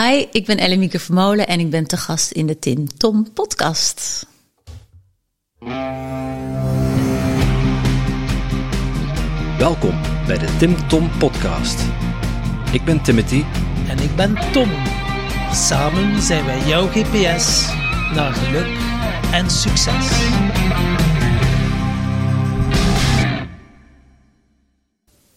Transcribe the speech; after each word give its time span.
Hi, 0.00 0.26
ik 0.30 0.46
ben 0.46 0.58
Ellemieke 0.58 0.98
Vermolen 0.98 1.46
en 1.46 1.60
ik 1.60 1.70
ben 1.70 1.86
te 1.86 1.96
gast 1.96 2.30
in 2.30 2.46
de 2.46 2.58
Tim 2.58 2.96
Tom 2.96 3.32
podcast. 3.32 4.26
Welkom 9.58 10.00
bij 10.26 10.38
de 10.38 10.56
Tim 10.58 10.88
Tom 10.88 11.10
podcast. 11.18 11.84
Ik 12.72 12.84
ben 12.84 13.02
Timothy 13.02 13.44
En 13.88 13.98
ik 13.98 14.16
ben 14.16 14.52
Tom. 14.52 14.70
Samen 15.52 16.22
zijn 16.22 16.44
wij 16.44 16.66
jouw 16.66 16.86
GPS 16.86 17.72
naar 18.14 18.32
geluk 18.32 18.78
en 19.32 19.50
succes. 19.50 20.08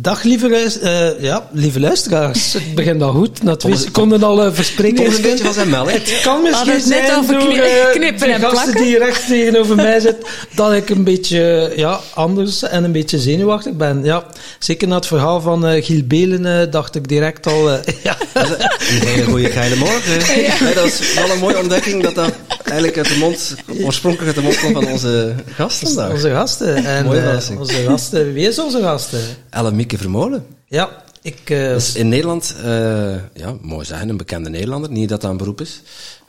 Dag 0.00 0.22
lieve, 0.22 0.50
luis- 0.50 0.78
eh, 0.78 1.20
ja, 1.20 1.48
lieve 1.52 1.80
luisteraars. 1.80 2.52
Het 2.52 2.74
begint 2.74 3.02
al 3.02 3.12
goed. 3.12 3.42
Na 3.42 3.56
twee 3.56 3.76
seconden 3.76 4.22
al 4.22 4.46
uh, 4.46 4.52
verspreken. 4.52 5.04
Eens 5.04 5.16
een 5.16 5.22
beetje 5.22 5.44
van 5.44 5.52
zijn 5.52 5.70
melk. 5.70 5.90
Het 5.90 6.20
kan 6.22 6.42
misschien 6.42 6.70
het 6.72 6.86
net 6.86 7.06
zijn 7.06 7.18
over 7.18 7.38
door 7.38 7.52
eh, 7.52 7.90
knippen 7.92 8.26
die 8.26 8.34
en 8.34 8.40
gasten 8.40 8.62
plakken? 8.62 8.82
die 8.82 8.98
recht 8.98 9.26
tegenover 9.26 9.76
mij 9.76 10.00
zit, 10.00 10.16
dat 10.54 10.72
ik 10.72 10.88
een 10.90 11.04
beetje 11.04 11.72
ja, 11.76 12.00
anders 12.14 12.62
en 12.62 12.84
een 12.84 12.92
beetje 12.92 13.18
zenuwachtig 13.18 13.72
ben. 13.72 14.04
Ja, 14.04 14.24
zeker 14.58 14.88
na 14.88 14.94
het 14.96 15.06
verhaal 15.06 15.40
van 15.40 15.66
eh, 15.66 15.84
Giel 15.84 16.02
Belen 16.04 16.60
eh, 16.60 16.70
dacht 16.70 16.94
ik 16.94 17.08
direct 17.08 17.46
al... 17.46 17.70
eh, 17.70 17.78
ja. 18.02 18.16
Een 18.32 19.06
hele 19.06 19.24
goede 19.24 19.50
geile 19.50 19.76
morgen. 19.76 20.40
Ja, 20.42 20.72
dat 20.74 20.84
is 20.84 21.14
wel 21.14 21.30
een 21.30 21.38
mooie 21.38 21.58
ontdekking 21.58 22.02
dat 22.02 22.14
dat 22.14 22.32
eigenlijk 22.64 22.96
uit 22.96 23.08
de 23.08 23.16
mond, 23.18 23.54
oorspronkelijk 23.84 24.26
uit 24.26 24.36
de 24.36 24.42
mond 24.42 24.60
komt 24.60 24.72
van 24.72 24.92
onze 24.92 25.34
gast 25.54 25.78
vandaag. 25.78 26.10
Onze 26.10 26.30
gasten. 26.30 26.84
En, 26.84 27.04
Mooie 27.04 27.20
eh, 27.20 27.58
onze 27.58 27.82
gasten. 27.86 28.32
Wie 28.32 28.48
is 28.48 28.58
onze 28.58 28.80
gasten? 28.82 29.20
Ellen 29.50 29.76
Mieke 29.86 30.02
Vermolen. 30.02 30.46
Ja, 30.68 31.04
ik... 31.22 31.50
eh, 31.50 31.68
Dus 31.68 31.94
in 31.94 32.08
Nederland, 32.08 32.54
eh, 32.62 33.14
ja, 33.34 33.56
mooi 33.60 33.84
zeggen, 33.86 34.08
een 34.08 34.16
bekende 34.16 34.48
Nederlander. 34.50 34.90
Niet 34.90 35.08
dat 35.08 35.20
dat 35.20 35.30
een 35.30 35.36
beroep 35.36 35.60
is, 35.60 35.80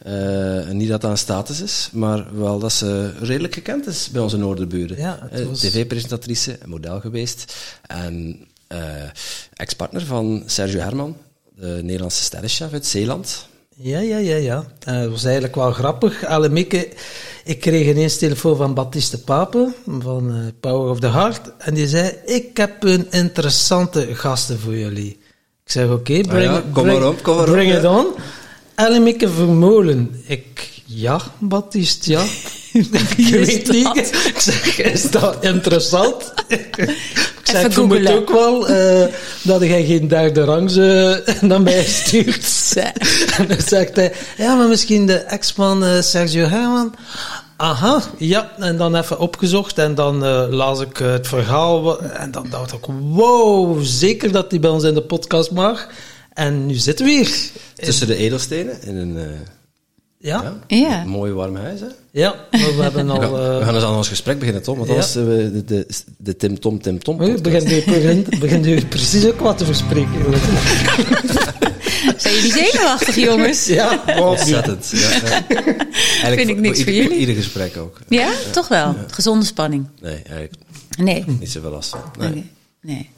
eh, 0.03 0.67
niet 0.69 0.89
dat 0.89 1.01
dat 1.01 1.11
een 1.11 1.17
status 1.17 1.61
is, 1.61 1.89
maar 1.91 2.37
wel 2.37 2.59
dat 2.59 2.71
ze 2.73 3.13
redelijk 3.19 3.53
gekend 3.53 3.87
is 3.87 4.09
bij 4.09 4.21
onze 4.21 4.37
noorderburen. 4.37 4.97
Ja, 4.97 5.29
was- 5.47 5.59
TV-presentatrice, 5.59 6.57
model 6.65 6.99
geweest 6.99 7.55
en 7.87 8.39
ex-partner 9.53 10.05
van 10.05 10.43
Sergio 10.45 10.79
Herman, 10.79 11.17
de 11.55 11.79
Nederlandse 11.83 12.23
sterrenchef 12.23 12.73
uit 12.73 12.85
Zeeland. 12.85 13.47
Ja, 13.79 13.99
ja, 13.99 14.17
ja, 14.17 14.35
ja. 14.35 14.65
Eh, 14.83 14.93
Het 14.99 15.09
was 15.09 15.23
eigenlijk 15.23 15.55
wel 15.55 15.71
grappig. 15.71 16.25
Alle 16.25 16.49
Mieke, 16.49 16.87
ik 17.43 17.59
kreeg 17.59 17.87
ineens 17.87 18.17
telefoon 18.17 18.57
van 18.57 18.73
Baptiste 18.73 19.23
Pape, 19.23 19.73
van 19.99 20.31
eh, 20.31 20.37
Power 20.59 20.89
of 20.91 20.99
the 20.99 21.07
Heart. 21.09 21.41
En 21.57 21.73
die 21.73 21.87
zei, 21.87 22.11
ik 22.25 22.57
heb 22.57 22.83
een 22.83 23.07
interessante 23.11 24.07
gasten 24.15 24.59
voor 24.59 24.75
jullie. 24.77 25.09
Ik 25.65 25.71
zeg, 25.71 25.89
oké, 25.89 26.21
bring, 26.21 26.27
Ah 26.31 26.41
ja, 26.41 26.63
kom 26.73 26.83
bring- 26.83 26.99
maar 26.99 27.07
op, 27.09 27.23
kom 27.23 27.35
maar 27.35 27.45
bring 27.45 27.73
it 27.75 27.85
on. 27.85 28.05
Elle 28.75 28.99
Mieke 28.99 29.29
Vermolen. 29.29 30.21
Ik, 30.25 30.69
ja, 30.85 31.21
Baptiste, 31.39 32.11
ja. 32.11 32.23
ik 33.17 33.27
weet 33.29 33.65
dat? 33.65 33.75
niet. 33.95 33.97
Ik 34.27 34.39
zeg, 34.39 34.79
is 34.81 35.11
dat 35.11 35.43
interessant? 35.43 36.33
ik 37.47 37.55
zeg, 37.55 37.63
Even 37.63 37.73
googelen. 37.73 38.15
ook 38.15 38.29
wel 38.31 38.67
eh, 38.67 39.13
dat 39.43 39.61
jij 39.61 39.85
geen 39.85 40.07
derde 40.07 40.43
rangs 40.43 40.75
eh, 40.75 41.41
naar 41.41 41.61
mij 41.61 41.83
stuurt. 41.85 42.73
En 43.37 43.47
dan 43.47 43.61
zegt 43.67 43.95
hij, 43.95 44.13
ja, 44.37 44.55
maar 44.55 44.67
misschien 44.67 45.05
de 45.05 45.17
ex 45.17 45.51
van 45.51 45.83
eh, 45.85 46.01
Sergio 46.01 46.45
Herman. 46.45 46.95
Aha, 47.57 48.01
ja. 48.17 48.51
En 48.57 48.77
dan 48.77 48.95
even 48.95 49.19
opgezocht 49.19 49.77
en 49.77 49.95
dan 49.95 50.25
eh, 50.25 50.45
las 50.49 50.79
ik 50.81 50.97
het 50.97 51.27
verhaal. 51.27 52.01
En 52.01 52.31
dan 52.31 52.47
dacht 52.49 52.71
ik, 52.73 52.85
wow, 52.99 53.79
zeker 53.83 54.31
dat 54.31 54.51
hij 54.51 54.59
bij 54.59 54.69
ons 54.69 54.83
in 54.83 54.93
de 54.93 55.01
podcast 55.01 55.51
mag. 55.51 55.87
En 56.33 56.65
nu 56.65 56.73
zitten 56.73 57.05
we 57.05 57.11
hier. 57.11 57.49
Tussen 57.75 58.07
de 58.07 58.15
edelstenen 58.15 58.81
in 58.81 58.95
een, 58.95 59.17
eh, 59.17 59.23
Ja, 60.19 60.55
ja, 60.67 60.77
Ja. 60.77 61.01
een 61.01 61.07
mooi 61.09 61.31
warm 61.33 61.55
huis. 61.55 61.79
Hè? 61.79 61.85
ja. 62.11 62.35
maar 62.51 62.75
we 62.75 62.81
hebben 62.83 63.09
al... 63.09 63.21
Ja, 63.21 63.31
we 63.31 63.57
eh, 63.59 63.65
gaan 63.65 63.73
dus 63.73 63.83
aan 63.83 63.95
ons 63.95 64.07
gesprek 64.07 64.39
beginnen, 64.39 64.63
Tom, 64.63 64.75
want 64.77 64.87
ja. 64.87 64.93
anders 64.93 65.13
hebben 65.13 65.37
we 65.37 65.51
de, 65.51 65.63
de, 65.65 65.87
de 66.17 66.35
Tim 66.35 66.59
Tom 66.59 66.81
Tim 66.81 66.99
Tom 67.03 67.21
Oei, 67.21 67.33
podcast. 67.33 67.65
begint 67.65 67.87
u, 67.87 67.91
begint, 67.91 68.39
begint 68.39 68.65
u 68.65 68.85
precies 68.85 69.25
ook 69.25 69.39
wat 69.39 69.57
te 69.57 69.65
verspreken. 69.65 70.11
Zijn 72.17 72.33
jullie 72.35 72.51
zenuwachtig, 72.51 73.15
jongens? 73.15 73.65
Ja. 73.65 74.03
Ontzettend. 74.19 74.89
Ja, 74.89 74.99
ja. 75.09 75.45
Eigenlijk 75.47 76.35
Vind 76.35 76.49
ik 76.49 76.59
niks 76.59 76.83
voor 76.83 76.91
ieder, 76.91 77.03
jullie. 77.03 77.17
ieder 77.19 77.35
gesprek 77.35 77.77
ook. 77.77 77.99
Ja, 78.09 78.29
toch 78.51 78.67
wel. 78.67 78.95
Gezonde 79.11 79.45
spanning. 79.45 79.87
Nee, 80.01 80.13
eigenlijk 80.15 80.53
Nee. 80.97 81.23
niet 81.39 81.51
zoveel 81.51 81.71
last 81.71 81.89
van. 81.89 82.01
Nee. 82.19 82.29
Oké. 82.29 82.43
Nee. 82.81 83.09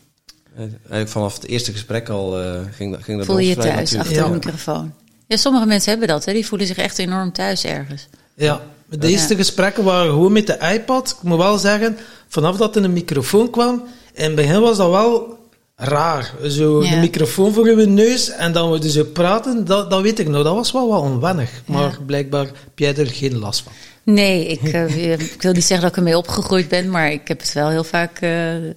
Eigenlijk 0.58 1.10
vanaf 1.10 1.34
het 1.34 1.46
eerste 1.48 1.72
gesprek 1.72 2.10
al 2.10 2.42
eh, 2.42 2.60
ging, 2.72 2.92
dat- 2.94 3.04
ging 3.04 3.18
dat 3.18 3.26
Voel 3.26 3.38
je 3.40 3.48
je 3.48 3.56
thuis 3.56 3.74
natuurlijk. 3.92 4.00
achter 4.10 4.16
Ja. 4.16 4.24
de 4.28 4.34
microfoon? 4.34 4.94
Ja, 5.29 5.38
sommige 5.38 5.66
mensen 5.66 5.90
hebben 5.90 6.07
dat. 6.07 6.25
Hè. 6.25 6.34
Die 6.34 6.45
voelen 6.45 6.67
zich 6.67 6.78
echt 6.78 6.97
enorm 6.97 7.31
thuis 7.31 7.66
ergens. 7.66 8.07
Ja, 8.35 8.62
de 8.90 9.07
eerste 9.07 9.35
gesprekken 9.35 9.84
waren 9.84 10.12
gewoon 10.12 10.31
met 10.31 10.47
de 10.47 10.57
iPad. 10.73 11.09
Ik 11.22 11.28
moet 11.29 11.38
wel 11.38 11.57
zeggen, 11.57 11.97
vanaf 12.28 12.57
dat 12.57 12.75
er 12.75 12.84
een 12.84 12.94
microfoon 12.94 13.50
kwam, 13.50 13.84
in 14.13 14.23
het 14.23 14.35
begin 14.35 14.62
was 14.62 14.78
dat 14.78 14.89
wel 14.89 15.38
raar. 15.75 16.34
Zo 16.47 16.84
Ja. 16.84 16.89
de 16.89 16.95
microfoon 16.97 17.53
voor 17.53 17.66
uw 17.66 17.88
neus 17.89 18.29
en 18.29 18.51
dan 18.51 18.72
we 18.72 18.79
dus 18.79 18.94
zo 18.94 19.03
praten, 19.03 19.66
dat, 19.66 19.89
dat 19.89 20.01
weet 20.01 20.19
ik 20.19 20.28
nog. 20.28 20.44
Dat 20.44 20.56
was 20.56 20.72
wel 20.72 20.89
wat 20.89 21.01
onwennig. 21.01 21.62
Maar 21.66 21.97
blijkbaar 22.06 22.45
heb 22.45 22.79
jij 22.79 22.95
er 22.95 23.07
geen 23.07 23.38
last 23.38 23.62
van. 23.62 23.72
Nee, 24.03 24.47
ik, 24.47 24.62
eh, 24.73 25.12
ik 25.19 25.41
wil 25.41 25.53
niet 25.53 25.63
zeggen 25.66 25.81
dat 25.81 25.89
ik 25.89 25.97
ermee 25.97 26.18
opgegroeid 26.18 26.68
ben, 26.68 26.89
maar 26.89 27.12
ik 27.12 27.28
heb 27.28 27.39
het 27.39 27.53
wel 27.53 27.69
heel 27.69 27.84
vaak 27.84 28.19
eh, 28.19 28.31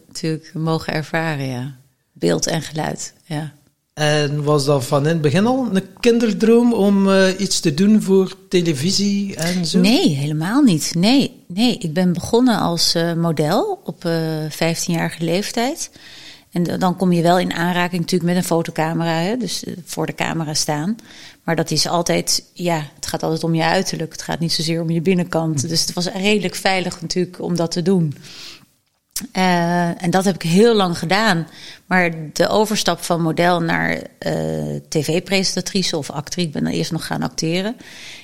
natuurlijk 0.06 0.50
mogen 0.54 0.92
ervaren, 0.92 1.46
ja. 1.46 1.74
Beeld 2.12 2.46
en 2.46 2.62
geluid, 2.62 3.12
ja. 3.24 3.52
En 3.92 4.42
was 4.42 4.64
dat 4.64 4.84
van 4.84 5.02
in 5.02 5.08
het 5.08 5.20
begin 5.20 5.46
al 5.46 5.68
een 5.72 5.82
kinderdroom 6.00 6.72
om 6.72 7.10
eh, 7.10 7.28
iets 7.38 7.60
te 7.60 7.74
doen 7.74 8.02
voor 8.02 8.34
televisie 8.48 9.36
en 9.36 9.66
zo? 9.66 9.78
Nee, 9.80 10.08
helemaal 10.08 10.62
niet. 10.62 10.94
Nee, 10.94 11.44
nee. 11.46 11.78
ik 11.78 11.92
ben 11.92 12.12
begonnen 12.12 12.58
als 12.58 12.94
eh, 12.94 13.12
model 13.12 13.80
op 13.84 14.04
eh 14.04 14.44
15-jarige 14.50 15.24
leeftijd. 15.24 15.90
En 16.52 16.78
dan 16.78 16.96
kom 16.96 17.12
je 17.12 17.22
wel 17.22 17.38
in 17.38 17.52
aanraking 17.52 18.00
natuurlijk 18.00 18.32
met 18.32 18.42
een 18.42 18.48
fotocamera, 18.48 19.18
hè? 19.18 19.36
dus 19.36 19.64
voor 19.84 20.06
de 20.06 20.14
camera 20.14 20.54
staan. 20.54 20.96
Maar 21.44 21.56
dat 21.56 21.70
is 21.70 21.86
altijd, 21.86 22.44
ja, 22.52 22.86
het 22.94 23.06
gaat 23.06 23.22
altijd 23.22 23.44
om 23.44 23.54
je 23.54 23.62
uiterlijk. 23.62 24.12
Het 24.12 24.22
gaat 24.22 24.40
niet 24.40 24.52
zozeer 24.52 24.80
om 24.80 24.90
je 24.90 25.00
binnenkant. 25.00 25.68
Dus 25.68 25.80
het 25.80 25.92
was 25.92 26.12
redelijk 26.12 26.54
veilig 26.54 27.00
natuurlijk 27.00 27.40
om 27.40 27.56
dat 27.56 27.70
te 27.70 27.82
doen. 27.82 28.14
Eh, 29.32 30.02
en 30.02 30.10
dat 30.10 30.24
heb 30.24 30.34
ik 30.34 30.42
heel 30.42 30.74
lang 30.74 30.98
gedaan. 30.98 31.46
Maar 31.86 32.10
de 32.32 32.48
overstap 32.48 33.02
van 33.02 33.22
model 33.22 33.60
naar 33.60 34.02
eh, 34.18 34.34
tv-presentatrice 34.88 35.96
of 35.96 36.10
actrice, 36.10 36.46
ik 36.46 36.52
ben 36.52 36.64
dan 36.64 36.72
eerst 36.72 36.92
nog 36.92 37.06
gaan 37.06 37.22
acteren, 37.22 37.76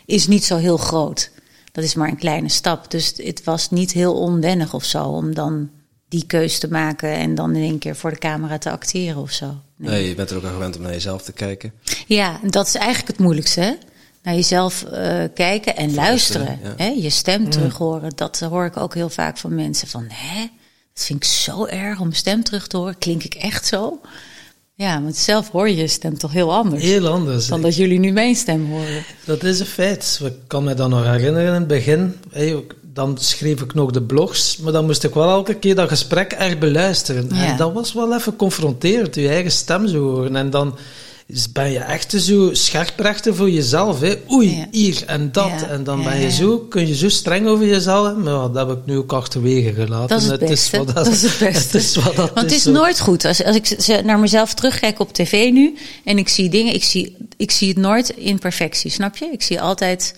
is 0.06 0.26
niet 0.26 0.44
zo 0.44 0.56
heel 0.56 0.76
groot. 0.76 1.30
Dat 1.72 1.84
is 1.84 1.94
maar 1.94 2.08
een 2.08 2.16
kleine 2.18 2.48
stap. 2.48 2.90
Dus 2.90 3.12
het 3.16 3.44
was 3.44 3.70
niet 3.70 3.92
heel 3.92 4.14
onwennig 4.14 4.74
of 4.74 4.84
zo 4.84 5.04
om 5.04 5.34
dan 5.34 5.70
die 6.08 6.26
keus 6.26 6.58
te 6.58 6.68
maken 6.70 7.12
en 7.12 7.34
dan 7.34 7.56
in 7.56 7.62
één 7.62 7.78
keer 7.78 7.96
voor 7.96 8.10
de 8.10 8.18
camera 8.18 8.58
te 8.58 8.70
acteren 8.70 9.22
of 9.22 9.30
zo. 9.30 9.54
Nee. 9.76 9.90
Nee, 9.90 10.08
je 10.08 10.14
bent 10.14 10.30
er 10.30 10.36
ook 10.36 10.44
al 10.44 10.52
gewend 10.52 10.76
om 10.76 10.82
naar 10.82 10.92
jezelf 10.92 11.22
te 11.22 11.32
kijken. 11.32 11.72
Ja, 12.06 12.40
dat 12.42 12.66
is 12.66 12.74
eigenlijk 12.74 13.08
het 13.08 13.18
moeilijkste. 13.18 13.60
Hè? 13.60 13.72
Naar 14.22 14.34
jezelf 14.34 14.82
eh, 14.82 15.24
kijken 15.34 15.76
en 15.76 15.94
luisteren. 15.94 16.58
ja. 16.62 16.74
Hè? 16.76 16.86
Je 16.86 17.10
stem 17.10 17.50
terug 17.50 17.76
horen. 17.76 18.12
Dat 18.14 18.40
hoor 18.40 18.64
ik 18.64 18.76
ook 18.76 18.94
heel 18.94 19.08
vaak 19.08 19.38
van 19.38 19.54
mensen. 19.54 19.88
Van, 19.88 20.04
hè? 20.08 20.46
Dat 20.98 21.06
vind 21.06 21.24
ik 21.24 21.30
zo 21.30 21.66
erg 21.66 21.98
om 21.98 22.06
mijn 22.06 22.16
stem 22.16 22.44
terug 22.44 22.66
te 22.66 22.76
horen. 22.76 22.98
Klink 22.98 23.22
ik 23.22 23.34
echt 23.34 23.66
zo? 23.66 24.00
Ja, 24.74 25.02
want 25.02 25.16
zelf 25.16 25.50
hoor 25.50 25.68
je 25.68 25.76
je 25.76 25.86
stem 25.88 26.18
toch 26.18 26.32
heel 26.32 26.54
anders. 26.54 26.82
Heel 26.82 27.06
anders. 27.06 27.46
Dan 27.46 27.62
dat 27.62 27.76
jullie 27.76 27.98
nu 27.98 28.12
mijn 28.12 28.34
stem 28.34 28.70
horen. 28.70 29.04
Dat 29.24 29.42
is 29.42 29.60
een 29.60 29.66
feit. 29.66 30.20
Ik 30.24 30.32
kan 30.46 30.64
me 30.64 30.74
dan 30.74 30.90
nog 30.90 31.04
herinneren 31.04 31.46
in 31.46 31.54
het 31.54 31.66
begin. 31.66 32.14
Dan 32.82 33.18
schreef 33.18 33.60
ik 33.60 33.74
nog 33.74 33.90
de 33.90 34.02
blogs, 34.02 34.56
maar 34.56 34.72
dan 34.72 34.84
moest 34.84 35.04
ik 35.04 35.14
wel 35.14 35.28
elke 35.28 35.54
keer 35.54 35.74
dat 35.74 35.88
gesprek 35.88 36.32
echt 36.32 36.58
beluisteren. 36.58 37.28
Ja. 37.32 37.44
En 37.44 37.56
dat 37.56 37.72
was 37.72 37.92
wel 37.92 38.14
even 38.14 38.36
confronterend, 38.36 39.14
je 39.14 39.28
eigen 39.28 39.52
stem 39.52 39.88
zo 39.88 39.98
horen. 39.98 40.36
En 40.36 40.50
dan, 40.50 40.78
is, 41.28 41.52
ben 41.52 41.70
je 41.70 41.78
echt 41.78 42.12
zo 42.16 42.48
scherprechter 42.52 43.34
voor 43.34 43.50
jezelf. 43.50 44.00
Hè? 44.00 44.14
Oei, 44.30 44.56
Ja. 44.56 44.66
hier 44.70 45.02
en 45.06 45.32
dat. 45.32 45.46
Ja, 45.60 45.66
En 45.68 45.84
dan 45.84 46.02
ben 46.04 46.20
je 46.20 46.30
zo, 46.30 46.58
kun 46.58 46.86
je 46.88 46.94
zo 46.96 47.08
streng 47.08 47.46
over 47.46 47.66
jezelf. 47.66 48.16
Maar 48.16 48.52
dat 48.52 48.68
heb 48.68 48.76
ik 48.78 48.86
nu 48.86 48.96
ook 48.96 49.12
achterwege 49.12 49.72
gelaten. 49.72 50.08
Dat 50.08 50.20
is 50.22 50.26
het 50.28 50.40
beste. 50.40 50.76
wat 50.84 50.94
dat, 50.94 51.06
is 51.06 51.22
het 51.22 51.38
beste. 51.38 51.76
Het 51.78 51.86
is 51.86 51.94
wat 51.96 52.16
dat 52.16 52.34
Want 52.34 52.40
het 52.40 52.52
is 52.52 52.62
zo. 52.62 52.70
nooit 52.70 53.00
goed. 53.00 53.24
Als, 53.24 53.44
als 53.44 53.56
ik 53.56 54.04
naar 54.04 54.18
mezelf 54.18 54.54
terugkijk 54.54 55.00
op 55.00 55.12
tv 55.12 55.50
nu 55.52 55.74
en 56.04 56.18
ik 56.18 56.28
zie 56.28 56.48
dingen, 56.48 56.74
ik 56.74 56.84
zie, 56.84 57.16
ik 57.36 57.50
zie 57.50 57.68
het 57.68 57.76
nooit 57.78 58.08
in 58.08 58.38
perfectie, 58.38 58.90
snap 58.90 59.16
je? 59.16 59.28
Ik 59.32 59.42
zie 59.42 59.60
altijd, 59.60 60.14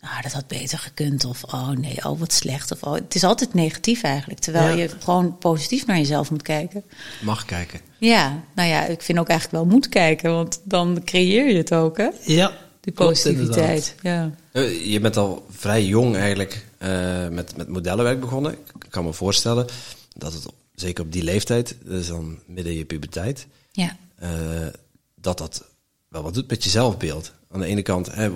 nou, 0.00 0.22
dat 0.22 0.32
had 0.32 0.46
beter 0.46 0.78
gekund. 0.78 1.24
Of, 1.24 1.44
oh 1.44 1.68
nee, 1.68 1.96
oh 2.04 2.18
wat 2.18 2.32
slecht. 2.32 2.70
Of, 2.72 2.82
oh, 2.82 2.94
het 2.94 3.14
is 3.14 3.24
altijd 3.24 3.54
negatief 3.54 4.02
eigenlijk. 4.02 4.40
Terwijl 4.40 4.76
Ja. 4.76 4.82
je 4.82 4.88
gewoon 5.02 5.38
positief 5.38 5.86
naar 5.86 5.96
jezelf 5.96 6.30
moet 6.30 6.42
kijken. 6.42 6.84
Mag 7.22 7.44
kijken. 7.44 7.80
Ja, 7.98 8.42
nou 8.54 8.68
ja, 8.68 8.84
ik 8.86 9.02
vind 9.02 9.18
ook 9.18 9.28
eigenlijk 9.28 9.62
wel 9.64 9.72
moet 9.74 9.88
kijken. 9.88 10.30
Want 10.32 10.60
dan 10.64 11.02
creëer 11.04 11.48
je 11.48 11.56
het 11.56 11.74
ook, 11.74 11.96
hè? 11.96 12.08
Ja, 12.24 12.52
Die 12.80 12.92
positiviteit. 12.92 13.94
Ja. 14.02 14.30
Eh, 14.52 14.86
Je 14.92 15.00
bent 15.00 15.16
al 15.16 15.46
vrij 15.50 15.84
jong 15.84 16.16
eigenlijk 16.16 16.64
eh, 16.78 17.28
met, 17.28 17.56
met 17.56 17.68
modellenwerk 17.68 18.20
begonnen. 18.20 18.52
Ik 18.52 18.86
kan 18.90 19.04
me 19.04 19.12
voorstellen 19.12 19.66
dat 20.16 20.32
het, 20.32 20.46
zeker 20.74 21.04
op 21.04 21.12
die 21.12 21.22
leeftijd, 21.22 21.74
is 21.88 22.06
dan 22.06 22.38
midden 22.46 22.72
in 22.72 22.78
je 22.78 22.84
puberteit, 22.84 23.46
ja. 23.72 23.96
eh, 24.18 24.30
dat 25.14 25.38
dat 25.38 25.64
wel 26.08 26.22
wat 26.22 26.34
doet 26.34 26.48
met 26.50 26.64
je 26.64 26.70
zelfbeeld. 26.70 27.32
Aan 27.50 27.60
de 27.60 27.66
ene 27.66 27.82
kant, 27.82 28.14
hè, 28.14 28.30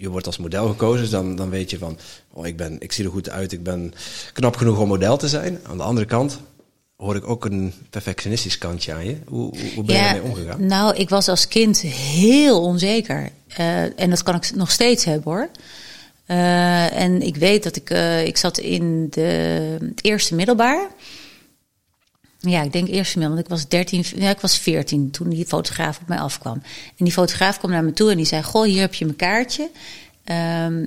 je 0.00 0.08
wordt 0.08 0.26
als 0.26 0.38
model 0.38 0.68
gekozen, 0.68 1.00
dus 1.00 1.10
dan, 1.10 1.36
dan 1.36 1.50
weet 1.50 1.70
je 1.70 1.78
van, 1.78 1.98
oh, 2.32 2.46
ik, 2.46 2.56
ben, 2.56 2.76
ik 2.80 2.92
zie 2.92 3.04
er 3.04 3.10
goed 3.10 3.30
uit, 3.30 3.52
ik 3.52 3.62
ben 3.62 3.94
knap 4.32 4.56
genoeg 4.56 4.78
om 4.78 4.88
model 4.88 5.16
te 5.16 5.28
zijn. 5.28 5.58
Aan 5.62 5.76
de 5.76 5.82
andere 5.82 6.06
kant 6.06 6.40
hoor 6.96 7.16
ik 7.16 7.28
ook 7.28 7.44
een 7.44 7.72
perfectionistisch 7.90 8.58
kantje 8.58 8.92
aan 8.92 9.04
je. 9.04 9.16
Hoe, 9.26 9.54
hoe, 9.74 9.84
ben 9.84 9.96
je 9.96 10.02
daarmee 10.02 10.22
omgegaan? 10.22 10.66
Nou, 10.66 10.96
ik 10.96 11.08
was 11.08 11.28
als 11.28 11.48
kind 11.48 11.80
heel 11.80 12.62
onzeker. 12.62 13.30
Eh, 13.48 14.00
en 14.00 14.10
dat 14.10 14.22
kan 14.22 14.34
ik 14.34 14.54
nog 14.54 14.70
steeds 14.70 15.04
hebben 15.04 15.32
hoor. 15.32 15.48
Eh, 16.26 17.00
en 17.00 17.22
ik 17.22 17.36
weet 17.36 17.62
dat 17.62 17.76
ik, 17.76 17.90
eh, 17.90 18.26
ik 18.26 18.36
zat 18.36 18.58
in 18.58 19.06
de, 19.10 19.20
het 19.80 20.04
eerste 20.04 20.34
middelbaar. 20.34 20.90
Ja, 22.40 22.62
ik 22.62 22.72
denk 22.72 22.88
eerste 22.88 23.18
middelbaar, 23.18 23.44
want 23.48 23.62
ik 23.62 23.68
was 23.68 23.68
13, 23.68 24.04
ja, 24.22 24.30
ik 24.30 24.40
was 24.40 24.58
14 24.58 25.10
toen 25.10 25.28
die 25.28 25.46
fotograaf 25.46 26.00
op 26.00 26.08
mij 26.08 26.18
afkwam. 26.18 26.62
En 26.96 27.04
die 27.04 27.12
fotograaf 27.12 27.58
kwam 27.58 27.70
naar 27.70 27.84
me 27.84 27.92
toe 27.92 28.10
en 28.10 28.16
die 28.16 28.26
zei: 28.26 28.42
Goh, 28.42 28.64
hier 28.64 28.80
heb 28.80 28.94
je 28.94 29.04
mijn 29.04 29.16
kaartje. 29.16 29.70
Ehm, 30.24 30.86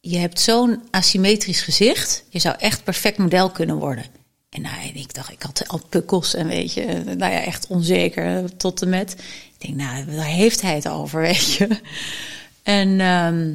je 0.00 0.18
hebt 0.18 0.40
zo'n 0.40 0.82
asymmetrisch 0.90 1.62
gezicht. 1.62 2.24
Je 2.28 2.38
zou 2.38 2.54
echt 2.58 2.84
perfect 2.84 3.18
model 3.18 3.50
kunnen 3.50 3.76
worden. 3.76 4.04
En, 4.50 4.62
nou, 4.62 4.74
en 4.82 4.96
ik 4.96 5.14
dacht, 5.14 5.32
ik 5.32 5.42
had 5.42 5.68
al 5.68 5.80
pukkels 5.88 6.34
en 6.34 6.46
weet 6.46 6.74
je, 6.74 7.02
nou 7.04 7.32
ja, 7.32 7.40
echt 7.40 7.66
onzeker 7.66 8.56
tot 8.56 8.82
en 8.82 8.88
met. 8.88 9.12
Ik 9.58 9.66
denk, 9.66 9.76
nou, 9.76 10.04
daar 10.04 10.24
heeft 10.24 10.60
hij 10.60 10.74
het 10.74 10.88
over, 10.88 11.20
weet 11.30 11.52
je. 11.52 11.68
En 12.62 13.00
ehm, 13.00 13.54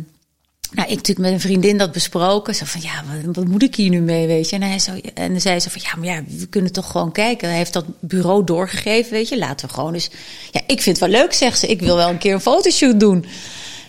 nou, 0.71 0.89
ik 0.89 0.95
natuurlijk 0.95 1.19
met 1.19 1.31
een 1.31 1.39
vriendin 1.39 1.77
dat 1.77 1.91
besproken. 1.91 2.55
Zo 2.55 2.65
van, 2.65 2.81
ja, 2.81 3.03
wat, 3.23 3.35
wat 3.35 3.47
moet 3.47 3.63
ik 3.63 3.75
hier 3.75 3.89
nu 3.89 3.99
mee, 3.99 4.27
weet 4.27 4.49
je? 4.49 4.55
En 4.55 4.61
hij 4.61 4.79
zo, 4.79 4.91
en 5.13 5.31
dan 5.31 5.41
zei 5.41 5.59
ze 5.59 5.69
van, 5.69 5.81
ja, 5.83 5.95
maar 5.95 6.07
ja, 6.07 6.23
we 6.37 6.47
kunnen 6.47 6.71
toch 6.71 6.91
gewoon 6.91 7.11
kijken. 7.11 7.47
Hij 7.47 7.57
heeft 7.57 7.73
dat 7.73 7.85
bureau 7.99 8.43
doorgegeven, 8.43 9.11
weet 9.11 9.29
je. 9.29 9.37
Laten 9.37 9.67
we 9.67 9.73
gewoon 9.73 9.93
eens... 9.93 10.09
Ja, 10.51 10.61
ik 10.67 10.81
vind 10.81 10.99
het 10.99 11.09
wel 11.09 11.21
leuk, 11.21 11.33
zegt 11.33 11.59
ze. 11.59 11.67
Ik 11.67 11.79
wil 11.79 11.95
wel 11.95 12.09
een 12.09 12.17
keer 12.17 12.33
een 12.33 12.41
fotoshoot 12.41 12.99
doen. 12.99 13.25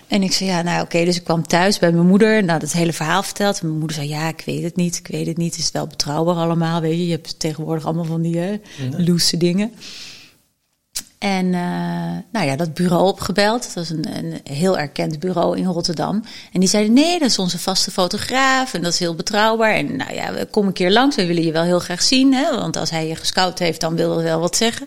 En 0.09 0.23
ik 0.23 0.33
zei, 0.33 0.51
ja, 0.51 0.63
nou 0.63 0.83
oké, 0.83 1.05
dus 1.05 1.17
ik 1.17 1.25
kwam 1.25 1.47
thuis 1.47 1.79
bij 1.79 1.93
mijn 1.93 2.07
moeder 2.07 2.37
en 2.37 2.49
had 2.49 2.63
het 2.63 2.73
hele 2.73 2.93
verhaal 2.93 3.23
verteld. 3.23 3.61
En 3.61 3.67
mijn 3.67 3.79
moeder 3.79 3.97
zei, 3.97 4.09
ja, 4.09 4.29
ik 4.29 4.43
weet 4.47 4.63
het 4.63 4.77
niet, 4.77 4.97
ik 4.97 5.07
weet 5.07 5.27
het 5.27 5.37
niet. 5.37 5.55
Het 5.55 5.65
is 5.65 5.71
wel 5.71 5.87
betrouwbaar 5.87 6.37
allemaal, 6.37 6.81
weet 6.81 6.99
je. 6.99 7.07
Je 7.07 7.13
hebt 7.13 7.39
tegenwoordig 7.39 7.85
allemaal 7.85 8.05
van 8.05 8.23
die 8.23 8.39
hè, 8.39 8.57
loose 8.97 9.37
dingen. 9.37 9.73
En 11.21 11.47
uh, 11.47 11.61
nou 12.33 12.47
ja, 12.47 12.57
dat 12.57 12.75
bureau 12.75 13.07
opgebeld. 13.07 13.63
Dat 13.63 13.75
was 13.75 13.91
een, 13.91 14.17
een 14.17 14.41
heel 14.45 14.79
erkend 14.79 15.19
bureau 15.19 15.59
in 15.59 15.65
Rotterdam. 15.65 16.25
En 16.53 16.61
die 16.61 16.69
zeiden, 16.69 16.93
nee, 16.93 17.19
dat 17.19 17.29
is 17.29 17.39
onze 17.39 17.59
vaste 17.59 17.91
fotograaf 17.91 18.75
en 18.75 18.83
dat 18.83 18.93
is 18.93 18.99
heel 18.99 19.15
betrouwbaar. 19.15 19.75
En 19.75 19.97
nou 19.97 20.15
ja, 20.15 20.33
kom 20.51 20.67
een 20.67 20.73
keer 20.73 20.91
langs, 20.91 21.17
we 21.17 21.27
willen 21.27 21.45
je 21.45 21.53
wel 21.53 21.63
heel 21.63 21.79
graag 21.79 22.03
zien. 22.03 22.35
Hè? 22.35 22.51
Want 22.51 22.77
als 22.77 22.91
hij 22.91 23.07
je 23.07 23.17
gescout 23.17 23.59
heeft, 23.59 23.81
dan 23.81 23.97
wil 23.97 24.15
dat 24.15 24.23
wel 24.23 24.41
wat 24.41 24.57
zeggen. 24.57 24.87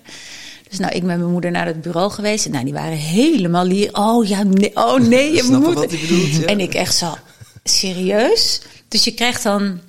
Dus 0.69 0.79
nou, 0.79 0.93
ik 0.93 1.03
met 1.03 1.17
mijn 1.17 1.31
moeder 1.31 1.51
naar 1.51 1.65
het 1.65 1.81
bureau 1.81 2.11
geweest. 2.11 2.45
En 2.45 2.51
nou, 2.51 2.63
die 2.63 2.73
waren 2.73 2.97
helemaal 2.97 3.65
lier. 3.65 3.89
Oh 3.91 4.27
ja, 4.27 4.43
nee, 4.43 4.75
oh 4.75 4.99
nee, 4.99 5.33
je 5.33 5.43
moet. 5.51 5.73
wat 5.73 5.91
hij 5.91 5.99
bedoelt, 5.99 6.35
ja. 6.35 6.45
En 6.45 6.59
ik 6.59 6.73
echt 6.73 6.95
zo, 6.95 7.15
serieus? 7.63 8.61
Dus 8.87 9.03
je 9.03 9.13
krijgt 9.13 9.43
dan, 9.43 9.79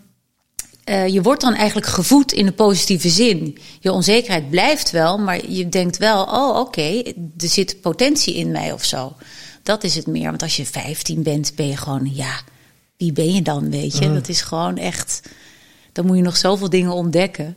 uh, 0.85 1.09
je 1.09 1.23
wordt 1.23 1.41
dan 1.41 1.55
eigenlijk 1.55 1.87
gevoed 1.87 2.33
in 2.33 2.47
de 2.47 2.53
positieve 2.53 3.09
zin. 3.09 3.59
Je 3.81 3.93
onzekerheid 3.93 4.51
blijft 4.51 4.91
wel, 4.91 5.19
maar 5.19 5.51
je 5.51 5.69
denkt 5.69 5.97
wel, 5.97 6.23
oh 6.25 6.49
oké, 6.49 6.59
okay, 6.59 7.15
er 7.39 7.49
zit 7.49 7.81
potentie 7.81 8.35
in 8.35 8.51
mij 8.51 8.73
of 8.73 8.85
zo. 8.85 9.13
Dat 9.63 9.85
is 9.85 9.95
het 9.95 10.07
meer. 10.07 10.29
Want 10.29 10.43
als 10.43 10.57
je 10.57 10.67
15 10.67 11.23
bent, 11.23 11.53
ben 11.55 11.67
je 11.67 11.77
gewoon, 11.77 12.11
ja, 12.15 12.41
wie 12.97 13.13
ben 13.13 13.35
je 13.35 13.43
dan, 13.43 13.71
weet 13.71 13.99
je? 13.99 14.07
Mm. 14.07 14.15
Dat 14.15 14.29
is 14.29 14.41
gewoon 14.41 14.77
echt, 14.77 15.23
dan 15.93 16.07
moet 16.07 16.17
je 16.17 16.23
nog 16.23 16.37
zoveel 16.37 16.71
dingen 16.71 16.93
ontdekken. 16.93 17.57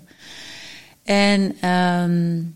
En 1.04 1.70
um, 1.70 2.56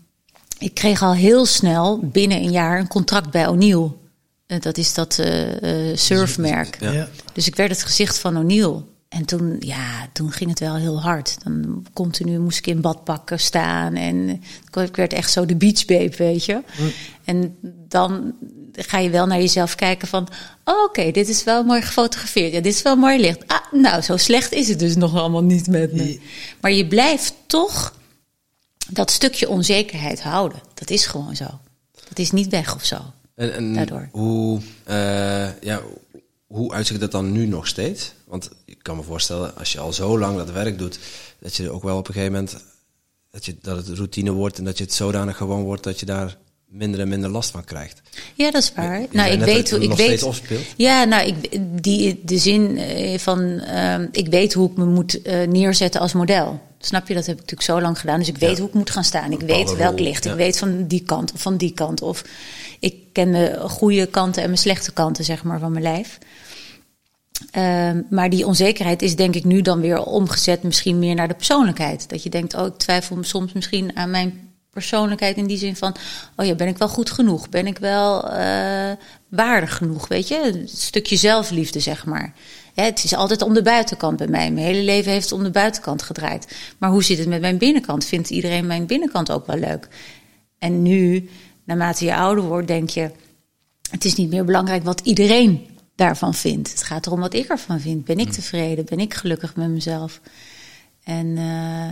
ik 0.58 0.74
kreeg 0.74 1.02
al 1.02 1.14
heel 1.14 1.46
snel, 1.46 1.98
binnen 2.02 2.38
een 2.38 2.50
jaar, 2.50 2.78
een 2.78 2.88
contract 2.88 3.30
bij 3.30 3.46
O'Neill. 3.46 3.90
Uh, 4.46 4.60
dat 4.60 4.78
is 4.78 4.94
dat 4.94 5.18
uh, 5.20 5.90
uh, 5.90 5.96
surfmerk. 5.96 6.76
Ja. 6.80 7.08
Dus 7.32 7.46
ik 7.46 7.56
werd 7.56 7.70
het 7.70 7.82
gezicht 7.82 8.18
van 8.18 8.36
O'Neill. 8.36 8.82
En 9.12 9.24
toen, 9.24 9.56
ja, 9.60 10.08
toen 10.12 10.32
ging 10.32 10.50
het 10.50 10.58
wel 10.58 10.76
heel 10.76 11.00
hard. 11.00 11.44
Dan 11.44 11.86
continu 11.92 12.38
moest 12.38 12.58
ik 12.58 12.66
in 12.66 12.80
badpakken 12.80 13.40
staan. 13.40 13.94
En 13.94 14.42
ik 14.74 14.96
werd 14.96 15.12
echt 15.12 15.30
zo 15.32 15.46
de 15.46 15.56
beachbabe, 15.56 16.16
weet 16.16 16.44
je. 16.44 16.62
Mm. 16.78 16.92
En 17.24 17.56
dan 17.88 18.34
ga 18.72 18.98
je 18.98 19.10
wel 19.10 19.26
naar 19.26 19.38
jezelf 19.38 19.74
kijken 19.74 20.08
van... 20.08 20.28
Oh, 20.64 20.74
oké, 20.74 20.84
okay, 20.84 21.12
dit 21.12 21.28
is 21.28 21.44
wel 21.44 21.64
mooi 21.64 21.82
gefotografeerd. 21.82 22.52
Ja, 22.52 22.60
dit 22.60 22.74
is 22.74 22.82
wel 22.82 22.96
mooi 22.96 23.20
licht. 23.20 23.46
Ah, 23.46 23.72
nou, 23.72 24.02
zo 24.02 24.16
slecht 24.16 24.52
is 24.52 24.68
het 24.68 24.78
dus 24.78 24.96
nog 24.96 25.14
allemaal 25.14 25.42
niet 25.42 25.66
met 25.66 25.92
me. 25.92 26.20
Maar 26.60 26.72
je 26.72 26.86
blijft 26.86 27.34
toch 27.46 27.94
dat 28.88 29.10
stukje 29.10 29.48
onzekerheid 29.48 30.22
houden. 30.22 30.60
Dat 30.74 30.90
is 30.90 31.06
gewoon 31.06 31.36
zo. 31.36 31.60
Dat 32.08 32.18
is 32.18 32.30
niet 32.30 32.48
weg 32.48 32.74
of 32.74 32.84
zo. 32.84 32.98
En, 33.34 33.54
en 33.54 33.74
daardoor. 33.74 34.08
Hoe, 34.12 34.60
uh, 34.88 35.60
ja, 35.60 35.80
hoe 36.46 36.72
uitzicht 36.72 37.00
dat 37.00 37.12
dan 37.12 37.32
nu 37.32 37.46
nog 37.46 37.66
steeds? 37.66 38.12
Want 38.26 38.50
kan 38.82 38.96
me 38.96 39.02
voorstellen, 39.02 39.56
als 39.56 39.72
je 39.72 39.80
al 39.80 39.92
zo 39.92 40.18
lang 40.18 40.36
dat 40.36 40.50
werk 40.50 40.78
doet, 40.78 40.98
dat 41.38 41.56
je 41.56 41.70
ook 41.70 41.82
wel 41.82 41.96
op 41.96 42.08
een 42.08 42.14
gegeven 42.14 42.32
moment 42.32 42.56
dat, 43.30 43.44
je, 43.44 43.56
dat 43.62 43.76
het 43.86 43.96
routine 43.96 44.32
wordt 44.32 44.58
en 44.58 44.64
dat 44.64 44.78
je 44.78 44.84
het 44.84 44.94
zodanig 44.94 45.36
gewoon 45.36 45.62
wordt 45.62 45.82
dat 45.82 46.00
je 46.00 46.06
daar 46.06 46.36
minder 46.72 47.00
en 47.00 47.08
minder 47.08 47.30
last 47.30 47.50
van 47.50 47.64
krijgt. 47.64 48.00
Ja, 48.34 48.50
dat 48.50 48.62
is 48.62 48.72
waar. 48.74 49.00
Je 49.00 49.08
nou, 49.10 49.30
ik 49.32 49.40
weet 49.40 49.70
hoe 49.70 49.80
ik 49.80 49.92
weet. 49.92 50.42
Ja, 50.76 51.04
nou, 51.04 51.26
ik, 51.26 51.58
die, 51.82 52.20
de 52.24 52.38
zin 52.38 52.80
van 53.18 53.40
uh, 53.40 53.94
ik 54.12 54.28
weet 54.28 54.52
hoe 54.52 54.70
ik 54.70 54.76
me 54.76 54.84
moet 54.84 55.26
uh, 55.26 55.46
neerzetten 55.46 56.00
als 56.00 56.12
model. 56.12 56.60
Snap 56.78 57.08
je? 57.08 57.14
Dat 57.14 57.26
heb 57.26 57.34
ik 57.34 57.40
natuurlijk 57.40 57.70
zo 57.70 57.80
lang 57.80 58.00
gedaan. 58.00 58.18
Dus 58.18 58.28
ik 58.28 58.38
weet 58.38 58.50
ja. 58.50 58.58
hoe 58.58 58.68
ik 58.68 58.74
moet 58.74 58.90
gaan 58.90 59.04
staan. 59.04 59.32
Ik 59.32 59.40
weet 59.40 59.76
welk 59.76 59.98
licht. 59.98 60.24
Ja. 60.24 60.30
Ik 60.30 60.36
weet 60.36 60.58
van 60.58 60.86
die 60.86 61.02
kant 61.02 61.32
of 61.32 61.40
van 61.42 61.56
die 61.56 61.72
kant. 61.72 62.02
Of 62.02 62.24
ik 62.80 62.94
ken 63.12 63.30
mijn 63.30 63.70
goede 63.70 64.06
kanten 64.06 64.42
en 64.42 64.48
mijn 64.48 64.60
slechte 64.60 64.92
kanten, 64.92 65.24
zeg 65.24 65.44
maar, 65.44 65.58
van 65.58 65.72
mijn 65.72 65.84
lijf. 65.84 66.18
Uh, 67.56 67.90
maar 68.10 68.30
die 68.30 68.46
onzekerheid 68.46 69.02
is 69.02 69.16
denk 69.16 69.34
ik 69.34 69.44
nu 69.44 69.62
dan 69.62 69.80
weer 69.80 70.04
omgezet 70.04 70.62
misschien 70.62 70.98
meer 70.98 71.14
naar 71.14 71.28
de 71.28 71.34
persoonlijkheid. 71.34 72.08
Dat 72.08 72.22
je 72.22 72.30
denkt, 72.30 72.54
oh, 72.54 72.66
ik 72.66 72.76
twijfel 72.76 73.18
soms 73.20 73.52
misschien 73.52 73.96
aan 73.96 74.10
mijn 74.10 74.50
persoonlijkheid 74.70 75.36
in 75.36 75.46
die 75.46 75.58
zin 75.58 75.76
van, 75.76 75.94
oh 76.36 76.46
ja, 76.46 76.54
ben 76.54 76.68
ik 76.68 76.78
wel 76.78 76.88
goed 76.88 77.10
genoeg? 77.10 77.48
Ben 77.48 77.66
ik 77.66 77.78
wel 77.78 78.32
uh, 78.32 78.90
waardig 79.28 79.76
genoeg? 79.76 80.08
Weet 80.08 80.28
je, 80.28 80.52
een 80.52 80.68
stukje 80.68 81.16
zelfliefde, 81.16 81.80
zeg 81.80 82.04
maar. 82.04 82.32
Het 82.74 83.04
is 83.04 83.14
altijd 83.14 83.42
om 83.42 83.54
de 83.54 83.62
buitenkant 83.62 84.16
bij 84.16 84.26
mij. 84.26 84.50
Mijn 84.50 84.66
hele 84.66 84.82
leven 84.82 85.12
heeft 85.12 85.32
om 85.32 85.42
de 85.42 85.50
buitenkant 85.50 86.02
gedraaid. 86.02 86.56
Maar 86.78 86.90
hoe 86.90 87.04
zit 87.04 87.18
het 87.18 87.28
met 87.28 87.40
mijn 87.40 87.58
binnenkant? 87.58 88.04
Vindt 88.04 88.30
iedereen 88.30 88.66
mijn 88.66 88.86
binnenkant 88.86 89.30
ook 89.30 89.46
wel 89.46 89.58
leuk? 89.58 89.88
En 90.58 90.82
nu, 90.82 91.30
naarmate 91.64 92.04
je 92.04 92.14
ouder 92.14 92.44
wordt, 92.44 92.66
denk 92.66 92.90
je, 92.90 93.10
het 93.90 94.04
is 94.04 94.14
niet 94.14 94.30
meer 94.30 94.44
belangrijk 94.44 94.84
wat 94.84 95.00
iedereen 95.04 95.66
daarvan 95.94 96.34
vindt. 96.34 96.70
Het 96.70 96.82
gaat 96.82 97.06
erom 97.06 97.20
wat 97.20 97.34
ik 97.34 97.48
ervan 97.48 97.80
vind. 97.80 98.04
Ben 98.04 98.18
ik 98.18 98.32
tevreden? 98.32 98.84
Ben 98.84 99.00
ik 99.00 99.14
gelukkig 99.14 99.56
met 99.56 99.68
mezelf? 99.68 100.20
En 101.04 101.26
uh, 101.26 101.88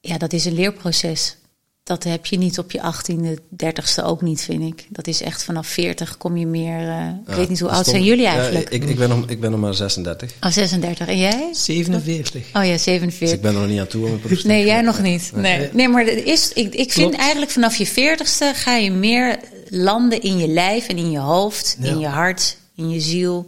ja, 0.00 0.18
dat 0.18 0.32
is 0.32 0.44
een 0.44 0.54
leerproces. 0.54 1.36
Dat 1.82 2.04
heb 2.04 2.26
je 2.26 2.38
niet 2.38 2.58
op 2.58 2.70
je 2.70 2.80
18e, 2.80 3.40
30ste 3.64 4.04
ook 4.04 4.22
niet, 4.22 4.40
vind 4.40 4.62
ik. 4.62 4.86
Dat 4.88 5.06
is 5.06 5.22
echt 5.22 5.44
vanaf 5.44 5.66
40 5.66 6.16
kom 6.16 6.36
je 6.36 6.46
meer. 6.46 6.80
Uh, 6.80 6.86
ja, 6.86 7.22
ik 7.26 7.34
weet 7.34 7.48
niet 7.48 7.60
hoe 7.60 7.70
oud 7.70 7.86
zijn 7.86 8.04
jullie 8.04 8.26
eigenlijk? 8.26 8.68
Ja, 8.70 8.76
ik, 8.76 8.84
ik, 8.84 8.96
ben 8.96 9.08
nog, 9.08 9.28
ik 9.28 9.40
ben 9.40 9.50
nog 9.50 9.60
maar 9.60 9.74
36. 9.74 10.32
Oh, 10.40 10.50
36. 10.50 11.06
En 11.08 11.18
jij? 11.18 11.48
47. 11.52 12.46
Oh 12.52 12.64
ja, 12.64 12.78
47. 12.78 13.18
Dus 13.18 13.32
ik 13.32 13.40
ben 13.40 13.54
er 13.54 13.60
nog 13.60 13.68
niet 13.68 13.80
aan 13.80 13.86
toe 13.86 14.06
om 14.06 14.12
een 14.12 14.40
Nee, 14.42 14.64
jij 14.64 14.80
nog 14.80 15.02
niet. 15.02 15.30
Nee, 15.34 15.58
nee. 15.58 15.68
nee 15.72 15.88
maar 15.88 16.04
het 16.04 16.24
is, 16.24 16.52
ik, 16.52 16.74
ik 16.74 16.92
vind 16.92 17.14
eigenlijk 17.14 17.50
vanaf 17.50 17.76
je 17.76 17.88
40ste 17.88 18.56
ga 18.56 18.76
je 18.76 18.90
meer 18.90 19.38
landen 19.70 20.20
in 20.20 20.38
je 20.38 20.48
lijf 20.48 20.88
en 20.88 20.96
in 20.96 21.10
je 21.10 21.18
hoofd, 21.18 21.76
ja. 21.80 21.88
in 21.88 21.98
je 21.98 22.06
hart, 22.06 22.56
in 22.74 22.90
je 22.90 23.00
ziel. 23.00 23.46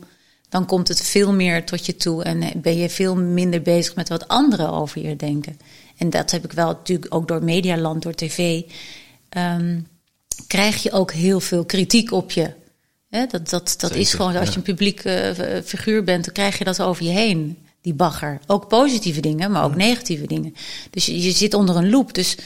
Dan 0.48 0.66
komt 0.66 0.88
het 0.88 1.02
veel 1.02 1.32
meer 1.32 1.64
tot 1.64 1.86
je 1.86 1.96
toe 1.96 2.24
en 2.24 2.50
ben 2.56 2.76
je 2.76 2.88
veel 2.88 3.16
minder 3.16 3.62
bezig 3.62 3.94
met 3.94 4.08
wat 4.08 4.28
anderen 4.28 4.70
over 4.70 5.06
je 5.08 5.16
denken. 5.16 5.58
En 5.96 6.10
dat 6.10 6.30
heb 6.30 6.44
ik 6.44 6.52
wel 6.52 6.66
natuurlijk 6.66 7.14
ook 7.14 7.28
door 7.28 7.44
Medialand, 7.44 8.02
door 8.02 8.14
tv. 8.14 8.62
Um, 9.36 9.86
krijg 10.46 10.82
je 10.82 10.92
ook 10.92 11.12
heel 11.12 11.40
veel 11.40 11.64
kritiek 11.64 12.12
op 12.12 12.30
je. 12.30 12.50
Dat 13.10 13.48
dat, 13.48 13.74
dat 13.78 13.94
is 13.94 14.14
gewoon, 14.14 14.36
als 14.36 14.48
je 14.48 14.56
een 14.56 14.62
publiek 14.62 15.00
eh, 15.00 15.30
v- 15.34 15.64
figuur 15.64 16.04
bent, 16.04 16.24
dan 16.24 16.34
krijg 16.34 16.58
je 16.58 16.64
dat 16.64 16.82
over 16.82 17.04
je 17.04 17.10
heen, 17.10 17.58
die 17.80 17.94
bagger. 17.94 18.40
Ook 18.46 18.68
positieve 18.68 19.20
dingen, 19.20 19.50
maar 19.50 19.64
ook 19.64 19.76
negatieve 19.76 20.26
dingen. 20.26 20.54
Dus 20.90 21.06
je, 21.06 21.22
je 21.22 21.30
zit 21.30 21.54
onder 21.54 21.76
een 21.76 21.90
loep. 21.90 22.14
Dus 22.14 22.36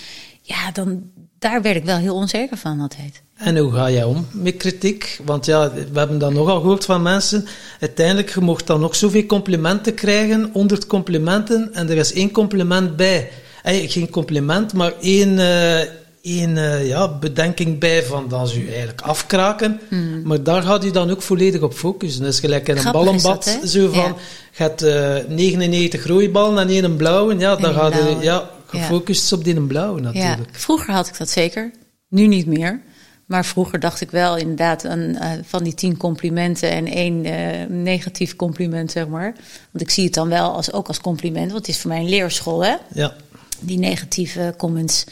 ja, 0.47 0.71
dan, 0.73 1.03
daar 1.39 1.63
werd 1.63 1.77
ik 1.77 1.85
wel 1.85 1.97
heel 1.97 2.15
onzeker 2.15 2.57
van 2.57 2.81
altijd. 2.81 3.23
En 3.35 3.57
hoe 3.57 3.73
ga 3.73 3.91
jij 3.91 4.05
om 4.05 4.27
met 4.33 4.57
kritiek? 4.57 5.21
Want 5.25 5.47
ja, 5.47 5.73
we 5.93 5.99
hebben 5.99 6.19
dat 6.19 6.33
nogal 6.33 6.61
gehoord 6.61 6.85
van 6.85 7.03
mensen. 7.03 7.47
Uiteindelijk, 7.81 8.35
je 8.35 8.41
mocht 8.41 8.67
dan 8.67 8.81
nog 8.81 8.97
zoveel 8.97 9.27
complimenten 9.27 9.95
krijgen, 9.95 10.51
100 10.53 10.87
complimenten, 10.87 11.75
en 11.75 11.91
er 11.91 11.97
is 11.97 12.13
één 12.13 12.31
compliment 12.31 12.97
bij. 12.97 13.31
Eigenlijk 13.63 13.97
geen 13.97 14.11
compliment, 14.11 14.73
maar 14.73 14.93
één, 15.01 15.39
eh, 15.39 15.79
één 16.23 16.57
eh, 16.57 16.87
ja, 16.87 17.19
bedenking 17.19 17.79
bij 17.79 18.03
van 18.03 18.29
dat 18.29 18.49
ze 18.49 18.61
je 18.61 18.69
eigenlijk 18.69 19.01
afkraken. 19.01 19.81
Maar 20.25 20.43
daar 20.43 20.63
gaat 20.63 20.83
je 20.83 20.91
dan 20.91 21.11
ook 21.11 21.23
volledig 21.23 21.61
op 21.61 21.75
focussen. 21.75 22.23
Dus 22.23 22.41
gelijk 22.41 22.69
in 22.69 22.77
een 22.77 22.83
Hmm. 22.83 22.91
Grappig 22.91 23.15
is 23.15 23.23
ballenbad, 23.23 23.59
dat, 23.61 23.71
zo 23.71 23.89
van, 23.93 24.03
Ja. 24.03 24.15
je 24.53 24.63
hebt 24.63 24.83
eh, 24.83 25.15
99 25.29 26.07
rode 26.07 26.31
ballen 26.31 26.59
en 26.59 26.69
één 26.69 26.97
blauwe. 26.97 27.39
Ja, 27.39 27.57
dan 27.57 27.75
gaat 27.75 27.93
je 27.93 28.17
ja, 28.21 28.51
Ja. 28.77 28.83
gefocust 28.83 29.33
op 29.33 29.45
die 29.45 29.61
blauwe 29.61 30.03
Ja, 30.03 30.11
natuurlijk. 30.13 30.55
vroeger 30.55 30.95
had 30.95 31.07
ik 31.09 31.19
dat 31.19 31.31
zeker. 31.31 31.71
Nu 32.09 32.27
niet 32.27 32.47
meer. 32.47 32.81
Maar 33.27 33.45
vroeger 33.45 33.81
dacht 33.81 34.01
ik 34.01 34.11
wel 34.11 34.37
inderdaad 34.37 34.85
aan, 34.87 35.17
eh, 35.17 35.31
van 35.45 35.63
die 35.65 35.75
tien 35.75 35.97
complimenten 35.97 36.71
en 36.71 36.87
één 36.87 37.25
eh, 37.25 37.67
negatief 37.69 38.37
compliment, 38.37 38.91
zeg 38.91 39.09
maar. 39.09 39.35
Want 39.71 39.85
ik 39.85 39.91
zie 39.91 40.05
het 40.05 40.15
dan 40.15 40.29
wel 40.29 40.53
als, 40.53 40.73
ook 40.73 40.89
als 40.89 41.01
compliment, 41.01 41.53
want 41.53 41.67
het 41.67 41.75
is 41.75 41.81
voor 41.81 41.91
mij 41.91 42.01
een 42.01 42.09
leerschool, 42.09 42.65
hè? 42.65 42.75
Ja. 42.93 43.15
Die 43.61 43.79
negatieve 43.79 44.55
comments. 44.57 45.05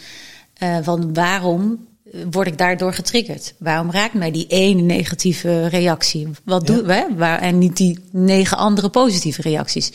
eh, 0.55 0.77
van 0.83 1.15
waarom 1.15 1.87
word 2.31 2.47
ik 2.47 2.59
daardoor 2.59 2.95
getriggerd? 2.95 3.55
Waarom 3.59 3.91
raakt 3.91 4.15
mij 4.15 4.31
die 4.31 4.47
ene 4.47 4.81
negatieve 4.83 5.67
reactie? 5.67 6.29
Wat 6.45 6.67
doen 6.67 6.83
we? 6.85 7.07
Waar, 7.17 7.39
en 7.41 7.59
niet 7.59 7.77
die 7.77 7.99
negen 8.11 8.57
andere 8.57 8.89
positieve 8.89 9.43
reacties. 9.43 9.93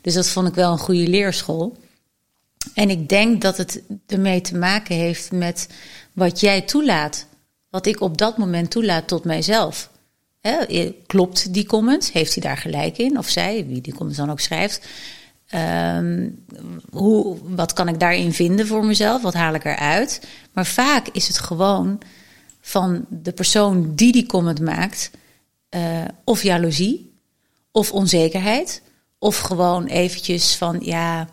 Dus 0.00 0.14
dat 0.14 0.28
vond 0.28 0.48
ik 0.48 0.54
wel 0.54 0.72
een 0.72 0.78
goede 0.78 1.08
leerschool. 1.08 1.76
En 2.74 2.90
ik 2.90 3.08
denk 3.08 3.42
dat 3.42 3.56
het 3.56 3.82
ermee 4.06 4.40
te 4.40 4.56
maken 4.56 4.96
heeft 4.96 5.32
met 5.32 5.68
wat 6.12 6.40
jij 6.40 6.60
toelaat. 6.60 7.26
Wat 7.70 7.86
ik 7.86 8.00
op 8.00 8.18
dat 8.18 8.38
moment 8.38 8.70
toelaat 8.70 9.08
tot 9.08 9.24
mijzelf. 9.24 9.90
Klopt 11.06 11.54
die 11.54 11.66
comment? 11.66 12.10
Heeft 12.10 12.34
hij 12.34 12.42
daar 12.42 12.56
gelijk 12.56 12.98
in? 12.98 13.18
Of 13.18 13.28
zij, 13.28 13.66
wie 13.66 13.80
die 13.80 13.92
comments 13.92 14.18
dan 14.18 14.30
ook 14.30 14.40
schrijft. 14.40 14.86
Ehm, 15.48 16.28
hoe, 16.90 17.38
wat 17.42 17.72
kan 17.72 17.88
ik 17.88 18.00
daarin 18.00 18.32
vinden 18.32 18.66
voor 18.66 18.84
mezelf? 18.84 19.22
Wat 19.22 19.34
haal 19.34 19.54
ik 19.54 19.64
eruit? 19.64 20.26
Maar 20.52 20.66
vaak 20.66 21.08
is 21.08 21.28
het 21.28 21.38
gewoon 21.38 21.98
van 22.60 23.04
de 23.08 23.32
persoon 23.32 23.94
die 23.94 24.12
die 24.12 24.26
comment 24.26 24.60
maakt... 24.60 25.10
eh, 25.68 26.04
of 26.24 26.42
jaloezie, 26.42 27.12
of 27.70 27.92
onzekerheid... 27.92 28.82
of 29.18 29.38
gewoon 29.38 29.86
eventjes 29.86 30.56
van, 30.56 30.76
ja, 30.80 31.28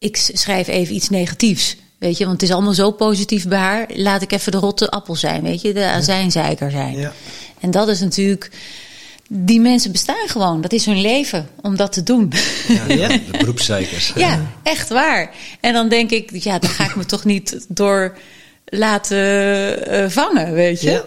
ik 0.00 0.16
schrijf 0.16 0.68
even 0.68 0.94
iets 0.94 1.08
negatiefs. 1.08 1.76
Weet 1.98 2.18
je, 2.18 2.24
want 2.24 2.40
het 2.40 2.48
is 2.48 2.54
allemaal 2.54 2.74
zo 2.74 2.90
positief 2.90 3.48
bij 3.48 3.58
haar. 3.58 3.86
Laat 3.94 4.22
ik 4.22 4.32
even 4.32 4.52
de 4.52 4.58
rotte 4.58 4.90
appel 4.90 5.16
zijn, 5.16 5.42
weet 5.42 5.60
je, 5.60 5.72
de 5.72 5.84
azijnzeiker 5.84 6.70
zijn. 6.70 6.98
Ja. 6.98 7.12
En 7.60 7.70
dat 7.70 7.88
is 7.88 8.00
natuurlijk. 8.00 8.50
Die 9.28 9.60
mensen 9.60 9.92
bestaan 9.92 10.28
gewoon. 10.28 10.60
Dat 10.60 10.72
is 10.72 10.86
hun 10.86 11.00
leven 11.00 11.48
om 11.62 11.76
dat 11.76 11.92
te 11.92 12.02
doen. 12.02 12.32
Ja, 12.68 12.94
Ja. 12.94 13.08
De 13.30 13.38
beroepszeikers. 13.38 14.12
ja, 14.16 14.52
echt 14.62 14.88
waar. 14.88 15.34
En 15.60 15.72
dan 15.72 15.88
denk 15.88 16.10
ik, 16.10 16.42
ja, 16.42 16.58
daar 16.58 16.70
ga 16.70 16.84
ik 16.84 16.96
me 16.96 17.04
toch 17.04 17.24
niet 17.24 17.64
door 17.68 18.16
laten 18.64 19.86
eh, 19.86 20.08
vangen, 20.08 20.52
weet 20.52 20.80
je? 20.80 20.90
Ja, 20.90 21.04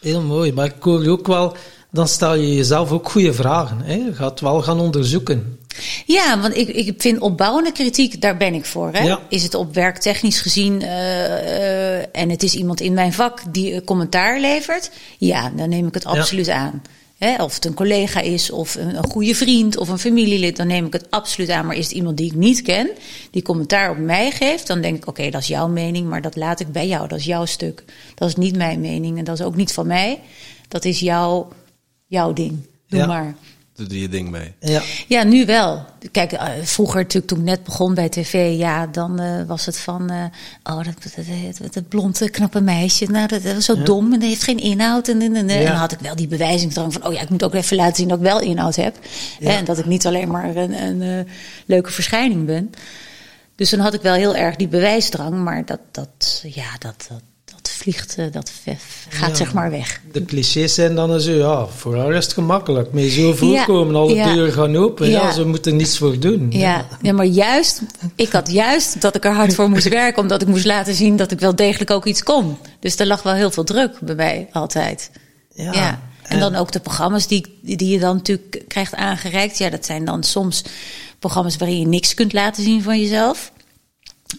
heel 0.00 0.22
mooi. 0.22 0.52
Maar 0.52 0.66
ik 0.66 0.74
hoor 0.82 1.02
je 1.02 1.10
ook 1.10 1.26
wel, 1.26 1.56
dan 1.90 2.08
stel 2.08 2.34
je 2.34 2.54
jezelf 2.54 2.90
ook 2.90 3.10
goede 3.10 3.34
vragen. 3.34 3.80
Hè? 3.80 3.94
Je 3.94 4.14
gaat 4.14 4.40
wel 4.40 4.62
gaan 4.62 4.80
onderzoeken. 4.80 5.55
Ja, 6.06 6.40
want 6.40 6.56
ik, 6.56 6.68
ik 6.68 6.94
vind 6.98 7.18
opbouwende 7.18 7.72
kritiek, 7.72 8.20
daar 8.20 8.36
ben 8.36 8.54
ik 8.54 8.64
voor. 8.64 8.90
Hè? 8.92 9.04
Ja. 9.04 9.20
Is 9.28 9.42
het 9.42 9.54
op 9.54 9.74
werktechnisch 9.74 10.40
gezien 10.40 10.82
eh, 10.82 11.98
eh, 11.98 12.06
en 12.12 12.30
het 12.30 12.42
is 12.42 12.54
iemand 12.54 12.80
in 12.80 12.94
mijn 12.94 13.12
vak 13.12 13.42
die 13.52 13.74
een 13.74 13.84
commentaar 13.84 14.40
levert? 14.40 14.90
Ja, 15.18 15.52
dan 15.56 15.68
neem 15.68 15.86
ik 15.86 15.94
het 15.94 16.02
Ja. 16.02 16.10
absoluut 16.10 16.48
aan. 16.48 16.82
Hè? 17.18 17.42
Of 17.42 17.54
het 17.54 17.64
een 17.64 17.74
collega 17.74 18.20
is, 18.20 18.50
of 18.50 18.74
een, 18.74 18.96
een 18.96 19.06
goede 19.10 19.34
vriend, 19.34 19.76
of 19.76 19.88
een 19.88 19.98
familielid, 19.98 20.56
dan 20.56 20.66
neem 20.66 20.86
ik 20.86 20.92
het 20.92 21.10
absoluut 21.10 21.50
aan. 21.50 21.66
Maar 21.66 21.76
is 21.76 21.84
het 21.86 21.94
iemand 21.94 22.16
die 22.16 22.26
ik 22.26 22.34
niet 22.34 22.62
ken, 22.62 22.90
die 23.30 23.42
commentaar 23.42 23.90
op 23.90 23.96
mij 23.98 24.30
geeft, 24.30 24.66
dan 24.66 24.80
denk 24.80 24.96
ik: 24.96 25.06
oké, 25.06 25.30
dat 25.30 25.40
is 25.40 25.46
jouw 25.46 25.68
mening, 25.68 26.08
maar 26.08 26.22
dat 26.22 26.36
laat 26.36 26.60
ik 26.60 26.72
bij 26.72 26.86
jou. 26.88 27.08
Dat 27.08 27.18
is 27.18 27.24
jouw 27.24 27.44
stuk. 27.44 27.84
Dat 28.14 28.28
is 28.28 28.36
niet 28.36 28.56
mijn 28.56 28.80
mening 28.80 29.18
en 29.18 29.24
dat 29.24 29.38
is 29.38 29.44
ook 29.44 29.56
niet 29.56 29.72
van 29.72 29.86
mij. 29.86 30.20
Dat 30.68 30.84
is 30.84 31.00
jouw, 31.00 31.48
jouw 32.06 32.32
ding. 32.32 32.58
Doe 32.88 33.00
Ja. 33.00 33.06
maar. 33.06 33.34
Doe 33.76 34.00
je 34.00 34.08
ding 34.08 34.30
mee. 34.30 34.54
Ja, 34.60 34.82
Ja, 35.08 35.22
nu 35.22 35.46
wel. 35.46 35.84
Kijk, 36.10 36.32
eh, 36.32 36.48
vroeger 36.62 36.96
natuurlijk 36.96 37.26
toen 37.26 37.38
ik 37.38 37.44
net 37.44 37.64
begon 37.64 37.94
bij 37.94 38.08
tv, 38.08 38.58
ja, 38.58 38.86
dan 38.86 39.20
eh, 39.20 39.42
was 39.46 39.66
het 39.66 39.78
van, 39.78 40.10
eh, 40.10 40.24
oh, 40.64 40.84
dat, 40.84 41.14
dat, 41.14 41.26
dat, 41.58 41.74
dat 41.74 41.88
blonde 41.88 42.30
knappe 42.30 42.60
meisje, 42.60 43.04
nou, 43.10 43.26
dat, 43.26 43.42
dat 43.42 43.54
was 43.54 43.64
zo 43.64 43.82
dom 43.82 44.04
en 44.12 44.18
dat 44.20 44.28
heeft 44.28 44.42
geen 44.42 44.58
inhoud. 44.58 45.08
En, 45.08 45.22
en, 45.22 45.36
en, 45.36 45.48
en 45.48 45.60
Ja. 45.60 45.68
dan 45.68 45.76
had 45.76 45.92
ik 45.92 45.98
wel 45.98 46.16
die 46.16 46.26
bewijzingsdrang 46.28 46.92
van, 46.92 47.06
oh 47.06 47.12
ja, 47.12 47.20
ik 47.20 47.28
moet 47.30 47.44
ook 47.44 47.54
even 47.54 47.76
laten 47.76 47.96
zien 47.96 48.08
dat 48.08 48.18
ik 48.18 48.24
wel 48.24 48.40
inhoud 48.40 48.76
heb. 48.76 48.96
Hè, 49.40 49.50
en 49.50 49.64
dat 49.64 49.78
ik 49.78 49.86
niet 49.86 50.06
alleen 50.06 50.30
maar 50.30 50.56
een, 50.56 50.82
een 50.82 51.02
eh, 51.02 51.32
leuke 51.66 51.90
verschijning 51.92 52.46
ben. 52.46 52.70
Dus 53.54 53.70
dan 53.70 53.80
had 53.80 53.94
ik 53.94 54.02
wel 54.02 54.14
heel 54.14 54.36
erg 54.36 54.56
die 54.56 54.68
bewijsdrang, 54.68 55.34
maar 55.34 55.64
dat, 55.64 55.80
dat 55.90 56.42
ja, 56.46 56.68
dat, 56.78 57.06
dat, 57.08 57.20
dat 57.54 57.70
vliegt, 57.70 58.14
eh, 58.16 58.24
dat 58.32 58.52
gaat 59.08 59.28
Ja. 59.28 59.34
zeg 59.34 59.52
maar 59.54 59.70
weg. 59.70 60.00
de 60.12 60.24
clichés 60.24 60.74
zijn 60.74 60.94
dan 60.94 61.20
zo, 61.20 61.30
ja, 61.30 61.66
voor 61.66 61.96
haar 61.96 62.12
is 62.14 62.24
het 62.24 62.32
gemakkelijk. 62.34 62.92
Mee 62.92 63.10
zo 63.10 63.32
voorkomen, 63.34 63.94
alle 63.94 64.14
ja. 64.14 64.32
deuren 64.32 64.52
gaan 64.52 64.76
open. 64.76 65.10
Ja. 65.10 65.32
Ze 65.32 65.46
moeten 65.46 65.76
niets 65.76 65.98
voor 65.98 66.18
doen. 66.18 66.46
Ja, 66.50 66.86
ja, 67.02 67.12
maar 67.12 67.26
juist, 67.26 67.82
ik 68.14 68.32
had 68.32 68.50
juist 68.52 69.00
dat 69.00 69.14
ik 69.14 69.24
er 69.24 69.32
hard 69.32 69.54
voor 69.54 69.68
moest 69.70 69.88
werken, 69.88 70.22
omdat 70.22 70.42
ik 70.42 70.48
moest 70.48 70.64
laten 70.64 70.94
zien 70.94 71.16
dat 71.16 71.30
ik 71.30 71.40
wel 71.40 71.54
degelijk 71.56 71.90
ook 71.90 72.04
iets 72.06 72.22
kon. 72.22 72.56
Dus 72.80 72.98
er 72.98 73.06
lag 73.06 73.22
wel 73.22 73.34
heel 73.34 73.50
veel 73.50 73.64
druk 73.64 74.00
bij 74.00 74.14
mij 74.14 74.48
altijd. 74.52 75.10
Ja. 75.54 75.72
Ja. 75.72 76.00
En 76.22 76.38
dan 76.40 76.54
ook 76.54 76.72
de 76.72 76.80
programma's 76.80 77.26
die, 77.26 77.58
die 77.62 77.88
je 77.88 77.98
dan 77.98 78.16
natuurlijk 78.16 78.64
krijgt 78.68 78.94
aangereikt. 78.94 79.58
Ja, 79.58 79.70
dat 79.70 79.84
zijn 79.86 80.04
dan 80.04 80.22
soms 80.22 80.64
programma's 81.18 81.56
waarin 81.56 81.78
je 81.78 81.86
niks 81.86 82.14
kunt 82.14 82.32
laten 82.32 82.62
zien 82.62 82.82
van 82.82 83.00
jezelf. 83.00 83.52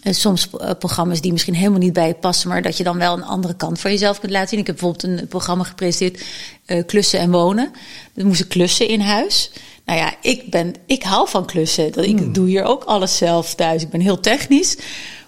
En 0.02 0.14
soms 0.14 0.48
eh, 0.58 0.70
programma's 0.78 1.20
die 1.20 1.32
misschien 1.32 1.54
helemaal 1.54 1.78
niet 1.78 1.92
bij 1.92 2.06
je 2.06 2.14
passen, 2.14 2.48
maar 2.48 2.62
dat 2.62 2.76
je 2.76 2.84
dan 2.84 2.98
wel 2.98 3.16
een 3.16 3.24
andere 3.24 3.54
kant 3.56 3.80
van 3.80 3.90
jezelf 3.90 4.20
kunt 4.20 4.32
laten 4.32 4.48
zien. 4.48 4.58
Ik 4.58 4.66
heb 4.66 4.76
bijvoorbeeld 4.76 5.20
een 5.20 5.28
programma 5.28 5.64
gepresenteerd, 5.64 6.24
eh, 6.66 6.86
Klussen 6.86 7.18
en 7.20 7.30
Wonen. 7.30 7.70
Dan 8.14 8.26
moest 8.26 8.40
ik 8.40 8.48
klussen 8.48 8.88
in 8.88 9.00
huis. 9.00 9.50
Nou 9.84 9.98
ja, 9.98 10.14
ik, 10.20 10.50
ben, 10.50 10.74
ik 10.86 11.02
hou 11.02 11.28
van 11.28 11.46
klussen. 11.46 11.92
Dat, 11.92 12.04
ik 12.04 12.34
doe 12.34 12.48
hier 12.48 12.64
ook 12.64 12.84
alles 12.84 13.16
zelf 13.16 13.54
thuis. 13.54 13.82
Ik 13.82 13.90
ben 13.90 14.00
heel 14.00 14.20
technisch. 14.20 14.76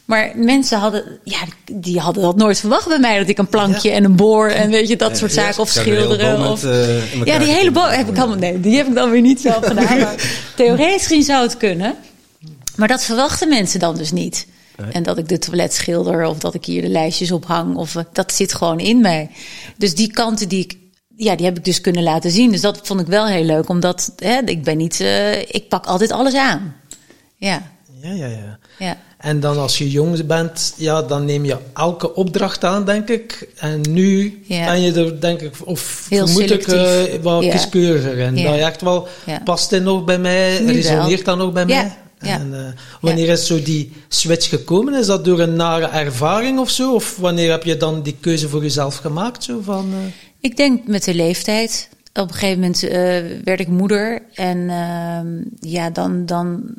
Maar 0.04 0.32
mensen 0.34 0.78
hadden, 0.78 1.04
ja, 1.24 1.38
die 1.72 1.98
hadden 1.98 2.22
dat 2.22 2.36
nooit 2.36 2.60
verwacht 2.60 2.88
bij 2.88 2.98
mij. 2.98 3.18
Dat 3.18 3.28
ik 3.28 3.38
een 3.38 3.48
plankje 3.48 3.88
Ja. 3.88 3.94
en 3.94 4.04
een 4.04 4.16
boor 4.16 4.48
en 4.48 4.70
weet 4.70 4.88
je, 4.88 4.96
dat 4.96 5.16
soort 5.16 5.34
Ja, 5.34 5.42
zaken. 5.42 5.60
Of 5.60 5.68
schilderen. 5.68 6.50
Of, 6.50 6.62
met, 6.62 6.72
eh, 6.72 7.24
ja, 7.24 7.38
die 7.38 7.52
hele 7.52 7.70
boom 7.70 7.82
kunnen 7.82 7.98
heb 7.98 8.08
ik 8.08 8.18
allemaal. 8.18 8.36
Nee, 8.36 8.60
die 8.60 8.76
heb 8.76 8.86
ik 8.86 8.94
dan 8.94 9.10
weer 9.10 9.20
niet 9.20 9.40
zelf 9.40 9.66
gedaan. 9.66 9.98
Maar 9.98 10.14
theoretisch 10.56 11.06
gezien 11.06 11.22
zou 11.22 11.42
het 11.42 11.56
kunnen. 11.56 11.94
Maar 12.80 12.88
dat 12.88 13.04
verwachten 13.04 13.48
mensen 13.48 13.80
dan 13.80 13.96
dus 13.96 14.12
niet. 14.12 14.46
En 14.92 15.02
dat 15.02 15.18
ik 15.18 15.28
de 15.28 15.38
toilet 15.38 15.72
schilder 15.74 16.24
of 16.26 16.38
dat 16.38 16.54
ik 16.54 16.64
hier 16.64 16.82
de 16.82 16.88
lijstjes 16.88 17.30
ophang. 17.32 17.76
Of, 17.76 17.96
eh, 17.96 18.02
dat 18.12 18.32
zit 18.32 18.54
gewoon 18.54 18.78
in 18.80 19.00
mij. 19.00 19.30
Dus 19.76 19.94
die 19.94 20.10
kanten 20.12 20.48
die 20.48 20.64
ik. 20.64 20.76
Ja, 21.16 21.36
die 21.36 21.46
heb 21.46 21.56
ik 21.58 21.64
dus 21.64 21.80
kunnen 21.80 22.02
laten 22.02 22.30
zien. 22.30 22.50
Dus 22.50 22.60
dat 22.60 22.80
vond 22.82 23.00
ik 23.00 23.06
wel 23.06 23.26
heel 23.26 23.44
leuk. 23.44 23.68
Omdat 23.68 24.12
hè, 24.16 24.38
ik 24.44 24.64
ben 24.64 24.76
niet. 24.76 25.00
eh, 25.00 25.38
ik 25.40 25.64
pak 25.68 25.86
altijd 25.86 26.10
alles 26.12 26.34
aan. 26.34 26.74
Ja, 27.36 27.62
Ja, 28.02 28.12
ja, 28.12 28.26
ja. 28.26 28.58
ja. 28.78 28.96
En 29.18 29.40
dan 29.40 29.58
als 29.58 29.78
je 29.78 29.90
jong 29.90 30.26
bent, 30.26 30.74
ja, 30.76 31.02
dan 31.02 31.24
neem 31.24 31.44
je 31.44 31.56
elke 31.74 32.14
opdracht 32.14 32.64
aan, 32.64 32.84
denk 32.84 33.08
ik. 33.08 33.48
En 33.56 33.80
nu 33.90 34.42
Ja. 34.46 34.64
ben 34.66 34.80
je 34.80 34.92
er, 34.92 35.20
denk 35.20 35.40
ik, 35.40 35.54
of 35.64 36.06
Heel 36.08 36.26
vermoed 36.26 36.50
ik, 36.50 36.66
eh, 36.66 37.02
wat 37.22 37.42
Ja. 37.44 37.50
kieskeuriger. 37.50 38.20
En 38.20 38.36
Ja. 38.36 38.54
je 38.54 38.62
echt 38.62 38.80
wel, 38.80 39.08
past 39.44 39.70
dit 39.70 39.82
nog 39.82 40.04
bij 40.04 40.18
mij, 40.18 40.60
Nu 40.60 40.72
resoneert 40.72 41.22
wel. 41.24 41.36
dat 41.36 41.44
nog 41.44 41.52
bij 41.52 41.66
Ja. 41.66 41.82
mij? 41.82 41.96
Ja. 42.20 42.38
En 42.38 42.54
eh, 42.54 42.72
wanneer 43.00 43.28
is 43.28 43.46
zo 43.46 43.62
die 43.62 43.92
switch 44.08 44.48
gekomen? 44.48 44.94
Is 44.94 45.06
dat 45.06 45.24
door 45.24 45.40
een 45.40 45.56
nare 45.56 45.86
ervaring 45.86 46.58
of 46.58 46.70
zo? 46.70 46.94
Of 46.94 47.16
wanneer 47.16 47.50
heb 47.50 47.62
je 47.62 47.76
dan 47.76 48.02
die 48.02 48.16
keuze 48.20 48.48
voor 48.48 48.62
jezelf 48.62 48.96
gemaakt? 48.96 49.44
Zo 49.44 49.60
van, 49.60 49.92
eh, 49.92 49.98
Ik 50.40 50.56
denk 50.56 50.86
met 50.86 51.04
de 51.04 51.14
leeftijd. 51.14 51.88
Op 52.12 52.28
een 52.28 52.34
gegeven 52.34 52.60
moment 52.60 52.82
eh, 52.82 52.90
werd 53.44 53.60
ik 53.60 53.68
moeder. 53.68 54.22
En 54.34 54.70
ehm, 54.70 55.42
ja, 55.60 55.90
dan, 55.90 56.26
dan, 56.26 56.74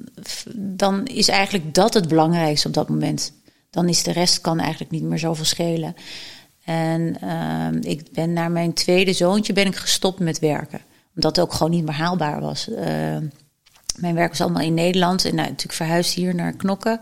dan 0.56 1.06
is 1.06 1.28
eigenlijk 1.28 1.74
dat 1.74 1.94
het 1.94 2.08
belangrijkste 2.08 2.68
op 2.68 2.74
dat 2.74 2.90
moment. 2.90 3.34
Dan 3.70 3.90
is 3.90 4.04
de 4.04 4.12
rest 4.12 4.42
kan 4.42 4.60
eigenlijk 4.60 4.92
niet 4.92 5.04
meer 5.04 5.20
zoveel 5.20 5.46
schelen. 5.46 5.96
En 6.66 7.18
ehm, 7.22 7.78
ik 7.82 8.12
ben 8.12 8.34
naar 8.34 8.52
mijn 8.52 8.74
tweede 8.74 9.14
zoontje 9.14 9.54
ben 9.54 9.66
ik 9.66 9.76
gestopt 9.76 10.20
met 10.20 10.40
werken. 10.40 10.82
Omdat 11.16 11.36
het 11.36 11.46
ook 11.46 11.54
gewoon 11.54 11.72
niet 11.72 11.86
meer 11.86 11.96
haalbaar 11.96 12.42
was. 12.42 12.70
Mijn 13.98 14.16
werk 14.16 14.30
was 14.30 14.42
allemaal 14.42 14.64
in 14.64 14.74
Nederland. 14.74 15.26
En 15.26 15.36
nou, 15.36 15.48
natuurlijk 15.48 15.74
verhuisd 15.74 16.14
hier 16.14 16.36
naar 16.36 16.54
Knokken. 16.54 17.00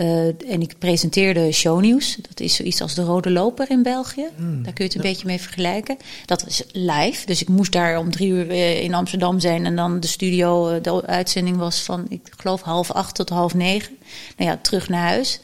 Eh, 0.00 0.26
en 0.26 0.60
ik 0.60 0.78
presenteerde 0.78 1.52
shownieuws. 1.52 2.16
Dat 2.28 2.40
is 2.40 2.54
zoiets 2.54 2.80
als 2.80 2.94
de 2.94 3.02
Rode 3.02 3.30
Loper 3.30 3.70
in 3.70 3.82
België. 3.82 4.26
Daar 4.36 4.72
kun 4.72 4.72
je 4.74 4.82
het 4.82 4.94
een 4.94 5.00
beetje 5.00 5.26
mee 5.26 5.40
vergelijken. 5.40 5.96
Dat 6.26 6.44
was 6.44 6.62
live. 6.72 7.26
Dus 7.26 7.42
ik 7.42 7.48
moest 7.48 7.72
daar 7.72 7.98
om 7.98 8.10
drie 8.10 8.28
uur 8.28 8.50
eh, 8.50 8.82
in 8.82 8.94
Amsterdam 8.94 9.40
zijn. 9.40 9.66
En 9.66 9.76
dan 9.76 10.00
de 10.00 10.06
studio, 10.06 10.68
eh, 10.68 10.82
de 10.82 11.06
uitzending 11.06 11.56
was 11.56 11.80
van, 11.80 12.06
ik 12.08 12.20
geloof, 12.36 12.60
half 12.60 12.90
acht 12.90 13.14
tot 13.14 13.28
half 13.28 13.54
negen. 13.54 13.96
Nou 14.36 14.50
ja, 14.50 14.58
terug 14.62 14.88
naar 14.88 15.08
huis. 15.08 15.40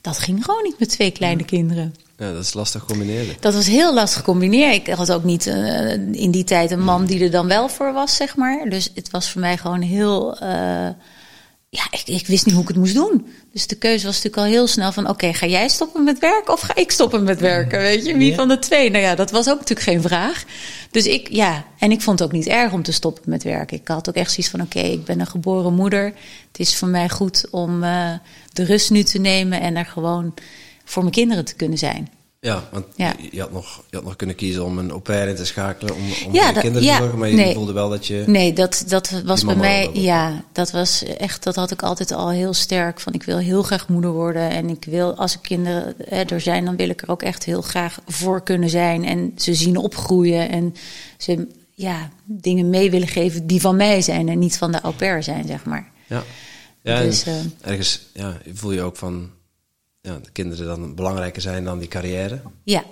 Dat 0.00 0.18
ging 0.18 0.44
gewoon 0.44 0.62
niet 0.62 0.78
met 0.78 0.88
twee 0.88 1.10
kleine 1.10 1.44
kinderen. 1.44 1.94
Ja, 2.20 2.32
dat 2.32 2.44
is 2.44 2.54
lastig 2.54 2.84
combineren. 2.84 3.36
Dat 3.40 3.54
was 3.54 3.66
heel 3.66 3.94
lastig 3.94 4.22
combineren. 4.22 4.74
Ik 4.74 4.86
had 4.86 5.12
ook 5.12 5.24
niet 5.24 5.46
uh, 5.46 5.92
in 6.12 6.30
die 6.30 6.44
tijd 6.44 6.70
een 6.70 6.84
man 6.84 7.06
die 7.06 7.24
er 7.24 7.30
dan 7.30 7.46
wel 7.46 7.68
voor 7.68 7.92
was, 7.92 8.16
zeg 8.16 8.36
maar. 8.36 8.68
Dus 8.68 8.90
het 8.94 9.10
was 9.10 9.30
voor 9.30 9.40
mij 9.40 9.56
gewoon 9.56 9.80
heel. 9.80 10.42
Uh, 10.42 10.88
ja, 11.68 11.86
ik, 11.90 12.02
ik, 12.04 12.26
wist 12.26 12.44
niet 12.44 12.54
hoe 12.54 12.62
ik 12.62 12.68
het 12.68 12.76
moest 12.76 12.94
doen. 12.94 13.26
Dus 13.52 13.66
de 13.66 13.74
keuze 13.74 14.06
was 14.06 14.14
natuurlijk 14.14 14.42
al 14.42 14.52
heel 14.52 14.66
snel 14.66 14.92
van... 14.92 15.08
oké, 15.08 15.32
ga 15.32 15.46
jij 15.46 15.68
stoppen 15.68 16.04
met 16.04 16.18
werken 16.18 16.52
of 16.52 16.60
ga 16.60 16.74
ik 16.74 16.90
stoppen 16.90 17.22
met 17.22 17.40
werken? 17.40 17.78
Weet 17.78 18.06
je, 18.06 18.16
wie 18.16 18.34
van 18.34 18.48
de 18.48 18.58
twee? 18.58 18.90
Nou 18.90 19.04
ja, 19.04 19.14
dat 19.14 19.30
was 19.30 19.48
ook 19.48 19.58
natuurlijk 19.58 19.88
geen 19.88 20.02
vraag. 20.02 20.44
Dus 20.90 21.06
ik, 21.06 21.28
ja, 21.30 21.64
en 21.78 21.90
ik 21.90 22.00
vond 22.00 22.18
het 22.18 22.28
ook 22.28 22.34
niet 22.34 22.46
erg 22.46 22.72
om 22.72 22.82
te 22.82 22.92
stoppen 22.92 23.22
met 23.26 23.42
werken. 23.42 23.76
Ik 23.76 23.88
had 23.88 24.08
ook 24.08 24.14
echt 24.14 24.32
zoiets 24.32 24.50
van, 24.50 24.60
oké, 24.60 24.80
ik 24.80 25.04
ben 25.04 25.20
een 25.20 25.26
geboren 25.26 25.74
moeder. 25.74 26.04
Het 26.52 26.60
is 26.60 26.76
voor 26.76 26.88
mij 26.88 27.08
goed 27.08 27.46
om 27.50 27.82
uh, 27.82 28.12
de 28.52 28.64
rust 28.64 28.90
nu 28.90 29.02
te 29.02 29.18
nemen... 29.18 29.60
en 29.60 29.76
er 29.76 29.86
gewoon 29.86 30.34
voor 30.90 31.02
mijn 31.02 31.14
kinderen 31.14 31.44
te 31.44 31.54
kunnen 31.54 31.78
zijn. 31.78 32.08
Ja, 32.40 32.68
want 32.72 32.86
ja. 32.96 33.14
Je, 33.30 33.40
had 33.40 33.52
nog, 33.52 33.82
je 33.90 33.96
had 33.96 34.04
nog 34.04 34.16
kunnen 34.16 34.36
kiezen 34.36 34.64
om 34.64 34.78
een 34.78 34.90
au 34.90 35.00
pair 35.00 35.28
in 35.28 35.36
te 35.36 35.44
schakelen 35.44 35.94
om, 35.94 36.02
om 36.26 36.34
ja, 36.34 36.52
kinderen 36.52 36.88
te 36.88 36.94
zorgen, 36.96 37.18
maar 37.18 37.28
je 37.28 37.34
nee, 37.34 37.54
voelde 37.54 37.72
wel 37.72 37.88
dat 37.88 38.06
je... 38.06 38.24
Nee, 38.26 38.52
dat, 38.52 38.84
dat 38.86 39.22
was 39.24 39.44
bij 39.44 39.56
mij, 39.56 39.90
ja, 39.92 40.44
dat 40.52 40.70
was 40.70 41.04
echt, 41.04 41.42
dat 41.42 41.56
had 41.56 41.70
ik 41.70 41.82
altijd 41.82 42.12
al 42.12 42.30
heel 42.30 42.54
sterk 42.54 43.00
van 43.00 43.12
ik 43.12 43.22
wil 43.22 43.38
heel 43.38 43.62
graag 43.62 43.88
moeder 43.88 44.10
worden 44.10 44.50
en 44.50 44.68
ik 44.68 44.84
wil, 44.84 45.14
als 45.14 45.32
er 45.32 45.40
kinderen 45.40 45.94
hè, 46.08 46.22
er 46.22 46.40
zijn, 46.40 46.64
dan 46.64 46.76
wil 46.76 46.88
ik 46.88 47.02
er 47.02 47.10
ook 47.10 47.22
echt 47.22 47.44
heel 47.44 47.62
graag 47.62 47.98
voor 48.06 48.42
kunnen 48.42 48.70
zijn 48.70 49.04
en 49.04 49.32
ze 49.36 49.54
zien 49.54 49.76
opgroeien 49.76 50.50
en 50.50 50.74
ze 51.16 51.46
ja, 51.74 52.10
dingen 52.24 52.70
mee 52.70 52.90
willen 52.90 53.08
geven 53.08 53.46
die 53.46 53.60
van 53.60 53.76
mij 53.76 54.00
zijn 54.02 54.28
en 54.28 54.38
niet 54.38 54.58
van 54.58 54.72
de 54.72 54.80
au 54.80 54.94
pair 54.94 55.22
zijn, 55.22 55.46
zeg 55.46 55.64
maar. 55.64 55.90
Ja, 56.06 56.22
ja 56.82 57.00
dus, 57.00 57.26
uh, 57.26 57.34
ergens 57.60 58.00
ja, 58.12 58.36
voel 58.54 58.72
je 58.72 58.82
ook 58.82 58.96
van 58.96 59.30
ja, 60.00 60.18
de 60.18 60.30
kinderen 60.30 60.66
dan 60.66 60.94
belangrijker 60.94 61.42
zijn 61.42 61.64
dan 61.64 61.78
die 61.78 61.88
carrière. 61.88 62.42
Ja, 62.64 62.84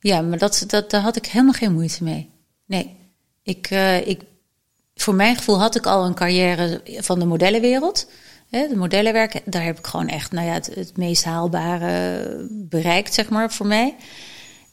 ja 0.00 0.20
maar 0.20 0.38
dat, 0.38 0.64
dat, 0.66 0.90
daar 0.90 1.00
had 1.00 1.16
ik 1.16 1.26
helemaal 1.26 1.52
geen 1.52 1.72
moeite 1.72 2.04
mee. 2.04 2.30
Nee, 2.66 2.96
ik, 3.42 3.70
uh, 3.70 4.06
ik, 4.06 4.20
voor 4.94 5.14
mijn 5.14 5.36
gevoel 5.36 5.58
had 5.58 5.76
ik 5.76 5.86
al 5.86 6.04
een 6.04 6.14
carrière 6.14 6.82
van 6.84 7.18
de 7.18 7.24
modellenwereld. 7.24 8.10
De 8.50 8.76
modellenwerk, 8.76 9.42
daar 9.44 9.64
heb 9.64 9.78
ik 9.78 9.86
gewoon 9.86 10.08
echt 10.08 10.32
nou 10.32 10.46
ja, 10.46 10.52
het, 10.52 10.74
het 10.74 10.96
meest 10.96 11.24
haalbare 11.24 12.46
bereikt, 12.50 13.14
zeg 13.14 13.28
maar, 13.28 13.52
voor 13.52 13.66
mij. 13.66 13.96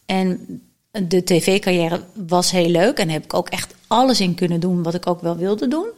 En 0.05 0.61
de 0.91 1.23
tv-carrière 1.23 2.03
was 2.27 2.51
heel 2.51 2.69
leuk 2.69 2.97
en 2.97 3.09
heb 3.09 3.23
ik 3.23 3.33
ook 3.33 3.49
echt 3.49 3.73
alles 3.87 4.21
in 4.21 4.35
kunnen 4.35 4.59
doen 4.59 4.83
wat 4.83 4.93
ik 4.93 5.07
ook 5.07 5.21
wel 5.21 5.37
wilde 5.37 5.67
doen. 5.67 5.89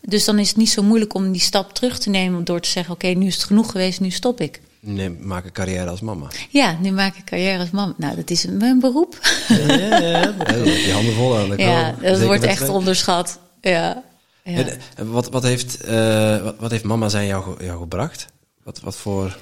Dus 0.00 0.24
dan 0.24 0.38
is 0.38 0.48
het 0.48 0.56
niet 0.56 0.70
zo 0.70 0.82
moeilijk 0.82 1.14
om 1.14 1.32
die 1.32 1.40
stap 1.40 1.72
terug 1.72 1.98
te 1.98 2.10
nemen 2.10 2.44
door 2.44 2.60
te 2.60 2.68
zeggen: 2.68 2.94
Oké, 2.94 3.06
nu 3.06 3.26
is 3.26 3.34
het 3.34 3.44
genoeg 3.44 3.70
geweest, 3.70 4.00
nu 4.00 4.10
stop 4.10 4.40
ik. 4.40 4.60
Nee, 4.84 5.10
maak 5.10 5.44
een 5.44 5.52
carrière 5.52 5.90
als 5.90 6.00
mama. 6.00 6.28
Ja, 6.50 6.78
nu 6.80 6.90
maak 6.90 7.16
ik 7.16 7.24
carrière 7.24 7.58
als 7.58 7.70
mama. 7.70 7.94
Nou, 7.96 8.16
dat 8.16 8.30
is 8.30 8.46
mijn 8.46 8.80
beroep. 8.80 9.18
Ja, 9.48 9.56
ja, 9.56 9.98
ja. 9.98 10.32
Die 10.62 10.92
handen 10.92 11.14
vol 11.14 11.36
aan. 11.36 11.56
Ja, 11.56 11.92
dat 11.92 12.22
wordt 12.22 12.42
echt 12.42 12.68
onderschat. 12.68 13.38
Ja. 13.60 14.02
ja. 14.44 14.64
En, 14.96 15.10
wat, 15.10 15.30
wat, 15.30 15.42
heeft, 15.42 15.88
uh, 15.88 16.42
wat, 16.42 16.56
wat, 16.58 16.70
heeft 16.70 16.84
mama 16.84 17.08
zijn 17.08 17.26
jou, 17.26 17.64
jou 17.64 17.80
gebracht? 17.80 18.26
Wat, 18.62 18.80
wat 18.80 18.96
voor... 18.96 19.38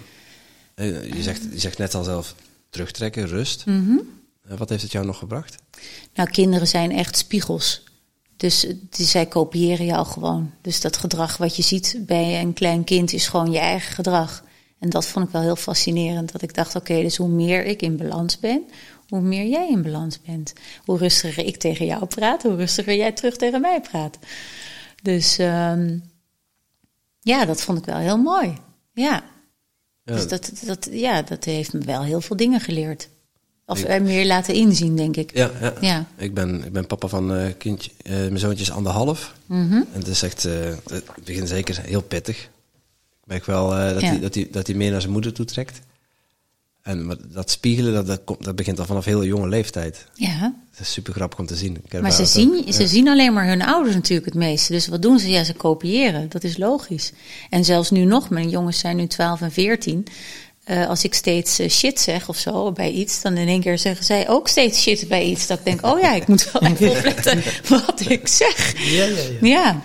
Uh, 0.76 1.12
je, 1.14 1.22
zegt, 1.22 1.42
je 1.52 1.60
zegt 1.60 1.78
net 1.78 1.94
al 1.94 2.04
zelf 2.04 2.34
terugtrekken, 2.70 3.26
rust. 3.26 3.66
Mm 3.66 3.86
-hmm. 3.86 4.00
uh, 4.50 4.58
wat 4.58 4.68
heeft 4.68 4.82
het 4.82 4.92
jou 4.92 5.06
nog 5.06 5.18
gebracht? 5.18 5.56
Nou, 6.14 6.30
kinderen 6.30 6.66
zijn 6.66 6.92
echt 6.92 7.16
spiegels. 7.16 7.82
Dus 8.36 8.66
die, 8.90 9.06
zij 9.06 9.26
kopiëren 9.26 9.86
jou 9.86 10.06
gewoon. 10.06 10.52
Dus 10.60 10.80
dat 10.80 10.96
gedrag 10.96 11.36
wat 11.36 11.56
je 11.56 11.62
ziet 11.62 11.96
bij 12.00 12.40
een 12.40 12.52
klein 12.52 12.84
kind 12.84 13.12
is 13.12 13.28
gewoon 13.28 13.50
je 13.50 13.58
eigen 13.58 13.94
gedrag. 13.94 14.42
En 14.80 14.90
dat 14.90 15.06
vond 15.06 15.26
ik 15.26 15.32
wel 15.32 15.42
heel 15.42 15.56
fascinerend. 15.56 16.32
Dat 16.32 16.42
ik 16.42 16.54
dacht, 16.54 16.76
oké, 16.76 17.02
dus 17.02 17.16
hoe 17.16 17.28
meer 17.28 17.64
ik 17.64 17.82
in 17.82 17.96
balans 17.96 18.38
ben, 18.38 18.62
hoe 19.08 19.20
meer 19.20 19.46
jij 19.46 19.68
in 19.70 19.82
balans 19.82 20.20
bent. 20.20 20.52
Hoe 20.84 20.98
rustiger 20.98 21.46
ik 21.46 21.56
tegen 21.56 21.86
jou 21.86 22.06
praat, 22.06 22.42
hoe 22.42 22.56
rustiger 22.56 22.96
jij 22.96 23.12
terug 23.12 23.36
tegen 23.36 23.60
mij 23.60 23.80
praat. 23.80 24.18
Dus 25.02 25.38
um, 25.38 26.02
ja, 27.20 27.44
dat 27.44 27.62
vond 27.62 27.78
ik 27.78 27.84
wel 27.84 27.96
heel 27.96 28.18
mooi. 28.18 28.54
Ja. 28.92 29.24
ja. 30.02 30.14
Dus 30.14 30.28
dat, 30.28 30.52
dat, 30.64 30.88
ja, 30.90 31.22
dat 31.22 31.44
heeft 31.44 31.72
me 31.72 31.80
wel 31.80 32.02
heel 32.02 32.20
veel 32.20 32.36
dingen 32.36 32.60
geleerd. 32.60 33.08
Of 33.66 33.84
ik, 33.84 34.02
meer 34.02 34.26
laten 34.26 34.54
inzien, 34.54 34.96
denk 34.96 35.16
ik. 35.16 35.36
Ja, 35.36 35.50
ja. 35.60 35.74
ja. 35.80 36.06
Ik, 36.16 36.34
ben, 36.34 36.64
ik 36.64 36.72
ben 36.72 36.86
papa 36.86 37.06
van 37.06 37.36
uh, 37.36 37.46
kindje, 37.58 37.90
uh, 38.02 38.12
mijn 38.12 38.38
zoontje 38.38 38.62
is 38.62 38.70
anderhalf. 38.70 39.34
Mm 39.46 39.68
-hmm. 39.68 39.86
En 39.92 39.98
het 39.98 40.08
is 40.08 40.22
echt, 40.22 40.44
uh, 40.44 40.52
het 40.90 41.04
begint 41.24 41.48
zeker 41.48 41.80
heel 41.80 42.02
pittig 42.02 42.48
merk 43.30 43.44
wel 43.44 43.78
uh, 43.78 43.92
dat, 43.92 44.00
ja. 44.00 44.08
hij, 44.08 44.20
dat, 44.20 44.34
hij, 44.34 44.48
dat 44.50 44.66
hij 44.66 44.76
meer 44.76 44.90
naar 44.90 45.00
zijn 45.00 45.12
moeder 45.12 45.32
toe 45.32 45.44
trekt. 45.44 45.80
En 46.82 47.18
dat 47.32 47.50
spiegelen, 47.50 47.92
dat, 47.92 48.06
dat, 48.06 48.20
komt, 48.24 48.44
dat 48.44 48.56
begint 48.56 48.78
al 48.78 48.84
vanaf 48.84 49.04
heel 49.04 49.24
jonge 49.24 49.48
leeftijd. 49.48 50.06
Ja. 50.14 50.54
Dat 50.70 50.80
is 50.80 50.92
super 50.92 51.12
grappig 51.12 51.38
om 51.38 51.46
te 51.46 51.56
zien. 51.56 51.82
Maar 52.00 52.12
ze, 52.12 52.24
zien, 52.24 52.72
ze 52.72 52.86
zien 52.86 53.08
alleen 53.08 53.32
maar 53.32 53.46
hun 53.46 53.62
ouders 53.62 53.94
natuurlijk 53.94 54.26
het 54.26 54.34
meeste. 54.34 54.72
Dus 54.72 54.88
wat 54.88 55.02
doen 55.02 55.18
ze? 55.18 55.28
Ja, 55.30 55.44
ze 55.44 55.52
kopiëren. 55.52 56.28
Dat 56.28 56.44
is 56.44 56.56
logisch. 56.56 57.12
En 57.50 57.64
zelfs 57.64 57.90
nu 57.90 58.04
nog, 58.04 58.30
mijn 58.30 58.48
jongens 58.48 58.78
zijn 58.78 58.96
nu 58.96 59.06
12 59.06 59.40
en 59.40 59.52
14. 59.52 60.06
Uh, 60.66 60.88
als 60.88 61.04
ik 61.04 61.14
steeds 61.14 61.60
uh, 61.60 61.68
shit 61.68 62.00
zeg 62.00 62.28
of 62.28 62.36
zo 62.36 62.72
bij 62.72 62.90
iets, 62.90 63.22
dan 63.22 63.36
in 63.36 63.48
één 63.48 63.60
keer 63.60 63.78
zeggen 63.78 64.04
zij 64.04 64.28
ook 64.28 64.48
steeds 64.48 64.82
shit 64.82 65.08
bij 65.08 65.24
iets. 65.24 65.46
Dat 65.46 65.58
ik 65.58 65.64
denk, 65.64 65.86
oh 65.86 66.00
ja, 66.00 66.12
ik 66.12 66.26
moet 66.26 66.52
wel 66.52 66.62
even 66.62 66.90
opletten 66.96 67.42
wat 67.68 68.02
ik 68.08 68.28
zeg. 68.28 68.74
Ja, 68.90 69.04
ja, 69.04 69.16
ja. 69.40 69.48
ja. 69.48 69.82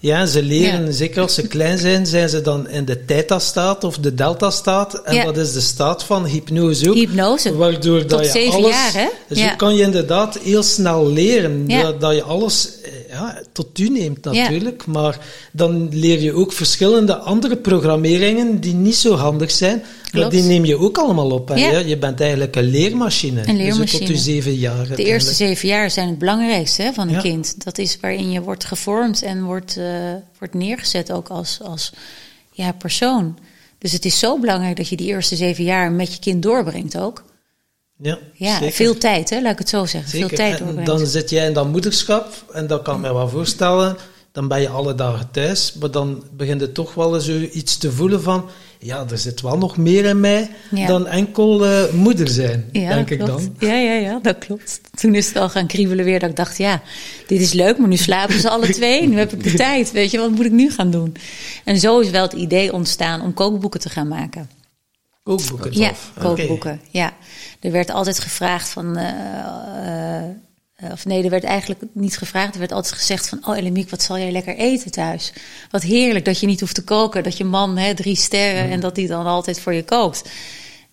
Ja, 0.00 0.26
ze 0.26 0.42
leren, 0.42 0.86
ja. 0.86 0.92
zeker 0.92 1.22
als 1.22 1.34
ze 1.34 1.46
klein 1.46 1.78
zijn, 1.78 2.06
zijn 2.06 2.28
ze 2.28 2.40
dan 2.40 2.68
in 2.68 2.84
de 2.84 3.04
theta-staat 3.04 3.84
of 3.84 3.98
de 3.98 4.14
delta-staat. 4.14 4.94
En 4.94 5.14
ja. 5.14 5.24
dat 5.24 5.36
is 5.36 5.52
de 5.52 5.60
staat 5.60 6.04
van 6.04 6.26
hypnose 6.26 6.88
ook. 6.88 6.94
Hypnose. 6.94 7.56
Waardoor 7.56 8.00
Tot 8.00 8.10
dat 8.10 8.24
je 8.24 8.30
zeven 8.30 8.54
alles, 8.54 8.70
jaar, 8.70 8.92
hè? 8.92 9.08
Dus 9.28 9.38
ja. 9.38 9.50
je 9.50 9.56
kan 9.56 9.76
je 9.76 9.82
inderdaad 9.82 10.38
heel 10.38 10.62
snel 10.62 11.12
leren. 11.12 11.68
Dat, 11.68 12.00
dat, 12.00 12.14
je 12.14 12.22
alles 12.22 12.68
ja, 13.08 13.42
tot 13.52 13.78
u 13.78 13.88
neemt 13.88 14.24
natuurlijk. 14.24 14.86
Maar 14.86 15.18
dan 15.52 15.88
leer 15.92 16.20
je 16.20 16.32
ook 16.32 16.52
verschillende 16.52 17.16
andere 17.16 17.56
programmeringen 17.56 18.60
die 18.60 18.74
niet 18.74 18.96
zo 18.96 19.14
handig 19.14 19.50
zijn. 19.50 19.82
Die 20.10 20.42
neem 20.42 20.64
je 20.64 20.78
ook 20.78 20.98
allemaal 20.98 21.30
op. 21.30 21.48
Hè? 21.48 21.78
Je 21.78 21.98
bent 21.98 22.20
eigenlijk 22.20 22.56
een 22.56 22.64
leermachine. 22.64 23.40
Een 23.46 23.56
leermachine. 23.56 23.84
Dus 23.84 23.90
tot 23.90 24.08
je 24.08 24.16
zeven 24.16 24.54
jaar. 24.54 24.96
De 24.96 25.04
eerste 25.04 25.34
zeven 25.34 25.68
jaar 25.68 25.90
zijn 25.90 26.08
het 26.08 26.18
belangrijkste 26.18 26.82
hè, 26.82 26.92
van 26.92 27.08
een 27.08 27.20
kind. 27.20 27.64
Dat 27.64 27.78
is 27.78 27.98
waarin 28.00 28.30
je 28.30 28.40
wordt 28.40 28.64
gevormd 28.64 29.22
en 29.22 29.44
wordt, 29.44 29.76
uh, 29.76 29.86
wordt 30.38 30.54
neergezet 30.54 31.12
ook 31.12 31.28
als, 31.28 31.58
als 31.62 31.92
ja, 32.50 32.72
persoon. 32.72 33.38
Dus 33.78 33.92
het 33.92 34.04
is 34.04 34.18
zo 34.18 34.38
belangrijk 34.38 34.76
dat 34.76 34.88
je 34.88 34.96
die 34.96 35.06
eerste 35.06 35.36
zeven 35.36 35.64
jaar 35.64 35.92
met 35.92 36.12
je 36.12 36.18
kind 36.18 36.42
doorbrengt 36.42 36.98
ook. 36.98 37.24
Ja, 38.02 38.18
ja 38.32 38.58
zeker. 38.58 38.74
veel 38.74 38.98
tijd, 38.98 39.30
hè, 39.30 39.40
laat 39.40 39.52
ik 39.52 39.58
het 39.58 39.68
zo 39.68 39.86
zeggen. 39.86 40.10
Zeker. 40.10 40.28
Veel 40.28 40.36
tijd 40.36 40.60
en 40.60 40.84
dan 40.84 41.06
zit 41.06 41.30
jij 41.30 41.46
in 41.46 41.52
dat 41.52 41.68
moederschap 41.68 42.44
en 42.52 42.66
dat 42.66 42.82
kan 42.82 42.94
ik 42.94 43.00
me 43.00 43.12
wel 43.12 43.28
voorstellen. 43.28 43.96
Dan 44.38 44.48
ben 44.48 44.60
je 44.60 44.68
alle 44.68 44.94
dagen 44.94 45.30
thuis, 45.30 45.74
maar 45.80 45.90
dan 45.90 46.24
begint 46.36 46.60
het 46.60 46.74
toch 46.74 46.94
wel 46.94 47.14
eens 47.14 47.28
iets 47.52 47.76
te 47.76 47.92
voelen 47.92 48.22
van... 48.22 48.48
Ja, 48.78 49.06
er 49.10 49.18
zit 49.18 49.40
wel 49.40 49.58
nog 49.58 49.76
meer 49.76 50.04
in 50.04 50.20
mij 50.20 50.50
ja. 50.70 50.86
dan 50.86 51.06
enkel 51.06 51.66
uh, 51.66 51.92
moeder 51.92 52.28
zijn, 52.28 52.68
ja, 52.72 52.94
denk 52.94 53.10
ik 53.10 53.18
klopt. 53.18 53.32
dan. 53.58 53.68
Ja, 53.68 53.74
ja, 53.74 53.92
ja, 53.92 54.18
dat 54.22 54.38
klopt. 54.38 54.80
Toen 54.94 55.14
is 55.14 55.26
het 55.28 55.36
al 55.36 55.48
gaan 55.48 55.66
kriebelen 55.66 56.04
weer 56.04 56.18
dat 56.20 56.30
ik 56.30 56.36
dacht, 56.36 56.58
ja, 56.58 56.82
dit 57.26 57.40
is 57.40 57.52
leuk, 57.52 57.78
maar 57.78 57.88
nu 57.88 57.96
slapen 57.96 58.40
ze 58.40 58.50
alle 58.50 58.68
twee. 58.68 59.08
Nu 59.08 59.18
heb 59.18 59.32
ik 59.32 59.42
de 59.42 59.54
tijd, 59.66 59.92
weet 59.92 60.10
je, 60.10 60.18
wat 60.18 60.30
moet 60.30 60.44
ik 60.44 60.52
nu 60.52 60.70
gaan 60.70 60.90
doen? 60.90 61.16
En 61.64 61.78
zo 61.78 62.00
is 62.00 62.10
wel 62.10 62.22
het 62.22 62.32
idee 62.32 62.72
ontstaan 62.72 63.20
om 63.20 63.34
kookboeken 63.34 63.80
te 63.80 63.88
gaan 63.88 64.08
maken. 64.08 64.50
Kookboeken? 65.22 65.78
Ja, 65.78 65.92
kookboeken, 66.18 66.54
okay. 66.54 66.80
ja. 66.90 67.12
Er 67.60 67.72
werd 67.72 67.90
altijd 67.90 68.18
gevraagd 68.18 68.68
van... 68.68 68.98
Uh, 68.98 69.04
uh, 69.84 70.22
of 70.92 71.04
nee, 71.04 71.24
er 71.24 71.30
werd 71.30 71.44
eigenlijk 71.44 71.80
niet 71.92 72.18
gevraagd. 72.18 72.52
Er 72.52 72.58
werd 72.58 72.72
altijd 72.72 72.94
gezegd 72.94 73.28
van... 73.28 73.38
Oh, 73.46 73.56
Elemiek, 73.56 73.90
wat 73.90 74.02
zal 74.02 74.18
jij 74.18 74.32
lekker 74.32 74.56
eten 74.56 74.90
thuis? 74.90 75.32
Wat 75.70 75.82
heerlijk 75.82 76.24
dat 76.24 76.40
je 76.40 76.46
niet 76.46 76.60
hoeft 76.60 76.74
te 76.74 76.84
koken. 76.84 77.22
Dat 77.22 77.36
je 77.36 77.44
man, 77.44 77.76
hè, 77.76 77.94
drie 77.94 78.16
sterren... 78.16 78.66
Mm. 78.66 78.72
en 78.72 78.80
dat 78.80 78.94
die 78.94 79.08
dan 79.08 79.26
altijd 79.26 79.60
voor 79.60 79.74
je 79.74 79.84
kookt. 79.84 80.22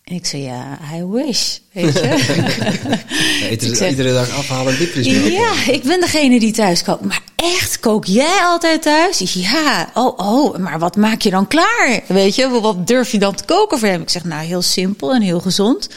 En 0.05 0.15
ik 0.15 0.25
zei, 0.25 0.41
ja, 0.41 0.79
I 0.95 1.03
wish, 1.03 1.57
weet 1.71 1.93
je. 1.93 2.01
ja, 3.39 3.49
iedere, 3.49 3.75
zeg, 3.75 3.89
iedere 3.89 4.13
dag 4.13 4.29
afhalen 4.29 4.77
diepjes 4.77 5.05
Ja, 5.05 5.53
ik 5.67 5.83
ben 5.83 5.99
degene 6.01 6.39
die 6.39 6.51
thuis 6.51 6.83
kookt. 6.83 7.05
Maar 7.05 7.21
echt, 7.35 7.79
kook 7.79 8.05
jij 8.05 8.39
altijd 8.43 8.81
thuis? 8.81 9.33
Ja, 9.33 9.91
oh, 9.93 10.19
oh, 10.19 10.57
maar 10.57 10.79
wat 10.79 10.95
maak 10.95 11.21
je 11.21 11.29
dan 11.29 11.47
klaar? 11.47 12.01
Weet 12.07 12.35
je, 12.35 12.49
wat 12.49 12.87
durf 12.87 13.11
je 13.11 13.19
dan 13.19 13.35
te 13.35 13.45
koken 13.45 13.79
voor 13.79 13.87
hem? 13.87 14.01
Ik 14.01 14.09
zeg, 14.09 14.23
nou, 14.23 14.45
heel 14.45 14.61
simpel 14.61 15.13
en 15.13 15.21
heel 15.21 15.39
gezond. 15.39 15.89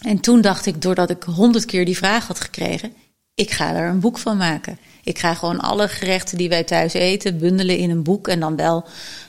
En 0.00 0.20
toen 0.20 0.40
dacht 0.40 0.66
ik, 0.66 0.82
doordat 0.82 1.10
ik 1.10 1.22
honderd 1.22 1.64
keer 1.64 1.84
die 1.84 1.96
vraag 1.96 2.26
had 2.26 2.40
gekregen, 2.40 2.92
ik 3.34 3.50
ga 3.50 3.74
er 3.74 3.88
een 3.88 4.00
boek 4.00 4.18
van 4.18 4.36
maken. 4.36 4.78
Ik 5.04 5.18
ga 5.18 5.34
gewoon 5.34 5.60
alle 5.60 5.88
gerechten 5.88 6.38
die 6.38 6.48
wij 6.48 6.64
thuis 6.64 6.92
eten 6.92 7.38
bundelen 7.38 7.76
in 7.76 7.90
een 7.90 8.02
boek 8.02 8.28
en 8.28 8.40
dan 8.40 8.56
wel 8.56 8.84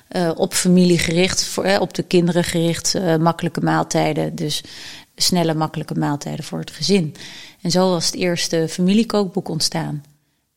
eh, 0.08 0.32
op 0.36 0.54
familie 0.54 1.00
gericht, 1.00 1.58
eh, 1.64 1.82
op 1.82 1.94
de 1.94 2.04
kinderen 2.04 2.44
gericht, 2.44 2.96
eh, 2.96 3.16
makkelijke 3.16 3.62
maaltijden. 3.62 4.36
Dus 4.36 4.64
snelle, 5.16 5.54
makkelijke 5.54 5.96
maaltijden 5.96 6.46
voor 6.46 6.60
het 6.60 6.72
gezin. 6.72 7.16
En 7.62 7.72
zo 7.72 7.90
was 7.90 8.06
het 8.06 8.16
eerste 8.16 8.68
familiekookboek 8.70 9.50
ontstaan. 9.50 10.04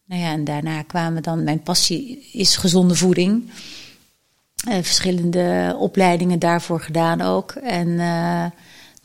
Nou 0.07 0.21
ja, 0.21 0.33
en 0.33 0.45
daarna 0.45 0.83
kwamen 0.83 1.23
dan, 1.23 1.45
mijn 1.45 1.63
passie 1.63 2.29
is 2.33 2.57
gezonde 2.57 2.95
voeding. 2.95 3.51
Eh, 4.69 4.75
verschillende 4.75 5.77
opleidingen 5.79 6.39
daarvoor 6.39 6.81
gedaan 6.81 7.21
ook. 7.21 7.51
En 7.53 7.99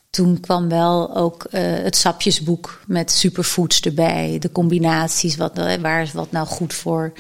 toen 0.10 0.40
kwam 0.40 0.70
wel 0.70 1.16
ook 1.16 1.44
eh, 1.44 1.62
het 1.62 1.96
sapjesboek 1.96 2.82
met 2.88 3.12
superfoods 3.12 3.82
erbij. 3.82 4.40
De 4.40 4.52
combinaties, 4.52 5.36
wat, 5.36 5.58
eh, 5.58 5.76
waar 5.76 6.02
is 6.02 6.12
wat 6.12 6.32
nou 6.32 6.48
goed 6.48 6.74
voor. 6.74 7.14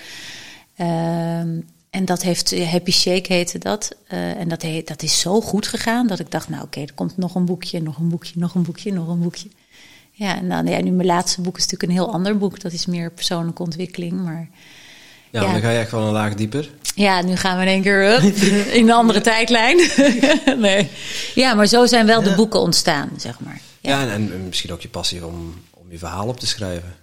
Ehm, 0.76 1.60
en 1.89 2.06
dat 2.06 2.21
heeft, 2.21 2.63
Happy 2.65 2.91
Shake 2.91 3.34
heette 3.34 3.60
dat. 3.60 3.95
Eh, 4.08 4.39
en 4.39 4.47
dat, 4.47 4.62
heet, 4.62 4.88
dat 4.88 5.04
is 5.04 5.19
zo 5.19 5.41
goed 5.41 5.67
gegaan 5.67 6.08
dat 6.08 6.19
ik 6.19 6.32
dacht, 6.32 6.50
nou 6.50 6.63
oké, 6.63 6.82
er 6.82 6.93
komt 6.93 7.17
nog 7.17 7.36
een 7.36 7.45
boekje, 7.45 7.82
nog 7.82 7.97
een 7.97 8.10
boekje, 8.10 8.39
nog 8.39 8.56
een 8.56 8.63
boekje, 8.63 8.93
nog 8.93 9.08
een 9.08 9.19
boekje. 9.19 9.50
Ja, 10.12 10.38
en 10.38 10.50
dan, 10.50 10.67
ja, 10.67 10.82
nu 10.82 10.91
mijn 10.91 11.08
laatste 11.08 11.41
boek 11.41 11.58
is 11.58 11.63
natuurlijk 11.63 11.91
een 11.91 11.97
heel 11.97 12.13
ander 12.13 12.38
boek. 12.38 12.60
Dat 12.60 12.73
is 12.73 12.86
meer 12.86 13.12
persoonlijke 13.12 13.63
ontwikkeling, 13.63 14.23
maar... 14.23 14.50
Ja, 15.41 15.47
Ja. 15.47 15.52
dan 15.52 15.62
ga 15.62 15.69
je 15.69 15.80
echt 15.80 15.91
wel 15.91 16.02
een 16.02 16.12
laag 16.12 16.34
dieper. 16.36 16.69
Ja, 16.95 17.21
nu 17.21 17.36
gaan 17.36 17.56
we 17.58 17.62
in 17.62 17.67
één 17.67 17.82
keer 17.82 18.02
hup, 18.04 18.21
in 18.73 18.84
een 18.84 18.91
andere 18.91 19.21
tijdlijn. 19.21 19.78
nee. 20.58 20.89
Ja, 21.36 21.54
maar 21.54 21.65
zo 21.67 21.86
zijn 21.86 22.06
wel 22.06 22.21
de 22.23 22.34
boeken 22.36 22.60
ontstaan, 22.60 23.10
zeg 23.17 23.39
maar. 23.39 23.60
Ja, 23.82 24.02
en, 24.02 24.10
en 24.10 24.43
misschien 24.47 24.71
ook 24.71 24.82
je 24.82 24.88
passie 24.89 25.26
om, 25.26 25.54
om 25.73 25.86
je 25.89 25.97
verhaal 25.97 26.28
op 26.28 26.39
te 26.39 26.47
schrijven. 26.47 26.95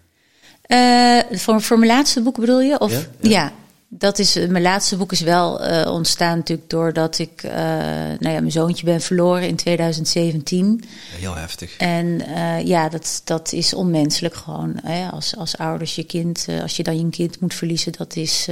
Eh, 0.62 1.18
voor, 1.38 1.62
voor 1.62 1.79
mijn 1.79 1.90
laatste 1.90 2.20
boek 2.20 2.37
bedoel 2.40 2.61
je? 2.61 2.79
Of, 2.81 3.07
ja. 3.20 3.53
Dat 3.98 4.18
is, 4.18 4.37
eh, 4.37 4.48
mijn 4.48 4.62
laatste 4.62 4.96
boek 4.96 5.12
is 5.12 5.20
wel 5.20 5.61
eh, 5.61 5.90
ontstaan 5.92 6.37
natuurlijk 6.37 6.70
doordat 6.70 7.18
ik 7.18 7.42
eh, 7.42 7.52
nou 7.52 8.28
ja, 8.28 8.40
mijn 8.40 8.52
zoontje 8.52 8.85
ben 8.85 9.00
verloren 9.00 9.48
in 9.48 9.57
2017. 9.57 10.85
Heel 11.11 11.35
heftig. 11.35 11.76
En 11.76 12.22
ja, 12.66 12.88
dat, 12.88 13.20
dat 13.24 13.52
is 13.52 13.74
onmenselijk 13.74 14.35
gewoon. 14.35 14.78
Hè? 14.83 15.09
Als, 15.09 15.37
als 15.37 15.57
ouders 15.57 15.94
je 15.94 16.04
kind, 16.04 16.46
als 16.62 16.76
je 16.76 16.83
dan 16.83 16.98
je 16.98 17.11
kind 17.11 17.40
moet 17.40 17.54
verliezen, 17.54 17.92
dat 17.92 18.16
is, 18.16 18.44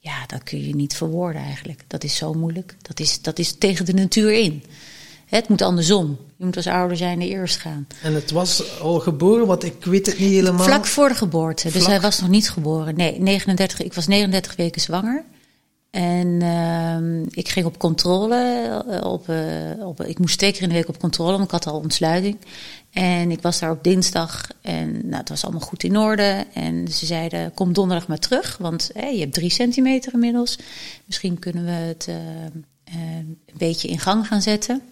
ja, 0.00 0.26
dat 0.26 0.42
kun 0.42 0.66
je 0.66 0.74
niet 0.74 0.94
verwoorden 0.96 1.42
eigenlijk. 1.42 1.84
Dat 1.86 2.04
is 2.04 2.16
zo 2.16 2.34
moeilijk. 2.34 2.76
Dat 2.82 3.00
is, 3.00 3.22
dat 3.22 3.38
is 3.38 3.52
tegen 3.58 3.84
de 3.84 3.94
natuur 3.94 4.32
in. 4.32 4.62
Het 5.30 5.48
moet 5.48 5.62
andersom. 5.62 6.18
Je 6.36 6.44
moet 6.44 6.56
als 6.56 6.66
ouder 6.66 6.96
zijn 6.96 7.20
eerst 7.20 7.56
gaan. 7.56 7.86
En 8.02 8.14
het 8.14 8.30
was 8.30 8.80
al 8.80 9.00
geboren, 9.00 9.46
want 9.46 9.64
ik 9.64 9.84
weet 9.84 10.06
het 10.06 10.18
niet 10.18 10.30
helemaal. 10.30 10.64
Vlak 10.66 10.86
voor 10.86 11.08
de 11.08 11.14
geboorte. 11.14 11.70
Dus 11.70 11.86
hij 11.86 12.00
was 12.00 12.20
nog 12.20 12.30
niet 12.30 12.50
geboren. 12.50 12.96
Nee, 12.96 13.20
39, 13.20 13.82
ik 13.82 13.92
was 13.94 14.06
39 14.06 14.56
weken 14.56 14.80
zwanger. 14.80 15.24
En 15.90 16.42
ehm, 16.42 17.22
ik 17.30 17.48
ging 17.48 17.66
op 17.66 17.78
controle. 17.78 18.36
eh, 18.90 19.04
Op, 19.12 19.28
eh, 19.28 19.86
op, 19.86 20.02
ik 20.04 20.18
moest 20.18 20.38
twee 20.38 20.52
keer 20.52 20.62
in 20.62 20.68
de 20.68 20.74
week 20.74 20.88
op 20.88 20.98
controle, 20.98 21.30
want 21.32 21.44
ik 21.44 21.50
had 21.50 21.66
al 21.66 21.78
ontsluiting. 21.78 22.36
En 22.90 23.30
ik 23.30 23.42
was 23.42 23.58
daar 23.58 23.70
op 23.70 23.84
dinsdag 23.84 24.46
en 24.62 24.92
nou, 25.04 25.16
het 25.16 25.28
was 25.28 25.42
allemaal 25.44 25.60
goed 25.60 25.82
in 25.82 25.96
orde. 25.98 26.46
En 26.54 26.88
ze 26.88 27.06
zeiden, 27.06 27.54
kom 27.54 27.72
donderdag 27.72 28.08
maar 28.08 28.18
terug, 28.18 28.56
want 28.60 28.90
je 28.94 29.18
hebt 29.20 29.32
drie 29.34 29.50
centimeter 29.50 30.12
inmiddels. 30.12 30.58
Misschien 31.04 31.38
kunnen 31.38 31.64
we 31.64 31.70
het 31.70 32.06
eh, 32.08 32.14
een 32.84 33.38
beetje 33.56 33.88
in 33.88 33.98
gang 33.98 34.26
gaan 34.26 34.42
zetten. 34.42 34.82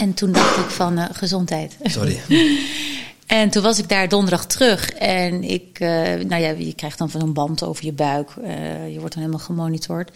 En 0.00 0.14
toen 0.14 0.32
dacht 0.32 0.58
ik 0.58 0.70
van, 0.70 0.98
eh, 0.98 1.04
gezondheid. 1.12 1.76
Sorry. 1.82 2.20
En 3.28 3.50
toen 3.50 3.62
was 3.62 3.78
ik 3.78 3.88
daar 3.88 4.08
donderdag 4.08 4.46
terug. 4.46 4.90
En 4.90 5.44
ik, 5.44 5.80
eh, 5.80 5.88
nou 6.14 6.42
ja, 6.42 6.50
je 6.50 6.74
krijgt 6.74 6.98
dan 6.98 7.10
van 7.10 7.20
een 7.20 7.32
band 7.32 7.62
over 7.62 7.84
je 7.84 7.92
buik. 7.92 8.30
Eh, 8.42 8.92
je 8.92 8.98
wordt 8.98 9.14
dan 9.14 9.22
helemaal 9.22 9.46
gemonitord. 9.46 10.10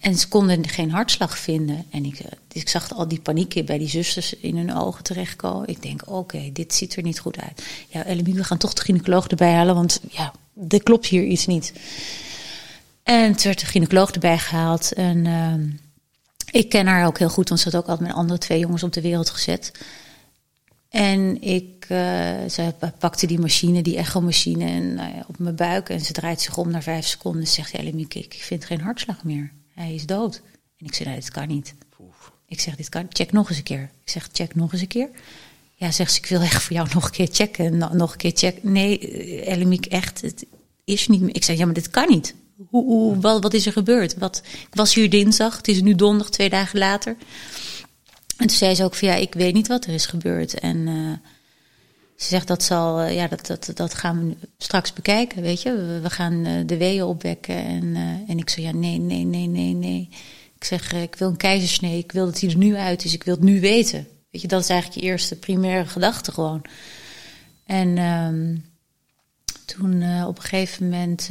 En 0.00 0.14
ze 0.14 0.28
konden 0.28 0.68
geen 0.68 0.90
hartslag 0.90 1.38
vinden. 1.38 1.84
En 1.90 2.04
ik, 2.04 2.18
ik 2.52 2.68
zag 2.68 2.94
al 2.94 3.08
die 3.08 3.20
paniek 3.20 3.66
bij 3.66 3.78
die 3.78 3.88
zusters 3.88 4.34
in 4.34 4.56
hun 4.56 4.74
ogen 4.74 5.02
terechtkomen. 5.02 5.68
Ik 5.68 5.82
denk, 5.82 6.02
oké, 6.06 6.50
dit 6.52 6.74
ziet 6.74 6.96
er 6.96 7.02
niet 7.02 7.18
goed 7.18 7.38
uit. 7.40 7.62
Ja, 7.88 8.04
Ellemie, 8.04 8.34
we 8.34 8.44
gaan 8.44 8.58
toch 8.58 8.72
de 8.72 8.82
gynaecoloog 8.82 9.26
erbij 9.26 9.52
halen. 9.52 9.74
Want 9.74 10.00
ja, 10.08 10.32
er 10.68 10.82
klopt 10.82 11.06
hier 11.06 11.24
iets 11.24 11.46
niet. 11.46 11.72
En 13.02 13.32
toen 13.32 13.44
werd 13.44 13.60
de 13.60 13.66
gynaecoloog 13.66 14.10
erbij 14.10 14.38
gehaald. 14.38 14.92
En 14.92 15.26
ehm, 15.26 15.68
ik 16.52 16.68
ken 16.68 16.86
haar 16.86 17.06
ook 17.06 17.18
heel 17.18 17.28
goed. 17.28 17.48
Want 17.48 17.60
ze 17.60 17.70
had 17.70 17.82
ook 17.82 17.88
altijd 17.88 18.08
met 18.08 18.16
andere 18.16 18.38
twee 18.38 18.58
jongens 18.58 18.82
op 18.82 18.92
de 18.92 19.00
wereld 19.00 19.30
gezet. 19.30 19.72
En 20.88 21.42
ik, 21.42 21.84
eh, 21.88 22.48
ze 22.50 22.74
pakte 22.98 23.26
die 23.26 23.38
machine, 23.38 23.82
die 23.82 23.96
echomachine, 23.96 24.64
en, 24.64 24.94
nou 24.94 25.12
op 25.26 25.38
mijn 25.38 25.56
buik. 25.56 25.88
En 25.88 26.00
ze 26.00 26.12
draait 26.12 26.40
zich 26.40 26.56
om 26.56 26.70
naar 26.70 26.82
vijf 26.82 27.06
seconden 27.06 27.40
en 27.40 27.48
zegt... 27.48 27.82
Lemieke, 27.82 28.18
ik 28.18 28.36
vind 28.40 28.64
geen 28.64 28.80
hartslag 28.80 29.24
meer. 29.24 29.52
Hij 29.74 29.94
is 29.94 30.06
dood. 30.06 30.42
En 30.78 30.86
ik 30.86 30.94
zei, 30.94 31.08
nee, 31.08 31.18
dit 31.18 31.30
kan 31.30 31.48
niet. 31.48 31.74
Ik 32.46 32.60
zeg, 32.60 32.76
dit 32.76 32.88
kan, 32.88 33.06
check 33.08 33.32
nog 33.32 33.48
eens 33.48 33.58
een 33.58 33.64
keer. 33.64 33.90
Ik 34.04 34.10
zeg, 34.10 34.28
check 34.32 34.54
nog 34.54 34.72
eens 34.72 34.80
een 34.80 34.86
keer. 34.86 35.08
Ja, 35.74 35.90
zegt 35.90 36.12
ze, 36.12 36.18
ik 36.18 36.26
wil 36.26 36.40
echt 36.40 36.62
voor 36.62 36.76
jou 36.76 36.88
nog 36.94 37.04
een 37.04 37.10
keer 37.10 37.28
checken. 37.32 37.64
En 37.64 37.78
no- 37.78 37.92
nog 37.92 38.12
een 38.12 38.18
keer 38.18 38.32
checken. 38.34 38.72
Nee, 38.72 38.98
eh, 38.98 39.52
Elemiek, 39.52 39.86
echt, 39.86 40.20
het 40.20 40.46
is 40.84 41.08
niet 41.08 41.20
meer. 41.20 41.34
Ik 41.34 41.44
zeg, 41.44 41.56
ja, 41.56 41.64
maar 41.64 41.74
dit 41.74 41.90
kan 41.90 42.08
niet. 42.08 42.34
Wat, 42.70 43.42
wat 43.42 43.54
is 43.54 43.66
er 43.66 43.72
gebeurd? 43.72 44.18
Wat, 44.18 44.42
ik 44.44 44.74
was 44.74 44.94
hier 44.94 45.10
dinsdag, 45.10 45.56
het 45.56 45.68
is 45.68 45.82
nu 45.82 45.94
donderdag, 45.94 46.30
twee 46.30 46.50
dagen 46.50 46.78
later. 46.78 47.16
En 48.42 48.48
toen 48.48 48.56
zei 48.56 48.74
ze 48.74 48.84
ook 48.84 48.94
van, 48.94 49.08
ja, 49.08 49.14
ik 49.14 49.34
weet 49.34 49.54
niet 49.54 49.68
wat 49.68 49.84
er 49.84 49.92
is 49.92 50.06
gebeurd. 50.06 50.60
En 50.60 50.88
eh, 50.88 51.28
ze 52.16 52.28
zegt, 52.28 52.46
dat, 52.46 52.62
zal, 52.62 53.00
eh, 53.00 53.14
ja, 53.14 53.28
dat, 53.28 53.46
dat, 53.46 53.70
dat 53.74 53.94
gaan 53.94 54.28
we 54.28 54.36
straks 54.58 54.92
bekijken, 54.92 55.42
weet 55.42 55.62
je. 55.62 56.00
We, 56.02 56.10
gaan 56.10 56.44
eh, 56.44 56.52
de 56.66 56.76
weeën 56.76 57.04
opwekken. 57.04 57.64
En, 57.64 57.96
en 58.28 58.38
ik 58.38 58.50
zei, 58.50 58.66
ja, 58.66 58.72
nee, 58.72 58.98
nee, 58.98 59.24
nee, 59.24 59.46
nee, 59.46 59.74
nee. 59.74 60.08
Ik 60.56 60.64
zeg, 60.64 60.92
ik 60.92 61.14
wil 61.14 61.28
een 61.28 61.36
keizersnee. 61.36 61.98
Ik 61.98 62.12
wil 62.12 62.24
dat 62.24 62.40
hij 62.40 62.50
er 62.50 62.56
nu 62.56 62.76
uit 62.76 63.04
is. 63.04 63.14
Ik 63.14 63.24
wil 63.24 63.34
het 63.34 63.44
nu 63.44 63.60
weten. 63.60 64.06
Weet 64.30 64.42
je, 64.42 64.48
dat 64.48 64.62
is 64.62 64.68
eigenlijk 64.68 65.00
je 65.00 65.06
eerste 65.06 65.36
primaire 65.36 65.86
gedachte 65.86 66.32
gewoon. 66.32 66.62
En 67.66 67.98
ehm, 67.98 68.56
toen 69.64 70.24
op 70.26 70.36
een 70.36 70.42
gegeven 70.42 70.88
moment 70.88 71.28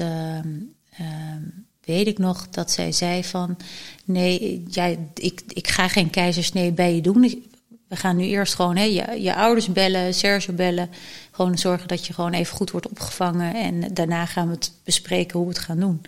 ehm, 0.97 1.43
weet 1.82 2.08
ik 2.08 2.17
nog 2.17 2.49
dat 2.49 2.71
zij 2.71 2.91
zei 2.91 3.23
van... 3.23 3.58
Nee, 4.06 4.63
jij, 4.67 4.99
ik, 5.13 5.41
ik 5.47 5.67
ga 5.67 5.88
geen 5.88 6.10
keizersnee 6.10 6.71
bij 6.71 6.95
je 6.95 7.01
doen. 7.01 7.43
We 7.88 7.95
gaan 7.95 8.15
nu 8.15 8.23
eerst 8.23 8.56
gewoon 8.56 8.75
hè, 8.75 8.84
je, 8.84 9.21
je 9.21 9.36
ouders 9.36 9.71
bellen, 9.71 10.13
Sergio 10.13 10.54
bellen. 10.54 10.89
Gewoon 11.32 11.58
zorgen 11.58 11.88
dat 11.88 12.08
je 12.08 12.13
gewoon 12.13 12.34
even 12.34 12.56
goed 12.56 12.71
wordt 12.71 12.89
opgevangen. 12.89 13.54
En 13.56 13.93
daarna 13.93 14.25
gaan 14.25 14.47
we 14.47 14.54
het 14.54 14.71
bespreken 14.84 15.38
hoe 15.38 15.47
we 15.47 15.54
het 15.54 15.63
gaan 15.63 15.80
doen. 15.80 16.01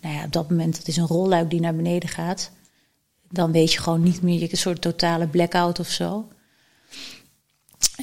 Nou 0.00 0.14
ja, 0.14 0.24
op 0.24 0.32
dat 0.32 0.50
moment, 0.50 0.76
dat 0.76 0.88
is 0.88 0.96
een 0.96 1.06
rolluik 1.06 1.50
die 1.50 1.60
naar 1.60 1.76
beneden 1.76 2.08
gaat. 2.08 2.50
Dan 3.30 3.52
weet 3.52 3.72
je 3.72 3.80
gewoon 3.80 4.02
niet 4.02 4.22
meer, 4.22 4.40
je 4.40 4.48
een 4.50 4.56
soort 4.56 4.80
totale 4.80 5.26
blackout 5.26 5.78
of 5.78 5.88
zo. 5.88 6.28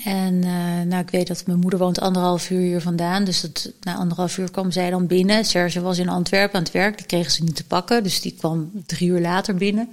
En 0.04 0.44
eh, 0.44 0.82
nou, 0.82 1.04
ik 1.04 1.10
weet 1.10 1.28
dat 1.28 1.46
mijn 1.46 1.60
moeder 1.60 1.80
woont 1.80 2.00
anderhalf 2.00 2.50
uur 2.50 2.60
hier 2.60 2.82
vandaan. 2.82 3.24
Dus 3.24 3.42
dat, 3.42 3.72
na 3.82 3.96
anderhalf 3.96 4.38
uur 4.38 4.52
kwam 4.52 4.72
zij 4.72 4.90
dan 4.90 5.08
binnen. 5.08 5.46
Serge 5.46 5.82
was 5.82 5.98
in 5.98 6.10
Antwerpen 6.10 6.56
aan 6.56 6.64
het 6.64 6.72
werk. 6.72 6.98
Die 6.98 7.06
kregen 7.06 7.32
ze 7.32 7.44
niet 7.44 7.56
te 7.56 7.66
pakken. 7.66 8.04
Dus 8.04 8.22
die 8.22 8.36
kwam 8.38 8.72
drie 8.86 9.10
uur 9.10 9.22
later 9.22 9.56
binnen. 9.56 9.90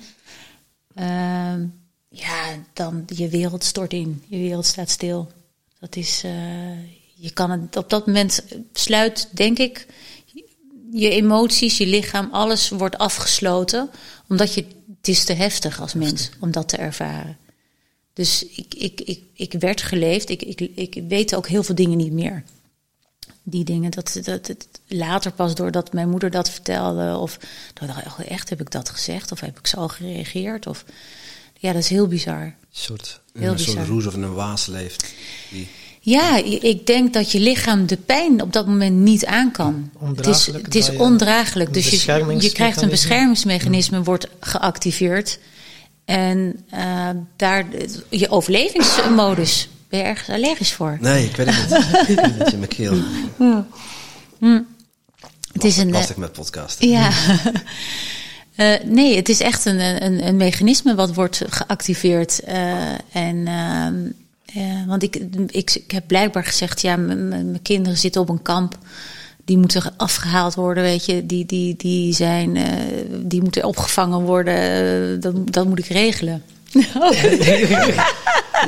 Ehm, 0.95 1.65
ja, 2.09 2.55
dan 2.73 3.05
je 3.07 3.29
wereld 3.29 3.65
stort 3.65 3.93
in. 3.93 4.23
Je 4.27 4.39
wereld 4.39 4.67
staat 4.67 4.91
stil. 4.91 5.31
Dat 5.81 5.97
is, 5.97 6.23
eh, 6.25 6.85
je 7.15 7.31
kan 7.33 7.51
het 7.51 7.77
op 7.77 7.91
dat 7.91 8.07
moment 8.07 8.45
sluit, 8.73 9.29
denk 9.33 9.59
ik, 9.59 9.87
je 10.91 11.11
emoties, 11.11 11.79
je 11.79 11.87
lichaam, 11.87 12.29
alles 12.33 12.69
wordt 12.69 12.99
afgesloten. 12.99 13.91
Omdat 14.29 14.55
je, 14.55 14.67
het 14.97 15.09
is 15.09 15.25
te 15.25 15.33
heftig 15.33 15.81
als 15.81 15.95
mens 15.95 16.31
om 16.41 16.51
dat 16.51 16.69
te 16.69 16.77
ervaren. 16.77 17.37
Dus 18.17 18.47
ik, 18.47 18.75
ik, 18.75 19.01
ik, 19.01 19.21
ik 19.33 19.53
werd 19.53 19.83
geleefd. 19.83 20.29
Ik, 20.29 20.43
ik, 20.43 20.61
ik 20.75 21.03
weet 21.09 21.35
ook 21.35 21.49
heel 21.49 21.63
veel 21.63 21.75
dingen 21.75 21.97
niet 21.97 22.13
meer. 22.13 22.43
Die 23.43 23.65
dingen, 23.65 23.91
dat, 23.91 24.21
dat, 24.23 24.47
het 24.47 24.67
later 24.87 25.33
pas 25.33 25.55
doordat 25.55 25.93
mijn 25.93 26.09
moeder 26.09 26.31
dat 26.31 26.51
vertelde. 26.51 27.17
Of 27.17 27.39
dat 27.75 27.89
dacht, 27.89 28.07
oh, 28.07 28.21
echt 28.29 28.49
heb 28.49 28.61
ik 28.61 28.71
dat 28.71 28.89
gezegd? 28.89 29.33
Of 29.33 29.41
heb 29.41 29.59
ik 29.59 29.67
zo 29.67 29.89
gereageerd? 29.89 30.67
Of, 30.67 30.85
ja, 31.59 31.73
dat 31.73 31.83
is 31.83 31.89
heel 31.89 32.07
bizar. 32.07 32.43
Een 32.43 32.55
soort, 32.71 33.21
Heel 33.33 33.53
een 33.53 33.59
soort 33.59 33.77
bizar. 33.77 33.93
roes 33.93 34.07
of 34.07 34.15
een 34.15 34.35
waas 34.35 34.67
leeft. 34.67 35.15
Die, 35.51 35.69
Ja, 36.01 36.37
ik 36.45 36.87
denk 36.87 37.13
dat 37.13 37.33
je 37.33 37.41
lichaam 37.41 37.87
de 37.87 37.97
pijn 37.97 38.43
op 38.43 38.53
dat 38.53 38.67
moment 38.67 38.97
niet 38.97 39.27
aan 39.27 39.51
kan. 39.51 39.91
Het 39.99 40.27
is, 40.27 40.49
Ondraaglijk, 40.49 40.65
het 40.65 40.75
is 40.75 40.91
ondraaglijk. 40.91 41.75
Dus 41.75 41.91
je, 41.91 42.37
je 42.39 42.53
krijgt 42.53 42.83
een 42.83 42.89
beschermingsmechanisme, 42.89 44.03
wordt 44.03 44.29
geactiveerd. 44.41 45.39
En 46.07 46.65
eh, 46.71 47.09
daar, 47.37 47.65
je 48.11 48.29
overlevingsmodus, 48.31 49.69
ben 49.89 49.99
je 49.99 50.05
ergens 50.05 50.29
allergisch 50.29 50.73
voor? 50.73 50.99
nee, 51.01 51.25
ik 51.25 51.37
weet 51.37 51.47
het 51.51 52.09
niet. 52.09 52.19
Een 52.25 52.35
beetje 52.39 52.53
in 52.53 52.59
mijn 52.59 52.69
keel. 52.69 52.95
Het 55.53 55.65
is 55.65 55.77
een, 55.77 55.89
eh, 55.89 55.93
Lastig 55.93 56.17
met 56.17 56.33
podcasten. 56.33 56.89
Ja. 56.89 57.11
Eh, 58.57 58.75
nee, 58.85 59.17
het 59.17 59.29
is 59.29 59.41
echt 59.41 59.65
een, 59.65 60.05
een, 60.05 60.27
een 60.27 60.37
mechanisme 60.37 60.95
wat 60.95 61.15
wordt 61.15 61.43
geactiveerd. 61.49 62.41
eh, 62.41 62.93
en, 63.13 63.47
ehm, 63.47 63.95
eh, 64.47 64.87
want 64.87 65.03
ik, 65.03 65.17
ik, 65.47 65.75
ik 65.75 65.91
heb 65.91 66.07
blijkbaar 66.07 66.45
gezegd, 66.45 66.81
ja, 66.81 66.97
mijn 66.97 67.59
kinderen 67.63 67.99
zitten 67.99 68.21
op 68.21 68.29
een 68.29 68.43
kamp. 68.43 68.79
Die 69.47 69.59
moeten 69.59 69.95
afgehaald 69.97 70.55
worden, 70.55 70.83
weet 70.83 71.07
je. 71.07 71.27
Die, 71.27 71.47
die, 71.47 71.77
die, 71.77 72.15
zijn, 72.15 72.57
eh, 72.57 72.65
die 73.11 73.43
moeten 73.43 73.65
opgevangen 73.65 74.21
worden. 74.21 74.55
Eh, 74.55 75.21
dat, 75.21 75.53
dat 75.53 75.67
moet 75.67 75.79
ik 75.79 75.87
regelen. 75.87 76.43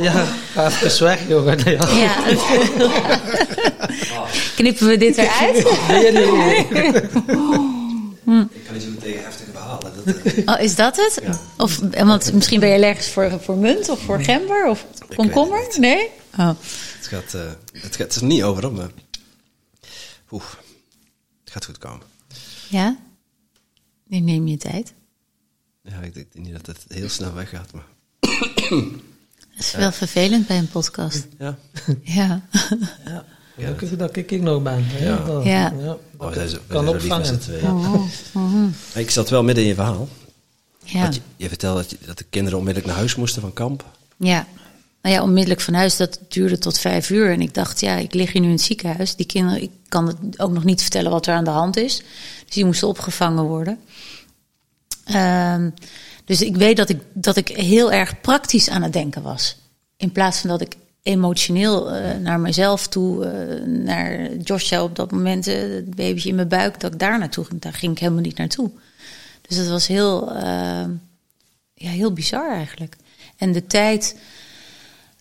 Ja, 0.00 0.24
ga 0.52 0.66
even 0.66 1.04
weg, 1.04 1.28
jongen. 1.28 1.58
Ja. 1.64 1.88
Ja. 1.90 2.14
Knippen 4.56 4.86
we 4.86 4.96
dit 4.96 5.16
eruit? 5.16 5.88
Nee, 5.88 6.12
nee, 6.12 6.66
nee. 6.70 6.92
Ik 8.50 8.64
kan 8.64 8.74
niet 8.74 8.82
zo 8.82 8.88
tegen 9.00 9.22
heftige 9.22 9.50
verhalen. 9.52 9.92
Dat, 10.04 10.16
eh, 10.16 10.54
Oh, 10.54 10.60
is 10.60 10.74
dat 10.74 10.96
het? 10.96 11.20
Ja. 11.22 11.38
Of, 11.56 11.80
want 12.04 12.32
misschien 12.32 12.60
ben 12.60 12.68
je 12.68 12.74
allergisch 12.74 13.08
voor, 13.08 13.38
voor 13.40 13.56
munt 13.56 13.88
of 13.88 14.00
voor 14.00 14.20
gember 14.22 14.66
of 14.68 14.84
komkommer? 15.16 15.60
Nee? 15.78 16.08
Oh. 16.38 16.48
het, 16.96 17.06
gaat, 17.06 17.34
eh, 17.34 17.40
het, 17.72 17.96
gaat, 17.96 17.98
het 17.98 18.14
is 18.14 18.20
er 18.20 18.26
niet 18.26 18.42
over, 18.42 18.72
maar... 18.72 18.88
Oeh, 20.30 20.44
het 21.48 21.56
gaat 21.56 21.64
goed 21.64 21.78
komen. 21.78 22.06
Ja? 22.68 22.96
Nu 24.06 24.18
neem 24.20 24.46
je 24.48 24.56
tijd. 24.56 24.94
Ja, 25.82 26.00
ik 26.00 26.14
denk 26.14 26.26
niet 26.34 26.52
dat 26.52 26.66
het 26.66 26.84
heel 26.88 27.08
snel 27.08 27.32
weggaat, 27.34 27.72
maar... 27.72 27.86
Dat 28.20 29.66
is 29.66 29.72
wel 29.72 29.92
vervelend 29.92 30.46
bij 30.46 30.58
een 30.58 30.68
podcast. 30.68 31.26
Ja. 31.38 31.58
Ja. 32.02 32.42
Ja, 33.04 33.24
gelukkig 33.56 33.96
dat 33.96 34.16
ik 34.16 34.30
hier 34.30 34.42
nog 34.42 34.62
ben. 34.62 34.84
hè. 34.86 35.04
Ja. 35.08 35.16
Dat- 35.24 35.44
Ja. 35.44 35.72
Oh, 36.16 36.32
kan 36.66 36.88
opvangen. 36.88 37.40
tweeën. 37.40 38.02
Ik 38.94 39.10
zat 39.10 39.28
wel 39.30 39.42
midden 39.42 39.62
in 39.64 39.68
je 39.68 39.74
verhaal. 39.74 40.08
Ja. 40.84 41.10
Je, 41.10 41.20
je 41.36 41.48
vertelde 41.48 41.80
dat, 41.80 41.90
je, 41.90 41.96
dat 42.06 42.18
de 42.18 42.24
kinderen 42.24 42.58
onmiddellijk 42.58 42.92
naar 42.92 43.00
huis 43.00 43.14
moesten 43.16 43.42
van 43.42 43.52
kamp. 43.52 43.84
ja. 44.16 44.46
Nou 45.08 45.20
ja, 45.20 45.26
onmiddellijk 45.26 45.60
van 45.60 45.74
huis, 45.74 45.96
dat 45.96 46.20
duurde 46.28 46.58
tot 46.58 46.78
vijf 46.78 47.10
uur. 47.10 47.30
En 47.30 47.40
ik 47.40 47.54
dacht, 47.54 47.80
ja, 47.80 47.96
ik 47.96 48.14
lig 48.14 48.32
hier 48.32 48.40
nu 48.40 48.46
in 48.46 48.52
het 48.52 48.62
ziekenhuis. 48.62 49.16
Die 49.16 49.26
kinderen, 49.26 49.62
ik 49.62 49.70
kan 49.88 50.06
het 50.06 50.38
ook 50.40 50.50
nog 50.50 50.64
niet 50.64 50.80
vertellen 50.80 51.10
wat 51.10 51.26
er 51.26 51.34
aan 51.34 51.44
de 51.44 51.50
hand 51.50 51.76
is. 51.76 51.96
Dus 52.44 52.54
die 52.54 52.64
moesten 52.64 52.88
opgevangen 52.88 53.44
worden. 53.44 53.78
Ehm, 55.04 55.70
dus 56.24 56.42
ik 56.42 56.56
weet 56.56 56.76
dat 56.76 56.88
ik, 56.88 57.00
dat 57.12 57.36
ik 57.36 57.48
heel 57.48 57.92
erg 57.92 58.20
praktisch 58.20 58.68
aan 58.68 58.82
het 58.82 58.92
denken 58.92 59.22
was. 59.22 59.56
In 59.96 60.12
plaats 60.12 60.38
van 60.38 60.50
dat 60.50 60.60
ik 60.60 60.76
emotioneel 61.02 61.90
eh, 61.90 62.16
naar 62.16 62.40
mezelf 62.40 62.86
toe, 62.86 63.24
eh, 63.24 63.64
naar 63.66 64.36
Joshua 64.36 64.82
op 64.82 64.96
dat 64.96 65.10
moment, 65.10 65.46
eh, 65.46 65.60
het 65.60 65.94
babytje 65.94 66.28
in 66.28 66.34
mijn 66.34 66.48
buik, 66.48 66.80
dat 66.80 66.92
ik 66.92 66.98
daar 66.98 67.18
naartoe 67.18 67.44
ging. 67.44 67.60
Daar 67.60 67.72
ging 67.72 67.92
ik 67.92 67.98
helemaal 67.98 68.22
niet 68.22 68.38
naartoe. 68.38 68.70
Dus 69.48 69.56
dat 69.56 69.68
was 69.68 69.86
heel, 69.86 70.32
ehm, 70.32 70.90
ja, 71.74 71.90
heel 71.90 72.12
bizar 72.12 72.52
eigenlijk. 72.52 72.96
En 73.36 73.52
de 73.52 73.66
tijd, 73.66 74.14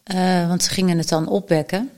eh, 0.07 0.47
want 0.47 0.63
ze 0.63 0.69
gingen 0.69 0.97
het 0.97 1.09
dan 1.09 1.27
opwekken. 1.27 1.89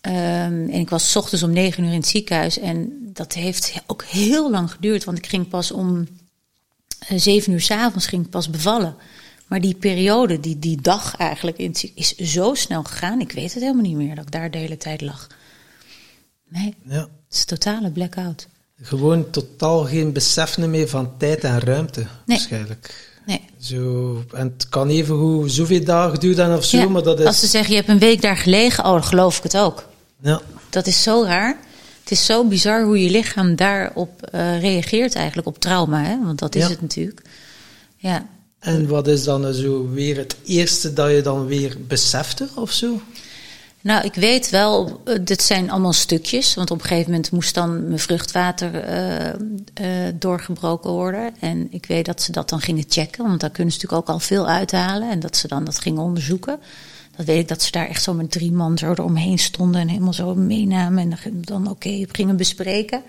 Ehm, 0.00 0.14
en 0.14 0.70
ik 0.72 0.90
was 0.90 1.10
's 1.10 1.16
ochtends 1.16 1.42
om 1.44 1.52
negen 1.52 1.84
uur 1.84 1.90
in 1.90 1.96
het 1.96 2.06
ziekenhuis. 2.08 2.58
En 2.58 2.92
dat 3.12 3.32
heeft 3.32 3.72
ook 3.86 4.04
heel 4.04 4.50
lang 4.50 4.70
geduurd. 4.70 5.04
Want 5.04 5.18
ik 5.18 5.26
ging 5.26 5.48
pas 5.48 5.70
om 5.72 6.08
eh, 6.98 7.18
zeven 7.18 7.52
uur 7.52 7.60
s'avonds 7.60 8.06
ging 8.06 8.24
ik 8.24 8.30
pas 8.30 8.50
bevallen. 8.50 8.96
Maar 9.46 9.60
die 9.60 9.74
periode, 9.74 10.40
die, 10.40 10.58
die 10.58 10.80
dag 10.80 11.16
eigenlijk, 11.16 11.56
in 11.58 11.70
het 11.70 11.92
is 11.94 12.16
zo 12.16 12.54
snel 12.54 12.82
gegaan. 12.82 13.20
Ik 13.20 13.32
weet 13.32 13.52
het 13.54 13.62
helemaal 13.62 13.82
niet 13.82 13.96
meer 13.96 14.14
dat 14.14 14.24
ik 14.24 14.30
daar 14.32 14.50
de 14.50 14.58
hele 14.58 14.76
tijd 14.76 15.00
lag. 15.00 15.26
Nee, 16.48 16.74
Ja. 16.82 17.00
het 17.00 17.08
is 17.30 17.40
een 17.40 17.46
totale 17.46 17.90
blackout. 17.90 18.46
Gewoon 18.82 19.30
totaal 19.30 19.84
geen 19.84 20.12
besef 20.12 20.58
meer 20.58 20.88
van 20.88 21.16
tijd 21.16 21.44
en 21.44 21.60
ruimte, 21.60 22.06
waarschijnlijk. 22.26 23.14
Nee. 23.26 23.40
Zo, 23.60 24.22
en 24.32 24.52
het 24.56 24.68
kan 24.68 24.88
even 24.88 25.14
hoe 25.14 25.48
zoveel 25.48 25.84
dagen 25.84 26.20
duren 26.20 26.56
of 26.56 26.64
zo, 26.64 26.76
Ja, 26.78 26.88
maar 26.88 27.02
dat 27.02 27.20
is... 27.20 27.26
Als 27.26 27.40
ze 27.40 27.46
zeggen, 27.46 27.70
je 27.70 27.76
hebt 27.76 27.88
een 27.90 27.98
week 27.98 28.20
daar 28.22 28.36
gelegen, 28.36 28.84
oh, 28.84 28.90
dan 28.92 29.04
geloof 29.04 29.36
ik 29.36 29.42
het 29.42 29.56
ook. 29.56 29.84
Ja, 30.22 30.40
Dat 30.70 30.86
is 30.86 31.02
zo 31.02 31.22
raar. 31.24 31.56
Het 32.00 32.10
is 32.10 32.26
zo 32.26 32.44
bizar 32.44 32.84
hoe 32.84 33.02
je 33.02 33.10
lichaam 33.10 33.56
daarop 33.56 34.22
eh, 34.22 34.60
reageert 34.60 35.14
eigenlijk, 35.14 35.46
op 35.48 35.58
trauma. 35.58 36.02
Hè? 36.02 36.16
Want 36.24 36.38
dat 36.38 36.54
is 36.54 36.62
Ja. 36.62 36.68
het 36.68 36.80
natuurlijk. 36.80 37.20
Ja. 37.96 38.26
en 38.58 38.86
wat 38.88 39.06
is 39.08 39.24
dan 39.24 39.54
zo 39.54 39.88
weer 39.90 40.16
het 40.16 40.36
eerste 40.44 40.92
dat 40.92 41.10
je 41.10 41.20
dan 41.22 41.46
weer 41.46 41.76
besefte 41.88 42.48
of 42.54 42.72
zo? 42.72 43.00
Nou, 43.86 44.04
ik 44.04 44.14
weet 44.14 44.50
wel, 44.50 45.00
eh, 45.04 45.14
dit 45.22 45.42
zijn 45.42 45.70
allemaal 45.70 45.92
stukjes. 45.92 46.54
Want 46.54 46.70
op 46.70 46.80
een 46.80 46.86
gegeven 46.86 47.10
moment 47.10 47.30
moest 47.30 47.54
dan 47.54 47.86
mijn 47.86 47.98
vruchtwater 47.98 48.74
eh, 48.74 49.28
eh, 49.28 50.14
doorgebroken 50.14 50.90
worden. 50.90 51.34
En 51.40 51.66
ik 51.70 51.86
weet 51.86 52.04
dat 52.04 52.22
ze 52.22 52.32
dat 52.32 52.48
dan 52.48 52.60
gingen 52.60 52.84
checken. 52.88 53.26
Want 53.26 53.40
daar 53.40 53.50
kunnen 53.50 53.72
ze 53.72 53.78
natuurlijk 53.80 54.08
ook 54.08 54.14
al 54.14 54.20
veel 54.20 54.48
uithalen. 54.48 55.10
En 55.10 55.20
dat 55.20 55.36
ze 55.36 55.48
dan 55.48 55.64
dat 55.64 55.78
gingen 55.78 56.02
onderzoeken. 56.02 56.58
Dat 57.16 57.26
weet 57.26 57.40
ik 57.40 57.48
dat 57.48 57.62
ze 57.62 57.70
daar 57.70 57.88
echt 57.88 58.02
zo 58.02 58.14
met 58.14 58.30
drie 58.30 58.52
man 58.52 58.78
zo 58.78 58.90
eromheen 58.90 59.38
stonden. 59.38 59.80
En 59.80 59.88
helemaal 59.88 60.12
zo 60.12 60.34
meenamen. 60.34 61.12
En 61.22 61.40
dan- 61.40 61.70
oké 61.70 62.04
gingen 62.12 62.36
bespreken. 62.36 63.02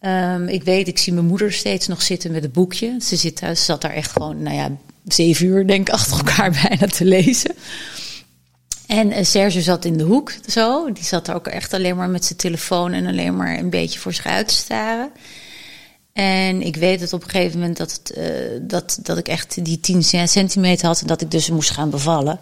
Ehm, 0.00 0.48
ik 0.48 0.62
weet, 0.62 0.88
ik 0.88 0.98
zie 0.98 1.12
mijn 1.12 1.26
moeder 1.26 1.52
steeds 1.52 1.86
nog 1.86 2.02
zitten 2.02 2.32
met 2.32 2.44
een 2.44 2.50
boekje. 2.50 2.96
Ze, 3.00 3.16
zit, 3.16 3.38
ze 3.38 3.54
zat 3.54 3.80
daar 3.80 3.92
echt 3.94 4.12
gewoon, 4.12 4.42
nou 4.42 4.56
ja, 4.56 4.70
zeven 5.06 5.46
uur 5.46 5.66
denk 5.66 5.88
ik 5.88 5.94
achter 5.94 6.16
elkaar 6.16 6.50
bijna 6.62 6.86
te 6.86 7.04
lezen. 7.04 7.54
En 8.86 9.10
eh, 9.10 9.24
Serge 9.24 9.62
zat 9.62 9.84
in 9.84 9.96
de 9.96 10.04
hoek 10.04 10.32
zo. 10.48 10.92
Die 10.92 11.04
zat 11.04 11.28
er 11.28 11.34
ook 11.34 11.46
echt 11.46 11.72
alleen 11.72 11.96
maar 11.96 12.08
met 12.08 12.24
zijn 12.24 12.38
telefoon 12.38 12.92
en 12.92 13.06
alleen 13.06 13.36
maar 13.36 13.58
een 13.58 13.70
beetje 13.70 13.98
voor 13.98 14.12
zich 14.12 14.26
uit 14.26 14.48
te 14.48 14.54
staren. 14.54 15.10
En 16.12 16.62
ik 16.62 16.76
weet 16.76 17.00
het 17.00 17.12
op 17.12 17.22
een 17.22 17.30
gegeven 17.30 17.58
moment 17.58 17.76
dat, 17.76 17.92
het, 17.92 18.10
eh, 18.10 18.26
dat, 18.60 18.98
dat 19.02 19.18
ik 19.18 19.28
echt 19.28 19.64
die 19.64 19.80
10 19.80 20.02
centimeter 20.28 20.86
had 20.86 21.00
en 21.00 21.06
dat 21.06 21.20
ik 21.20 21.30
dus 21.30 21.50
moest 21.50 21.70
gaan 21.70 21.90
bevallen. 21.90 22.40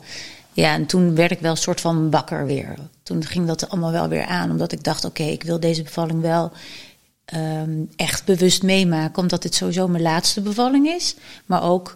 Ja, 0.52 0.72
en 0.74 0.86
toen 0.86 1.14
werd 1.14 1.30
ik 1.30 1.40
wel 1.40 1.50
een 1.50 1.56
soort 1.56 1.80
van 1.80 2.10
bakker 2.10 2.46
weer. 2.46 2.74
Toen 3.02 3.24
ging 3.24 3.46
dat 3.46 3.68
allemaal 3.68 3.92
wel 3.92 4.08
weer 4.08 4.24
aan, 4.24 4.50
omdat 4.50 4.72
ik 4.72 4.84
dacht: 4.84 5.04
oké, 5.04 5.22
ik 5.22 5.42
wil 5.42 5.60
deze 5.60 5.82
bevalling 5.82 6.20
wel 6.20 6.52
ehm, 7.24 7.70
echt 7.96 8.24
bewust 8.24 8.62
meemaken, 8.62 9.22
omdat 9.22 9.42
dit 9.42 9.54
sowieso 9.54 9.88
mijn 9.88 10.02
laatste 10.02 10.40
bevalling 10.40 10.86
is. 10.86 11.16
Maar 11.46 11.62
ook 11.62 11.94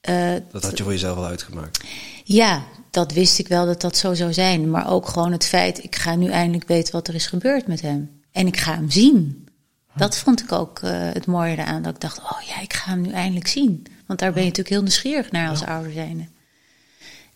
eh, 0.00 0.32
Dat 0.52 0.62
had 0.62 0.76
je 0.78 0.82
voor 0.82 0.92
jezelf 0.92 1.16
al 1.16 1.26
uitgemaakt. 1.26 1.80
ja, 2.24 2.62
dat 2.94 3.12
wist 3.12 3.38
ik 3.38 3.48
wel 3.48 3.66
dat 3.66 3.80
dat 3.80 3.96
zo 3.96 4.14
zou 4.14 4.32
zijn. 4.32 4.70
Maar 4.70 4.90
ook 4.90 5.08
gewoon 5.08 5.32
het 5.32 5.46
feit, 5.46 5.84
ik 5.84 5.96
ga 5.96 6.14
nu 6.14 6.30
eindelijk 6.30 6.68
weten 6.68 6.92
wat 6.92 7.08
er 7.08 7.14
is 7.14 7.26
gebeurd 7.26 7.66
met 7.66 7.80
hem. 7.80 8.20
En 8.32 8.46
ik 8.46 8.56
ga 8.56 8.74
hem 8.74 8.90
zien. 8.90 9.48
Dat 9.96 10.16
vond 10.16 10.42
ik 10.42 10.52
ook 10.52 10.78
eh, 10.78 10.90
het 11.12 11.26
mooie 11.26 11.52
eraan. 11.52 11.82
Dat 11.82 11.94
ik 11.94 12.00
dacht, 12.00 12.18
oh 12.18 12.40
ja, 12.46 12.60
ik 12.60 12.72
ga 12.72 12.90
hem 12.90 13.00
nu 13.00 13.10
eindelijk 13.10 13.46
zien. 13.46 13.86
Want 14.06 14.18
daar 14.18 14.32
ben 14.32 14.42
je 14.42 14.48
natuurlijk 14.48 14.74
heel 14.74 14.84
nieuwsgierig 14.84 15.30
naar 15.30 15.48
als 15.48 15.64
ouder 15.64 15.92
zijnde. 15.92 16.26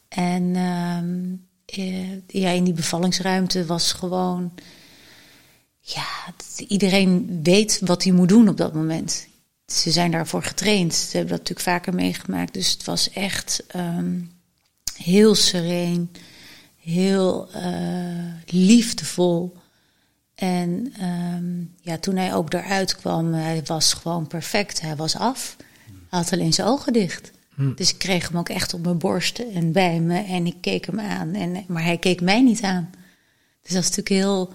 En 0.09 0.57
ehm, 0.57 1.35
eh, 1.67 2.27
ja, 2.27 2.51
in 2.51 2.65
die 2.65 2.73
bevallingsruimte 2.73 3.67
was 3.67 3.93
gewoon... 3.93 4.53
Ja, 5.81 6.07
iedereen 6.69 7.41
weet 7.43 7.81
wat 7.85 8.05
hij 8.05 8.13
moet 8.13 8.29
doen 8.29 8.49
op 8.49 8.57
dat 8.57 8.75
moment. 8.75 9.27
Ze 9.67 9.91
zijn 9.91 10.11
daarvoor 10.11 10.43
getraind. 10.43 10.95
Ze 10.95 11.17
hebben 11.17 11.37
dat 11.37 11.49
natuurlijk 11.49 11.69
vaker 11.69 11.95
meegemaakt. 11.95 12.55
Dus 12.55 12.71
het 12.71 12.85
was 12.85 13.11
echt 13.11 13.65
ehm, 13.67 14.21
heel 15.03 15.35
sereen, 15.35 16.11
heel 16.77 17.53
eh, 17.53 18.33
liefdevol. 18.47 19.57
En 20.35 20.93
ehm, 20.99 21.61
ja, 21.81 21.99
toen 21.99 22.17
hij 22.17 22.35
ook 22.35 22.53
eruit 22.53 22.97
kwam, 22.97 23.33
hij 23.33 23.63
was 23.65 23.93
gewoon 23.93 24.27
perfect. 24.27 24.81
Hij 24.81 24.97
was 24.97 25.17
af. 25.17 25.57
Hij 25.87 26.19
had 26.19 26.33
alleen 26.33 26.53
zijn 26.53 26.69
ogen 26.69 26.93
dicht. 26.93 27.31
Dus 27.75 27.91
ik 27.93 27.99
kreeg 27.99 28.29
hem 28.29 28.39
ook 28.39 28.49
echt 28.49 28.75
op 28.75 28.85
mijn 28.85 28.99
borst 28.99 29.39
en 29.39 29.73
bij 29.73 30.01
me. 30.01 30.19
En 30.19 30.47
ik 30.47 30.57
keek 30.61 30.87
hem 30.87 31.01
aan. 31.01 31.35
En, 31.35 31.65
maar 31.69 31.83
hij 31.83 31.99
keek 31.99 32.21
mij 32.21 32.43
niet 32.43 32.63
aan. 32.63 32.91
Dus 33.63 33.73
dat 33.73 33.83
is 33.83 33.97
natuurlijk 33.97 34.09
heel 34.09 34.53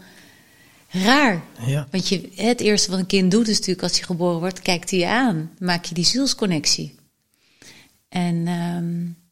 raar. 1.04 1.44
Ja. 1.66 1.88
Want 1.92 2.08
je, 2.08 2.30
het 2.36 2.60
eerste 2.60 2.90
wat 2.90 3.00
een 3.00 3.06
kind 3.06 3.32
doet 3.32 3.48
is 3.48 3.56
natuurlijk 3.58 3.84
als 3.84 3.98
hij 3.98 4.04
geboren 4.04 4.40
wordt, 4.40 4.62
kijkt 4.62 4.90
hij 4.90 5.00
je 5.00 5.08
aan. 5.08 5.52
Maak 5.60 5.86
je 5.86 5.96
die 5.96 6.06
zielsconnectie. 6.06 6.96
En 8.10 8.48
ehm, 8.48 9.23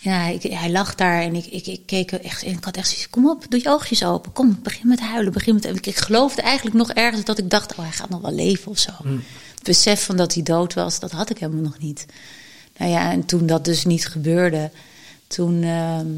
ja, 0.00 0.26
ik, 0.26 0.42
hij 0.42 0.70
lag 0.70 0.94
daar 0.94 1.22
en 1.22 1.34
ik, 1.34 1.46
ik, 1.46 1.66
ik 1.66 1.86
keek 1.86 2.12
echt 2.12 2.42
en 2.42 2.52
ik 2.52 2.64
had 2.64 2.76
echt 2.76 2.88
zoiets, 2.88 3.10
kom 3.10 3.28
op, 3.28 3.46
doe 3.48 3.60
je 3.62 3.68
oogjes 3.68 4.04
open. 4.04 4.32
Kom, 4.32 4.58
begin 4.62 4.88
met 4.88 5.00
huilen, 5.00 5.32
begin 5.32 5.54
met... 5.54 5.64
Ik, 5.64 5.86
ik 5.86 5.96
geloofde 5.96 6.42
eigenlijk 6.42 6.76
nog 6.76 6.90
ergens 6.90 7.24
dat 7.24 7.38
ik 7.38 7.50
dacht, 7.50 7.72
oh, 7.72 7.78
hij 7.78 7.92
gaat 7.92 8.08
nog 8.08 8.20
wel 8.20 8.32
leven 8.32 8.70
of 8.70 8.78
zo. 8.78 8.90
Het 9.54 9.62
besef 9.62 10.04
van 10.04 10.16
dat 10.16 10.34
hij 10.34 10.42
dood 10.42 10.74
was, 10.74 11.00
dat 11.00 11.10
had 11.10 11.30
ik 11.30 11.38
helemaal 11.38 11.62
nog 11.62 11.78
niet. 11.78 12.06
Nou 12.76 12.90
ja, 12.90 13.10
en 13.12 13.24
toen 13.24 13.46
dat 13.46 13.64
dus 13.64 13.84
niet 13.84 14.06
gebeurde, 14.06 14.70
toen 15.26 15.62
ehm, 15.62 16.08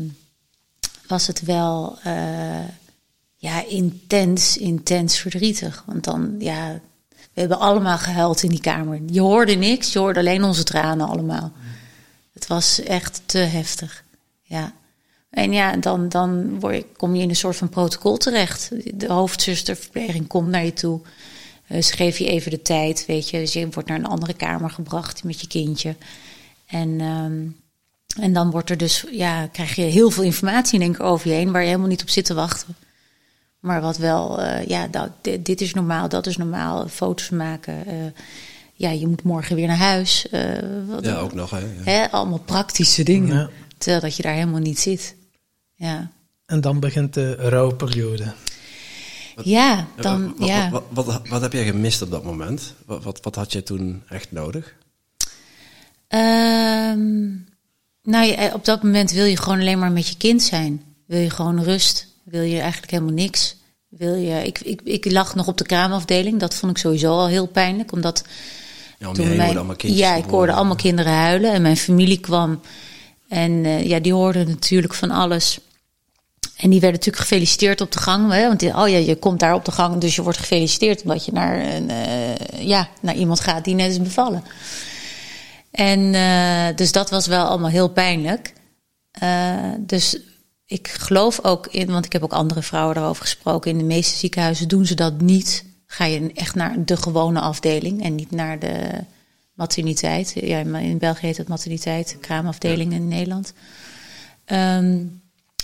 was 1.07 1.27
het 1.27 1.43
wel 1.43 1.99
eh, 2.03 2.67
ja, 3.37 3.65
intens, 3.67 4.57
intens 4.57 5.19
verdrietig. 5.19 5.83
Want 5.87 6.05
dan, 6.05 6.35
ja, 6.39 6.81
we 7.09 7.41
hebben 7.41 7.59
allemaal 7.59 7.99
gehuild 7.99 8.43
in 8.43 8.51
die 8.51 8.61
kamer. 8.61 9.01
Je 9.07 9.21
hoorde 9.21 9.55
niks, 9.55 9.93
je 9.93 9.99
hoorde 9.99 10.19
alleen 10.19 10.45
onze 10.45 10.65
tranen 10.65 11.09
allemaal. 11.09 11.53
Het 12.33 12.47
was 12.47 12.81
echt 12.81 13.23
te 13.27 13.39
heftig. 13.39 14.05
Ja. 14.43 14.73
En 15.31 15.53
ja, 15.53 15.77
dan, 15.77 16.09
dan 16.09 16.61
word 16.61 16.75
je, 16.75 16.87
kom 16.97 17.15
je 17.15 17.23
in 17.23 17.29
een 17.29 17.37
soort 17.37 17.57
van 17.57 17.69
protocol 17.69 18.17
terecht. 18.17 18.71
De 18.95 19.13
hoofdzusterverpleging 19.13 20.27
komt 20.27 20.49
naar 20.49 20.65
je 20.65 20.73
toe. 20.73 21.01
Eh, 21.67 21.83
ze 21.83 21.93
geven 21.93 22.25
je 22.25 22.31
even 22.31 22.51
de 22.51 22.63
tijd, 22.63 23.07
weet 23.07 23.31
je. 23.31 23.39
Dus 23.39 23.53
je 23.53 23.69
wordt 23.71 23.89
naar 23.89 23.99
een 23.99 24.07
andere 24.07 24.35
kamer 24.35 24.71
gebracht 24.71 25.25
met 25.25 25.41
je 25.41 25.47
kindje. 25.47 25.97
En, 26.67 27.01
ehm, 27.01 27.47
en 28.25 28.33
dan 28.33 28.51
wordt 28.51 28.71
er 28.71 28.77
dus, 28.77 29.05
ja, 29.11 29.47
krijg 29.47 29.75
je 29.75 29.83
heel 29.83 30.11
veel 30.11 30.25
informatie 30.25 30.75
in 30.75 30.85
één 30.85 30.93
keer 30.97 31.05
over 31.05 31.29
je 31.29 31.35
heen... 31.35 31.53
waar 31.53 31.61
je 31.61 31.67
helemaal 31.67 31.89
niet 31.89 32.03
op 32.03 32.09
zit 32.09 32.25
te 32.25 32.35
wachten. 32.35 32.75
Maar 33.61 33.81
wat 33.81 33.97
wel, 33.97 34.41
eh, 34.41 34.67
ja, 34.67 34.87
dat, 34.87 35.11
dit, 35.41 35.61
is 35.61 35.75
normaal, 35.75 36.09
dat 36.09 36.27
is 36.27 36.37
normaal. 36.37 36.89
Foto's 36.89 37.31
maken. 37.31 37.87
eh, 37.87 37.95
ja, 38.83 38.91
je 38.91 39.07
moet 39.07 39.23
morgen 39.23 39.57
weer 39.57 39.67
naar 39.67 39.77
huis. 39.77 40.29
eh, 40.29 40.43
wat- 40.87 41.05
Ja, 41.05 41.17
ook 41.19 41.35
nog. 41.35 41.51
Hè? 41.51 41.59
Ja. 41.59 41.67
Hè, 41.85 42.11
allemaal 42.11 42.39
praktische 42.39 43.03
dingen. 43.03 43.37
Ja. 43.37 43.51
Terwijl 43.79 44.01
dat 44.03 44.17
je 44.17 44.23
daar 44.23 44.35
helemaal 44.35 44.61
niet 44.61 44.79
zit. 44.81 45.15
Ja, 45.75 46.11
En 46.47 46.61
dan 46.61 46.81
begint 46.81 47.15
de 47.15 47.35
rouwperiode. 47.35 48.25
ja 48.25 49.43
Ja, 49.45 49.87
dan, 50.03 50.35
wat, 50.39 50.49
ja. 50.49 50.71
Wat, 50.71 50.83
wat, 50.89 51.07
wat, 51.07 51.29
wat 51.29 51.41
heb 51.43 51.53
jij 51.53 51.65
gemist 51.65 52.03
op 52.03 52.11
dat 52.11 52.25
moment? 52.25 52.75
Wat, 52.87 53.03
wat, 53.05 53.19
wat 53.23 53.35
had 53.35 53.53
jij 53.53 53.63
toen 53.63 54.03
echt 54.09 54.33
nodig? 54.33 54.75
Ehm, 56.09 57.29
nou, 58.03 58.53
op 58.53 58.65
dat 58.65 58.83
moment 58.83 59.11
wil 59.13 59.25
je 59.25 59.37
gewoon 59.37 59.61
alleen 59.61 59.79
maar 59.79 59.93
met 59.93 60.09
je 60.09 60.17
kind 60.17 60.43
zijn. 60.43 60.83
Wil 61.07 61.21
je 61.21 61.31
gewoon 61.31 61.63
rust? 61.63 62.07
Wil 62.23 62.43
je 62.43 62.61
eigenlijk 62.61 62.91
helemaal 62.93 63.15
niks? 63.15 63.57
Wil 63.89 64.15
je, 64.15 64.47
ik, 64.47 64.61
ik, 64.61 64.81
ik 64.85 65.11
lag 65.11 65.35
nog 65.35 65.47
op 65.47 65.59
de 65.59 65.65
kraamafdeling. 65.65 66.41
Dat 66.41 66.55
vond 66.55 66.73
ik 66.73 66.79
sowieso 66.79 67.11
al 67.13 67.27
heel 67.27 67.47
pijnlijk. 67.47 67.93
Omdat 67.93 68.25
Ja, 69.03 69.13
toen 69.13 69.37
mijn, 69.37 69.57
allemaal 69.57 69.77
kindjes 69.77 70.01
ja, 70.01 70.15
ik 70.15 70.25
hoorde 70.25 70.53
allemaal 70.53 70.77
kinderen 70.77 71.13
huilen. 71.13 71.53
En 71.53 71.63
mijn 71.63 71.77
familie 71.77 72.21
kwam. 72.21 72.61
En 73.29 73.65
eh, 73.65 73.87
ja, 73.87 74.01
die 74.01 74.13
hoorden 74.13 74.49
natuurlijk 74.49 74.95
van 74.95 75.11
alles. 75.11 75.59
En 76.57 76.71
die 76.71 76.81
werden 76.81 76.99
natuurlijk 76.99 77.29
gefeliciteerd 77.29 77.81
op 77.81 77.93
de 77.93 77.99
gang. 77.99 78.33
Hè? 78.33 78.47
Want 78.47 78.61
die- 78.61 78.77
oh 78.77 78.89
ja, 78.89 78.97
je 78.97 79.17
komt 79.17 79.41
daar 79.41 79.55
op 79.55 79.65
de 79.65 79.73
gang, 79.73 80.01
dus 80.01 80.15
je 80.15 80.23
wordt 80.23 80.39
gefeliciteerd 80.39 81.03
omdat 81.03 81.25
je 81.25 81.33
naar, 81.33 81.75
een, 81.75 81.91
eh, 81.91 82.67
ja, 82.67 82.89
naar 83.01 83.15
iemand 83.15 83.41
gaat 83.41 83.65
die 83.65 83.75
net 83.75 83.91
is 83.91 84.03
bevallen. 84.03 84.45
En 85.71 86.15
eh, 86.15 86.77
dus 86.77 86.93
dat 86.93 87.11
was 87.11 87.27
wel 87.27 87.47
allemaal 87.47 87.71
heel 87.71 87.89
pijnlijk. 87.89 88.53
Dus 89.79 90.19
ik 90.67 90.89
geloof 90.89 91.45
ook 91.45 91.67
in, 91.67 91.91
want 91.91 92.05
ik 92.05 92.13
heb 92.13 92.23
ook 92.23 92.33
andere 92.33 92.63
vrouwen 92.63 92.95
daarover 92.95 93.23
gesproken. 93.23 93.71
In 93.71 93.79
de 93.79 93.85
meeste 93.85 94.17
ziekenhuizen 94.17 94.69
doen 94.69 94.87
ze 94.87 94.95
dat 94.95 95.21
niet. 95.21 95.65
Ga 95.93 96.05
je 96.05 96.33
echt 96.33 96.55
naar 96.55 96.85
de 96.85 96.97
gewone 96.97 97.41
afdeling 97.41 98.03
en 98.03 98.15
niet 98.15 98.31
naar 98.31 98.59
de 98.59 99.05
materniteit. 99.53 100.33
Ja, 100.35 100.59
in 100.59 100.99
België 100.99 101.27
heet 101.27 101.37
het 101.37 101.49
materniteit, 101.49 102.17
kraamafdeling 102.21 102.93
in 102.93 103.09
Nederland. 103.09 103.53
Ehm, 104.45 105.05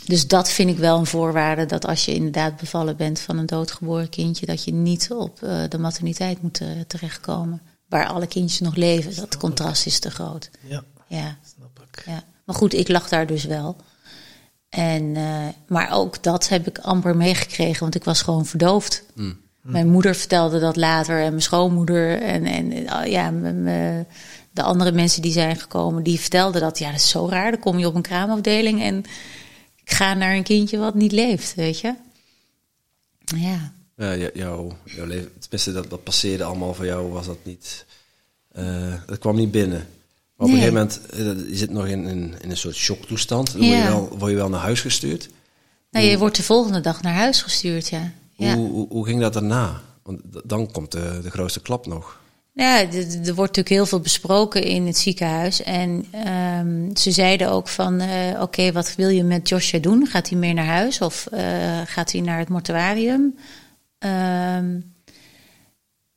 dus 0.05 0.27
dat 0.27 0.51
vind 0.51 0.71
ik 0.71 0.77
wel 0.77 0.99
een 0.99 1.07
voorwaarde. 1.07 1.67
Dat 1.67 1.87
als 1.87 2.05
je 2.05 2.15
inderdaad 2.15 2.57
bevallen 2.57 2.97
bent 2.97 3.21
van 3.21 3.39
een 3.39 3.47
doodgeboren 3.47 4.09
kindje, 4.09 4.47
dat 4.47 4.65
je 4.65 4.73
niet 4.73 5.11
op 5.11 5.43
eh, 5.43 5.63
de 5.69 5.79
materniteit 5.79 6.43
moet 6.43 6.61
eh, 6.61 6.69
terechtkomen. 6.87 7.63
Waar 7.87 8.07
alle 8.07 8.27
kindjes 8.27 8.61
nog 8.61 8.75
leven. 8.75 9.17
Dat 9.17 9.37
contrast 9.37 9.87
is 9.87 9.99
te 9.99 10.11
groot. 10.11 10.51
Ja, 10.67 10.85
Ja, 11.07 11.39
snap 11.57 11.81
ik. 11.91 12.03
ja. 12.07 12.23
Maar 12.45 12.57
goed, 12.57 12.75
ik 12.75 12.89
lag 12.89 13.09
daar 13.09 13.27
dus 13.27 13.45
wel. 13.45 13.77
En, 14.69 15.17
eh, 15.17 15.47
maar 15.69 15.91
ook 15.93 16.23
dat 16.23 16.49
heb 16.49 16.67
ik 16.67 16.79
amper 16.79 17.17
meegekregen, 17.17 17.81
want 17.81 17.95
ik 17.95 18.05
was 18.05 18.23
gewoon 18.23 18.47
verdoofd. 18.47 19.05
Mijn 19.69 19.89
moeder 19.89 20.15
vertelde 20.15 20.59
dat 20.61 20.77
later 20.77 21.17
en 21.23 21.29
mijn 21.31 21.43
schoonmoeder 21.43 22.23
en, 22.23 22.45
en 22.47 22.73
eh, 22.87 23.11
ja, 23.13 23.31
de 24.51 24.63
andere 24.63 24.93
mensen 24.93 25.23
die 25.23 25.33
zijn 25.33 25.57
gekomen, 25.57 26.03
die 26.03 26.21
vertelden 26.21 26.61
dat. 26.61 26.79
Ja, 26.79 26.91
dat 26.91 27.01
is 27.01 27.09
zo 27.09 27.29
raar. 27.29 27.51
Dan 27.51 27.61
kom 27.61 27.79
je 27.79 27.87
op 27.87 27.95
een 27.95 28.03
kraamafdeling 28.03 28.83
en 28.83 28.99
ik 29.85 29.91
ga 29.93 30.15
naar 30.15 30.35
een 30.35 30.43
kindje 30.43 30.79
wat 30.79 30.95
niet 30.95 31.13
leeft, 31.13 31.55
weet 31.55 31.81
je. 31.81 31.95
Ja, 33.37 33.73
Ja, 33.97 34.17
jou- 34.17 34.31
jouw, 34.35 34.77
jouw 34.85 35.07
leven, 35.07 35.31
tenminste, 35.39 35.73
dat, 35.73 35.91
dat 35.91 36.03
passeerde 36.03 36.45
allemaal 36.45 36.75
voor 36.75 36.85
jou, 36.87 37.11
was 37.13 37.27
dat 37.27 37.39
niet... 37.43 37.85
eh, 38.53 38.93
dat 39.07 39.19
kwam 39.19 39.37
niet 39.37 39.51
binnen. 39.51 39.87
Maar 40.37 40.47
op 40.47 40.53
Nee. 40.53 40.63
een 40.69 40.73
gegeven 40.73 41.01
moment, 41.15 41.41
eh, 41.47 41.51
je 41.51 41.57
zit 41.57 41.71
nog 41.71 41.87
in, 41.87 42.07
in, 42.07 42.35
in 42.41 42.51
een 42.51 42.57
soort 42.57 42.75
shocktoestand. 42.77 43.53
Dan 43.53 43.61
word, 43.61 43.79
je 43.79 43.83
wel, 43.85 44.17
word 44.19 44.31
je 44.31 44.37
wel 44.37 44.49
naar 44.49 44.61
huis 44.61 44.81
gestuurd. 44.81 45.29
nou, 45.91 46.07
je 46.07 46.19
wordt 46.19 46.37
de 46.37 46.43
volgende 46.43 46.81
dag 46.81 47.03
naar 47.03 47.15
huis 47.15 47.43
gestuurd, 47.43 47.89
ja. 47.89 48.13
Ja. 48.47 48.57
Hoe, 48.57 48.71
hoe, 48.71 48.87
hoe 48.89 49.07
ging 49.07 49.21
dat 49.21 49.33
daarna? 49.33 49.81
Want 50.03 50.21
dan 50.45 50.71
komt 50.71 50.93
de, 50.93 51.21
de 51.23 51.31
grootste 51.31 51.61
klap 51.63 51.87
nog. 51.87 52.21
Ja, 52.53 52.87
d- 52.87 52.91
d- 52.91 53.29
er 53.29 53.35
wordt 53.35 53.57
natuurlijk 53.57 53.69
heel 53.69 53.87
veel 53.87 54.01
besproken 54.01 54.63
in 54.63 54.87
het 54.87 54.99
ziekenhuis. 54.99 55.63
En 55.63 56.05
ehm, 56.11 56.97
ze 56.97 57.11
zeiden 57.11 57.51
ook 57.51 57.69
van, 57.69 58.01
eh, 58.01 58.41
oké, 58.43 58.73
wat 58.73 58.95
wil 58.97 59.09
je 59.09 59.23
met 59.25 59.49
Joshua 59.49 59.79
doen? 59.79 60.07
Gaat 60.07 60.29
hij 60.29 60.39
mee 60.39 60.53
naar 60.53 60.67
huis 60.67 61.01
of 61.01 61.27
eh, 61.27 61.43
gaat 61.85 62.13
hij 62.13 62.21
naar 62.21 62.39
het 62.39 62.49
mortuarium? 62.49 63.35
Ehm, 63.99 64.81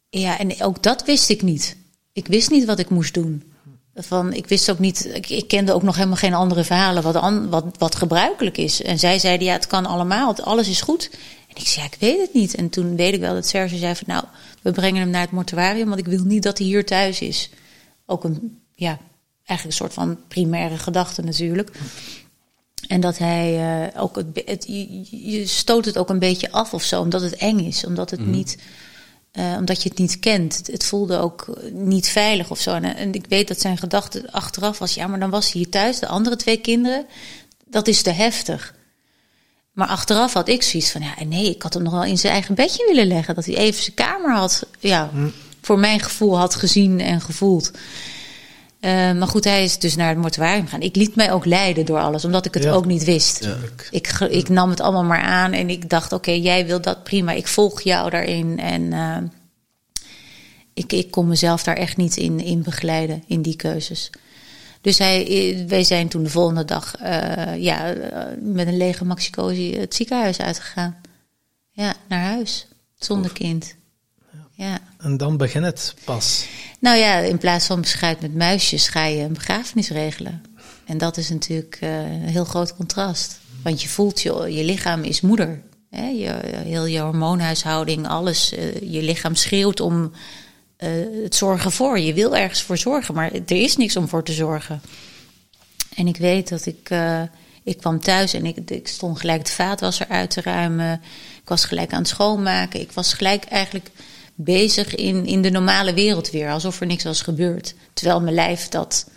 ja, 0.10 0.40
en 0.40 0.62
ook 0.64 0.84
dat 0.84 1.06
wist 1.06 1.30
ik 1.30 1.42
niet. 1.42 1.76
Ik 2.14 2.28
wist 2.28 2.50
niet 2.50 2.66
wat 2.66 2.80
ik 2.80 2.90
moest 2.90 3.14
doen. 3.14 3.44
Van, 3.96 4.34
ik 4.34 4.48
wist 4.48 4.72
ook 4.72 4.80
niet, 4.80 5.10
ik, 5.14 5.30
ik 5.30 5.48
kende 5.48 5.74
ook 5.74 5.84
nog 5.84 5.96
helemaal 5.96 6.16
geen 6.18 6.34
andere 6.34 6.64
verhalen 6.64 7.04
wat, 7.04 7.16
an- 7.16 7.50
wat, 7.50 7.66
wat 7.78 7.96
gebruikelijk 7.96 8.58
is. 8.58 8.82
En 8.82 9.00
zij 9.00 9.20
zeiden, 9.20 9.48
ja, 9.48 9.54
het 9.54 9.68
kan 9.68 9.86
allemaal, 9.86 10.36
alles 10.36 10.68
is 10.70 10.82
goed. 10.82 11.10
En 11.54 11.62
ik 11.62 11.68
zei, 11.68 11.86
ja, 11.86 11.92
ik 11.92 12.00
weet 12.00 12.20
het 12.20 12.34
niet. 12.34 12.56
En 12.56 12.70
toen 12.70 12.96
weet 12.96 13.14
ik 13.14 13.20
wel 13.20 13.34
dat 13.34 13.48
Serge 13.48 13.78
zei 13.78 13.96
van, 13.96 14.08
nou, 14.08 14.24
we 14.62 14.72
brengen 14.72 15.02
hem 15.02 15.10
naar 15.10 15.22
het 15.22 15.32
mortuarium, 15.32 15.88
want 15.88 16.00
ik 16.00 16.06
wil 16.06 16.24
niet 16.24 16.44
dat 16.44 16.58
hij 16.58 16.68
hier 16.68 16.86
thuis 16.86 17.22
is. 17.22 17.50
Ook 18.06 18.24
een, 18.24 18.60
ja, 18.76 19.00
eigenlijk 19.46 19.64
een 19.64 19.86
soort 19.86 19.94
van 19.94 20.18
primaire 20.28 20.78
gedachte 20.78 21.22
natuurlijk. 21.22 21.72
En 22.88 23.02
dat 23.02 23.18
hij 23.18 23.58
eh, 23.94 24.02
ook 24.02 24.16
het, 24.16 24.42
het 24.46 24.66
je, 24.68 25.32
je 25.32 25.48
stoot 25.48 25.86
het 25.86 25.98
ook 25.98 26.10
een 26.10 26.20
beetje 26.20 26.52
af 26.52 26.74
of 26.74 26.84
zo, 26.84 27.02
omdat 27.02 27.22
het 27.22 27.36
eng 27.36 27.60
is, 27.60 27.86
omdat 27.86 28.10
het 28.10 28.26
niet, 28.26 28.58
eh, 29.32 29.56
omdat 29.58 29.84
je 29.84 29.90
het 29.90 29.98
niet 29.98 30.20
kent. 30.20 30.58
Het, 30.58 30.68
het 30.68 30.86
voelde 30.86 31.18
ook 31.18 31.58
niet 31.72 32.08
veilig 32.08 32.52
of 32.52 32.60
zo. 32.60 32.74
En, 32.74 32.84
en 32.96 33.14
ik 33.14 33.26
weet 33.30 33.48
dat 33.48 33.62
zijn 33.62 33.78
gedachte 33.78 34.32
achteraf 34.32 34.80
was, 34.80 34.94
ja, 34.94 35.08
maar 35.08 35.20
dan 35.20 35.30
was 35.30 35.52
hij 35.52 35.62
hier 35.62 35.70
thuis, 35.70 36.00
de 36.00 36.08
andere 36.08 36.36
twee 36.36 36.58
kinderen, 36.58 37.06
dat 37.66 37.88
is 37.88 38.02
te 38.02 38.12
heftig. 38.12 38.74
Maar 39.72 39.88
achteraf 39.88 40.34
had 40.34 40.48
ik 40.48 40.64
zoiets 40.64 40.92
van, 40.92 41.02
ja, 41.02 41.14
nee, 41.26 41.50
ik 41.50 41.62
had 41.62 41.74
hem 41.74 41.84
nog 41.84 41.94
wel 41.94 42.04
in 42.04 42.18
zijn 42.18 42.34
eigen 42.34 42.56
bedje 42.56 42.86
willen 42.88 43.08
leggen, 43.08 43.36
dat 43.36 43.46
hij 43.46 43.56
even 43.56 43.84
zijn 43.84 43.96
kamer 43.96 44.36
had, 44.36 44.66
ja, 44.80 45.10
voor 45.62 45.80
mijn 45.80 46.00
gevoel 46.00 46.38
had 46.38 46.56
gezien 46.56 47.00
en 47.00 47.22
gevoeld. 47.22 47.72
Eh, 48.80 48.92
maar 48.92 49.28
goed, 49.28 49.44
hij 49.44 49.64
is 49.64 49.78
dus 49.80 49.96
naar 49.96 50.10
het 50.10 50.18
mortuarium 50.18 50.64
gegaan. 50.64 50.82
Ik 50.82 50.96
liet 50.96 51.16
mij 51.16 51.32
ook 51.32 51.46
leiden 51.46 51.86
door 51.86 52.00
alles, 52.00 52.26
omdat 52.26 52.46
ik 52.46 52.54
het 52.54 52.64
Ja. 52.64 52.72
ook 52.72 52.86
niet 52.86 53.04
wist. 53.04 53.42
Ik, 53.92 54.08
ik 54.30 54.50
nam 54.50 54.70
het 54.70 54.80
allemaal 54.80 55.04
maar 55.04 55.22
aan 55.22 55.52
en 55.52 55.70
ik 55.70 55.90
dacht: 55.90 56.12
oké, 56.12 56.32
jij 56.32 56.66
wil 56.66 56.82
dat 56.82 57.04
prima, 57.04 57.32
ik 57.32 57.48
volg 57.48 57.82
jou 57.82 58.10
daarin. 58.10 58.60
En 58.60 58.94
eh, 58.94 59.18
ik, 60.74 60.92
ik 60.94 61.12
kon 61.12 61.28
mezelf 61.28 61.64
daar 61.64 61.76
echt 61.78 61.98
niet 61.98 62.18
in, 62.18 62.40
in 62.40 62.62
begeleiden, 62.64 63.24
in 63.28 63.42
die 63.42 63.56
keuzes. 63.56 64.10
Dus 64.82 64.98
hij, 64.98 65.65
wij 65.67 65.84
zijn 65.84 66.08
toen 66.08 66.24
de 66.24 66.30
volgende 66.30 66.65
dag 66.65 66.96
eh, 66.96 67.58
ja, 67.58 67.94
eh, 67.94 68.38
met 68.39 68.67
een 68.67 68.78
lege 68.78 69.06
maxicosi 69.06 69.78
het 69.78 69.96
ziekenhuis 69.96 70.39
uitgegaan. 70.39 71.02
Ja, 71.72 71.94
naar 72.08 72.24
huis, 72.24 72.67
zonder 72.96 73.34
kind. 73.34 73.76
Ja. 74.56 74.80
En 74.98 75.17
dan 75.17 75.38
begint 75.38 75.65
het 75.65 75.96
pas. 76.04 76.46
Nou 76.80 76.98
ja, 76.98 77.17
in 77.17 77.38
plaats 77.38 77.65
van 77.65 77.82
beschuit 77.82 78.22
met 78.22 78.36
muisjes 78.36 78.88
ga 78.88 79.06
je 79.06 79.24
een 79.24 79.34
begrafenis 79.34 79.89
regelen. 79.89 80.41
En 80.86 80.98
dat 80.98 81.17
is 81.17 81.30
natuurlijk 81.30 81.78
eh, 81.80 82.12
een 82.12 82.28
heel 82.28 82.46
groot 82.46 82.76
contrast. 82.76 83.39
Want 83.63 83.82
je 83.82 83.89
voelt, 83.89 84.22
je, 84.22 84.54
je 84.54 84.63
lichaam 84.63 85.04
is 85.04 85.22
moeder. 85.22 85.62
Hè? 85.89 86.08
Je, 86.08 86.39
heel 86.46 86.86
je 86.86 87.00
hormoonhuishouding, 87.00 88.08
alles. 88.08 88.50
je 88.82 89.02
lichaam 89.02 89.36
schreeuwt 89.36 89.80
om 89.80 90.12
eh, 90.82 91.24
het 91.24 91.36
zorgen 91.36 91.72
voor. 91.72 92.00
Je 92.00 92.13
wil 92.13 92.36
ergens 92.36 92.62
voor 92.62 92.78
zorgen, 92.78 93.13
maar 93.13 93.32
er 93.32 93.52
is 93.52 93.78
niks 93.78 93.96
om 93.96 94.08
voor 94.08 94.24
te 94.24 94.34
zorgen. 94.34 94.82
En 95.96 96.08
ik 96.08 96.17
weet 96.17 96.50
dat 96.50 96.65
ik... 96.65 96.89
eh, 96.89 97.22
ik 97.63 97.78
kwam 97.78 98.00
thuis 98.00 98.34
en 98.34 98.46
ik, 98.46 98.58
ik 98.70 98.88
stond 98.88 99.20
gelijk 99.20 99.39
het 99.39 99.52
vaatwasser 99.52 100.08
uit 100.08 100.30
te 100.30 100.41
ruimen. 100.41 101.02
Ik 101.41 101.50
was 101.50 101.65
gelijk 101.65 101.91
aan 101.94 102.00
het 102.00 102.08
schoonmaken. 102.08 102.80
Ik 102.82 102.91
was 102.91 103.13
gelijk 103.13 103.46
eigenlijk 103.46 103.89
bezig 104.36 104.96
in, 104.96 105.26
in 105.26 105.41
de 105.41 105.50
normale 105.50 105.94
wereld 105.94 106.30
weer. 106.30 106.52
Alsof 106.52 106.80
er 106.80 106.88
niks 106.88 107.04
was 107.04 107.22
gebeurd. 107.22 107.74
Terwijl 107.94 108.22
mijn 108.22 108.36
lijf 108.36 108.67
dat 108.70 109.10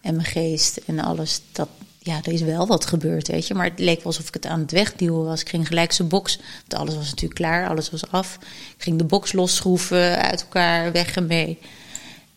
en 0.00 0.14
mijn 0.14 0.26
geest 0.26 0.76
en 0.76 0.98
alles, 0.98 1.40
dat, 1.52 1.68
ja, 2.06 2.20
er 2.22 2.32
is 2.32 2.42
wel 2.42 2.66
wat 2.66 2.86
gebeurd, 2.86 3.28
weet 3.28 3.46
je. 3.46 3.54
Maar 3.54 3.64
het 3.64 3.78
leek 3.78 3.96
wel 3.96 4.06
alsof 4.06 4.28
ik 4.28 4.34
het 4.34 4.46
aan 4.46 4.60
het 4.60 4.70
wegduwen 4.70 5.24
was. 5.24 5.40
Ik 5.40 5.48
ging 5.48 5.66
gelijk 5.66 5.92
zijn 5.92 6.08
box, 6.08 6.38
alles 6.68 6.94
was 6.94 7.04
natuurlijk 7.04 7.34
klaar, 7.34 7.68
alles 7.68 7.90
was 7.90 8.10
af. 8.10 8.38
Ik 8.76 8.82
ging 8.82 8.98
de 8.98 9.04
box 9.04 9.32
losschroeven, 9.32 10.18
uit 10.18 10.40
elkaar, 10.40 10.92
weg 10.92 11.16
en 11.16 11.26
mee. 11.26 11.58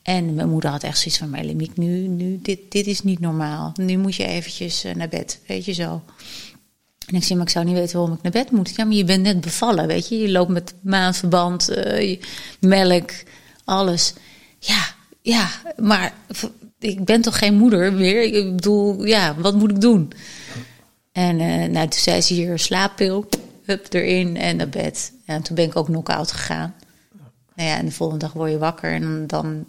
En 0.02 0.34
mijn 0.34 0.50
moeder 0.50 0.70
had 0.70 0.84
echt 0.84 0.98
zoiets 0.98 1.18
van, 1.18 1.30
maar 1.30 1.44
Lemiek, 1.44 1.78
nu, 1.78 2.08
nu, 2.08 2.40
dit, 2.42 2.60
dit 2.70 2.88
is 2.88 3.02
niet 3.02 3.20
normaal. 3.20 3.72
Nu 3.76 3.98
moet 3.98 4.16
je 4.16 4.26
eventjes 4.26 4.84
eh, 4.84 4.96
naar 4.96 5.10
bed, 5.10 5.40
weet 5.48 5.66
je 5.66 5.74
zo. 5.74 6.04
En 7.08 7.16
ik 7.16 7.24
zei, 7.24 7.36
maar 7.36 7.48
ik 7.48 7.54
zou 7.54 7.66
niet 7.66 7.76
weten 7.76 7.98
waarom 7.98 8.16
ik 8.16 8.22
naar 8.22 8.32
bed 8.32 8.52
moet. 8.52 8.76
Ja, 8.76 8.84
maar 8.86 8.96
je 8.96 9.04
bent 9.04 9.24
net 9.24 9.42
bevallen, 9.42 9.88
weet 9.88 10.10
je. 10.10 10.18
Je 10.18 10.32
loopt 10.32 10.52
met 10.52 10.74
maandverband, 10.82 11.70
eh, 11.70 12.20
melk, 12.60 13.12
alles. 13.66 14.14
Ja, 14.60 14.96
ja, 15.22 15.50
maar 15.78 16.14
ik 16.80 17.06
ben 17.06 17.22
toch 17.22 17.38
geen 17.38 17.54
moeder 17.54 17.94
meer? 17.94 18.22
Ik 18.22 18.56
bedoel, 18.56 19.06
ja, 19.06 19.36
wat 19.36 19.56
moet 19.56 19.72
ik 19.72 19.82
doen? 19.82 20.12
En 21.12 21.40
eh, 21.40 21.70
nou, 21.70 21.88
toen 21.88 22.00
zei 22.00 22.22
ze 22.22 22.34
hier, 22.34 22.60
slaappil, 22.60 23.30
hup, 23.64 23.94
erin 23.94 24.38
en 24.38 24.56
naar 24.56 24.70
bed. 24.70 25.12
En 25.26 25.42
toen 25.42 25.56
ben 25.56 25.66
ik 25.66 25.76
ook 25.76 25.86
knock-out 25.86 26.32
gegaan. 26.32 26.76
Nou 27.56 27.70
ja, 27.70 27.78
en 27.78 27.86
de 27.86 27.92
volgende 27.92 28.26
dag 28.26 28.34
word 28.34 28.52
je 28.52 28.58
wakker 28.58 28.92
en 28.94 29.28
dan, 29.28 29.66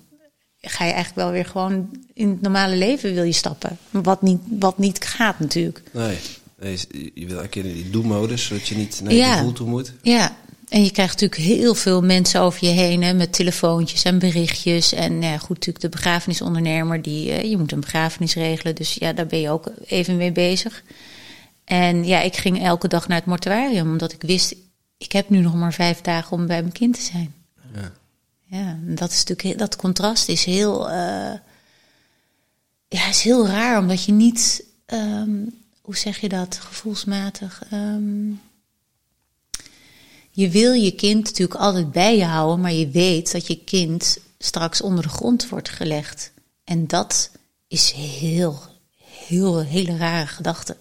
ga 0.61 0.85
je 0.85 0.93
eigenlijk 0.93 1.15
wel 1.27 1.31
weer 1.31 1.45
gewoon 1.45 1.91
in 2.15 2.29
het 2.29 2.41
normale 2.41 2.77
leven 2.77 3.15
wil 3.15 3.23
je 3.25 3.33
stappen. 3.33 3.79
Wat 3.91 4.23
niet, 4.23 4.41
wat 4.59 4.79
niet 4.79 5.05
gaat 5.05 5.39
natuurlijk. 5.39 5.83
Nee. 5.93 6.17
Nee, 6.61 6.79
je- 7.15 7.27
wil 7.27 7.39
eigenlijk 7.39 7.55
in 7.55 7.75
die 7.75 7.91
do-modus, 7.91 8.45
zodat 8.45 8.67
je 8.69 8.77
niet 8.77 9.01
naar 9.03 9.13
je 9.13 9.19
Ja. 9.19 9.37
gevoel 9.37 9.53
toe 9.53 9.69
moet. 9.69 9.93
Ja, 10.03 10.37
en 10.71 10.85
je 10.85 10.91
krijgt 10.91 11.21
natuurlijk 11.21 11.41
heel 11.61 11.75
veel 11.75 12.03
mensen 12.03 12.41
over 12.41 12.64
je 12.66 12.73
heen 12.73 13.03
hè, 13.03 13.12
met 13.14 13.33
telefoontjes 13.33 14.03
en 14.03 14.18
berichtjes. 14.18 14.93
En 14.93 15.23
ja, 15.23 15.39
goed, 15.39 15.49
natuurlijk 15.57 15.81
de 15.81 15.89
begrafenisondernemer, 15.89 17.03
die, 17.03 17.33
eh, 17.33 17.51
je 17.51 17.57
moet 17.59 17.73
een 17.73 17.81
begrafenis 17.81 18.35
regelen. 18.35 18.75
Dus 18.75 18.95
ja, 18.95 19.12
daar 19.12 19.27
ben 19.27 19.41
je 19.41 19.51
ook 19.51 19.71
even 19.85 20.16
mee 20.16 20.33
bezig. 20.33 20.83
En 21.64 22.05
ja, 22.05 22.21
ik 22.21 22.37
ging 22.37 22.62
elke 22.64 22.89
dag 22.89 23.09
naar 23.09 23.16
het 23.18 23.27
mortuarium, 23.27 23.91
omdat 23.91 24.12
ik 24.12 24.23
wist, 24.23 24.55
ik 24.99 25.12
heb 25.12 25.29
nu 25.29 25.41
nog 25.41 25.55
maar 25.55 25.73
vijf 25.73 26.01
dagen 26.01 26.33
om 26.37 26.47
bij 26.47 26.61
mijn 26.61 26.73
kind 26.73 26.95
te 26.95 27.03
zijn. 27.03 27.35
Ja. 27.75 27.93
Ja, 28.47 28.68
en 28.87 28.95
dat 28.95 29.11
is 29.11 29.16
natuurlijk 29.18 29.43
heel- 29.49 29.57
dat 29.57 29.77
contrast 29.77 30.29
is 30.29 30.45
heel, 30.45 30.91
eh, 30.91 31.33
ja, 32.89 33.09
is 33.09 33.23
heel 33.23 33.47
raar, 33.47 33.79
omdat 33.79 34.05
je 34.05 34.12
niet, 34.12 34.64
ehm, 34.87 35.31
hoe 35.81 35.97
zeg 35.97 36.18
je 36.21 36.29
dat, 36.29 36.59
gevoelsmatig. 36.61 37.62
ehm, 37.71 38.31
je 40.31 40.49
wil 40.49 40.72
je 40.72 40.91
kind 40.91 41.24
natuurlijk 41.24 41.61
altijd 41.61 41.93
bij 41.93 42.16
je 42.16 42.24
houden, 42.24 42.61
maar 42.61 42.72
je 42.72 42.89
weet 42.89 43.33
dat 43.33 43.47
je 43.47 43.64
kind 43.64 44.18
straks 44.39 44.81
onder 44.81 45.03
de 45.03 45.09
grond 45.09 45.49
wordt 45.49 45.68
gelegd. 45.68 46.33
En 46.64 46.87
dat 46.87 47.31
is 47.68 47.91
heel, 47.93 48.62
heel, 49.26 49.62
hele 49.62 49.97
rare 49.97 50.26
gedachte. 50.26 50.76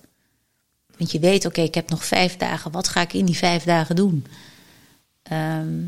Want 0.97 1.11
je 1.11 1.19
weet, 1.19 1.45
oké, 1.45 1.61
ik 1.61 1.75
heb 1.75 1.89
nog 1.89 2.05
vijf 2.05 2.37
dagen. 2.37 2.71
Wat 2.71 2.87
ga 2.87 3.01
ik 3.01 3.13
in 3.13 3.25
die 3.25 3.37
vijf 3.37 3.63
dagen 3.63 3.95
doen? 3.95 4.25
Ehm, 5.23 5.83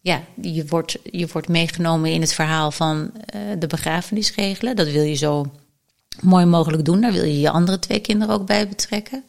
ja, 0.00 0.22
je 0.42 0.66
wordt, 0.66 0.98
je 1.10 1.26
wordt 1.26 1.48
meegenomen 1.48 2.12
in 2.12 2.20
het 2.20 2.32
verhaal 2.32 2.70
van 2.70 3.10
eh, 3.14 3.40
de 3.58 3.66
begrafenis 3.66 4.34
regelen. 4.34 4.76
Dat 4.76 4.88
wil 4.88 5.02
je 5.02 5.14
zo 5.14 5.50
mooi 6.20 6.44
mogelijk 6.44 6.84
doen. 6.84 7.00
Daar 7.00 7.12
wil 7.12 7.24
je 7.24 7.40
je 7.40 7.50
andere 7.50 7.78
twee 7.78 8.00
kinderen 8.00 8.34
ook 8.34 8.46
bij 8.46 8.68
betrekken. 8.68 9.24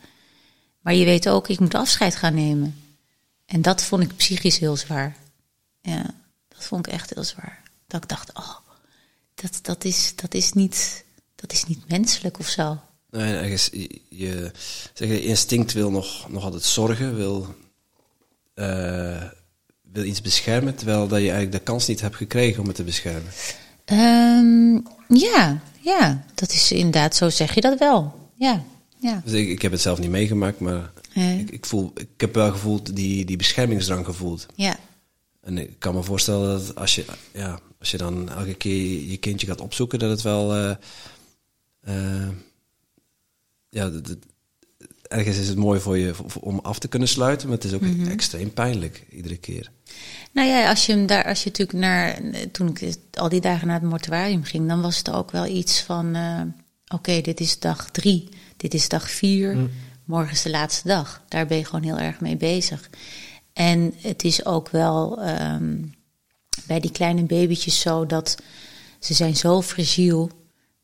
Maar 0.82 0.94
je 0.94 1.06
weet 1.06 1.30
ook, 1.30 1.48
ik 1.48 1.60
moet 1.60 1.76
afscheid 1.76 2.16
gaan 2.16 2.34
nemen. 2.34 2.81
En 3.52 3.62
dat 3.62 3.84
vond 3.84 4.04
ik 4.04 4.16
psychisch 4.16 4.58
heel 4.58 4.76
zwaar. 4.76 5.16
Ja, 5.82 6.14
dat 6.48 6.66
vond 6.66 6.88
ik 6.88 6.94
echt 6.94 7.14
heel 7.14 7.24
zwaar. 7.24 7.62
Dat 7.88 8.04
ik 8.04 8.10
dacht, 8.10 8.34
oh, 8.34 8.56
dat, 9.36 9.60
dat, 9.62 9.84
is, 9.84 10.14
dat, 10.16 10.34
is, 10.34 10.54
niet, 10.54 11.04
dat 11.36 11.52
is 11.52 11.66
niet 11.66 11.90
menselijk 11.90 12.40
of 12.40 12.48
zo. 12.48 12.80
Nee, 13.10 13.36
ergens, 13.36 13.70
je, 13.72 14.02
je, 14.10 14.52
zeg, 14.94 15.08
je 15.08 15.24
instinct 15.24 15.74
wil 15.74 15.92
nog, 15.92 16.30
nog 16.30 16.44
altijd 16.44 16.64
zorgen, 16.64 17.16
wil, 17.16 17.56
eh, 18.54 19.24
wil 19.82 20.04
iets 20.04 20.22
beschermen, 20.22 20.76
terwijl 20.76 21.08
dat 21.08 21.20
je 21.20 21.32
eigenlijk 21.32 21.52
de 21.52 21.72
kans 21.72 21.88
niet 21.88 22.02
hebt 22.02 22.16
gekregen 22.16 22.62
om 22.62 22.68
het 22.68 22.76
te 22.76 22.84
beschermen. 22.84 23.32
Ehm, 23.86 24.80
ja, 25.20 25.62
ja, 25.80 26.26
dat 26.36 26.52
is 26.52 26.72
inderdaad, 26.72 27.16
zo 27.16 27.30
zeg 27.30 27.54
je 27.54 27.62
dat 27.62 27.80
wel. 27.80 28.30
Ja, 28.36 28.64
ja. 28.98 29.22
Dus 29.24 29.34
ik, 29.34 29.50
ik 29.50 29.62
heb 29.62 29.72
het 29.72 29.82
zelf 29.82 30.00
niet 30.00 30.10
meegemaakt, 30.10 30.60
maar 30.60 30.92
Ik, 31.14 31.52
ik, 31.52 31.66
voel, 31.66 31.92
ik 31.96 32.08
heb 32.18 32.34
wel 32.36 32.52
gevoeld 32.52 32.96
die, 32.96 33.26
die 33.26 33.38
beschermingsdrang 33.38 34.06
gevoeld. 34.06 34.46
ja. 34.56 34.76
En 35.42 35.58
ik 35.58 35.76
kan 35.80 35.96
me 35.96 36.04
voorstellen 36.04 36.48
dat 36.60 36.76
als 36.76 36.96
je, 36.96 37.06
ja, 37.34 37.60
als 37.80 37.92
je 37.92 37.98
dan 37.98 38.30
elke 38.30 38.54
keer 38.54 39.02
je 39.10 39.18
kindje 39.18 39.48
gaat 39.48 39.62
opzoeken, 39.62 40.00
dat 40.00 40.10
het 40.10 40.22
wel. 40.22 40.56
eh, 40.56 40.76
eh, 41.82 42.30
ja, 43.70 43.90
dat- 43.90 44.08
dat- 44.08 44.18
ergens 45.08 45.38
is 45.38 45.48
het 45.48 45.58
mooi 45.58 45.80
voor 45.80 45.98
je 45.98 46.14
voor- 46.14 46.42
om 46.42 46.60
af 46.60 46.80
te 46.80 46.88
kunnen 46.88 47.08
sluiten, 47.08 47.48
maar 47.48 47.58
het 47.58 47.66
is 47.66 47.74
ook 47.74 47.82
extreem 48.08 48.54
pijnlijk 48.54 49.06
iedere 49.10 49.38
keer. 49.38 49.72
Nou 50.32 50.48
ja, 50.48 50.70
als 50.70 50.86
je 50.86 50.92
hem 50.92 51.06
daar, 51.06 51.26
als 51.26 51.44
je 51.44 51.50
natuurlijk 51.50 51.78
naar, 51.80 52.20
toen 52.52 52.78
ik 52.80 52.96
al 53.14 53.30
die 53.30 53.42
dagen 53.42 53.68
naar 53.68 53.80
het 53.80 53.90
mortuarium 53.90 54.44
ging, 54.44 54.68
dan 54.68 54.82
was 54.82 54.98
het 54.98 55.10
ook 55.12 55.32
wel 55.32 55.46
iets 55.46 55.82
van, 55.82 56.16
eh, 56.16 56.42
oké, 56.88 57.22
dit 57.22 57.40
is 57.40 57.60
dag 57.60 57.90
drie, 57.92 58.30
dit 58.58 58.74
is 58.74 58.88
dag 58.90 59.10
vier, 59.12 59.70
morgen 60.12 60.32
is 60.32 60.42
de 60.42 60.50
laatste 60.50 60.88
dag. 60.88 61.22
Daar 61.28 61.46
ben 61.48 61.58
je 61.58 61.66
gewoon 61.66 61.84
heel 61.84 61.98
erg 61.98 62.20
mee 62.20 62.38
bezig. 62.38 62.90
En 63.54 63.94
het 63.98 64.24
is 64.24 64.46
ook 64.46 64.70
wel 64.70 65.22
ehm, 65.22 65.78
bij 66.68 66.80
die 66.80 66.92
kleine 66.92 67.24
babytjes 67.24 67.80
zo 67.80 68.06
dat 68.06 68.38
ze 69.00 69.14
zijn 69.14 69.36
zo 69.36 69.62
fragiel 69.62 70.32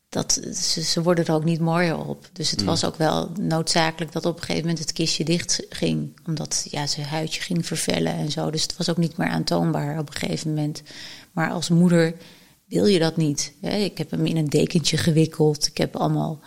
dat 0.08 0.40
ze, 0.54 0.82
ze 0.82 1.02
worden 1.02 1.26
er 1.26 1.34
ook 1.34 1.44
niet 1.44 1.60
mooier 1.60 2.06
op. 2.06 2.28
Dus 2.32 2.50
het 2.50 2.64
was 2.64 2.84
ook 2.84 2.96
wel 2.96 3.30
noodzakelijk 3.40 4.12
dat 4.12 4.26
op 4.26 4.36
een 4.36 4.40
gegeven 4.40 4.60
moment 4.60 4.78
het 4.78 4.92
kistje 4.92 5.24
dicht 5.24 5.66
ging. 5.68 6.20
Omdat 6.26 6.66
ja, 6.70 6.86
zijn 6.86 7.06
huidje 7.06 7.40
ging 7.40 7.66
vervellen 7.66 8.12
en 8.12 8.30
zo. 8.30 8.50
Dus 8.50 8.62
het 8.62 8.76
was 8.76 8.90
ook 8.90 8.96
niet 8.96 9.16
meer 9.16 9.28
aantoonbaar 9.28 9.98
op 9.98 10.08
een 10.08 10.16
gegeven 10.16 10.48
moment. 10.48 10.82
Maar 11.32 11.50
als 11.50 11.68
moeder 11.68 12.14
wil 12.64 12.86
je 12.86 12.98
dat 12.98 13.16
niet. 13.16 13.52
Hè? 13.60 13.76
Ik 13.76 13.98
heb 13.98 14.10
hem 14.10 14.26
in 14.26 14.36
een 14.36 14.48
dekentje 14.48 14.96
gewikkeld. 14.96 15.66
Ik 15.66 15.76
heb 15.76 15.96
allemaal 15.96 16.40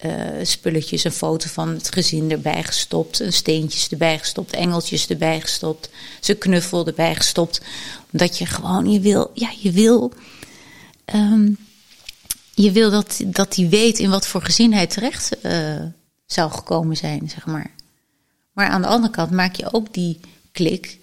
eh, 0.00 0.26
spulletjes, 0.42 1.04
een 1.04 1.12
foto 1.12 1.48
van 1.48 1.68
het 1.68 1.92
gezin 1.92 2.30
erbij 2.30 2.62
gestopt. 2.64 3.20
Een 3.20 3.32
steentjes 3.32 3.88
erbij 3.88 4.18
gestopt, 4.18 4.52
engeltjes 4.52 5.06
erbij 5.06 5.40
gestopt. 5.40 5.90
Zijn 6.20 6.38
knuffel 6.38 6.86
erbij 6.86 7.14
gestopt. 7.14 7.60
Omdat 8.12 8.38
je 8.38 8.46
gewoon, 8.46 8.90
je 8.90 9.00
wil, 9.00 9.30
ja, 9.34 9.50
je 9.58 9.70
wil... 9.70 10.12
ehm, 11.04 11.52
je 12.54 12.72
wil 12.72 12.90
dat, 12.90 13.20
dat 13.26 13.56
hij 13.56 13.68
weet 13.68 13.98
in 13.98 14.10
wat 14.10 14.26
voor 14.26 14.42
gezin 14.42 14.72
hij 14.72 14.86
terecht 14.86 15.40
eh, 15.40 15.82
zou 16.26 16.50
gekomen 16.50 16.96
zijn, 16.96 17.28
zeg 17.28 17.46
maar. 17.46 17.70
Maar 18.52 18.68
aan 18.68 18.82
de 18.82 18.88
andere 18.88 19.12
kant 19.12 19.30
maak 19.30 19.54
je 19.54 19.72
ook 19.72 19.94
die 19.94 20.20
klik. 20.52 20.98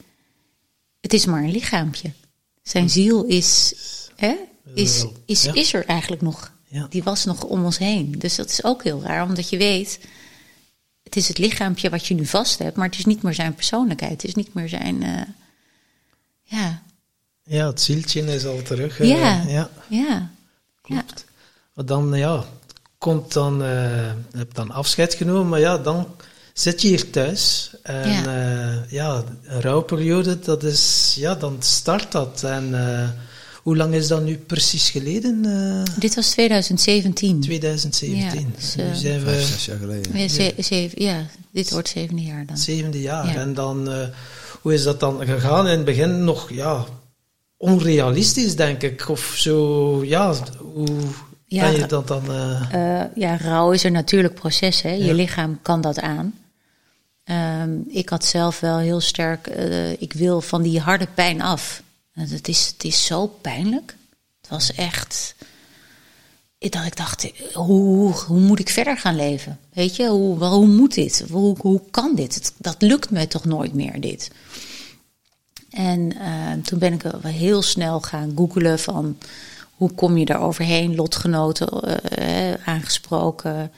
Het 1.01 1.13
is 1.13 1.25
maar 1.25 1.43
een 1.43 1.51
lichaampje. 1.51 2.11
Zijn 2.63 2.89
ziel 2.89 3.23
is, 3.23 3.73
hè, 4.15 4.35
is, 4.73 5.05
is, 5.25 5.45
is 5.45 5.73
er 5.73 5.85
eigenlijk 5.85 6.21
nog. 6.21 6.55
Ja. 6.69 6.87
Die 6.89 7.03
was 7.03 7.25
nog 7.25 7.43
om 7.43 7.65
ons 7.65 7.77
heen. 7.77 8.11
Dus 8.17 8.35
dat 8.35 8.49
is 8.49 8.63
ook 8.63 8.83
heel 8.83 9.01
raar, 9.03 9.23
omdat 9.23 9.49
je 9.49 9.57
weet... 9.57 9.99
het 11.03 11.15
is 11.15 11.27
het 11.27 11.37
lichaampje 11.37 11.89
wat 11.89 12.05
je 12.07 12.13
nu 12.13 12.25
vast 12.25 12.59
hebt... 12.59 12.75
maar 12.75 12.87
het 12.87 12.97
is 12.97 13.05
niet 13.05 13.21
meer 13.21 13.33
zijn 13.33 13.55
persoonlijkheid. 13.55 14.11
Het 14.11 14.23
is 14.23 14.35
niet 14.35 14.53
meer 14.53 14.69
zijn... 14.69 15.03
eh, 15.03 15.21
ja, 16.43 16.81
Ja, 17.43 17.67
het 17.67 17.81
zieltje 17.81 18.33
is 18.33 18.45
al 18.45 18.61
terug. 18.61 18.99
eh, 18.99 19.07
ja, 19.07 19.43
ja. 19.47 19.69
ja. 19.87 20.31
Klopt. 20.81 21.25
Maar 21.73 21.85
dan, 21.85 22.13
ja, 22.13 22.45
komt 22.97 23.33
dan, 23.33 23.63
eh 23.63 24.11
heb 24.31 24.53
dan 24.53 24.71
afscheid 24.71 25.13
genomen, 25.13 25.47
maar 25.49 25.59
ja, 25.59 25.77
dan 25.77 26.07
zit 26.53 26.81
je 26.81 26.87
hier 26.87 27.09
thuis. 27.09 27.71
En 27.83 28.09
Ja. 28.09 28.31
ja, 28.31 28.85
ja 28.89 29.23
een 29.43 29.61
rouwperiode, 29.61 30.39
dat 30.39 30.63
is, 30.63 31.13
ja, 31.17 31.35
dan 31.35 31.57
start 31.59 32.11
dat. 32.11 32.43
En 32.43 32.73
hoe 33.67 33.77
lang 33.77 33.93
is 33.93 34.07
dat 34.07 34.23
nu 34.23 34.37
precies 34.37 34.89
geleden? 34.89 35.45
Eh, 35.45 35.99
Dit 35.99 36.15
was 36.15 36.29
2017. 36.29 37.39
2017. 37.41 38.39
Ja, 38.47 38.89
dus, 38.89 39.01
nu 39.03 39.09
eh, 39.11 39.21
Vijf, 39.21 39.45
zes 39.47 39.65
jaar 39.65 39.77
geleden. 39.77 40.17
Ja, 40.19 40.27
ze- 40.27 40.53
zeven, 40.57 41.03
ja, 41.03 41.25
dit 41.51 41.71
wordt 41.71 41.89
zevende 41.89 42.21
jaar 42.23 42.45
dan. 42.45 42.57
zevende 42.57 43.01
jaar. 43.01 43.27
Ja. 43.33 43.35
En 43.39 43.53
dan, 43.53 43.91
eh, 43.91 44.07
hoe 44.61 44.73
is 44.73 44.83
dat 44.83 44.99
dan 44.99 45.25
gegaan? 45.25 45.65
In 45.67 45.75
het 45.75 45.85
begin 45.85 46.23
nog, 46.23 46.49
ja, 46.51 46.85
onrealistisch, 47.57 48.55
denk 48.55 48.81
ik. 48.83 49.09
Of 49.09 49.33
zo, 49.37 50.03
ja, 50.05 50.33
hoe 50.73 50.87
Ja, 51.45 51.63
kan 51.63 51.75
je 51.79 51.85
dat 51.85 52.07
dan... 52.07 52.23
eh, 52.31 52.99
Eh, 53.01 53.05
ja, 53.15 53.37
rouw 53.37 53.71
is 53.71 53.83
een 53.83 53.91
natuurlijk 53.93 54.33
proces. 54.33 54.81
Hè? 54.81 54.91
Je 54.91 55.13
lichaam 55.13 55.59
kan 55.61 55.81
dat 55.81 55.99
aan. 55.99 56.33
Ehm, 57.23 57.69
ik 57.89 58.09
had 58.09 58.25
zelf 58.25 58.59
wel 58.59 58.77
heel 58.77 58.99
sterk, 58.99 59.47
eh, 59.47 59.91
ik 60.01 60.13
wil 60.13 60.41
van 60.41 60.61
die 60.61 60.79
harde 60.79 61.07
pijn 61.13 61.41
af. 61.41 61.81
Het 62.17 62.47
is, 62.47 62.67
het 62.67 62.83
is 62.83 63.05
zo 63.05 63.27
pijnlijk. 63.27 63.95
Het 64.41 64.49
was 64.49 64.73
echt. 64.73 65.35
Dacht, 66.59 66.85
ik 66.85 66.95
dacht 66.97 67.31
hoe, 67.53 68.11
hoe 68.11 68.39
moet 68.39 68.59
ik 68.59 68.69
verder 68.69 68.97
gaan 68.97 69.15
leven? 69.15 69.59
Weet 69.73 69.95
je, 69.95 70.07
hoe, 70.07 70.45
hoe 70.45 70.67
moet 70.67 70.93
dit? 70.93 71.25
Hoe, 71.31 71.57
hoe 71.59 71.81
kan 71.91 72.15
dit? 72.15 72.53
Dat 72.57 72.81
lukt 72.81 73.11
me 73.11 73.27
toch 73.27 73.45
nooit 73.45 73.73
meer, 73.73 74.01
dit. 74.01 74.31
En 75.69 76.17
eh, 76.19 76.51
toen 76.63 76.79
ben 76.79 76.93
ik 76.93 77.01
heel 77.23 77.61
snel 77.61 78.01
gaan 78.01 78.33
googelen 78.35 78.79
van 78.79 79.17
hoe 79.71 79.91
kom 79.91 80.17
je 80.17 80.25
daar 80.25 80.41
overheen, 80.41 80.95
lotgenoten 80.95 81.81
eh, 81.81 82.53
eh, 82.53 82.59
aangesproken. 82.65 83.71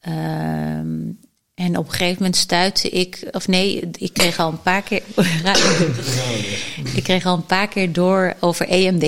Ehm, 0.00 1.10
en 1.54 1.78
op 1.78 1.84
een 1.86 1.92
gegeven 1.92 2.16
moment 2.16 2.36
stuitte 2.36 2.88
ik, 2.88 3.28
of 3.30 3.48
nee, 3.48 3.90
ik 3.92 4.12
kreeg 4.12 4.38
al 4.38 4.50
een 4.50 4.62
paar 4.62 4.82
keer, 4.82 5.02
ik 6.94 7.02
kreeg 7.02 7.26
al 7.26 7.36
een 7.36 7.46
paar 7.46 7.68
keer 7.68 7.92
door 7.92 8.34
over 8.40 8.68
EMDR. 8.68 9.06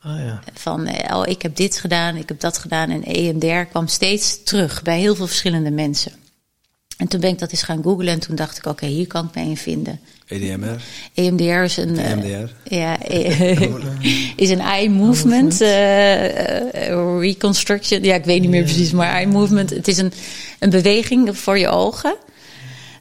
ah 0.00 0.18
ja. 0.18 0.42
Van, 0.54 0.86
eh, 0.86 1.16
oh, 1.16 1.26
ik 1.26 1.42
heb 1.42 1.56
dit 1.56 1.78
gedaan, 1.78 2.16
ik 2.16 2.28
heb 2.28 2.40
dat 2.40 2.58
gedaan. 2.58 2.90
En 2.90 3.04
EMDR 3.04 3.70
kwam 3.70 3.88
steeds 3.88 4.42
terug 4.42 4.82
bij 4.82 4.98
heel 4.98 5.14
veel 5.14 5.26
verschillende 5.26 5.70
mensen. 5.70 6.12
En 6.96 7.08
toen 7.08 7.20
ben 7.20 7.30
ik 7.30 7.38
dat 7.38 7.50
eens 7.50 7.62
gaan 7.62 7.82
googlen 7.82 8.12
en 8.12 8.20
toen 8.20 8.36
dacht 8.36 8.58
ik, 8.58 8.66
oké, 8.66 8.86
hier 8.86 9.06
kan 9.06 9.24
ik 9.24 9.34
me 9.34 9.42
in 9.42 9.56
vinden. 9.56 10.00
EDMR, 10.26 10.80
EMDR 11.14 11.42
is 11.62 11.76
een. 11.76 11.98
eh, 11.98 12.10
EMDR. 12.10 12.52
ja, 12.74 13.00
eh, 13.06 13.60
is 14.36 14.50
een 14.50 14.60
eye 14.60 14.90
movement 14.90 15.60
eh, 15.60 17.18
reconstruction. 17.20 18.02
Ja, 18.02 18.14
ik 18.14 18.24
weet 18.24 18.40
niet 18.40 18.50
meer 18.50 18.62
precies, 18.64 18.92
maar 18.92 19.12
eye 19.12 19.26
movement. 19.26 19.70
Het 19.70 19.88
is 19.88 19.98
een, 19.98 20.12
een 20.58 20.70
beweging 20.70 21.38
voor 21.38 21.58
je 21.58 21.68
ogen. 21.68 22.16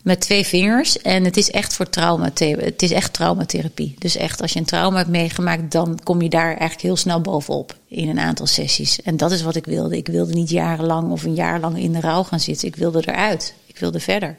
Met 0.03 0.19
twee 0.19 0.45
vingers. 0.45 1.01
En 1.01 1.23
het 1.23 1.37
is 1.37 1.51
echt 1.51 1.73
voor 1.73 1.89
trauma. 1.89 2.31
Het 2.33 2.81
is 2.81 2.91
echt 2.91 3.13
traumatherapie. 3.13 3.95
Dus 3.99 4.15
echt 4.15 4.41
als 4.41 4.53
je 4.53 4.59
een 4.59 4.65
trauma 4.65 4.97
hebt 4.97 5.09
meegemaakt, 5.09 5.71
dan 5.71 5.99
kom 6.03 6.21
je 6.21 6.29
daar 6.29 6.47
eigenlijk 6.47 6.81
heel 6.81 6.95
snel 6.95 7.21
bovenop 7.21 7.75
in 7.87 8.09
een 8.09 8.19
aantal 8.19 8.45
sessies. 8.45 9.01
En 9.01 9.17
dat 9.17 9.31
is 9.31 9.41
wat 9.41 9.55
ik 9.55 9.65
wilde. 9.65 9.97
Ik 9.97 10.07
wilde 10.07 10.33
niet 10.33 10.49
jarenlang 10.49 11.11
of 11.11 11.23
een 11.23 11.35
jaar 11.35 11.59
lang 11.59 11.77
in 11.77 11.91
de 11.91 11.99
rouw 11.99 12.23
gaan 12.23 12.39
zitten. 12.39 12.67
Ik 12.67 12.75
wilde 12.75 13.03
eruit. 13.05 13.53
Ik 13.65 13.77
wilde 13.77 13.99
verder. 13.99 14.37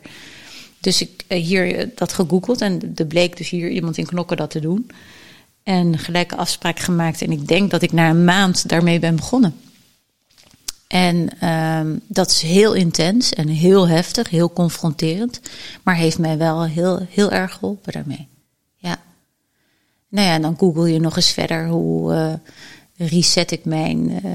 Dus 0.84 1.00
ik 1.00 1.24
uh, 1.28 1.42
hier 1.44 1.90
dat 1.94 2.12
gegoogeld 2.12 2.60
en 2.60 2.92
er 2.94 3.06
bleek 3.06 3.36
dus 3.36 3.50
hier 3.50 3.70
iemand 3.70 3.98
in 3.98 4.06
Knokken 4.06 4.36
dat 4.36 4.50
te 4.50 4.60
doen. 4.60 4.90
En 5.62 5.98
gelijke 5.98 6.36
afspraak 6.36 6.78
gemaakt. 6.78 7.22
En 7.22 7.32
ik 7.32 7.48
denk 7.48 7.70
dat 7.70 7.82
ik 7.82 7.92
na 7.92 8.10
een 8.10 8.24
maand 8.24 8.68
daarmee 8.68 8.98
ben 8.98 9.16
begonnen. 9.16 9.54
En 10.86 11.48
um, 11.48 12.00
dat 12.06 12.30
is 12.30 12.42
heel 12.42 12.74
intens 12.74 13.32
en 13.32 13.48
heel 13.48 13.88
heftig, 13.88 14.30
heel 14.30 14.52
confronterend. 14.52 15.40
Maar 15.82 15.96
heeft 15.96 16.18
mij 16.18 16.38
wel 16.38 16.64
heel, 16.64 17.06
heel 17.10 17.30
erg 17.30 17.52
geholpen 17.52 17.92
daarmee. 17.92 18.28
Ja. 18.76 18.96
Nou 20.08 20.26
ja, 20.26 20.38
dan 20.38 20.58
google 20.58 20.92
je 20.92 21.00
nog 21.00 21.16
eens 21.16 21.30
verder 21.30 21.68
hoe. 21.68 22.12
Uh, 22.12 22.32
reset 22.96 23.50
ik 23.50 23.64
mijn 23.64 24.10
uh, 24.24 24.30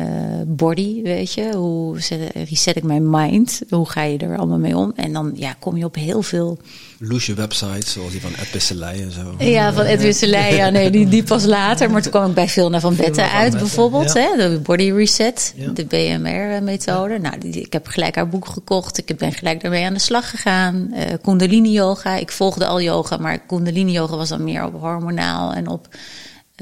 body, 0.47 1.01
weet 1.01 1.33
je? 1.33 1.55
Hoe 1.55 1.97
reset 2.33 2.75
ik 2.75 2.83
mijn 2.83 3.09
mind? 3.09 3.61
Hoe 3.69 3.89
ga 3.89 4.03
je 4.03 4.17
er 4.17 4.37
allemaal 4.37 4.57
mee 4.57 4.77
om? 4.77 4.93
En 4.95 5.13
dan 5.13 5.31
ja, 5.35 5.55
kom 5.59 5.77
je 5.77 5.85
op 5.85 5.95
heel 5.95 6.21
veel... 6.21 6.57
Loesje 6.97 7.33
websites, 7.33 7.91
zoals 7.91 8.11
die 8.11 8.21
van 8.21 8.35
Ed 8.35 8.51
Wisselij 8.51 9.01
en 9.01 9.11
zo. 9.11 9.35
Ja, 9.45 9.73
van 9.73 9.85
Ed 9.85 10.01
Wisselij. 10.01 10.55
Ja, 10.55 10.69
nee, 10.69 10.89
die, 10.89 11.07
die 11.07 11.23
pas 11.23 11.45
later. 11.45 11.91
Maar 11.91 12.01
toen 12.01 12.11
kwam 12.11 12.29
ik 12.29 12.33
bij 12.33 12.47
Vilna 12.47 12.79
van 12.79 12.95
Betten 12.95 13.31
uit, 13.31 13.57
bijvoorbeeld. 13.57 14.13
Ja. 14.13 14.21
Hè? 14.21 14.49
De 14.49 14.59
body 14.59 14.91
reset, 14.91 15.53
ja. 15.55 15.71
de 15.71 15.85
BMR-methode. 15.85 17.13
Ja. 17.13 17.19
Nou, 17.19 17.37
die, 17.37 17.61
ik 17.61 17.73
heb 17.73 17.87
gelijk 17.87 18.15
haar 18.15 18.29
boek 18.29 18.45
gekocht. 18.45 18.97
Ik 18.97 19.17
ben 19.17 19.31
gelijk 19.31 19.61
daarmee 19.61 19.85
aan 19.85 19.93
de 19.93 19.99
slag 19.99 20.29
gegaan. 20.29 20.91
Uh, 20.93 21.01
kundalini 21.21 21.71
yoga. 21.71 22.15
Ik 22.15 22.31
volgde 22.31 22.65
al 22.65 22.81
yoga, 22.81 23.17
maar 23.17 23.39
kundalini 23.39 23.91
yoga 23.91 24.15
was 24.15 24.29
dan 24.29 24.43
meer 24.43 24.65
op 24.65 24.79
hormonaal 24.79 25.53
en 25.53 25.67
op 25.67 25.87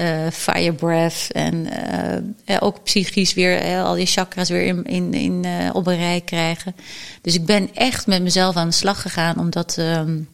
uh, 0.00 0.30
fire 0.32 0.72
breath 0.72 1.26
en 1.32 1.66
uh, 2.46 2.56
ook 2.60 2.82
psychisch 2.82 3.34
weer 3.34 3.82
al 3.82 3.96
je 3.96 4.06
chakras 4.06 4.48
weer 4.48 4.62
in, 4.62 4.84
in, 4.84 5.14
in 5.14 5.46
op 5.72 5.86
een 5.86 5.96
rij 5.96 6.20
krijgen. 6.20 6.74
Dus 7.22 7.34
ik 7.34 7.46
ben 7.46 7.74
echt 7.74 8.06
met 8.06 8.22
mezelf 8.22 8.56
aan 8.56 8.68
de 8.68 8.74
slag 8.74 9.02
gegaan 9.02 9.38
om 9.38 9.50
dat. 9.50 9.76
Um, 9.78 10.28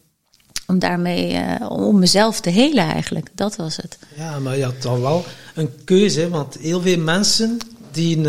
om 0.67 0.79
daarmee, 0.79 1.39
om 1.69 1.99
mezelf 1.99 2.39
te 2.39 2.49
helen 2.49 2.83
eigenlijk. 2.83 3.29
Dat 3.35 3.55
was 3.55 3.75
het. 3.75 3.97
Ja, 4.15 4.39
maar 4.39 4.57
je 4.57 4.63
had 4.63 4.81
dan 4.81 5.01
wel 5.01 5.25
een 5.55 5.69
keuze, 5.83 6.29
want 6.29 6.57
heel 6.61 6.81
veel 6.81 6.97
mensen 6.97 7.57
die 7.91 8.17
in, 8.17 8.25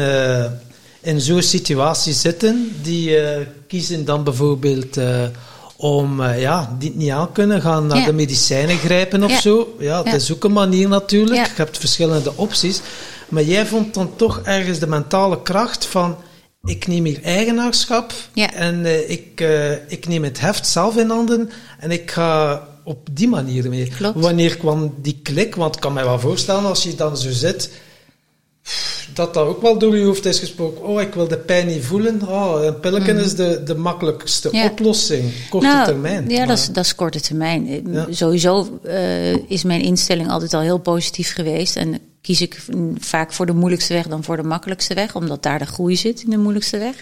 in 1.01 1.21
zo'n 1.21 1.43
situatie 1.43 2.13
zitten, 2.13 2.73
die 2.83 3.19
kiezen 3.69 4.05
dan 4.05 4.25
bijvoorbeeld 4.25 4.99
om 5.77 6.21
uh, 6.21 6.41
ja, 6.41 6.77
die 6.79 6.93
niet 6.97 7.11
aan 7.11 7.33
kunnen 7.33 7.61
gaan 7.63 7.87
naar 7.87 7.99
Ja. 7.99 8.05
de 8.05 8.13
medicijnen 8.13 8.77
grijpen 8.79 9.23
of 9.23 9.31
Ja. 9.31 9.41
zo. 9.41 9.75
Ja, 9.79 9.97
het 9.99 10.07
Ja. 10.07 10.15
is 10.15 10.33
ook 10.33 10.45
een 10.45 10.53
manier 10.53 10.89
natuurlijk. 10.89 11.47
Je 11.47 11.53
hebt 11.55 11.79
verschillende 11.79 12.33
opties. 12.37 12.81
Maar 13.29 13.43
jij 13.43 13.67
vond 13.67 13.95
dan 13.95 14.17
toch 14.17 14.41
ergens 14.45 14.79
de 14.79 14.87
mentale 14.87 15.43
kracht 15.43 15.87
van... 15.87 16.17
Ik 16.65 16.87
neem 16.87 17.05
hier 17.05 17.23
eigenaarschap 17.23 18.13
Ja. 18.33 18.53
en 18.53 18.85
eh, 18.85 19.11
ik, 19.11 19.41
eh, 19.41 19.73
ik 19.73 20.09
neem 20.09 20.25
het 20.25 20.41
heft 20.41 20.67
zelf 20.67 20.97
in 20.97 21.09
handen 21.11 21.51
en 21.79 21.91
ik 21.91 22.11
ga 22.11 22.63
op 22.85 23.09
die 23.13 23.29
manier 23.29 23.69
mee. 23.69 23.89
Klopt. 23.97 24.21
Wanneer 24.21 24.57
kwam 24.57 24.95
die 25.03 25.21
klik? 25.23 25.55
Want 25.55 25.75
ik 25.75 25.81
kan 25.81 25.93
mij 25.93 26.05
wel 26.05 26.19
voorstellen 26.21 26.65
als 26.65 26.83
je 26.83 26.95
dan 26.95 27.17
zo 27.17 27.31
zit 27.31 27.71
dat 29.15 29.35
dat 29.35 29.47
ook 29.47 29.63
wel 29.63 29.79
door 29.79 29.97
je 29.97 30.05
hoofd 30.05 30.25
is 30.25 30.39
gesproken. 30.39 30.85
Oh, 30.85 31.01
ik 31.01 31.15
wil 31.15 31.29
de 31.29 31.39
pijn 31.39 31.67
niet 31.67 31.85
voelen. 31.85 32.29
Oh, 32.29 32.65
een 32.65 32.81
pilletje 32.81 33.13
is 33.13 33.35
de, 33.35 33.63
de 33.65 33.75
makkelijkste. 33.75 34.49
Ja. 34.53 34.65
oplossing. 34.65 35.33
Korte 35.51 35.67
nou, 35.67 35.85
termijn. 35.87 36.29
Ja, 36.29 36.39
Maar- 36.39 36.47
dat 36.47 36.59
is, 36.59 36.67
dat 36.67 36.85
is 36.85 36.95
korte 36.95 37.21
termijn. 37.21 37.69
Eh, 37.69 37.93
Ja. 37.93 38.07
Sowieso 38.11 38.79
eh, 38.83 39.51
is 39.51 39.63
mijn 39.63 39.81
instelling 39.83 40.31
altijd 40.31 40.55
al 40.55 40.61
heel 40.61 40.79
positief 40.79 41.33
geweest. 41.33 41.77
En 41.77 41.99
kies 42.21 42.41
ik 42.41 42.63
mm, 42.75 42.95
vaak 43.01 43.33
voor 43.33 43.47
de 43.47 43.53
moeilijkste 43.55 43.93
weg 43.95 44.07
dan 44.07 44.25
voor 44.25 44.37
de 44.37 44.43
makkelijkste 44.43 44.95
weg. 44.95 45.15
Omdat 45.15 45.43
daar 45.43 45.59
de 45.59 45.67
groei 45.67 45.97
zit 45.97 46.23
in 46.23 46.31
de 46.31 46.39
moeilijkste 46.39 46.79
weg. 46.79 46.95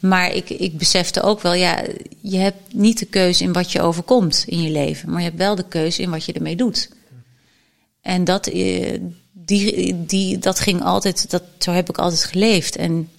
Maar 0.00 0.34
ik, 0.34 0.50
ik 0.50 0.78
besefte 0.78 1.22
ook 1.22 1.40
wel, 1.40 1.54
ja, 1.54 1.82
je 2.20 2.36
hebt 2.36 2.74
niet 2.74 2.98
de 2.98 3.06
keuze 3.06 3.44
in 3.44 3.52
wat 3.52 3.72
je 3.72 3.80
overkomt 3.80 4.44
in 4.46 4.62
je 4.62 4.70
leven. 4.70 5.10
Maar 5.10 5.18
je 5.20 5.26
hebt 5.26 5.38
wel 5.38 5.54
de 5.54 5.68
keuze 5.68 6.02
in 6.02 6.10
wat 6.10 6.24
je 6.24 6.32
ermee 6.32 6.56
doet. 6.56 6.88
En 8.02 8.24
dat, 8.24 8.46
eh, 8.46 8.98
die, 9.46 10.06
die, 10.06 10.38
dat 10.38 10.60
ging 10.60 10.82
altijd, 10.82 11.30
dat, 11.30 11.42
zo 11.58 11.72
heb 11.72 11.88
ik 11.88 11.98
altijd 11.98 12.24
geleefd. 12.24 12.76
En 12.76 13.10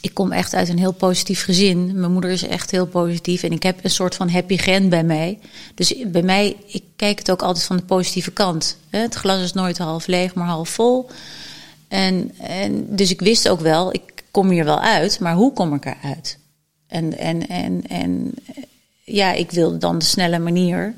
ik 0.00 0.14
kom 0.14 0.32
echt 0.32 0.54
uit 0.54 0.68
een 0.68 0.78
heel 0.78 0.92
positief 0.92 1.44
gezin. 1.44 2.00
Mijn 2.00 2.12
moeder 2.12 2.30
is 2.30 2.46
echt 2.46 2.70
heel 2.70 2.86
positief. 2.86 3.42
En 3.42 3.52
ik 3.52 3.62
heb 3.62 3.84
een 3.84 3.90
soort 3.90 4.14
van 4.14 4.28
happy 4.28 4.56
gen 4.56 4.88
bij 4.88 5.04
mij. 5.04 5.38
Dus 5.74 5.94
bij 6.06 6.22
mij, 6.22 6.56
ik 6.66 6.82
kijk 6.96 7.18
het 7.18 7.30
ook 7.30 7.42
altijd 7.42 7.64
van 7.64 7.76
de 7.76 7.82
positieve 7.82 8.30
kant. 8.30 8.76
Het 8.90 9.14
glas 9.14 9.42
is 9.42 9.52
nooit 9.52 9.78
half 9.78 10.06
leeg, 10.06 10.34
maar 10.34 10.46
half 10.46 10.68
vol. 10.68 11.10
En, 11.88 12.32
en 12.38 12.96
dus 12.96 13.10
ik 13.10 13.20
wist 13.20 13.48
ook 13.48 13.60
wel, 13.60 13.92
ik 13.94 14.24
kom 14.30 14.50
hier 14.50 14.64
wel 14.64 14.80
uit, 14.80 15.20
maar 15.20 15.34
hoe 15.34 15.52
kom 15.52 15.74
ik 15.74 15.84
eruit? 15.84 16.38
En, 16.86 17.18
en, 17.18 17.48
en, 17.48 17.86
en 17.86 18.34
ja, 19.04 19.32
ik 19.32 19.50
wilde 19.50 19.78
dan 19.78 19.98
de 19.98 20.04
snelle 20.04 20.38
manier. 20.38 20.94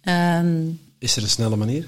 Ehm, 0.00 0.62
Is 0.98 1.16
er 1.16 1.22
een 1.22 1.28
snelle 1.28 1.56
manier? 1.56 1.86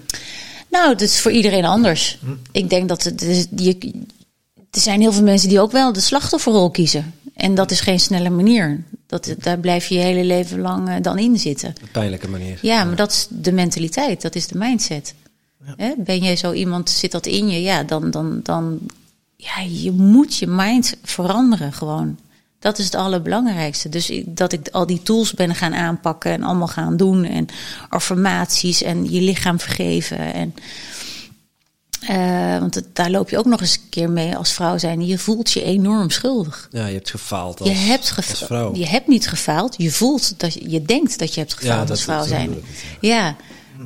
Nou, 0.74 0.88
het 0.88 1.00
is 1.00 1.20
voor 1.20 1.30
iedereen 1.30 1.64
anders. 1.64 2.18
Ik 2.52 2.70
denk 2.70 2.88
dat 2.88 3.02
het, 3.02 3.46
je, 3.56 3.92
er 4.70 4.80
zijn 4.80 5.00
heel 5.00 5.12
veel 5.12 5.22
mensen 5.22 5.48
die 5.48 5.60
ook 5.60 5.72
wel 5.72 5.92
de 5.92 6.00
slachtofferrol 6.00 6.70
kiezen. 6.70 7.14
En 7.34 7.54
dat 7.54 7.70
is 7.70 7.80
geen 7.80 8.00
snelle 8.00 8.30
manier. 8.30 8.84
Dat, 9.06 9.34
daar 9.38 9.58
blijf 9.58 9.86
je 9.86 9.94
je 9.94 10.00
hele 10.00 10.24
leven 10.24 10.60
lang 10.60 10.88
eh, 10.88 10.94
dan 11.02 11.18
in 11.18 11.38
zitten. 11.38 11.68
Een 11.68 11.90
pijnlijke 11.92 12.28
manier. 12.28 12.58
Ja, 12.62 12.84
maar 12.84 12.96
dat 12.96 13.10
is 13.10 13.26
de 13.30 13.52
mentaliteit, 13.52 14.22
dat 14.22 14.34
is 14.34 14.46
de 14.46 14.58
mindset. 14.58 15.14
Hè? 15.76 15.92
Ben 15.96 16.18
jij 16.18 16.36
zo 16.36 16.52
iemand, 16.52 16.90
zit 16.90 17.12
dat 17.12 17.26
in 17.26 17.48
je? 17.48 17.62
Ja, 17.62 17.82
dan, 17.82 18.10
dan, 18.10 18.40
dan, 18.42 18.78
ja, 19.36 19.60
je 19.60 19.92
moet 19.92 20.36
je 20.36 20.46
mind 20.46 20.96
veranderen 21.02 21.72
gewoon. 21.72 22.18
Dat 22.64 22.78
is 22.78 22.84
het 22.84 22.94
allerbelangrijkste. 22.94 23.88
Dus 23.88 24.10
ik- 24.10 24.36
dat 24.36 24.52
ik 24.52 24.68
al 24.72 24.86
die 24.86 25.02
tools 25.02 25.32
ben 25.32 25.54
gaan 25.54 25.74
aanpakken 25.74 26.32
en 26.32 26.42
allemaal 26.42 26.66
gaan 26.68 26.96
doen. 26.96 27.24
En 27.24 27.46
affirmaties 27.88 28.82
en 28.82 29.10
je 29.12 29.20
lichaam 29.20 29.60
vergeven. 29.60 30.18
En, 30.34 30.54
eh, 32.00 32.58
want 32.58 32.74
het- 32.74 32.86
daar 32.96 33.10
loop 33.10 33.30
je 33.30 33.38
ook 33.38 33.44
nog 33.44 33.60
eens 33.60 33.74
een 33.74 33.88
keer 33.90 34.10
mee 34.10 34.36
als 34.36 34.52
vrouw 34.52 34.78
zijn. 34.78 35.06
Je 35.06 35.18
voelt 35.18 35.50
je 35.50 35.62
enorm 35.62 36.10
schuldig. 36.10 36.68
Ja, 36.72 36.86
je 36.86 36.94
hebt 36.94 37.10
gefaald 37.10 37.60
als, 37.60 37.68
je, 37.68 37.74
hebt 37.74 38.12
als 38.16 38.44
vrouw. 38.44 38.74
je 38.74 38.86
hebt 38.86 39.08
niet 39.08 39.28
gefaald. 39.28 39.74
Je 39.78 39.90
voelt 39.90 40.40
dat 40.40 40.54
je, 40.54 40.70
je 40.70 40.82
denkt 40.82 41.18
dat 41.18 41.34
je 41.34 41.40
hebt 41.40 41.54
gefaald 41.54 41.84
Ja, 41.88 41.90
als 41.94 42.02
vrouw 42.02 42.24
zijn. 42.26 42.54
Ja, 43.00 43.36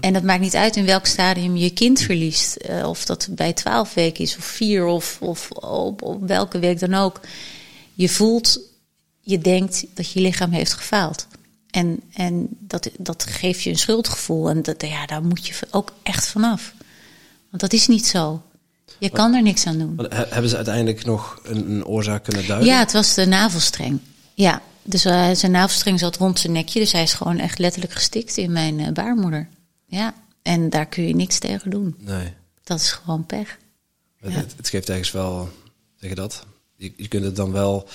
en 0.01 0.12
dat 0.12 0.22
maakt 0.22 0.41
niet 0.41 0.55
uit 0.57 0.76
in 0.76 0.87
welk 0.87 1.07
stadium 1.07 1.57
je 1.57 1.70
kind 1.70 2.01
verliest. 2.01 2.57
Eh, 2.57 2.89
of 2.89 3.05
dat 3.05 3.29
bij 3.31 3.53
twaalf 3.53 3.95
weken 3.95 4.24
is, 4.24 4.37
of 4.37 4.45
vier, 4.45 4.85
of, 4.87 5.16
of 5.20 5.51
op, 5.51 6.03
op 6.03 6.26
welke 6.29 6.59
week 6.59 6.81
dan 6.81 6.95
ook. 6.95 7.20
Je 7.99 8.09
voelt, 8.09 8.61
je 9.20 9.38
denkt 9.38 9.86
dat 9.94 10.11
je 10.11 10.20
lichaam 10.20 10.51
heeft 10.51 10.72
gefaald. 10.72 11.26
En, 11.70 12.01
en 12.12 12.49
dat, 12.59 12.90
dat 12.99 13.24
geeft 13.24 13.62
je 13.62 13.70
een 13.70 13.78
schuldgevoel. 13.78 14.49
En 14.49 14.62
dat, 14.62 14.82
ja, 14.82 15.07
daar 15.07 15.22
moet 15.22 15.46
je 15.46 15.55
ook 15.70 15.92
echt 16.03 16.28
vanaf. 16.28 16.74
Want 17.51 17.62
dat 17.62 17.72
is 17.72 17.88
niet 17.88 18.07
zo. 18.07 18.42
Je 18.99 19.11
kan 19.11 19.34
er 19.34 19.42
niks 19.42 19.66
aan 19.66 19.78
doen. 19.78 20.07
Hebben 20.11 20.51
ze 20.51 20.57
uiteindelijk 20.57 21.05
nog 21.05 21.40
een, 21.42 21.70
een 21.70 21.86
oorzaak 21.86 22.24
kunnen 22.24 22.46
duiden? 22.46 22.68
Ja, 22.68 22.78
het 22.78 22.92
was 22.92 23.14
de 23.14 23.26
navelstreng. 23.26 24.01
Ja, 24.34 24.62
dus 24.82 25.05
eh, 25.05 25.30
zijn 25.32 25.53
navelstreng 25.53 25.99
zat 25.99 26.16
rond 26.16 26.38
zijn 26.38 26.53
nekje. 26.53 26.80
Dus 26.80 26.92
hij 26.92 27.03
is 27.03 27.12
gewoon 27.12 27.38
echt 27.38 27.59
letterlijk 27.59 27.92
gestikt 27.92 28.36
in 28.36 28.53
mijn 28.53 28.80
eh, 28.80 28.92
baarmoeder. 28.92 29.49
Ja, 29.86 30.14
en 30.42 30.70
daar 30.70 30.86
kun 30.86 31.07
je 31.07 31.14
niks 31.14 31.38
tegen 31.38 31.70
doen. 31.70 31.96
Nee. 31.99 32.32
Dat 32.64 32.80
is 32.80 32.92
gewoon 32.92 33.26
pech. 33.26 33.59
Ja. 34.20 34.30
het, 34.30 34.55
het 34.57 34.68
geeft 34.68 34.88
ergens 34.88 35.11
wel, 35.11 35.49
zeg 35.96 36.11
je 36.11 36.16
dat? 36.16 36.46
Je, 36.79 36.93
je 36.97 37.09
kunt 37.09 37.24
het 37.24 37.37
dan 37.37 37.53
wel, 37.53 37.89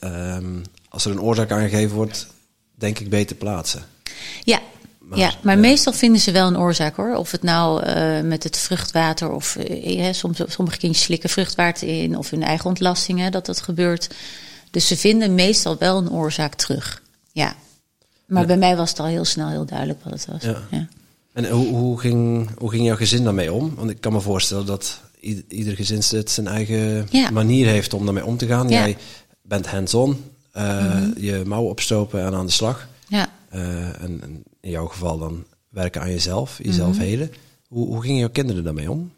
ehm, 0.00 0.62
als 0.88 1.04
er 1.04 1.10
een 1.10 1.20
oorzaak 1.20 1.50
aangegeven 1.50 1.96
wordt, 1.96 2.26
denk 2.74 2.98
ik 2.98 3.08
beter 3.10 3.36
plaatsen. 3.36 3.84
Ja, 4.44 4.60
Maar, 4.98 5.18
ja, 5.18 5.32
maar 5.42 5.54
ja. 5.54 5.60
meestal 5.60 5.92
vinden 5.92 6.20
ze 6.20 6.32
wel 6.32 6.46
een 6.46 6.58
oorzaak 6.58 6.96
hoor. 6.96 7.14
Of 7.14 7.30
het 7.30 7.42
nou 7.42 7.82
eh, 7.82 8.20
met 8.20 8.42
het 8.42 8.56
vruchtwater 8.58 9.30
of 9.30 9.56
ja, 9.82 10.12
soms, 10.12 10.40
sommige 10.46 10.76
kindjes 10.78 11.04
slikken 11.04 11.30
vruchtwater 11.30 11.88
in 11.88 12.18
of 12.18 12.30
hun 12.30 12.42
eigen 12.42 12.66
ontlastingen 12.66 13.32
dat 13.32 13.46
dat 13.46 13.60
gebeurt. 13.60 14.14
Dus 14.70 14.86
ze 14.86 14.96
vinden 14.96 15.34
meestal 15.34 15.78
wel 15.78 15.98
een 15.98 16.10
oorzaak 16.10 16.54
terug. 16.54 17.02
Ja. 17.32 17.56
Maar 18.26 18.40
Ja. 18.40 18.46
bij 18.48 18.56
mij 18.56 18.76
was 18.76 18.90
het 18.90 19.00
al 19.00 19.06
heel 19.06 19.24
snel 19.24 19.48
heel 19.48 19.64
duidelijk 19.66 19.98
wat 20.04 20.12
het 20.12 20.26
was. 20.26 20.42
Ja. 20.70 20.86
En 21.32 21.50
hoe, 21.50 21.66
hoe, 21.66 22.00
ging, 22.00 22.50
hoe 22.58 22.70
ging 22.70 22.84
jouw 22.84 22.96
gezin 22.96 23.24
daarmee 23.24 23.52
om? 23.52 23.74
Want 23.74 23.90
ik 23.90 24.00
kan 24.00 24.12
me 24.12 24.20
voorstellen 24.20 24.66
dat 24.66 25.00
i- 25.26 25.44
ieder 25.48 25.76
gezinslid 25.76 26.30
zijn 26.30 26.46
eigen 26.46 27.06
Ja. 27.10 27.30
manier 27.30 27.66
heeft 27.66 27.94
om 27.94 28.04
daarmee 28.04 28.24
om 28.24 28.36
te 28.36 28.46
gaan. 28.46 28.68
Ja. 28.68 28.78
Jij 28.78 28.96
bent 29.42 29.66
hands-on, 29.66 30.24
eh, 30.52 31.00
je 31.16 31.42
mouwen 31.46 31.70
opstopen 31.70 32.24
en 32.24 32.34
aan 32.34 32.46
de 32.46 32.52
slag. 32.52 32.88
ja. 33.08 33.28
Eh, 33.48 34.02
en, 34.02 34.20
en 34.22 34.42
in 34.60 34.70
jouw 34.70 34.86
geval 34.86 35.18
dan 35.18 35.44
werken 35.68 36.00
aan 36.00 36.10
jezelf, 36.10 36.58
jezelf 36.62 36.92
Mhm. 36.96 37.00
heden. 37.04 37.32
Hoe, 37.68 37.86
hoe 37.86 38.02
gingen 38.02 38.18
jouw 38.18 38.28
kinderen 38.30 38.64
daarmee 38.64 38.90
om? 38.90 39.12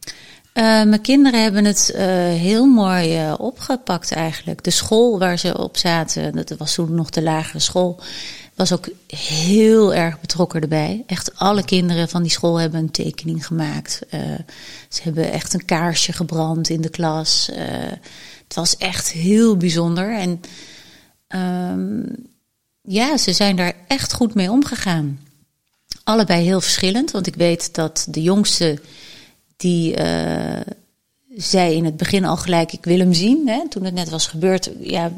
Eh, 0.53 0.65
mijn 0.65 1.01
kinderen 1.01 1.43
hebben 1.43 1.65
het 1.65 1.93
heel 2.37 2.67
mooi 2.67 3.33
opgepakt 3.39 4.13
eigenlijk. 4.13 4.65
De 4.65 4.71
school 4.71 5.19
waar 5.19 5.39
ze 5.39 5.59
op 5.59 5.77
zaten, 5.77 6.33
dat 6.33 6.55
was 6.59 6.75
toen 6.75 6.95
nog 6.95 7.11
de 7.11 7.23
lagere 7.23 7.59
school. 7.59 8.01
Was 8.57 8.73
ook 8.73 8.89
heel 9.07 9.95
erg 9.95 10.21
betrokken 10.21 10.61
erbij. 10.61 11.05
Echt 11.07 11.39
alle 11.39 11.65
kinderen 11.65 12.09
van 12.09 12.23
die 12.23 12.31
school 12.31 12.61
hebben 12.61 12.81
een 12.81 12.91
tekening 12.91 13.47
gemaakt. 13.47 14.01
Uh, 14.15 14.21
ze 14.89 15.03
hebben 15.03 15.33
echt 15.33 15.55
een 15.55 15.65
kaarsje 15.65 16.13
gebrand 16.13 16.69
in 16.69 16.81
de 16.81 16.89
klas. 16.89 17.49
Uh, 17.51 17.57
het 18.45 18.55
was 18.55 18.77
echt 18.77 19.11
heel 19.13 19.57
bijzonder. 19.57 20.19
En 20.19 20.41
um, 21.73 22.15
ja, 22.83 23.17
ze 23.17 23.33
zijn 23.33 23.57
daar 23.57 23.75
echt 23.89 24.13
goed 24.13 24.35
mee 24.35 24.51
omgegaan. 24.51 25.21
Allebei 26.05 26.45
heel 26.45 26.61
verschillend, 26.61 27.11
want 27.11 27.27
ik 27.27 27.35
weet 27.35 27.75
dat 27.75 28.07
de 28.09 28.23
jongste 28.23 28.81
die 29.57 29.97
uh, 29.99 30.61
zei 31.37 31.74
in 31.74 31.84
het 31.84 31.97
begin 31.97 32.24
al 32.24 32.37
gelijk: 32.37 32.72
ik 32.72 32.84
wil 32.84 32.99
hem 32.99 33.12
zien. 33.12 33.49
Hè? 33.49 33.68
Toen 33.68 33.84
het 33.84 33.95
net 33.95 34.09
was 34.09 34.26
gebeurd, 34.26 34.70
ja, 34.80 35.12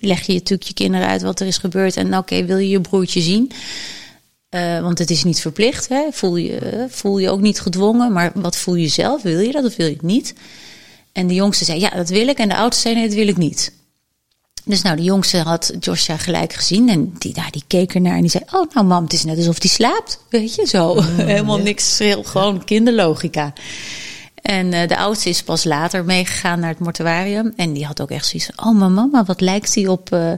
leg 0.00 0.26
je 0.26 0.32
natuurlijk 0.32 0.68
je 0.68 0.74
kinderen 0.74 1.06
uit 1.06 1.22
wat 1.22 1.40
er 1.40 1.46
is 1.46 1.58
gebeurd 1.58 1.96
en 1.96 2.16
oké, 2.16 2.44
wil 2.44 2.58
je 2.58 2.68
je 2.68 2.80
broertje 2.80 3.20
zien? 3.20 3.52
Uh, 4.50 4.80
want 4.80 4.98
het 4.98 5.10
is 5.10 5.24
niet 5.24 5.40
verplicht. 5.40 5.88
Hè? 5.88 6.02
Voel, 6.10 6.36
je, 6.36 6.86
voel 6.88 7.18
je 7.18 7.30
ook 7.30 7.40
niet 7.40 7.60
gedwongen, 7.60 8.12
maar 8.12 8.30
wat 8.34 8.56
voel 8.56 8.74
je 8.74 8.88
zelf? 8.88 9.22
Wil 9.22 9.38
je 9.38 9.52
dat 9.52 9.64
of 9.64 9.76
wil 9.76 9.86
je 9.86 9.92
het 9.92 10.02
niet? 10.02 10.34
En 11.12 11.26
de 11.26 11.34
jongste 11.34 11.64
zei: 11.64 11.80
ja, 11.80 11.90
dat 11.90 12.08
wil 12.08 12.28
ik. 12.28 12.38
En 12.38 12.48
de 12.48 12.56
oudste 12.56 12.82
zei: 12.82 12.94
nee, 12.94 13.06
dat 13.06 13.16
wil 13.16 13.28
ik 13.28 13.36
niet. 13.36 13.72
Dus 14.64 14.82
nou, 14.82 14.96
de 14.96 15.02
jongste 15.02 15.38
had 15.38 15.72
Joshua 15.80 16.16
gelijk 16.16 16.52
gezien 16.52 16.88
en 16.88 17.14
die, 17.18 17.34
daar 17.34 17.50
die 17.50 17.64
keek 17.66 17.94
ernaar 17.94 18.14
en 18.14 18.20
die 18.20 18.30
zei: 18.30 18.44
Oh, 18.52 18.72
nou, 18.72 18.86
mam, 18.86 19.02
het 19.02 19.12
is 19.12 19.24
net 19.24 19.36
alsof 19.36 19.60
hij 19.60 19.70
slaapt. 19.70 20.20
Weet 20.28 20.54
je 20.54 20.66
zo. 20.66 20.94
Mm, 20.94 21.16
Helemaal 21.26 21.58
niks 21.58 22.00
gewoon 22.22 22.64
kinderlogica. 22.64 23.52
En 24.48 24.72
uh, 24.72 24.86
de 24.86 24.96
oudste 24.96 25.28
is 25.28 25.42
pas 25.42 25.64
later 25.64 26.04
meegegaan 26.04 26.60
naar 26.60 26.68
het 26.68 26.78
mortuarium. 26.78 27.52
En 27.56 27.72
die 27.72 27.84
had 27.84 28.00
ook 28.00 28.10
echt 28.10 28.26
zoiets 28.26 28.50
van: 28.54 28.66
Oh, 28.66 28.78
mijn 28.78 28.94
mama, 28.94 29.24
wat 29.24 29.40
lijkt 29.40 29.74
hij 29.74 29.86
op, 29.86 30.12
uh, 30.12 30.32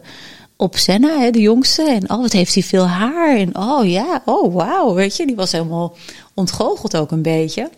op 0.57 0.77
Senna, 0.77 1.19
hè, 1.19 1.31
de 1.31 1.41
jongste? 1.41 1.83
En 1.83 2.11
oh, 2.11 2.21
wat 2.21 2.33
heeft 2.33 2.55
hij 2.55 2.63
veel 2.63 2.87
haar? 2.87 3.37
En 3.37 3.57
oh 3.57 3.89
ja, 3.89 4.23
oh 4.25 4.55
wauw, 4.55 4.95
weet 4.95 5.17
je, 5.17 5.27
die 5.27 5.37
was 5.37 5.53
helemaal 5.53 5.97
ontgoocheld 6.35 6.97
ook 6.97 7.11
een 7.11 7.23
beetje. 7.23 7.71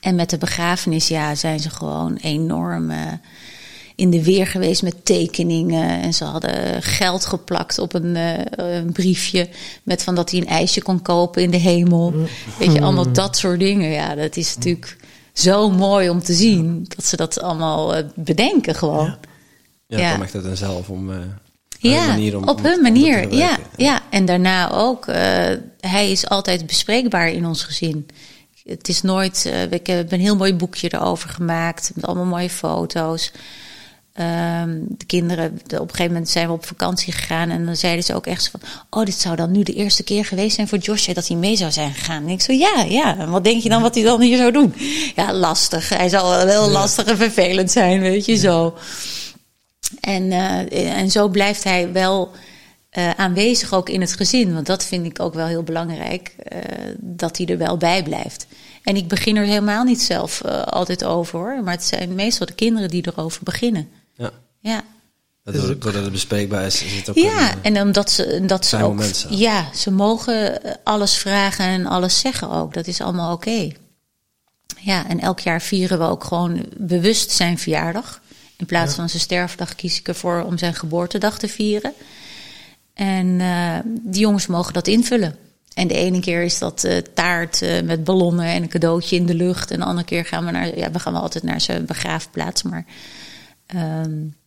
En 0.00 0.14
met 0.14 0.30
de 0.30 0.38
begrafenis, 0.38 1.08
ja, 1.08 1.34
zijn 1.34 1.60
ze 1.60 1.70
gewoon 1.70 2.16
enorm. 2.16 2.90
Uh, 2.90 2.96
in 3.94 4.10
de 4.10 4.24
weer 4.24 4.46
geweest 4.46 4.82
met 4.82 5.04
tekeningen. 5.04 6.02
En 6.02 6.14
ze 6.14 6.24
hadden 6.24 6.82
geld 6.82 7.26
geplakt 7.26 7.78
op 7.78 7.94
een, 7.94 8.16
uh, 8.16 8.38
een 8.50 8.92
briefje. 8.92 9.48
Met 9.82 10.02
van 10.02 10.14
dat 10.14 10.30
hij 10.30 10.40
een 10.40 10.46
ijsje 10.46 10.82
kon 10.82 11.02
kopen 11.02 11.42
in 11.42 11.50
de 11.50 11.56
hemel. 11.56 12.14
Weet 12.58 12.72
je, 12.72 12.80
allemaal 12.80 13.12
dat 13.12 13.36
soort 13.36 13.58
dingen. 13.58 13.90
Ja, 13.90 14.14
dat 14.14 14.36
is 14.36 14.54
natuurlijk 14.54 14.96
zo 15.40 15.70
mooi 15.70 16.10
om 16.10 16.22
te 16.22 16.32
zien. 16.32 16.86
Dat 16.96 17.04
ze 17.04 17.16
dat 17.16 17.40
allemaal 17.40 17.96
uh, 17.96 18.04
bedenken 18.14 18.74
gewoon. 18.74 19.16
Ja, 19.86 19.98
ja, 19.98 20.10
dan 20.10 20.18
maakt 20.18 20.32
het 20.32 20.44
dan 20.44 20.56
zelf 20.56 20.88
om... 20.88 21.10
Uh, 21.10 21.16
ja, 21.78 22.06
manier 22.06 22.36
om, 22.36 22.48
op 22.48 22.62
hun 22.62 22.82
manier. 22.82 23.34
ja, 23.34 23.58
ja, 23.76 24.02
en 24.10 24.24
daarna 24.24 24.70
ook. 24.72 25.06
hij 25.80 26.10
is 26.10 26.28
altijd 26.28 26.66
bespreekbaar 26.66 27.28
in 27.28 27.46
ons 27.46 27.64
gezin. 27.64 28.06
Het 28.64 28.88
is 28.88 29.02
nooit. 29.02 29.52
ik 29.70 29.86
heb 29.86 30.12
een 30.12 30.20
heel 30.20 30.36
mooi 30.36 30.54
boekje 30.54 30.94
erover 30.94 31.28
gemaakt. 31.28 31.90
Met 31.94 32.04
allemaal 32.04 32.24
mooie 32.24 32.50
foto's. 32.50 33.32
Um, 34.18 34.84
de 34.88 35.04
kinderen, 35.06 35.46
op 35.52 35.70
een 35.70 35.78
gegeven 35.78 36.06
moment 36.06 36.28
zijn 36.28 36.46
we 36.46 36.52
op 36.52 36.66
vakantie 36.66 37.12
gegaan 37.12 37.50
en 37.50 37.66
dan 37.66 37.76
zeiden 37.76 38.04
ze 38.04 38.14
ook 38.14 38.26
echt 38.26 38.48
van, 38.48 38.60
oh, 38.90 39.04
dit 39.04 39.14
zou 39.14 39.36
dan 39.36 39.50
nu 39.50 39.62
de 39.62 39.72
eerste 39.72 40.02
keer 40.02 40.24
geweest 40.24 40.54
zijn 40.54 40.68
voor 40.68 40.78
Joshua 40.78 41.14
dat 41.14 41.28
hij 41.28 41.36
mee 41.36 41.56
zou 41.56 41.72
zijn 41.72 41.94
gegaan. 41.94 42.22
En 42.22 42.28
ik 42.28 42.40
zo, 42.40 42.52
ja, 42.52 42.82
ja. 42.88 43.18
En 43.18 43.30
wat 43.30 43.44
denk 43.44 43.62
je 43.62 43.68
dan 43.68 43.82
wat 43.82 43.94
hij 43.94 44.04
dan 44.04 44.20
hier 44.20 44.36
zou 44.36 44.52
doen? 44.52 44.74
Ja, 45.16 45.32
lastig. 45.32 45.88
Hij 45.88 46.08
zal 46.08 46.30
wel 46.30 46.46
heel 46.46 46.70
lastig 46.70 47.04
en 47.04 47.16
vervelend 47.16 47.70
zijn, 47.70 48.00
weet 48.00 48.24
je 48.24 48.36
zo. 48.36 48.74
En, 50.00 50.22
uh, 50.22 50.98
en 50.98 51.10
zo 51.10 51.28
blijft 51.28 51.64
hij 51.64 51.92
wel 51.92 52.30
uh, 52.98 53.10
aanwezig 53.10 53.72
ook 53.72 53.88
in 53.88 54.00
het 54.00 54.12
gezin, 54.12 54.54
want 54.54 54.66
dat 54.66 54.84
vind 54.84 55.06
ik 55.06 55.20
ook 55.20 55.34
wel 55.34 55.46
heel 55.46 55.62
belangrijk, 55.62 56.34
uh, 56.52 56.58
dat 56.98 57.36
hij 57.36 57.46
er 57.46 57.58
wel 57.58 57.76
bij 57.76 58.02
blijft. 58.02 58.46
En 58.82 58.96
ik 58.96 59.08
begin 59.08 59.36
er 59.36 59.44
helemaal 59.44 59.84
niet 59.84 60.02
zelf 60.02 60.44
altijd 60.64 61.04
over 61.04 61.38
hoor, 61.38 61.62
maar 61.64 61.74
het 61.74 61.84
zijn 61.84 62.14
meestal 62.14 62.46
de 62.46 62.52
kinderen 62.52 62.88
die 62.88 63.06
erover 63.06 63.40
beginnen. 63.44 63.88
Ja. 64.20 64.30
Ja. 64.60 64.82
Doordat 65.78 65.94
het 65.94 66.12
bespreekbaar 66.12 66.66
is, 66.66 66.82
is 66.82 66.96
het 66.96 67.10
ook 67.10 67.16
Ja, 67.16 67.52
een, 67.52 67.62
en 67.62 67.82
omdat 67.82 68.10
ze, 68.10 68.42
dat 68.46 68.66
ze 68.66 68.82
ook. 68.82 68.94
Mensen. 68.94 69.36
Ja, 69.36 69.74
ze 69.74 69.90
mogen 69.90 70.60
alles 70.84 71.14
vragen 71.14 71.64
en 71.64 71.86
alles 71.86 72.18
zeggen 72.18 72.50
ook. 72.50 72.74
Dat 72.74 72.86
is 72.86 73.00
allemaal 73.00 73.32
oké. 73.32 73.48
Okay. 73.48 73.76
Ja, 74.76 75.08
en 75.08 75.20
elk 75.20 75.40
jaar 75.40 75.62
vieren 75.62 75.98
we 75.98 76.04
ook 76.04 76.24
gewoon 76.24 76.66
bewust 76.76 77.30
zijn 77.30 77.58
verjaardag. 77.58 78.20
In 78.56 78.66
plaats 78.66 78.90
ja. 78.90 78.96
van 78.96 79.08
zijn 79.08 79.22
sterfdag 79.22 79.74
kies 79.74 79.98
ik 79.98 80.08
ervoor 80.08 80.42
om 80.42 80.58
zijn 80.58 80.74
geboortedag 80.74 81.38
te 81.38 81.48
vieren. 81.48 81.92
En 82.94 83.26
uh, 83.26 83.78
die 83.84 84.20
jongens 84.20 84.46
mogen 84.46 84.72
dat 84.72 84.86
invullen. 84.86 85.36
En 85.74 85.88
de 85.88 85.94
ene 85.94 86.20
keer 86.20 86.42
is 86.42 86.58
dat 86.58 86.84
uh, 86.84 86.96
taart 86.96 87.62
uh, 87.62 87.80
met 87.82 88.04
ballonnen 88.04 88.46
en 88.46 88.62
een 88.62 88.68
cadeautje 88.68 89.16
in 89.16 89.26
de 89.26 89.34
lucht. 89.34 89.70
En 89.70 89.78
de 89.78 89.84
andere 89.84 90.06
keer 90.06 90.24
gaan 90.24 90.44
we 90.44 90.50
naar, 90.50 90.78
ja, 90.78 90.90
we 90.90 90.98
gaan 90.98 91.12
wel 91.12 91.22
altijd 91.22 91.44
naar 91.44 91.60
zijn 91.60 91.86
begraafplaats, 91.86 92.62
maar 92.62 92.84
Um, 93.74 94.38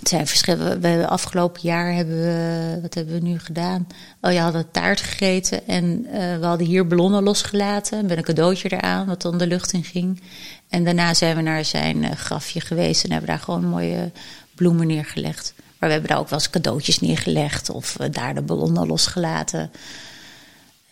het 0.00 0.08
zijn 0.08 0.26
verschillende. 0.26 0.78
We 0.78 1.06
afgelopen 1.06 1.60
jaar 1.62 1.92
hebben 1.92 2.16
we, 2.16 2.78
wat 2.82 2.94
hebben 2.94 3.14
we 3.14 3.20
nu 3.20 3.38
gedaan? 3.38 3.86
Oh, 4.20 4.32
je 4.32 4.38
hadden 4.38 4.70
taart 4.70 5.00
gegeten 5.00 5.66
en 5.66 6.06
uh, 6.06 6.12
we 6.12 6.46
hadden 6.46 6.66
hier 6.66 6.86
ballonnen 6.86 7.22
losgelaten 7.22 8.06
met 8.06 8.16
een 8.16 8.22
cadeautje 8.22 8.72
eraan, 8.72 9.06
wat 9.06 9.22
dan 9.22 9.38
de 9.38 9.46
lucht 9.46 9.72
in 9.72 9.84
ging. 9.84 10.22
En 10.68 10.84
daarna 10.84 11.14
zijn 11.14 11.36
we 11.36 11.42
naar 11.42 11.64
zijn 11.64 12.02
uh, 12.02 12.10
grafje 12.10 12.60
geweest 12.60 13.04
en 13.04 13.10
hebben 13.10 13.30
daar 13.30 13.38
gewoon 13.38 13.64
mooie 13.64 14.10
bloemen 14.54 14.86
neergelegd. 14.86 15.54
Maar 15.56 15.88
we 15.88 15.94
hebben 15.94 16.10
daar 16.10 16.20
ook 16.20 16.28
wel 16.28 16.38
eens 16.38 16.50
cadeautjes 16.50 17.00
neergelegd 17.00 17.70
of 17.70 18.00
uh, 18.00 18.06
daar 18.10 18.34
de 18.34 18.42
ballonnen 18.42 18.86
losgelaten. 18.86 19.70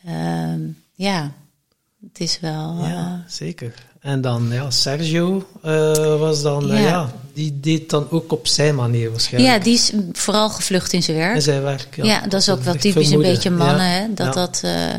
Um, 0.09 0.83
ja, 0.95 1.33
het 2.03 2.21
is 2.21 2.41
wel. 2.41 2.87
Ja, 2.87 3.25
zeker. 3.27 3.75
En 4.01 4.20
dan, 4.20 4.49
ja, 4.51 4.70
Sergio 4.70 5.46
uh, 5.64 6.18
was 6.18 6.42
dan, 6.42 6.66
ja. 6.66 6.72
Uh, 6.72 6.82
ja. 6.82 7.12
die 7.32 7.61
deed 7.61 7.90
dan 7.90 8.07
ook 8.11 8.32
op 8.32 8.46
zijn 8.46 8.74
manier 8.74 9.11
waarschijnlijk. 9.11 9.55
Ja, 9.55 9.62
die 9.62 9.74
is 9.74 9.92
vooral 10.12 10.51
gevlucht 10.51 10.92
in 10.92 11.03
zijn 11.03 11.16
werk. 11.16 11.34
In 11.34 11.42
zijn 11.42 11.62
werk, 11.62 11.96
ja. 11.96 12.05
ja 12.05 12.26
dat 12.26 12.40
is 12.40 12.49
ook 12.49 12.62
wel 12.62 12.74
typisch 12.74 12.92
vermoeden. 12.92 13.28
een 13.28 13.34
beetje 13.34 13.51
mannen, 13.51 13.86
ja. 13.86 13.92
hè. 13.92 14.14
Dat 14.14 14.34
dat... 14.34 14.62
Uh, 14.64 14.94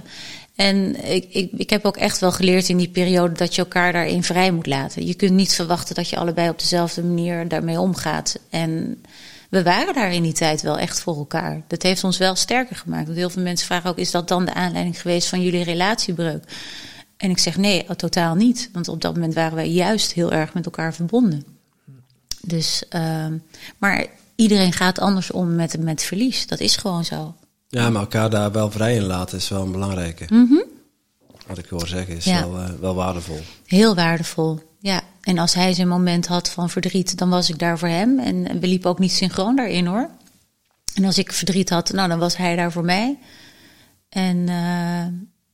en 0.56 1.06
ik, 1.12 1.26
ik, 1.30 1.52
ik 1.58 1.70
heb 1.70 1.86
ook 1.86 1.98
echt 1.98 2.20
wel 2.20 2.32
geleerd 2.32 2.70
in 2.70 2.78
die 2.78 2.90
periode 2.90 3.34
dat 3.34 3.56
je 3.56 3.62
elkaar 3.62 3.94
daarin 3.94 4.24
vrij 4.24 4.52
moet 4.52 4.68
laten. 4.68 5.06
Je 5.06 5.14
kunt 5.14 5.32
niet 5.32 5.54
verwachten 5.54 5.96
dat 5.96 6.10
je 6.10 6.18
allebei 6.18 6.50
op 6.50 6.60
dezelfde 6.60 7.04
manier 7.04 7.48
daarmee 7.48 7.80
omgaat. 7.80 8.40
En 8.50 9.02
we 9.50 9.64
waren 9.64 9.94
daar 9.94 10.14
in 10.14 10.24
die 10.24 10.34
tijd 10.34 10.62
wel 10.62 10.78
echt 10.78 11.02
voor 11.02 11.18
elkaar. 11.18 11.62
Dat 11.68 11.84
heeft 11.84 12.04
ons 12.04 12.18
wel 12.18 12.36
sterker 12.36 12.76
gemaakt. 12.76 13.06
Want 13.06 13.18
heel 13.18 13.30
veel 13.30 13.44
mensen 13.44 13.68
vragen 13.68 13.90
ook: 13.90 13.98
is 13.98 14.12
dat 14.12 14.28
dan 14.28 14.46
de 14.46 14.54
aanleiding 14.54 15.02
geweest 15.02 15.28
van 15.28 15.42
jullie 15.42 15.64
relatiebreuk? 15.64 16.44
En 17.20 17.30
ik 17.30 17.38
zeg 17.38 17.58
nee, 17.58 17.86
totaal 17.96 18.36
niet. 18.36 18.70
Want 18.74 18.88
op 18.88 19.02
dat 19.02 19.14
moment 19.14 19.34
waren 19.34 19.56
wij 19.56 19.70
juist 19.70 20.14
heel 20.14 20.32
erg 20.32 20.54
met 20.54 20.66
elkaar 20.66 20.94
verbonden. 20.94 21.46
Dus, 22.42 22.84
uh, 22.96 23.26
maar 23.78 24.06
iedereen 24.36 24.74
gaat 24.74 25.00
anders 25.00 25.32
om 25.32 25.56
met, 25.56 25.80
met 25.80 26.04
verlies. 26.04 26.48
Dat 26.48 26.60
is 26.60 26.76
gewoon 26.76 27.06
zo. 27.06 27.36
Ja, 27.68 27.90
maar 27.90 28.02
elkaar 28.02 28.30
daar 28.30 28.52
wel 28.52 28.72
vrij 28.72 28.96
in 28.96 29.04
laten 29.04 29.38
is 29.38 29.50
wel 29.50 29.62
een 29.62 29.72
belangrijke. 29.72 30.26
Mm 30.30 30.48
-hmm. 30.48 30.64
Wat 31.48 31.58
ik 31.58 31.66
hoor 31.66 31.88
zeggen 31.88 32.16
is 32.16 32.26
ja. 32.26 32.50
wel, 32.50 32.60
uh, 32.60 32.70
wel 32.80 32.96
waardevol. 32.96 33.40
Heel 33.66 33.96
waardevol, 33.96 34.60
ja. 34.80 35.02
En 35.22 35.38
als 35.38 35.54
hij 35.54 35.74
zijn 35.74 35.88
moment 35.88 36.28
had 36.28 36.50
van 36.50 36.70
verdriet, 36.70 37.18
dan 37.18 37.30
was 37.30 37.50
ik 37.50 37.60
daar 37.60 37.80
voor 37.80 37.88
hem. 37.88 38.20
En 38.20 38.60
we 38.60 38.68
liepen 38.68 38.90
ook 38.90 39.00
niet 39.00 39.12
synchroon 39.12 39.56
daarin 39.56 39.86
hoor. 39.86 40.10
En 40.94 41.06
als 41.06 41.18
ik 41.18 41.34
verdriet 41.34 41.70
had, 41.70 41.92
nou, 41.92 42.10
dan 42.10 42.20
was 42.20 42.38
hij 42.38 42.56
daar 42.56 42.72
voor 42.72 42.86
mij. 42.86 43.18
En 44.10 44.38
uh, 44.38 45.06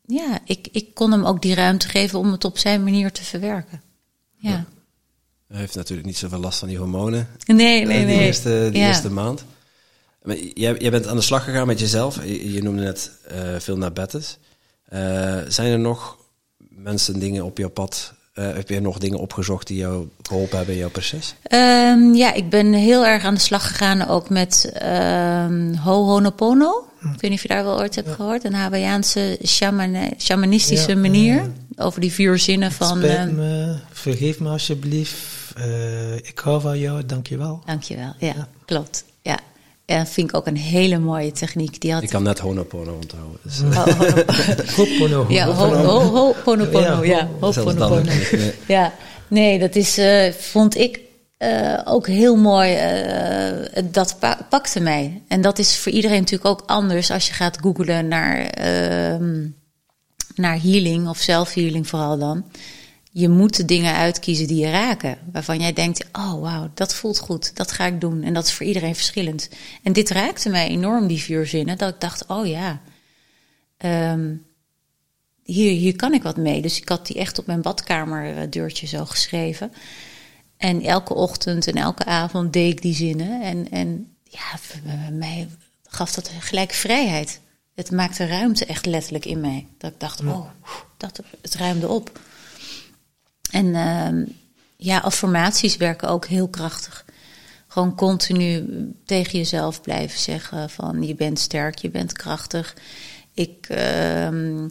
ja, 0.08 0.40
ik, 0.46 0.68
ik 0.72 0.94
kon 0.94 1.12
hem 1.12 1.26
ook 1.26 1.42
die 1.42 1.56
ruimte 1.56 1.88
geven 1.88 2.20
om 2.20 2.32
het 2.32 2.44
op 2.44 2.58
zijn 2.58 2.84
manier 2.84 3.12
te 3.12 3.24
verwerken. 3.24 3.82
Ja. 4.36 4.50
ja. 4.50 4.66
Hij 5.48 5.60
heeft 5.60 5.76
natuurlijk 5.76 6.08
niet 6.08 6.18
zoveel 6.18 6.40
last 6.40 6.60
van 6.60 6.68
die 6.68 6.78
hormonen. 6.78 7.28
Nee, 7.46 7.86
nee, 7.86 8.06
nee. 8.06 8.18
De 8.18 8.24
eerste, 8.24 8.70
die 8.72 8.82
ja. 8.82 8.88
eerste 8.88 9.12
maand. 9.12 9.46
Maar 10.24 10.38
jij, 10.38 10.78
jij 10.78 10.92
bent 10.92 11.08
aan 11.08 11.16
de 11.16 11.22
slag 11.22 11.44
gegaan 11.44 11.68
met 11.68 11.80
jezelf. 11.80 12.24
Je, 12.24 12.54
je 12.54 12.64
noemde 12.64 12.84
net 12.84 13.12
uh, 13.32 13.60
veel 13.60 13.76
diabetes. 13.76 14.38
Uh, 14.94 15.38
zijn 15.48 15.72
er 15.72 15.80
nog 15.80 16.18
mensen, 16.58 17.20
dingen 17.20 17.46
op 17.46 17.58
jouw 17.58 17.70
pad? 17.70 18.14
Uh, 18.36 18.54
heb 18.54 18.70
je 18.70 18.80
nog 18.80 18.98
dingen 18.98 19.20
opgezocht 19.20 19.68
die 19.68 19.78
jou 19.78 20.08
geholpen 20.22 20.58
hebben 20.58 20.76
in 20.76 20.80
jouw 20.80 20.90
proces? 20.90 21.36
Um, 21.52 22.16
ja, 22.16 22.34
ik 22.34 22.50
ben 22.50 22.74
heel 22.74 23.06
erg 23.06 23.24
aan 23.24 23.34
de 23.34 23.40
slag 23.40 23.68
gegaan 23.68 24.08
ook 24.08 24.30
met 24.30 24.72
um, 24.84 25.76
Ho'oponopono. 25.76 26.88
Ik 27.14 27.22
weet 27.22 27.30
niet 27.32 27.34
of 27.34 27.42
je 27.42 27.48
daar 27.48 27.64
wel 27.64 27.80
ooit 27.80 27.96
hebt 27.96 28.08
ja. 28.08 28.14
gehoord. 28.14 28.44
Een 28.44 28.54
Hawaiiaanse 28.54 29.40
shamane, 29.46 30.14
shamanistische 30.18 30.90
ja, 30.90 30.98
manier. 30.98 31.36
Uh, 31.36 31.86
over 31.86 32.02
die 32.02 32.12
vier 32.12 32.40
zinnen 32.40 32.72
van... 32.72 32.98
Spijt 32.98 33.32
me, 33.32 33.76
vergeef 33.92 34.40
me 34.40 34.50
alsjeblieft. 34.50 35.16
Uh, 35.58 36.16
ik 36.16 36.40
hou 36.44 36.62
van 36.62 36.80
jou, 36.80 37.06
dankjewel. 37.06 37.62
Dankjewel, 37.66 38.14
ja, 38.20 38.28
ja. 38.28 38.48
klopt. 38.66 39.04
Ja. 39.22 39.40
En 39.86 39.98
dat 39.98 40.10
vind 40.10 40.30
ik 40.30 40.36
ook 40.36 40.48
een 40.48 40.58
hele 40.58 41.00
mooie 41.00 41.32
techniek. 41.32 41.82
Die 41.82 41.94
had... 41.94 42.04
Ik 42.04 42.10
kan 42.10 42.24
net 42.24 42.40
Honopono 42.40 42.94
onthouden. 42.94 43.40
Dus. 43.42 43.60
Hopono. 44.76 45.26
ja, 45.30 45.52
Hoponopono. 45.52 47.04
Ja, 47.04 47.30
Hoponopono. 47.40 48.02
Ja, 48.68 48.94
nee, 49.28 49.60
dat 49.60 49.76
is, 49.76 49.98
uh, 49.98 50.32
vond 50.32 50.78
ik 50.78 51.00
eh, 51.38 51.82
ook 51.86 52.08
heel 52.08 52.36
mooi, 52.36 52.74
eh, 52.74 53.84
dat 53.92 54.20
pa- 54.20 54.46
pakte 54.50 54.80
mij. 54.80 55.22
En 55.28 55.42
dat 55.42 55.60
is 55.60 55.78
voor 55.78 55.92
iedereen 55.92 56.20
natuurlijk 56.20 56.50
ook 56.50 56.64
anders 56.66 57.12
als 57.12 57.28
je 57.28 57.34
gaat 57.34 57.58
googlen 57.62 58.08
naar, 58.08 58.38
ehm, 58.46 59.48
naar 60.36 60.62
healing 60.62 61.08
of 61.08 61.18
self-healing 61.18 61.88
vooral 61.88 62.18
dan. 62.18 62.46
Je 63.12 63.30
moet 63.30 63.56
de 63.56 63.66
dingen 63.66 63.96
uitkiezen 63.96 64.48
die 64.48 64.60
je 64.66 64.72
raken. 64.72 65.18
Waarvan 65.32 65.60
jij 65.60 65.74
denkt, 65.74 66.06
oh 66.12 66.42
wauw, 66.42 66.72
dat 66.74 66.96
voelt 66.96 67.20
goed, 67.20 67.56
dat 67.56 67.72
ga 67.72 67.86
ik 67.86 68.02
doen. 68.02 68.24
En 68.24 68.34
dat 68.34 68.46
is 68.46 68.54
voor 68.54 68.66
iedereen 68.66 68.96
verschillend. 68.96 69.50
En 69.84 69.94
dit 69.94 70.10
raakte 70.10 70.50
mij 70.50 70.68
enorm, 70.68 71.08
die 71.08 71.20
vier 71.22 71.46
zinnen, 71.46 71.78
dat 71.78 71.94
ik 71.94 72.00
dacht, 72.00 72.26
oh 72.28 72.48
ja, 72.48 72.82
ehm, 73.78 74.36
hier, 75.44 75.72
hier 75.72 75.96
kan 75.96 76.14
ik 76.14 76.24
wat 76.24 76.38
mee. 76.38 76.62
Dus 76.62 76.78
ik 76.82 76.90
had 76.90 77.08
die 77.08 77.16
echt 77.16 77.40
op 77.40 77.46
mijn 77.46 77.62
badkamerdeurtje 77.62 78.88
zo 78.88 79.06
geschreven. 79.06 79.72
En 80.58 80.82
elke 80.82 81.14
ochtend 81.14 81.68
en 81.68 81.76
elke 81.76 82.06
avond 82.06 82.54
deed 82.54 82.72
ik 82.72 82.82
die 82.82 82.96
zinnen. 82.96 83.42
En, 83.42 83.72
en 83.72 84.16
ja, 84.24 84.60
bij 84.84 85.12
mij 85.12 85.48
gaf 85.88 86.12
dat 86.12 86.32
gelijk 86.40 86.74
vrijheid. 86.74 87.40
Het 87.76 87.92
maakte 87.92 88.26
ruimte 88.26 88.66
echt 88.66 88.86
letterlijk 88.86 89.26
in 89.26 89.40
mij. 89.40 89.68
Dat 89.78 89.92
ik 89.92 90.00
dacht, 90.00 90.22
oh, 90.22 90.46
dat, 90.98 91.22
het 91.42 91.56
ruimde 91.56 91.88
op. 91.88 92.20
En 93.52 93.76
ehm, 93.76 94.26
ja, 94.78 95.00
affirmaties 95.00 95.78
werken 95.78 96.10
ook 96.10 96.26
heel 96.26 96.48
krachtig. 96.48 97.06
Gewoon 97.68 97.96
continu 97.96 98.66
tegen 99.06 99.38
jezelf 99.38 99.82
blijven 99.82 100.20
zeggen 100.20 100.70
van 100.70 101.04
je 101.04 101.16
bent 101.16 101.40
sterk, 101.40 101.78
je 101.78 101.90
bent 101.90 102.14
krachtig. 102.14 102.76
Ik, 103.34 103.66
ehm, 103.70 104.68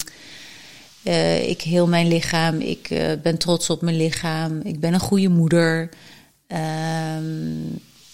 eh, 1.04 1.48
ik 1.48 1.60
heel 1.60 1.86
mijn 1.86 2.08
lichaam, 2.08 2.60
ik 2.60 2.90
eh, 2.90 3.06
ben 3.22 3.38
trots 3.38 3.70
op 3.70 3.80
mijn 3.82 3.96
lichaam, 3.96 4.60
ik 4.64 4.80
ben 4.80 4.94
een 4.94 5.00
goede 5.00 5.28
moeder. 5.28 5.88
Ehm, 6.46 7.22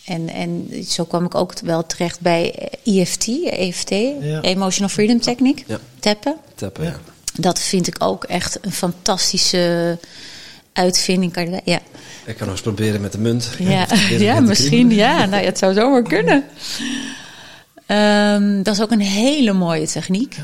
en, 0.04 0.28
en 0.28 0.68
zo 0.88 1.04
kwam 1.04 1.24
ik 1.24 1.34
ook 1.34 1.60
wel 1.60 1.86
terecht 1.86 2.20
bij 2.20 2.68
EFT, 2.84 3.28
EFT, 3.44 3.90
Ja. 4.20 4.40
Emotional 4.40 4.88
Freedom 4.88 5.20
Technique, 5.20 5.64
Ja. 5.66 5.78
tappen. 5.98 6.36
Tappen, 6.54 6.84
Ja. 6.84 6.90
ja. 6.90 6.98
Dat 7.34 7.60
vind 7.60 7.86
ik 7.86 7.96
ook 7.98 8.24
echt 8.24 8.58
een 8.64 8.72
fantastische 8.72 9.98
uitvinding. 10.72 11.32
Kan 11.32 11.50
je- 11.50 11.60
Ja, 11.64 11.80
Ik 12.26 12.36
kan 12.36 12.46
nog 12.46 12.50
eens 12.50 12.60
proberen 12.60 13.00
met 13.00 13.12
de 13.12 13.18
munt. 13.18 13.50
ja, 13.58 13.86
ja 14.18 14.40
misschien. 14.40 14.90
Ja, 14.90 15.26
nou, 15.26 15.42
ja, 15.42 15.48
het 15.48 15.58
zou 15.58 15.74
zomaar 15.74 16.02
kunnen. 16.02 16.44
Ehm, 17.86 18.62
dat 18.62 18.74
is 18.74 18.82
ook 18.82 18.90
een 18.90 19.00
hele 19.00 19.52
mooie 19.52 19.86
techniek. 19.86 20.36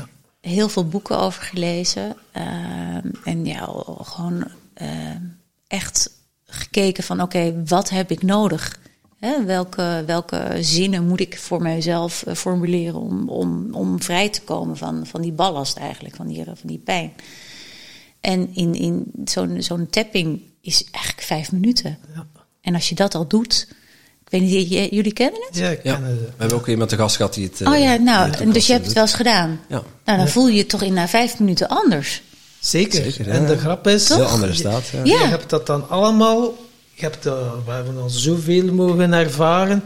Heel 0.47 0.69
veel 0.69 0.87
boeken 0.87 1.19
over 1.19 1.41
gelezen. 1.41 2.15
Ehm, 2.31 3.09
en 3.23 3.45
ja, 3.45 3.83
gewoon 4.01 4.47
ehm, 4.73 5.21
echt 5.67 6.09
gekeken 6.45 7.03
van 7.03 7.21
oké, 7.21 7.63
wat 7.65 7.89
heb 7.89 8.11
ik 8.11 8.21
nodig? 8.21 8.79
Hè, 9.19 9.45
welke, 9.45 10.03
welke 10.05 10.57
zinnen 10.59 11.07
moet 11.07 11.19
ik 11.19 11.37
voor 11.37 11.61
mijzelf 11.61 12.23
eh, 12.23 12.35
formuleren 12.35 12.99
om, 12.99 13.29
om, 13.29 13.73
om 13.73 14.01
vrij 14.01 14.29
te 14.29 14.41
komen 14.41 14.77
van, 14.77 15.05
van 15.05 15.21
die 15.21 15.31
ballast 15.31 15.77
eigenlijk, 15.77 16.15
van 16.15 16.27
die, 16.27 16.43
van 16.43 16.55
die 16.63 16.79
pijn. 16.79 17.13
En 18.19 18.53
in, 18.53 18.73
in 18.73 19.11
zo'n 19.25 19.61
zo'n 19.61 19.89
tapping 19.89 20.41
is 20.61 20.83
eigenlijk 20.91 21.25
vijf 21.25 21.51
minuten. 21.51 21.97
Ja. 22.15 22.27
En 22.61 22.73
als 22.73 22.89
je 22.89 22.95
dat 22.95 23.15
al 23.15 23.27
doet, 23.27 23.67
ik 24.29 24.39
weet 24.39 24.41
niet, 24.41 24.91
jullie 24.91 25.13
kennen 25.13 25.41
het? 25.49 25.57
Ja, 25.57 25.69
ik 25.69 25.79
Ja, 25.83 25.93
ken 25.93 26.03
we 26.03 26.09
het. 26.09 26.29
hebben 26.37 26.57
ook 26.57 26.67
iemand 26.67 26.89
te 26.89 26.95
gast 26.95 27.15
gehad 27.15 27.33
die 27.33 27.45
het... 27.45 27.61
eh, 27.61 27.71
oh 27.71 27.77
ja, 27.79 27.95
die 27.95 28.05
nou, 28.05 28.29
het 28.29 28.53
dus 28.53 28.67
je 28.67 28.73
hebt 28.73 28.85
het 28.85 28.93
wel 28.93 29.03
eens 29.03 29.13
gedaan. 29.13 29.59
Ja, 29.69 29.81
Nou, 30.05 30.17
dan 30.17 30.27
voel 30.27 30.47
je 30.47 30.55
je 30.55 30.65
toch 30.65 30.81
in 30.81 30.93
na 30.93 31.07
vijf 31.07 31.39
minuten 31.39 31.67
anders. 31.67 32.21
Zeker. 32.59 33.03
Zeker, 33.03 33.25
ja. 33.27 33.31
En 33.33 33.45
de 33.45 33.57
grap 33.57 33.87
is... 33.87 34.09
heel 34.09 34.23
andere 34.25 34.53
staat. 34.53 34.83
Ja. 34.87 34.99
Ja. 35.03 35.19
Je 35.21 35.27
hebt 35.27 35.49
dat 35.49 35.67
dan 35.67 35.89
allemaal... 35.89 36.55
Je 36.93 37.03
hebt, 37.03 37.25
eh, 37.25 37.33
we 37.65 37.71
hebben 37.71 37.97
al 38.01 38.09
zoveel 38.09 38.73
mogen 38.73 39.13
ervaren. 39.13 39.83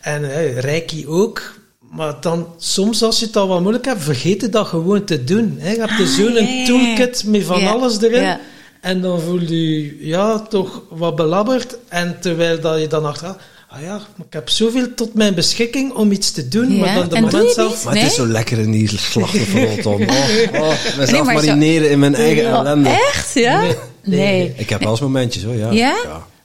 En 0.00 0.30
eh, 0.34 0.58
Reiki 0.58 1.06
ook. 1.08 1.58
Maar 1.90 2.14
dan, 2.20 2.46
soms 2.58 3.02
als 3.02 3.18
je 3.20 3.26
het 3.26 3.36
al 3.36 3.48
wat 3.48 3.60
moeilijk 3.60 3.84
hebt, 3.84 4.02
vergeet 4.02 4.40
je 4.40 4.48
dat 4.48 4.66
gewoon 4.66 5.04
te 5.04 5.24
doen. 5.24 5.56
Hè. 5.58 5.70
Je 5.72 5.78
hebt 5.78 5.90
er 5.90 6.00
Ah, 6.00 6.06
zo'n 6.06 6.32
ja, 6.32 6.40
ja, 6.40 6.48
ja. 6.48 6.64
toolkit 6.66 7.24
met 7.26 7.44
van 7.44 7.60
Ja, 7.60 7.70
alles 7.70 8.00
erin. 8.02 8.22
ja. 8.22 8.40
En 8.80 9.00
dan 9.00 9.20
voel 9.20 9.40
je 9.40 9.48
je 9.48 10.06
ja, 10.06 10.38
toch 10.40 10.82
wat 10.90 11.16
belabberd. 11.16 11.76
En 11.88 12.16
terwijl 12.20 12.60
dat 12.60 12.80
je 12.80 12.86
dan 12.86 13.04
achteraf... 13.04 13.36
Ah 13.72 13.82
ja, 13.82 14.00
ik 14.26 14.32
heb 14.32 14.48
zoveel 14.48 14.94
tot 14.94 15.14
mijn 15.14 15.34
beschikking 15.34 15.92
om 15.92 16.12
iets 16.12 16.30
te 16.30 16.48
doen. 16.48 16.72
Ja, 16.72 16.80
Maar 16.80 16.94
dan 16.94 17.08
de 17.08 17.14
en 17.16 17.22
moment 17.22 17.50
zelf... 17.52 17.84
Maar 17.84 17.94
het 17.96 18.06
is 18.06 18.14
zo 18.14 18.26
lekker 18.26 18.58
in 18.58 18.70
die 18.70 18.88
slachtofferrol, 18.98 19.76
Tom. 19.82 20.02
Oh, 20.02 20.60
oh, 20.60 20.72
mezelf 20.98 21.26
maar 21.26 21.38
zo- 21.40 21.46
marineren 21.46 21.90
in 21.90 21.98
mijn 21.98 22.14
eigen 22.14 22.46
Oh, 22.52 22.58
ellende. 22.58 22.88
echt? 22.88 23.34
Ja? 23.34 23.60
Nee, 23.60 23.74
Nee. 24.04 24.18
nee, 24.18 24.52
Ik 24.56 24.68
heb 24.68 24.80
wel 24.80 24.90
eens 24.90 25.00
momentjes 25.00 25.42
hoor, 25.44 25.54
ja. 25.54 25.70
Ja? 25.70 25.94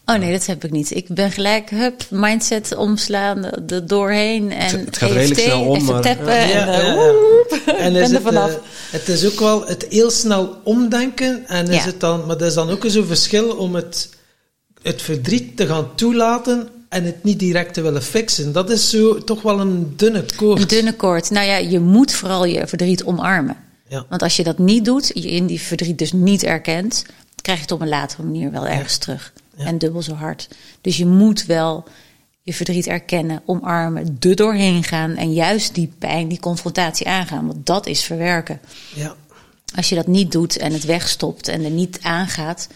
Oh 0.05 0.15
nee, 0.15 0.31
dat 0.31 0.45
heb 0.45 0.63
ik 0.63 0.71
niet. 0.71 0.95
Ik 0.95 1.07
ben 1.07 1.31
gelijk, 1.31 1.69
hup, 1.69 2.03
mindset 2.09 2.75
omslaan, 2.75 3.45
er 3.67 3.87
doorheen. 3.87 4.51
En 4.51 4.79
Het 4.85 4.97
gaat 4.97 5.11
redelijk 5.11 5.39
EFT, 5.39 5.49
snel 5.49 5.61
om, 5.65 5.75
even 5.75 5.93
maar- 5.93 6.01
tappen 6.01 6.33
Ja. 6.33 6.41
en 6.41 6.47
Ja, 6.49 6.67
eh, 6.79 6.83
ja, 6.87 6.93
ja. 6.93 6.95
woep, 6.95 7.61
En 7.77 7.93
ben 7.93 8.01
is 8.01 8.07
er 8.09 8.13
het, 8.15 8.23
vanaf. 8.23 8.49
eh, 8.49 8.55
het 8.89 9.07
is 9.07 9.25
ook 9.25 9.39
wel 9.39 9.65
het 9.67 9.85
heel 9.89 10.09
snel 10.11 10.55
omdenken. 10.63 11.43
En 11.47 11.67
is 11.67 11.75
Ja. 11.75 11.83
het 11.85 11.99
dan, 11.99 12.25
maar 12.25 12.37
dat 12.37 12.47
is 12.47 12.53
dan 12.53 12.69
ook 12.69 12.83
zo'n 12.87 13.05
verschil 13.05 13.49
om 13.49 13.75
het, 13.75 14.09
het 14.81 15.01
verdriet 15.01 15.57
te 15.57 15.67
gaan 15.67 15.95
toelaten 15.95 16.69
en 16.89 17.03
het 17.03 17.23
niet 17.23 17.39
direct 17.39 17.73
te 17.73 17.81
willen 17.81 18.03
fixen. 18.03 18.51
Dat 18.51 18.69
is 18.69 18.89
zo 18.89 19.23
toch 19.23 19.41
wel 19.41 19.59
een 19.59 19.93
dunne 19.95 20.25
koord. 20.35 20.61
Een 20.61 20.67
dunne 20.67 20.93
koord. 20.93 21.29
Nou 21.29 21.45
ja, 21.45 21.57
je 21.57 21.79
moet 21.79 22.13
vooral 22.13 22.45
je 22.45 22.67
verdriet 22.67 23.03
omarmen. 23.03 23.57
Ja. 23.87 24.05
Want 24.09 24.21
als 24.21 24.35
je 24.35 24.43
dat 24.43 24.57
niet 24.57 24.85
doet, 24.85 25.11
je 25.13 25.31
in 25.31 25.45
die 25.45 25.61
verdriet 25.61 25.97
dus 25.97 26.11
niet 26.11 26.43
erkent, 26.43 27.05
krijg 27.41 27.57
je 27.57 27.63
het 27.63 27.73
op 27.73 27.81
een 27.81 27.87
latere 27.87 28.23
manier 28.23 28.51
wel 28.51 28.67
ergens 28.67 28.97
terug. 28.97 29.33
Ja. 29.57 29.65
En 29.65 29.77
dubbel 29.77 30.01
zo 30.01 30.13
hard. 30.13 30.47
Dus 30.81 30.97
je 30.97 31.05
moet 31.05 31.45
wel 31.45 31.85
je 32.45 32.53
verdriet 32.53 32.87
erkennen, 32.87 33.41
omarmen, 33.45 34.17
er 34.19 34.35
doorheen 34.35 34.83
gaan 34.83 35.15
en 35.15 35.33
juist 35.33 35.75
die 35.75 35.91
pijn, 35.99 36.27
die 36.27 36.39
confrontatie 36.39 37.07
aangaan. 37.07 37.47
Want 37.47 37.65
dat 37.65 37.87
is 37.87 38.03
verwerken. 38.03 38.59
Ja. 38.95 39.15
Als 39.75 39.89
je 39.89 39.95
dat 39.95 40.07
niet 40.07 40.31
doet 40.31 40.57
en 40.57 40.73
het 40.73 40.83
wegstopt 40.83 41.47
en 41.47 41.63
er 41.63 41.71
niet 41.71 41.99
aangaat, 42.01 42.67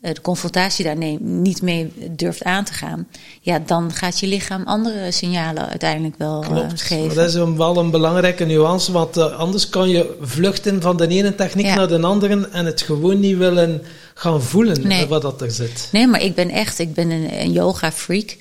de 0.00 0.20
confrontatie 0.22 0.84
daar 0.84 0.96
nee- 0.96 1.18
niet 1.20 1.62
mee 1.62 1.92
durft 2.10 2.44
aan 2.44 2.64
te 2.64 2.72
gaan, 2.72 3.08
ja, 3.40 3.58
dan 3.58 3.92
gaat 3.92 4.20
je 4.20 4.26
lichaam 4.26 4.62
andere 4.64 5.10
signalen 5.12 5.68
uiteindelijk 5.68 6.14
wel 6.18 6.42
eh, 6.42 6.48
Klopt. 6.48 6.82
geven. 6.82 7.16
Dat 7.16 7.28
is 7.28 7.34
een, 7.34 7.56
wel 7.56 7.76
een 7.76 7.90
belangrijke 7.90 8.44
nuance, 8.44 8.92
want 8.92 9.16
eh, 9.16 9.38
anders 9.38 9.68
kan 9.68 9.88
je 9.88 10.16
vluchten 10.20 10.82
van 10.82 10.96
de 10.96 11.06
ene 11.08 11.34
techniek 11.34 11.66
Ja. 11.66 11.74
naar 11.74 11.88
de 11.88 12.00
andere 12.00 12.48
en 12.52 12.66
het 12.66 12.82
gewoon 12.82 13.20
niet 13.20 13.36
willen 13.36 13.82
gaan 14.14 14.42
voelen 14.42 14.86
Nee. 14.86 15.02
eh, 15.02 15.08
wat 15.08 15.22
dat 15.22 15.40
er 15.40 15.50
zit. 15.50 15.88
Nee, 15.92 16.06
maar 16.06 16.22
ik 16.22 16.34
ben 16.34 16.50
echt, 16.50 16.78
ik 16.78 16.94
ben 16.94 17.10
een, 17.10 17.40
een 17.40 17.52
yoga 17.52 17.92
freak. 17.92 18.36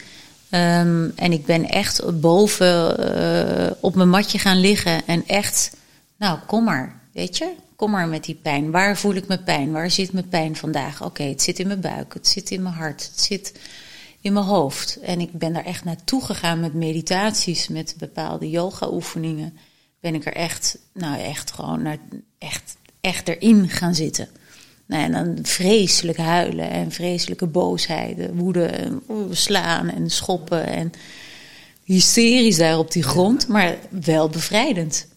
Ehm, 0.49 1.08
en 1.16 1.32
ik 1.32 1.45
ben 1.45 1.70
echt 1.70 2.20
boven 2.22 2.97
eh, 3.16 3.72
op 3.80 3.95
mijn 3.95 4.10
matje 4.10 4.39
gaan 4.39 4.60
liggen. 4.60 5.01
En 5.05 5.24
echt, 5.28 5.76
nou, 6.18 6.39
kom 6.45 6.64
maar, 6.64 6.99
weet 7.14 7.38
je? 7.38 7.49
Kom 7.78 7.92
maar 7.92 8.08
met 8.08 8.24
die 8.24 8.36
pijn. 8.36 8.72
Waar 8.72 8.98
voel 8.98 9.14
ik 9.14 9.28
mijn 9.28 9.44
pijn? 9.44 9.72
Waar 9.72 9.92
zit 9.92 10.14
mijn 10.14 10.28
pijn 10.28 10.56
vandaag? 10.56 11.04
Oké, 11.04 11.24
het 11.24 11.42
zit 11.42 11.60
in 11.60 11.68
mijn 11.68 11.82
buik, 11.82 12.14
het 12.14 12.28
zit 12.28 12.52
in 12.52 12.62
mijn 12.62 12.76
hart, 12.76 13.10
het 13.12 13.22
zit 13.22 13.60
in 14.22 14.34
mijn 14.34 14.46
hoofd. 14.46 15.00
En 15.00 15.20
ik 15.20 15.32
ben 15.32 15.54
daar 15.54 15.66
echt 15.66 15.84
naartoe 15.84 16.26
gegaan 16.26 16.60
met 16.60 16.74
meditaties, 16.74 17.68
met 17.68 17.96
bepaalde 17.98 18.50
yoga-oefeningen. 18.50 19.58
Ben 20.00 20.16
ik 20.16 20.26
er 20.26 20.34
echt, 20.34 20.78
nou 20.94 21.20
echt 21.22 21.52
gewoon, 21.52 21.82
naar, 21.82 21.98
echt, 22.38 22.78
echt 23.02 23.28
erin 23.28 23.70
gaan 23.70 23.96
zitten. 23.96 24.28
Nou, 24.86 25.04
en 25.04 25.12
dan 25.12 25.46
vreselijk 25.46 26.18
huilen 26.18 26.70
en 26.70 26.92
vreselijke 26.92 27.48
boosheid, 27.48 28.30
woede, 28.34 28.66
en 28.66 29.02
slaan 29.32 29.90
en 29.90 30.10
schoppen 30.10 30.66
en 30.66 30.92
hysterisch 31.84 32.58
daar 32.58 32.78
op 32.78 32.92
die 32.92 33.04
grond, 33.04 33.48
maar 33.48 33.78
wel 33.90 34.30
bevrijdend. 34.30 35.08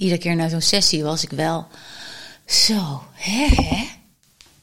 Iedere 0.00 0.20
keer 0.20 0.36
na 0.36 0.48
zo'n 0.48 0.60
sessie 0.60 1.02
was 1.02 1.22
ik 1.22 1.30
wel 1.30 1.66
zo, 2.46 3.02
hè, 3.12 3.46
hè? 3.64 3.86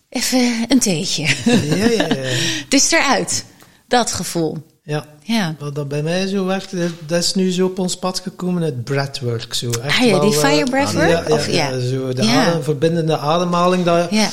Even 0.10 0.66
een 0.68 0.80
theetje. 0.80 1.24
Ja, 1.46 1.86
ja, 1.86 2.08
ja. 2.14 2.24
Het 2.64 2.74
is 2.74 2.92
eruit. 2.92 3.46
Dat 3.88 4.12
gevoel. 4.12 4.58
ja. 4.84 5.06
Ja. 5.24 5.56
Wat 5.60 5.76
dat 5.76 5.88
bij 5.88 6.02
mij 6.04 6.28
zo 6.28 6.46
werkt, 6.46 6.72
dat- 7.08 7.20
is 7.24 7.34
nu 7.34 7.52
zo 7.52 7.66
op 7.66 7.80
ons 7.80 7.98
pad 7.98 8.20
gekomen, 8.20 8.62
het 8.62 8.84
breathwork. 8.84 9.54
Zo. 9.54 9.70
Echt 9.70 10.00
Ah 10.00 10.06
ja, 10.06 10.20
die 10.20 10.30
wel, 10.30 10.32
eh, 10.32 10.38
fire 10.50 10.64
breathwork? 10.70 11.10
Ja, 11.10 11.24
ja, 11.28 11.34
Of, 11.36 11.48
ja. 11.48 11.70
ja, 11.70 11.80
zo 11.80 12.14
de 12.14 12.22
adem, 12.28 12.64
verbindende 12.64 13.18
ademhaling. 13.18 13.84
Dat, 13.84 14.12
Ja. 14.12 14.30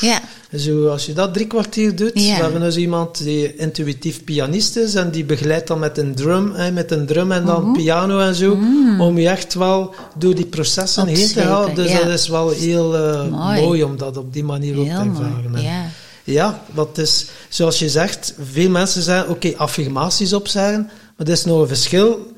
Ja. 0.00 0.20
Zo, 0.56 0.88
als 0.88 1.06
je 1.06 1.12
dat 1.12 1.34
drie 1.34 1.46
kwartier 1.46 1.96
doet, 1.96 2.10
Ja. 2.14 2.36
we 2.36 2.42
hebben 2.42 2.60
dus 2.60 2.76
iemand 2.76 3.22
die 3.22 3.56
intuïtief 3.56 4.24
pianist 4.24 4.76
is 4.76 4.94
en 4.94 5.10
die 5.10 5.24
begeleidt 5.24 5.66
dan 5.66 5.78
met 5.78 5.98
een 5.98 6.14
drum, 6.14 6.52
hè, 6.52 6.70
met 6.70 6.90
een 6.90 7.06
drum 7.06 7.32
en 7.32 7.42
Mhm. 7.42 7.52
dan 7.52 7.72
piano 7.72 8.18
en 8.20 8.34
zo, 8.34 8.58
om 8.98 9.18
je 9.18 9.28
echt 9.28 9.54
wel 9.54 9.94
door 10.18 10.34
die 10.34 10.46
processen 10.46 11.06
heen 11.06 11.28
te 11.28 11.40
gaan. 11.40 11.74
Dus 11.74 11.90
ja. 11.90 11.98
dat 11.98 12.08
is 12.18 12.28
wel 12.28 12.50
heel 12.50 12.96
eh, 12.96 13.28
Mooi. 13.30 13.60
mooi. 13.60 13.82
om 13.82 13.96
dat 13.96 14.16
op 14.16 14.32
die 14.32 14.44
manier 14.44 14.78
ook 14.78 14.84
te 14.86 14.90
ervaren. 14.92 15.62
Ja. 15.62 15.84
Ja, 16.24 16.62
wat 16.74 16.98
is, 16.98 17.26
zoals 17.48 17.78
je 17.78 17.88
zegt, 17.88 18.34
veel 18.52 18.70
mensen 18.70 19.02
zeggen, 19.02 19.28
oké, 19.30 19.52
affirmaties 19.56 20.32
opzeggen, 20.32 20.82
maar 21.16 21.26
er 21.26 21.32
is 21.32 21.44
nog 21.44 21.60
een 21.60 21.68
verschil. 21.68 22.32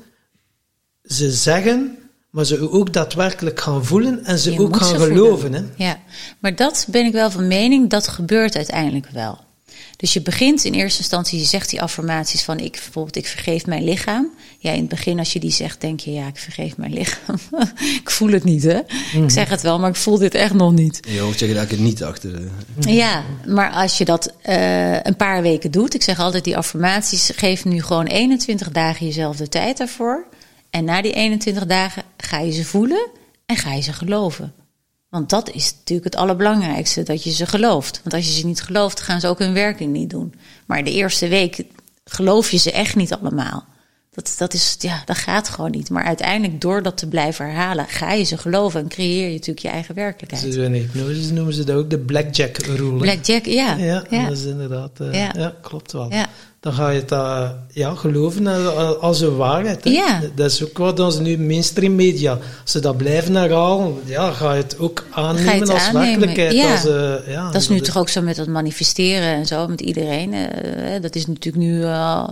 Ze 1.03 1.31
zeggen, 1.31 1.97
maar 2.31 2.45
ze 2.45 2.71
ook 2.71 2.93
daadwerkelijk 2.93 3.59
gaan 3.59 3.85
voelen 3.85 4.25
en 4.25 4.39
ze 4.39 4.51
Je 4.51 4.59
ook 4.59 4.75
gaan 4.75 4.87
ze 4.87 5.05
geloven. 5.05 5.53
Hè? 5.53 5.61
Ja, 5.75 5.99
maar 6.39 6.55
dat 6.55 6.87
ben 6.89 7.05
ik 7.05 7.11
wel 7.11 7.31
van 7.31 7.47
mening, 7.47 7.89
dat 7.89 8.07
gebeurt 8.07 8.55
uiteindelijk 8.55 9.07
wel. 9.11 9.39
Dus 9.97 10.13
je 10.13 10.21
begint 10.21 10.63
in 10.63 10.73
eerste 10.73 10.99
instantie, 10.99 11.39
je 11.39 11.45
zegt 11.45 11.69
die 11.69 11.81
affirmaties 11.81 12.43
van 12.43 12.59
ik 12.59 12.71
bijvoorbeeld, 12.71 13.15
ik 13.15 13.27
vergeef 13.27 13.65
mijn 13.65 13.83
lichaam. 13.83 14.29
Ja, 14.59 14.71
in 14.71 14.79
het 14.79 14.89
begin 14.89 15.19
als 15.19 15.33
je 15.33 15.39
die 15.39 15.51
zegt, 15.51 15.81
denk 15.81 15.99
je 15.99 16.11
ja, 16.11 16.27
ik 16.27 16.37
vergeef 16.37 16.77
mijn 16.77 16.93
lichaam. 16.93 17.35
ik 18.01 18.09
voel 18.09 18.31
het 18.31 18.43
niet, 18.43 18.63
hè? 18.63 18.79
Ik 19.23 19.29
zeg 19.29 19.49
het 19.49 19.61
wel, 19.61 19.79
maar 19.79 19.89
ik 19.89 19.95
voel 19.95 20.17
dit 20.17 20.33
echt 20.33 20.53
nog 20.53 20.71
niet. 20.71 20.99
Je 21.07 21.19
hoofd 21.19 21.39
zeg 21.39 21.49
je 21.49 21.55
eigenlijk 21.55 21.87
niet 21.87 22.03
achter. 22.03 22.41
Ja, 22.79 23.23
maar 23.47 23.71
als 23.71 23.97
je 23.97 24.05
dat 24.05 24.33
eh, 24.41 25.01
een 25.01 25.15
paar 25.15 25.41
weken 25.41 25.71
doet, 25.71 25.93
ik 25.93 26.03
zeg 26.03 26.19
altijd 26.19 26.43
die 26.43 26.57
affirmaties, 26.57 27.31
geef 27.35 27.65
nu 27.65 27.81
gewoon 27.81 28.05
21 28.05 28.71
dagen 28.71 29.05
jezelf 29.05 29.37
de 29.37 29.49
tijd 29.49 29.77
daarvoor. 29.77 30.25
En 30.71 30.85
na 30.85 31.01
die 31.01 31.13
21 31.13 31.65
dagen 31.65 32.03
ga 32.17 32.39
je 32.39 32.51
ze 32.51 32.65
voelen 32.65 33.09
en 33.45 33.55
ga 33.55 33.73
je 33.73 33.81
ze 33.81 33.93
geloven. 33.93 34.53
Want 35.09 35.29
dat 35.29 35.49
is 35.49 35.73
natuurlijk 35.73 36.13
het 36.13 36.21
allerbelangrijkste, 36.21 37.03
dat 37.03 37.23
je 37.23 37.31
ze 37.31 37.45
gelooft. 37.45 37.99
Want 38.03 38.15
als 38.15 38.25
je 38.25 38.39
ze 38.39 38.45
niet 38.45 38.61
gelooft, 38.61 39.01
gaan 39.01 39.19
ze 39.19 39.27
ook 39.27 39.39
hun 39.39 39.53
werking 39.53 39.91
niet 39.93 40.09
doen. 40.09 40.33
Maar 40.65 40.83
de 40.83 40.91
eerste 40.91 41.27
week 41.27 41.63
geloof 42.03 42.51
je 42.51 42.57
ze 42.57 42.71
echt 42.71 42.95
niet 42.95 43.13
allemaal. 43.13 43.65
Dat, 44.13 44.35
dat, 44.37 44.53
is, 44.53 44.75
ja, 44.79 45.01
dat 45.05 45.17
gaat 45.17 45.49
gewoon 45.49 45.71
niet. 45.71 45.89
Maar 45.89 46.03
uiteindelijk, 46.03 46.61
door 46.61 46.83
dat 46.83 46.97
te 46.97 47.07
blijven 47.07 47.45
herhalen, 47.45 47.85
ga 47.87 48.11
je 48.11 48.23
ze 48.23 48.37
geloven 48.37 48.79
en 48.81 48.87
creëer 48.87 49.25
je 49.27 49.31
natuurlijk 49.33 49.59
je 49.59 49.67
eigen 49.69 49.95
werkelijkheid. 49.95 50.43
Dus 50.43 50.55
in 50.55 50.73
hypnose 50.73 51.33
noemen 51.33 51.53
ze 51.53 51.63
dat 51.63 51.75
ook 51.75 51.89
de 51.89 51.97
blackjack 51.99 52.57
rule. 52.57 52.97
Blackjack, 52.97 53.45
ja. 53.45 53.75
Ja, 53.75 54.03
ja. 54.09 54.23
dat 54.27 54.37
is 54.37 54.43
inderdaad. 54.45 54.89
eh, 54.99 55.13
Ja. 55.13 55.33
ja. 55.37 55.53
klopt 55.61 55.91
wel. 55.91 56.07
Ja. 56.11 56.27
Dan 56.59 56.73
ga 56.73 56.89
je 56.89 56.99
het 56.99 57.11
eh, 57.11 57.49
ja, 57.71 57.95
geloven 57.95 58.47
als, 59.01 59.21
een 59.21 59.35
waarheid. 59.35 59.83
Hè? 59.83 60.01
Dat 60.35 60.51
is 60.51 60.63
ook 60.63 60.77
wat 60.77 60.99
onze 60.99 61.21
nu 61.21 61.37
mainstream 61.37 61.95
media. 61.95 62.31
Als 62.61 62.71
ze 62.71 62.79
dat 62.79 62.97
blijven 62.97 63.35
herhalen, 63.35 63.95
ja, 64.05 64.31
ga 64.31 64.53
je 64.53 64.61
het 64.61 64.79
ook 64.79 65.05
aannemen 65.11 65.59
het 65.59 65.69
als 65.69 65.83
aannemen, 65.87 66.19
werkelijkheid. 66.25 66.71
Als, 66.71 66.85
eh, 66.85 67.33
ja, 67.33 67.51
Dat 67.51 67.61
is 67.61 67.69
nu 67.69 67.79
toch 67.79 67.97
ook 67.97 68.09
zo 68.09 68.21
met 68.21 68.35
dat 68.35 68.47
manifesteren 68.47 69.33
en 69.33 69.45
zo, 69.45 69.67
met 69.67 69.81
iedereen. 69.81 70.35
dat 71.01 71.15
is 71.15 71.27
natuurlijk 71.27 71.63
nu 71.63 71.79
uh, 71.79 72.29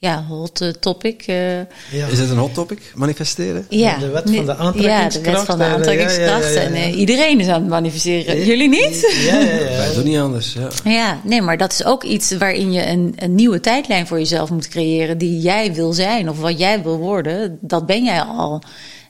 ja, 0.00 0.24
hot 0.28 0.60
uh, 0.60 0.68
topic. 0.68 1.26
Uh, 1.26 1.56
Ja. 1.56 2.06
Is 2.10 2.18
het 2.18 2.30
een 2.30 2.36
hot 2.38 2.54
topic, 2.54 2.92
manifesteren? 2.94 3.66
ja, 3.68 3.98
de 3.98 4.08
wet 4.08 4.22
van 4.22 4.32
de 4.32 4.38
Ja, 4.38 4.44
de 4.44 4.54
aantrekkingskracht. 4.56 5.36
wet 5.36 5.46
van 5.46 5.58
de 5.58 5.64
en, 5.64 5.70
eh, 5.70 5.76
aantrekkingskracht. 5.76 6.54
ja, 6.54 6.60
ja, 6.60 6.68
ja, 6.68 6.76
ja. 6.76 6.84
En 6.84 6.90
uh, 6.92 6.98
iedereen 6.98 7.40
is 7.40 7.46
aan 7.48 7.60
het 7.60 7.70
manifesteren. 7.70 8.44
Jullie 8.44 8.68
niet? 8.68 9.14
Ja, 9.26 9.38
ja, 9.38 9.54
ja. 9.54 9.64
Wij 9.76 9.94
doen 9.94 10.04
niet 10.04 10.18
anders. 10.18 10.52
Ja. 10.52 10.68
Ja, 10.90 11.20
nee, 11.24 11.42
maar 11.42 11.56
dat 11.56 11.72
is 11.72 11.84
ook 11.84 12.04
iets 12.04 12.32
waarin 12.36 12.72
je 12.72 12.86
een, 12.86 13.12
een 13.16 13.34
nieuwe 13.34 13.60
tijdlijn 13.60 14.06
voor 14.06 14.18
jezelf 14.18 14.50
moet 14.50 14.68
creëren. 14.68 15.18
Die 15.18 15.40
jij 15.40 15.74
wil 15.74 15.92
zijn 15.92 16.28
of 16.28 16.40
wat 16.40 16.58
jij 16.58 16.82
wil 16.82 16.96
worden. 16.96 17.58
Dat 17.60 17.86
ben 17.86 18.04
jij 18.04 18.20
al. 18.20 18.62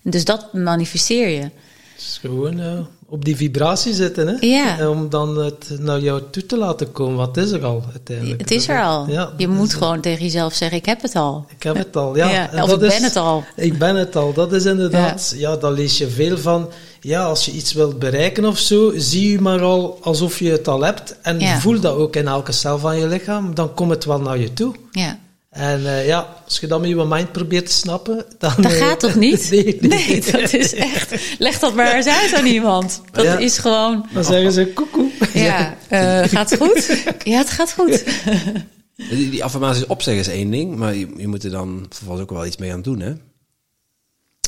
Dus 0.03 0.24
dat 0.24 0.53
manifesteer 0.53 1.28
je. 1.28 1.51
Is 1.99 2.18
gewoon 2.20 2.86
op 3.09 3.24
die 3.24 3.36
vibratie 3.36 3.94
zitten, 3.94 4.26
hè? 4.26 4.46
Ja. 4.46 4.90
Om 4.90 5.09
dan 5.09 5.38
het 5.38 5.76
naar 5.78 6.01
jou 6.01 6.22
toe 6.30 6.46
te 6.46 6.57
laten 6.59 6.92
komen. 6.92 7.16
Wat 7.16 7.36
is 7.36 7.51
er 7.51 7.64
al 7.64 7.84
uiteindelijk? 7.92 8.40
Het 8.40 8.51
is 8.51 8.68
er 8.68 8.82
al. 8.82 9.07
Ja, 9.11 9.32
je 9.36 9.49
moet 9.49 9.74
gewoon 9.74 10.01
tegen 10.01 10.22
jezelf 10.24 10.55
zeggen: 10.55 10.78
Ik 10.78 10.86
heb 10.86 11.03
het 11.03 11.14
al. 11.16 11.46
Ik 11.57 11.62
heb 11.62 11.76
het 11.76 11.96
al, 11.96 12.16
ja. 12.16 12.30
Ja, 12.30 12.62
of 12.62 12.72
ik 12.72 12.80
is- 12.80 12.88
ben 12.94 13.03
het 13.03 13.16
al. 13.16 13.44
Ik 13.57 13.78
ben 13.78 13.96
het 13.96 14.16
al. 14.16 14.32
Dat 14.32 14.53
is 14.53 14.64
inderdaad, 14.64 15.34
ja. 15.36 15.57
daar 15.57 15.72
lees 15.72 15.99
je 15.99 16.09
veel 16.09 16.38
van. 16.38 16.68
Ja, 17.01 17.24
als 17.24 17.44
je 17.44 17.53
iets 17.53 17.72
wilt 17.72 17.99
bereiken 17.99 18.44
of 18.44 18.59
zo, 18.59 18.92
zie 18.96 19.30
je 19.32 19.40
maar 19.40 19.61
al 19.62 19.99
alsof 20.03 20.38
je 20.38 20.51
het 20.51 20.68
al 20.68 20.82
hebt. 20.82 21.16
En 21.22 21.61
voel 21.61 21.80
dat 21.80 21.94
ook 21.94 22.16
in 22.16 22.26
elke 22.28 22.53
cel 22.53 22.78
van 22.78 22.99
je 22.99 23.07
lichaam. 23.07 23.55
Dan 23.55 23.74
komt 23.74 23.90
het 23.90 24.05
wel 24.05 24.20
naar 24.20 24.38
je 24.38 24.53
toe. 24.53 24.74
Ja. 24.90 25.18
En 25.59 25.86
eh, 25.86 26.06
ja, 26.06 26.28
als 26.44 26.59
je 26.61 26.66
dat 26.66 26.80
met 26.80 26.88
je 26.88 27.04
mind 27.09 27.32
probeert 27.32 27.66
te 27.66 27.72
snappen, 27.72 28.24
dan... 28.38 28.52
Dat 28.56 28.72
eh, 28.72 28.78
gaat 28.78 29.00
toch 29.00 29.14
niet? 29.26 29.50
nee, 29.50 29.64
nee. 29.80 29.88
Nee, 30.06 30.20
dat 30.32 30.52
is 30.52 30.74
echt. 30.74 31.14
Leg 31.38 31.59
dat 31.59 31.74
maar 31.74 31.94
eens 31.94 32.06
uit 32.06 32.34
aan 32.34 32.46
iemand. 32.46 33.00
Dat 33.12 33.24
Ja. 33.24 33.38
is 33.38 33.59
gewoon. 33.59 34.06
Dan 34.12 34.24
zeggen 34.24 34.52
ze 34.52 34.66
koekoe. 34.66 35.11
Ja, 35.34 35.76
eh, 35.88 36.22
gaat 36.28 36.50
het 36.50 36.61
goed? 36.61 37.02
Ja, 37.24 37.38
het 37.38 37.50
gaat 37.50 37.72
goed. 37.72 38.04
Die, 39.11 39.30
die 39.30 39.44
affirmaties 39.44 39.86
opzeggen 39.86 40.24
is 40.24 40.28
één 40.38 40.50
ding, 40.50 40.76
maar 40.76 40.94
je, 40.94 41.09
je 41.16 41.28
moet 41.28 41.44
er 41.44 41.50
dan 41.50 41.86
vervolgens 41.88 42.22
ook 42.22 42.30
wel 42.30 42.46
iets 42.46 42.56
mee 42.56 42.72
aan 42.72 42.82
doen, 42.82 43.00
hè? 43.00 43.12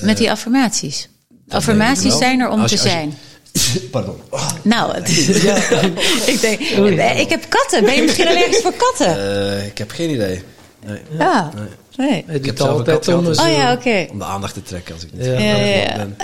Met 0.03 0.17
die 0.17 0.31
affirmaties. 0.31 1.09
Affirmaties 1.49 2.17
zijn 2.19 2.41
er 2.41 2.49
om 2.49 2.61
Als 2.61 2.71
te 2.71 2.77
je- 2.77 2.83
zijn. 2.83 3.19
Pardon. 3.91 4.17
Oh, 4.31 4.51
Nou, 4.63 4.95
het, 4.95 5.09
ik 6.27 6.41
denk, 6.41 6.61
ik 7.19 7.29
heb 7.29 7.45
katten. 7.49 7.85
Ben 7.85 7.95
je 7.95 8.03
misschien 8.03 8.29
allergisch 8.29 8.61
voor 8.63 8.75
katten? 8.75 9.17
eh, 9.57 9.67
ik 9.67 9.79
heb 9.79 9.91
geen 9.91 10.11
idee. 10.11 10.43
Nee. 10.87 11.01
Ja. 11.19 11.53
Nee. 11.57 11.67
Nee. 12.11 12.25
Hij 12.27 12.41
doet 12.41 12.57
zelf 12.59 12.71
een 12.71 12.77
altijd 12.93 13.09
om 13.09 13.25
dus- 13.25 13.39
Oh 13.41 13.49
ja. 13.49 13.79
Om 14.11 14.19
de 14.19 14.25
aandacht 14.25 14.55
te 14.55 14.63
trekken 14.63 14.95
als 14.95 15.05
ik 15.05 15.13
niet 15.13 15.25
Ja. 15.25 15.35
aan 15.35 15.43
Ja, 15.43 15.55
het 15.55 15.67
ja, 15.67 15.75
woord 15.77 15.91
ja. 15.91 15.97
ben. 15.97 16.15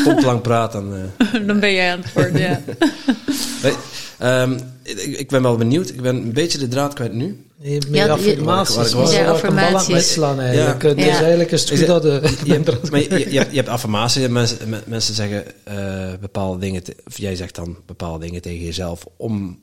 Stond 0.00 0.20
te 0.20 0.26
lang 0.26 0.40
praat, 0.40 0.72
dan... 0.72 0.94
eh, 0.94 1.40
Dan 1.46 1.60
ben 1.60 1.72
jij 1.72 1.92
aan 1.92 2.00
het 2.00 2.12
worden, 2.12 2.40
ja. 2.40 2.60
Nee, 3.62 3.72
ehm, 4.18 4.58
ik, 4.82 4.98
ik 5.18 5.28
ben 5.28 5.42
wel 5.42 5.56
benieuwd. 5.56 5.88
Ik 5.88 6.00
ben 6.02 6.16
een 6.16 6.32
beetje 6.32 6.58
de 6.58 6.68
draad 6.68 6.94
kwijt 6.94 7.12
nu. 7.12 7.44
Nee, 7.62 7.74
Met 7.74 7.86
Ja, 7.90 8.04
je- 8.04 8.10
affirmaties. 8.10 8.76
Ik- 8.92 9.06
Ja, 9.10 9.26
affirmaties. 9.30 10.18
eigenlijk. 10.18 10.82
Ja. 10.82 10.94
Dus 10.94 11.04
Ja. 11.04 11.18
eigenlijk 11.20 11.50
is 11.50 11.60
het 11.70 11.78
goed 11.78 11.86
dat 11.86 12.02
de... 12.02 12.20
Je 12.44 12.62
je, 13.08 13.30
je, 13.30 13.38
hebt, 13.38 13.50
je 13.50 13.56
hebt 13.56 13.68
affirmaties 13.68 14.22
en 14.24 14.32
mensen, 14.32 14.68
me- 14.68 14.82
mensen 14.86 15.14
zeggen 15.14 15.44
eh, 15.64 15.76
bepaalde 16.20 16.58
dingen, 16.58 16.82
te- 16.82 16.96
of 17.06 17.18
jij 17.18 17.36
zegt 17.36 17.54
dan 17.54 17.76
bepaalde 17.86 18.24
dingen 18.26 18.42
tegen 18.42 18.64
jezelf 18.64 19.04
om 19.16 19.58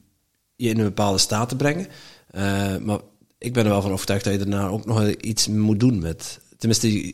je 0.55 0.69
in 0.69 0.77
een 0.79 0.85
bepaalde 0.85 1.17
staat 1.17 1.49
te 1.49 1.55
brengen. 1.55 1.87
Eh, 2.31 2.41
maar 2.81 2.99
ik 3.37 3.53
ben 3.53 3.63
er 3.63 3.69
wel 3.69 3.81
van 3.81 3.91
overtuigd 3.91 4.23
dat 4.23 4.33
je 4.33 4.39
daarna 4.39 4.67
ook 4.67 4.85
nog 4.85 5.09
iets 5.11 5.47
moet 5.47 5.79
doen 5.79 5.99
met, 5.99 6.39
tenminste, 6.57 7.13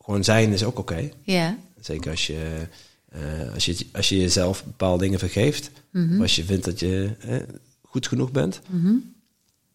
gewoon 0.00 0.24
zijn 0.24 0.52
is 0.52 0.64
ook 0.64 0.78
oké. 0.78 1.10
Ja, 1.22 1.56
Zeker 1.80 2.10
als 2.10 2.26
je, 2.26 2.66
eh, 3.08 3.54
als, 3.54 3.64
je, 3.64 3.86
als 3.92 4.08
je 4.08 4.16
jezelf 4.18 4.64
bepaalde 4.64 5.02
dingen 5.04 5.18
vergeeft, 5.18 5.70
Mhm. 5.92 6.20
als 6.20 6.36
je 6.36 6.44
vindt 6.44 6.64
dat 6.64 6.80
je 6.80 7.14
eh, 7.20 7.36
goed 7.82 8.06
genoeg 8.08 8.30
bent. 8.30 8.60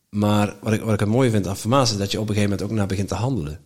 Maar 0.10 0.56
wat 0.62 0.74
ik, 0.74 0.82
wat 0.82 0.94
ik 0.94 1.00
het 1.00 1.10
mooie 1.10 1.30
vind 1.30 1.46
aan 1.46 1.52
affirmaties, 1.52 1.92
is 1.94 1.98
dat 2.00 2.12
je 2.12 2.20
op 2.20 2.30
een 2.30 2.34
gegeven 2.36 2.50
moment 2.56 2.70
ook 2.72 2.78
naar 2.78 2.88
begint 2.88 3.08
te 3.08 3.16
handelen. 3.16 3.60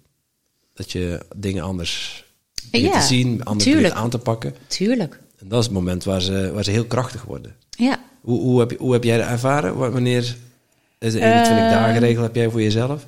Dat 0.74 0.92
je 0.92 1.26
dingen 1.36 1.64
anders 1.64 2.26
begint 2.72 2.94
Ja, 2.94 3.00
te 3.00 3.06
zien, 3.08 3.44
anders 3.44 3.70
begint 3.70 3.94
aan 3.94 4.10
te 4.10 4.18
pakken. 4.18 4.56
tuurlijk. 4.68 5.20
En 5.38 5.48
dat 5.48 5.60
is 5.60 5.66
het 5.66 5.74
moment 5.74 6.04
waar 6.04 6.22
ze, 6.22 6.52
waar 6.54 6.64
ze 6.64 6.72
heel 6.72 6.86
krachtig 6.86 7.24
worden. 7.24 7.56
Ja. 7.70 8.00
Hoe, 8.22 8.40
hoe, 8.40 8.60
heb, 8.60 8.72
je, 8.72 8.78
hoe 8.78 8.94
heb 8.94 9.04
jij 9.04 9.18
dat 9.18 9.28
ervaren? 9.28 9.78
Wa- 9.78 9.92
Wanneer 9.92 10.38
is 11.00 11.14
de 11.14 11.20
21 11.20 11.66
Eh, 11.66 11.72
dagen 11.72 12.00
regel 12.00 12.24
heb 12.24 12.36
jij 12.36 12.50
voor 12.50 12.62
jezelf? 12.62 13.06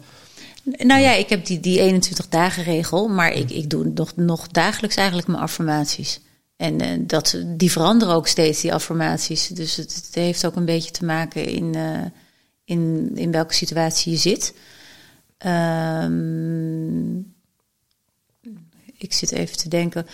Nou 0.63 1.01
ja, 1.01 1.11
ik 1.11 1.29
heb 1.29 1.45
die, 1.45 1.59
die 1.59 1.79
21 1.79 2.27
dagen 2.27 2.63
regel, 2.63 3.07
maar 3.07 3.33
ik, 3.33 3.49
ik 3.49 3.69
doe 3.69 3.91
nog, 3.93 4.15
nog 4.15 4.47
dagelijks 4.47 4.95
eigenlijk 4.95 5.27
mijn 5.27 5.39
affirmaties. 5.39 6.19
En 6.55 6.79
eh, 6.79 6.89
dat, 6.99 7.43
die 7.45 7.71
veranderen 7.71 8.15
ook 8.15 8.27
steeds, 8.27 8.61
die 8.61 8.73
affirmaties. 8.73 9.47
Dus 9.47 9.75
het, 9.75 9.93
het 9.93 10.15
heeft 10.15 10.45
ook 10.45 10.55
een 10.55 10.65
beetje 10.65 10.91
te 10.91 11.05
maken 11.05 11.45
in, 11.45 11.75
eh, 11.75 12.05
in, 12.65 13.11
in 13.15 13.31
welke 13.31 13.53
situatie 13.53 14.11
je 14.11 14.17
zit. 14.17 14.53
Ehm, 15.37 17.17
ik 18.97 19.13
zit 19.13 19.31
even 19.31 19.57
te 19.57 19.69
denken. 19.69 20.07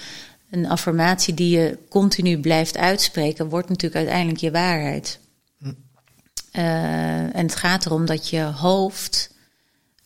Een 0.50 0.68
affirmatie 0.68 1.34
die 1.34 1.60
je 1.60 1.78
continu 1.90 2.40
blijft 2.40 2.78
uitspreken, 2.78 3.50
wordt 3.50 3.70
natuurlijk 3.70 3.96
uiteindelijk 3.96 4.40
je 4.40 4.52
waarheid. 4.52 5.20
Eh, 6.52 7.36
en 7.36 7.46
het 7.46 7.56
gaat 7.56 7.86
erom 7.86 8.06
dat 8.06 8.30
je 8.30 8.42
hoofd, 8.42 9.30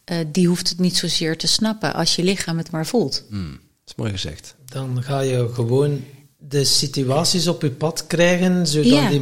eh, 0.04 0.18
die 0.28 0.48
hoeft 0.48 0.70
het 0.70 0.80
niet 0.80 0.98
zozeer 0.98 1.38
te 1.38 1.48
snappen 1.48 1.94
als 1.94 2.16
je 2.16 2.24
lichaam 2.24 2.58
het 2.58 2.72
maar 2.72 2.86
voelt. 2.86 3.24
Hmm, 3.30 3.52
dat 3.52 3.60
is 3.88 3.96
mooi 3.96 4.12
gezegd. 4.12 4.56
Dan 4.66 5.04
ga 5.04 5.20
je 5.20 5.50
gewoon 5.54 6.04
de 6.38 6.64
situaties 6.64 7.48
op 7.48 7.62
je 7.62 7.72
pad 7.72 8.08
krijgen, 8.08 8.68
zodat 8.68 8.92
Ja. 8.92 9.10
die 9.10 9.22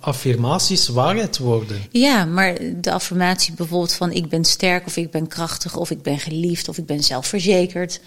affirmaties 0.00 0.88
waarheid 0.88 1.38
worden. 1.38 1.82
Ja, 1.90 2.24
maar 2.24 2.58
de 2.80 2.92
affirmatie 2.92 3.54
bijvoorbeeld 3.54 3.92
van 3.92 4.12
ik 4.12 4.28
ben 4.28 4.44
sterk 4.44 4.86
of 4.86 4.96
ik 4.96 5.10
ben 5.10 5.26
krachtig 5.26 5.76
of 5.76 5.90
ik 5.90 6.02
ben 6.02 6.18
geliefd 6.18 6.68
of 6.68 6.78
ik 6.78 6.86
ben 6.86 7.02
zelfverzekerd. 7.02 8.00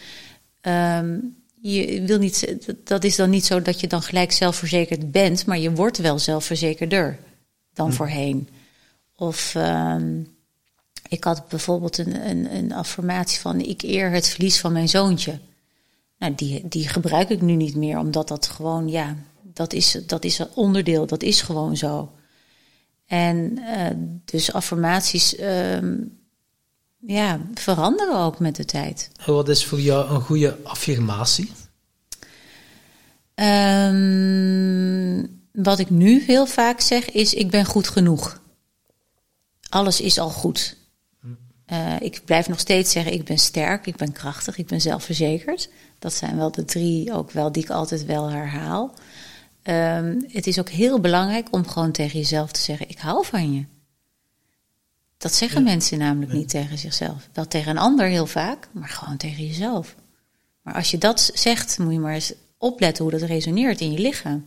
Ehm, 0.62 1.18
je 1.62 2.02
wil 2.06 2.18
niet, 2.18 2.56
dat 2.84 3.04
is 3.04 3.16
dan 3.16 3.30
niet 3.30 3.46
zo 3.46 3.62
dat 3.62 3.80
je 3.80 3.88
dan 3.88 4.02
gelijk 4.02 4.32
zelfverzekerd 4.32 5.12
bent, 5.12 5.46
maar 5.46 5.60
je 5.60 5.72
wordt 5.72 5.98
wel 5.98 6.20
zelfverzekerder 6.20 7.18
dan 7.80 7.94
voorheen. 7.94 8.50
Of 9.16 9.56
ehm, 9.56 10.22
ik 11.10 11.24
had 11.24 11.48
bijvoorbeeld 11.48 11.98
een, 11.98 12.30
een, 12.30 12.56
een 12.56 12.74
affirmatie 12.74 13.40
van 13.40 13.60
ik 13.60 13.82
eer 13.82 14.12
het 14.12 14.28
verlies 14.28 14.60
van 14.60 14.72
mijn 14.72 14.90
zoontje. 14.90 15.40
Nou, 16.18 16.36
die, 16.36 16.68
die 16.68 16.88
gebruik 16.88 17.30
ik 17.30 17.42
nu 17.42 17.56
niet 17.56 17.76
meer, 17.76 17.98
omdat 17.98 18.28
dat 18.28 18.48
gewoon, 18.48 18.90
ja, 18.90 19.16
dat 19.42 19.74
is, 19.74 19.98
dat 20.06 20.24
is 20.24 20.40
een 20.40 20.50
onderdeel, 20.56 21.06
dat 21.06 21.24
is 21.24 21.42
gewoon 21.42 21.78
zo. 21.78 22.12
En 23.06 23.58
eh, 23.58 23.96
dus 24.26 24.54
affirmaties 24.54 25.36
ehm, 25.36 25.96
ja, 26.98 27.40
veranderen 27.54 28.18
ook 28.18 28.40
met 28.40 28.56
de 28.56 28.66
tijd. 28.66 29.12
En 29.26 29.34
wat 29.34 29.50
is 29.50 29.66
voor 29.66 29.80
jou 29.80 30.10
een 30.10 30.22
goede 30.22 30.58
affirmatie? 30.64 31.52
Ehm, 33.36 35.26
wat 35.52 35.80
ik 35.80 35.90
nu 35.90 36.24
heel 36.24 36.46
vaak 36.46 36.82
zeg 36.82 37.12
is: 37.12 37.34
ik 37.34 37.50
ben 37.50 37.66
goed 37.66 37.88
genoeg. 37.88 38.42
Alles 39.70 40.02
is 40.02 40.20
al 40.20 40.30
goed. 40.30 40.78
Eh, 41.66 41.96
ik 42.00 42.22
blijf 42.26 42.48
nog 42.48 42.60
steeds 42.60 42.92
zeggen: 42.92 43.14
ik 43.14 43.24
ben 43.24 43.38
sterk, 43.38 43.86
ik 43.86 43.96
ben 43.96 44.12
krachtig, 44.12 44.58
ik 44.58 44.68
ben 44.68 44.82
zelfverzekerd. 44.82 45.70
Dat 46.00 46.14
zijn 46.14 46.38
wel 46.38 46.52
de 46.52 46.66
drie 46.66 47.14
ook 47.14 47.32
wel 47.32 47.52
die 47.52 47.64
ik 47.64 47.70
altijd 47.70 48.06
wel 48.06 48.30
herhaal. 48.30 48.94
Ehm, 49.62 50.22
het 50.28 50.48
is 50.48 50.60
ook 50.60 50.70
heel 50.70 51.00
belangrijk 51.00 51.48
om 51.52 51.68
gewoon 51.68 51.92
tegen 51.92 52.20
jezelf 52.20 52.52
te 52.52 52.60
zeggen: 52.60 52.90
ik 52.90 52.98
hou 52.98 53.26
van 53.26 53.54
je. 53.54 53.66
Dat 55.18 55.34
zeggen 55.34 55.64
mensen 55.64 55.98
namelijk 55.98 56.34
niet 56.34 56.50
tegen 56.50 56.78
zichzelf. 56.78 57.30
Wel 57.34 57.48
tegen 57.48 57.72
een 57.72 57.78
ander 57.78 58.06
heel 58.06 58.28
vaak, 58.28 58.70
maar 58.72 58.90
gewoon 58.90 59.18
tegen 59.18 59.46
jezelf. 59.46 59.96
Maar 60.62 60.74
als 60.74 60.92
je 60.92 60.98
dat 60.98 61.32
zegt, 61.34 61.80
moet 61.80 61.94
je 61.94 62.00
maar 62.00 62.14
eens 62.14 62.34
opletten 62.58 63.04
hoe 63.04 63.20
dat 63.20 63.30
resoneert 63.30 63.82
in 63.82 63.92
je 63.92 64.00
lichaam. 64.00 64.46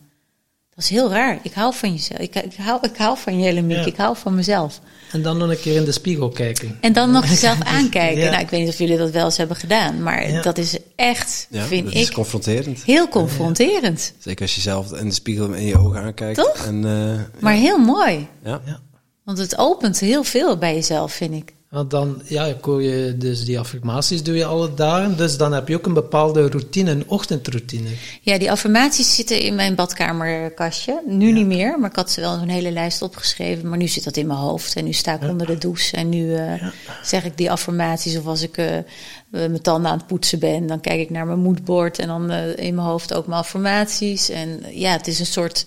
Dat 0.75 0.85
is 0.85 0.91
heel 0.91 1.11
raar. 1.11 1.39
Ik 1.43 1.53
hou 1.53 1.75
van 1.75 1.93
jezelf. 1.93 2.21
Ik, 2.21 2.35
ik, 2.35 2.55
hou, 2.57 2.79
ik 2.83 2.97
hou 2.97 3.19
van 3.19 3.39
je, 3.41 3.63
Miek. 3.63 3.77
Ja. 3.77 3.85
Ik 3.85 3.97
hou 3.97 4.17
van 4.17 4.35
mezelf. 4.35 4.81
En 5.13 5.23
dan 5.23 5.37
nog 5.39 5.51
een 5.51 5.61
keer 5.61 5.77
in 5.77 5.85
de 5.85 5.93
spiegel 5.93 6.29
kijken. 6.29 6.79
En 6.81 6.93
dan 6.93 7.11
nog 7.11 7.29
jezelf 7.35 7.61
aankijken. 7.63 8.23
Ja. 8.23 8.31
Nou, 8.31 8.43
ik 8.43 8.49
weet 8.51 8.61
niet 8.61 8.69
of 8.69 8.79
jullie 8.79 8.97
dat 8.97 9.11
wel 9.11 9.25
eens 9.25 9.37
hebben 9.37 9.57
gedaan. 9.57 10.03
Maar 10.03 10.31
Ja. 10.31 10.43
dat 10.43 10.59
is 10.59 10.79
echt, 10.97 11.47
Ja, 11.51 11.65
vind 11.65 11.85
dat 11.85 11.95
ik, 11.95 12.01
is 12.01 12.11
confronterend. 12.11 12.83
heel 12.85 13.09
confronterend. 13.09 14.13
Zeker 14.19 14.43
als 14.43 14.55
je 14.55 14.61
zelf 14.61 14.93
in 14.93 15.09
de 15.09 15.15
spiegel 15.15 15.53
in 15.53 15.65
je 15.67 15.79
ogen 15.79 16.01
aankijkt. 16.01 16.39
Toch? 16.39 16.67
En, 16.67 16.85
eh, 16.85 17.43
Maar 17.43 17.55
heel 17.55 17.79
mooi. 17.79 18.29
ja. 18.45 18.61
Ja. 18.65 18.81
Want 19.25 19.39
het 19.39 19.59
opent 19.59 19.99
heel 20.01 20.25
veel 20.25 20.57
bij 20.57 20.75
jezelf, 20.75 21.13
vind 21.13 21.35
ik. 21.35 21.53
Want 21.73 21.91
dan, 21.91 22.23
ja, 22.25 22.45
je, 22.65 23.15
dus 23.19 23.45
die 23.45 23.59
affirmaties 23.59 24.23
doe 24.23 24.37
je 24.37 24.45
alle 24.45 24.75
dagen. 24.75 25.17
Dus 25.17 25.37
dan 25.37 25.53
heb 25.53 25.69
je 25.69 25.77
ook 25.77 25.87
een 25.87 25.95
bepaalde 25.95 26.49
routine, 26.49 26.91
een 26.91 27.09
ochtendroutine. 27.09 27.89
Ja, 28.21 28.39
die 28.39 28.51
affirmaties 28.51 29.15
zitten 29.15 29.41
in 29.41 29.55
mijn 29.55 29.75
badkamerkastje. 29.75 31.03
Nu 31.07 31.33
niet 31.33 31.47
meer, 31.47 31.79
maar 31.79 31.91
ik 31.91 31.97
had 31.97 32.11
ze 32.11 32.21
wel 32.21 32.33
een 32.33 32.49
hele 32.49 32.71
lijst 32.71 33.03
opgeschreven. 33.03 33.69
Maar 33.69 33.79
nu 33.79 33.89
zit 33.89 34.05
dat 34.05 34.17
in 34.17 34.27
mijn 34.27 34.39
hoofd 34.39 34.77
en 34.77 34.85
nu 34.85 34.93
sta 34.93 35.15
ik 35.15 35.31
onder 35.31 35.47
de 35.47 35.59
douche. 35.59 35.97
En 35.97 36.09
nu 36.09 36.35
eh, 36.35 36.69
zeg 37.03 37.25
ik 37.25 37.37
die 37.37 37.51
affirmaties. 37.51 38.19
Of 38.19 38.27
als 38.27 38.43
ik 38.43 38.57
eh, 38.57 38.79
eh, 38.79 38.85
mijn 39.31 39.63
tanden 39.63 39.91
aan 39.91 39.99
het 39.99 40.07
poetsen 40.07 40.39
ben, 40.39 40.67
dan 40.67 40.81
kijk 40.81 41.01
ik 41.01 41.11
naar 41.11 41.27
mijn 41.27 41.39
moodboard. 41.39 41.99
En 41.99 42.07
dan 42.07 42.31
in 42.57 42.75
mijn 42.75 42.87
hoofd 42.87 43.15
ook 43.15 43.27
mijn 43.27 43.41
affirmaties. 43.41 44.29
En 44.29 44.63
ja, 44.71 44.93
het 44.93 45.07
is 45.07 45.19
een 45.19 45.27
soort 45.27 45.67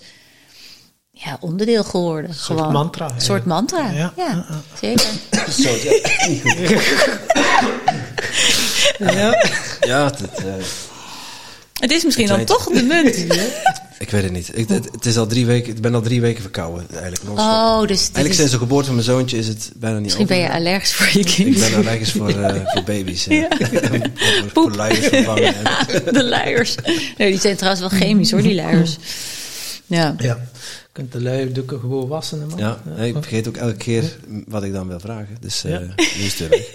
ja, 1.24 1.36
onderdeel 1.40 1.84
geworden. 1.84 2.34
soort 2.34 2.58
gewoon. 2.58 2.72
mantra, 2.72 3.10
Een 3.14 3.20
soort 3.20 3.44
mantra, 3.44 3.90
Ja, 3.90 4.12
ja, 4.16 4.46
zeker. 4.80 5.06
Zo, 5.50 5.68
ja. 5.82 6.28
Niet 6.28 6.42
goed. 6.42 7.14
Ja. 8.98 9.44
ja, 9.80 10.04
het, 10.04 10.20
eh, 10.34 10.44
Het 11.80 11.90
is 11.90 12.04
misschien 12.04 12.26
dan 12.26 12.44
toch 12.44 12.64
de 12.68 12.82
munt. 12.82 13.16
ik 13.98 14.10
weet 14.10 14.22
het 14.22 14.32
niet. 14.32 14.50
Ik, 14.58 14.68
het, 14.68 14.88
het 14.92 15.06
is 15.06 15.16
al 15.16 15.26
drie 15.26 15.46
weken, 15.46 15.74
ik 15.74 15.80
ben 15.80 15.94
al 15.94 16.00
drie 16.00 16.20
weken 16.20 16.42
verkouden. 16.42 16.86
Eigenlijk. 17.02 17.38
Oh, 17.38 17.78
dus 17.80 17.88
dit 17.88 17.98
eigenlijk 17.98 18.28
is, 18.28 18.36
sinds 18.36 18.52
de 18.52 18.58
geboorte 18.58 18.84
van 18.86 18.94
mijn 18.94 19.06
zoontje 19.06 19.38
is 19.38 19.48
het 19.48 19.70
bijna 19.76 19.96
niet 19.96 20.04
misschien 20.04 20.26
ben 20.26 20.36
je 20.38 20.52
allergisch 20.52 20.94
voor 20.94 21.06
je 21.12 21.18
Ik 21.18 21.26
kind. 21.26 21.58
ben 21.58 21.74
allergisch 21.74 22.12
voor, 22.12 22.28
eh, 22.28 22.60
voor 22.64 22.82
baby's. 22.82 23.24
Ja. 23.24 23.48
voor, 23.58 24.50
voor 24.52 24.70
luiers 24.74 25.06
vervangen. 25.06 25.54
De 26.12 26.24
luiers. 26.24 26.74
Nee, 27.16 27.30
die 27.30 27.40
zijn 27.40 27.56
trouwens 27.56 27.80
wel 27.88 28.00
chemisch 28.00 28.30
hoor, 28.30 28.42
die 28.42 28.54
luiers. 28.54 28.96
Ja. 29.86 30.14
ja. 30.18 30.38
Kunt 30.96 31.12
de 31.12 31.22
luierdoeken 31.22 31.80
gewoon 31.80 32.08
wassen. 32.08 32.40
hè, 32.40 32.46
man. 32.46 32.58
Ja, 32.58 32.80
ik 33.04 33.12
vergeet 33.14 33.48
ook 33.48 33.56
elke 33.56 33.76
keer 33.76 34.16
wat 34.48 34.62
ik 34.62 34.72
dan 34.72 34.88
wil 34.88 35.00
vragen. 35.00 35.36
Dus 35.40 35.64
eh 35.64 35.70
Ja. 35.70 35.78
nu 35.80 36.24
is 36.24 36.38
het 36.38 36.38
weer 36.38 36.48
weg. 36.48 36.60
Eh, 36.60 36.74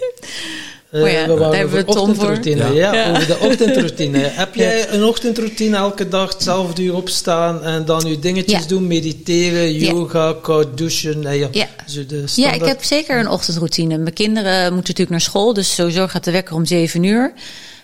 Oh 1.02 1.08
ja, 1.10 1.20
we 1.22 1.26
daar 1.28 1.38
waren 1.38 1.56
hebben 1.58 1.74
we 1.76 1.86
over 1.86 1.94
Tom 2.04 2.14
voor. 2.14 2.24
ochtendroutine. 2.30 2.74
Ja. 2.74 2.92
Ja, 2.92 3.04
Ja. 3.04 3.10
over 3.10 3.26
de 3.26 3.38
ochtendroutine. 3.38 4.18
Heb 4.42 4.54
jij 4.54 4.88
een 4.92 5.04
ochtendroutine 5.04 5.76
elke 5.76 6.08
dag 6.08 6.32
hetzelfde 6.32 6.82
uur 6.82 6.94
opstaan 6.94 7.62
en 7.64 7.84
dan 7.84 8.04
je 8.08 8.18
dingetjes 8.18 8.60
Ja. 8.62 8.66
doen, 8.68 8.86
mediteren, 8.86 9.72
yoga, 9.74 10.34
koud 10.42 10.78
douchen? 10.78 11.26
En 11.26 11.36
ja, 11.38 11.48
Ja. 11.52 11.66
Zo 11.86 12.06
de 12.06 12.16
ja, 12.20 12.26
standaard- 12.26 12.56
ik 12.60 12.64
heb 12.66 12.84
zeker 12.84 13.18
een 13.18 13.28
ochtendroutine. 13.28 13.98
Mijn 13.98 14.14
kinderen 14.14 14.58
moeten 14.60 14.74
natuurlijk 14.76 15.10
naar 15.10 15.20
school, 15.20 15.52
dus 15.54 15.74
sowieso 15.74 16.06
gaat 16.06 16.24
de 16.24 16.30
wekker 16.30 16.54
om 16.54 16.66
zeven 16.66 17.02
uur. 17.02 17.32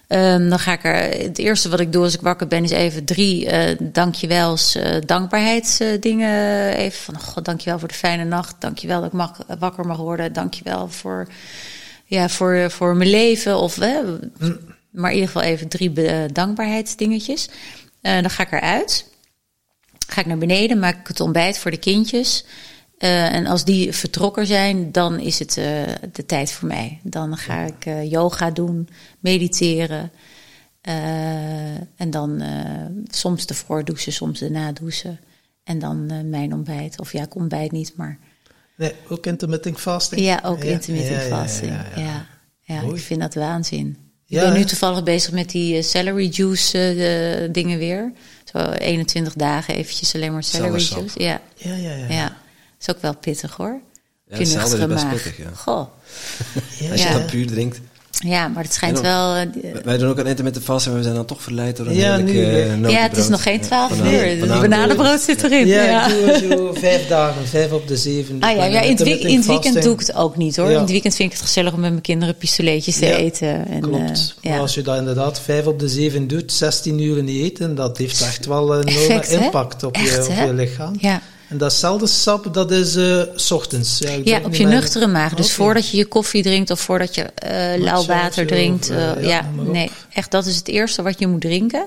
Ehm, 0.08 0.48
dan 0.48 0.58
ga 0.58 0.72
ik 0.72 0.84
er. 0.84 1.22
Het 1.22 1.38
eerste 1.38 1.68
wat 1.68 1.80
ik 1.80 1.92
doe 1.92 2.02
als 2.02 2.14
ik 2.14 2.20
wakker 2.20 2.46
ben, 2.46 2.64
is 2.64 2.70
even 2.70 3.04
drie 3.04 3.46
eh 3.46 3.76
dankjewels, 3.80 4.74
eh 4.74 4.96
dankbaarheidsdingen. 5.06 6.74
even 6.74 7.00
van: 7.00 7.20
God, 7.20 7.44
dankjewel 7.44 7.78
voor 7.78 7.88
de 7.88 7.94
fijne 7.94 8.24
nacht. 8.24 8.54
Dankjewel 8.58 9.00
dat 9.00 9.08
ik 9.08 9.16
mag, 9.16 9.38
wakker 9.58 9.86
mag 9.86 9.96
worden. 9.96 10.32
Dankjewel 10.32 10.88
voor, 10.88 11.28
ja, 12.04 12.28
voor, 12.28 12.70
voor 12.70 12.96
mijn 12.96 13.10
leven. 13.10 13.58
Of, 13.58 13.78
Maar 14.90 15.10
in 15.10 15.14
ieder 15.14 15.26
geval 15.26 15.42
even 15.42 15.68
drie 15.68 16.06
eh, 16.06 16.24
dankbaarheidsdingetjes. 16.32 17.48
Dan 18.00 18.30
ga 18.30 18.42
ik 18.42 18.52
eruit. 18.52 19.10
Ga 20.08 20.20
ik 20.20 20.26
naar 20.26 20.38
beneden, 20.38 20.78
maak 20.78 21.00
ik 21.00 21.06
het 21.06 21.20
ontbijt 21.20 21.58
voor 21.58 21.70
de 21.70 21.76
kindjes. 21.76 22.44
Eh, 22.98 23.34
en 23.34 23.46
als 23.46 23.64
die 23.64 23.92
vertrokken 23.92 24.46
zijn, 24.46 24.92
dan 24.92 25.20
is 25.20 25.38
het 25.38 25.56
eh, 25.56 25.82
de 26.12 26.26
tijd 26.26 26.52
voor 26.52 26.68
mij. 26.68 27.00
Dan 27.02 27.36
ga 27.36 27.64
ik 27.64 27.86
eh, 27.86 28.10
yoga 28.10 28.50
doen, 28.50 28.88
mediteren. 29.20 30.10
En 31.96 32.10
dan 32.10 32.42
soms 33.10 33.46
de 33.46 33.54
voordouchen, 33.54 34.12
soms 34.12 34.38
de 34.38 34.50
nadouchen. 34.50 35.20
En 35.64 35.78
dan 35.78 36.28
mijn 36.30 36.52
ontbijt. 36.52 37.00
Of 37.00 37.12
ja, 37.12 37.22
ik 37.22 37.34
ontbijt 37.34 37.72
niet, 37.72 37.92
maar 37.96 38.18
Nee, 38.76 38.92
ook 39.08 39.26
intermittent 39.26 39.80
fasting? 39.80 40.20
ja, 40.20 40.40
ook 40.44 40.62
Ja, 40.62 40.70
intermittent 40.70 41.22
ja, 41.22 41.28
fasting. 41.28 41.72
ja, 41.96 42.26
Ja, 42.60 42.80
ik 42.80 43.00
vind 43.00 43.20
dat 43.20 43.34
waanzin. 43.34 43.96
Ik 44.26 44.38
ben 44.40 44.52
nu 44.52 44.64
toevallig 44.64 45.02
bezig 45.02 45.32
met 45.32 45.50
die 45.50 45.82
celery 45.82 46.28
juice 46.28 47.48
dingen 47.52 47.78
weer. 47.78 48.12
Zo 48.44 48.58
21 48.70 49.34
dagen 49.34 49.74
eventjes 49.74 50.14
alleen 50.14 50.32
maar 50.32 50.44
celery 50.44 50.82
juice. 50.82 51.22
Ja, 51.22 51.40
Ja, 51.54 51.74
ja, 51.74 51.94
ja. 51.94 52.06
ja. 52.08 52.36
Is 52.80 52.90
ook 52.90 53.00
wel 53.00 53.16
pittig 53.16 53.56
hoor. 53.56 53.80
Ja, 54.30 54.36
hetzelfde 54.38 54.64
is 54.64 54.70
nuchtere 54.70 54.86
best 54.94 55.08
pittig, 55.24 55.36
ja. 55.36 55.50
Goh. 55.54 55.76
Als 56.92 57.02
je 57.02 57.08
Ja. 57.08 57.12
dat 57.12 57.26
puur 57.26 57.46
drinkt. 57.46 57.80
Ja, 58.10 58.48
maar 58.48 58.62
het 58.62 58.72
schijnt 58.74 58.96
En 58.96 59.02
wel... 59.02 59.34
eh, 59.34 59.46
Wij- 59.84 59.98
doen 59.98 60.08
ook 60.08 60.18
aan 60.18 60.26
intermittent 60.26 60.64
fasten, 60.64 60.88
maar 60.90 60.98
we 61.00 61.04
zijn 61.04 61.16
dan 61.18 61.26
toch 61.26 61.42
verleid 61.42 61.76
door 61.76 61.86
een 61.86 61.94
Ja, 61.94 62.00
heerlijk 62.16 62.28
nu, 62.36 62.42
eh, 62.44 62.80
ja. 62.80 62.88
ja, 62.88 63.02
het 63.02 63.16
is 63.16 63.28
nog 63.28 63.42
geen 63.42 63.60
12 63.60 63.88
Bananen- 63.90 64.12
uur. 64.12 64.26
Het 64.28 64.40
bananen- 64.40 64.70
bananenbrood 64.70 65.20
zit 65.20 65.42
erin. 65.44 65.66
Ja, 65.66 65.82
Ja, 65.84 66.06
ik 66.06 66.24
doe 66.48 66.56
zo 66.56 66.72
vijf 66.80 67.06
dagen, 67.08 67.46
vijf 67.46 67.72
op 67.72 67.88
de 67.88 67.96
zeven. 67.96 68.40
Ah 68.40 68.56
ja, 68.56 68.64
ja 68.64 68.80
in, 68.80 68.90
het 68.90 69.02
week- 69.02 69.20
in 69.22 69.36
het 69.36 69.46
weekend 69.46 69.82
doe 69.82 69.92
ik 69.92 70.00
het 70.00 70.14
ook 70.14 70.36
niet 70.36 70.56
hoor. 70.56 70.66
Ja. 70.66 70.74
In 70.74 70.80
het 70.80 70.90
weekend 70.90 71.14
vind 71.14 71.32
ik 71.32 71.36
het 71.38 71.46
gezellig 71.46 71.72
om 71.72 71.80
met 71.80 71.90
mijn 71.90 72.02
kinderen 72.02 72.36
pistoletjes 72.36 72.96
te 72.98 73.06
Ja, 73.06 73.14
eten. 73.16 73.68
En, 73.68 73.80
Klopt. 73.80 73.96
eh, 74.40 74.44
Maar 74.44 74.52
ja. 74.54 74.58
als 74.58 74.74
je 74.74 74.82
dat 74.82 74.96
inderdaad 74.98 75.40
vijf 75.40 75.66
op 75.66 75.78
de 75.78 75.88
zeven 75.88 76.28
doet, 76.28 76.52
16 76.52 77.00
uur 77.00 77.22
niet 77.22 77.42
eten, 77.52 77.74
dat 77.74 77.98
heeft 77.98 78.20
echt 78.20 78.46
wel 78.46 78.74
een 78.74 78.88
enorme 78.88 79.26
impact 79.28 79.82
op, 79.82 79.96
je, 79.96 80.26
op 80.30 80.46
je 80.46 80.52
lichaam. 80.54 80.94
ja. 81.00 81.20
En 81.48 81.58
datzelfde 81.58 82.06
sap, 82.06 82.54
dat 82.54 82.70
is 82.70 82.96
eh, 82.96 83.22
s 83.34 83.50
ochtends. 83.50 83.98
Ja, 83.98 84.40
op 84.44 84.54
je 84.54 84.62
mijn- 84.66 84.74
nuchtere 84.80 85.06
maag. 85.06 85.34
Dus 85.34 85.52
voordat 85.52 85.88
je 85.90 85.96
je 85.96 86.06
koffie 86.06 86.42
drinkt 86.42 86.70
of 86.70 86.80
voordat 86.80 87.14
je 87.14 87.22
eh 87.22 87.82
lauw 87.82 88.04
water 88.04 88.46
drinkt. 88.46 88.90
of, 88.90 88.96
eh, 88.96 89.24
ja, 89.24 89.50
nee, 89.64 89.90
echt 90.12 90.30
dat 90.30 90.46
is 90.46 90.56
het 90.56 90.68
eerste 90.68 91.02
wat 91.02 91.18
je 91.18 91.26
moet 91.26 91.40
drinken. 91.40 91.86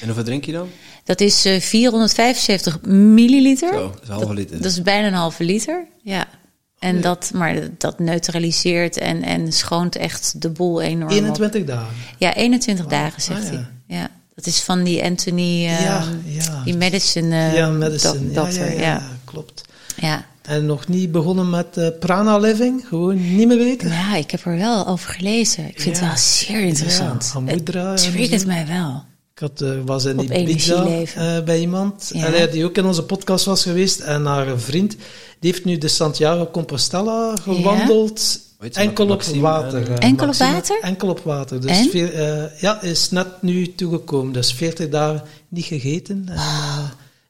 En 0.00 0.06
hoeveel 0.06 0.24
drink 0.24 0.44
je 0.44 0.52
dan? 0.52 0.68
Dat 1.04 1.20
is 1.20 1.44
eh 1.44 1.60
475 1.60 2.80
milliliter. 2.82 3.72
Zo, 3.74 3.90
dat 3.90 4.02
is 4.02 4.08
een 4.08 4.14
halve 4.14 4.34
liter. 4.34 4.56
Dat 4.62 4.70
is 4.70 4.82
bijna 4.82 5.06
een 5.06 5.12
halve 5.14 5.44
liter. 5.44 5.86
Ja. 6.02 6.26
En 6.78 7.00
dat, 7.00 7.30
maar 7.34 7.56
dat 7.78 7.98
neutraliseert 7.98 8.96
en, 8.98 9.22
en 9.22 9.52
schoont 9.52 9.96
echt 9.96 10.42
de 10.42 10.50
boel 10.50 10.80
enorm. 10.80 11.02
op. 11.10 11.10
21 11.18 11.64
dagen. 11.64 11.94
Ja, 12.18 12.34
21 12.34 12.86
dagen 12.86 13.22
zegt 13.22 13.40
Ah, 13.46 13.52
ja. 13.52 13.52
hij. 13.86 13.98
Ja. 13.98 14.08
Dat 14.36 14.46
is 14.46 14.60
van 14.60 14.82
die 14.84 15.02
Anthony, 15.04 15.66
eh, 15.66 15.82
ja, 15.82 16.04
ja. 16.24 16.62
die 16.64 16.76
medicine, 16.76 17.36
eh, 17.48 17.54
ja, 17.54 17.68
medicine. 17.68 18.32
doc- 18.32 18.78
Ja, 18.78 19.02
klopt. 19.24 19.62
ja. 20.00 20.26
En 20.42 20.66
nog 20.66 20.88
niet 20.88 21.12
begonnen 21.12 21.50
met 21.50 21.76
eh, 21.76 21.88
prana 22.00 22.38
living? 22.38 22.84
Gewoon 22.88 23.36
niet 23.36 23.46
meer 23.48 23.56
weten? 23.58 23.88
Ja, 23.88 24.16
ik 24.16 24.30
heb 24.30 24.44
er 24.44 24.56
wel 24.56 24.86
over 24.86 25.10
gelezen. 25.14 25.68
Ik 25.68 25.80
vind 25.80 25.96
het 26.00 26.06
wel 26.08 26.16
zeer 26.16 26.60
interessant. 26.60 27.32
Ja, 27.34 27.40
het 27.52 28.12
triggert 28.12 28.46
mij 28.46 28.66
wel. 28.66 29.04
Ik 29.34 29.38
had, 29.42 29.60
eh, 29.60 29.70
was 29.84 30.04
in 30.04 30.16
die 30.16 30.44
pizza 30.44 30.86
eh, 31.14 31.44
bij 31.44 31.60
iemand. 31.60 32.12
Allee, 32.14 32.48
die 32.48 32.64
ook 32.64 32.76
in 32.76 32.84
onze 32.84 33.02
podcast 33.02 33.44
was 33.44 33.62
geweest. 33.62 34.00
En 34.00 34.24
haar 34.26 34.58
vriend, 34.58 34.90
die 35.40 35.52
heeft 35.52 35.64
nu 35.64 35.78
de 35.78 35.88
Santiago 35.88 36.46
Compostela 36.50 37.34
gewandeld. 37.42 38.38
Je, 38.60 38.70
enkel 38.72 39.04
op 39.04 39.10
Maxime 39.10 39.40
water. 39.40 39.90
en- 39.90 39.98
eh, 39.98 40.08
Enkel 40.08 40.28
op 40.28 40.34
water? 40.34 40.78
Enkel 40.82 41.08
op 41.08 41.20
water. 41.24 41.60
Dus 41.60 41.70
En? 41.70 41.90
veer- 41.90 42.14
eh, 42.14 42.60
ja, 42.60 42.82
is 42.82 43.10
net 43.10 43.26
nu 43.40 43.74
toegekomen. 43.74 44.32
Dus 44.32 44.52
40 44.52 44.88
dagen 44.88 45.22
niet 45.48 45.64
gegeten. 45.64 46.24
En, 46.28 46.34
eh, 46.34 46.78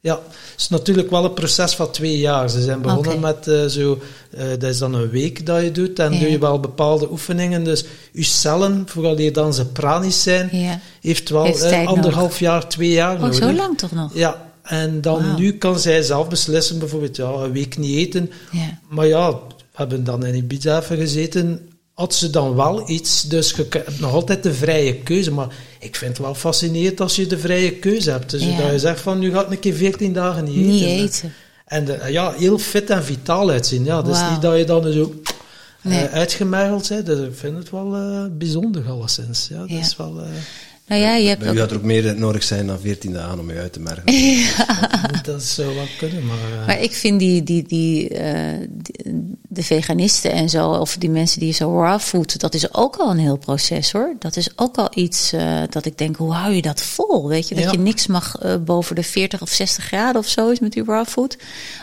ja, 0.01 0.14
het 0.14 0.55
is 0.61 0.68
natuurlijk 0.68 1.11
wel 1.11 1.24
een 1.24 1.33
proces 1.35 1.74
van 1.74 1.91
twee 1.91 2.18
jaar. 2.18 2.51
Ze 2.51 2.62
zijn 2.62 2.81
begonnen 2.83 3.20
met 3.20 3.49
eh, 3.49 3.64
zo, 3.64 3.99
eh, 4.31 4.49
dat 4.49 4.62
is 4.62 4.79
dan 4.79 4.95
een 4.95 5.11
week 5.11 5.47
dat 5.47 5.62
je 5.62 5.72
doet. 5.72 5.99
En 5.99 6.12
Ja. 6.12 6.18
doe 6.20 6.31
je 6.31 6.39
wel 6.39 6.61
bepaalde 6.61 7.11
oefeningen. 7.11 7.64
Dus 7.64 7.85
je 8.12 8.22
cellen, 8.22 8.83
vooral 8.87 9.16
die 9.16 9.31
dan 9.31 9.55
ze 9.55 9.66
pranisch 9.66 10.22
zijn, 10.22 10.49
Ja. 10.53 10.81
heeft 11.01 11.29
wel 11.29 11.45
Heeft 11.45 11.62
eh, 11.62 11.87
anderhalf 11.87 12.39
jaar, 12.39 12.68
twee 12.68 12.91
jaar 12.91 13.14
Oh, 13.14 13.20
nodig. 13.20 13.35
zo 13.35 13.53
lang 13.53 13.79
toch 13.79 13.93
nog? 13.93 14.11
Ja, 14.14 14.51
en 14.62 15.01
dan 15.01 15.35
nu 15.39 15.53
kan 15.53 15.79
zij 15.79 16.03
zelf 16.03 16.29
beslissen, 16.29 16.79
bijvoorbeeld, 16.79 17.16
ja, 17.16 17.29
een 17.29 17.53
week 17.53 17.79
niet 17.79 17.97
eten. 17.97 18.31
Ja. 18.53 18.79
Maar 18.89 19.07
ja, 19.07 19.35
hebben 19.77 20.05
dan 20.05 20.24
in 20.27 20.35
Ibiza 20.35 20.81
even 20.81 20.97
gezeten. 20.97 21.68
Had 21.95 22.14
ze 22.14 22.31
dan 22.31 22.55
wel 22.57 22.91
iets, 22.91 23.22
dus 23.22 23.51
je 23.51 23.66
hebt 23.70 24.01
nog 24.01 24.12
altijd 24.12 24.43
de 24.43 24.55
vrije 24.55 24.95
keuze. 24.97 25.31
Maar 25.31 25.49
ik 25.81 25.97
vind 25.97 26.11
het 26.16 26.27
wel 26.27 26.35
fascinerend 26.35 27.01
als 27.01 27.16
je 27.16 27.27
de 27.27 27.39
vrije 27.39 27.72
keuze 27.72 28.11
hebt. 28.11 28.31
Dus 28.31 28.43
Ja. 28.45 28.57
dat 28.61 28.70
je 28.70 28.79
zegt 28.79 29.01
van, 29.01 29.18
nu 29.18 29.31
ga 29.33 29.45
ik 29.45 29.51
een 29.51 29.59
keer 29.59 29.74
14 29.74 30.12
dagen 30.12 30.45
niet, 30.45 30.57
Niet 30.57 30.83
eten. 30.83 31.05
eten. 31.05 31.33
En 31.66 31.85
de- 31.85 32.07
ja, 32.11 32.33
heel 32.33 32.59
fit 32.59 32.91
en 32.91 33.05
vitaal 33.05 33.51
uitzien. 33.51 33.85
Ja, 33.85 34.03
dus 34.03 34.18
Wauw. 34.18 34.31
niet 34.33 34.43
dat 34.43 34.59
je 34.59 34.64
dan 34.64 34.93
zo 34.93 35.14
Nee. 35.83 36.05
eh, 36.05 36.12
uitgemergeld 36.12 36.89
bent. 36.89 37.07
Dus 37.07 37.18
ik 37.29 37.35
vind 37.37 37.57
het 37.59 37.70
wel 37.70 37.95
eh, 37.95 38.24
bijzonder 38.33 38.89
alleszins. 38.91 39.49
Ja, 39.49 39.59
dat 39.59 39.70
Ja. 39.70 39.79
is 39.79 39.97
wel... 39.97 40.20
eh, 40.20 40.27
Nou 40.89 41.01
ja, 41.01 41.14
je 41.14 41.28
hebt 41.28 41.41
Bij 41.45 41.53
u 41.55 41.61
had 41.61 41.70
er 41.70 41.76
ook 41.76 41.82
meer 41.82 42.18
nodig 42.18 42.43
zijn 42.43 42.66
dan 42.66 42.80
14 42.80 43.18
aan 43.18 43.41
om 43.41 43.51
je 43.51 43.59
uit 43.59 43.72
te 43.72 43.80
merken. 43.80 44.14
Dat 45.32 45.43
zou 45.43 45.74
wel 45.74 45.87
kunnen, 45.99 46.26
maar... 46.26 46.61
eh, 46.61 46.66
Maar 46.66 46.80
ik 46.80 46.93
vind 46.93 47.18
die, 47.18 47.43
die, 47.43 47.62
die, 47.62 48.09
eh, 48.09 48.68
die- 48.68 49.34
de 49.49 49.62
veganisten 49.62 50.32
en 50.32 50.49
zo, 50.49 50.70
of 50.70 50.97
die 50.97 51.11
mensen 51.11 51.41
die 51.41 51.53
zo 51.53 51.80
raw 51.82 52.01
food, 52.01 52.41
dat 52.41 52.55
is 52.55 52.74
ook 52.74 52.97
al 52.97 53.11
een 53.11 53.18
heel 53.18 53.37
proces 53.37 53.93
hoor. 53.93 54.14
Dat 54.18 54.37
is 54.37 54.51
ook 54.59 54.76
al 54.76 54.89
iets 54.95 55.32
eh, 55.32 55.62
dat 55.70 55.84
ik 55.84 55.99
denk, 55.99 56.16
hoe 56.16 56.32
hou 56.32 56.53
je 56.53 56.62
dat 56.62 56.82
vol? 56.82 57.28
Weet 57.28 57.49
je, 57.49 57.55
dat 57.55 57.64
Ja. 57.64 57.70
je 57.70 57.78
niks 57.78 58.07
mag 58.07 58.37
eh, 58.39 58.57
boven 58.57 58.95
de 58.95 59.03
40 59.03 59.41
of 59.43 59.49
60 59.51 59.84
graden 59.84 60.20
of 60.20 60.28
zo 60.28 60.51
is 60.51 60.59
met 60.61 60.72
die 60.72 60.84
raw 60.84 61.07
food. 61.07 61.37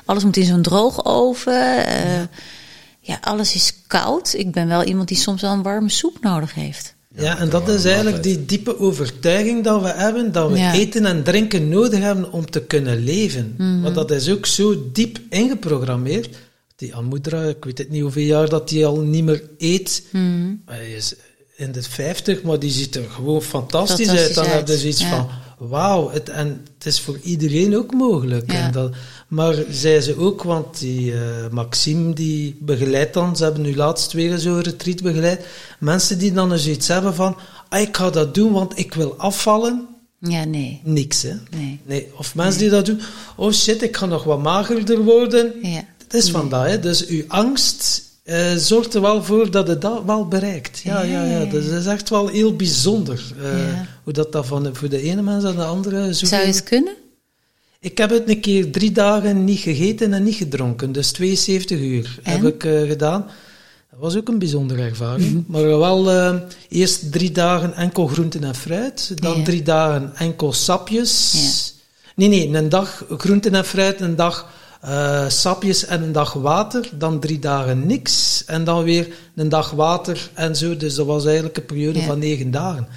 Alles 0.06 0.24
moet 0.24 0.38
in 0.38 0.46
zo'n 0.46 0.62
droogoven. 0.62 1.86
eh 1.86 2.22
ja, 3.00 3.18
alles 3.22 3.56
is 3.56 3.74
koud. 3.88 4.34
Ik 4.34 4.52
ben 4.52 4.68
wel 4.68 4.84
iemand 4.84 5.08
die 5.08 5.18
soms 5.18 5.42
wel 5.42 5.52
een 5.52 5.62
warme 5.64 5.90
soep 5.90 6.18
nodig 6.22 6.54
heeft. 6.54 6.93
Ja, 7.16 7.40
en 7.40 7.50
dat 7.50 7.68
is 7.70 7.86
eigenlijk 7.86 8.24
die 8.24 8.46
diepe 8.46 8.80
overtuiging 8.80 9.64
dat 9.64 9.82
we 9.82 9.88
hebben, 9.88 10.32
dat 10.32 10.52
we 10.52 10.58
Ja. 10.58 10.74
eten 10.74 11.06
en 11.06 11.24
drinken 11.24 11.70
nodig 11.70 12.00
hebben 12.00 12.32
om 12.32 12.50
te 12.50 12.62
kunnen 12.62 13.04
leven. 13.04 13.54
Mhm. 13.58 13.82
Maar 13.82 13.94
dat 13.94 14.12
is 14.12 14.30
ook 14.30 14.46
zo 14.46 14.90
diep 14.94 15.20
ingeprogrammeerd. 15.30 16.30
Die 16.76 16.96
Amudra, 16.96 17.44
ik 17.44 17.64
weet 17.64 17.78
het 17.78 17.90
niet 17.90 18.02
hoeveel 18.02 18.24
jaar 18.24 18.50
dat 18.50 18.70
die 18.70 18.86
al 18.86 19.00
niet 19.00 19.24
meer 19.24 19.44
eet. 19.58 20.04
Mhm. 20.12 20.54
Hij 20.66 20.92
is 20.92 21.16
in 21.56 21.72
de 21.72 21.84
50, 21.84 22.42
maar 22.44 22.60
die 22.60 22.72
ziet 22.72 22.96
er 22.96 23.10
gewoon 23.10 23.42
fantastisch, 23.42 24.06
Fantastisch 24.08 24.26
uit. 24.28 24.36
Dan 24.36 24.46
uit, 24.46 24.54
heb 24.54 24.68
je 24.68 24.78
zoiets 24.78 25.02
ja. 25.02 25.10
van, 25.10 25.30
wauw, 25.68 26.10
het, 26.12 26.30
en 26.30 26.66
het 26.78 26.86
is 26.86 27.00
voor 27.00 27.20
iedereen 27.24 27.78
ook 27.78 27.94
mogelijk. 27.94 28.52
Ja. 28.52 28.58
En 28.58 28.72
dat, 28.72 28.92
maar 29.28 29.56
zei 29.70 30.02
ze 30.02 30.18
ook, 30.18 30.44
want 30.44 30.80
die 30.80 31.14
eh, 31.14 31.20
Maxime 31.52 32.14
die 32.14 32.58
begeleidt 32.60 33.14
dan, 33.14 33.36
ze 33.36 33.44
hebben 33.44 33.62
nu 33.62 33.76
laatst 33.76 34.12
weer 34.12 34.38
zo'n 34.38 34.62
retreat 34.62 35.02
begeleid, 35.02 35.46
mensen 35.80 36.18
die 36.18 36.34
dan 36.34 36.52
eens 36.52 36.68
iets 36.68 36.88
hebben 36.88 37.16
van, 37.16 37.38
ah, 37.70 37.82
ik 37.82 37.98
ga 37.98 38.10
dat 38.10 38.36
doen, 38.36 38.52
want 38.52 38.78
ik 38.78 38.94
wil 38.94 39.16
afvallen. 39.18 39.88
Ja, 40.20 40.44
nee. 40.44 40.82
Niks, 40.84 41.22
hè. 41.22 41.34
Nee. 41.58 41.80
Nee. 41.86 42.08
Of 42.18 42.36
mensen 42.36 42.60
die 42.60 42.70
dat 42.70 42.86
doen, 42.86 43.02
oh 43.36 43.52
shit, 43.52 43.82
ik 43.82 43.98
ga 43.98 44.06
nog 44.06 44.24
wat 44.24 44.42
magerder 44.42 45.04
worden. 45.04 45.54
Ja. 45.62 45.86
Het 46.04 46.14
is 46.14 46.30
van 46.30 46.50
dat, 46.50 46.66
hè. 46.66 46.80
Dus 46.80 47.06
uw 47.06 47.24
angst 47.28 48.12
eh, 48.24 48.56
zorgt 48.56 48.94
er 48.94 49.02
wel 49.02 49.24
voor 49.24 49.52
dat 49.52 49.68
het 49.68 49.82
dat 49.82 50.04
wel 50.06 50.28
bereikt. 50.28 50.80
Ja, 50.80 51.02
ja, 51.02 51.24
ja. 51.24 51.46
Dus 51.46 51.70
dat 51.70 51.80
is 51.80 51.86
echt 51.86 52.10
wel 52.10 52.28
heel 52.28 52.56
bijzonder. 52.56 53.24
eh, 53.44 53.68
Ja. 53.68 53.86
Hoe 54.04 54.14
dat, 54.14 54.32
dat 54.32 54.46
van, 54.46 54.70
voor 54.76 54.90
de 54.90 55.02
ene 55.02 55.22
mens 55.22 55.44
en 55.44 55.56
de 55.56 55.64
andere... 55.64 56.14
zo 56.14 56.26
Zou 56.26 56.42
je 56.42 56.48
het 56.48 56.64
kunnen? 56.64 56.94
Ik 57.80 57.98
heb 57.98 58.10
het 58.10 58.30
een 58.30 58.40
keer 58.40 58.72
drie 58.72 58.92
dagen 58.92 59.44
niet 59.44 59.60
gegeten 59.60 60.14
en 60.14 60.24
niet 60.24 60.36
gedronken. 60.36 60.92
Dus 60.92 61.12
72 61.12 61.80
uur 61.80 62.20
En? 62.24 62.32
heb 62.32 62.44
ik 62.54 62.64
eh, 62.64 62.82
gedaan. 62.82 63.26
Dat 63.92 64.00
was 64.00 64.16
ook 64.16 64.28
een 64.28 64.40
bijzondere 64.40 64.82
ervaring. 64.82 65.32
Mhm. 65.32 65.42
Maar 65.48 65.64
wel 65.80 66.40
eerst 66.70 67.12
drie 67.12 67.32
dagen 67.32 67.74
enkel 67.74 68.08
groenten 68.08 68.44
en 68.44 68.56
fruit. 68.56 69.12
Dan 69.22 69.38
Ja. 69.38 69.44
drie 69.44 69.64
dagen 69.64 70.12
enkel 70.16 70.54
sapjes. 70.54 71.74
Nee, 72.16 72.28
nee, 72.28 72.48
een 72.58 72.70
dag 72.70 73.06
groenten 73.18 73.56
en 73.56 73.66
fruit, 73.66 74.02
een 74.02 74.16
dag 74.16 74.50
eh, 74.84 75.30
sapjes 75.30 75.86
en 75.86 76.04
een 76.04 76.12
dag 76.12 76.34
water. 76.34 76.90
Dan 76.94 77.20
drie 77.20 77.40
dagen 77.40 77.88
niks. 77.88 78.44
En 78.46 78.64
dan 78.64 78.84
weer 78.84 79.08
een 79.36 79.50
dag 79.50 79.72
water 79.72 80.30
en 80.34 80.56
zo. 80.56 80.78
Dus 80.78 80.96
dat 80.96 81.06
was 81.06 81.26
eigenlijk 81.26 81.58
een 81.58 81.66
periode 81.66 82.00
Ja. 82.00 82.06
van 82.06 82.20
negen 82.20 82.52
dagen. 82.52 82.88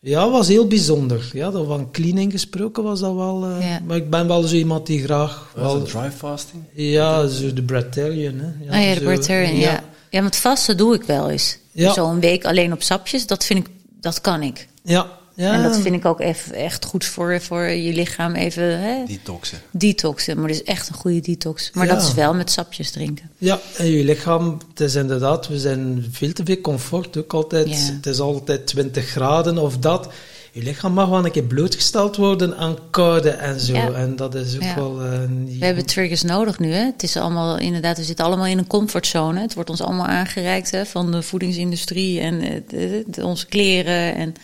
Ja, 0.00 0.30
was 0.30 0.48
heel 0.48 0.66
bijzonder. 0.66 1.30
Ja, 1.32 1.50
dat 1.50 1.66
van 1.66 1.90
cleaning 1.90 2.32
gesproken 2.32 2.82
was 2.82 3.00
dat 3.00 3.14
wel. 3.14 3.44
eh, 3.44 3.70
Ja. 3.70 3.80
Maar 3.86 3.96
ik 3.96 4.10
ben 4.10 4.28
wel 4.28 4.42
zo 4.42 4.54
iemand 4.54 4.86
die 4.86 5.02
graag. 5.02 5.50
Was 5.54 5.62
Wel, 5.64 5.74
het 5.74 5.88
dry 5.90 6.10
fasting? 6.16 6.62
ja, 6.74 7.26
zo 7.26 7.52
de 7.52 7.62
Breatharian. 7.62 8.34
Hè. 8.38 8.46
oh 8.76 8.84
ja, 8.84 8.94
de 8.94 8.98
zo, 9.00 9.04
Breatharian, 9.04 9.56
ja. 9.56 9.80
ja. 10.10 10.20
met 10.22 10.36
vasten 10.36 10.76
doe 10.76 10.94
ik 10.94 11.02
wel 11.02 11.30
eens. 11.30 11.58
Ja. 11.72 11.92
Zo 11.92 12.10
een 12.10 12.20
week 12.20 12.44
alleen 12.44 12.72
op 12.72 12.82
sapjes, 12.82 13.26
dat 13.26 13.44
vind 13.44 13.66
ik, 13.66 13.72
dat 14.00 14.20
kan 14.20 14.42
ik. 14.42 14.68
Ja, 14.82 15.06
ja. 15.36 15.52
En 15.52 15.62
dat 15.62 15.78
vind 15.78 15.94
ik 15.94 16.04
ook 16.04 16.20
eff- 16.20 16.50
echt 16.50 16.84
goed 16.84 17.04
voor, 17.04 17.40
voor 17.40 17.62
je 17.64 17.92
lichaam 17.92 18.34
even 18.34 18.80
hè, 18.80 19.04
Detoxen. 19.06 19.58
detoxen. 19.70 20.38
Maar 20.38 20.48
dat 20.48 20.56
is 20.56 20.62
echt 20.62 20.88
een 20.88 20.94
goede 20.94 21.20
detox. 21.20 21.70
Maar 21.74 21.86
Ja. 21.86 21.94
dat 21.94 22.02
is 22.02 22.14
wel 22.14 22.34
met 22.34 22.50
sapjes 22.50 22.90
drinken. 22.90 23.30
Ja, 23.38 23.58
en 23.76 23.86
je 23.90 24.04
lichaam, 24.04 24.58
het 24.70 24.80
is 24.80 24.94
inderdaad, 24.94 25.48
we 25.48 25.58
zijn 25.58 26.06
veel 26.10 26.32
te 26.32 26.42
veel 26.44 26.60
comfort 26.60 27.16
ook 27.16 27.32
altijd. 27.34 27.68
Ja. 27.68 27.92
Het 27.94 28.06
is 28.06 28.20
altijd 28.20 28.66
20 28.66 29.06
graden 29.08 29.58
of 29.58 29.78
dat. 29.78 30.08
Je 30.52 30.62
lichaam 30.62 30.92
mag 30.92 31.08
wel 31.08 31.24
een 31.24 31.30
keer 31.30 31.42
blootgesteld 31.42 32.16
worden 32.16 32.56
aan 32.56 32.76
koude 32.90 33.30
en 33.30 33.60
zo. 33.60 33.72
Ja. 33.74 33.90
En 33.92 34.16
dat 34.16 34.34
is 34.34 34.54
ook 34.54 34.62
Ja. 34.62 34.74
wel 34.74 35.02
eh, 35.04 35.18
niet 35.28 35.58
We 35.58 35.64
hebben 35.64 35.86
triggers 35.86 36.22
nodig 36.22 36.58
nu. 36.58 36.72
Hè? 36.72 36.84
Het 36.84 37.02
is 37.02 37.16
allemaal 37.16 37.58
inderdaad, 37.58 37.96
we 37.96 38.04
zitten 38.04 38.24
allemaal 38.24 38.46
in 38.46 38.58
een 38.58 38.66
comfortzone. 38.66 39.40
Het 39.40 39.54
wordt 39.54 39.70
ons 39.70 39.80
allemaal 39.80 40.06
aangereikt 40.06 40.70
hè, 40.70 40.86
van 40.86 41.10
de 41.12 41.22
voedingsindustrie 41.22 42.20
en 42.20 42.40
eh, 42.40 42.60
de- 42.68 43.04
de- 43.06 43.24
onze 43.26 43.46
kleren. 43.46 44.14
En 44.14 44.34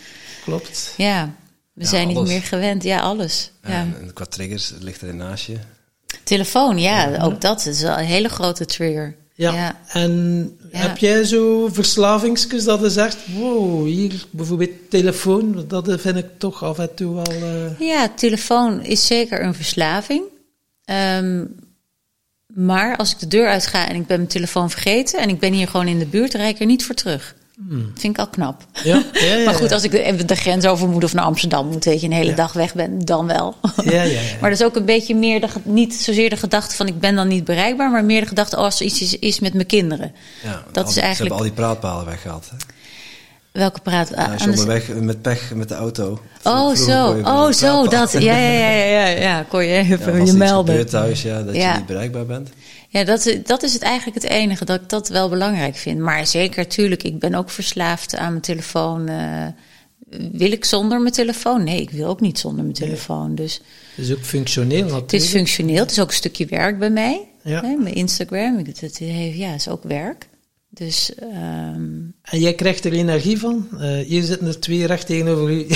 Klopt. 0.45 0.95
ja, 0.97 1.31
we 1.73 1.83
Ja, 1.83 1.89
zijn 1.89 2.09
niet 2.09 2.23
meer 2.23 2.43
gewend. 2.43 2.83
Ja, 2.83 3.01
alles. 3.01 3.51
Ja. 3.63 3.69
En, 3.71 3.97
en 4.01 4.13
qua 4.13 4.25
triggers 4.25 4.73
ligt 4.81 5.01
er 5.01 5.15
naast 5.15 5.47
je. 5.47 5.57
Telefoon, 6.25 6.79
ja, 6.79 7.19
ook 7.23 7.41
dat 7.41 7.67
is 7.67 7.83
wel 7.83 7.99
een 7.99 8.05
hele 8.05 8.29
grote 8.29 8.65
trigger. 8.65 9.17
Ja. 9.35 9.53
Ja. 9.55 9.81
En 9.89 10.13
Ja. 10.73 10.79
heb 10.79 10.97
jij 10.99 11.25
zo 11.25 11.69
verslavingsjes 11.73 12.65
dat 12.65 12.81
je 12.81 12.91
zegt, 12.91 13.17
wow, 13.35 13.87
hier 13.87 14.25
bijvoorbeeld 14.31 14.91
telefoon, 14.91 15.65
dat 15.69 16.01
vind 16.01 16.17
ik 16.17 16.27
toch 16.39 16.63
af 16.65 16.79
en 16.79 16.95
toe 16.95 17.15
wel... 17.15 17.25
eh, 17.43 17.79
Ja, 17.89 18.09
telefoon 18.17 18.83
is 18.85 19.07
zeker 19.07 19.43
een 19.45 19.55
verslaving. 19.55 20.23
Ehm, 20.85 21.45
maar 22.47 22.97
als 22.97 23.11
ik 23.13 23.19
de 23.19 23.29
deur 23.29 23.49
uit 23.49 23.67
ga 23.67 23.89
en 23.89 23.95
ik 23.97 24.07
ben 24.07 24.17
mijn 24.17 24.29
telefoon 24.29 24.71
vergeten 24.71 25.21
en 25.21 25.29
ik 25.29 25.39
ben 25.39 25.53
hier 25.53 25.69
gewoon 25.69 25.89
in 25.89 25.99
de 25.99 26.07
buurt, 26.07 26.35
rijd 26.35 26.55
ik 26.55 26.61
er 26.61 26.67
niet 26.67 26.85
voor 26.85 26.95
terug. 26.95 27.35
Vind 27.95 28.15
ik 28.15 28.19
al 28.19 28.27
knap. 28.29 28.63
Ja, 28.85 29.03
ja, 29.13 29.25
ja, 29.37 29.45
maar 29.45 29.55
goed, 29.55 29.73
als 29.73 29.83
ik 29.83 29.91
de, 29.91 30.25
de 30.25 30.35
grens 30.37 30.67
over 30.67 30.89
moet 30.89 31.05
of 31.05 31.15
naar 31.15 31.25
Amsterdam 31.25 31.67
moet, 31.69 31.85
weet 31.85 32.01
je, 32.01 32.07
een 32.07 32.13
hele 32.13 32.35
dag 32.35 32.53
weg 32.53 32.75
ben, 32.75 32.99
dan 33.05 33.27
wel. 33.27 33.55
Ja, 33.85 33.93
ja, 33.93 34.03
ja. 34.03 34.21
Maar 34.41 34.51
dat 34.51 34.61
is 34.61 34.67
ook 34.67 34.77
een 34.77 34.85
beetje 34.85 35.15
meer, 35.15 35.41
de, 35.41 35.47
niet 35.63 35.95
zozeer 35.95 36.31
de 36.31 36.37
gedachte 36.37 36.77
van 36.77 36.87
ik 36.87 37.01
ben 37.01 37.15
dan 37.15 37.29
niet 37.29 37.45
bereikbaar, 37.45 37.91
maar 37.91 38.05
meer 38.05 38.21
de 38.21 38.27
gedachte 38.27 38.57
oh, 38.57 38.63
als 38.63 38.81
er 38.81 38.87
iets 38.87 39.01
is, 39.01 39.19
is 39.19 39.41
met 39.41 39.55
mijn 39.55 39.67
kinderen. 39.67 40.13
Ja, 40.43 40.63
Dat 40.73 40.85
al 40.85 40.91
is 40.91 40.97
eigenlijk- 40.97 41.17
Ze 41.17 41.23
hebben 41.23 41.37
al 41.37 41.43
die 41.43 41.53
praatpalen 41.53 42.05
weggehaald. 42.07 42.51
Hè? 42.51 42.57
Welke 43.53 43.81
praat? 43.81 44.15
ah, 44.15 44.33
Ja, 44.39 44.45
de- 44.45 44.51
onderweg 44.51 44.89
met 44.89 45.23
pech 45.23 45.55
met 45.55 45.69
de 45.69 45.75
auto. 45.75 46.21
Oh, 46.43 46.59
Vroeger 46.75 46.77
zo. 46.77 47.21
Oh, 47.25 47.51
zo, 47.51 47.87
dat. 47.87 48.13
Ja, 48.13 48.21
ja, 48.37 48.71
ja, 48.71 48.71
ja, 48.81 49.07
ja. 49.07 49.45
Kon 49.49 49.65
je 49.65 49.73
even 49.77 50.27
je 50.27 50.33
melden. 50.33 50.87
thuis, 50.89 51.23
ja, 51.23 51.43
dat 51.43 51.55
Ja. 51.55 51.71
je 51.73 51.77
niet 51.79 51.87
bereikbaar 51.87 52.27
bent. 52.27 52.49
Ja, 52.93 53.05
dat, 53.05 53.37
dat 53.45 53.63
is 53.63 53.73
het 53.73 53.83
eigenlijk 53.83 54.23
het 54.23 54.33
enige, 54.33 54.65
dat 54.65 54.81
ik 54.81 54.89
dat 54.89 55.09
wel 55.09 55.29
belangrijk 55.29 55.77
vind. 55.77 55.99
Maar 55.99 56.27
zeker, 56.27 56.69
tuurlijk, 56.69 57.03
ik 57.03 57.19
ben 57.19 57.35
ook 57.35 57.51
verslaafd 57.51 58.17
aan 58.17 58.31
mijn 58.31 58.43
telefoon. 58.43 59.09
eh, 59.09 59.47
wil 60.33 60.53
ik 60.53 60.65
zonder 60.65 61.01
mijn 61.01 61.13
telefoon? 61.15 61.65
Nee, 61.65 61.81
ik 61.81 61.91
wil 61.91 62.07
ook 62.09 62.21
niet 62.21 62.39
zonder 62.39 62.63
mijn 62.63 62.75
telefoon. 62.77 63.35
Dus 63.35 63.61
Het 63.97 64.05
is 64.05 64.13
ook 64.13 64.25
functioneel 64.25 64.83
natuurlijk. 64.83 65.11
het 65.13 65.23
is 65.23 65.29
functioneel, 65.29 65.79
het 65.79 65.91
is 65.91 65.99
ook 66.01 66.09
een 66.09 66.15
stukje 66.15 66.47
werk 66.47 66.79
bij 66.79 66.91
mij. 66.91 67.29
Ja. 67.43 67.61
Hè, 67.61 67.77
mijn 67.77 67.95
Instagram, 67.95 68.65
heeft, 68.79 68.99
ja, 69.37 69.55
is 69.55 69.69
ook 69.69 69.83
werk. 69.83 70.29
Dus 70.69 71.15
ehm, 71.15 71.91
En 72.23 72.41
jij 72.41 72.55
krijgt 72.55 72.85
er 72.85 72.93
energie 72.93 73.39
van. 73.39 73.69
Eh, 73.81 74.07
hier 74.07 74.23
zitten 74.23 74.47
er 74.47 74.61
twee 74.61 74.87
recht 74.87 75.07
tegenover 75.07 75.51
u. 75.51 75.67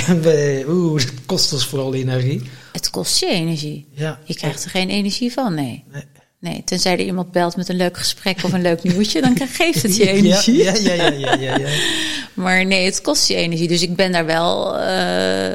Oeh, 0.72 1.00
het 1.00 1.12
kost 1.26 1.52
ons 1.52 1.66
vooral 1.66 1.94
energie. 1.94 2.42
het 2.72 2.90
kost 2.90 3.18
je 3.20 3.26
energie. 3.26 3.86
Ja. 3.92 4.20
Je 4.24 4.34
krijgt 4.34 4.64
er 4.64 4.70
geen 4.70 4.88
energie 4.90 5.32
van, 5.32 5.54
nee. 5.54 5.84
Nee. 5.92 6.02
Nee, 6.40 6.62
tenzij 6.64 6.92
er 6.92 7.00
iemand 7.04 7.32
belt 7.32 7.56
met 7.56 7.68
een 7.68 7.76
leuk 7.76 7.96
gesprek 7.96 8.38
of 8.44 8.52
een 8.52 8.62
leuk 8.62 8.82
nieuwtje, 8.82 9.20
dan 9.20 9.34
krijg- 9.34 9.56
geeft 9.56 9.82
het 9.82 9.96
je 9.96 10.08
energie. 10.08 10.62
Ja, 10.62 10.74
ja, 10.74 10.92
ja, 10.92 11.08
ja, 11.10 11.34
ja, 11.34 11.56
ja. 11.58 11.68
Maar 12.34 12.64
nee, 12.66 12.84
het 12.84 13.00
kost 13.00 13.28
je 13.28 13.34
energie. 13.34 13.68
Dus 13.68 13.82
ik 13.82 13.96
ben 13.96 14.12
daar 14.12 14.26
wel 14.26 14.78
eh, 14.78 15.54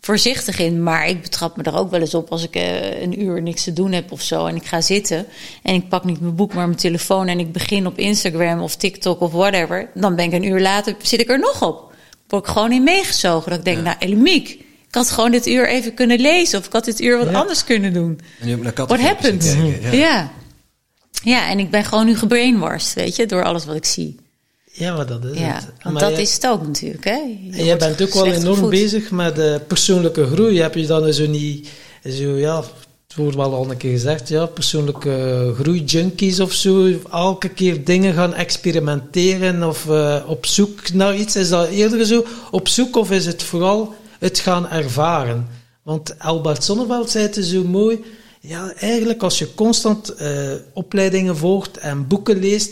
voorzichtig 0.00 0.58
in. 0.58 0.82
Maar 0.82 1.08
ik 1.08 1.22
betrap 1.22 1.56
me 1.56 1.62
er 1.62 1.76
ook 1.78 1.90
wel 1.90 2.00
eens 2.00 2.14
op 2.14 2.30
als 2.30 2.42
ik 2.42 2.54
eh, 2.56 3.00
een 3.02 3.22
uur 3.22 3.42
niks 3.42 3.64
te 3.64 3.72
doen 3.72 3.92
heb 3.92 4.12
of 4.12 4.22
zo. 4.22 4.46
En 4.46 4.56
ik 4.56 4.64
ga 4.66 4.80
zitten 4.80 5.26
en 5.62 5.74
ik 5.74 5.88
pak 5.88 6.04
niet 6.04 6.20
mijn 6.20 6.34
boek, 6.34 6.54
maar 6.54 6.66
mijn 6.66 6.78
telefoon. 6.78 7.28
En 7.28 7.38
ik 7.38 7.52
begin 7.52 7.86
op 7.86 7.98
Instagram 7.98 8.60
of 8.60 8.76
TikTok 8.76 9.20
of 9.20 9.32
whatever. 9.32 9.90
Dan 9.94 10.16
ben 10.16 10.24
ik 10.24 10.32
een 10.32 10.44
uur 10.44 10.60
later, 10.60 10.96
zit 11.02 11.20
ik 11.20 11.28
er 11.30 11.38
nog 11.38 11.62
op. 11.62 11.92
Word 12.28 12.46
ik 12.46 12.52
gewoon 12.52 12.72
in 12.72 12.82
meegezogen. 12.82 13.50
Dat 13.50 13.58
ik 13.58 13.64
denk, 13.64 13.82
nou 13.82 13.96
Elimiek, 13.98 14.64
ik 14.88 14.94
had 14.94 15.10
gewoon 15.10 15.30
dit 15.30 15.46
uur 15.46 15.68
even 15.68 15.94
kunnen 15.94 16.20
lezen. 16.20 16.58
Of 16.58 16.66
ik 16.66 16.72
had 16.72 16.84
dit 16.84 17.00
uur 17.00 17.18
wat 17.18 17.28
Ja. 17.30 17.38
anders 17.40 17.64
kunnen 17.64 17.92
doen. 17.92 18.20
What 18.38 18.72
kattenfilmpjes 18.72 19.54
happened? 19.54 19.82
Ja. 19.82 19.92
Ja. 19.92 20.30
ja. 21.22 21.48
en 21.50 21.58
ik 21.58 21.70
ben 21.70 21.84
gewoon 21.84 22.06
nu 22.06 22.16
gebrainwashed, 22.16 22.94
weet 22.94 23.16
je, 23.16 23.26
door 23.26 23.44
alles 23.44 23.64
wat 23.64 23.76
ik 23.76 23.84
zie. 23.84 24.16
Ja, 24.72 24.96
maar 24.96 25.06
dat 25.06 25.24
is 25.24 25.38
Ja, 25.38 25.54
het. 25.54 25.64
want 25.82 25.94
Maar 25.94 26.02
dat 26.02 26.12
jij- 26.12 26.22
is 26.22 26.34
het 26.34 26.46
ook 26.46 26.66
natuurlijk, 26.66 27.04
hè. 27.04 27.12
Je 27.12 27.48
En 27.52 27.64
jij 27.64 27.76
bent 27.76 28.02
ook 28.02 28.14
wel 28.14 28.26
enorm 28.26 28.54
gevoed. 28.54 28.70
bezig 28.70 29.10
met 29.10 29.38
eh, 29.38 29.54
persoonlijke 29.66 30.26
groei. 30.26 30.60
Heb 30.60 30.74
je 30.74 30.86
dan 30.86 31.12
zo 31.12 31.26
niet, 31.26 31.68
zo 32.10 32.36
ja, 32.36 32.56
het 33.06 33.16
wordt 33.16 33.36
wel 33.36 33.54
al 33.54 33.70
een 33.70 33.76
keer 33.76 33.90
gezegd, 33.90 34.28
ja, 34.28 34.46
persoonlijke 34.46 35.52
groei-junkies 35.60 36.40
of 36.40 36.52
zo, 36.52 36.92
elke 37.12 37.48
keer 37.48 37.84
dingen 37.84 38.14
gaan 38.14 38.34
experimenteren 38.34 39.62
of 39.68 39.88
eh, 39.88 40.16
op 40.26 40.46
zoek 40.46 40.92
naar 40.92 41.16
iets. 41.16 41.36
Is 41.36 41.48
dat 41.48 41.68
eerder 41.68 42.06
zo 42.06 42.24
op 42.50 42.68
zoek 42.68 42.96
of 42.96 43.10
is 43.10 43.26
het 43.26 43.42
vooral 43.42 43.94
het 44.18 44.38
gaan 44.38 44.68
ervaren? 44.68 45.48
Want 45.82 46.18
Albert 46.18 46.64
Sonneveld 46.64 47.10
zei 47.10 47.24
het 47.26 47.38
zo 47.44 47.64
mooi, 47.64 48.04
ja, 48.40 48.72
eigenlijk 48.74 49.22
als 49.22 49.38
je 49.38 49.54
constant 49.54 50.08
eh, 50.08 50.50
opleidingen 50.72 51.36
volgt 51.36 51.76
en 51.76 52.06
boeken 52.06 52.38
leest, 52.38 52.70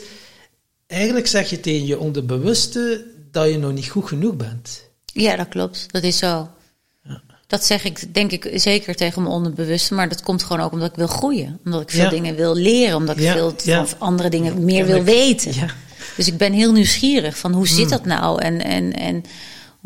eigenlijk 0.87 1.27
zeg 1.27 1.51
je 1.51 1.61
tegen 1.61 1.87
je 1.87 1.99
onderbewuste 1.99 3.05
dat 3.31 3.49
je 3.51 3.59
nog 3.59 3.73
niet 3.73 3.89
goed 3.89 4.07
genoeg 4.09 4.37
bent. 4.37 4.85
Ja, 5.05 5.37
dat 5.37 5.49
klopt. 5.49 5.87
Dat 5.93 6.03
is 6.03 6.19
zo. 6.19 6.49
Dat 7.47 7.65
zeg 7.65 7.85
ik, 7.85 8.15
denk 8.15 8.33
ik, 8.33 8.51
zeker 8.55 8.95
tegen 8.95 9.23
mijn 9.23 9.35
onderbewuste. 9.35 9.95
Maar 9.95 10.09
dat 10.09 10.23
komt 10.23 10.43
gewoon 10.43 10.63
ook 10.65 10.73
omdat 10.73 10.89
ik 10.91 10.97
wil 10.97 11.07
groeien. 11.07 11.61
Omdat 11.65 11.81
ik 11.83 11.91
veel 11.91 12.03
Ja. 12.03 12.09
dingen 12.11 12.35
wil 12.35 12.55
leren. 12.55 12.97
Omdat 12.97 13.17
ik 13.17 13.23
Ja, 13.23 13.33
veel 13.33 13.55
ja. 13.65 13.87
van 13.87 13.99
andere 14.01 14.29
dingen 14.29 14.65
meer 14.65 14.87
wil 14.87 15.03
weten. 15.03 15.55
Ja. 15.55 15.67
Dus 16.17 16.27
ik 16.27 16.37
ben 16.37 16.53
heel 16.53 16.73
nieuwsgierig 16.73 17.39
van 17.39 17.53
hoe 17.53 17.67
Hmm. 17.67 17.77
zit 17.77 17.89
dat 17.89 18.05
nou? 18.05 18.43
En, 18.43 18.65
en, 18.65 18.93
en 18.93 19.25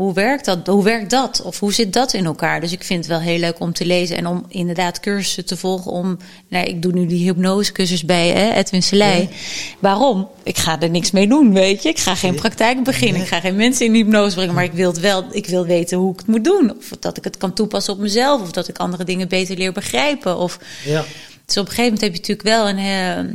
hoe, 0.01 0.13
werkt 0.13 0.45
dat, 0.45 0.67
hoe 0.67 0.85
werkt 0.85 1.11
dat? 1.11 1.43
Of 1.43 1.59
hoe 1.59 1.73
zit 1.73 1.93
dat 1.93 2.13
in 2.13 2.25
elkaar? 2.25 2.61
Dus 2.61 2.73
ik 2.73 2.85
vind 2.85 2.99
het 2.99 3.09
wel 3.09 3.21
heel 3.21 3.39
leuk 3.39 3.61
om 3.61 3.73
te 3.73 3.87
lezen. 3.87 4.17
En 4.17 4.27
om 4.27 4.45
inderdaad 4.49 5.01
cursussen 5.01 5.45
te 5.47 5.57
volgen. 5.57 5.91
Om, 5.91 6.19
nou, 6.49 6.67
ik 6.67 6.83
doe 6.83 6.93
nu 6.93 7.07
die 7.07 7.25
hypnosecursus 7.25 8.05
bij 8.05 8.29
hè, 8.29 8.53
Edwin 8.55 8.83
Selei. 8.83 9.29
Waarom? 9.79 10.29
Ik 10.43 10.59
ga 10.59 10.81
er 10.81 10.91
niks 10.91 11.11
mee 11.11 11.29
doen, 11.29 11.53
weet 11.53 11.83
je. 11.83 11.89
Ik 11.89 11.99
ga 11.99 12.15
geen 12.15 12.35
praktijk 12.35 12.85
beginnen. 12.85 13.21
Ik 13.21 13.27
ga 13.27 13.41
geen 13.41 13.57
mensen 13.57 13.87
in 13.87 13.95
hypnose 13.95 14.35
brengen. 14.35 14.55
Maar 14.55 14.65
ik 14.65 14.73
wil 14.73 14.91
het 14.91 15.01
wel. 15.01 15.25
Ik 15.31 15.47
wil 15.47 15.67
weten 15.67 15.99
hoe 15.99 16.13
ik 16.13 16.19
het 16.19 16.27
moet 16.27 16.45
doen. 16.45 16.77
Of 16.79 16.89
dat 17.01 17.17
ik 17.17 17.25
het 17.25 17.37
kan 17.37 17.53
toepassen 17.53 17.93
op 17.93 17.99
mezelf. 17.99 18.41
Of 18.41 18.51
dat 18.51 18.69
ik 18.69 18.79
andere 18.79 19.05
dingen 19.05 19.29
beter 19.29 19.57
leer 19.57 19.73
begrijpen. 19.73 20.37
Of 20.37 20.59
Ja. 20.85 21.05
dus 21.47 21.57
op 21.57 21.67
een 21.67 21.75
gegeven 21.75 21.83
moment 21.83 22.01
heb 22.01 22.13
je 22.13 22.19
natuurlijk 22.19 22.49
wel 22.49 22.69
een, 22.69 22.79
eh, 22.79 23.35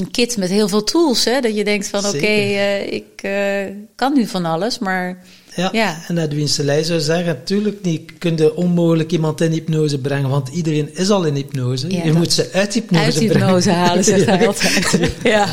een 0.00 0.10
kit 0.10 0.36
met 0.36 0.48
heel 0.48 0.68
veel 0.68 0.84
tools. 0.84 1.24
Hè? 1.24 1.40
Dat 1.40 1.56
je 1.56 1.64
denkt 1.64 1.88
van 1.88 2.06
oké, 2.06 2.26
eh, 2.26 2.92
ik 2.92 3.22
eh, 3.22 3.74
kan 3.94 4.14
nu 4.14 4.26
van 4.26 4.44
alles. 4.44 4.78
Maar 4.78 5.22
Ja. 5.56 5.68
Ja. 5.72 5.98
en 6.08 6.18
Edwin 6.18 6.48
Selei 6.48 6.84
zou 6.84 7.00
zeggen, 7.00 7.26
natuurlijk 7.26 7.82
niet, 7.82 8.12
kun 8.18 8.36
je 8.36 8.56
onmogelijk 8.56 9.12
iemand 9.12 9.40
in 9.40 9.50
hypnose 9.52 9.98
brengen, 9.98 10.30
want 10.30 10.48
iedereen 10.48 10.96
is 10.96 11.10
al 11.10 11.24
in 11.24 11.34
hypnose. 11.34 11.90
Ja, 11.92 12.04
je 12.04 12.12
moet 12.12 12.32
ze 12.32 12.50
uit 12.52 12.74
hypnose 12.74 13.04
uit 13.04 13.14
brengen. 13.14 13.32
hypnose 13.46 13.70
halen, 13.70 14.04
zegt 14.14 14.26
hij 14.26 14.46
altijd. 14.46 15.10
Ja. 15.22 15.48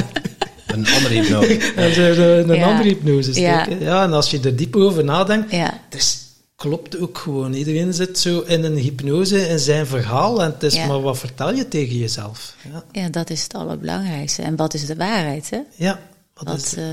Een 0.68 0.88
andere 0.88 1.14
hypnose. 1.14 1.72
En 1.76 1.94
ze 1.94 2.42
in 2.44 2.50
een 2.50 2.56
Ja. 2.58 2.66
andere 2.72 2.90
hypnose 2.90 3.42
Ja. 3.42 3.64
steken. 3.64 3.84
Ja. 3.84 4.04
en 4.04 4.14
als 4.14 4.32
je 4.32 4.40
er 4.40 4.56
diep 4.56 4.76
over 4.76 5.04
nadenkt, 5.04 5.52
ja. 5.52 5.80
het 5.90 6.00
is, 6.02 6.18
klopt 6.56 7.00
ook 7.00 7.18
gewoon. 7.18 7.54
Iedereen 7.54 7.94
zit 7.94 8.20
zo 8.20 8.40
in 8.48 8.64
een 8.64 8.78
hypnose 8.78 9.48
in 9.50 9.60
zijn 9.60 9.86
verhaal 9.88 10.42
en 10.44 10.52
het 10.52 10.64
is 10.64 10.76
Ja. 10.76 10.86
maar 10.88 11.02
wat 11.02 11.18
vertel 11.18 11.54
je 11.54 11.68
tegen 11.68 11.98
jezelf. 11.98 12.56
Ja, 12.72 12.84
ja, 13.02 13.10
dat 13.10 13.30
is 13.30 13.44
het 13.44 13.54
allerbelangrijkste. 13.54 14.42
En 14.42 14.56
wat 14.56 14.74
is 14.74 14.86
de 14.86 14.96
waarheid? 14.96 15.50
Hè? 15.50 15.60
ja 15.76 16.00
wat 16.34 16.48
Wat, 16.48 16.58
is, 16.58 16.76
eh, 16.76 16.84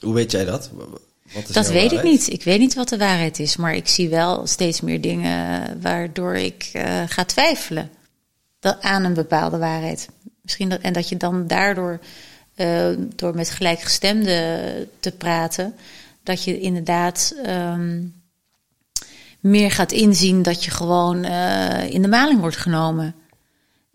Hoe 0.00 0.14
weet 0.14 0.30
jij 0.30 0.44
dat? 0.44 0.70
Dat 1.52 1.68
weet 1.68 1.92
ik 1.92 2.02
niet. 2.02 2.32
Ik 2.32 2.42
weet 2.42 2.58
niet 2.58 2.74
wat 2.74 2.88
de 2.88 2.98
waarheid 2.98 3.38
is. 3.38 3.56
Maar 3.56 3.74
ik 3.74 3.88
zie 3.88 4.08
wel 4.08 4.46
steeds 4.46 4.80
meer 4.80 5.00
dingen 5.00 5.80
waardoor 5.80 6.34
ik 6.36 6.70
eh, 6.72 7.02
ga 7.06 7.24
twijfelen 7.24 7.90
dat, 8.60 8.82
aan 8.82 9.04
een 9.04 9.14
bepaalde 9.14 9.58
waarheid. 9.58 10.08
Misschien 10.42 10.68
dat, 10.68 10.80
en 10.80 10.92
dat 10.92 11.08
je 11.08 11.16
dan 11.16 11.46
daardoor, 11.46 12.00
eh, 12.54 12.88
door 13.16 13.34
met 13.34 13.50
gelijkgestemden 13.50 14.88
te 15.00 15.12
praten, 15.12 15.74
dat 16.22 16.44
je 16.44 16.60
inderdaad 16.60 17.34
ehm, 17.44 18.02
meer 19.40 19.70
gaat 19.70 19.92
inzien 19.92 20.42
dat 20.42 20.64
je 20.64 20.70
gewoon 20.70 21.24
eh, 21.24 21.90
in 21.90 22.02
de 22.02 22.08
maling 22.08 22.40
wordt 22.40 22.56
genomen. 22.56 23.14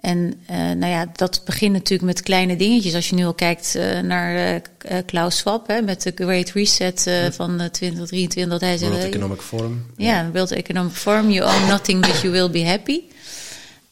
En 0.03 0.33
eh, 0.45 0.57
nou 0.57 0.85
ja, 0.85 1.05
dat 1.15 1.41
begint 1.45 1.73
natuurlijk 1.73 2.01
met 2.01 2.21
kleine 2.21 2.55
dingetjes. 2.55 2.95
Als 2.95 3.09
je 3.09 3.15
nu 3.15 3.25
al 3.25 3.33
kijkt 3.33 3.75
eh, 3.75 3.99
naar 3.99 4.61
eh, 4.77 4.97
Klaus 5.05 5.37
Schwab 5.37 5.67
hè, 5.67 5.81
met 5.81 6.01
de 6.01 6.11
Great 6.15 6.49
Reset 6.49 7.07
eh, 7.07 7.15
van 7.31 7.59
eh, 7.59 7.69
2023. 7.69 8.51
Dat 8.59 8.61
hij 8.61 8.79
World 8.79 8.93
zegt, 9.01 9.05
Economic 9.13 9.41
Forum. 9.41 9.85
ja, 9.97 10.29
World 10.33 10.51
Economic 10.51 10.91
Forum, 10.93 11.29
you 11.29 11.55
own 11.55 11.67
nothing 11.67 12.01
but 12.05 12.21
you 12.21 12.33
will 12.33 12.49
be 12.49 12.65
happy. 12.65 13.01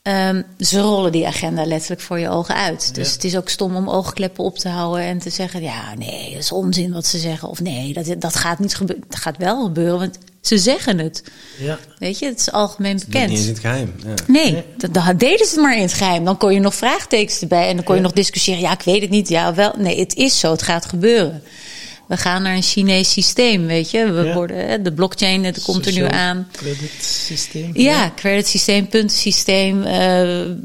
Ehm, 0.01 0.41
ze 0.59 0.79
rollen 0.79 1.11
die 1.11 1.27
agenda 1.27 1.65
letterlijk 1.65 2.01
voor 2.01 2.19
je 2.19 2.29
ogen 2.29 2.55
uit. 2.55 2.95
Dus 2.95 3.07
Ja. 3.07 3.13
het 3.13 3.23
is 3.23 3.37
ook 3.37 3.49
stom 3.49 3.75
om 3.75 3.89
oogkleppen 3.89 4.43
op 4.43 4.57
te 4.57 4.69
houden 4.69 5.03
en 5.05 5.17
te 5.19 5.29
zeggen: 5.29 5.61
ja, 5.61 5.95
nee, 5.95 6.29
dat 6.31 6.39
is 6.41 6.51
onzin 6.51 6.91
wat 6.93 7.05
ze 7.05 7.17
zeggen. 7.19 7.49
Of 7.49 7.61
nee, 7.61 7.93
dat, 7.93 8.15
dat 8.21 8.35
gaat 8.35 8.59
niet 8.59 8.75
gebeuren. 8.75 9.05
Dat 9.09 9.19
gaat 9.19 9.37
wel 9.37 9.63
gebeuren, 9.63 9.99
want 9.99 10.17
ze 10.41 10.57
zeggen 10.57 10.97
het. 10.99 11.23
ja. 11.59 11.79
Weet 11.97 12.19
je, 12.19 12.25
het 12.25 12.39
is 12.39 12.51
algemeen 12.51 12.95
Het 12.95 13.05
ligt 13.09 13.27
niet 13.27 13.37
eens 13.37 13.47
in 13.47 13.53
bekend. 13.53 13.77
het 13.77 13.93
geheim. 14.01 14.15
Ja. 14.17 14.23
Nee, 14.51 14.63
dat, 14.77 14.93
dat 14.93 15.19
deden 15.19 15.45
ze 15.47 15.53
het 15.53 15.61
maar 15.63 15.75
in 15.75 15.81
het 15.81 15.93
geheim. 15.93 16.25
Dan 16.25 16.37
kon 16.37 16.53
je 16.53 16.59
nog 16.59 16.75
vraagtekens 16.75 17.39
erbij 17.41 17.67
en 17.69 17.75
dan 17.75 17.83
kon 17.85 17.95
je 17.95 18.01
nog 18.01 18.11
discussiëren. 18.11 18.61
Ja, 18.61 18.71
ik 18.73 18.81
weet 18.81 19.01
het 19.01 19.09
niet. 19.09 19.29
Ja, 19.29 19.53
wel. 19.53 19.73
Nee, 19.77 19.99
het 19.99 20.15
is 20.15 20.39
zo. 20.39 20.51
Het 20.51 20.61
gaat 20.61 20.85
gebeuren. 20.85 21.43
We 22.07 22.17
gaan 22.17 22.41
naar 22.41 22.55
een 22.55 22.61
Chinees 22.61 23.11
systeem, 23.11 23.65
weet 23.65 23.91
je. 23.91 24.11
We 24.11 24.21
Ja. 24.21 24.33
worden, 24.33 24.67
hè, 24.69 24.81
de 24.81 24.93
blockchain, 24.93 25.43
het 25.45 25.61
komt 25.61 25.85
er 25.85 25.93
nu 25.93 26.03
aan. 26.07 26.47
Creditsysteem. 26.51 27.69
Ja, 27.73 28.11
creditsysteem, 28.15 28.87
puntensysteem. 28.87 29.83
eh, 29.83 29.95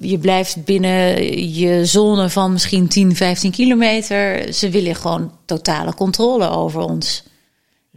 je 0.00 0.18
blijft 0.20 0.64
binnen 0.64 1.22
je 1.54 1.84
zone 1.84 2.28
van 2.30 2.52
misschien 2.52 2.88
10, 2.88 3.16
15 3.16 3.50
kilometer. 3.50 4.52
Ze 4.54 4.68
willen 4.70 4.94
gewoon 4.96 5.32
totale 5.44 5.94
controle 5.94 6.48
over 6.48 6.80
ons. 6.80 7.22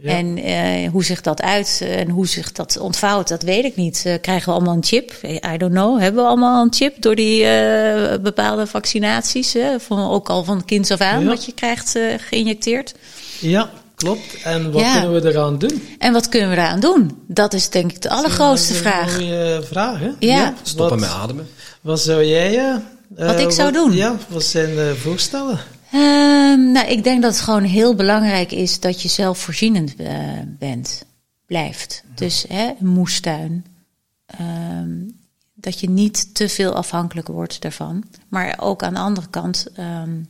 Ja. 0.02 0.10
En 0.16 0.36
eh, 0.38 0.90
hoe 0.90 1.04
zich 1.04 1.20
dat 1.20 1.42
uit 1.42 1.82
en 1.86 2.08
hoe 2.08 2.26
zich 2.26 2.52
dat 2.52 2.78
ontvouwt, 2.78 3.28
dat 3.28 3.42
weet 3.42 3.64
ik 3.64 3.76
niet. 3.76 4.02
Eh, 4.06 4.14
krijgen 4.20 4.48
we 4.48 4.54
allemaal 4.54 4.74
een 4.74 4.84
chip? 4.84 5.12
I 5.24 5.56
don't 5.58 5.72
know. 5.72 6.00
Hebben 6.00 6.22
we 6.22 6.28
allemaal 6.28 6.62
een 6.64 6.72
chip 6.74 7.02
door 7.02 7.14
die 7.14 7.44
eh, 7.44 8.18
bepaalde 8.22 8.66
vaccinaties? 8.66 9.52
Hè? 9.52 9.80
Van, 9.80 10.10
ook 10.10 10.28
al 10.28 10.44
van 10.44 10.64
kinds 10.64 10.90
af 10.90 11.00
aan, 11.00 11.20
Ja. 11.22 11.26
wat 11.26 11.44
je 11.44 11.52
krijgt 11.52 11.96
eh, 11.96 12.02
geïnjecteerd. 12.18 12.94
Ja, 13.40 13.70
klopt. 13.94 14.36
En 14.44 14.72
wat 14.72 14.82
Ja. 14.82 14.92
kunnen 15.00 15.22
we 15.22 15.28
eraan 15.28 15.58
doen? 15.58 15.82
En 15.98 16.12
wat 16.12 16.28
kunnen 16.28 16.50
we 16.50 16.56
eraan 16.56 16.80
doen? 16.80 17.22
Dat 17.26 17.52
is 17.52 17.68
denk 17.68 17.90
ik 17.92 18.02
de 18.02 18.10
allergrootste 18.10 18.72
Dat 18.72 18.82
is 18.82 18.86
een 18.86 18.92
vraag. 18.92 19.18
mooie 19.20 19.62
vraag, 19.64 19.98
hè? 19.98 20.10
Ja. 20.18 20.54
Stoppen 20.62 20.88
wat, 20.98 21.08
met 21.08 21.18
ademen. 21.18 21.48
Wat 21.80 22.00
zou 22.00 22.24
jij... 22.24 22.58
eh, 22.58 22.74
Wat 23.26 23.34
eh, 23.34 23.40
ik 23.40 23.50
zou 23.50 23.72
doen? 23.72 23.92
Ja, 23.92 24.16
wat 24.28 24.44
zijn 24.44 24.74
de 24.74 24.94
voorstellen? 25.02 25.58
Ehm, 25.92 26.72
nou, 26.72 26.86
ik 26.86 27.04
denk 27.04 27.22
dat 27.22 27.32
het 27.32 27.42
gewoon 27.42 27.62
heel 27.62 27.94
belangrijk 27.94 28.52
is 28.52 28.80
dat 28.80 29.02
je 29.02 29.08
zelfvoorzienend 29.08 29.96
eh, 29.96 30.38
bent, 30.46 31.04
blijft. 31.46 32.04
Dus 32.14 32.44
hè, 32.48 32.72
een 32.80 32.86
moestuin. 32.86 33.64
Ehm, 34.26 35.08
dat 35.54 35.80
je 35.80 35.90
niet 35.90 36.34
te 36.34 36.48
veel 36.48 36.74
afhankelijk 36.74 37.28
wordt 37.28 37.60
daarvan. 37.62 38.04
Maar 38.28 38.56
ook 38.60 38.82
aan 38.82 38.94
de 38.94 39.00
andere 39.00 39.26
kant, 39.30 39.66
ehm, 39.74 40.22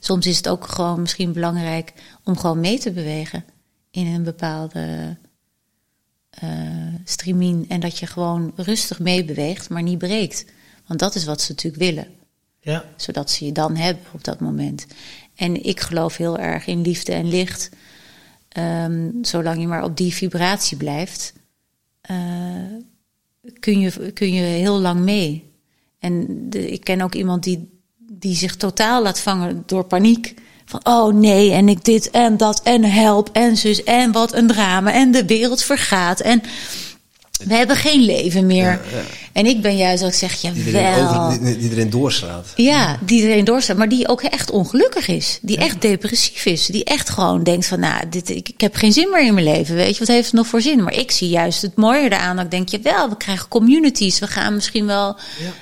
soms 0.00 0.26
is 0.26 0.36
het 0.36 0.48
ook 0.48 0.66
gewoon 0.66 1.00
misschien 1.00 1.32
belangrijk 1.32 1.92
om 2.24 2.36
gewoon 2.36 2.60
mee 2.60 2.78
te 2.78 2.90
bewegen 2.90 3.44
in 3.90 4.06
een 4.06 4.22
bepaalde 4.22 5.16
eh 6.30 6.94
streaming. 7.04 7.68
En 7.68 7.80
dat 7.80 7.98
je 7.98 8.06
gewoon 8.06 8.52
rustig 8.56 8.98
meebeweegt, 8.98 9.68
maar 9.68 9.82
niet 9.82 9.98
breekt. 9.98 10.44
Want 10.86 11.00
dat 11.00 11.14
is 11.14 11.24
wat 11.24 11.40
ze 11.40 11.52
natuurlijk 11.52 11.82
willen 11.82 12.15
Ja, 12.66 12.84
zodat 12.96 13.30
ze 13.30 13.44
je 13.44 13.52
dan 13.52 13.76
hebben 13.76 14.02
op 14.12 14.24
dat 14.24 14.40
moment. 14.40 14.86
En 15.34 15.64
ik 15.64 15.80
geloof 15.80 16.16
heel 16.16 16.38
erg 16.38 16.66
in 16.66 16.82
liefde 16.82 17.12
en 17.12 17.28
licht. 17.28 17.70
Ehm, 18.48 19.10
zolang 19.22 19.60
je 19.60 19.66
maar 19.66 19.82
op 19.82 19.96
die 19.96 20.14
vibratie 20.14 20.76
blijft, 20.76 21.32
eh, 22.00 22.14
kun, 23.60 23.80
je, 23.80 24.12
kun 24.12 24.32
je 24.32 24.42
heel 24.42 24.80
lang 24.80 25.00
mee. 25.00 25.52
En 25.98 26.26
de, 26.50 26.70
ik 26.70 26.84
ken 26.84 27.00
ook 27.00 27.14
iemand 27.14 27.42
die, 27.42 27.80
die 27.98 28.34
zich 28.34 28.56
totaal 28.56 29.02
laat 29.02 29.20
vangen 29.20 29.62
door 29.66 29.84
paniek. 29.84 30.34
Van 30.64 30.80
oh 30.86 31.14
nee, 31.14 31.52
en 31.52 31.68
ik 31.68 31.84
dit 31.84 32.10
en 32.10 32.36
dat 32.36 32.62
en 32.62 32.84
help 32.84 33.28
en 33.32 33.56
zus 33.56 33.84
en 33.84 34.12
wat 34.12 34.34
een 34.34 34.46
drama 34.46 34.92
en 34.92 35.10
de 35.10 35.24
wereld 35.24 35.62
vergaat 35.62 36.20
en 36.20 36.42
we 37.44 37.54
hebben 37.54 37.76
geen 37.76 38.00
leven 38.00 38.46
meer. 38.46 38.80
En 39.32 39.46
ik 39.46 39.60
ben 39.62 39.76
juist 39.76 40.00
dat 40.02 40.10
ik 40.10 40.16
zeg, 40.18 40.40
Die 40.40 40.50
erin, 40.66 40.72
jawel. 40.82 41.26
over, 41.26 41.44
die, 41.44 41.56
die 41.58 41.70
erin 41.70 41.90
doorslaat. 41.90 42.46
Ja, 42.54 42.98
die 43.00 43.22
erin 43.28 43.44
doorstaat, 43.44 43.76
maar 43.76 43.88
die 43.88 44.08
ook 44.08 44.22
echt 44.22 44.50
ongelukkig 44.50 45.08
is. 45.08 45.38
Die 45.42 45.56
echt 45.56 45.80
depressief 45.82 46.44
is. 46.44 46.66
Die 46.66 46.84
echt 46.84 47.08
gewoon 47.10 47.42
denkt 47.42 47.66
van, 47.66 47.80
nou, 47.80 48.08
dit, 48.10 48.28
ik, 48.30 48.48
ik 48.48 48.60
heb 48.60 48.74
geen 48.74 48.92
zin 48.92 49.08
meer 49.10 49.24
in 49.26 49.34
mijn 49.34 49.46
leven. 49.46 49.74
Weet 49.74 49.92
je, 49.92 49.98
wat 49.98 50.08
heeft 50.08 50.24
het 50.26 50.34
nog 50.34 50.46
voor 50.46 50.60
zin? 50.60 50.82
Maar 50.82 50.94
ik 50.98 51.10
zie 51.10 51.28
juist 51.28 51.62
het 51.62 51.76
mooie 51.76 52.02
eraan. 52.04 52.36
Dat 52.36 52.44
ik 52.44 52.50
denk, 52.50 52.68
jawel, 52.68 53.08
we 53.08 53.16
krijgen 53.16 53.48
communities. 53.48 54.18
We 54.18 54.26
gaan 54.26 54.54
misschien 54.54 54.86
wel, 54.86 55.16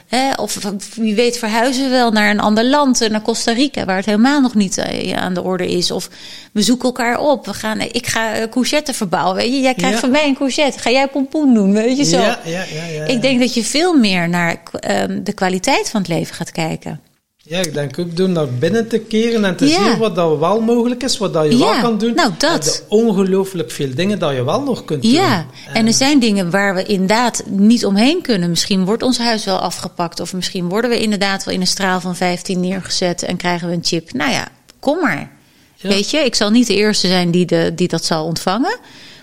hè, 0.06 0.32
of 0.32 0.58
wie 0.96 1.14
weet 1.14 1.38
verhuizen 1.38 1.82
we 1.84 1.90
wel 1.90 2.10
naar 2.10 2.30
een 2.30 2.40
ander 2.40 2.64
land. 2.64 3.00
eh, 3.00 3.10
Naar 3.10 3.22
Costa 3.22 3.52
Rica, 3.52 3.84
waar 3.84 3.96
het 3.96 4.06
helemaal 4.06 4.40
nog 4.40 4.54
niet 4.54 4.78
eh, 4.78 5.16
aan 5.16 5.34
de 5.34 5.42
orde 5.42 5.68
is. 5.70 5.90
Of 5.90 6.08
we 6.54 6.62
zoeken 6.62 6.84
elkaar 6.86 7.18
op. 7.20 7.46
We 7.46 7.54
gaan, 7.54 7.80
ik 7.80 8.06
ga 8.06 8.38
uh, 8.40 8.44
courgette 8.50 8.94
verbouwen, 8.94 9.36
weet 9.36 9.52
je. 9.52 9.60
Jij 9.60 9.74
krijgt 9.74 9.94
Ja. 9.94 10.00
van 10.00 10.10
mij 10.10 10.26
een 10.28 10.36
courgette. 10.36 10.78
Ga 10.78 10.90
jij 10.90 11.08
pompoen 11.08 11.54
doen, 11.54 11.72
weet 11.72 11.96
je 11.96 12.04
zo. 12.04 12.16
Ja, 12.20 12.38
ja, 12.44 12.64
ja, 12.74 12.84
ja, 12.84 13.04
Ik 13.04 13.22
denk 13.22 13.40
dat 13.40 13.54
je 13.54 13.64
veel 13.64 13.94
meer 13.98 14.28
naar 14.28 14.62
ehm, 14.80 15.22
de 15.22 15.32
kwaliteit 15.32 15.90
van 15.90 16.00
het 16.00 16.08
leven 16.10 16.34
gaat 16.34 16.52
kijken. 16.52 17.00
Ja, 17.46 17.58
ik 17.58 17.74
denk 17.74 17.98
ook 17.98 18.16
door 18.16 18.28
naar 18.28 18.48
binnen 18.48 18.88
te 18.88 18.98
keren 18.98 19.44
en 19.44 19.56
te 19.56 19.68
Ja. 19.68 19.84
zien 19.84 19.98
wat 19.98 20.14
dat 20.14 20.38
wel 20.38 20.60
mogelijk 20.60 21.02
is, 21.02 21.18
wat 21.18 21.32
dat 21.32 21.44
je 21.44 21.56
Ja, 21.58 21.64
wel 21.72 21.80
kan 21.80 21.98
doen. 21.98 22.14
nou, 22.14 22.30
dat. 22.38 22.52
En 22.52 22.60
de 22.60 22.82
ongelooflijk 22.88 23.70
veel 23.70 23.94
dingen 23.94 24.18
dat 24.18 24.34
je 24.34 24.44
wel 24.44 24.62
nog 24.62 24.84
kunt 24.84 25.02
doen. 25.02 25.10
Ja, 25.10 25.46
en 25.72 25.86
er 25.86 25.92
zijn 25.92 26.18
dingen 26.18 26.50
waar 26.50 26.74
we 26.74 26.82
inderdaad 26.84 27.42
niet 27.46 27.84
omheen 27.86 28.22
kunnen. 28.22 28.50
Misschien 28.50 28.84
wordt 28.84 29.02
ons 29.02 29.18
huis 29.18 29.44
wel 29.44 29.58
afgepakt. 29.58 30.20
Of 30.20 30.32
misschien 30.34 30.68
worden 30.68 30.90
we 30.90 31.00
inderdaad 31.00 31.44
wel 31.44 31.54
in 31.54 31.60
een 31.60 31.66
straal 31.66 32.00
van 32.00 32.16
15 32.16 32.60
neergezet 32.60 33.22
en 33.22 33.36
krijgen 33.36 33.68
we 33.68 33.74
een 33.74 33.84
chip. 33.84 34.12
Nou 34.12 34.30
ja, 34.30 34.48
kom 34.80 35.00
maar. 35.00 35.30
Ja. 35.76 35.88
Weet 35.88 36.10
je, 36.10 36.18
ik 36.18 36.34
zal 36.34 36.50
niet 36.50 36.66
de 36.66 36.74
eerste 36.74 37.06
zijn 37.08 37.30
die, 37.30 37.46
de, 37.46 37.72
die 37.74 37.88
dat 37.88 38.04
zal 38.04 38.24
ontvangen. 38.24 38.78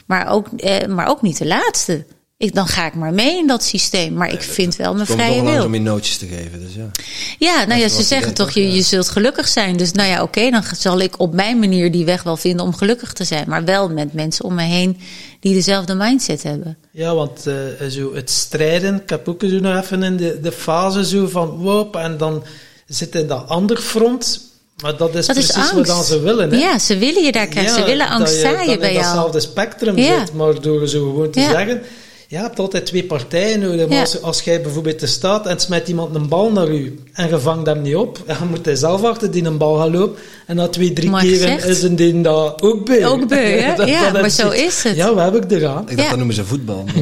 Maar 0.05 0.27
ook, 0.31 0.47
eh, 0.57 0.87
maar 0.87 1.07
ook 1.07 1.21
niet 1.21 1.37
de 1.37 1.45
laatste. 1.45 2.05
Ik, 2.37 2.53
dan 2.53 2.67
ga 2.67 2.85
ik 2.85 2.93
maar 2.95 3.13
mee 3.13 3.37
in 3.37 3.47
dat 3.47 3.63
systeem. 3.63 4.13
Maar 4.13 4.31
ik 4.33 4.41
vind 4.41 4.75
wel 4.75 4.93
mijn 4.93 5.05
vrije 5.07 5.41
wil. 5.43 5.63
om 5.65 5.73
je 5.73 5.79
nootjes 5.79 6.17
te 6.17 6.25
geven. 6.27 6.59
Dus 6.59 6.75
ja. 6.75 6.91
Ja, 7.39 7.65
nou 7.65 7.81
ja, 7.81 7.87
ze 7.87 8.03
zeggen 8.03 8.33
toch, 8.33 8.51
je, 8.51 8.67
Ja. 8.67 8.73
je 8.73 8.81
zult 8.81 9.09
gelukkig 9.09 9.47
zijn. 9.47 9.77
Dus 9.77 9.91
nou 9.91 10.09
ja, 10.09 10.21
oké, 10.23 10.49
dan 10.49 10.63
zal 10.77 10.99
ik 10.99 11.19
op 11.19 11.33
mijn 11.33 11.59
manier 11.59 11.91
die 11.91 12.05
weg 12.05 12.23
wel 12.23 12.37
vinden 12.37 12.65
om 12.65 12.73
gelukkig 12.75 13.13
te 13.13 13.23
zijn. 13.23 13.49
Maar 13.49 13.63
wel 13.63 13.89
met 13.89 14.13
mensen 14.13 14.45
om 14.45 14.53
me 14.53 14.63
heen 14.63 14.99
die 15.39 15.53
dezelfde 15.53 15.95
mindset 15.95 16.43
hebben. 16.43 16.77
Ja, 16.91 17.15
want 17.15 17.47
eh, 17.47 17.87
zo 17.89 18.13
het 18.13 18.29
strijden, 18.29 18.95
ik 19.01 19.09
heb 19.09 19.27
ook 19.27 19.41
zo 19.41 19.59
nog 19.59 19.83
even 19.83 20.03
in 20.03 20.17
de, 20.17 20.39
de 20.41 20.51
fase 20.51 21.05
zo 21.05 21.27
van 21.27 21.49
wop, 21.49 21.95
en 21.95 22.17
dan 22.17 22.43
zit 22.87 23.15
in 23.15 23.27
dat 23.27 23.47
ander 23.47 23.77
front. 23.77 24.49
Maar 24.81 24.97
dat 24.97 25.15
is 25.15 25.25
Dat 25.27 25.35
is 25.35 25.45
precies 25.45 25.55
angst. 25.71 25.73
wat 25.73 25.85
dan 25.85 26.03
ze 26.03 26.19
willen. 26.21 26.51
Hè? 26.51 26.57
Ja, 26.57 26.79
ze 26.79 26.97
willen 26.97 27.23
je 27.23 27.31
daar 27.31 27.47
krijgen. 27.47 27.73
ze 27.75 27.83
willen 27.83 28.07
angst 28.09 28.41
dat 28.41 28.51
je 28.51 28.65
dan 28.65 28.65
bij 28.65 28.87
in 28.87 28.93
jou. 28.93 28.93
datzelfde 29.05 29.39
spectrum 29.39 29.97
Ja. 29.97 30.19
zit, 30.19 30.33
maar 30.33 30.61
door 30.61 30.87
zo 30.87 30.99
gewoon 31.09 31.29
te 31.31 31.39
Ja. 31.39 31.49
zeggen... 31.49 31.81
Ja, 32.27 32.37
je 32.37 32.43
hebt 32.45 32.59
altijd 32.59 32.85
twee 32.85 33.03
partijen 33.03 33.59
nodig. 33.59 33.87
Maar 33.87 33.99
als, 33.99 34.21
als 34.21 34.41
jij 34.41 34.61
bijvoorbeeld 34.61 34.99
te 34.99 35.07
staat 35.07 35.47
en 35.47 35.59
smijt 35.59 35.87
iemand 35.87 36.15
een 36.15 36.27
bal 36.27 36.51
naar 36.51 36.67
u 36.69 36.99
en 37.13 37.27
je 37.29 37.39
vangt 37.39 37.65
hem 37.65 37.81
niet 37.81 37.95
op, 37.95 38.19
dan 38.27 38.47
moet 38.49 38.65
hij 38.65 38.75
zelf 38.75 39.03
achter 39.03 39.31
die 39.31 39.43
een 39.45 39.57
bal 39.57 39.75
gaan 39.77 39.91
lopen. 39.91 40.19
En 40.47 40.55
na 40.55 40.67
twee, 40.67 40.93
drie 40.93 41.09
Mooi 41.09 41.27
gezegd. 41.29 41.65
is 41.65 41.81
een 41.83 41.95
die 41.95 42.21
dat 42.21 42.61
ook 42.61 42.85
bij. 42.85 43.05
Ook 43.05 43.27
bij, 43.27 43.59
hè? 43.61 43.75
Dat- 43.75 43.87
Ja, 43.87 44.03
dat 44.03 44.11
maar 44.13 44.25
is 44.25 44.35
zo 44.35 44.51
iets- 44.51 44.61
is 44.61 44.83
het. 44.83 44.95
Ja, 44.95 45.13
wat 45.13 45.33
heb 45.33 45.43
ik 45.43 45.51
eraan? 45.51 45.89
Ik 45.89 45.97
dacht, 45.97 46.09
dat 46.09 46.17
noemen 46.17 46.35
ze 46.35 46.45
voetbal. 46.45 46.83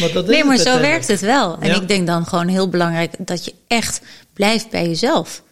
Maar 0.00 0.12
dat 0.12 0.24
is 0.24 0.30
Nee, 0.30 0.44
maar 0.44 0.56
het 0.56 0.66
zo 0.66 0.80
werkt 0.80 1.08
het 1.08 1.20
wel. 1.20 1.56
En 1.60 1.68
Ja. 1.68 1.74
ik 1.80 1.88
denk 1.88 2.06
dan 2.06 2.26
gewoon 2.26 2.48
heel 2.48 2.68
belangrijk 2.68 3.12
dat 3.18 3.44
je 3.44 3.52
echt 3.68 4.00
blijft 4.32 4.70
bij 4.70 4.86
jezelf. 4.88 5.42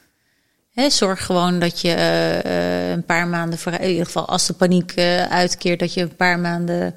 Zorg 0.74 1.26
gewoon 1.26 1.58
dat 1.58 1.80
je 1.80 1.88
eh, 1.88 2.38
eh, 2.38 2.90
een 2.90 3.04
paar 3.04 3.28
maanden, 3.28 3.58
voor, 3.58 3.72
in 3.72 3.90
ieder 3.90 4.06
geval 4.06 4.28
als 4.28 4.46
de 4.46 4.52
paniek 4.52 4.92
eh, 4.92 5.22
uitkeert, 5.22 5.78
dat 5.78 5.94
je 5.94 6.00
een 6.00 6.16
paar 6.16 6.38
maanden 6.38 6.94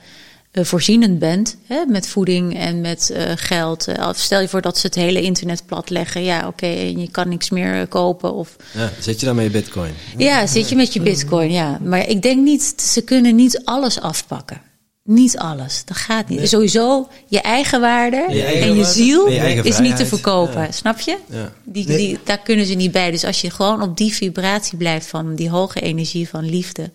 voorzienend 0.51 1.19
bent 1.19 1.57
hè, 1.67 1.85
met 1.85 2.07
voeding 2.07 2.57
en 2.57 2.81
met 2.81 3.13
geld. 3.35 3.87
Stel 4.11 4.41
je 4.41 4.47
voor 4.47 4.61
dat 4.61 4.77
ze 4.77 4.85
het 4.85 4.95
hele 4.95 5.21
internet 5.21 5.65
platleggen. 5.65 6.23
Ja, 6.23 6.47
oké, 6.47 6.65
en 6.65 6.99
je 6.99 7.11
kan 7.11 7.29
niks 7.29 7.49
meer 7.49 7.87
kopen. 7.87 8.33
Of 8.33 8.55
Ja, 8.73 8.91
zit 8.99 9.19
je 9.19 9.25
dan 9.25 9.35
met 9.35 9.45
je 9.45 9.51
bitcoin? 9.51 9.93
ja, 10.17 10.47
zit 10.47 10.69
je 10.69 10.75
met 10.75 10.93
je 10.93 11.01
bitcoin, 11.01 11.51
ja. 11.51 11.79
Maar 11.83 12.07
ik 12.07 12.21
denk 12.21 12.43
niet, 12.43 12.81
ze 12.81 13.01
kunnen 13.01 13.35
niet 13.35 13.61
alles 13.63 14.01
afpakken. 14.01 14.61
Niet 15.07 15.37
alles, 15.37 15.81
dat 15.85 15.97
gaat 15.97 16.29
niet. 16.29 16.49
Sowieso 16.49 17.07
je 17.27 17.41
eigen 17.41 17.81
waarde 17.81 18.15
Je 18.29 18.41
eigen 18.43 18.61
en 18.61 18.67
je 18.75 18.81
waarde. 18.81 18.91
ziel 18.93 19.29
je 19.29 19.61
is 19.63 19.79
niet 19.79 19.95
te 19.97 20.05
verkopen, 20.05 20.61
Ja. 20.61 20.71
snap 20.71 20.99
je? 20.99 21.17
Ja. 21.29 21.51
Die, 21.63 21.87
Nee. 21.87 21.97
die, 21.97 22.19
daar 22.23 22.39
kunnen 22.39 22.65
ze 22.65 22.73
niet 22.73 22.91
bij. 22.91 23.11
Dus 23.11 23.23
als 23.23 23.41
je 23.41 23.49
gewoon 23.49 23.81
op 23.81 23.97
die 23.97 24.13
vibratie 24.13 24.77
blijft 24.77 25.07
van 25.07 25.35
die 25.35 25.49
hoge 25.49 25.79
energie 25.81 26.29
van 26.29 26.49
liefde, 26.49 26.91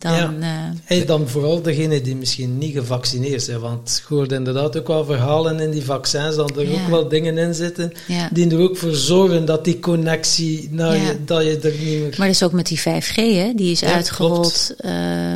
dan... 0.00 0.12
Ja. 0.12 0.34
eh, 0.40 0.48
Hey, 0.84 1.04
dan 1.04 1.28
vooral 1.28 1.62
degenen 1.62 2.02
die 2.02 2.16
misschien 2.16 2.58
niet 2.58 2.74
gevaccineerd 2.74 3.42
zijn. 3.42 3.60
Want 3.60 3.98
ik 4.02 4.08
hoorde 4.08 4.34
inderdaad 4.34 4.78
ook 4.78 4.86
wel 4.86 5.04
verhalen 5.04 5.60
in 5.60 5.70
die 5.70 5.84
vaccins 5.84 6.36
dat 6.36 6.56
er 6.56 6.68
Ja. 6.70 6.72
ook 6.82 6.88
wel 6.88 7.08
dingen 7.08 7.38
in 7.38 7.54
zitten 7.54 7.92
Ja. 8.06 8.28
die 8.32 8.50
er 8.50 8.58
ook 8.60 8.76
voor 8.76 8.94
zorgen 8.94 9.44
dat 9.44 9.64
die 9.64 9.78
connectie, 9.80 10.68
nou, 10.70 10.94
Ja. 10.96 11.02
je, 11.06 11.24
dat 11.24 11.42
je 11.44 11.58
er 11.58 11.72
niet 11.72 12.00
meer... 12.00 12.14
Maar 12.18 12.26
dat 12.26 12.36
is 12.36 12.42
ook 12.42 12.52
met 12.52 12.66
die 12.66 12.78
5G, 12.80 13.14
hè? 13.14 13.52
die 13.54 13.70
is 13.70 13.80
Ja, 13.80 13.92
uitgerold. 13.92 14.74
Eh, 14.78 14.90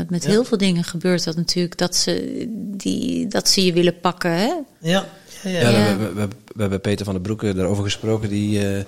met 0.08 0.22
Ja. 0.24 0.30
heel 0.30 0.44
veel 0.44 0.58
dingen 0.58 0.84
gebeurt 0.84 1.24
dat 1.24 1.36
natuurlijk, 1.36 1.78
dat 1.78 1.96
ze, 1.96 2.44
die, 2.76 3.26
dat 3.28 3.48
ze 3.48 3.64
je 3.64 3.72
willen 3.72 4.00
pakken. 4.00 4.30
Hè? 4.30 4.46
Ja, 4.46 4.62
ja, 4.80 5.50
ja. 5.50 5.50
Ja, 5.50 5.60
Ja. 5.60 5.70
We, 5.70 5.76
hebben- 5.78 6.14
we, 6.14 6.20
hebben- 6.20 6.38
we 6.54 6.60
hebben 6.60 6.80
Peter 6.80 7.04
van 7.04 7.14
der 7.14 7.22
Broeke 7.22 7.54
daarover 7.54 7.84
gesproken. 7.84 8.28
Die 8.28 8.58
eh, 8.58 8.64
heeft 8.64 8.84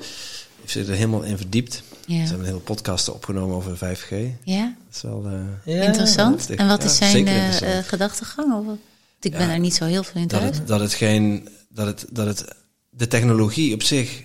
zich 0.65 0.87
er 0.89 0.95
helemaal 0.95 1.23
in 1.23 1.37
verdiept. 1.37 1.83
Ja. 2.07 2.15
Ze 2.15 2.21
hebben 2.21 2.39
een 2.39 2.45
hele 2.45 2.59
podcast 2.59 3.09
opgenomen 3.09 3.57
over 3.57 3.77
5G. 3.77 4.15
Ja, 4.45 4.75
Dat 4.87 4.95
is 4.97 5.03
wel... 5.03 5.27
eh, 5.65 5.75
Ja. 5.75 5.83
interessant. 5.83 6.51
En 6.51 6.67
wat 6.69 6.85
is 6.85 6.97
zijn 6.97 7.27
eh, 7.27 7.79
eh, 7.79 7.85
gedachtegang? 7.85 8.67
Wat? 8.67 8.77
Ik 9.21 9.31
ben 9.33 9.41
Ja, 9.41 9.47
daar 9.47 9.59
niet 9.59 9.75
zo 9.75 9.85
heel 9.85 10.03
veel 10.05 10.21
in 10.21 10.27
dat, 10.29 10.41
thuis. 10.41 10.57
het, 10.57 10.67
dat 10.69 10.81
het 10.81 10.95
geen... 10.95 11.49
Dat 11.69 11.87
het, 11.87 12.07
dat 12.11 12.27
het, 12.27 12.45
de 12.91 13.07
technologie 13.09 13.75
op 13.75 13.83
zich 13.83 14.23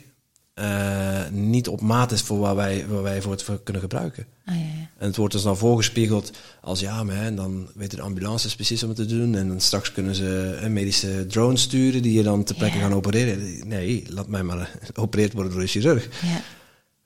eh, 0.53 1.27
niet 1.31 1.67
op 1.67 1.81
maat 1.81 2.11
is 2.11 2.21
voor 2.21 2.39
waar 2.39 2.55
wij, 2.55 2.85
waar 2.87 3.01
wij 3.03 3.21
voor 3.21 3.31
het 3.31 3.43
voor 3.43 3.63
kunnen 3.63 3.81
gebruiken. 3.81 4.25
Ah, 4.45 4.55
ja, 4.55 4.61
ja. 4.61 4.89
En 4.97 5.07
het 5.07 5.15
wordt 5.15 5.33
dus 5.33 5.43
dan 5.43 5.57
voorgespiegeld 5.57 6.31
als 6.61 6.79
ja, 6.79 7.03
maar 7.03 7.15
hè, 7.15 7.25
en 7.25 7.35
dan 7.35 7.67
weten 7.75 7.97
de 7.97 8.03
ambulances 8.03 8.55
precies 8.55 8.81
wat 8.81 8.95
te 8.95 9.05
doen. 9.05 9.35
En 9.35 9.47
dan 9.47 9.59
straks 9.61 9.91
kunnen 9.91 10.15
ze 10.15 10.57
een 10.61 10.73
medische 10.73 11.25
drone 11.27 11.57
sturen 11.57 12.01
die 12.01 12.13
je 12.13 12.23
dan 12.23 12.43
ter 12.43 12.55
plekke 12.55 12.77
Ja. 12.77 12.81
gaan 12.83 12.93
opereren. 12.93 13.67
Nee, 13.67 14.03
laat 14.09 14.27
mij 14.27 14.43
maar 14.43 14.71
geopereerd 14.93 15.33
worden 15.33 15.51
door 15.51 15.61
een 15.61 15.67
chirurg. 15.67 16.07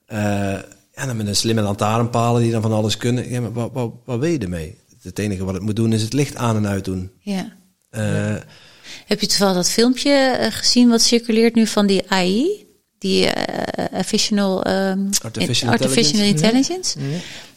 Ja. 0.06 0.16
Eh, 0.54 0.62
en 0.94 1.06
dan 1.06 1.16
met 1.16 1.26
een 1.26 1.36
slimme 1.36 1.60
lantaarnpalen 1.62 2.42
die 2.42 2.50
dan 2.50 2.62
van 2.62 2.72
alles 2.72 2.96
kunnen. 2.96 3.30
Ja, 3.30 3.40
maar 3.40 3.52
wat, 3.52 3.70
wat, 3.72 3.92
wat 4.04 4.18
wil 4.18 4.30
je 4.30 4.38
ermee? 4.38 4.78
Het 5.02 5.18
enige 5.18 5.44
wat 5.44 5.54
het 5.54 5.62
moet 5.62 5.76
doen 5.76 5.92
is 5.92 6.02
het 6.02 6.12
licht 6.12 6.36
aan 6.36 6.56
en 6.56 6.66
uit 6.66 6.84
doen. 6.84 7.10
ja. 7.20 7.52
Eh, 7.90 8.34
Heb 9.06 9.20
je 9.20 9.26
toevallig 9.26 9.54
dat 9.54 9.70
filmpje 9.70 10.10
eh, 10.12 10.52
gezien 10.52 10.88
wat 10.88 11.02
circuleert 11.02 11.54
nu 11.54 11.66
van 11.66 11.86
die 11.86 12.10
AI? 12.10 12.66
Die 12.98 13.26
eh 13.26 14.12
ehm, 14.12 15.06
Artificial 15.22 15.70
artificial 15.70 16.22
intelligence? 16.22 16.24
intelligence? 16.24 16.98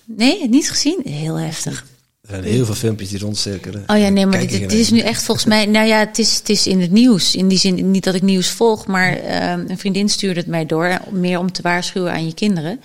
Nee, 0.05 0.49
niet 0.49 0.69
gezien? 0.69 1.01
Heel 1.03 1.35
heftig. 1.35 1.85
Er 2.29 2.43
zijn 2.43 2.53
heel 2.53 2.65
veel 2.65 2.75
filmpjes 2.75 3.09
die 3.09 3.19
rondcirkelen. 3.19 3.83
Oh 3.87 3.97
ja, 3.97 4.09
nee, 4.09 4.25
maar 4.25 4.47
dit, 4.47 4.71
is 4.71 4.89
nu 4.89 4.99
echt 4.99 5.23
volgens 5.23 5.45
mij. 5.45 5.65
Nou 5.65 5.87
ja, 5.87 5.99
het 5.99 6.19
is, 6.19 6.37
het 6.37 6.49
is 6.49 6.67
in 6.67 6.81
het 6.81 6.91
nieuws. 6.91 7.35
In 7.35 7.47
die 7.47 7.57
zin, 7.57 7.91
niet 7.91 8.03
dat 8.03 8.15
ik 8.15 8.21
nieuws 8.21 8.49
volg, 8.49 8.87
maar 8.87 9.17
ehm, 9.17 9.65
een 9.67 9.77
vriendin 9.77 10.09
stuurde 10.09 10.39
het 10.39 10.49
mij 10.49 10.65
door. 10.65 10.99
Meer 11.11 11.39
om 11.39 11.51
te 11.51 11.61
waarschuwen 11.61 12.11
aan 12.11 12.25
je 12.25 12.33
kinderen. 12.33 12.81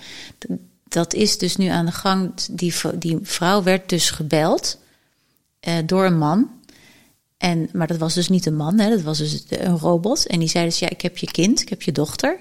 Dat 0.87 1.13
is 1.13 1.37
dus 1.37 1.55
nu 1.55 1.67
aan 1.67 1.85
de 1.85 1.91
gang. 1.91 2.31
Die, 2.51 2.73
die 2.95 3.17
vrouw 3.21 3.63
werd 3.63 3.89
dus 3.89 4.09
gebeld 4.09 4.77
eh, 5.59 5.73
door 5.85 6.05
een 6.05 6.17
man. 6.17 6.49
En, 7.37 7.69
maar 7.73 7.87
dat 7.87 7.97
was 7.97 8.13
dus 8.13 8.29
niet 8.29 8.45
een 8.45 8.55
man, 8.55 8.79
hè, 8.79 8.89
dat 8.89 9.01
was 9.01 9.17
dus 9.17 9.43
een 9.49 9.77
robot. 9.77 10.27
En 10.27 10.39
die 10.39 10.49
zei 10.49 10.65
dus: 10.65 10.79
Ja, 10.79 10.89
ik 10.89 11.01
heb 11.01 11.17
je 11.17 11.31
kind, 11.31 11.61
ik 11.61 11.69
heb 11.69 11.81
je 11.81 11.91
dochter. 11.91 12.39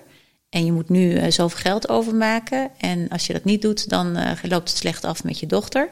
En 0.51 0.65
je 0.65 0.73
moet 0.73 0.89
nu 0.89 1.15
eh, 1.15 1.31
zoveel 1.31 1.59
geld 1.59 1.89
overmaken. 1.89 2.71
En 2.79 3.09
als 3.09 3.27
je 3.27 3.33
dat 3.33 3.45
niet 3.45 3.63
doet, 3.63 3.89
dan 3.89 4.17
eh, 4.17 4.31
loopt 4.43 4.69
het 4.69 4.79
slecht 4.79 5.05
af 5.05 5.25
met 5.25 5.39
je 5.39 5.47
dochter. 5.47 5.89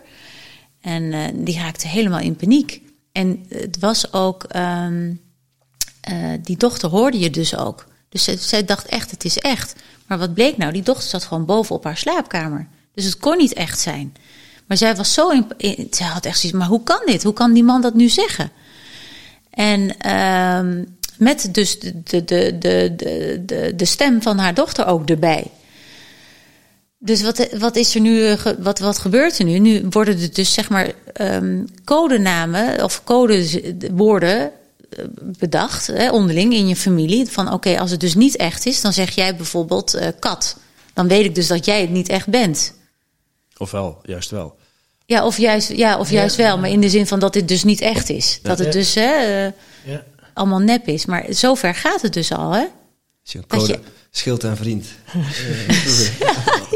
En 0.82 1.12
eh, 1.12 1.20
die 1.34 1.58
raakte 1.58 1.88
helemaal 1.88 2.20
in 2.20 2.36
paniek. 2.36 2.82
En 3.12 3.44
het 3.48 3.78
was 3.78 4.12
ook, 4.12 4.44
ehm, 4.44 5.12
eh, 6.00 6.30
die 6.42 6.56
dochter 6.56 6.88
hoorde 6.88 7.18
je 7.18 7.30
dus 7.30 7.56
ook. 7.56 7.86
Dus 8.08 8.24
zij, 8.48 8.64
dacht 8.64 8.86
echt, 8.86 9.10
het 9.10 9.24
is 9.24 9.38
echt. 9.38 9.74
Maar 10.06 10.18
wat 10.18 10.34
bleek 10.34 10.56
nou? 10.56 10.72
Die 10.72 10.82
dochter 10.82 11.08
zat 11.08 11.24
gewoon 11.24 11.44
boven 11.44 11.74
op 11.74 11.84
haar 11.84 11.96
slaapkamer. 11.96 12.68
Dus 12.94 13.04
het 13.04 13.16
kon 13.16 13.36
niet 13.36 13.52
echt 13.52 13.78
zijn. 13.78 14.14
Maar 14.66 14.76
zij 14.76 14.96
was 14.96 15.14
zo 15.14 15.28
in, 15.56 15.86
zij 15.90 16.06
had 16.06 16.26
echt 16.26 16.38
zoiets, 16.38 16.58
maar 16.58 16.68
hoe 16.68 16.82
kan 16.82 17.02
dit? 17.06 17.22
Hoe 17.22 17.32
kan 17.32 17.52
die 17.52 17.64
man 17.64 17.80
dat 17.80 17.94
nu 17.94 18.08
zeggen? 18.08 18.50
En 19.50 19.98
ehm, 19.98 20.84
met 21.16 21.48
dus 21.52 21.80
de, 21.80 22.02
de, 22.04 22.24
de, 22.24 22.56
de, 22.58 23.42
de, 23.46 23.72
de 23.76 23.84
stem 23.84 24.22
van 24.22 24.38
haar 24.38 24.54
dochter 24.54 24.86
ook 24.86 25.08
erbij. 25.08 25.50
Dus 27.04 27.22
wat, 27.22 27.48
wat 27.58 27.76
is 27.76 27.94
er 27.94 28.00
nu, 28.00 28.26
eh, 28.26 28.46
wat, 28.58 28.78
wat 28.78 28.98
gebeurt 28.98 29.38
er 29.38 29.44
nu? 29.44 29.58
Nu 29.58 29.86
worden 29.90 30.20
er 30.20 30.32
dus 30.32 30.52
zeg 30.52 30.68
maar 30.68 30.92
ehm, 31.12 31.64
codenamen 31.84 32.84
of 32.84 33.04
codewoorden 33.04 34.40
eh, 34.42 35.04
bedacht, 35.38 35.86
hè, 35.86 36.10
onderling 36.10 36.52
in 36.52 36.68
je 36.68 36.76
familie. 36.76 37.26
Van 37.28 37.52
oké, 37.52 37.78
als 37.78 37.90
het 37.90 38.00
dus 38.00 38.14
niet 38.14 38.36
echt 38.36 38.66
is, 38.66 38.80
dan 38.80 38.92
zeg 38.92 39.10
jij 39.10 39.36
bijvoorbeeld 39.36 39.94
eh, 39.94 40.08
kat. 40.18 40.56
Dan 40.94 41.08
weet 41.08 41.24
ik 41.24 41.34
dus 41.34 41.46
dat 41.46 41.64
jij 41.64 41.80
het 41.80 41.90
niet 41.90 42.08
echt 42.08 42.26
bent. 42.28 42.74
Ofwel, 43.56 43.98
juist 44.02 44.30
wel. 44.30 44.54
Ja, 45.06 45.26
of 45.26 45.38
juist, 45.38 45.68
ja, 45.72 45.98
of 45.98 46.10
juist 46.10 46.36
wel, 46.36 46.58
maar 46.58 46.70
in 46.70 46.80
de 46.80 46.90
zin 46.90 47.06
van 47.06 47.18
dat 47.18 47.32
dit 47.32 47.48
dus 47.48 47.64
niet 47.64 47.80
echt 47.80 48.10
is. 48.10 48.38
Dat 48.42 48.58
het 48.58 48.72
dus 48.72 48.94
hè, 48.94 49.42
Ja. 49.84 50.04
allemaal 50.34 50.58
nep 50.58 50.86
is. 50.88 51.06
Maar 51.06 51.24
zover 51.28 51.74
gaat 51.74 52.02
het 52.02 52.12
dus 52.12 52.32
al, 52.32 52.50
hè? 52.52 52.64
Als 53.22 53.32
je 53.32 53.38
een 53.38 53.46
code, 53.46 53.72
je- 53.72 53.78
schild 54.10 54.44
en 54.44 54.56
vriend. 54.56 54.86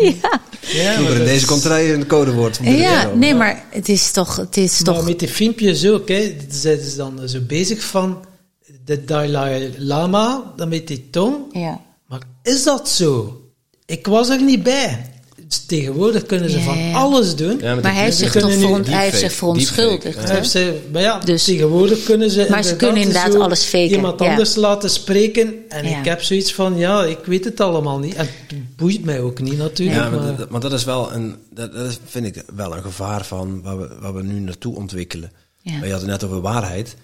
Ja, 0.01 0.41
Ja, 0.61 0.93
Vroeger 0.95 1.03
maar 1.03 1.13
in 1.13 1.25
deze 1.25 1.35
is- 1.37 1.45
komt 1.45 1.65
er 1.65 1.95
een 1.95 2.07
codewoord 2.07 2.59
ja 2.63 3.11
nee, 3.15 3.35
maar 3.35 3.65
het 3.71 3.89
is 3.89 4.11
toch, 4.11 4.37
het 4.37 4.57
is 4.57 4.83
Maar 4.83 4.95
toch. 4.95 5.05
met 5.05 5.19
die 5.19 5.29
filmpjes 5.29 5.87
ook, 5.87 6.09
hè, 6.09 6.37
zijn 6.51 6.81
ze 6.81 6.97
dan 6.97 7.29
zo 7.29 7.41
bezig 7.41 7.83
van 7.85 8.25
de 8.85 9.05
Dalai 9.05 9.75
Lama, 9.79 10.53
dan 10.57 10.69
met 10.69 10.87
die 10.87 11.11
tong. 11.11 11.37
Ja. 11.53 11.81
Maar 12.09 12.21
is 12.43 12.63
dat 12.63 12.89
zo? 12.89 13.41
Ik 13.87 14.07
was 14.07 14.29
er 14.29 14.43
niet 14.43 14.63
bij. 14.63 15.11
Tegenwoordig 15.67 16.27
kunnen 16.27 16.51
ze 16.51 16.59
Ja, 16.59 16.65
van 16.65 16.79
ja. 16.79 16.93
alles 16.97 17.37
doen. 17.37 17.59
Ja, 17.61 17.75
Maar 17.75 17.95
hij 17.95 18.11
zich 18.11 18.33
toch 18.33 18.49
nu 18.49 18.61
voor, 18.61 18.81
hij 18.85 19.05
heeft 19.05 19.19
zich 19.19 19.33
verontschuldigd. 19.33 20.03
deepfake, 20.03 20.27
Hij 20.27 20.31
hè? 20.35 20.37
heeft 20.41 20.51
ze- 20.51 20.81
maar 20.93 21.03
ja, 21.03 21.19
Dus- 21.19 21.45
tegenwoordig 21.45 22.03
kunnen 22.05 22.31
ze 22.31 22.47
Maar 22.51 22.63
ze 22.65 22.77
kunnen 22.77 22.97
inderdaad 22.97 23.33
zo 23.33 23.39
alles 23.41 23.63
faken, 23.63 23.91
iemand 23.91 24.21
ja. 24.21 24.31
anders 24.31 24.55
laten 24.55 24.91
spreken. 24.91 25.55
En 25.69 25.89
Ja. 25.89 25.99
ik 25.99 26.05
heb 26.05 26.23
zoiets 26.23 26.55
van, 26.55 26.77
ja, 26.77 27.05
ik 27.05 27.19
weet 27.25 27.45
het 27.45 27.61
allemaal 27.61 27.99
niet. 27.99 28.15
En 28.15 28.27
het 28.47 28.77
boeit 28.77 29.05
mij 29.05 29.21
ook 29.21 29.41
niet 29.41 29.59
natuurlijk. 29.59 29.99
Ja, 29.99 30.11
maar, 30.11 30.21
maar, 30.23 30.37
dat, 30.37 30.51
maar 30.51 30.61
dat 30.61 30.73
is 30.73 30.85
wel 30.85 31.13
een, 31.13 31.37
dat, 31.51 31.73
dat 31.73 31.89
is, 31.91 31.99
vind 32.07 32.27
ik 32.27 32.43
wel 32.57 32.77
een 32.77 32.83
gevaar 32.83 33.25
van 33.25 33.63
waar 33.63 33.79
we, 33.81 33.89
waar 34.01 34.15
we 34.15 34.23
nu 34.23 34.41
naartoe 34.41 34.77
ontwikkelen. 34.77 35.33
Ja. 35.63 35.73
Maar 35.73 35.85
je 35.87 35.93
had 35.93 36.01
het 36.01 36.11
net 36.11 36.25
over 36.25 36.41
waarheid. 36.41 36.97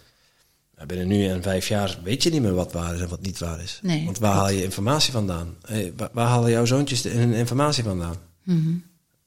Nou, 0.77 0.87
binnen 0.89 1.07
nu 1.07 1.27
en 1.29 1.43
vijf 1.43 1.69
jaar 1.69 1.99
weet 2.05 2.23
je 2.23 2.31
niet 2.31 2.43
meer 2.43 2.55
wat 2.55 2.73
waar 2.73 2.95
is 2.95 3.01
en 3.01 3.09
wat 3.09 3.21
niet 3.23 3.39
waar 3.39 3.63
is. 3.63 3.79
Nee, 3.83 4.05
Want 4.05 4.19
waar 4.19 4.33
haal 4.35 4.51
je 4.51 4.63
informatie 4.63 5.13
vandaan? 5.13 5.55
Hey, 5.67 5.93
waar, 5.97 6.09
waar 6.13 6.27
halen 6.27 6.51
jouw 6.51 6.65
zoontjes 6.65 7.03
de, 7.03 7.09
hun 7.09 7.33
informatie 7.33 7.83
vandaan? 7.85 8.17
Mhm. 8.45 8.71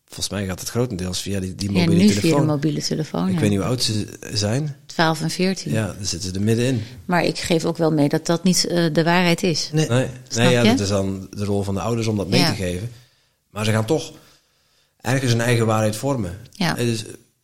volgens 0.05 0.29
mij 0.29 0.45
gaat 0.45 0.59
het 0.59 0.69
grotendeels 0.69 1.21
via 1.21 1.39
die, 1.39 1.55
die 1.55 1.71
Ja, 1.71 1.79
mobiele 1.79 2.03
nu 2.03 2.09
via 2.09 2.19
telefoon. 2.21 2.41
de 2.41 2.45
mobiele 2.47 2.81
telefoon. 2.81 3.27
Ik 3.27 3.33
ja. 3.33 3.39
weet 3.39 3.49
niet 3.49 3.59
hoe 3.59 3.67
oud 3.67 3.81
ze 3.83 4.07
zijn. 4.33 4.75
12 4.85 5.21
en 5.21 5.29
14. 5.29 5.71
Ja, 5.71 5.85
daar 5.85 5.95
zitten 6.05 6.29
ze 6.29 6.35
er 6.35 6.41
middenin. 6.41 6.81
Maar 7.05 7.23
ik 7.23 7.37
geef 7.37 7.65
ook 7.65 7.77
wel 7.77 7.91
mee 7.91 8.09
dat 8.09 8.25
dat 8.25 8.43
niet 8.43 8.65
eh, 8.67 8.93
de 8.93 9.03
waarheid 9.03 9.43
is. 9.43 9.69
Nee. 9.73 9.87
Nee, 9.89 10.07
nee 10.35 10.49
ja, 10.51 10.63
dat 10.63 10.79
is 10.79 10.87
dan 10.87 11.27
de 11.31 11.45
rol 11.45 11.63
van 11.63 11.73
de 11.73 11.81
ouders 11.81 12.07
om 12.07 12.17
dat 12.17 12.29
mee 12.29 12.39
Ja. 12.39 12.49
te 12.49 12.55
geven. 12.55 12.91
Maar 13.49 13.65
ze 13.65 13.71
gaan 13.71 13.85
toch 13.85 14.11
ergens 15.01 15.31
hun 15.31 15.41
eigen 15.41 15.65
waarheid 15.65 15.95
vormen. 15.95 16.37
Ja. 16.51 16.77
Eh, 16.77 16.85
Dus 16.85 17.03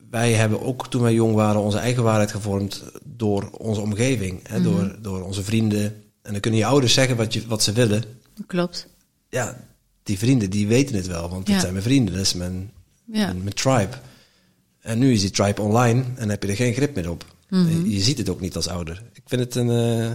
wij 0.09 0.33
hebben 0.33 0.61
ook 0.61 0.87
toen 0.89 1.01
wij 1.01 1.13
jong 1.13 1.35
waren 1.35 1.61
onze 1.61 1.77
eigen 1.77 2.03
waarheid 2.03 2.31
gevormd 2.31 2.83
door 3.03 3.49
onze 3.51 3.81
omgeving. 3.81 4.39
Hè, 4.47 4.59
Mhm. 4.59 4.63
door, 4.63 4.95
door 5.01 5.21
onze 5.23 5.43
vrienden. 5.43 5.83
En 6.21 6.31
dan 6.31 6.41
kunnen 6.41 6.59
je 6.59 6.65
ouders 6.65 6.93
zeggen 6.93 7.15
wat, 7.15 7.33
je, 7.33 7.47
wat 7.47 7.63
ze 7.63 7.71
willen. 7.71 8.03
Klopt. 8.47 8.87
Ja, 9.29 9.57
die 10.03 10.17
vrienden 10.19 10.49
die 10.49 10.67
weten 10.67 10.95
het 10.95 11.07
wel, 11.07 11.29
want 11.29 11.45
dat 11.45 11.55
Ja. 11.55 11.61
zijn 11.61 11.71
mijn 11.73 11.83
vrienden. 11.85 12.13
Dat 12.13 12.23
is 12.23 12.33
mijn, 12.33 12.71
Ja. 13.11 13.25
mijn, 13.25 13.43
mijn 13.43 13.55
tribe. 13.55 13.89
En 14.81 14.99
nu 14.99 15.11
is 15.13 15.21
die 15.21 15.29
tribe 15.29 15.61
online 15.61 16.03
en 16.15 16.29
heb 16.29 16.43
je 16.43 16.49
er 16.49 16.55
geen 16.55 16.73
grip 16.73 16.95
meer 16.95 17.09
op. 17.09 17.25
Mhm. 17.49 17.69
Je, 17.69 17.91
je 17.95 17.99
ziet 18.01 18.17
het 18.17 18.29
ook 18.29 18.41
niet 18.41 18.55
als 18.55 18.67
ouder. 18.67 19.01
Ik 19.13 19.21
vind 19.25 19.41
het 19.41 19.55
een... 19.55 19.69
eh, 19.69 20.11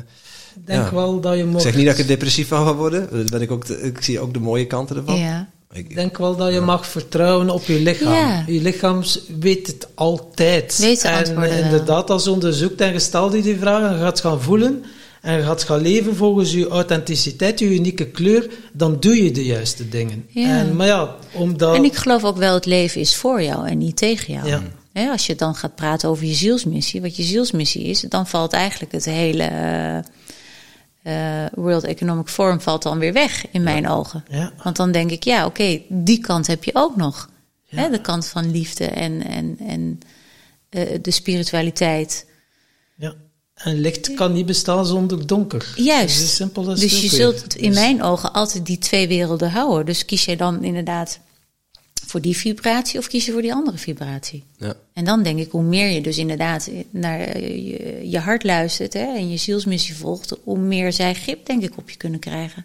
Ik 0.57 0.67
denk 0.67 0.85
Ja. 0.85 0.95
wel 0.95 1.21
dat 1.21 1.37
je 1.37 1.45
ik 1.45 1.61
zeg 1.61 1.77
niet 1.77 1.85
dat 1.87 1.95
ik 1.95 2.01
er 2.01 2.07
depressief 2.07 2.49
van 2.49 2.67
ga 2.67 2.75
worden. 2.75 3.09
Dat 3.11 3.31
ben 3.31 3.41
ik, 3.41 3.51
ook 3.51 3.67
de- 3.67 3.81
ik 3.83 4.03
zie 4.03 4.21
ook 4.21 4.33
de 4.33 4.39
mooie 4.41 4.67
kanten 4.67 4.97
ervan. 4.97 5.19
Ja. 5.19 5.49
Ik, 5.73 5.95
denk 5.95 6.19
wel 6.19 6.37
dat 6.37 6.53
je 6.53 6.61
mag 6.61 6.87
vertrouwen 6.87 7.51
op 7.51 7.65
je 7.65 7.81
lichaam. 7.81 8.13
Ja. 8.13 8.45
Je 8.47 8.61
lichaam 8.61 9.03
weet 9.41 9.67
het 9.67 9.89
altijd. 9.95 10.79
Weet 10.79 11.03
en 11.05 11.27
inderdaad, 11.65 12.11
als 12.11 12.25
je 12.25 12.31
onderzoekt 12.31 12.81
en 12.81 12.93
je 12.93 12.99
stelt 12.99 13.33
je 13.33 13.43
die 13.43 13.59
vragen, 13.59 13.89
en 13.89 13.95
je 13.95 14.01
gaat 14.01 14.21
gaan 14.21 14.43
voelen 14.43 14.85
en 15.27 15.37
je 15.37 15.43
gaat 15.43 15.63
gaan 15.63 15.81
leven 15.81 16.17
volgens 16.17 16.53
je 16.53 16.69
authenticiteit, 16.69 17.59
je 17.59 17.75
unieke 17.75 18.07
kleur, 18.07 18.51
dan 18.73 19.01
doe 19.01 19.25
je 19.25 19.31
de 19.31 19.45
juiste 19.45 19.89
dingen. 19.89 20.27
Ja. 20.29 20.59
En, 20.59 20.77
maar 20.77 20.87
ja, 20.87 21.15
omdat... 21.33 21.77
En 21.77 21.85
ik 21.85 21.95
geloof 21.95 22.25
ook 22.25 22.37
wel, 22.37 22.55
het 22.55 22.67
leven 22.67 23.01
is 23.01 23.17
voor 23.17 23.43
jou 23.43 23.69
en 23.69 23.79
niet 23.79 23.97
tegen 23.97 24.33
jou. 24.33 24.63
Ja. 24.93 25.11
Als 25.11 25.27
je 25.27 25.35
dan 25.35 25.55
gaat 25.55 25.75
praten 25.75 26.09
over 26.09 26.27
je 26.27 26.35
zielsmissie, 26.35 27.01
wat 27.01 27.17
je 27.17 27.23
zielsmissie 27.23 27.85
is, 27.85 28.01
dan 28.01 28.27
valt 28.27 28.53
eigenlijk 28.53 28.93
het 28.93 29.05
hele 29.05 29.43
eh, 29.43 29.97
eh, 31.03 31.51
World 31.55 31.85
Economic 31.85 32.29
Forum 32.29 32.61
valt 32.61 32.83
dan 32.83 32.99
weer 32.99 33.13
weg 33.13 33.47
in 33.51 33.63
mijn 33.63 33.89
ogen. 33.89 34.25
Ja. 34.29 34.53
Want 34.63 34.77
dan 34.77 34.93
denk 34.93 35.11
ik, 35.11 35.25
ja, 35.25 35.47
oké, 35.47 35.81
die 35.89 36.19
kant 36.19 36.47
heb 36.47 36.65
je 36.65 36.71
ook 36.75 36.97
nog. 36.97 37.29
Ja. 37.65 37.89
De 37.89 38.01
kant 38.01 38.27
van 38.27 38.51
liefde 38.51 38.85
en, 38.85 39.27
en, 39.27 39.57
en 39.59 39.99
eh, 40.69 40.99
de 41.03 41.11
spiritualiteit. 41.11 42.26
En 43.57 43.81
licht 43.81 44.15
kan 44.15 44.33
niet 44.33 44.47
bestaan 44.47 44.87
zonder 44.87 45.27
donker. 45.27 45.73
Juist. 45.77 46.19
Zo 46.21 46.27
simpel 46.27 46.73
is 46.73 46.81
Dus 46.81 47.01
je 47.03 47.09
zult 47.09 47.57
in 47.57 47.71
Dus- 47.71 47.79
mijn 47.79 48.03
ogen 48.03 48.33
altijd 48.33 48.67
die 48.67 48.79
twee 48.79 49.09
werelden 49.09 49.51
houden. 49.51 49.87
Dus 49.87 50.05
kies 50.05 50.25
jij 50.25 50.37
dan 50.37 50.65
inderdaad 50.65 51.19
voor 52.07 52.21
die 52.21 52.37
vibratie 52.37 52.99
of 52.99 53.07
kies 53.09 53.25
je 53.27 53.33
voor 53.33 53.43
die 53.43 53.55
andere 53.55 53.79
vibratie? 53.79 54.45
ja. 54.59 54.75
En 54.93 55.05
dan 55.05 55.23
denk 55.23 55.39
ik, 55.39 55.51
hoe 55.51 55.63
meer 55.63 55.89
je 55.89 56.01
dus 56.01 56.19
inderdaad 56.19 56.71
naar 56.91 57.41
je, 57.41 58.01
je 58.11 58.19
hart 58.19 58.45
luistert 58.45 58.93
hè, 58.93 59.15
en 59.17 59.31
je 59.31 59.37
zielsmissie 59.37 59.95
volgt, 59.95 60.33
hoe 60.45 60.59
meer 60.59 60.93
zij 60.93 61.15
grip 61.15 61.47
denk 61.47 61.63
ik 61.63 61.77
op 61.77 61.91
je 61.91 61.97
kunnen 61.97 62.21
krijgen. 62.21 62.65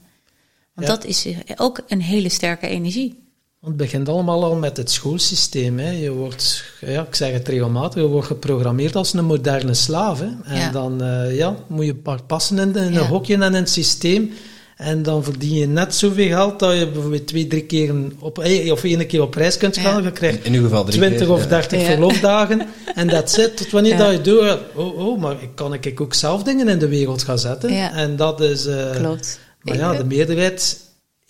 Want 0.73 0.87
Ja. 0.87 0.93
dat 0.93 1.05
is 1.05 1.25
ook 1.55 1.81
een 1.87 2.01
hele 2.01 2.29
sterke 2.29 2.67
energie. 2.67 3.19
Want 3.61 3.73
het 3.79 3.81
begint 3.89 4.09
allemaal 4.09 4.43
al 4.43 4.55
met 4.55 4.77
het 4.77 4.91
schoolsysteem. 4.91 5.79
Hè. 5.79 5.89
Je 5.91 6.11
wordt, 6.11 6.63
ja, 6.85 7.01
ik 7.07 7.15
zeg 7.15 7.31
het 7.31 7.47
regelmatig, 7.47 8.01
je 8.01 8.07
wordt 8.07 8.27
geprogrammeerd 8.27 8.95
als 8.95 9.13
een 9.13 9.25
moderne 9.25 9.73
slaaf. 9.73 10.19
Hè. 10.19 10.25
En 10.43 10.57
Ja. 10.59 10.71
dan 10.71 10.95
ja, 10.99 11.23
ja, 11.23 11.55
moet 11.67 11.85
je 11.85 11.95
pa- 11.95 12.19
passen 12.27 12.59
in, 12.59 12.75
in 12.75 12.93
Ja. 12.93 12.99
een 12.99 13.05
hokje 13.07 13.33
en 13.33 13.41
in 13.41 13.53
het 13.53 13.69
systeem. 13.69 14.31
En 14.77 15.03
dan 15.03 15.23
verdien 15.23 15.53
je 15.53 15.67
net 15.67 15.95
zoveel 15.95 16.27
geld 16.27 16.59
dat 16.59 16.77
je 16.77 16.87
bijvoorbeeld 16.87 17.27
twee, 17.27 17.47
drie 17.47 17.63
keer 17.63 17.93
op, 18.19 18.39
eh, 18.39 18.71
of 18.71 18.83
één 18.83 19.07
keer 19.07 19.21
op 19.21 19.33
reis 19.33 19.57
kunt 19.57 19.77
gaan. 19.77 19.97
Ja. 19.97 20.03
Je 20.07 20.11
krijgt 20.11 20.43
In 20.45 20.53
uw 20.53 20.63
geval 20.63 20.83
drie 20.83 20.97
20 20.97 21.19
keer, 21.19 21.31
of 21.31 21.41
ja. 21.43 21.47
30 21.49 21.79
Ja. 21.79 21.85
verlofdagen. 21.85 22.61
En 22.95 23.07
dat 23.07 23.31
zit. 23.31 23.57
Tot 23.57 23.71
wanneer 23.71 23.91
Ja. 23.91 23.97
dat 23.97 24.11
je 24.11 24.21
doet, 24.21 24.57
oh, 24.75 24.97
oh, 25.07 25.19
maar 25.21 25.41
ik 25.41 25.49
kan 25.55 25.73
ik 25.73 26.01
ook 26.01 26.13
zelf 26.13 26.43
dingen 26.43 26.67
in 26.67 26.79
de 26.79 26.87
wereld 26.87 27.23
gaan 27.23 27.39
zetten. 27.39 27.73
Ja. 27.73 27.93
En 27.93 28.15
dat 28.15 28.41
is... 28.41 28.65
eh, 28.65 28.91
Klopt. 28.95 29.39
Maar 29.61 29.77
ja, 29.77 29.93
de 29.93 30.05
meerderheid 30.05 30.77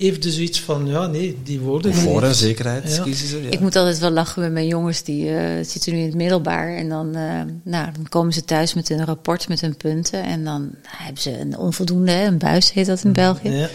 heeft 0.08 0.22
dus 0.22 0.38
iets 0.38 0.62
van, 0.62 0.88
ja, 0.88 1.06
nee, 1.08 1.38
die 1.44 1.60
woorden... 1.60 1.94
Voor 1.94 2.14
niet. 2.14 2.24
en 2.24 2.36
zekerheid 2.36 2.96
Ja. 2.96 3.04
kiezen 3.04 3.28
ze. 3.28 3.42
Ja. 3.44 3.50
Ik 3.50 3.60
moet 3.60 3.76
altijd 3.76 4.00
wel 4.00 4.12
lachen 4.12 4.42
met 4.42 4.52
mijn 4.52 4.68
jongens, 4.68 5.04
die 5.04 5.30
eh, 5.36 5.66
zitten 5.66 5.94
nu 5.94 6.00
in 6.00 6.06
het 6.06 6.16
middelbaar. 6.16 6.76
En 6.76 6.90
dan, 6.90 7.16
eh, 7.16 7.42
nou, 7.64 7.92
dan 7.94 8.10
komen 8.10 8.34
ze 8.34 8.46
thuis 8.46 8.74
met 8.74 8.90
een 8.90 9.06
rapport 9.06 9.48
met 9.48 9.62
hun 9.62 9.78
punten. 9.78 10.24
En 10.24 10.44
dan 10.44 10.70
hebben 10.88 11.22
ze 11.22 11.40
een 11.40 11.58
onvoldoende, 11.58 12.12
een 12.12 12.38
buis 12.38 12.74
heet 12.74 12.86
dat 12.86 13.04
in 13.04 13.14
België. 13.14 13.50
Ja. 13.50 13.70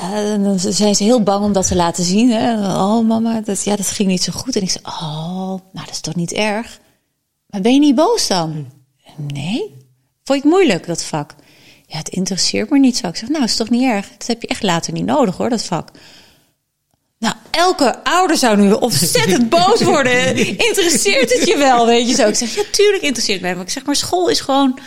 Ja, 0.00 0.14
en 0.32 0.42
dan 0.42 0.58
zijn 0.58 0.94
ze 0.94 1.04
heel 1.04 1.22
bang 1.22 1.44
om 1.44 1.52
dat 1.52 1.66
te 1.68 1.76
laten 1.76 2.04
zien. 2.04 2.30
Hè. 2.30 2.52
Oh 2.76 3.06
mama, 3.06 3.40
dat, 3.40 3.64
ja, 3.64 3.76
dat 3.76 3.88
ging 3.88 4.08
niet 4.08 4.22
zo 4.22 4.32
goed. 4.32 4.56
En 4.56 4.62
ik 4.62 4.70
zeg, 4.70 4.82
oh, 4.82 5.48
nou 5.48 5.60
dat 5.72 5.90
is 5.90 6.00
toch 6.00 6.14
niet 6.14 6.32
erg? 6.32 6.78
Maar 7.46 7.60
ben 7.60 7.72
je 7.72 7.78
niet 7.78 7.94
boos 7.94 8.26
dan? 8.26 8.66
Nee. 9.16 9.58
Vond 10.24 10.42
je 10.42 10.48
het 10.48 10.56
moeilijk, 10.58 10.86
dat 10.86 11.04
vak? 11.04 11.34
Ja, 11.86 11.98
het 11.98 12.08
interesseert 12.08 12.70
me 12.70 12.78
niet 12.78 12.96
zo. 12.96 13.06
Ik 13.06 13.16
zeg, 13.16 13.28
nou, 13.28 13.44
is 13.44 13.56
toch 13.56 13.70
niet 13.70 13.82
erg? 13.82 14.08
Dat 14.18 14.26
heb 14.26 14.42
je 14.42 14.48
echt 14.48 14.62
later 14.62 14.92
niet 14.92 15.04
nodig 15.04 15.36
hoor, 15.36 15.48
dat 15.48 15.64
vak. 15.64 15.90
Nou, 17.18 17.34
elke 17.50 18.04
ouder 18.04 18.36
zou 18.36 18.56
nu 18.56 18.72
ontzettend 18.72 19.48
boos 19.56 19.82
worden. 19.82 20.36
Interesseert 20.36 21.32
het 21.32 21.48
je 21.48 21.56
wel, 21.56 21.86
weet 21.86 22.08
je 22.08 22.14
zo? 22.14 22.28
Ik 22.28 22.34
zeg, 22.34 22.54
ja, 22.54 22.62
tuurlijk 22.70 23.02
interesseert 23.02 23.38
het 23.38 23.46
mij. 23.46 23.54
Maar 23.54 23.64
ik 23.64 23.70
zeg, 23.70 23.84
maar 23.84 23.96
school 23.96 24.28
is 24.28 24.40
gewoon, 24.40 24.78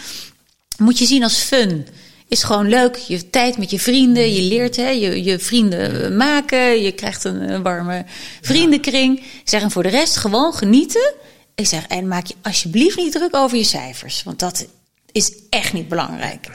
moet 0.77 0.97
je 0.97 1.05
zien 1.05 1.23
als 1.23 1.37
fun. 1.37 1.87
Is 2.27 2.43
gewoon 2.43 2.69
leuk. 2.69 2.95
Je 2.95 3.29
tijd 3.29 3.57
met 3.57 3.71
je 3.71 3.79
vrienden. 3.79 4.33
Je 4.33 4.41
leert 4.41 4.75
hè, 4.75 4.89
je, 4.89 5.23
je 5.23 5.39
vrienden 5.39 6.17
maken. 6.17 6.81
Je 6.81 6.91
krijgt 6.91 7.23
een, 7.23 7.53
een 7.53 7.63
warme 7.63 8.05
vriendenkring. 8.41 9.19
Ik 9.19 9.41
zeg, 9.43 9.61
en 9.61 9.71
voor 9.71 9.83
de 9.83 9.89
rest 9.89 10.15
gewoon 10.15 10.53
genieten. 10.53 11.13
Ik 11.55 11.67
zeg, 11.67 11.87
en 11.87 12.07
maak 12.07 12.25
je 12.25 12.35
alsjeblieft 12.41 12.97
niet 12.97 13.11
druk 13.11 13.35
over 13.35 13.57
je 13.57 13.63
cijfers. 13.63 14.23
Want 14.23 14.39
dat 14.39 14.65
is 15.11 15.31
echt 15.49 15.73
niet 15.73 15.87
belangrijk. 15.87 16.47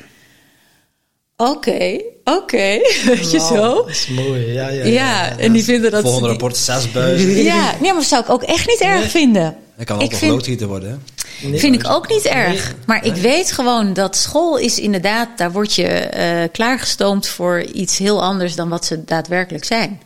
Oké, 1.37 2.01
oké. 2.25 2.79
Weet 3.07 3.31
je 3.31 3.39
zo? 3.39 3.75
Dat 3.75 3.89
is 3.89 4.09
mooi, 4.09 4.53
ja, 4.53 4.69
ja. 4.69 4.85
Ja, 4.85 5.39
en 5.39 5.53
die 5.53 5.65
vinden 5.65 5.91
dat... 5.91 6.03
Volgende 6.03 6.29
rapport 6.29 6.57
zes 6.57 6.93
buizen. 6.93 7.31
Ja, 7.53 7.71
nee, 7.81 7.91
maar 7.93 8.01
dat 8.01 8.05
zou 8.09 8.23
ik 8.23 8.31
ook 8.31 8.43
echt 8.43 8.67
niet 8.67 8.81
erg 8.81 9.11
vinden. 9.11 9.57
Hij 9.77 9.85
kan 9.85 10.03
ook 10.03 10.15
vind- 10.15 10.33
loodgieter 10.33 10.67
worden. 10.67 10.91
Hè? 10.91 11.49
Nee, 11.49 11.59
vind 11.61 11.75
ik 11.75 11.89
ook 11.91 12.09
niet 12.09 12.25
erg. 12.25 12.65
Nee. 12.69 12.75
Maar 12.87 13.05
ik 13.07 13.15
weet 13.15 13.53
gewoon 13.53 13.93
dat 13.93 14.17
school 14.17 14.57
is 14.59 14.79
inderdaad, 14.79 15.29
daar 15.37 15.53
word 15.53 15.75
je 15.75 15.87
eh, 15.87 16.49
klaargestoomd 16.53 17.27
voor 17.27 17.63
iets 17.63 17.99
heel 17.99 18.23
anders 18.23 18.55
dan 18.55 18.69
wat 18.69 18.85
ze 18.85 19.05
daadwerkelijk 19.05 19.65
zijn. 19.65 20.01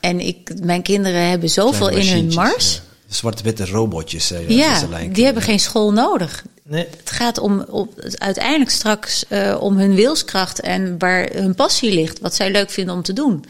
En 0.00 0.20
ik, 0.20 0.50
mijn 0.62 0.82
kinderen 0.82 1.28
hebben 1.28 1.48
zoveel 1.48 1.88
in 1.88 2.08
hun 2.08 2.32
mars. 2.34 2.74
ja. 2.74 3.14
Zwart-witte 3.14 3.66
robotjes. 3.66 4.30
eh, 4.30 4.48
Ja, 4.48 4.70
als 4.70 4.78
ze 4.78 4.88
lijken. 4.88 5.12
die 5.12 5.24
hebben 5.24 5.42
geen 5.42 5.60
school 5.60 5.92
nodig. 5.92 6.44
Nee, 6.68 6.86
Het 6.98 7.10
gaat 7.10 7.38
om, 7.38 7.60
om 7.70 7.90
uiteindelijk 8.14 8.70
straks 8.70 9.26
eh, 9.28 9.56
om 9.60 9.76
hun 9.78 9.94
wilskracht 9.94 10.60
en 10.60 10.98
waar 10.98 11.28
hun 11.32 11.54
passie 11.54 11.92
ligt, 11.94 12.20
wat 12.20 12.34
zij 12.34 12.50
leuk 12.50 12.70
vinden 12.70 12.94
om 12.94 13.02
te 13.02 13.12
doen. 13.12 13.44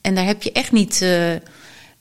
En 0.00 0.14
daar 0.14 0.24
heb 0.26 0.42
je 0.42 0.52
echt 0.52 0.72
niet 0.72 1.02
eh, 1.02 1.32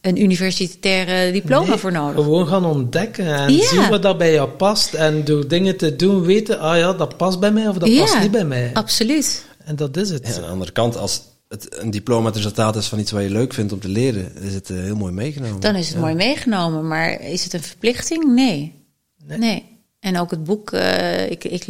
een 0.01 0.21
universitaire 0.21 1.31
diploma 1.31 1.67
nee, 1.67 1.77
voor 1.77 1.91
nodig. 1.91 2.23
Gewoon 2.23 2.47
gaan 2.47 2.65
ontdekken 2.65 3.25
en 3.35 3.53
Ja. 3.55 3.67
zien 3.67 3.89
wat 3.89 4.01
dat 4.01 4.17
bij 4.17 4.33
jou 4.33 4.49
past. 4.49 4.93
En 4.93 5.23
door 5.25 5.47
dingen 5.47 5.77
te 5.77 5.95
doen 5.95 6.23
weten, 6.23 6.59
ah 6.59 6.77
ja, 6.77 6.93
dat 6.93 7.17
past 7.17 7.39
bij 7.39 7.51
mij 7.51 7.67
of 7.67 7.77
dat 7.77 7.95
past 7.97 8.19
niet 8.19 8.31
bij 8.31 8.45
mij. 8.45 8.69
absoluut. 8.73 9.45
En 9.65 9.75
dat 9.75 9.97
is 9.97 10.09
het. 10.09 10.27
Ja, 10.27 10.35
aan 10.35 10.41
de 10.41 10.47
andere 10.47 10.71
kant, 10.71 10.97
als 10.97 11.21
het 11.47 11.67
een 11.81 11.91
diploma 11.91 12.25
het 12.25 12.35
resultaat 12.35 12.75
is 12.75 12.87
van 12.87 12.99
iets 12.99 13.11
wat 13.11 13.23
je 13.23 13.29
leuk 13.29 13.53
vindt 13.53 13.71
om 13.73 13.79
te 13.79 13.87
leren, 13.87 14.35
is 14.41 14.53
het 14.53 14.69
eh, 14.69 14.77
heel 14.77 14.95
mooi 14.95 15.13
meegenomen. 15.13 15.59
Dan 15.59 15.75
is 15.75 15.85
het 15.85 15.95
Ja. 15.95 16.01
mooi 16.01 16.13
meegenomen, 16.13 16.87
maar 16.87 17.21
is 17.21 17.43
het 17.43 17.53
een 17.53 17.63
verplichting? 17.63 18.33
Nee. 18.35 18.73
Nee. 19.37 19.71
En 20.03 20.19
ook 20.19 20.31
het 20.31 20.43
boek, 20.43 20.71
eh, 20.71 21.31
ik, 21.31 21.43
ik 21.43 21.63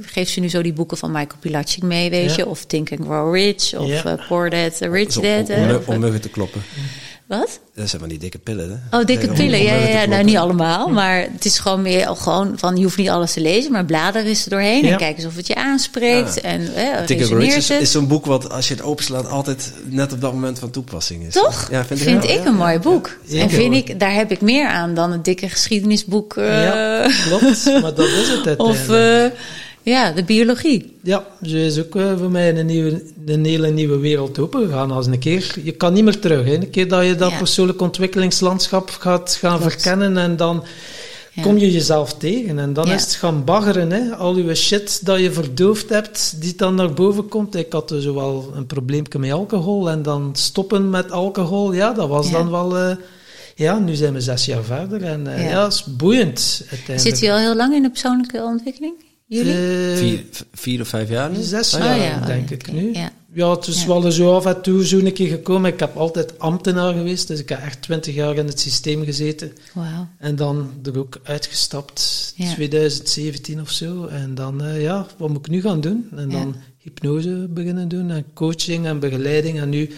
geef 0.00 0.28
ze 0.28 0.40
nu 0.40 0.48
zo 0.48 0.62
die 0.62 0.72
boeken 0.72 0.96
van 0.96 1.10
Michael 1.10 1.38
Pilatschik 1.40 1.82
mee, 1.82 2.10
weet 2.10 2.30
Ja. 2.30 2.36
je. 2.36 2.46
Of 2.46 2.64
Think 2.64 2.90
and 2.92 3.00
Grow 3.04 3.34
Rich, 3.34 3.74
of 3.76 3.86
Ja. 3.86 4.04
eh, 4.04 4.26
Poor 4.28 4.50
Dad, 4.50 4.78
Rich 4.80 5.14
Dad. 5.14 5.50
om, 5.86 6.04
om, 6.04 6.20
te 6.20 6.28
kloppen. 6.30 6.62
Wat? 7.38 7.60
Dat 7.74 7.88
zijn 7.88 8.00
van 8.00 8.10
die 8.10 8.18
dikke 8.18 8.38
pillen, 8.38 8.82
hè? 8.90 8.98
Oh, 8.98 9.04
dikke 9.04 9.28
pillen. 9.28 9.62
Ja, 9.62 9.74
ja, 9.74 9.86
ja. 10.00 10.04
Nou, 10.06 10.24
niet 10.24 10.36
allemaal. 10.36 10.88
Maar 10.88 11.26
het 11.32 11.44
is 11.44 11.58
gewoon 11.58 11.82
meer 11.82 12.06
al 12.06 12.14
gewoon 12.16 12.52
van, 12.56 12.76
je 12.76 12.82
hoeft 12.82 12.96
niet 12.96 13.08
alles 13.08 13.32
te 13.32 13.40
lezen, 13.40 13.72
maar 13.72 13.84
blader 13.84 14.26
is 14.26 14.44
er 14.44 14.50
doorheen. 14.50 14.84
Ja. 14.84 14.90
En 14.90 14.96
kijk 14.98 15.16
eens 15.16 15.26
of 15.26 15.36
het 15.36 15.46
je 15.46 15.54
aanspreekt. 15.54 16.34
Ja. 16.34 16.40
En 16.42 16.74
eh, 16.74 17.04
Ticket 17.04 17.30
is, 17.30 17.68
het. 17.68 17.80
is 17.80 17.90
zo'n 17.90 18.06
boek 18.08 18.26
wat, 18.26 18.50
als 18.50 18.68
je 18.68 18.74
het 18.74 18.82
openslaat, 18.82 19.28
altijd 19.28 19.72
net 19.84 20.12
op 20.12 20.20
dat 20.20 20.32
moment 20.32 20.58
van 20.58 20.70
toepassing 20.70 21.22
is. 21.26 21.32
Toch? 21.34 21.68
Ja, 21.70 21.84
vind, 21.84 22.00
vind 22.00 22.24
ik 22.24 22.30
ja. 22.30 22.46
een 22.46 22.54
mooi 22.56 22.78
boek. 22.78 23.18
Ja. 23.24 23.40
En 23.42 23.50
vind 23.50 23.74
ik, 23.74 24.00
daar 24.00 24.14
heb 24.14 24.30
ik 24.30 24.40
meer 24.40 24.66
aan 24.68 24.94
dan 24.94 25.12
het 25.12 25.24
dikke 25.24 25.48
geschiedenisboek. 25.48 26.36
eh, 26.36 26.62
Ja, 26.64 27.06
klopt. 27.26 27.64
Maar 27.82 27.94
dat 27.94 28.08
is 28.08 28.28
het 28.28 28.56
Of 28.58 28.76
uiteindelijk. 28.76 29.34
Ja, 29.90 30.12
de 30.12 30.24
biologie. 30.24 30.96
Ja, 31.02 31.24
zo 31.42 31.56
is 31.56 31.78
ook 31.78 31.96
eh, 31.96 32.18
voor 32.18 32.30
mij 32.30 32.58
een, 32.58 32.66
nieuwe, 32.66 33.02
een 33.26 33.44
hele 33.44 33.70
nieuwe 33.70 33.98
wereld 33.98 34.38
opengegaan. 34.38 34.90
Als 34.90 35.06
een 35.06 35.18
keer, 35.18 35.54
je 35.64 35.72
kan 35.72 35.92
niet 35.92 36.04
meer 36.04 36.18
terug. 36.18 36.44
Hè. 36.44 36.54
Een 36.54 36.70
keer 36.70 36.88
dat 36.88 37.04
je 37.06 37.14
dat 37.14 37.30
Ja. 37.30 37.38
persoonlijk 37.38 37.80
ontwikkelingslandschap 37.80 38.90
gaat 38.90 39.34
gaan 39.40 39.58
Klopt. 39.58 39.72
verkennen 39.72 40.16
en 40.16 40.36
dan 40.36 40.64
Ja. 41.32 41.42
kom 41.42 41.58
je 41.58 41.70
jezelf 41.70 42.14
tegen. 42.14 42.58
En 42.58 42.72
dan 42.72 42.86
Ja. 42.86 42.94
is 42.94 43.02
het 43.02 43.14
gaan 43.14 43.44
baggeren. 43.44 43.90
Hè? 43.90 44.14
Al 44.16 44.36
je 44.36 44.54
shit 44.54 45.06
dat 45.06 45.18
je 45.20 45.32
verdoofd 45.32 45.88
hebt, 45.88 46.34
die 46.40 46.54
dan 46.56 46.74
naar 46.74 46.92
boven 46.92 47.28
komt. 47.28 47.54
Ik 47.54 47.72
had 47.72 47.88
dus 47.88 48.04
wel 48.04 48.52
een 48.54 48.66
probleempje 48.66 49.18
met 49.18 49.32
alcohol. 49.32 49.90
En 49.90 50.02
dan 50.02 50.30
stoppen 50.32 50.90
met 50.90 51.10
alcohol, 51.10 51.72
ja, 51.72 51.92
dat 51.92 52.08
was 52.08 52.30
dan 52.30 52.50
wel... 52.50 52.76
eh, 52.78 52.96
ja, 53.54 53.78
nu 53.78 53.94
zijn 53.94 54.12
we 54.12 54.20
zes 54.20 54.44
jaar 54.44 54.62
verder. 54.64 55.02
En 55.02 55.26
eh, 55.26 55.42
Ja. 55.44 55.50
ja, 55.50 55.64
het 55.64 55.72
is 55.72 55.84
boeiend. 55.84 56.64
Zit 56.96 57.22
u 57.22 57.28
al 57.28 57.36
heel 57.38 57.56
lang 57.56 57.74
in 57.74 57.82
de 57.82 57.90
persoonlijke 57.90 58.42
ontwikkeling? 58.42 58.94
Jullie? 59.30 59.96
Vier, 59.96 60.24
vier 60.52 60.80
of 60.80 60.88
vijf 60.88 61.08
jaar 61.08 61.30
nu? 61.30 61.42
Zes 61.42 61.74
Ah, 61.74 61.80
jaar, 61.80 61.96
Oh 61.96 62.02
ja, 62.04 62.16
oh 62.20 62.26
denk 62.26 62.48
ja, 62.48 62.54
ik 62.54 62.72
nu. 62.72 62.92
ja. 62.92 63.12
Ja, 63.32 63.50
het 63.50 63.66
is 63.66 63.80
Ja. 63.82 63.86
wel 63.86 64.12
zo 64.12 64.34
af 64.34 64.46
en 64.46 64.60
toe 64.62 64.86
zo 64.86 64.98
een 64.98 65.12
keer 65.12 65.28
gekomen. 65.28 65.72
Ik 65.72 65.80
heb 65.80 65.96
altijd 65.96 66.38
ambtenaar 66.38 66.92
geweest, 66.94 67.28
dus 67.28 67.40
ik 67.40 67.48
heb 67.48 67.60
echt 67.62 67.82
twintig 67.82 68.14
jaar 68.14 68.36
in 68.36 68.46
het 68.46 68.60
systeem 68.60 69.04
gezeten. 69.04 69.52
Wauw. 69.74 70.08
En 70.18 70.36
dan 70.36 70.70
er 70.84 70.98
ook 70.98 71.20
uitgestapt, 71.22 72.32
Ja. 72.36 72.52
2017 72.52 73.60
of 73.60 73.70
zo. 73.70 74.06
En 74.06 74.34
dan, 74.34 74.62
eh, 74.64 74.82
ja, 74.82 75.06
wat 75.16 75.28
moet 75.28 75.46
ik 75.46 75.48
nu 75.52 75.60
gaan 75.60 75.80
doen? 75.80 76.08
En 76.16 76.28
dan 76.28 76.54
hypnose 76.78 77.46
beginnen 77.50 77.88
doen 77.88 78.10
en 78.10 78.24
coaching 78.34 78.86
en 78.86 78.98
begeleiding. 78.98 79.60
En 79.60 79.68
nu 79.68 79.90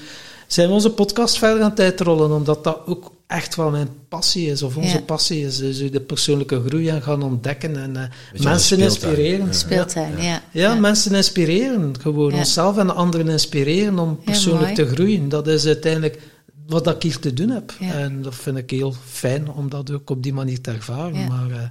zijn 0.46 0.68
we 0.68 0.74
onze 0.74 0.90
podcast 0.90 1.38
verder 1.38 1.62
aan 1.62 1.70
het 1.70 1.80
uitrollen, 1.80 2.30
omdat 2.32 2.64
dat 2.64 2.78
ook 2.86 3.12
echt 3.32 3.56
wel 3.56 3.70
mijn 3.70 3.88
passie 4.08 4.50
is, 4.50 4.62
of 4.62 4.76
onze 4.76 4.88
Ja. 4.96 5.00
passie 5.00 5.46
is. 5.46 5.56
Dus 5.58 5.90
de 5.90 6.00
persoonlijke 6.00 6.62
groei 6.66 6.88
en 6.88 7.02
gaan 7.02 7.22
ontdekken 7.22 7.82
en 7.82 7.96
eh, 7.96 8.02
Beetje 8.32 8.48
mensen 8.48 8.78
inspireren. 8.78 9.46
Ja. 9.46 9.52
Speeltuin, 9.52 10.12
ja. 10.22 10.42
Ja, 10.50 10.74
mensen 10.74 11.14
inspireren. 11.14 11.94
Gewoon 12.00 12.30
Ja. 12.32 12.36
onszelf 12.38 12.78
en 12.78 12.94
anderen 12.94 13.28
inspireren 13.28 13.98
om 13.98 14.18
persoonlijk 14.24 14.74
te 14.74 14.86
groeien. 14.86 15.28
Dat 15.28 15.46
is 15.46 15.66
uiteindelijk 15.66 16.18
wat 16.66 16.86
ik 16.86 17.02
hier 17.02 17.18
te 17.18 17.34
doen 17.34 17.48
heb. 17.48 17.74
Ja. 17.80 17.92
En 17.92 18.22
dat 18.22 18.34
vind 18.34 18.56
ik 18.56 18.70
heel 18.70 18.94
fijn 19.06 19.50
om 19.50 19.70
dat 19.70 19.90
ook 19.90 20.10
op 20.10 20.22
die 20.22 20.32
manier 20.32 20.60
te 20.60 20.70
ervaren. 20.70 21.18
Ja. 21.18 21.26
Maar, 21.26 21.50
eh, 21.50 21.68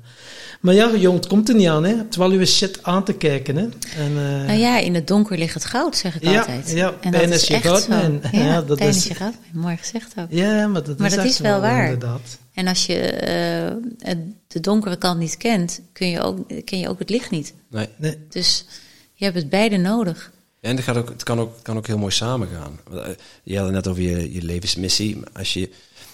maar 0.61 0.73
ja, 0.73 0.95
jong, 0.95 1.15
het 1.17 1.27
komt 1.27 1.49
er 1.49 1.55
niet 1.55 1.67
aan. 1.67 1.83
Hè. 1.83 1.95
Het 1.97 2.07
is 2.09 2.15
wel 2.17 2.29
uw 2.31 2.45
shit 2.45 2.83
aan 2.83 3.03
te 3.03 3.13
kijken. 3.13 3.55
Hè. 3.55 3.63
En, 3.97 4.11
eh, 4.17 4.45
Nou 4.47 4.59
ja, 4.59 4.77
in 4.79 4.95
het 4.95 5.07
donker 5.07 5.37
ligt 5.37 5.53
het 5.53 5.65
goud, 5.65 5.95
zeg 5.97 6.15
ik 6.15 6.23
Ja, 6.23 6.39
altijd. 6.39 6.71
ja, 6.71 6.93
en 7.01 7.11
pijn 7.11 7.31
is 7.31 7.47
je 7.47 7.59
zo. 7.63 7.75
Ja, 7.89 8.19
Ja, 8.31 8.61
dat 8.61 8.77
pijn 8.77 8.89
is- 8.89 9.03
je 9.07 9.13
goudmijn. 9.15 9.49
Mooi 9.53 9.77
gezegd 9.77 10.13
ook. 10.19 10.27
ja, 10.29 10.67
maar 10.67 10.83
dat 10.83 10.97
Maar 10.97 11.07
is 11.09 11.15
dat 11.15 11.25
is 11.25 11.39
wel 11.39 11.61
waar. 11.61 11.83
Inderdaad. 11.83 12.37
En 12.53 12.67
als 12.67 12.85
je 12.85 12.99
eh, 12.99 14.15
de 14.47 14.59
donkere 14.59 14.97
kant 14.97 15.19
niet 15.19 15.37
kent, 15.37 15.81
kun 15.93 16.09
je 16.09 16.21
ook, 16.21 16.37
ken 16.65 16.79
je 16.79 16.89
ook 16.89 16.99
het 16.99 17.09
licht 17.09 17.31
niet. 17.31 17.53
Nee. 17.69 17.87
Nee. 17.97 18.17
Dus 18.29 18.65
je 19.13 19.23
hebt 19.25 19.37
het 19.37 19.49
beide 19.49 19.77
nodig. 19.77 20.31
En 20.61 20.75
het, 20.75 20.85
gaat 20.85 20.97
ook, 20.97 21.09
het 21.09 21.23
kan, 21.23 21.39
ook, 21.39 21.53
kan 21.61 21.77
ook 21.77 21.87
heel 21.87 21.97
mooi 21.97 22.11
samengaan. 22.11 22.79
Eh, 22.93 23.01
Je 23.43 23.55
had 23.55 23.65
het 23.65 23.73
net 23.75 23.87
over 23.87 24.01
je, 24.01 24.33
je 24.33 24.41
levensmissie. 24.41 25.15
Maar 25.17 25.29
Als 25.33 25.53
je 25.53 25.69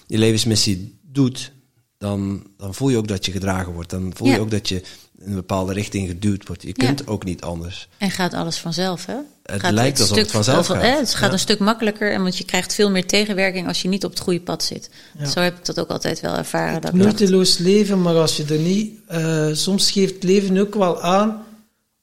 je 0.08 0.18
levensmissie 0.18 1.00
doet, 1.02 1.52
dan, 1.98 2.44
dan 2.58 2.74
voel 2.74 2.90
je 2.90 2.98
ook 2.98 3.08
dat 3.08 3.26
je 3.26 3.32
gedragen 3.32 3.74
wordt. 3.74 3.90
Dan 3.90 4.12
voel 4.16 4.28
je 4.28 4.40
ook 4.40 4.52
dat 4.52 4.70
je 4.70 4.76
in 5.20 5.28
een 5.30 5.34
bepaalde 5.36 5.74
richting 5.74 6.08
geduwd 6.08 6.48
wordt. 6.48 6.62
Je 6.64 6.74
kunt 6.74 7.08
ook 7.08 7.24
niet 7.24 7.42
anders. 7.42 7.88
En 7.98 8.12
gaat 8.12 8.34
alles 8.34 8.58
vanzelf, 8.58 9.06
hè? 9.06 9.16
Het 9.44 9.62
gaat 9.62 9.72
lijkt 9.72 9.98
een 9.98 10.02
alsof 10.04 10.18
het 10.18 10.32
vanzelf 10.32 10.68
hè, 10.68 10.74
gaat. 10.76 11.00
Het 11.00 11.14
gaat 11.16 11.28
Ja. 11.28 11.34
een 11.34 11.40
stuk 11.40 11.60
makkelijker, 11.60 12.12
en 12.14 12.22
want 12.22 12.38
je 12.38 12.44
krijgt 12.44 12.74
veel 12.74 12.92
meer 12.92 13.06
tegenwerking 13.06 13.68
als 13.68 13.82
je 13.82 13.88
niet 13.88 14.04
op 14.06 14.10
het 14.12 14.20
goede 14.20 14.40
pad 14.42 14.64
zit. 14.64 14.90
Ja. 15.20 15.26
Zo 15.26 15.40
heb 15.40 15.58
ik 15.58 15.66
dat 15.66 15.80
ook 15.80 15.90
altijd 15.90 16.20
wel 16.20 16.36
ervaren. 16.36 16.82
Dat 16.82 16.94
ik 16.94 17.00
dacht, 17.00 17.18
Moeiteloos 17.18 17.58
leven, 17.58 18.02
maar 18.02 18.16
als 18.16 18.38
je 18.38 18.46
er 18.46 18.60
niet... 18.60 18.94
eh, 19.08 19.48
soms 19.54 19.92
geeft 19.92 20.14
het 20.14 20.24
leven 20.24 20.58
ook 20.58 20.76
wel 20.76 21.02
aan... 21.02 21.46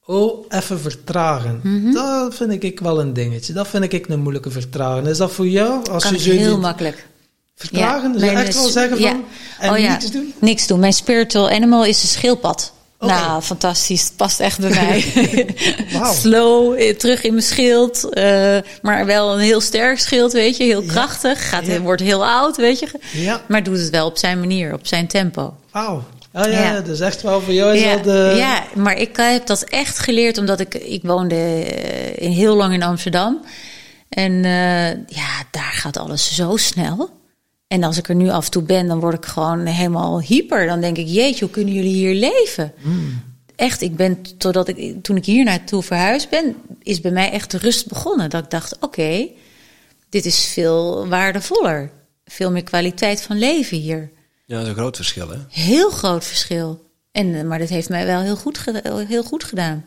Oh, 0.05 0.45
even 0.49 0.79
vertragen. 0.79 1.59
Mhm. 1.63 1.91
Dat 1.93 2.35
vind 2.35 2.63
ik 2.63 2.79
wel 2.79 2.99
een 2.99 3.13
dingetje. 3.13 3.53
Dat 3.53 3.67
vind 3.67 3.93
ik 3.93 4.07
een 4.07 4.19
moeilijke 4.19 4.51
vertragen. 4.51 5.07
Is 5.07 5.17
dat 5.17 5.31
voor 5.31 5.47
jou? 5.47 5.89
Als 5.89 6.03
kan 6.03 6.13
je 6.17 6.31
heel 6.31 6.51
niet- 6.51 6.61
makkelijk. 6.61 7.07
Vertragen? 7.55 8.11
dus 8.11 8.21
mijn- 8.21 8.37
echt 8.37 8.53
wel 8.55 8.67
zeggen 8.69 8.97
van... 8.97 9.05
ja. 9.05 9.19
En 9.59 9.71
Oh 9.71 9.77
ja, 9.77 9.91
niets 9.91 10.11
doen? 10.11 10.33
Niks 10.39 10.67
doen. 10.67 10.79
Mijn 10.79 10.93
spiritual 10.93 11.49
animal 11.49 11.85
is 11.85 12.01
een 12.01 12.07
schildpad. 12.09 12.73
Nou, 12.99 13.41
fantastisch. 13.41 14.03
Het 14.03 14.15
past 14.15 14.39
echt 14.39 14.59
bij 14.59 14.69
mij. 14.69 15.05
Wauw. 15.99 16.13
Slow, 16.13 16.73
eh, 16.73 16.95
terug 16.95 17.23
in 17.23 17.31
mijn 17.33 17.45
schild. 17.45 18.09
eh, 18.09 18.57
maar 18.81 19.05
wel 19.05 19.33
een 19.33 19.39
heel 19.39 19.61
sterk 19.61 19.99
schild, 19.99 20.33
weet 20.33 20.57
je. 20.57 20.63
Heel 20.63 20.83
krachtig. 20.83 21.49
Gaat, 21.49 21.65
Ja. 21.65 21.79
Wordt 21.79 22.01
heel 22.01 22.25
oud, 22.25 22.57
weet 22.57 22.79
je. 22.79 22.87
Ja. 23.13 23.41
Maar 23.47 23.63
doet 23.63 23.77
het 23.79 23.89
wel 23.89 24.05
op 24.05 24.17
zijn 24.17 24.39
manier, 24.39 24.73
op 24.73 24.87
zijn 24.87 25.07
tempo. 25.07 25.53
Wauw. 25.71 26.03
Ah 26.35 26.51
ja, 26.51 26.73
Ja. 26.73 26.81
dus 26.81 26.99
echt 26.99 27.21
wel 27.21 27.41
voor 27.41 27.53
jou 27.53 27.75
is 27.75 27.81
ja, 27.81 28.29
ja, 28.31 28.63
maar 28.75 28.97
ik 28.97 29.17
eh, 29.17 29.29
heb 29.29 29.45
dat 29.45 29.63
echt 29.63 29.99
geleerd 29.99 30.37
omdat 30.37 30.59
ik, 30.59 30.73
ik 30.73 31.01
woonde 31.03 31.35
eh, 31.35 32.27
in, 32.27 32.31
heel 32.31 32.55
lang 32.55 32.73
in 32.73 32.83
Amsterdam. 32.83 33.41
En 34.09 34.45
eh, 34.45 34.89
ja, 34.91 35.43
daar 35.51 35.71
gaat 35.71 35.97
alles 35.97 36.35
zo 36.35 36.57
snel. 36.57 37.09
En 37.67 37.83
als 37.83 37.97
ik 37.97 38.09
er 38.09 38.15
nu 38.15 38.29
af 38.29 38.45
en 38.45 38.51
toe 38.51 38.63
ben, 38.63 38.87
dan 38.87 38.99
word 38.99 39.13
ik 39.13 39.25
gewoon 39.25 39.65
helemaal 39.65 40.21
hyper. 40.21 40.67
Dan 40.67 40.81
denk 40.81 40.97
ik, 40.97 41.07
jeetje, 41.07 41.45
hoe 41.45 41.53
kunnen 41.53 41.73
jullie 41.73 41.93
hier 41.93 42.13
leven? 42.13 42.73
Echt, 43.55 43.81
ik 43.81 43.95
ben, 43.95 44.37
totdat 44.37 44.67
ik, 44.67 45.03
toen 45.03 45.15
ik 45.15 45.25
hier 45.25 45.43
naartoe 45.43 45.83
verhuisd 45.83 46.29
ben, 46.29 46.55
is 46.83 47.01
bij 47.01 47.11
mij 47.11 47.31
echt 47.31 47.51
de 47.51 47.57
rust 47.57 47.87
begonnen. 47.87 48.29
Dat 48.29 48.43
ik 48.43 48.49
dacht, 48.49 48.77
oké, 48.79 49.27
dit 50.09 50.25
is 50.25 50.45
veel 50.45 51.07
waardevoller. 51.07 51.91
Veel 52.25 52.51
meer 52.51 52.63
kwaliteit 52.63 53.21
van 53.21 53.37
leven 53.37 53.77
hier. 53.77 54.11
Ja, 54.45 54.55
dat 54.55 54.63
is 54.63 54.69
een 54.69 54.75
groot 54.77 54.95
verschil, 54.95 55.29
hè? 55.29 55.37
Heel 55.49 55.89
groot 55.89 56.25
verschil. 56.25 56.83
En, 57.11 57.35
eh, 57.35 57.43
maar 57.43 57.59
dat 57.59 57.69
heeft 57.69 57.89
mij 57.89 58.05
wel 58.05 58.21
heel 58.21 58.35
goed, 58.35 58.57
geda- 58.57 58.97
heel 59.07 59.23
goed 59.23 59.43
gedaan. 59.43 59.85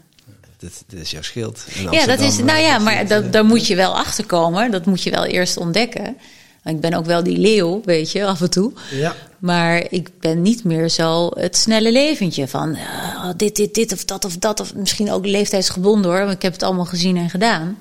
Dit, 0.59 0.82
dit 0.86 1.01
is 1.01 1.10
jouw 1.10 1.22
schild. 1.22 1.64
Ja, 1.90 2.06
dat 2.06 2.20
is, 2.20 2.36
nou 2.39 2.59
eh, 2.59 2.62
ja, 2.62 2.72
dat 2.72 2.82
maar 2.82 3.06
dat, 3.06 3.32
daar 3.32 3.44
moet 3.44 3.66
je 3.66 3.74
wel 3.76 3.97
achter 3.97 4.26
komen. 4.26 4.70
Dat 4.70 4.86
moet 4.86 5.02
je 5.02 5.10
wel 5.10 5.24
eerst 5.24 5.56
ontdekken. 5.56 6.16
Ik 6.64 6.80
ben 6.80 6.94
ook 6.94 7.05
wel 7.05 7.22
die 7.22 7.39
leeuw, 7.39 7.80
weet 7.85 8.12
je, 8.12 8.26
af 8.26 8.40
en 8.40 8.51
toe. 8.51 8.72
Ja. 8.90 9.14
Maar 9.39 9.86
ik 9.90 10.09
ben 10.20 10.43
niet 10.43 10.64
meer 10.64 10.89
zo 10.89 11.30
het 11.35 11.56
snelle 11.56 11.93
leventje 11.93 12.48
van 12.48 12.74
eh, 12.74 13.28
dit, 13.36 13.56
dit, 13.56 13.74
dit 13.74 13.93
of 13.93 14.05
dat 14.05 14.24
of 14.24 14.36
dat. 14.36 14.60
Of 14.60 14.74
misschien 14.74 15.10
ook 15.10 15.26
leeftijdsgebonden 15.26 16.10
hoor, 16.10 16.20
want 16.20 16.32
ik 16.32 16.43
heb 16.43 16.52
het 16.52 16.62
allemaal 16.62 16.85
gezien 16.85 17.16
en 17.16 17.30
gedaan. 17.30 17.78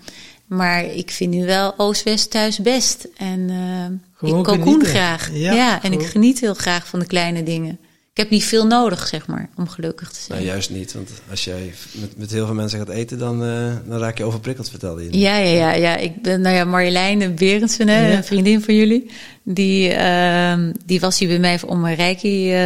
Maar 0.47 0.85
ik 0.85 1.11
vind 1.11 1.33
nu 1.33 1.45
wel 1.45 1.73
Oost-West 1.77 2.31
thuis 2.31 2.59
best. 2.59 3.07
En 3.17 3.49
eh, 3.49 3.97
Gewoon 4.17 4.37
ik 4.39 4.43
kokoen 4.45 4.85
graag. 4.85 5.29
Ja, 5.33 5.53
Ja, 5.53 5.83
en 5.83 5.91
ik 5.93 6.03
geniet 6.05 6.39
heel 6.39 6.53
graag 6.53 6.87
van 6.87 6.99
de 6.99 7.05
kleine 7.05 7.43
dingen. 7.43 7.79
Ik 8.11 8.23
heb 8.23 8.31
niet 8.31 8.43
veel 8.43 8.65
nodig, 8.67 9.07
zeg 9.07 9.27
maar, 9.27 9.49
om 9.55 9.67
gelukkig 9.67 10.11
te 10.11 10.19
zijn. 10.19 10.37
Nou, 10.39 10.51
juist 10.51 10.69
niet. 10.69 10.93
Want 10.93 11.09
als 11.29 11.43
jij 11.43 11.73
met, 11.91 12.17
met 12.17 12.31
heel 12.31 12.45
veel 12.45 12.55
mensen 12.55 12.79
gaat 12.79 12.89
eten, 12.89 13.17
dan, 13.19 13.43
eh, 13.43 13.75
dan 13.85 13.99
raak 13.99 14.17
je 14.17 14.23
overprikkeld, 14.23 14.69
vertelde 14.69 15.03
je. 15.03 15.19
Ja, 15.19 15.37
ja, 15.37 15.51
ja, 15.51 15.73
ja. 15.73 15.95
Ik 15.97 16.21
ben, 16.21 16.41
nou 16.41 16.55
ja, 16.55 16.63
Marjolein 16.65 17.35
Berendsen, 17.35 17.87
hè, 17.87 18.07
Ja. 18.07 18.17
een 18.17 18.23
vriendin 18.23 18.61
van 18.61 18.75
jullie, 18.75 19.11
die, 19.43 19.89
ehm, 19.89 20.71
die 20.85 20.99
was 20.99 21.19
hier 21.19 21.27
bij 21.27 21.39
mij 21.39 21.59
om 21.65 21.85
een 21.85 21.95
reiki 21.95 22.53
eh, 22.53 22.57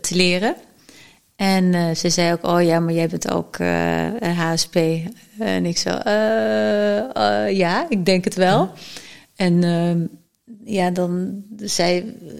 te 0.00 0.14
leren. 0.14 0.54
En 1.40 1.74
eh, 1.74 1.94
ze 1.94 2.10
zei 2.10 2.32
ook, 2.32 2.44
oh 2.46 2.62
ja, 2.62 2.80
maar 2.80 2.94
jij 2.94 3.08
bent 3.08 3.30
ook 3.30 3.56
eh, 3.56 4.38
HSP. 4.38 4.76
En 5.38 5.66
ik 5.66 5.78
zo, 5.78 5.88
eh, 5.88 6.98
eh, 7.46 7.56
ja, 7.56 7.86
ik 7.88 8.04
denk 8.04 8.24
het 8.24 8.34
wel. 8.34 8.70
En 9.36 9.64
ehm, 9.64 10.06
ja, 10.64 10.90
dan 10.90 11.42
zij 11.56 11.98
eh, 11.98 12.34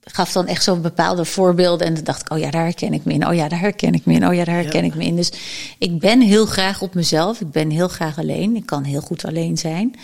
gaf 0.00 0.32
dan 0.32 0.46
echt 0.46 0.62
zo'n 0.62 0.82
bepaalde 0.82 1.24
voorbeelden. 1.24 1.86
En 1.86 1.94
dan 1.94 2.04
dacht 2.04 2.20
ik, 2.20 2.30
oh 2.32 2.38
ja, 2.38 2.50
daar 2.50 2.62
herken 2.64 2.92
ik 2.92 3.04
me 3.04 3.12
in. 3.12 3.26
Oh 3.26 3.34
ja, 3.34 3.48
daar 3.48 3.60
herken 3.60 3.94
ik 3.94 4.04
me 4.04 4.14
in. 4.14 4.26
Oh 4.26 4.34
ja, 4.34 4.44
daar 4.44 4.54
herken 4.54 4.80
Ja. 4.84 4.86
ik 4.86 4.94
me 4.94 5.04
in. 5.04 5.16
Dus 5.16 5.32
ik 5.78 5.98
ben 5.98 6.20
heel 6.20 6.46
graag 6.46 6.82
op 6.82 6.94
mezelf. 6.94 7.40
Ik 7.40 7.50
ben 7.50 7.70
heel 7.70 7.88
graag 7.88 8.18
alleen. 8.18 8.56
Ik 8.56 8.66
kan 8.66 8.84
heel 8.84 9.00
goed 9.00 9.24
alleen 9.24 9.56
zijn. 9.56 9.94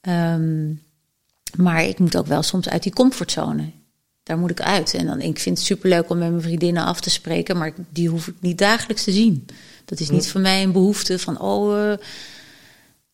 Ehm, 0.00 0.68
maar 1.56 1.84
ik 1.84 1.98
moet 1.98 2.16
ook 2.16 2.26
wel 2.26 2.42
soms 2.42 2.68
uit 2.68 2.82
die 2.82 2.92
comfortzone. 2.92 3.70
Daar 4.26 4.38
moet 4.38 4.50
ik 4.50 4.60
uit. 4.60 4.94
En 4.94 5.06
dan, 5.06 5.20
ik 5.20 5.38
vind 5.38 5.58
het 5.58 5.66
superleuk 5.66 6.10
om 6.10 6.18
met 6.18 6.30
mijn 6.30 6.42
vriendinnen 6.42 6.84
af 6.84 7.00
te 7.00 7.10
spreken. 7.10 7.56
Maar 7.56 7.72
die 7.90 8.08
hoef 8.08 8.26
ik 8.26 8.34
niet 8.40 8.58
dagelijks 8.58 9.04
te 9.04 9.12
zien. 9.12 9.46
Dat 9.84 10.00
is 10.00 10.10
niet 10.10 10.28
voor 10.28 10.40
mij 10.40 10.62
een 10.62 10.72
behoefte 10.72 11.18
van, 11.18 11.40
oh... 11.40 11.90
eh, 11.92 11.98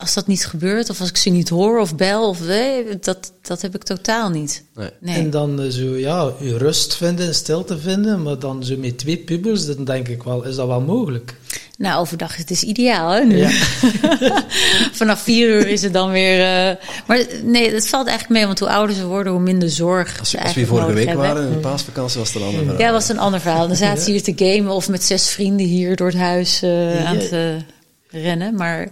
als 0.03 0.15
dat 0.15 0.27
niet 0.27 0.47
gebeurt, 0.47 0.91
of 0.91 1.01
als 1.01 1.09
ik 1.09 1.17
ze 1.17 1.31
niet 1.31 1.49
hoor 1.49 1.81
of 1.81 1.97
bel, 1.97 2.29
of 2.29 2.49
eh, 2.49 2.61
dat, 3.01 3.33
dat 3.43 3.63
heb 3.63 3.75
ik 3.75 3.83
totaal 3.83 4.31
niet. 4.31 4.65
Nee. 4.75 4.91
Nee. 5.01 5.17
En 5.17 5.31
dan 5.31 5.61
eh, 5.63 5.69
zo, 5.69 5.97
ja, 5.97 6.33
je 6.41 6.59
rust 6.59 6.95
vinden, 6.97 7.35
stilte 7.35 7.79
vinden, 7.79 8.23
maar 8.23 8.39
dan 8.39 8.65
zo 8.65 8.77
met 8.77 8.99
twee 8.99 9.17
pubers, 9.17 9.67
dan 9.67 9.85
denk 9.85 10.09
ik 10.09 10.23
wel, 10.23 10.45
is 10.45 10.57
dat 10.57 10.67
wel 10.67 10.81
mogelijk? 10.81 11.35
Nou, 11.79 12.01
overdag 12.01 12.37
het 12.37 12.51
is 12.51 12.63
ideaal, 12.63 13.11
hè? 13.11 13.21
Nu. 13.25 13.37
Ja. 13.37 13.51
Vanaf 14.93 15.21
vier 15.23 15.49
uur 15.49 15.69
is 15.69 15.83
het 15.83 15.93
dan 15.93 16.11
weer. 16.11 16.41
eh, 16.41 16.77
Maar 17.07 17.25
nee, 17.45 17.71
dat 17.73 17.89
valt 17.89 18.07
eigenlijk 18.09 18.39
mee, 18.39 18.47
want 18.47 18.59
hoe 18.59 18.69
ouder 18.69 18.97
ze 18.97 19.07
worden, 19.07 19.33
hoe 19.33 19.41
minder 19.43 19.71
zorg. 19.71 20.19
Als, 20.19 20.31
ze 20.31 20.43
als 20.43 20.55
we 20.55 20.67
vorige 20.67 20.93
week 20.93 21.07
hebben. 21.07 21.27
waren, 21.27 21.47
in 21.47 21.53
de 21.53 21.59
paasvakantie, 21.59 22.19
was 22.19 22.33
het 22.33 22.43
een 22.43 22.49
ander 22.49 22.63
verhaal. 22.65 22.81
Ja, 22.81 22.93
was 22.93 23.09
een 23.09 23.19
ander 23.19 23.41
verhaal. 23.41 23.67
Dan 23.67 23.77
zaten 23.77 24.03
ze 24.05 24.11
hier 24.11 24.23
te 24.23 24.33
gamen 24.37 24.73
of 24.73 24.89
met 24.89 25.05
zes 25.05 25.29
vrienden 25.29 25.67
hier 25.67 25.97
door 25.97 26.07
het 26.07 26.17
huis 26.17 26.63
eh, 26.63 27.07
aan 27.07 27.17
het 27.17 27.33
eh, 27.33 28.23
rennen. 28.23 28.55
Maar 28.55 28.89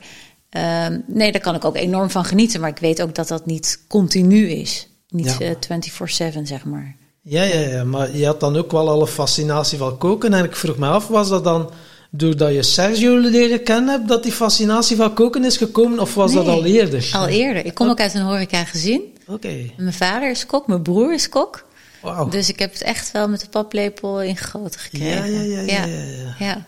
ehm, 0.51 0.99
nee, 1.07 1.33
daar 1.33 1.41
kan 1.41 1.55
ik 1.55 1.65
ook 1.65 1.77
enorm 1.77 2.11
van 2.11 2.25
genieten. 2.25 2.61
Maar 2.61 2.71
ik 2.71 2.79
weet 2.79 3.03
ook 3.03 3.15
dat 3.15 3.29
dat 3.29 3.47
niet 3.47 3.85
continu 3.89 4.49
is. 4.49 4.89
Niet 5.09 5.37
Ja. 5.39 5.47
eh 5.47 5.55
24-7, 5.61 6.47
zeg 6.47 6.65
maar. 6.65 6.97
Ja, 7.23 7.43
ja, 7.43 7.61
ja, 7.61 7.85
maar 7.85 8.17
je 8.17 8.27
had 8.27 8.41
dan 8.41 8.57
ook 8.57 8.71
wel 8.73 8.89
alle 8.89 9.07
fascinatie 9.07 9.79
van 9.79 9.99
koken. 9.99 10.35
En 10.35 10.45
ik 10.45 10.57
vroeg 10.57 10.77
me 10.79 10.87
af, 10.89 11.09
was 11.09 11.29
dat 11.29 11.45
dan 11.45 11.71
doordat 12.11 12.53
je 12.55 12.63
Sergio 12.63 13.17
leren 13.19 13.63
kennen 13.63 13.89
hebt, 13.95 14.09
dat 14.09 14.23
die 14.23 14.33
fascinatie 14.33 14.97
van 14.97 15.15
koken 15.15 15.45
is 15.45 15.57
gekomen? 15.57 15.99
Of 15.99 16.15
was 16.15 16.33
dat 16.33 16.47
al 16.47 16.65
eerder? 16.65 17.11
Al 17.13 17.27
eerder. 17.29 17.65
Ik 17.67 17.75
kom 17.75 17.89
ook 17.89 18.01
uit 18.01 18.15
een 18.15 18.23
horeca 18.23 18.65
gezin. 18.65 19.01
Oké. 19.27 19.71
Mijn 19.77 19.93
vader 19.93 20.31
is 20.31 20.47
kok, 20.47 20.67
mijn 20.67 20.83
broer 20.83 21.15
is 21.15 21.29
kok. 21.29 21.67
Wauw. 22.03 22.29
Dus 22.29 22.49
ik 22.49 22.59
heb 22.59 22.73
het 22.73 22.83
echt 22.83 23.13
wel 23.13 23.29
met 23.29 23.41
de 23.41 23.49
paplepel 23.49 24.23
ingegoten 24.23 24.81
gekregen. 24.81 25.33
Ja, 25.33 25.41
ja, 25.41 25.61
ja, 25.61 25.61
ja, 25.61 25.85
ja, 25.85 25.97
ja. 25.97 26.35
ja. 26.39 26.65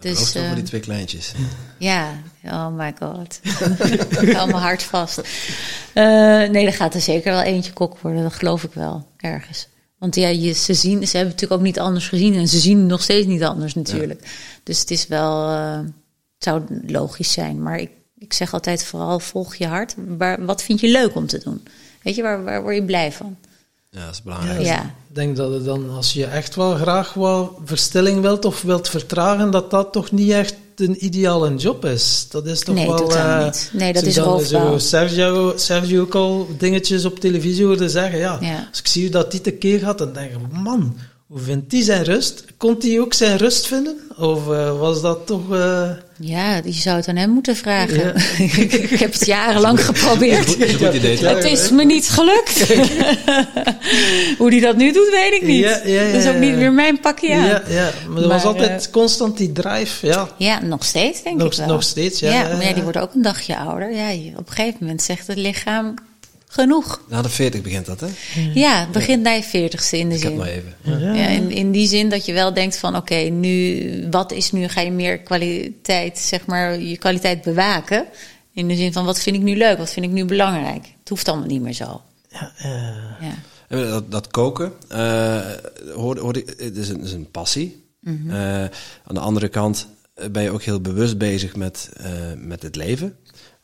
Dus, 0.00 0.32
Dus, 0.32 0.44
voor 0.46 0.54
die 0.54 0.64
twee 0.64 0.80
kleintjes. 0.80 1.32
ja, 1.78 2.12
oh 2.44 2.76
my 2.76 2.94
god. 2.98 3.40
ik 4.20 4.32
hou 4.36 4.50
mijn 4.50 4.62
hart 4.62 4.82
vast. 4.82 5.20
Eh, 5.92 6.04
nee, 6.48 6.66
er 6.66 6.72
gaat 6.72 6.94
er 6.94 7.00
zeker 7.00 7.32
wel 7.32 7.42
eentje 7.42 7.72
kok 7.72 7.98
worden, 7.98 8.22
dat 8.22 8.32
geloof 8.32 8.64
ik 8.64 8.72
wel, 8.72 9.06
ergens. 9.16 9.68
Want 9.98 10.14
ja, 10.14 10.28
je, 10.28 10.52
ze, 10.52 10.74
zien, 10.74 11.06
ze 11.06 11.16
hebben 11.16 11.34
natuurlijk 11.34 11.60
ook 11.60 11.66
niet 11.66 11.78
anders 11.78 12.08
gezien 12.08 12.34
en 12.34 12.48
ze 12.48 12.58
zien 12.58 12.86
nog 12.86 13.02
steeds 13.02 13.26
niet 13.26 13.42
anders 13.42 13.74
natuurlijk. 13.74 14.22
Dus 14.62 14.80
het 14.80 14.90
is 14.90 15.06
wel, 15.06 15.48
eh, 15.50 15.78
het 15.78 16.44
zou 16.44 16.62
logisch 16.86 17.32
zijn. 17.32 17.62
Maar 17.62 17.78
ik, 17.78 17.90
ik 18.18 18.32
zeg 18.32 18.52
altijd 18.52 18.84
vooral 18.84 19.20
volg 19.20 19.54
je 19.54 19.66
hart. 19.66 19.94
Waar, 19.96 20.44
wat 20.44 20.62
vind 20.62 20.80
je 20.80 20.88
leuk 20.88 21.14
om 21.14 21.26
te 21.26 21.38
doen? 21.38 21.62
Weet 22.02 22.14
je, 22.14 22.22
waar, 22.22 22.44
waar 22.44 22.62
word 22.62 22.74
je 22.74 22.84
blij 22.84 23.12
van? 23.12 23.36
Ja, 23.90 24.04
dat 24.04 24.14
is 24.14 24.22
belangrijk. 24.22 24.60
Ja. 24.62 24.82
Ik 24.82 25.14
denk 25.14 25.36
dat 25.36 25.52
het 25.52 25.64
dan, 25.64 25.90
als 25.90 26.12
je 26.12 26.24
echt 26.24 26.54
wel 26.54 26.74
graag 26.74 27.14
wat 27.14 27.50
verstilling 27.64 28.20
wilt 28.20 28.44
of 28.44 28.62
wilt 28.62 28.88
vertragen, 28.88 29.50
dat 29.50 29.70
dat 29.70 29.92
toch 29.92 30.10
niet 30.12 30.30
echt 30.30 30.54
een 30.76 31.04
ideale 31.04 31.54
job 31.54 31.84
is. 31.84 32.26
Dat 32.30 32.46
is 32.46 32.60
toch 32.60 32.74
Nee, 32.74 32.86
wel... 32.86 32.96
totaal 32.96 33.38
eh, 33.38 33.44
niet. 33.44 33.70
Nee, 33.72 33.92
dat 33.92 34.02
is 34.02 34.16
roofbouw. 34.16 34.70
Zo 34.72 34.78
Sergio, 34.78 35.52
Sergio 35.56 36.00
ook 36.00 36.14
al 36.14 36.48
dingetjes 36.58 37.04
op 37.04 37.18
televisie 37.20 37.64
hoorde 37.64 37.88
zeggen, 37.88 38.18
ja, 38.18 38.38
Ja. 38.40 38.66
als 38.70 38.78
ik 38.78 38.86
zie 38.86 39.02
hoe 39.02 39.10
dat 39.10 39.30
die 39.30 39.40
tekeer 39.40 39.78
gaat, 39.78 39.98
dan 39.98 40.12
denk 40.12 40.30
ik, 40.30 40.38
man, 40.52 40.96
hoe 41.30 41.40
vindt 41.40 41.72
hij 41.72 41.82
zijn 41.82 42.04
rust? 42.04 42.44
Kon 42.56 42.76
hij 42.80 43.00
ook 43.00 43.14
zijn 43.14 43.36
rust 43.36 43.66
vinden? 43.66 43.96
Of 44.16 44.50
eh, 44.50 44.78
was 44.78 45.00
dat 45.02 45.26
toch... 45.26 45.52
eh, 45.54 45.90
Ja, 46.18 46.60
je 46.64 46.72
zou 46.72 46.96
het 46.96 47.08
aan 47.08 47.16
hem 47.16 47.30
moeten 47.30 47.56
vragen. 47.56 47.98
Ja. 47.98 48.12
ik 48.62 48.98
heb 48.98 49.12
het 49.12 49.26
jarenlang 49.26 49.84
geprobeerd. 49.84 50.46
Goed 50.76 50.94
idee. 50.94 51.26
Het 51.26 51.44
is 51.44 51.70
me 51.70 51.84
niet 51.84 52.08
gelukt. 52.08 52.66
Hoe 54.38 54.50
die 54.50 54.60
dat 54.60 54.76
nu 54.76 54.92
doet, 54.92 55.08
weet 55.10 55.32
ik 55.32 55.42
niet. 55.42 55.60
Ja, 55.64 55.80
ja, 55.84 56.02
ja, 56.02 56.12
dat 56.12 56.22
is 56.22 56.28
ook 56.28 56.36
niet 56.38 56.54
meer 56.56 56.72
mijn 56.72 57.00
pakje 57.00 57.34
aan. 57.34 57.46
ja, 57.46 57.62
ja, 57.68 57.90
maar 58.08 58.22
er 58.22 58.28
was 58.28 58.44
altijd 58.44 58.86
eh, 58.86 58.92
constant 58.92 59.36
die 59.36 59.52
drive, 59.52 60.06
ja. 60.06 60.28
Ja, 60.36 60.60
nog 60.62 60.84
steeds 60.84 61.22
denk 61.22 61.38
Nog- 61.38 61.52
ik 61.52 61.58
wel. 61.58 61.66
nog 61.66 61.82
steeds, 61.82 62.20
ja, 62.20 62.30
Ja, 62.32 62.56
maar 62.56 62.74
die 62.74 62.82
wordt 62.82 62.98
ook 62.98 63.14
een 63.14 63.22
dagje 63.22 63.56
ouder. 63.56 63.92
Ja, 63.94 64.10
op 64.36 64.48
een 64.48 64.54
gegeven 64.54 64.78
moment 64.80 65.02
zegt 65.02 65.26
het 65.26 65.36
lichaam 65.38 65.94
genoeg. 66.52 67.00
Na 67.08 67.22
de 67.22 67.28
40 67.28 67.62
begint 67.62 67.86
dat, 67.86 68.00
hè? 68.00 68.06
Ja, 68.54 68.80
het 68.80 68.90
begint 68.92 69.22
bij 69.22 69.36
je 69.36 69.42
veertigste 69.42 69.98
in 69.98 70.08
de 70.08 70.14
Ik 70.14 70.22
heb 70.22 70.30
zin. 70.30 70.38
nog 70.38 70.46
even. 70.46 70.74
Ja, 71.16 71.26
in, 71.26 71.50
in 71.50 71.70
die 71.72 71.88
zin 71.88 72.08
dat 72.08 72.26
je 72.26 72.32
wel 72.32 72.54
denkt 72.54 72.76
van 72.76 72.96
oké, 72.96 73.14
nu, 73.14 74.06
wat 74.10 74.32
is 74.32 74.52
nu, 74.52 74.68
ga 74.68 74.80
je 74.80 74.90
meer 74.90 75.18
kwaliteit, 75.18 76.18
zeg 76.18 76.46
maar, 76.46 76.80
je 76.80 76.96
kwaliteit 76.96 77.42
bewaken. 77.42 78.04
In 78.52 78.68
de 78.68 78.76
zin 78.76 78.92
van 78.92 79.04
wat 79.04 79.20
vind 79.20 79.36
ik 79.36 79.42
nu 79.42 79.56
leuk, 79.56 79.78
wat 79.78 79.90
vind 79.92 80.06
ik 80.06 80.12
nu 80.12 80.24
belangrijk. 80.24 80.84
Het 81.00 81.08
hoeft 81.08 81.28
allemaal 81.28 81.46
niet 81.46 81.62
meer 81.62 81.72
zo. 81.72 82.02
ja 82.28 82.52
eh, 82.56 82.70
Ja. 83.28 83.34
Dat, 83.90 84.10
dat 84.10 84.28
koken, 84.28 84.72
eh 84.88 85.40
hoorde, 85.94 86.20
hoorde, 86.20 86.44
ik- 86.44 86.54
het 86.60 86.76
is 86.76 86.88
een, 86.88 87.00
is 87.02 87.12
een 87.12 87.30
passie. 87.30 87.84
Mhm. 88.00 88.30
Eh, 88.30 88.62
aan 89.04 89.14
de 89.14 89.20
andere 89.20 89.48
kant 89.48 89.86
eh, 90.14 90.28
ben 90.28 90.42
je 90.42 90.50
ook 90.50 90.62
heel 90.62 90.80
bewust 90.80 91.18
bezig 91.18 91.56
met, 91.56 91.88
eh, 91.96 92.10
met 92.36 92.62
het 92.62 92.76
leven. 92.76 93.16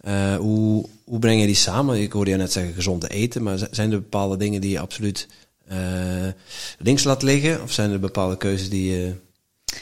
Eh, 0.06 0.36
hoe, 0.36 0.84
hoe 1.04 1.18
breng 1.18 1.40
je 1.40 1.46
die 1.46 1.54
samen? 1.54 2.00
Ik 2.00 2.12
hoorde 2.12 2.30
je 2.30 2.36
net 2.36 2.52
zeggen 2.52 2.74
gezond 2.74 3.10
eten, 3.10 3.42
maar 3.42 3.68
zijn 3.70 3.92
er 3.92 4.00
bepaalde 4.00 4.36
dingen 4.36 4.60
die 4.60 4.70
je 4.70 4.78
absoluut 4.78 5.28
eh, 5.68 5.78
links 6.78 7.04
laat 7.04 7.22
liggen? 7.22 7.62
Of 7.62 7.72
zijn 7.72 7.90
er 7.90 8.00
bepaalde 8.00 8.36
keuzes 8.36 8.70
die 8.70 8.90
je, 8.90 9.14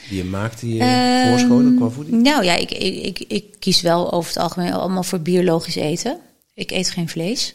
die 0.09 0.17
je 0.17 0.25
maakt, 0.25 0.61
die 0.61 0.75
je 0.75 0.81
Ehm, 0.81 1.29
voorschoten 1.29 1.77
qua 1.77 1.89
voeding? 1.89 2.23
Nou 2.23 2.45
ja, 2.45 2.57
ik, 2.57 2.71
ik, 2.71 3.05
ik, 3.05 3.25
ik 3.29 3.45
kies 3.59 3.81
wel 3.81 4.13
over 4.13 4.33
het 4.33 4.43
algemeen 4.43 4.73
allemaal 4.73 5.03
voor 5.03 5.21
biologisch 5.21 5.77
eten. 5.77 6.19
Ik 6.55 6.71
eet 6.71 6.91
geen 6.91 7.09
vlees. 7.09 7.55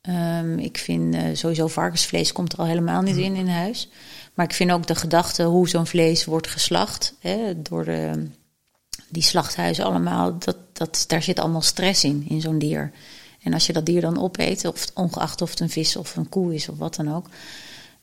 Ehm, 0.00 0.58
ik 0.58 0.78
vind 0.78 1.14
eh, 1.14 1.22
sowieso 1.32 1.66
varkensvlees 1.66 2.32
komt 2.32 2.52
er 2.52 2.58
al 2.58 2.66
helemaal 2.66 3.02
niet 3.02 3.16
in 3.16 3.34
in 3.34 3.48
huis. 3.48 3.88
Maar 4.34 4.46
ik 4.46 4.54
vind 4.54 4.72
ook 4.72 4.86
de 4.86 4.94
gedachte 4.94 5.42
hoe 5.42 5.68
zo'n 5.68 5.86
vlees 5.86 6.24
wordt 6.24 6.48
geslacht 6.48 7.14
hè, 7.20 7.62
door 7.62 7.84
de, 7.84 8.28
die 9.08 9.22
slachthuizen 9.22 9.84
allemaal, 9.84 10.38
dat, 10.38 10.56
dat, 10.72 11.04
daar 11.06 11.22
zit 11.22 11.38
allemaal 11.38 11.62
stress 11.62 12.04
in, 12.04 12.26
in 12.28 12.40
zo'n 12.40 12.58
dier. 12.58 12.92
En 13.42 13.52
als 13.52 13.66
je 13.66 13.72
dat 13.72 13.86
dier 13.86 14.00
dan 14.00 14.22
opeet, 14.22 14.64
of 14.64 14.86
ongeacht 14.94 15.42
of 15.42 15.50
het 15.50 15.60
een 15.60 15.70
vis 15.70 15.96
of 15.96 16.16
een 16.16 16.28
koe 16.28 16.54
is 16.54 16.68
of 16.68 16.78
wat 16.78 16.94
dan 16.94 17.14
ook, 17.14 17.28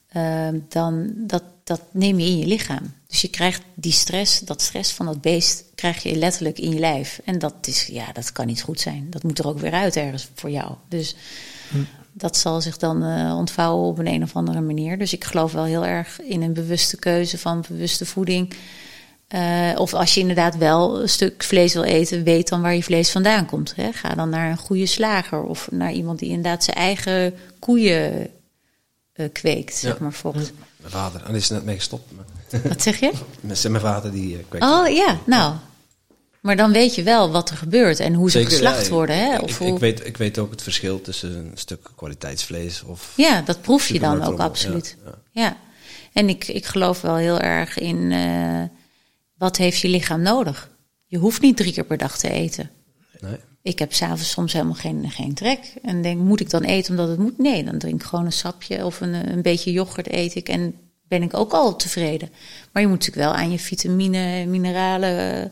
ehm, 0.10 0.60
dan 0.70 1.14
dat, 1.16 1.44
dat 1.64 1.82
neem 1.92 2.20
je 2.20 2.26
in 2.26 2.38
je 2.38 2.46
lichaam. 2.46 2.94
Dus 3.08 3.22
je 3.22 3.30
krijgt 3.30 3.62
die 3.74 3.92
stress, 3.92 4.40
dat 4.40 4.62
stress 4.62 4.92
van 4.92 5.06
dat 5.06 5.22
beest, 5.22 5.64
krijg 5.76 6.04
je 6.04 6.16
letterlijk 6.16 6.60
in 6.60 6.72
je 6.74 6.80
lijf. 6.80 7.22
En 7.24 7.40
dat 7.40 7.54
is, 7.62 7.86
ja, 7.86 8.12
dat 8.12 8.32
kan 8.32 8.48
niet 8.48 8.62
goed 8.62 8.80
zijn. 8.80 9.08
Dat 9.10 9.24
moet 9.24 9.40
er 9.40 9.48
ook 9.48 9.60
weer 9.60 9.74
uit 9.74 9.96
ergens 9.96 10.30
voor 10.36 10.50
jou. 10.50 10.74
Dus 10.88 11.16
dat 12.12 12.38
zal 12.38 12.62
zich 12.62 12.78
dan 12.78 13.04
eh, 13.04 13.36
ontvouwen 13.38 13.88
op 13.88 13.98
een, 13.98 14.08
een 14.08 14.24
of 14.24 14.36
andere 14.36 14.62
manier. 14.62 14.98
Dus 14.98 15.14
ik 15.14 15.24
geloof 15.24 15.52
wel 15.52 15.64
heel 15.64 15.86
erg 15.86 16.22
in 16.22 16.42
een 16.42 16.54
bewuste 16.54 16.98
keuze 16.98 17.38
van 17.38 17.66
bewuste 17.68 18.06
voeding. 18.06 18.54
Eh, 19.30 19.72
of 19.76 19.94
als 19.94 20.14
je 20.14 20.20
inderdaad 20.20 20.58
wel 20.58 21.02
een 21.02 21.10
stuk 21.10 21.44
vlees 21.44 21.74
wil 21.74 21.84
eten, 21.84 22.24
weet 22.24 22.50
dan 22.50 22.62
waar 22.62 22.76
je 22.76 22.84
vlees 22.84 23.12
vandaan 23.12 23.46
komt. 23.46 23.74
Hè? 23.76 23.92
Ga 23.92 24.16
dan 24.16 24.30
naar 24.30 24.50
een 24.50 24.58
goede 24.58 24.86
slager 24.86 25.44
of 25.44 25.68
naar 25.72 25.92
iemand 25.92 26.20
die 26.20 26.30
inderdaad 26.30 26.64
zijn 26.64 26.78
eigen 26.78 27.34
koeien 27.60 28.30
eh, 29.14 29.26
kweekt, 29.34 29.76
zeg 29.76 30.00
maar 30.00 30.14
volgens. 30.14 30.52
Mijn 30.78 30.92
vader, 30.92 31.22
en 31.22 31.28
die 31.28 31.42
is 31.42 31.50
er 31.50 31.56
net 31.56 31.66
mee 31.66 31.76
gestopt. 31.76 32.12
Maar, 32.16 32.62
Wat 32.62 32.82
zeg 32.82 33.00
je? 33.00 33.12
met 33.42 33.68
mijn 33.70 33.84
vader 33.84 34.12
die 34.12 34.38
eh, 34.38 34.44
kweekt. 34.50 34.66
Oh 34.66 34.88
ja, 34.88 35.20
nou. 35.26 35.56
Maar 36.40 36.56
dan 36.56 36.72
weet 36.72 36.96
je 36.96 37.04
wel 37.04 37.32
wat 37.32 37.50
er 37.50 37.58
gebeurt 37.58 38.00
en 38.00 38.14
hoe 38.14 38.32
ze 38.32 38.38
Zeker, 38.38 38.52
geslacht 38.54 38.86
ja, 38.86 38.92
worden. 38.92 39.16
Hè? 39.16 39.34
Ik, 39.34 39.42
Of 39.42 39.50
ik, 39.50 39.58
hoe... 39.58 39.68
ik 39.68 39.80
weet, 39.80 40.06
ik 40.06 40.18
weet 40.18 40.38
ook 40.38 40.52
het 40.52 40.62
verschil 40.64 41.02
tussen 41.02 41.36
een 41.36 41.52
stuk 41.54 41.90
kwaliteitsvlees 41.96 42.84
of... 42.84 43.14
Ja, 43.16 43.42
dat 43.42 43.62
proef 43.62 43.88
je 43.88 44.00
dan 44.00 44.24
ook 44.24 44.40
absoluut. 44.40 44.98
ja, 45.06 45.14
Ja, 45.32 45.58
en 46.14 46.30
ik, 46.30 46.48
ik 46.48 46.66
geloof 46.66 47.02
wel 47.02 47.16
heel 47.16 47.40
erg 47.40 47.78
in 47.78 48.12
eh, 48.12 48.79
wat 49.40 49.58
heeft 49.58 49.80
je 49.80 49.88
lichaam 49.88 50.22
nodig. 50.22 50.70
Je 51.06 51.18
hoeft 51.18 51.42
niet 51.42 51.58
drie 51.58 51.74
keer 51.74 51.86
per 51.86 51.98
dag 51.98 52.18
te 52.18 52.30
eten. 52.30 52.70
Nee. 53.20 53.38
Ik 53.62 53.80
heb 53.80 53.94
s'avonds 53.94 54.30
soms 54.30 54.54
helemaal 54.54 54.74
geen, 54.74 55.12
geen 55.12 55.34
trek. 55.34 55.74
En 55.82 56.02
denk, 56.02 56.20
moet 56.20 56.40
ik 56.40 56.50
dan 56.50 56.64
eten 56.64 56.92
omdat 56.92 57.08
het 57.10 57.20
moet? 57.20 57.38
Nee, 57.38 57.64
dan 57.64 57.78
drink 57.78 58.02
ik 58.02 58.08
gewoon 58.08 58.26
een 58.26 58.32
sapje 58.32 58.86
of 58.86 59.02
een, 59.02 59.32
een 59.32 59.42
beetje 59.42 59.72
yoghurt 59.72 60.12
eet 60.14 60.36
ik. 60.36 60.50
En 60.50 60.74
ben 61.08 61.24
ik 61.24 61.34
ook 61.34 61.54
al 61.54 61.76
tevreden. 61.76 62.30
Maar 62.72 62.82
je 62.82 62.88
moet 62.88 62.98
natuurlijk 63.00 63.28
wel 63.28 63.36
aan 63.36 63.52
je 63.52 63.60
vitamine, 63.60 64.46
mineralen 64.46 65.44
eh, 65.44 65.50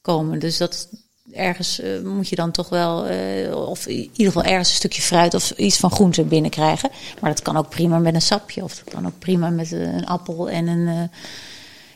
komen. 0.00 0.38
Dus 0.38 0.56
dat 0.56 0.88
ergens 1.32 1.80
eh, 1.80 2.00
moet 2.02 2.28
je 2.28 2.36
dan 2.36 2.50
toch 2.50 2.68
wel, 2.68 3.06
eh, 3.06 3.68
of 3.68 3.86
in 3.86 3.96
ieder 3.96 4.32
geval 4.32 4.42
ergens 4.42 4.68
een 4.68 4.74
stukje 4.74 5.02
fruit 5.02 5.34
of 5.34 5.50
iets 5.50 5.76
van 5.76 5.90
groente 5.90 6.24
binnenkrijgen. 6.24 6.90
Maar 7.20 7.30
dat 7.30 7.42
kan 7.42 7.56
ook 7.56 7.68
prima 7.68 7.98
met 7.98 8.14
een 8.14 8.22
sapje. 8.22 8.62
Of 8.62 8.74
dat 8.74 8.94
kan 8.94 9.06
ook 9.06 9.18
prima 9.18 9.50
met 9.50 9.72
eh, 9.72 9.80
een 9.80 10.06
appel 10.06 10.50
en 10.50 10.66
een, 10.66 10.88
eh, 10.88 11.18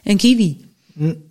een 0.02 0.16
kiwi. 0.16 0.69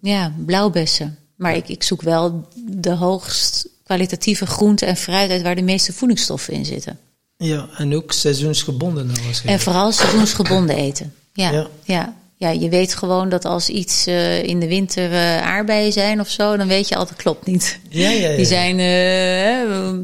Ja, 0.01 0.33
blauwbessen. 0.45 1.17
Maar 1.35 1.55
ik, 1.55 1.67
ik 1.69 1.83
zoek 1.83 2.01
wel 2.01 2.47
de 2.65 2.91
hoogst 2.93 3.67
kwalitatieve 3.83 4.45
groente 4.45 4.85
en 4.85 4.97
fruit 4.97 5.31
uit 5.31 5.41
waar 5.41 5.55
de 5.55 5.61
meeste 5.61 5.93
voedingsstoffen 5.93 6.53
in 6.53 6.65
zitten. 6.65 6.99
ja, 7.37 7.67
en 7.77 7.95
ook 7.95 8.11
seizoensgebonden 8.11 9.07
dan 9.07 9.15
En 9.45 9.59
vooral 9.59 9.91
seizoensgebonden 9.91 10.75
eten. 10.75 11.13
Ja, 11.33 11.51
Ja. 11.51 11.67
ja. 11.83 12.15
ja. 12.37 12.49
je 12.49 12.69
weet 12.69 12.95
gewoon 12.95 13.29
dat 13.29 13.45
als 13.45 13.69
iets 13.69 14.05
eh, 14.07 14.43
in 14.43 14.59
de 14.59 14.67
winter 14.67 15.11
eh, 15.11 15.41
aardbeien 15.41 15.91
zijn 15.91 16.19
of 16.19 16.29
zo, 16.29 16.57
dan 16.57 16.67
weet 16.67 16.87
je 16.87 16.95
altijd 16.95 17.17
klopt 17.21 17.45
niet. 17.45 17.79
Ja, 17.89 18.09
ja, 18.09 18.29
ja. 18.29 18.35
Die 18.35 18.45
zijn, 18.45 18.79
eh, 18.79 19.99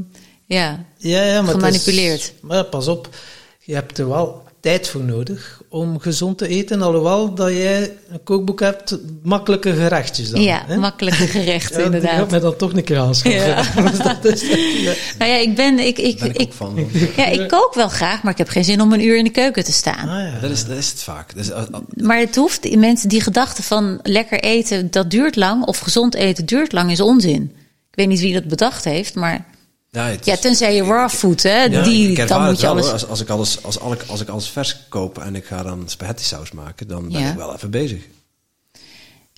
ja, 0.46 0.86
ja, 0.98 1.24
ja, 1.24 1.42
maar 1.42 1.54
het 1.54 1.64
is- 1.64 1.82
gemanipuleerd. 1.84 2.34
maar 2.42 2.64
pas 2.66 2.88
op, 2.88 3.10
je 3.60 3.74
hebt 3.74 3.98
er 3.98 4.08
wel 4.10 4.44
tijd 4.66 4.88
voor 4.88 5.04
nodig 5.04 5.62
om 5.70 6.00
gezond 6.00 6.38
te 6.38 6.48
eten. 6.48 6.82
Alhoewel 6.82 7.34
dat 7.34 7.50
jij 7.52 7.94
een 8.10 8.24
kookboek 8.24 8.60
hebt, 8.60 8.98
makkelijke 9.24 9.74
gerechtjes 9.74 10.30
dan. 10.30 10.42
ja, 10.42 10.64
hè? 10.68 10.78
makkelijke 10.78 11.28
gerechten 11.28 11.80
Ja, 11.80 11.86
inderdaad. 11.86 12.12
gaat 12.18 12.30
mij 12.32 12.40
dan 12.40 12.56
toch 12.56 12.74
een 12.74 12.84
keer 12.84 12.98
aanschaffen. 13.00 13.46
Ja. 13.48 13.64
Dus 13.90 13.98
dat 13.98 14.26
is, 14.26 14.42
ja. 14.82 14.94
Nou 15.20 15.32
ja, 15.32 15.38
ik 15.38 15.56
ben, 15.56 15.80
ik, 15.80 15.98
ik, 15.98 16.20
ben 16.20 16.30
ik 16.30 16.38
ik, 16.42 16.54
van. 16.54 16.88
ja, 17.16 17.26
ik 17.28 17.48
kook 17.48 17.74
wel 17.74 17.90
graag, 17.90 18.24
maar 18.24 18.32
ik 18.32 18.38
heb 18.38 18.48
geen 18.50 18.64
zin 18.64 18.82
om 18.82 18.94
een 18.94 19.04
uur 19.06 19.18
in 19.18 19.24
de 19.24 19.30
keuken 19.30 19.64
te 19.64 19.72
staan. 19.74 20.10
Ah, 20.10 20.34
ja. 20.34 20.40
Dat 20.42 20.52
is, 20.52 20.66
dat 20.66 20.78
is 20.78 20.90
het 20.90 21.04
vaak. 21.04 21.36
Dus, 21.36 21.52
als- 21.52 21.72
als- 21.72 21.84
Maar 21.96 22.20
het 22.20 22.36
hoeft, 22.36 22.62
die 22.62 22.78
mensen 22.78 23.10
die 23.10 23.22
gedachte 23.22 23.64
van 23.64 24.00
lekker 24.04 24.40
eten, 24.40 24.92
dat 24.92 25.12
duurt 25.12 25.36
lang, 25.36 25.64
of 25.66 25.80
gezond 25.80 26.16
eten 26.16 26.46
duurt 26.46 26.72
lang, 26.72 26.92
is 26.92 27.02
onzin. 27.02 27.42
Ik 27.92 27.96
weet 28.02 28.08
niet 28.08 28.20
wie 28.20 28.34
dat 28.34 28.48
bedacht 28.48 28.84
heeft, 28.84 29.16
maar 29.16 29.46
ja, 29.96 30.06
het 30.08 30.26
ja, 30.26 30.34
is- 30.34 30.40
tenzij 30.40 30.76
je 30.76 30.84
raw 30.84 31.10
food, 31.10 31.44
hè, 31.44 31.64
Ja, 31.64 31.82
die, 31.84 32.26
dan 32.26 32.44
moet 32.46 32.56
je 32.60 32.62
wel, 32.66 32.72
alles. 32.76 32.92
Als, 32.92 33.08
als, 33.08 33.22
ik 33.22 33.30
alles, 33.30 33.64
als, 33.64 33.80
alle- 33.80 33.98
als 34.08 34.22
ik 34.22 34.28
alles 34.30 34.50
vers 34.50 34.78
koop 34.90 35.18
en 35.20 35.36
ik 35.36 35.46
ga 35.46 35.64
dan 35.64 35.84
spaghetti 35.86 36.24
saus 36.24 36.52
maken, 36.52 36.88
dan 36.88 37.10
ben 37.12 37.22
Ja. 37.22 37.30
ik 37.30 37.36
wel 37.36 37.54
even 37.54 37.70
bezig. 37.72 38.02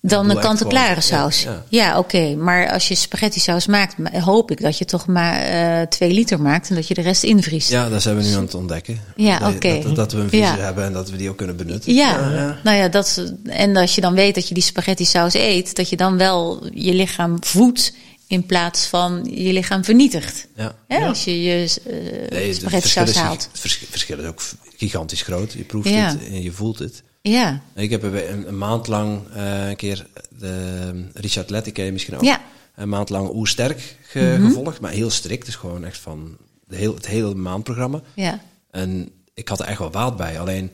Dan 0.01 0.29
een 0.29 0.39
kant-en-klare 0.39 1.01
saus. 1.01 1.43
ja, 1.43 1.63
Ja, 1.69 1.85
ja. 1.85 1.97
oké. 1.97 2.35
Maar 2.35 2.71
als 2.71 2.87
je 2.87 2.95
spaghetti 2.95 3.39
saus 3.39 3.65
maakt, 3.65 3.97
ma- 3.97 4.19
hoop 4.19 4.51
ik 4.51 4.61
dat 4.61 4.77
je 4.77 4.85
toch 4.85 5.07
maar 5.07 5.41
eh 5.41 5.87
twee 5.87 6.11
liter 6.11 6.41
maakt 6.41 6.69
en 6.69 6.75
dat 6.75 6.87
je 6.87 6.93
de 6.93 7.01
rest 7.01 7.23
invriest. 7.23 7.69
Ja, 7.69 7.89
dat 7.89 8.01
zijn 8.01 8.17
we 8.17 8.23
nu 8.23 8.33
aan 8.35 8.41
het 8.41 8.53
ontdekken. 8.53 8.99
Ja, 9.15 9.39
Dat- 9.39 9.53
oké. 9.55 9.79
Dat, 9.83 9.95
dat 9.95 10.11
we 10.11 10.19
een 10.19 10.27
vriezer 10.29 10.57
Ja. 10.57 10.63
hebben 10.63 10.83
en 10.85 10.93
dat 10.93 11.09
we 11.09 11.17
die 11.17 11.29
ook 11.29 11.37
kunnen 11.37 11.55
benutten. 11.55 11.93
Ja, 11.93 12.57
nou 12.63 12.77
ja, 12.77 12.87
dat, 12.87 13.05
is- 13.05 13.31
en 13.43 13.75
als 13.77 13.95
je 13.95 14.01
dan 14.01 14.13
weet 14.13 14.35
dat 14.35 14.47
je 14.47 14.53
die 14.53 14.63
spaghetti 14.63 15.05
saus 15.05 15.33
eet, 15.33 15.75
dat 15.75 15.89
je 15.89 15.95
dan 15.97 16.17
wel 16.17 16.67
je 16.73 16.93
lichaam 16.93 17.37
voedt 17.39 17.93
in 18.27 18.45
plaats 18.45 18.85
van 18.85 19.25
je 19.33 19.53
lichaam 19.53 19.83
vernietigt. 19.83 20.47
Ja. 20.55 20.75
Hè, 20.87 21.05
Als 21.07 21.23
je 21.23 21.41
je 21.43 21.81
eh, 21.85 22.29
Nee, 22.31 22.53
spaghetti 22.53 22.89
haalt. 23.19 23.43
het 23.51 23.59
vers- 23.59 23.85
verschil 23.89 24.19
is 24.19 24.25
ook 24.25 24.41
gigantisch 24.77 25.21
groot. 25.21 25.53
Je 25.53 25.63
proeft 25.63 25.89
Ja. 25.89 26.09
het 26.11 26.27
en 26.27 26.41
je 26.41 26.51
voelt 26.51 26.79
het. 26.79 27.03
Ja, 27.21 27.61
Ik 27.75 27.89
heb 27.89 28.03
een, 28.03 28.47
een 28.47 28.57
maand 28.57 28.87
lang 28.87 29.21
eh, 29.33 29.67
een 29.69 29.75
keer 29.75 30.07
de 30.39 30.81
um, 30.87 31.09
Richard 31.13 31.49
je 31.85 31.91
misschien 31.91 32.15
ook. 32.15 32.23
Ja. 32.23 32.41
Een 32.75 32.89
maand 32.89 33.09
lang 33.09 33.29
Oer 33.33 33.47
Sterk 33.47 33.97
ge- 34.01 34.37
gevolgd, 34.41 34.79
maar 34.79 34.91
heel 34.91 35.09
strikt. 35.09 35.45
Dus 35.45 35.55
gewoon 35.55 35.85
echt 35.85 35.97
van 35.97 36.37
de 36.67 36.75
heel, 36.75 36.93
het 36.95 37.07
hele 37.07 37.35
maandprogramma. 37.35 38.01
ja, 38.15 38.41
En 38.71 39.11
ik 39.33 39.47
had 39.47 39.59
er 39.59 39.65
echt 39.65 39.79
wel 39.79 39.89
baat 39.89 40.17
bij. 40.17 40.39
Alleen 40.39 40.71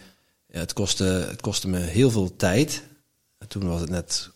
het, 0.52 0.74
kostte, 0.74 1.04
het 1.04 1.42
kostte 1.42 1.68
me 1.68 1.80
heel 1.80 2.12
veel 2.12 2.36
tijd. 2.36 2.84
En 3.38 3.48
toen 3.48 3.68
was 3.68 3.82
het 3.82 3.90
net 3.90 4.30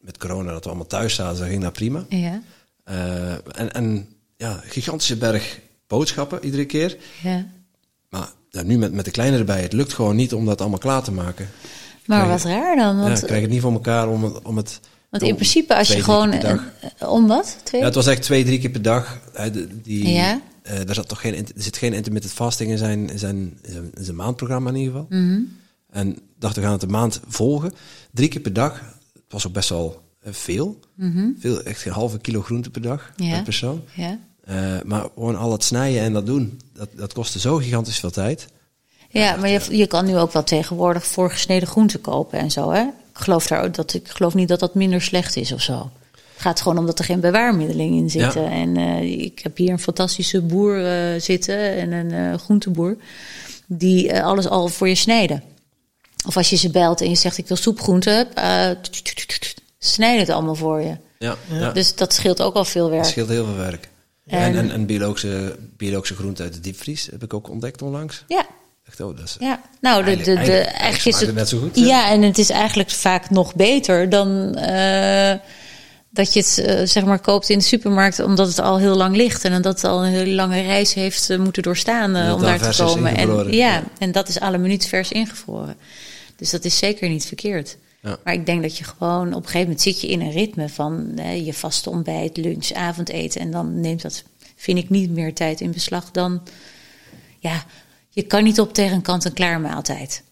met 0.00 0.18
corona 0.18 0.52
dat 0.52 0.62
we 0.62 0.68
allemaal 0.68 0.86
thuis 0.86 1.14
zaten. 1.14 1.38
Dat 1.38 1.48
ging 1.48 1.62
dat 1.62 1.72
prima. 1.72 2.04
ja, 2.08 2.42
en, 2.84 3.72
en 3.72 4.08
ja, 4.36 4.60
gigantische 4.64 5.16
berg 5.16 5.60
boodschappen 5.86 6.44
iedere 6.44 6.64
keer. 6.66 6.96
ja. 7.22 7.46
Maar 8.08 8.28
ja, 8.50 8.62
nu 8.62 8.78
met, 8.78 8.92
met 8.92 9.04
de 9.04 9.10
kleine 9.10 9.38
erbij, 9.38 9.62
het 9.62 9.72
lukt 9.72 9.92
gewoon 9.92 10.16
niet 10.16 10.32
om 10.34 10.46
dat 10.46 10.60
allemaal 10.60 10.78
klaar 10.78 11.02
te 11.02 11.12
maken. 11.12 11.48
Maar 12.06 12.28
wat 12.28 12.42
raar 12.42 12.76
dan, 12.76 12.96
ja, 12.96 13.02
want, 13.02 13.18
ik 13.18 13.26
krijg 13.26 13.42
het 13.42 13.50
niet 13.50 13.60
voor 13.60 13.72
elkaar 13.72 14.08
om 14.08 14.24
het... 14.24 14.42
Om 14.42 14.56
het 14.56 14.80
want 15.10 15.22
in 15.26 15.34
principe 15.34 15.76
als 15.76 15.88
je 15.88 16.02
gewoon... 16.02 16.32
eh, 16.32 16.58
om 17.10 17.26
wat? 17.26 17.56
Twee? 17.62 17.80
Ja, 17.80 17.86
het 17.86 17.94
was 17.96 18.06
echt 18.06 18.22
twee, 18.22 18.44
drie 18.44 18.58
keer 18.58 18.70
per 18.70 18.82
dag. 18.82 19.20
Die, 19.82 20.08
Ja. 20.08 20.40
eh, 20.62 20.76
daar 20.84 20.94
zat 20.94 21.08
toch 21.08 21.20
geen, 21.20 21.34
er 21.34 21.44
zit 21.56 21.76
geen 21.76 21.92
intermittent 21.92 22.32
fasting 22.32 22.70
in 22.70 22.78
zijn, 22.78 23.10
in 23.10 23.18
zijn, 23.18 23.58
in 23.62 23.72
zijn, 23.72 23.90
in 23.94 24.04
zijn 24.04 24.16
maandprogramma 24.16 24.70
in 24.70 24.76
ieder 24.76 24.92
geval. 24.92 25.06
Mhm. 25.18 25.40
En 25.90 26.18
dacht, 26.38 26.56
we 26.56 26.62
gaan 26.62 26.72
het 26.72 26.82
een 26.82 26.90
maand 26.90 27.20
volgen. 27.28 27.72
Drie 28.10 28.28
keer 28.28 28.40
per 28.40 28.52
dag. 28.52 28.72
Het 29.12 29.22
was 29.28 29.46
ook 29.46 29.52
best 29.52 29.68
wel 29.68 30.02
eh, 30.24 30.32
veel. 30.32 30.80
veel. 31.38 31.62
Echt 31.62 31.84
een 31.86 31.92
halve 31.92 32.18
kilo 32.18 32.42
groente 32.42 32.70
per 32.70 32.82
dag 32.82 33.12
Mhm. 33.16 33.28
Ja. 33.28 33.34
per 33.34 33.42
persoon. 33.42 33.82
Ja. 33.94 34.18
Eh, 34.44 34.56
maar 34.84 35.06
gewoon 35.14 35.36
al 35.36 35.52
het 35.52 35.64
snijden 35.64 36.00
en 36.02 36.12
dat 36.12 36.26
doen, 36.26 36.60
dat, 36.72 36.88
dat 36.96 37.12
kostte 37.12 37.38
zo 37.40 37.56
gigantisch 37.56 37.98
veel 37.98 38.10
tijd. 38.10 38.46
Ja, 39.08 39.36
maar 39.36 39.48
je, 39.48 39.60
je 39.76 39.86
kan 39.86 40.04
nu 40.06 40.16
ook 40.18 40.32
wel 40.32 40.44
tegenwoordig 40.44 41.06
voorgesneden 41.06 41.68
groenten 41.68 42.00
kopen 42.00 42.38
en 42.38 42.50
zo, 42.50 42.70
hè? 42.70 42.80
Ik 42.82 43.20
geloof, 43.20 43.46
daar, 43.46 43.64
ook 43.64 43.74
dat, 43.74 43.94
ik 43.94 44.08
geloof 44.08 44.34
niet 44.34 44.48
dat 44.48 44.60
dat 44.60 44.74
minder 44.74 45.02
slecht 45.02 45.36
is 45.36 45.52
of 45.52 45.60
zo. 45.60 45.90
Het 46.12 46.42
gaat 46.42 46.60
gewoon 46.60 46.78
om 46.78 46.86
dat 46.86 46.98
er 46.98 47.04
geen 47.04 47.20
bewaarmiddeling 47.20 47.94
in 47.96 48.10
zitten. 48.10 48.42
Ja. 48.42 48.50
En 48.50 48.76
eh, 48.76 49.02
ik 49.22 49.38
heb 49.42 49.56
hier 49.56 49.70
een 49.70 49.78
fantastische 49.78 50.40
boer 50.42 50.84
zitten 51.20 51.76
en 51.76 51.92
een 51.92 52.10
eh, 52.12 52.38
groenteboer... 52.38 52.96
die 53.66 54.20
alles 54.22 54.48
al 54.48 54.68
voor 54.68 54.88
je 54.88 54.94
snijden. 54.94 55.42
Of 56.26 56.36
als 56.36 56.50
je 56.50 56.56
ze 56.56 56.70
belt 56.70 57.00
en 57.00 57.08
je 57.08 57.16
zegt 57.16 57.38
ik 57.38 57.48
wil 57.48 57.56
soepgroenten... 57.56 58.28
snijden 59.86 60.20
het 60.20 60.28
allemaal 60.30 60.54
voor 60.54 60.80
je. 60.80 60.96
Ja, 61.18 61.36
ja. 61.50 61.70
Dus 61.72 61.94
dat 61.94 62.12
scheelt 62.12 62.42
ook 62.42 62.54
al 62.54 62.64
veel 62.64 62.82
dat 62.82 62.90
werk. 62.92 63.04
scheelt 63.04 63.28
heel 63.28 63.44
veel 63.44 63.56
werk. 63.56 63.88
En- 64.26 64.38
En, 64.40 64.56
en, 64.56 64.70
en 64.70 64.86
biologische, 64.86 65.56
biologische 65.76 66.14
groenten 66.14 66.44
uit 66.44 66.54
de 66.54 66.60
diepvries 66.60 67.08
heb 67.10 67.22
ik 67.22 67.34
ook 67.34 67.48
ontdekt 67.50 67.82
onlangs. 67.82 68.24
Ja, 68.28 68.46
Echt, 68.88 69.00
oh, 69.00 69.16
dat 69.16 69.24
is, 69.24 69.36
Ja, 69.40 69.60
nou, 69.80 70.04
de, 70.04 70.16
de, 70.16 70.22
de, 70.24 70.32
Eigenlijk- 70.58 71.04
is 71.04 71.16
het 71.18 71.26
het 71.26 71.34
net 71.34 71.48
zo 71.48 71.58
goed, 71.58 71.78
Ja, 71.78 72.10
en 72.10 72.22
het 72.22 72.38
is 72.38 72.50
eigenlijk 72.50 72.90
vaak 72.90 73.30
nog 73.30 73.54
beter 73.54 74.08
dan 74.08 74.54
eh, 74.54 75.34
dat 76.10 76.32
je 76.32 76.40
het 76.40 76.58
eh, 76.58 76.86
zeg 76.86 77.04
maar 77.04 77.18
koopt 77.18 77.48
in 77.48 77.58
de 77.58 77.64
supermarkt, 77.64 78.18
omdat 78.20 78.48
het 78.48 78.58
al 78.58 78.78
heel 78.78 78.96
lang 78.96 79.16
ligt 79.16 79.44
en 79.44 79.62
dat 79.62 79.74
het 79.74 79.84
al 79.84 80.04
een 80.04 80.10
hele 80.12 80.34
lange 80.34 80.60
reis 80.60 80.94
heeft 80.94 81.30
eh, 81.30 81.38
moeten 81.38 81.62
doorstaan 81.62 82.12
Dat 82.12 82.34
om 82.34 82.40
daar 82.42 82.72
te 82.72 82.82
komen. 82.84 83.16
En, 83.16 83.28
ja, 83.52 83.72
ja. 83.72 83.82
en 83.98 84.12
dat 84.12 84.28
is 84.28 84.40
alle 84.40 84.58
minuut 84.58 84.86
vers 84.86 85.10
ingevroren. 85.12 85.76
Dus 86.36 86.50
dat 86.50 86.64
is 86.64 86.78
zeker 86.78 87.08
niet 87.08 87.26
verkeerd. 87.26 87.76
Ja. 88.04 88.16
Maar 88.24 88.34
ik 88.34 88.46
denk 88.46 88.62
dat 88.62 88.78
je 88.78 88.84
gewoon 88.84 89.26
op 89.28 89.34
een 89.34 89.42
gegeven 89.44 89.60
moment 89.60 89.80
zit 89.80 90.00
je 90.00 90.08
in 90.08 90.20
een 90.20 90.30
ritme 90.32 90.68
van 90.68 91.18
je 91.44 91.52
vaste 91.54 91.90
ontbijt, 91.90 92.36
lunch, 92.36 92.72
avondeten. 92.72 93.40
En 93.40 93.50
dan 93.50 93.80
neemt 93.80 94.02
dat, 94.02 94.22
vind 94.56 94.78
ik, 94.78 94.90
niet 94.90 95.10
meer 95.10 95.34
tijd 95.34 95.60
in 95.60 95.70
beslag 95.70 96.10
dan. 96.10 96.40
Ja, 97.38 97.64
je 98.10 98.22
kan 98.22 98.44
niet 98.44 98.60
op 98.60 98.74
tegen 98.74 98.94
een 98.96 99.02
kant-en-klaar 99.02 99.60
maaltijd. 99.60 100.22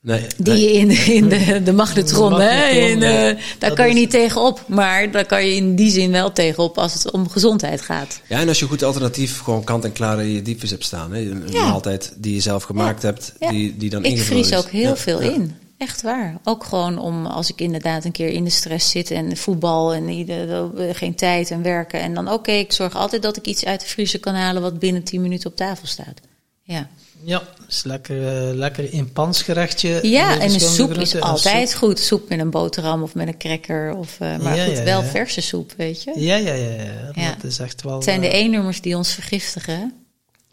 nee, 0.00 0.26
Die 0.36 0.52
nee. 0.54 0.60
je 0.62 0.72
in, 0.72 0.90
in 1.14 1.28
de, 1.28 1.62
de 1.62 1.72
magnetron, 1.72 2.34
De 2.34 2.42
hè? 2.42 2.68
In, 2.68 3.02
eh, 3.02 3.10
daar 3.10 3.36
Dat 3.58 3.72
kan 3.72 3.86
je 3.88 3.92
is- 3.94 3.98
niet 4.00 4.10
tegenop. 4.10 4.64
Maar 4.68 5.10
daar 5.10 5.26
kan 5.26 5.46
je 5.46 5.54
in 5.54 5.74
die 5.76 5.90
zin 5.90 6.10
wel 6.10 6.32
tegenop 6.32 6.78
als 6.78 6.94
het 6.94 7.10
om 7.10 7.28
gezondheid 7.28 7.80
gaat. 7.80 8.20
Ja, 8.28 8.40
en 8.40 8.48
als 8.48 8.58
je 8.58 8.66
goed 8.66 8.82
alternatief 8.82 9.38
gewoon 9.40 9.64
kant-en-klaar 9.64 10.20
in 10.22 10.30
je 10.30 10.42
diepvries 10.42 10.70
hebt 10.70 10.84
staan. 10.84 11.12
Hè? 11.12 11.20
Een 11.20 11.42
Ja. 11.50 11.64
maaltijd 11.68 12.12
die 12.16 12.34
je 12.34 12.40
zelf 12.40 12.62
gemaakt 12.62 13.02
hebt, 13.02 13.32
die, 13.38 13.76
die 13.76 13.90
dan 13.90 14.04
Ik 14.04 14.20
vries 14.22 14.50
is. 14.50 14.56
ook 14.56 14.68
heel 14.68 14.82
Ja, 14.82 14.96
veel 14.96 15.22
ja. 15.22 15.30
in. 15.30 15.54
Echt 15.80 16.02
waar. 16.02 16.36
Ook 16.44 16.64
gewoon 16.64 16.98
om 16.98 17.26
als 17.26 17.50
ik 17.50 17.60
inderdaad 17.60 18.04
een 18.04 18.12
keer 18.12 18.28
in 18.28 18.44
de 18.44 18.50
stress 18.50 18.90
zit 18.90 19.10
en 19.10 19.36
voetbal 19.36 19.94
en 19.94 20.08
ieder, 20.08 20.70
geen 20.94 21.14
tijd 21.14 21.50
en 21.50 21.62
werken. 21.62 22.00
En 22.00 22.14
dan 22.14 22.32
oké, 22.32 22.50
ik 22.52 22.72
zorg 22.72 22.94
altijd 22.96 23.22
dat 23.22 23.36
ik 23.36 23.46
iets 23.46 23.64
uit 23.64 23.80
de 23.80 23.86
vriezer 23.86 24.20
kan 24.20 24.34
halen 24.34 24.62
wat 24.62 24.78
binnen 24.78 25.02
10 25.02 25.22
minuten 25.22 25.50
op 25.50 25.56
tafel 25.56 25.86
staat. 25.86 26.20
Ja, 26.62 26.88
Ja, 27.24 27.42
is 27.68 27.82
lekker, 27.84 28.48
eh, 28.48 28.54
lekker 28.54 28.92
in 28.92 29.12
pansgerechtje. 29.12 29.98
ja 30.02 30.34
en 30.38 30.42
een 30.52 30.60
soep 30.60 30.90
is 30.90 31.10
groenten. 31.10 31.20
Altijd 31.20 31.68
soep- 31.68 31.78
goed. 31.78 31.98
Soep 31.98 32.28
met 32.28 32.38
een 32.38 32.50
boterham 32.50 33.02
of 33.02 33.14
met 33.14 33.26
een 33.28 33.38
cracker. 33.38 33.94
Of, 33.96 34.16
eh, 34.20 34.38
maar 34.38 34.56
Ja, 34.56 34.64
goed, 34.64 34.76
ja, 34.76 34.84
wel 34.84 35.00
ja. 35.02 35.06
verse 35.08 35.40
soep, 35.40 35.72
weet 35.76 36.02
je. 36.02 36.12
Ja, 36.20 36.36
ja, 36.36 36.54
ja. 36.54 37.34
Dat 37.34 37.44
is 37.44 37.58
echt 37.58 37.82
wel... 37.82 37.94
Het 37.94 38.04
zijn 38.04 38.20
de 38.20 38.28
eh, 38.28 38.44
E-nummers 38.44 38.80
die 38.80 38.96
ons 38.96 39.12
vergiftigen. 39.12 39.92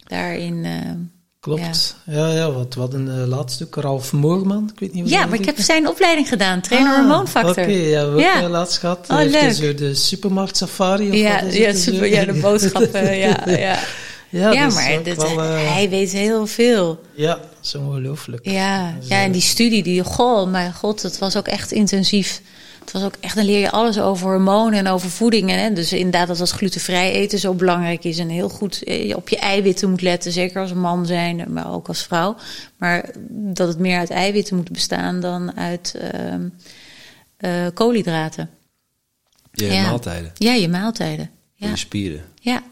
Daarin. 0.04 0.66
Eh, 1.56 1.62
Klopt. 1.64 1.96
Ja, 2.06 2.32
ja, 2.32 2.52
wat, 2.52 2.74
wat 2.76 2.94
een 2.94 3.08
uh, 3.08 3.28
laatst 3.28 3.64
ook, 3.64 3.76
Ralf 3.76 4.12
Moorman. 4.12 4.70
Ik 4.74 4.80
weet 4.80 4.94
niet 4.94 5.10
ja, 5.10 5.26
maar 5.26 5.40
ik 5.40 5.46
heb 5.46 5.60
zijn 5.60 5.88
opleiding 5.88 6.28
gedaan, 6.28 6.62
trainer 6.62 6.92
Ah, 6.92 6.98
hormoonfactor. 7.00 7.64
Oké, 7.64 7.72
ja, 7.72 7.90
we 7.90 7.96
hebben 7.98 8.20
Ja. 8.20 8.42
eh, 8.42 8.50
laatst 8.50 8.78
gehad. 8.78 9.08
Oh, 9.12 9.18
leuk. 9.24 9.52
zo 9.54 9.74
de 9.74 9.96
supermarkt 9.96 10.58
safari 10.58 11.10
of 11.10 11.16
Ja, 11.16 11.44
wat 11.44 11.56
ja, 11.56 11.68
het? 11.68 11.80
super, 11.80 12.08
ja, 12.08 12.26
de 12.26 12.34
boodschappen. 12.46 13.18
ja, 13.18 13.44
ja. 13.46 13.80
Ja, 14.30 14.66
dat 14.66 14.74
maar 14.74 15.04
dit, 15.04 15.18
wel, 15.18 15.42
eh, 15.42 15.74
hij 15.74 15.90
weet 15.90 16.12
heel 16.12 16.48
veel. 16.48 17.02
Ja, 17.16 17.34
dat 17.36 17.46
is 17.64 17.76
ongelooflijk. 17.76 18.46
Ja, 18.50 18.94
Dus, 19.00 19.08
ja, 19.08 19.20
en 19.22 19.28
eh, 19.28 19.32
die 19.34 19.42
studie, 19.42 19.84
die, 19.84 20.04
goh, 20.04 20.50
mijn 20.52 20.74
god, 20.74 21.02
het 21.02 21.18
was 21.18 21.36
ook 21.38 21.48
echt 21.48 21.72
intensief. 21.72 22.42
Het 22.88 22.96
was 22.96 23.04
ook 23.06 23.16
echt, 23.20 23.36
dan 23.36 23.46
leer 23.46 23.60
je 23.60 23.72
alles 23.72 24.00
over 24.00 24.28
hormonen 24.28 24.80
en 24.80 24.88
over 24.88 25.10
voeding. 25.10 25.52
En, 25.52 25.60
hè, 25.60 25.74
dus 25.74 25.94
inderdaad, 25.94 26.28
dat 26.28 26.40
als 26.40 26.52
glutenvrij 26.52 27.12
eten 27.12 27.40
zo 27.40 27.54
belangrijk 27.54 28.04
is. 28.04 28.18
En 28.18 28.30
heel 28.30 28.50
goed 28.50 28.84
eh, 28.84 29.16
op 29.16 29.30
je 29.30 29.38
eiwitten 29.38 29.90
moet 29.90 30.02
letten, 30.02 30.32
zeker 30.32 30.62
als 30.62 30.74
man 30.74 31.06
zijn, 31.06 31.46
maar 31.54 31.72
ook 31.74 31.88
als 31.88 32.04
vrouw. 32.04 32.36
Maar 32.78 33.10
dat 33.30 33.68
het 33.68 33.80
meer 33.80 33.98
uit 33.98 34.10
eiwitten 34.10 34.56
moet 34.56 34.72
bestaan 34.72 35.20
dan 35.20 35.58
uit 35.58 35.96
ehm, 36.14 36.48
eh, 37.38 37.66
koolhydraten. 37.74 38.50
Je 39.52 39.66
Ja. 39.66 39.82
maaltijden, 39.84 40.32
Ja, 40.36 40.54
je 40.54 40.70
maaltijden. 40.70 41.30
Ja, 41.54 41.70
je 41.70 41.76
spieren. 41.78 42.24
ja. 42.40 42.64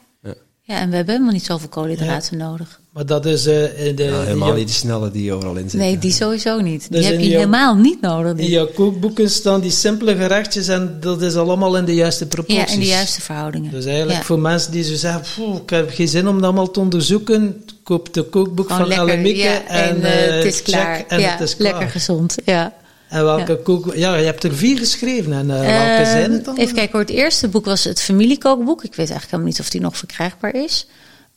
Ja. 0.68 0.80
en 0.80 0.90
we 0.90 0.96
hebben 0.96 1.14
helemaal 1.14 1.34
niet 1.34 1.46
zoveel 1.46 1.70
koolhydraten 1.70 2.38
nodig. 2.38 2.80
Maar 2.90 3.06
dat 3.06 3.26
is 3.26 3.46
eh, 3.46 3.88
in 3.88 3.96
de, 3.96 4.04
Nou, 4.04 4.20
in 4.22 4.26
helemaal 4.28 4.54
niet 4.54 4.68
de 4.68 4.74
snelle 4.74 5.12
die 5.12 5.34
overal 5.34 5.54
in 5.56 5.62
zitten. 5.62 5.80
Nee, 5.80 5.98
die 5.98 6.12
sowieso 6.12 6.60
niet. 6.62 6.82
Die 6.82 7.00
Dus 7.02 7.10
heb 7.10 7.20
je 7.20 7.28
jouw- 7.28 7.38
helemaal 7.38 7.76
niet 7.76 8.02
nodig. 8.02 8.38
In 8.38 8.50
jouw 8.50 8.68
kookboeken 8.68 9.30
staan 9.30 9.62
die 9.62 9.72
simpele 9.72 10.16
gerechtjes 10.16 10.68
en 10.68 10.98
dat 11.00 11.22
is 11.22 11.36
allemaal 11.36 11.78
in 11.78 11.86
de 11.86 11.94
juiste 11.94 12.26
proporties. 12.28 12.64
Ja, 12.68 12.74
in 12.74 12.80
de 12.80 12.86
juiste 12.86 13.22
verhoudingen. 13.22 13.72
Dus 13.72 13.86
eigenlijk 13.86 14.18
Ja. 14.18 14.24
voor 14.24 14.40
mensen 14.40 14.72
die 14.72 14.84
zo 14.84 14.96
zeggen, 14.96 15.22
"Poeh, 15.36 15.56
ik 15.62 15.70
heb 15.70 15.90
geen 15.94 16.08
zin 16.08 16.28
om 16.28 16.36
dat 16.36 16.44
allemaal 16.44 16.72
te 16.72 16.80
onderzoeken, 16.80 17.64
koop 17.84 18.14
de 18.14 18.24
kookboek 18.24 18.70
Gewoon 18.72 18.92
van 18.94 19.06
lekker, 19.08 19.36
ja, 19.36 19.66
en, 19.68 20.04
eh, 20.04 20.28
eh, 20.28 20.36
het 20.36 20.46
is 20.46 20.56
check 20.56 20.64
klaar. 20.64 21.04
en 21.08 21.20
ja, 21.20 21.30
het 21.32 21.40
is 21.42 21.56
klaar. 21.56 21.72
lekker 21.72 21.90
gezond. 21.90 22.36
Ja. 22.46 22.74
En 23.10 23.23
welke 23.23 23.56
kook... 23.57 23.95
Ja, 23.95 24.15
je 24.15 24.26
hebt 24.26 24.44
er 24.44 24.56
vier 24.56 24.77
geschreven 24.77 25.34
en 25.34 25.49
eh, 25.52 25.60
welke 25.60 26.10
zijn 26.10 26.32
het 26.32 26.45
dan? 26.45 26.57
Even 26.57 26.76
kijken 26.76 26.91
hoor, 26.91 27.02
het 27.02 27.15
eerste 27.15 27.48
boek 27.48 27.65
was 27.65 27.84
het 27.84 28.02
familiekookboek. 28.02 28.84
Ik 28.84 28.95
weet 28.95 28.98
eigenlijk 28.98 29.32
helemaal 29.32 29.52
niet 29.52 29.60
of 29.60 29.69
die 29.69 29.82
nog 29.82 29.98
verkrijgbaar 29.98 30.56
is. 30.56 30.88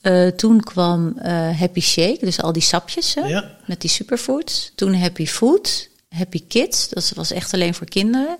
Eh, 0.00 0.26
toen 0.26 0.60
kwam 0.60 1.18
eh, 1.18 1.58
Happy 1.58 1.80
Shake, 1.80 2.18
dus 2.20 2.42
al 2.42 2.52
die 2.52 2.62
sapjes 2.62 3.14
hè, 3.14 3.26
Ja. 3.26 3.50
met 3.66 3.80
die 3.80 3.90
superfoods. 3.90 4.72
Toen 4.74 4.94
Happy 4.94 5.26
Food, 5.26 5.88
Happy 6.08 6.42
Kids, 6.48 6.88
dat 6.88 7.12
was 7.14 7.32
echt 7.32 7.54
alleen 7.54 7.74
voor 7.74 7.86
kinderen. 7.88 8.36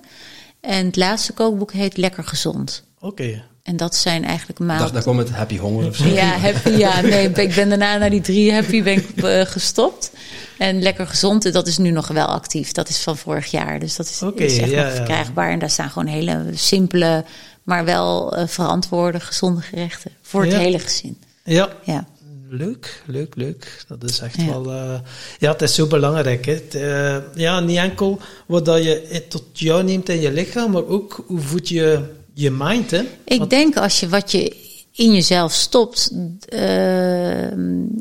En 0.60 0.86
het 0.86 0.96
laatste 0.96 1.32
kookboek 1.32 1.72
heet 1.72 1.96
Lekker 1.96 2.24
Gezond. 2.24 2.82
Oké. 3.00 3.42
En 3.62 3.76
dat 3.76 3.96
zijn 3.96 4.24
eigenlijk 4.24 4.60
Ik 4.60 4.66
dacht, 4.66 4.80
maal... 4.80 4.92
daar 4.92 5.02
komt 5.02 5.18
het 5.18 5.30
happy 5.30 5.58
honger 5.58 5.86
of 5.86 5.96
zo. 5.96 6.06
Ja, 6.06 6.38
happy, 6.38 6.70
ja, 6.70 7.00
nee, 7.00 7.28
ik 7.30 7.54
ben 7.54 7.68
daarna 7.68 7.96
naar 7.96 8.10
die 8.10 8.20
drie 8.20 8.52
happy 8.52 8.82
ben 8.82 8.96
ik 8.96 9.06
gestopt. 9.48 10.10
En 10.58 10.82
lekker 10.82 11.06
gezond, 11.06 11.52
dat 11.52 11.66
is 11.66 11.78
nu 11.78 11.90
nog 11.90 12.08
wel 12.08 12.26
actief. 12.26 12.72
Dat 12.72 12.88
is 12.88 12.98
van 12.98 13.16
vorig 13.16 13.50
jaar, 13.50 13.78
dus 13.80 13.96
dat 13.96 14.06
is, 14.06 14.22
echt 14.58 14.70
ja, 14.70 14.82
nog 14.84 14.92
verkrijgbaar. 14.94 15.50
En 15.50 15.58
daar 15.58 15.70
staan 15.70 15.90
gewoon 15.90 16.08
hele 16.08 16.44
simpele, 16.54 17.24
maar 17.62 17.84
wel 17.84 18.36
eh, 18.36 18.46
verantwoorde, 18.46 19.20
gezonde 19.20 19.60
gerechten. 19.60 20.10
Voor 20.22 20.44
het 20.44 20.54
hele 20.54 20.78
gezin. 20.78 21.18
Ja, 21.44 21.68
Ja. 21.84 22.06
leuk, 22.50 23.02
leuk, 23.06 23.34
leuk. 23.36 23.84
Dat 23.88 24.10
is 24.10 24.18
echt 24.18 24.46
wel... 24.46 24.72
eh, 24.72 24.94
ja, 25.38 25.52
het 25.52 25.62
is 25.62 25.74
zo 25.74 25.86
belangrijk. 25.86 26.46
Hè. 26.46 26.52
Het, 26.52 26.74
eh, 26.74 27.16
ja, 27.34 27.60
niet 27.60 27.76
enkel 27.76 28.20
wat 28.46 28.64
dat 28.64 28.84
je 28.84 29.24
tot 29.28 29.42
jou 29.52 29.82
neemt 29.84 30.08
in 30.08 30.20
je 30.20 30.32
lichaam, 30.32 30.70
maar 30.70 30.86
ook 30.86 31.24
hoe 31.26 31.40
voed 31.40 31.68
je 31.68 32.00
je 32.34 32.50
mind, 32.50 32.90
hè? 32.90 33.02
Ik 33.24 33.38
Want- 33.38 33.50
denk 33.50 33.76
als 33.76 34.00
je 34.00 34.08
wat 34.08 34.32
je 34.32 34.56
in 34.98 35.12
jezelf 35.12 35.52
stopt, 35.52 36.10
eh, 36.48 37.50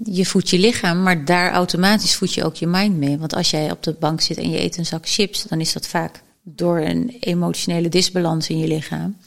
je 0.04 0.26
voedt 0.26 0.50
je 0.50 0.60
lichaam, 0.60 1.04
maar 1.04 1.26
daar 1.26 1.52
automatisch 1.52 2.16
voed 2.16 2.34
je 2.34 2.44
ook 2.44 2.56
je 2.56 2.68
mind 2.68 2.98
mee. 2.98 3.18
Want 3.18 3.36
als 3.36 3.50
jij 3.50 3.72
op 3.72 3.84
de 3.84 3.94
bank 4.00 4.22
zit 4.22 4.38
en 4.38 4.50
je 4.50 4.60
eet 4.60 4.78
een 4.78 4.86
zak 4.86 5.10
chips, 5.10 5.44
dan 5.44 5.60
is 5.60 5.74
dat 5.74 5.88
vaak 5.88 6.22
door 6.44 6.80
een 6.80 7.18
emotionele 7.20 7.90
disbalans 7.90 8.50
in 8.50 8.58
je 8.58 8.68
lichaam 8.68 9.18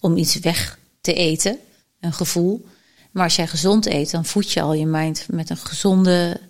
om 0.00 0.16
iets 0.16 0.38
weg 0.38 0.78
te 1.00 1.12
eten, 1.12 1.58
een 2.00 2.12
gevoel. 2.12 2.66
Maar 3.10 3.24
als 3.24 3.36
jij 3.36 3.46
gezond 3.46 3.86
eet, 3.86 4.10
dan 4.10 4.24
voed 4.24 4.52
je 4.52 4.60
al 4.60 4.74
je 4.74 4.86
mind 4.86 5.26
met 5.30 5.50
een 5.50 5.56
gezonde 5.56 6.40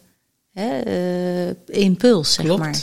hè, 0.53 0.81
eh, 0.81 1.83
impuls, 1.83 2.33
zeg 2.33 2.45
Klopt. 2.45 2.61
maar. 2.61 2.83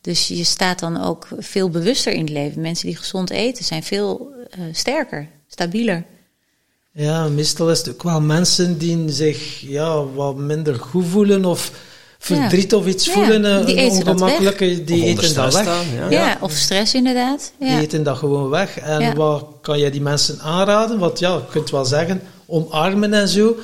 Dus 0.00 0.28
je 0.28 0.44
staat 0.44 0.78
dan 0.78 1.02
ook 1.02 1.28
veel 1.38 1.70
bewuster 1.70 2.12
in 2.12 2.20
het 2.20 2.30
leven. 2.30 2.60
Mensen 2.60 2.86
die 2.86 2.96
gezond 2.96 3.30
eten 3.30 3.64
zijn 3.64 3.82
veel 3.82 4.32
eh, 4.50 4.60
sterker, 4.72 5.28
stabieler. 5.46 6.04
Ja, 6.98 7.28
meestal 7.28 7.70
is 7.70 7.78
het 7.78 7.88
ook 7.90 8.02
wel 8.02 8.20
mensen 8.20 8.78
die 8.78 9.04
zich 9.12 9.60
ja, 9.60 10.04
wat 10.04 10.36
minder 10.36 10.74
goed 10.74 11.06
voelen 11.06 11.44
of 11.44 11.70
verdriet 12.18 12.74
of 12.74 12.86
iets 12.86 13.06
Ja, 13.06 13.12
voelen. 13.12 13.44
eh, 13.60 13.66
die 13.66 13.76
eten 13.76 13.96
ongemakkelijke, 13.98 14.84
die 14.84 15.04
eten 15.04 15.34
dat 15.34 15.52
weg. 15.54 15.62
staan, 15.62 15.84
Ja, 15.94 16.10
ja. 16.10 16.38
of 16.40 16.52
stress 16.52 16.94
inderdaad. 16.94 17.52
Die 17.58 17.78
eten 17.80 18.02
dat 18.02 18.16
gewoon 18.18 18.48
weg. 18.48 18.78
En 18.78 19.00
Ja. 19.00 19.14
wat 19.14 19.46
kan 19.60 19.78
je 19.78 19.90
die 19.90 20.00
mensen 20.00 20.40
aanraden? 20.40 20.98
Want 20.98 21.18
ja, 21.18 21.34
je 21.34 21.40
kunt 21.50 21.70
wel 21.70 21.84
zeggen, 21.84 22.20
omarmen 22.46 23.12
en 23.14 23.28
zo. 23.28 23.56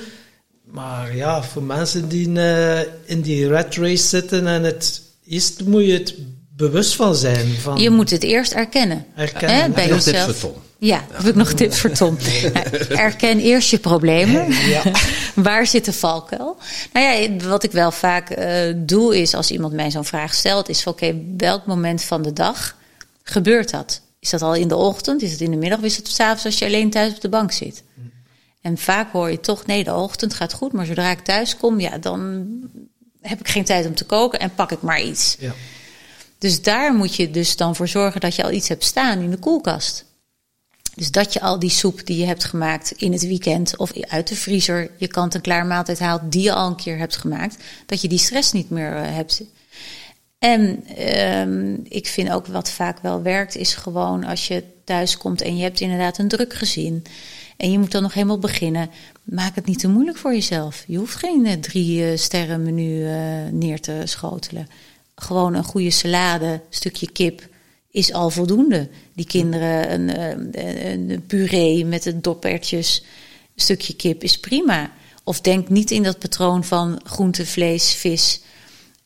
Maar 0.65 1.17
ja, 1.17 1.43
voor 1.43 1.63
mensen 1.63 2.09
die 2.09 2.39
eh, 2.41 2.81
in 3.05 3.21
die 3.21 3.49
rat 3.49 3.75
race 3.75 4.07
zitten 4.09 4.47
en 4.47 4.63
het 4.63 5.03
eerst 5.29 5.65
moet 5.65 5.85
je 5.87 5.93
het 5.93 6.15
bewust 6.57 6.95
van 6.95 7.15
zijn. 7.15 7.49
Van, 7.61 7.79
Je 7.79 7.91
moet 7.91 8.11
het 8.11 8.23
eerst 8.23 8.53
erkennen. 8.53 9.05
Herkennen. 9.13 9.57
Hè, 9.63 9.69
bij 9.69 9.89
jezelf. 9.89 10.47
Ja, 10.85 11.05
heb 11.13 11.27
ik 11.27 11.35
nog 11.35 11.53
tips 11.53 11.81
voor 11.81 11.91
Tom. 11.91 12.17
Nou, 12.53 12.67
erken 12.89 13.39
eerst 13.39 13.71
je 13.71 13.79
problemen. 13.79 14.47
Ja. 14.53 14.83
Waar 15.35 15.67
zit 15.67 15.85
de 15.85 15.93
valkuil? 15.93 16.57
Nou 16.93 17.07
ja, 17.07 17.37
wat 17.49 17.63
ik 17.63 17.73
wel 17.73 17.91
vaak 17.91 18.31
eh, 18.31 18.75
doe 18.77 19.21
is, 19.21 19.35
als 19.35 19.51
iemand 19.51 19.73
mij 19.73 19.91
zo'n 19.91 20.05
vraag 20.05 20.35
stelt, 20.35 20.69
is 20.69 20.83
van 20.83 20.93
oké, 20.93 21.23
welk 21.37 21.67
moment 21.67 22.03
van 22.03 22.23
de 22.23 22.33
dag 22.33 22.77
gebeurt 23.23 23.71
dat? 23.71 24.01
Is 24.19 24.31
dat 24.31 24.43
al 24.43 24.55
in 24.55 24.69
de 24.69 24.77
ochtend? 24.77 25.23
Is 25.23 25.31
het 25.31 25.41
in 25.41 25.51
de 25.51 25.57
middag? 25.57 25.79
Of 25.79 25.85
is 25.85 25.97
het 25.97 26.09
s'avonds 26.09 26.45
als 26.45 26.59
je 26.59 26.65
alleen 26.65 26.91
thuis 26.91 27.15
op 27.15 27.21
de 27.21 27.29
bank 27.29 27.53
zit? 27.53 27.83
En 28.61 28.79
vaak 28.79 29.13
hoor 29.13 29.31
je 29.31 29.41
toch, 29.41 29.67
nee, 29.67 29.85
de 29.85 29.95
ochtend 29.95 30.35
gaat 30.35 30.53
goed, 30.53 30.73
maar 30.73 30.87
zodra 30.87 31.11
ik 31.11 31.21
thuis 31.21 31.57
kom, 31.57 31.81
ja, 31.81 31.99
dan 31.99 32.47
heb 33.21 33.41
ik 33.41 33.49
geen 33.49 33.65
tijd 33.65 33.87
om 33.87 33.95
te 33.95 34.05
koken 34.05 34.41
en 34.41 34.55
pak 34.55 34.73
ik 34.73 34.83
maar 34.83 35.03
iets. 35.03 35.37
Ja. 35.39 35.53
Dus 36.39 36.63
daar 36.63 36.95
moet 36.95 37.15
je 37.15 37.31
dus 37.31 37.57
dan 37.57 37.77
voor 37.77 37.89
zorgen 37.89 38.21
dat 38.21 38.35
je 38.35 38.43
al 38.43 38.53
iets 38.53 38.69
hebt 38.69 38.85
staan 38.85 39.19
in 39.19 39.31
de 39.31 39.39
koelkast. 39.39 40.05
Dus 40.95 41.11
dat 41.11 41.33
je 41.33 41.41
al 41.41 41.59
die 41.59 41.71
soep 41.71 42.07
die 42.07 42.19
je 42.19 42.25
hebt 42.25 42.45
gemaakt 42.45 42.91
in 42.91 43.13
het 43.13 43.27
weekend 43.27 43.77
of 43.77 43.93
uit 44.01 44.29
de 44.29 44.37
vriezer, 44.37 44.91
je 44.97 45.07
kant-en-klaar 45.07 45.67
maaltijd 45.67 45.99
haalt 45.99 46.33
die 46.33 46.43
je 46.43 46.53
al 46.53 46.69
een 46.69 46.77
keer 46.77 46.99
hebt 46.99 47.17
gemaakt, 47.17 47.57
dat 47.87 48.01
je 48.01 48.09
die 48.09 48.19
stress 48.19 48.53
niet 48.53 48.71
meer 48.71 48.97
eh, 48.97 49.15
hebt. 49.15 49.43
En 50.39 50.87
ehm, 50.97 51.75
ik 51.89 52.07
vind 52.07 52.33
ook 52.33 52.47
wat 52.47 52.71
vaak 52.71 52.99
wel 52.99 53.23
werkt, 53.23 53.57
is 53.57 53.75
gewoon 53.75 54.25
als 54.25 54.49
je 54.49 54.65
thuis 54.85 55.17
komt 55.17 55.43
en 55.43 55.57
je 55.57 55.63
hebt 55.63 55.81
inderdaad 55.81 56.19
een 56.19 56.29
druk 56.29 56.55
gezin. 56.55 57.05
En 57.57 57.71
je 57.71 57.79
moet 57.79 57.93
dan 57.93 58.03
nog 58.03 58.15
helemaal 58.15 58.39
beginnen. 58.39 58.91
Maak 59.23 59.55
het 59.55 59.67
niet 59.67 59.79
te 59.79 59.89
moeilijk 59.89 60.19
voor 60.19 60.33
jezelf. 60.33 60.85
Je 60.87 60.99
hoeft 60.99 61.17
geen 61.17 61.47
eh, 61.47 61.53
drie 61.53 62.05
eh, 62.11 62.17
sterren 62.17 62.63
menu 62.63 63.07
neer 63.51 63.81
te 63.81 64.01
schotelen. 64.05 64.69
Gewoon 65.15 65.55
een 65.55 65.65
goede 65.65 65.91
salade, 65.91 66.61
stukje 66.71 67.13
kip 67.13 67.51
is 67.93 68.13
al 68.13 68.31
voldoende. 68.31 68.89
Die 69.15 69.27
kinderen 69.27 69.93
een, 69.93 70.17
eh, 70.17 70.91
een, 70.93 71.11
een 71.11 71.27
puree 71.27 71.85
met 71.85 72.03
de 72.03 72.21
dopertjes, 72.21 73.03
een 73.55 73.63
stukje 73.63 73.95
kip 73.95 74.23
is 74.23 74.39
prima. 74.39 74.91
Of 75.25 75.41
denk 75.41 75.69
niet 75.69 75.91
in 75.91 76.03
dat 76.03 76.19
patroon 76.19 76.65
van 76.65 77.01
groente, 77.05 77.47
vlees, 77.47 77.93
vis, 77.93 78.41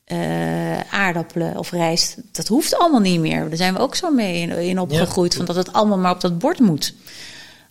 eh, 0.04 0.80
aardappelen 0.80 1.58
of 1.58 1.70
rijst. 1.70 2.16
Dat 2.32 2.48
hoeft 2.48 2.76
allemaal 2.76 3.00
niet 3.00 3.20
meer. 3.20 3.48
Daar 3.48 3.56
zijn 3.56 3.74
we 3.74 3.80
ook 3.80 3.94
zo 3.94 4.10
mee 4.10 4.40
in, 4.40 4.50
in 4.50 4.78
opgegroeid, 4.78 5.34
van 5.34 5.44
dat 5.44 5.56
het 5.56 5.72
allemaal 5.72 5.98
maar 5.98 6.14
op 6.14 6.20
dat 6.20 6.38
bord 6.38 6.58
moet. 6.58 6.94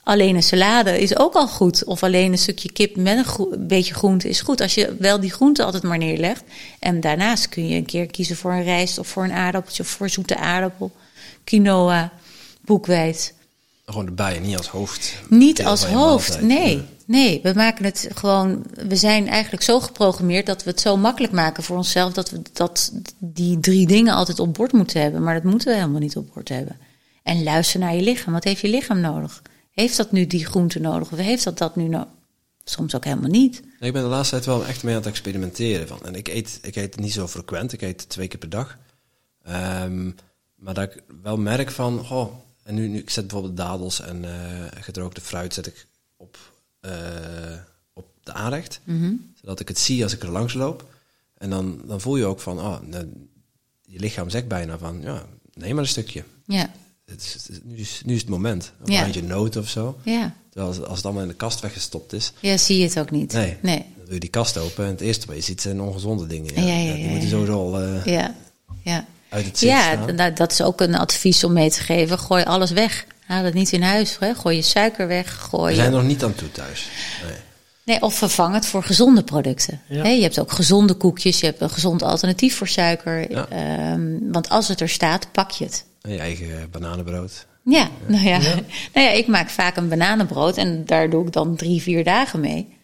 Alleen 0.04 0.36
een 0.36 0.44
salade 0.44 1.00
is 1.00 1.18
ook 1.18 1.34
al 1.34 1.48
goed. 1.48 1.84
Of 1.84 2.04
alleen 2.04 2.32
een 2.32 2.38
stukje 2.38 2.72
kip 2.72 2.96
met 2.96 3.18
een 3.18 3.26
gro- 3.26 3.52
een 3.52 3.68
beetje 3.68 3.94
groente 3.94 4.30
is 4.30 4.42
goed. 4.42 4.62
Als 4.62 4.74
je 4.74 4.96
wel 5.00 5.20
die 5.20 5.32
groente 5.32 5.64
altijd 5.64 5.84
maar 5.84 5.98
neerlegt. 5.98 6.44
En 6.80 7.00
daarnaast 7.00 7.50
kun 7.50 7.68
je 7.68 7.76
een 7.76 7.86
keer 7.86 8.06
kiezen 8.06 8.36
voor 8.36 8.52
een 8.52 8.64
rijst 8.64 9.00
of 9.00 9.08
voor 9.08 9.24
een 9.24 9.32
aardappeltje 9.32 9.84
of 9.84 9.90
voor 9.90 10.10
zoete 10.10 10.38
aardappel. 10.38 10.92
Quinoa, 11.46 12.12
boekweit. 12.62 13.34
Gewoon 13.86 14.06
erbij, 14.06 14.40
niet 14.40 14.58
als 14.58 14.68
hoofd. 14.68 15.14
Niet 15.30 15.66
als 15.66 15.86
hoofd, 15.86 16.30
maaltijd. 16.30 16.60
nee. 16.60 16.84
Nee, 17.08 17.40
we 17.44 17.54
maken 17.56 17.86
het 17.86 18.08
gewoon. 18.14 18.66
We 18.88 18.96
zijn 18.96 19.28
eigenlijk 19.28 19.64
zo 19.64 19.80
geprogrammeerd 19.80 20.46
dat 20.46 20.64
we 20.64 20.70
het 20.70 20.82
zo 20.82 20.98
makkelijk 20.98 21.34
maken 21.34 21.64
voor 21.64 21.78
onszelf 21.78 22.14
dat 22.14 22.30
we 22.30 22.42
dat 22.54 22.92
die 23.20 23.60
drie 23.60 23.88
dingen 23.88 24.14
altijd 24.14 24.40
op 24.40 24.54
bord 24.54 24.72
moeten 24.72 25.02
hebben. 25.02 25.24
Maar 25.24 25.34
dat 25.34 25.44
moeten 25.44 25.68
we 25.68 25.74
helemaal 25.74 26.00
niet 26.00 26.18
op 26.18 26.34
bord 26.34 26.50
hebben. 26.50 26.78
En 27.24 27.44
luister 27.44 27.80
naar 27.80 27.96
je 27.96 28.02
lichaam. 28.02 28.34
Wat 28.34 28.44
heeft 28.44 28.62
je 28.62 28.68
lichaam 28.68 29.00
nodig? 29.00 29.42
Heeft 29.72 29.98
dat 29.98 30.12
nu 30.12 30.28
die 30.28 30.46
groente 30.46 30.80
nodig? 30.80 31.12
Of 31.12 31.18
heeft 31.18 31.44
dat 31.44 31.58
dat 31.58 31.76
nu 31.76 31.84
nodig? 31.88 32.08
Soms 32.64 32.96
ook 32.96 33.04
helemaal 33.04 33.30
niet. 33.30 33.62
Ik 33.80 33.94
ben 33.94 34.04
de 34.04 34.10
laatste 34.10 34.36
tijd 34.36 34.46
wel 34.46 34.66
echt 34.66 34.84
mee 34.84 34.94
aan 34.94 35.00
het 35.00 35.10
experimenteren. 35.10 35.88
Van. 35.88 36.00
En 36.06 36.16
ik 36.16 36.28
eet, 36.28 36.60
ik 36.62 36.76
eet 36.76 37.00
niet 37.00 37.14
zo 37.14 37.28
frequent, 37.28 37.74
ik 37.74 37.82
eet 37.82 38.10
twee 38.10 38.28
keer 38.28 38.40
per 38.40 38.50
dag. 38.50 38.78
Ehm, 39.44 40.12
maar 40.56 40.74
dat 40.74 40.84
ik 40.84 41.04
wel 41.22 41.38
merk 41.38 41.72
van, 41.72 42.10
oh, 42.10 42.34
en 42.64 42.76
nu, 42.76 42.88
nu 42.88 42.98
ik 43.00 43.10
zet 43.10 43.28
bijvoorbeeld 43.28 43.58
dadels 43.58 44.02
en 44.02 44.26
eh, 44.26 44.82
gedroogde 44.84 45.22
fruit 45.22 45.54
zet 45.54 45.68
ik 45.68 45.88
op, 46.18 46.38
eh, 46.80 46.92
op 47.94 48.06
de 48.24 48.34
aanrecht. 48.34 48.80
Zodat 49.42 49.60
ik 49.60 49.68
het 49.68 49.80
zie 49.80 50.04
als 50.04 50.14
ik 50.14 50.24
er 50.24 50.30
langs 50.32 50.54
loop. 50.54 50.94
En 51.38 51.50
dan, 51.50 51.82
dan 51.86 52.02
voel 52.02 52.16
je 52.16 52.26
ook 52.26 52.40
van, 52.40 52.60
oh, 52.60 52.78
dan, 52.90 53.12
je 53.86 54.00
lichaam 54.00 54.30
zegt 54.30 54.48
bijna 54.48 54.78
van, 54.78 55.02
ja, 55.02 55.26
neem 55.54 55.74
maar 55.74 55.84
een 55.84 55.90
stukje. 55.90 56.24
Ja, 56.46 56.72
Het 57.06 57.22
is, 57.22 57.34
het 57.34 57.50
is- 57.50 57.60
nu, 57.64 57.76
is, 57.78 58.02
nu 58.06 58.14
is 58.14 58.20
het 58.22 58.30
moment. 58.30 58.72
Of 58.82 58.88
Ja. 58.90 58.96
een 58.98 59.02
handje 59.04 59.24
noot 59.24 59.56
of 59.56 59.70
zo. 59.70 59.98
ja. 60.04 60.36
Terwijl 60.50 60.74
als, 60.76 60.84
als 60.88 60.96
het 60.98 61.06
allemaal 61.06 61.24
in 61.24 61.30
de 61.30 61.36
kast 61.36 61.60
weggestopt 61.60 62.14
is, 62.14 62.32
Ja, 62.40 62.58
zie 62.58 62.78
je 62.78 62.84
het 62.84 63.00
ook 63.00 63.12
niet. 63.12 63.34
Nee. 63.34 63.58
Nee. 63.62 63.78
dan 63.96 64.06
doe 64.06 64.14
je 64.14 64.20
die 64.20 64.30
kast 64.30 64.58
open 64.58 64.84
en 64.86 64.92
het 64.92 65.02
eerste 65.02 65.28
wat 65.28 65.36
je 65.36 65.42
ziet 65.42 65.62
zijn 65.62 65.82
ongezonde 65.82 66.28
dingen. 66.28 66.54
Ja, 66.56 66.62
Ja, 66.62 66.74
ja, 66.78 66.90
ja, 66.90 66.96
die 66.96 67.08
moeten 67.08 67.30
sowieso 67.30 67.54
al 67.54 67.82
eh, 67.82 68.06
Ja, 68.06 68.36
ja. 68.84 69.06
Uit 69.30 69.46
het 69.46 69.58
zicht 69.58 69.72
Ja, 69.72 69.96
nou, 69.96 70.34
dat 70.34 70.52
is 70.52 70.62
ook 70.62 70.82
een 70.82 70.96
advies 70.96 71.44
om 71.44 71.54
mee 71.54 71.70
te 71.70 71.82
geven. 71.82 72.20
Gooi 72.20 72.44
alles 72.44 72.72
weg. 72.72 73.06
Haal 73.26 73.44
het 73.44 73.54
niet 73.54 73.72
in 73.72 73.82
huis. 73.82 74.18
Hè? 74.20 74.36
Gooi 74.36 74.56
je 74.56 74.62
suiker 74.62 75.08
weg. 75.08 75.36
Gooi 75.36 75.66
We 75.66 75.70
je... 75.70 75.76
zijn 75.76 75.92
nog 75.92 76.04
niet 76.04 76.24
aan 76.24 76.36
toe 76.36 76.52
thuis. 76.52 76.90
Nee. 77.28 77.38
Nee, 77.86 78.02
of 78.02 78.16
vervang 78.16 78.54
het 78.54 78.66
voor 78.66 78.84
gezonde 78.84 79.24
producten. 79.24 79.82
Ja. 79.88 80.04
Je 80.06 80.22
hebt 80.22 80.40
ook 80.40 80.52
gezonde 80.52 80.94
koekjes. 80.94 81.40
Je 81.40 81.46
hebt 81.46 81.62
een 81.62 81.70
gezond 81.70 82.04
alternatief 82.04 82.56
voor 82.56 82.68
suiker. 82.68 83.32
Ja. 83.32 83.48
Ehm, 83.50 84.18
want 84.32 84.50
als 84.50 84.68
het 84.68 84.82
er 84.82 84.90
staat, 84.90 85.32
pak 85.32 85.52
je 85.52 85.64
het. 85.64 85.86
En 86.02 86.12
je 86.12 86.20
eigen 86.20 86.70
bananenbrood. 86.72 87.46
Ja, 87.64 87.90
nou 88.08 88.24
ja. 88.24 88.38
Ja. 88.38 88.56
nou 88.94 89.08
ja, 89.08 89.10
ik 89.10 89.28
maak 89.28 89.50
vaak 89.50 89.76
een 89.76 89.90
bananenbrood 89.90 90.58
en 90.58 90.86
daar 90.86 91.10
doe 91.10 91.26
ik 91.26 91.32
dan 91.32 91.56
drie, 91.56 91.82
vier 91.82 92.04
dagen 92.04 92.40
mee. 92.40 92.78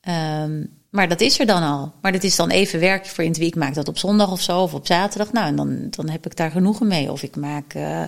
Ehm, 0.00 0.64
maar 0.96 1.08
dat 1.08 1.20
is 1.20 1.38
er 1.40 1.46
dan 1.46 1.62
al. 1.62 1.92
Maar 2.00 2.12
dat 2.12 2.22
is 2.22 2.36
dan 2.36 2.50
even 2.50 2.80
werk 2.80 3.06
voor 3.06 3.24
in 3.24 3.30
het 3.30 3.38
week. 3.38 3.48
Ik 3.48 3.54
maak 3.54 3.74
dat 3.74 3.88
op 3.88 3.98
zondag 3.98 4.30
of 4.30 4.40
zo, 4.40 4.62
of 4.62 4.74
op 4.74 4.86
zaterdag. 4.86 5.32
Nou, 5.32 5.46
en 5.46 5.56
dan, 5.56 5.86
dan 5.90 6.08
heb 6.08 6.26
ik 6.26 6.36
daar 6.36 6.50
genoegen 6.50 6.86
mee. 6.86 7.12
Of 7.12 7.22
ik 7.22 7.36
maak 7.36 7.74
eh 7.74 8.02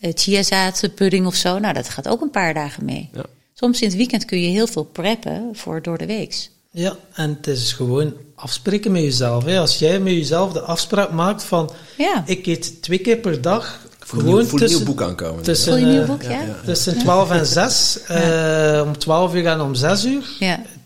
eh, 0.00 0.10
chiazaadpudding 0.14 1.26
of 1.26 1.34
zo. 1.34 1.58
Nou, 1.58 1.74
dat 1.74 1.88
gaat 1.88 2.08
ook 2.08 2.20
een 2.20 2.30
paar 2.30 2.54
dagen 2.54 2.84
mee. 2.84 3.08
Ja. 3.12 3.22
Soms 3.54 3.80
in 3.80 3.88
het 3.88 3.96
weekend 3.96 4.24
kun 4.24 4.40
je 4.40 4.48
heel 4.48 4.66
veel 4.66 4.84
preppen 4.84 5.48
voor 5.52 5.82
door 5.82 5.98
de 5.98 6.06
weeks. 6.06 6.50
Ja, 6.70 6.96
en 7.14 7.36
het 7.36 7.46
is 7.46 7.72
gewoon 7.72 8.14
afspreken 8.34 8.92
met 8.92 9.02
jezelf. 9.02 9.44
Hè. 9.44 9.58
Als 9.58 9.78
jij 9.78 10.00
met 10.00 10.12
jezelf 10.12 10.52
de 10.52 10.60
afspraak 10.60 11.10
maakt 11.10 11.42
van... 11.42 11.70
Ja. 11.96 12.22
Ik 12.26 12.46
eet 12.46 12.82
twee 12.82 12.98
keer 12.98 13.16
per 13.16 13.40
dag. 13.40 13.80
Voel 13.98 14.20
een 14.20 14.26
gewoon 14.26 14.40
nieuw, 14.40 14.48
voel 14.48 14.60
een 14.60 14.66
nieuw 14.66 14.68
tussen, 14.68 14.86
boek 14.86 15.02
aankomen. 15.02 15.42
tussen, 15.42 15.72
Voel 15.72 15.80
je 15.80 15.86
een 15.86 15.92
nieuw 15.92 16.02
eh, 16.02 16.08
boek, 16.08 16.22
ja? 16.22 16.30
ja, 16.30 16.42
ja. 16.42 16.56
tussen 16.64 16.98
12 16.98 17.30
en 17.30 17.46
6. 17.46 17.98
eh, 18.06 18.82
om 18.86 18.98
12 18.98 19.34
uur 19.34 19.46
en 19.46 19.60
om 19.60 19.74
6 19.74 20.04
uur. 20.04 20.36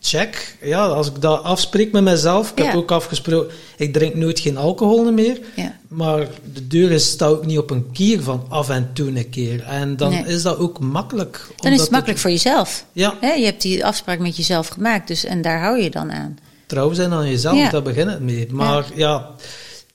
Check. 0.02 0.56
Ja, 0.62 0.86
als 0.86 1.06
ik 1.06 1.20
dat 1.20 1.42
afspreek 1.42 1.92
met 1.92 2.02
mezelf. 2.02 2.50
Ik 2.54 2.64
heb 2.64 2.74
ook 2.74 2.90
afgesproken, 2.90 3.54
ik 3.76 3.92
drink 3.92 4.14
nooit 4.14 4.40
geen 4.40 4.56
alcohol 4.56 5.12
meer. 5.12 5.40
Ja. 5.56 5.76
Maar 5.88 6.26
de 6.52 6.66
deur 6.66 6.90
is, 6.90 7.10
staat 7.10 7.30
ook 7.30 7.46
niet 7.46 7.58
op 7.58 7.70
een 7.70 7.90
kier 7.92 8.22
van 8.22 8.46
af 8.48 8.68
en 8.68 8.90
toe 8.92 9.08
een 9.08 9.30
keer. 9.30 9.62
En 9.62 9.96
dan 9.96 10.10
Nee. 10.10 10.24
is 10.26 10.42
dat 10.42 10.58
ook 10.58 10.78
makkelijk. 10.80 11.46
Dan 11.56 11.72
is 11.72 11.80
het 11.80 11.90
makkelijk 11.90 12.18
voor 12.20 12.30
jezelf. 12.30 12.84
Ja. 12.92 13.14
Je 13.20 13.44
hebt 13.44 13.62
die 13.62 13.84
afspraak 13.84 14.18
met 14.18 14.36
jezelf 14.36 14.68
gemaakt, 14.68 15.08
dus, 15.08 15.24
en 15.24 15.42
daar 15.42 15.60
hou 15.60 15.80
je 15.82 15.90
dan 15.90 16.12
aan. 16.12 16.38
trouw 16.66 16.92
zijn 16.92 17.12
aan 17.12 17.28
jezelf, 17.28 17.56
Ja. 17.56 17.70
daar 17.70 17.82
begint 17.82 18.10
het 18.10 18.20
mee. 18.20 18.48
Maar 18.50 18.84
ja. 18.94 19.30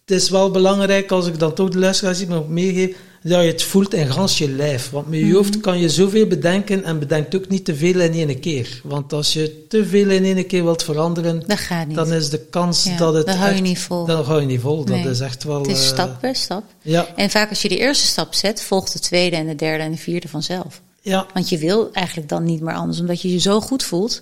het 0.06 0.16
is 0.18 0.30
wel 0.30 0.52
belangrijk, 0.52 1.12
als 1.12 1.28
ik 1.28 1.40
dan 1.40 1.54
toch 1.54 1.70
de 1.70 1.80
luisteraars 1.80 2.22
iets 2.22 2.30
nog 2.30 2.48
meegeef, 2.50 2.96
dat 3.32 3.44
je 3.44 3.48
het 3.52 3.64
voelt 3.64 3.94
in 3.94 4.12
gans 4.12 4.38
je 4.38 4.50
lijf. 4.50 4.90
Want 4.90 5.08
met 5.10 5.20
je 5.20 5.26
Mhm. 5.26 5.36
hoofd 5.36 5.60
kan 5.60 5.80
je 5.80 5.90
zoveel 5.90 6.28
bedenken 6.28 6.84
en 6.84 7.00
bedenkt 7.00 7.36
ook 7.36 7.48
niet 7.50 7.66
te 7.66 7.76
veel 7.76 8.00
in 8.00 8.14
één 8.30 8.40
keer. 8.40 8.82
Want 8.84 9.14
als 9.14 9.34
je 9.34 9.66
te 9.68 9.86
veel 9.86 10.10
in 10.10 10.24
één 10.24 10.48
keer 10.48 10.64
wilt 10.64 10.84
veranderen, 10.84 11.44
Dat 11.48 11.58
gaat 11.60 11.88
niet. 11.88 11.96
dan 11.96 12.14
is 12.14 12.30
de 12.30 12.40
kans 12.40 12.84
Ja, 12.84 12.98
dat 12.98 13.14
het 13.14 13.26
dan 13.26 13.36
hou 13.38 13.56
je 13.56 13.62
niet 13.62 13.80
vol. 13.80 14.06
Dan 14.06 14.24
hou 14.24 14.40
je 14.42 14.46
niet 14.48 14.62
vol. 14.62 14.86
Dat 14.86 15.06
is 15.06 15.20
echt 15.20 15.44
wel... 15.44 15.60
het 15.62 15.68
is 15.72 15.80
eh, 15.82 15.86
stap 15.88 16.20
per 16.20 16.36
stap. 16.36 16.64
Ja, 16.82 17.08
En 17.16 17.30
vaak 17.30 17.50
als 17.50 17.62
je 17.62 17.70
de 17.70 17.78
eerste 17.78 18.06
stap 18.08 18.34
zet, 18.34 18.62
volgt 18.62 18.94
de 18.94 19.00
tweede 19.00 19.36
en 19.36 19.48
de 19.48 19.56
derde 19.56 19.84
en 19.84 19.92
de 19.92 19.98
vierde 19.98 20.28
vanzelf. 20.28 20.82
ja, 21.02 21.26
Want 21.34 21.50
je 21.50 21.58
wil 21.58 21.90
eigenlijk 21.92 22.30
dan 22.30 22.44
niet 22.44 22.62
meer 22.62 22.74
anders, 22.76 23.00
omdat 23.00 23.22
je 23.22 23.32
je 23.32 23.40
zo 23.40 23.62
goed 23.62 23.84
voelt. 23.84 24.22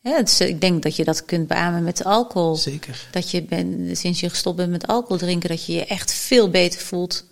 Ja, 0.00 0.22
is- 0.22 0.40
ik 0.40 0.60
denk 0.60 0.82
dat 0.82 0.96
je 0.96 1.04
dat 1.04 1.24
kunt 1.24 1.46
beamen 1.46 1.82
met 1.84 2.04
alcohol. 2.04 2.56
zeker. 2.56 3.06
Dat 3.10 3.30
je 3.30 3.42
ben, 3.42 3.88
sinds 3.96 4.20
je 4.20 4.28
gestopt 4.28 4.56
bent 4.56 4.70
met 4.70 4.86
alcohol 4.86 5.16
drinken, 5.16 5.48
dat 5.48 5.64
je 5.66 5.72
je 5.72 5.84
echt 5.86 6.12
veel 6.12 6.50
beter 6.50 6.80
voelt. 6.80 7.24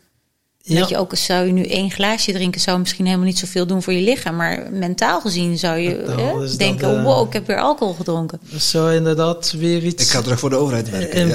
Ja. 0.63 0.79
Dat 0.81 0.89
je 0.89 0.97
ook 0.99 1.15
zou 1.17 1.47
je 1.47 1.53
nu 1.53 1.65
één 1.65 1.91
glaasje 1.91 2.33
drinken, 2.33 2.61
zou 2.61 2.79
misschien 2.79 3.05
helemaal 3.07 3.27
niet 3.27 3.39
zoveel 3.39 3.67
doen 3.67 3.83
voor 3.83 3.93
je 3.93 4.01
lichaam. 4.03 4.37
Maar 4.37 4.67
mentaal 4.73 5.21
gezien 5.21 5.59
zou 5.59 5.79
je 5.79 5.89
hè, 5.91 6.39
dat, 6.39 6.59
denken: 6.59 6.99
eh, 6.99 7.05
wow, 7.05 7.27
ik 7.27 7.33
heb 7.33 7.47
weer 7.47 7.61
alcohol 7.61 7.95
gedronken. 7.95 8.41
Dat 8.51 8.61
zou 8.63 8.95
inderdaad 8.95 9.53
weer 9.59 9.85
iets... 9.85 10.05
Ik 10.05 10.11
ga 10.11 10.21
terug 10.23 10.39
voor 10.39 10.51
de 10.51 10.57
overheid 10.57 10.91
werken. 10.91 11.21
in- 11.21 11.29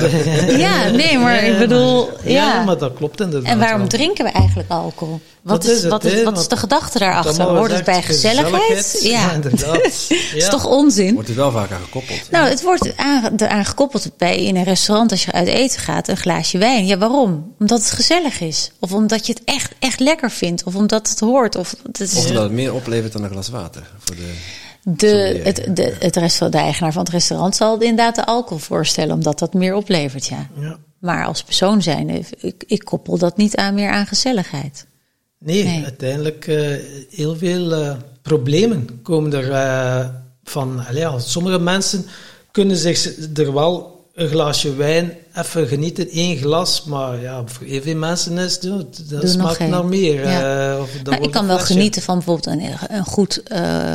ja. 0.57 0.57
Ja, 0.85 0.89
nee, 0.89 1.17
maar 1.19 1.43
ik 1.43 1.53
Ja, 1.53 1.59
bedoel, 1.59 2.09
ja. 2.23 2.63
maar 2.63 2.77
dat 2.77 2.93
klopt 2.93 3.21
inderdaad 3.21 3.51
En 3.51 3.59
waarom 3.59 3.79
wel. 3.79 3.87
drinken 3.87 4.25
we 4.25 4.31
eigenlijk 4.31 4.69
alcohol? 4.69 5.19
Wat, 5.45 5.61
Dat 5.61 5.71
is, 5.71 5.77
is 5.77 5.81
het, 5.81 5.91
wat, 5.91 6.03
is, 6.03 6.23
wat 6.23 6.37
is 6.37 6.47
de 6.47 6.57
gedachte 6.57 6.99
daarachter? 6.99 7.43
Hoort 7.43 7.71
het 7.71 7.83
bij 7.83 8.01
gezelligheid? 8.01 8.99
Ja, 9.01 9.31
inderdaad. 9.31 9.73
dat 9.73 10.09
is 10.35 10.49
toch 10.49 10.65
onzin? 10.65 11.13
Wordt 11.13 11.29
er 11.29 11.35
wel 11.35 11.51
vaak 11.51 11.71
aan 11.71 11.81
gekoppeld. 11.83 12.31
Nou, 12.31 12.49
het 12.49 12.61
wordt 12.61 12.97
aan, 12.97 13.33
eraan 13.37 13.65
gekoppeld 13.65 14.17
bij 14.17 14.43
in 14.43 14.55
een 14.55 14.63
restaurant 14.63 15.11
als 15.11 15.25
je 15.25 15.31
uit 15.31 15.47
eten 15.47 15.79
gaat, 15.79 16.07
een 16.07 16.17
glaasje 16.17 16.57
wijn. 16.57 16.85
Ja, 16.85 16.97
waarom? 16.97 17.53
Omdat 17.59 17.79
het 17.79 17.91
gezellig 17.91 18.39
is. 18.39 18.71
Of 18.79 18.93
omdat 18.93 19.25
je 19.25 19.33
het 19.33 19.41
echt, 19.43 19.73
echt 19.79 19.99
lekker 19.99 20.31
vindt. 20.31 20.63
Of 20.63 20.75
omdat 20.75 21.09
het 21.09 21.19
hoort. 21.19 21.55
Of 21.55 21.75
het 21.83 21.99
is 21.99 22.15
Of 22.15 22.27
dat 22.27 22.43
het 22.43 22.51
meer 22.51 22.73
oplevert 22.73 23.13
dan 23.13 23.23
een 23.23 23.29
glas 23.29 23.49
water. 23.49 23.91
Voor 23.99 24.15
de... 24.15 24.33
de, 24.83 25.41
het, 25.43 25.75
de, 25.75 25.95
het 25.99 26.15
restaurant, 26.15 26.51
de 26.53 26.59
eigenaar 26.59 26.93
van 26.93 27.03
het 27.03 27.11
restaurant 27.11 27.55
zal 27.55 27.79
inderdaad 27.79 28.15
de 28.15 28.25
alcohol 28.25 28.59
voorstellen, 28.59 29.15
omdat 29.15 29.39
dat 29.39 29.53
meer 29.53 29.75
oplevert, 29.75 30.25
ja. 30.25 30.47
Ja. 30.59 30.77
Maar 30.99 31.25
als 31.25 31.43
persoon 31.43 31.81
zijn, 31.81 32.25
ik, 32.39 32.63
ik 32.67 32.83
koppel 32.83 33.17
dat 33.17 33.37
niet 33.37 33.55
aan 33.55 33.73
meer 33.73 33.89
aan 33.89 34.05
gezelligheid. 34.05 34.85
Nee, 35.39 35.63
Nee. 35.63 35.83
uiteindelijk 35.83 36.47
eh, 36.47 36.75
heel 37.09 37.35
veel 37.35 37.73
eh, 37.73 37.95
problemen 38.21 39.01
komen 39.01 39.33
er 39.33 39.51
eh, 39.51 40.09
van. 40.43 40.83
Ja, 40.93 41.19
sommige 41.19 41.59
mensen 41.59 42.05
kunnen 42.51 42.77
zich 42.77 43.15
er 43.33 43.53
wel 43.53 43.93
een 44.13 44.27
glaasje 44.27 44.75
wijn 44.75 45.13
even 45.33 45.67
genieten, 45.67 46.09
één 46.09 46.37
glas, 46.37 46.83
maar 46.83 47.21
ja, 47.21 47.43
voor 47.45 47.65
heel 47.67 47.81
veel 47.81 47.95
mensen 47.95 48.37
is 48.37 48.59
dat 48.59 49.01
nog 49.09 49.27
smaakt 49.27 49.55
geen. 49.55 49.69
naar 49.69 49.85
meer. 49.85 50.27
Ja. 50.27 50.79
of 50.79 50.91
dat 51.03 51.13
Nou, 51.13 51.23
ik 51.25 51.31
kan 51.31 51.47
wel 51.47 51.59
genieten 51.59 52.01
van 52.01 52.15
bijvoorbeeld 52.15 52.45
een, 52.45 52.95
een 52.97 53.05
goed 53.05 53.43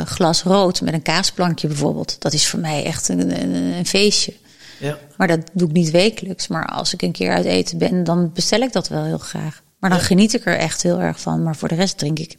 glas 0.05 0.43
rood 0.43 0.81
met 0.81 0.93
een 0.93 1.01
kaasplankje 1.01 1.67
bijvoorbeeld. 1.67 2.15
Dat 2.19 2.33
is 2.33 2.47
voor 2.47 2.59
mij 2.59 2.83
echt 2.83 3.09
een, 3.09 3.41
een, 3.41 3.53
een 3.53 3.85
feestje. 3.85 4.33
Ja. 4.79 4.97
Maar 5.17 5.27
dat 5.27 5.39
doe 5.53 5.67
ik 5.67 5.73
niet 5.73 5.91
wekelijks. 5.91 6.47
Maar 6.47 6.65
als 6.65 6.93
ik 6.93 7.01
een 7.01 7.11
keer 7.11 7.31
uit 7.31 7.45
eten 7.45 7.77
ben, 7.77 8.03
dan 8.03 8.31
bestel 8.33 8.59
ik 8.61 8.73
dat 8.73 8.87
wel 8.87 9.03
heel 9.03 9.17
graag. 9.17 9.61
Maar 9.81 9.89
dan 9.89 9.99
geniet 9.99 10.33
ik 10.33 10.45
er 10.45 10.57
echt 10.57 10.81
heel 10.83 10.99
erg 11.01 11.19
van. 11.21 11.43
Maar 11.43 11.55
voor 11.55 11.67
de 11.67 11.75
rest 11.75 11.97
drink 11.97 12.19
ik 12.19 12.37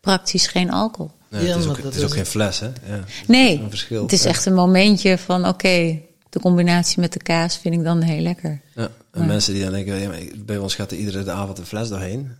praktisch 0.00 0.46
geen 0.46 0.70
alcohol. 0.70 1.10
Nee, 1.30 1.42
Ja, 1.46 1.48
het 1.48 1.58
is, 1.58 1.66
ook, 1.68 1.74
dat 1.76 1.84
het 1.84 1.94
is 1.94 2.02
ook 2.02 2.08
is- 2.08 2.14
geen 2.14 2.26
fles, 2.26 2.60
hè? 2.60 2.66
Ja. 2.66 3.04
Nee, 3.26 3.58
Een 3.60 3.68
verschil. 3.68 4.02
het 4.02 4.12
is 4.12 4.24
echt 4.24 4.46
een 4.46 4.54
momentje 4.54 5.18
van 5.18 5.46
oké, 5.48 6.00
de 6.30 6.40
combinatie 6.40 7.00
met 7.00 7.12
de 7.12 7.18
kaas 7.22 7.56
vind 7.58 7.74
ik 7.74 7.84
dan 7.84 8.00
heel 8.02 8.20
lekker. 8.22 8.60
Ja. 8.74 8.88
En 9.12 9.26
mensen 9.26 9.52
die 9.54 9.62
dan 9.62 9.72
denken, 9.72 10.00
ja, 10.00 10.08
maar 10.08 10.20
bij 10.36 10.58
ons 10.58 10.74
gaat 10.74 10.90
er 10.90 10.96
iedere 10.96 11.30
avond 11.30 11.58
een 11.58 11.66
fles 11.66 11.88
doorheen. 11.88 12.30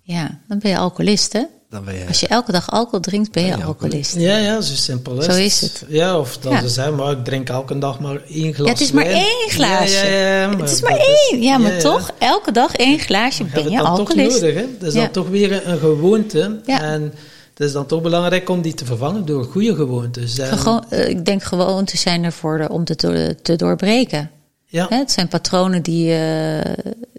Ja, 0.00 0.40
dan 0.48 0.58
ben 0.58 0.70
je 0.70 0.78
alcoholist 0.78 1.32
hè? 1.32 1.42
Dan 1.70 1.84
ben 1.84 1.94
je... 1.94 2.06
Als 2.06 2.20
je 2.20 2.26
elke 2.26 2.52
dag 2.52 2.70
alcohol 2.70 3.00
drinkt, 3.00 3.32
ben 3.32 3.42
je 3.42 3.48
Ben 3.50 3.58
je 3.58 3.64
alcoholist. 3.64 4.14
Ja, 4.16 4.36
ja, 4.36 4.60
zo 4.60 4.74
simpel 4.74 5.18
is 5.18 5.24
Zo 5.24 5.32
is 5.32 5.60
het. 5.60 5.84
Ja, 5.88 6.18
of 6.18 6.38
dat 6.38 6.52
Ja. 6.52 6.60
ze 6.60 6.68
zeggen, 6.68 6.94
maar 6.94 7.10
ik 7.12 7.24
drink 7.24 7.48
elke 7.48 7.78
dag 7.78 8.00
maar 8.00 8.20
één 8.28 8.54
glas 8.54 8.66
Ja, 8.66 8.72
het 8.72 8.80
is 8.82 8.92
maar 8.92 9.04
wijn. 9.04 9.16
één 9.16 9.50
glaasje. 9.50 10.06
Ja, 10.06 10.12
ja, 10.12 10.40
ja, 10.50 10.56
het 10.58 10.70
is 10.70 10.80
dat 10.80 10.90
maar 10.90 10.98
één. 10.98 11.42
Ja, 11.42 11.58
maar 11.58 11.70
ja, 11.70 11.76
ja. 11.76 11.82
toch, 11.82 12.10
elke 12.18 12.52
dag 12.52 12.74
één 12.76 12.98
glaasje 12.98 13.44
ben 13.44 13.52
het 13.62 13.70
je 13.72 13.76
dan 13.76 13.86
toch 13.86 13.98
alcoholist. 13.98 14.40
nodig, 14.40 14.54
hè? 14.56 14.66
Dat 14.78 14.88
is 14.88 14.94
Ja. 14.94 15.00
dan 15.00 15.10
toch 15.10 15.28
weer 15.28 15.68
een 15.68 15.78
gewoonte. 15.78 16.60
Ja. 16.64 16.82
En 16.82 17.02
het 17.50 17.66
is 17.66 17.72
dan 17.72 17.86
toch 17.86 18.02
belangrijk 18.02 18.48
om 18.48 18.62
die 18.62 18.74
te 18.74 18.84
vervangen 18.84 19.24
door 19.26 19.44
goede 19.44 19.74
gewoontes. 19.74 20.38
En- 20.38 20.58
Gewoon, 20.58 20.84
eh, 20.90 21.08
ik 21.08 21.24
denk 21.24 21.42
gewoontes 21.42 22.00
zijn 22.00 22.24
ervoor 22.24 22.66
om 22.70 22.84
te, 22.84 22.94
do- 22.96 23.34
te 23.42 23.56
doorbreken. 23.56 24.30
ja. 24.66 24.86
Hè, 24.88 24.96
Het 24.96 25.12
zijn 25.12 25.28
patronen 25.28 25.82
die, 25.82 26.12
eh, 26.14 26.72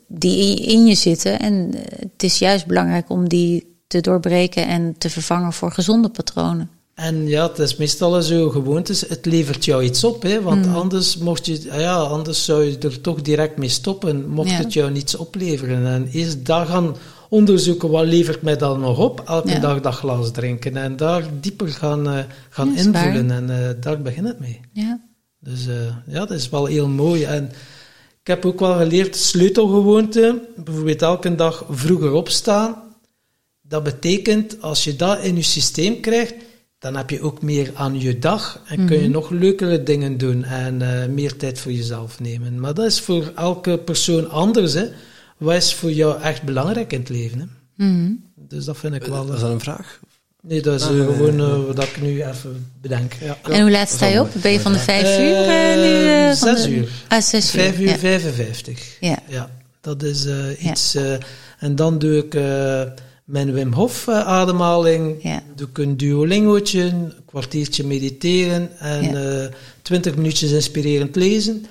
die 0.08 0.56
in- 0.56 0.86
je 0.86 0.96
zitten. 0.96 1.40
En 1.40 1.72
het 2.00 2.24
is 2.24 2.40
juist 2.40 2.66
belangrijk 2.66 3.10
om 3.10 3.30
die 3.30 3.76
te 3.88 4.02
doorbreken 4.02 4.68
en 4.68 4.96
te 4.98 5.10
vervangen 5.10 5.54
voor 5.54 5.72
gezonde 5.72 6.10
patronen. 6.10 6.70
En 6.94 7.28
ja, 7.28 7.48
het 7.48 7.60
is 7.60 7.76
meestal 7.76 8.22
zo 8.22 8.50
gewoontes. 8.50 9.02
Het 9.02 9.26
levert 9.26 9.66
jou 9.66 9.84
iets 9.84 10.04
op, 10.04 10.22
hè? 10.22 10.42
want 10.42 10.66
Mm. 10.66 10.74
anders, 10.76 11.18
mocht 11.18 11.46
je, 11.46 11.68
ah 11.72 11.80
ja, 11.80 11.96
anders 11.96 12.46
zou 12.46 12.64
je 12.64 12.78
er 12.78 13.02
toch 13.02 13.22
direct 13.22 13.58
mee 13.58 13.70
stoppen, 13.70 14.28
mocht 14.30 14.50
Ja. 14.50 14.56
het 14.58 14.74
jou 14.74 14.92
niets 14.92 15.16
opleveren. 15.16 15.86
En 15.88 16.08
eerst 16.12 16.46
daar 16.46 16.66
gaan 16.66 16.96
onderzoeken, 17.30 17.90
wat 17.90 18.06
levert 18.06 18.42
mij 18.42 18.58
dan 18.58 18.80
nog 18.80 18.98
op? 19.00 19.24
Elke 19.26 19.50
Ja. 19.50 19.60
dag 19.60 19.82
dat 19.82 19.94
glas 19.94 20.32
drinken. 20.32 20.78
En 20.78 20.96
daar 20.96 21.24
dieper 21.42 21.68
gaan, 21.68 22.10
eh, 22.10 22.20
gaan 22.50 22.72
Ja, 22.74 22.78
invullen. 22.78 23.32
En 23.32 23.50
eh, 23.50 23.70
daar 23.82 24.02
begint 24.02 24.28
het 24.28 24.40
mee. 24.40 24.60
Ja. 24.74 25.00
Dus 25.40 25.68
eh, 25.68 25.74
ja, 26.08 26.20
dat 26.20 26.32
is 26.32 26.50
wel 26.50 26.66
heel 26.66 26.88
mooi. 26.88 27.24
En 27.24 27.44
ik 28.22 28.28
heb 28.28 28.46
ook 28.46 28.60
wel 28.60 28.74
geleerd, 28.78 29.16
sleutelgewoonte, 29.16 30.42
bijvoorbeeld 30.56 31.02
elke 31.02 31.36
dag 31.36 31.66
vroeger 31.70 32.12
opstaan. 32.12 32.76
Dat 33.70 33.84
betekent, 33.84 34.62
als 34.62 34.84
je 34.84 34.96
dat 34.96 35.20
in 35.24 35.36
je 35.36 35.42
systeem 35.42 36.00
krijgt, 36.00 36.34
dan 36.80 36.96
heb 36.96 37.10
je 37.10 37.22
ook 37.22 37.42
meer 37.42 37.72
aan 37.74 38.00
je 38.02 38.20
dag 38.20 38.62
en 38.68 38.76
kun 38.76 38.86
Mhm. 38.96 39.04
je 39.04 39.10
nog 39.10 39.30
leukere 39.30 39.84
dingen 39.84 40.18
doen 40.18 40.44
en 40.44 40.82
eh, 41.02 41.08
meer 41.10 41.36
tijd 41.36 41.60
voor 41.60 41.72
jezelf 41.72 42.20
nemen. 42.20 42.60
Maar 42.60 42.74
dat 42.74 42.86
is 42.86 43.00
voor 43.00 43.32
elke 43.36 43.78
persoon 43.78 44.30
anders. 44.30 44.74
Hè. 44.74 44.86
Wat 45.38 45.56
is 45.56 45.74
voor 45.74 45.92
jou 45.92 46.22
echt 46.22 46.44
belangrijk 46.44 46.94
in 46.94 47.00
het 47.00 47.10
leven? 47.10 47.40
Hè? 47.40 47.46
Mhm. 47.86 48.12
Dus 48.36 48.66
dat 48.66 48.78
vind 48.78 48.94
ik 48.96 49.04
wel... 49.04 49.26
Was 49.28 49.36
eh, 49.36 49.42
dat 49.42 49.52
een 49.52 49.60
vraag? 49.60 50.00
nee, 50.42 50.62
dat 50.62 50.80
is 50.82 50.88
Ah, 50.88 51.00
eh, 51.00 51.06
nee, 51.06 51.16
gewoon 51.16 51.36
nee. 51.36 51.46
eh, 51.70 51.76
wat 51.76 51.84
ik 51.84 52.02
nu 52.02 52.24
even 52.24 52.72
bedenk. 52.82 53.14
Ja. 53.14 53.38
En 53.44 53.62
hoe 53.62 53.72
laat 53.72 53.90
sta 53.90 54.06
je 54.06 54.20
op? 54.22 54.30
Ben 54.42 54.52
je 54.52 54.60
van 54.60 54.74
de 54.74 54.80
vijf 54.80 55.20
uur 55.20 55.36
eh, 55.48 55.76
nu? 55.76 56.08
eh, 56.08 56.26
van 56.36 56.56
zes 56.56 56.64
de- 56.64 56.70
uur. 56.76 56.90
Ah, 57.08 57.22
zes 57.22 57.56
uur. 57.56 57.62
Vijf 57.62 57.80
uur 57.80 57.88
ja. 57.88 57.98
55. 57.98 58.98
Ja. 59.00 59.20
Ja, 59.28 59.50
dat 59.82 60.04
is 60.04 60.26
eh, 60.26 60.64
iets. 60.66 60.96
eh, 60.96 61.14
en 61.60 61.76
dan 61.76 62.00
doe 62.00 62.18
ik 62.18 62.36
eh, 62.36 62.82
mijn 63.28 63.54
Wim 63.54 63.74
Hof 63.74 64.08
eh, 64.08 64.20
ademhaling. 64.28 65.24
Ja. 65.24 65.44
Doe 65.56 65.68
ik 65.68 65.78
een 65.78 65.98
duolingootje, 65.98 66.82
een 66.82 67.14
kwartiertje 67.26 67.84
mediteren 67.84 68.78
en 68.80 69.04
Ja. 69.04 69.42
eh, 69.44 69.48
twintig 69.82 70.16
minuutjes 70.16 70.52
inspirerend 70.52 71.16
lezen. 71.16 71.66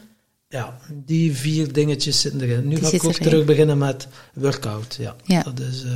Ja, 0.48 0.78
die 1.04 1.32
vier 1.36 1.72
dingetjes 1.72 2.20
zitten 2.20 2.40
erin. 2.40 2.68
Nu 2.68 2.74
Die 2.74 2.84
ga 2.84 2.92
ik 2.92 3.04
ook 3.04 3.12
erin. 3.12 3.22
terug 3.28 3.44
beginnen 3.44 3.78
met 3.78 4.06
workout. 4.34 4.96
Ja, 5.00 5.16
Ja. 5.24 5.42
dat 5.42 5.60
is, 5.60 5.82
eh, 5.84 5.90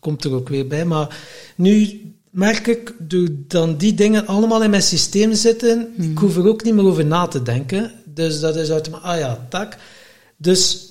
komt 0.00 0.24
er 0.24 0.32
ook 0.32 0.48
weer 0.48 0.66
bij. 0.66 0.84
Maar 0.84 1.16
nu 1.56 2.00
merk 2.30 2.66
ik, 2.66 2.94
door 2.98 3.28
dan 3.48 3.76
die 3.76 3.94
dingen 3.94 4.26
allemaal 4.26 4.62
in 4.62 4.70
mijn 4.70 4.82
systeem 4.82 5.34
zitten, 5.34 5.92
Mhm. 5.96 6.10
ik 6.10 6.18
hoef 6.18 6.36
er 6.36 6.46
ook 6.48 6.62
niet 6.64 6.74
meer 6.74 6.84
over 6.84 7.06
na 7.06 7.26
te 7.26 7.42
denken. 7.42 7.92
Dus 8.14 8.40
dat 8.40 8.56
is 8.56 8.70
uit 8.70 8.92
ah 9.02 9.18
ja, 9.18 9.46
tak. 9.48 9.76
Dus 10.36 10.87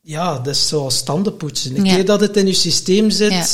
ja, 0.00 0.34
dat 0.38 0.54
is 0.54 0.68
zoals 0.68 1.02
tandenpoetsen. 1.02 1.76
Een 1.76 1.84
Ja. 1.84 1.94
keer 1.94 2.04
dat 2.04 2.20
het 2.20 2.36
in 2.36 2.46
je 2.46 2.54
systeem 2.54 3.10
zit, 3.10 3.30
Ja. 3.30 3.44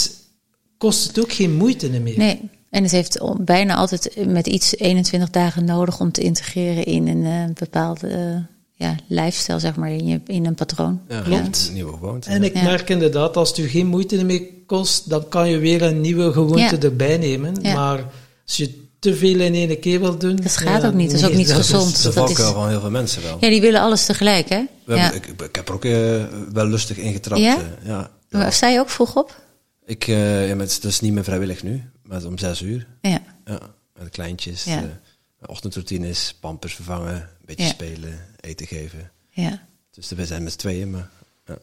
kost 0.78 1.06
het 1.06 1.20
ook 1.20 1.32
geen 1.32 1.54
moeite 1.54 1.88
meer. 1.88 2.18
Nee, 2.18 2.40
en 2.70 2.82
het 2.82 2.92
heeft 2.92 3.18
bijna 3.40 3.74
altijd 3.74 4.26
met 4.26 4.46
iets 4.46 4.76
21 4.76 5.30
dagen 5.30 5.64
nodig 5.64 6.00
om 6.00 6.12
te 6.12 6.20
integreren 6.22 6.84
in 6.84 7.06
een 7.08 7.24
eh, 7.24 7.54
bepaalde 7.54 8.08
eh, 8.08 8.36
ja, 8.72 8.94
lifestyle, 9.06 9.58
zeg 9.58 9.76
maar, 9.76 9.90
in, 9.90 10.06
je, 10.06 10.20
in 10.26 10.46
een 10.46 10.54
patroon. 10.54 11.00
Ja, 11.08 11.20
Klopt. 11.20 11.64
Een 11.68 11.74
nieuwe 11.74 11.92
gewoonte. 11.92 12.30
En 12.30 12.42
ik 12.42 12.54
merk 12.54 12.90
inderdaad, 12.90 13.36
als 13.36 13.48
het 13.48 13.58
u 13.58 13.68
geen 13.68 13.86
moeite 13.86 14.24
meer 14.24 14.42
kost, 14.66 15.08
dan 15.08 15.28
kan 15.28 15.50
je 15.50 15.58
weer 15.58 15.82
een 15.82 16.00
nieuwe 16.00 16.32
gewoonte 16.32 16.58
Ja. 16.76 16.78
erbij 16.80 17.18
nemen. 17.18 17.54
Ja. 17.62 17.74
Maar 17.74 18.04
als 18.46 18.56
je 18.56 18.84
te 19.10 19.16
veel 19.16 19.40
in 19.40 19.54
één 19.54 19.80
keer 19.80 20.00
wil 20.00 20.18
doen... 20.18 20.36
Dat 20.36 20.56
gaat 20.56 20.84
ook 20.86 20.94
niet, 20.94 21.10
dat 21.10 21.20
is 21.20 21.26
ook 21.26 21.34
niet 21.34 21.48
dat 21.48 21.56
gezond. 21.56 22.02
Dat 22.02 22.06
is 22.06 22.14
dat 22.14 22.30
is- 22.30 22.36
van 22.44 22.68
heel 22.68 22.80
veel 22.80 22.90
mensen 22.90 23.22
wel. 23.22 23.36
Ja, 23.40 23.48
die 23.48 23.60
willen 23.60 23.80
alles 23.80 24.04
tegelijk, 24.06 24.48
hè? 24.48 24.64
We 24.84 24.94
Ja. 24.94 25.00
hebben- 25.00 25.30
ik, 25.30 25.40
ik 25.42 25.56
heb 25.56 25.68
er 25.68 25.74
ook 25.74 25.84
eh, 25.84 26.24
wel 26.52 26.66
lustig 26.66 26.96
ingetrapt. 26.96 27.40
Ja? 27.40 27.56
eh, 27.56 27.86
ja. 27.86 28.10
Maar 28.30 28.52
Sta 28.52 28.68
je 28.68 28.78
ook 28.80 28.90
vroeg 28.90 29.16
op? 29.16 29.40
Ik, 29.84 30.06
eh, 30.08 30.48
ja, 30.48 30.54
maar 30.54 30.62
het 30.64 30.70
is, 30.70 30.80
dat 30.80 30.90
is 30.90 31.00
niet 31.00 31.12
meer 31.12 31.24
vrijwillig 31.24 31.62
nu, 31.62 31.82
maar 32.02 32.14
het 32.14 32.22
is 32.22 32.28
om 32.28 32.38
zes 32.38 32.60
uur. 32.62 32.86
Ja. 33.00 33.22
Ja, 33.44 33.58
met 33.94 34.04
de 34.04 34.10
kleintjes. 34.10 34.64
Ja. 34.64 34.76
eh, 34.76 34.80
mijn 35.38 35.50
ochtendroutine 35.50 36.08
is 36.08 36.36
pampers 36.40 36.74
vervangen, 36.74 37.14
een 37.14 37.26
beetje 37.46 37.64
Ja. 37.64 37.70
spelen, 37.70 38.18
eten 38.40 38.66
geven. 38.66 39.10
Ja. 39.30 39.62
Dus 39.90 40.10
we 40.10 40.26
zijn 40.26 40.42
met 40.42 40.58
tweeën, 40.58 40.90
maar 40.90 41.10
ja. 41.46 41.58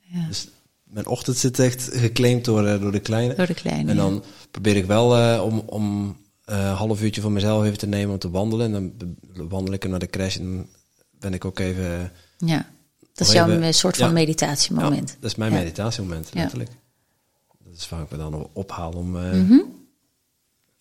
ja. 0.00 0.26
Dus 0.28 0.48
mijn 0.84 1.06
ochtend 1.06 1.36
zit 1.36 1.58
echt 1.58 1.88
geclaimd 1.92 2.44
door, 2.44 2.80
door 2.80 2.92
de 2.92 3.00
kleine. 3.00 3.34
Door 3.34 3.46
de 3.46 3.54
kleine. 3.54 3.90
En 3.90 3.96
ja. 3.96 4.02
dan 4.02 4.24
probeer 4.50 4.76
ik 4.76 4.86
wel 4.86 5.16
eh, 5.18 5.42
om, 5.44 5.58
om 5.66 6.16
eh, 6.52 6.58
een 6.58 6.74
half 6.74 7.02
uurtje 7.02 7.20
voor 7.20 7.32
mezelf 7.32 7.64
even 7.64 7.78
te 7.78 7.86
nemen 7.86 8.12
om 8.12 8.18
te 8.18 8.30
wandelen. 8.30 8.74
En 8.74 8.94
dan 9.36 9.48
wandel 9.48 9.74
ik 9.74 9.82
hem 9.82 9.90
naar 9.90 10.00
de 10.00 10.06
crash 10.06 10.36
en 10.36 10.44
dan 10.56 10.66
ben 11.18 11.34
ik 11.34 11.44
ook 11.44 11.58
even... 11.58 12.00
eh, 12.00 12.48
Ja. 12.48 12.66
Dat 13.14 13.26
is 13.26 13.32
jouw 13.32 13.48
even- 13.48 13.74
soort 13.74 13.96
van 13.96 14.06
ja. 14.06 14.12
meditatiemoment. 14.12 15.08
Ja, 15.10 15.16
dat 15.20 15.30
is 15.30 15.36
mijn 15.36 15.52
Ja. 15.52 15.58
meditatiemoment, 15.58 16.30
letterlijk. 16.34 16.70
Dat 17.64 17.72
is 17.76 17.86
vaak 17.86 18.10
me 18.10 18.16
dan 18.16 18.48
ophaal 18.52 18.92
om... 18.92 19.16
eh, 19.16 19.32
Mhm. 19.32 19.58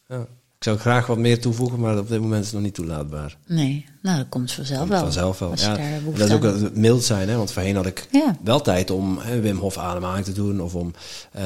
ja. 0.07 0.27
Ik 0.61 0.67
zou 0.67 0.79
graag 0.79 1.07
wat 1.07 1.17
meer 1.17 1.41
toevoegen, 1.41 1.79
maar 1.79 1.97
op 1.97 2.07
dit 2.07 2.19
moment 2.21 2.39
is 2.39 2.45
het 2.45 2.53
nog 2.55 2.63
niet 2.63 2.73
toelaatbaar. 2.73 3.37
Nee, 3.47 3.85
nou, 4.01 4.17
dat 4.17 4.29
komt 4.29 4.51
vanzelf 4.51 4.79
Komt 4.79 4.89
wel. 4.91 4.99
Vanzelf 4.99 5.39
wel. 5.39 5.49
Als 5.51 5.61
je 5.61 5.67
Ja, 5.67 5.75
daar 5.75 6.01
dat 6.17 6.27
is 6.27 6.33
ook 6.33 6.43
het 6.43 6.75
mild 6.75 7.03
zijn, 7.03 7.29
hè? 7.29 7.35
want 7.37 7.51
voorheen 7.51 7.75
had 7.75 7.85
ik 7.85 8.07
Ja. 8.11 8.37
wel 8.43 8.61
tijd 8.61 8.89
om 8.89 9.17
hè, 9.17 9.39
Wim 9.39 9.57
Hof 9.57 9.77
ademhaling 9.77 10.25
te 10.25 10.31
doen 10.31 10.61
of 10.61 10.75
om 10.75 10.93
eh, 11.31 11.43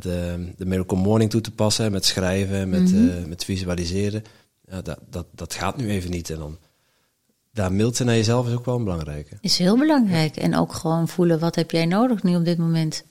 de, 0.00 0.48
de 0.56 0.66
Miracle 0.66 0.96
Morning 0.98 1.30
toe 1.30 1.40
te 1.40 1.50
passen 1.50 1.92
met 1.92 2.04
schrijven, 2.04 2.68
met, 2.68 2.92
Mhm. 2.92 3.08
eh, 3.08 3.24
met 3.24 3.44
visualiseren. 3.44 4.22
Ja, 4.70 4.82
dat, 4.82 4.98
dat, 5.10 5.26
dat 5.34 5.54
gaat 5.54 5.76
nu 5.76 5.88
even 5.88 6.10
niet. 6.10 6.30
En 6.30 6.38
dan 6.38 6.58
daar 7.52 7.72
mild 7.72 7.96
zijn 7.96 8.08
naar 8.08 8.16
jezelf 8.16 8.46
is 8.46 8.54
ook 8.54 8.64
wel 8.64 8.76
een 8.76 8.84
belangrijke. 8.84 9.36
Is 9.40 9.58
heel 9.58 9.78
belangrijk. 9.78 10.36
En 10.36 10.56
ook 10.56 10.72
gewoon 10.72 11.08
voelen, 11.08 11.38
wat 11.38 11.54
heb 11.54 11.70
jij 11.70 11.86
nodig 11.86 12.22
nu 12.22 12.36
op 12.36 12.44
dit 12.44 12.58
moment? 12.58 13.04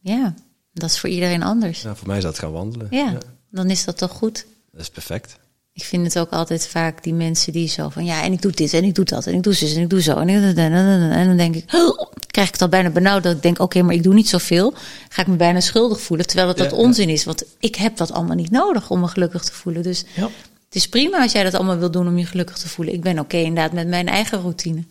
Ja, 0.00 0.34
dat 0.72 0.90
is 0.90 0.98
voor 1.00 1.10
iedereen 1.10 1.42
anders. 1.42 1.82
Ja, 1.82 1.94
voor 1.94 2.06
mij 2.06 2.16
is 2.16 2.22
dat 2.22 2.38
gaan 2.38 2.52
wandelen. 2.52 2.86
Ja, 2.90 3.18
dan 3.50 3.70
is 3.70 3.84
dat 3.84 3.98
toch 3.98 4.10
goed. 4.10 4.46
Dat 4.74 4.82
is 4.82 4.90
perfect. 4.90 5.36
Ik 5.72 5.84
vind 5.84 6.04
het 6.06 6.18
ook 6.18 6.30
altijd 6.30 6.66
vaak 6.66 7.02
die 7.02 7.14
mensen 7.14 7.52
die 7.52 7.68
zo 7.68 7.88
van 7.88 8.04
ja, 8.04 8.22
en 8.22 8.32
ik 8.32 8.42
doe 8.42 8.52
dit 8.52 8.72
en 8.72 8.84
ik 8.84 8.94
doe 8.94 9.04
dat 9.04 9.26
en 9.26 9.34
ik 9.34 9.42
doe 9.42 9.52
zus 9.52 9.74
en 9.74 9.82
ik 9.82 9.90
doe 9.90 10.02
zo. 10.02 10.16
En, 10.16 10.28
ik- 10.28 10.56
en 10.56 11.26
dan 11.26 11.36
denk 11.36 11.54
ik, 11.54 11.72
oh, 11.74 12.00
krijg 12.26 12.46
ik 12.46 12.52
het 12.52 12.62
al 12.62 12.68
bijna 12.68 12.90
benauwd 12.90 13.22
dat 13.22 13.36
ik 13.36 13.42
denk, 13.42 13.58
oké, 13.58 13.82
maar 13.82 13.94
ik 13.94 14.02
doe 14.02 14.14
niet 14.14 14.28
zoveel. 14.28 14.74
Ga 15.08 15.22
ik 15.22 15.28
me 15.28 15.36
bijna 15.36 15.60
schuldig 15.60 16.00
voelen, 16.00 16.26
terwijl 16.26 16.48
het 16.48 16.56
dat 16.56 16.70
Ja, 16.70 16.76
ja. 16.76 16.82
onzin 16.82 17.08
is. 17.08 17.24
Want 17.24 17.44
ik 17.58 17.74
heb 17.76 17.96
dat 17.96 18.12
allemaal 18.12 18.36
niet 18.36 18.50
nodig 18.50 18.90
om 18.90 19.00
me 19.00 19.08
gelukkig 19.08 19.44
te 19.44 19.52
voelen. 19.52 19.82
Dus 19.82 20.04
Ja. 20.14 20.22
het 20.66 20.74
is 20.74 20.88
prima 20.88 21.22
als 21.22 21.32
jij 21.32 21.42
dat 21.44 21.54
allemaal 21.54 21.78
wil 21.78 21.90
doen 21.90 22.08
om 22.08 22.18
je 22.18 22.26
gelukkig 22.26 22.58
te 22.58 22.68
voelen. 22.68 22.94
Ik 22.94 23.00
ben 23.02 23.18
oké 23.18 23.36
inderdaad 23.36 23.72
met 23.72 23.88
mijn 23.88 24.08
eigen 24.08 24.40
routine. 24.40 24.84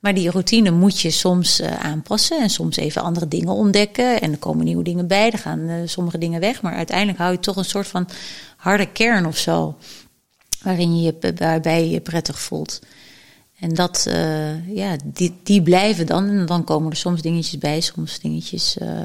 Maar 0.00 0.14
die 0.14 0.30
routine 0.30 0.70
moet 0.70 1.00
je 1.00 1.10
soms 1.10 1.60
eh, 1.60 1.80
aanpassen 1.80 2.40
en 2.40 2.50
soms 2.50 2.76
even 2.76 3.02
andere 3.02 3.28
dingen 3.28 3.52
ontdekken. 3.52 4.20
En 4.20 4.32
er 4.32 4.38
komen 4.38 4.64
nieuwe 4.64 4.84
dingen 4.84 5.06
bij, 5.06 5.30
er 5.30 5.38
gaan 5.38 5.68
eh, 5.68 5.76
sommige 5.84 6.18
dingen 6.18 6.40
weg. 6.40 6.62
Maar 6.62 6.74
uiteindelijk 6.74 7.18
hou 7.18 7.32
je 7.32 7.38
toch 7.38 7.56
een 7.56 7.64
soort 7.64 7.86
van 7.86 8.08
harde 8.56 8.92
kern 8.92 9.26
of 9.26 9.36
zo. 9.36 9.76
Waarin 10.62 11.00
je 11.02 11.34
waarbij 11.36 11.84
je 11.84 11.90
je 11.90 12.00
prettig 12.00 12.40
voelt. 12.40 12.80
En 13.60 13.74
dat, 13.74 14.06
eh, 14.08 14.76
ja, 14.76 14.96
die, 15.04 15.36
die 15.42 15.62
blijven 15.62 16.06
dan. 16.06 16.28
En 16.28 16.46
dan 16.46 16.64
komen 16.64 16.90
er 16.90 16.96
soms 16.96 17.22
dingetjes 17.22 17.58
bij, 17.58 17.80
soms 17.80 18.20
dingetjes 18.20 18.78
eh, 18.78 19.02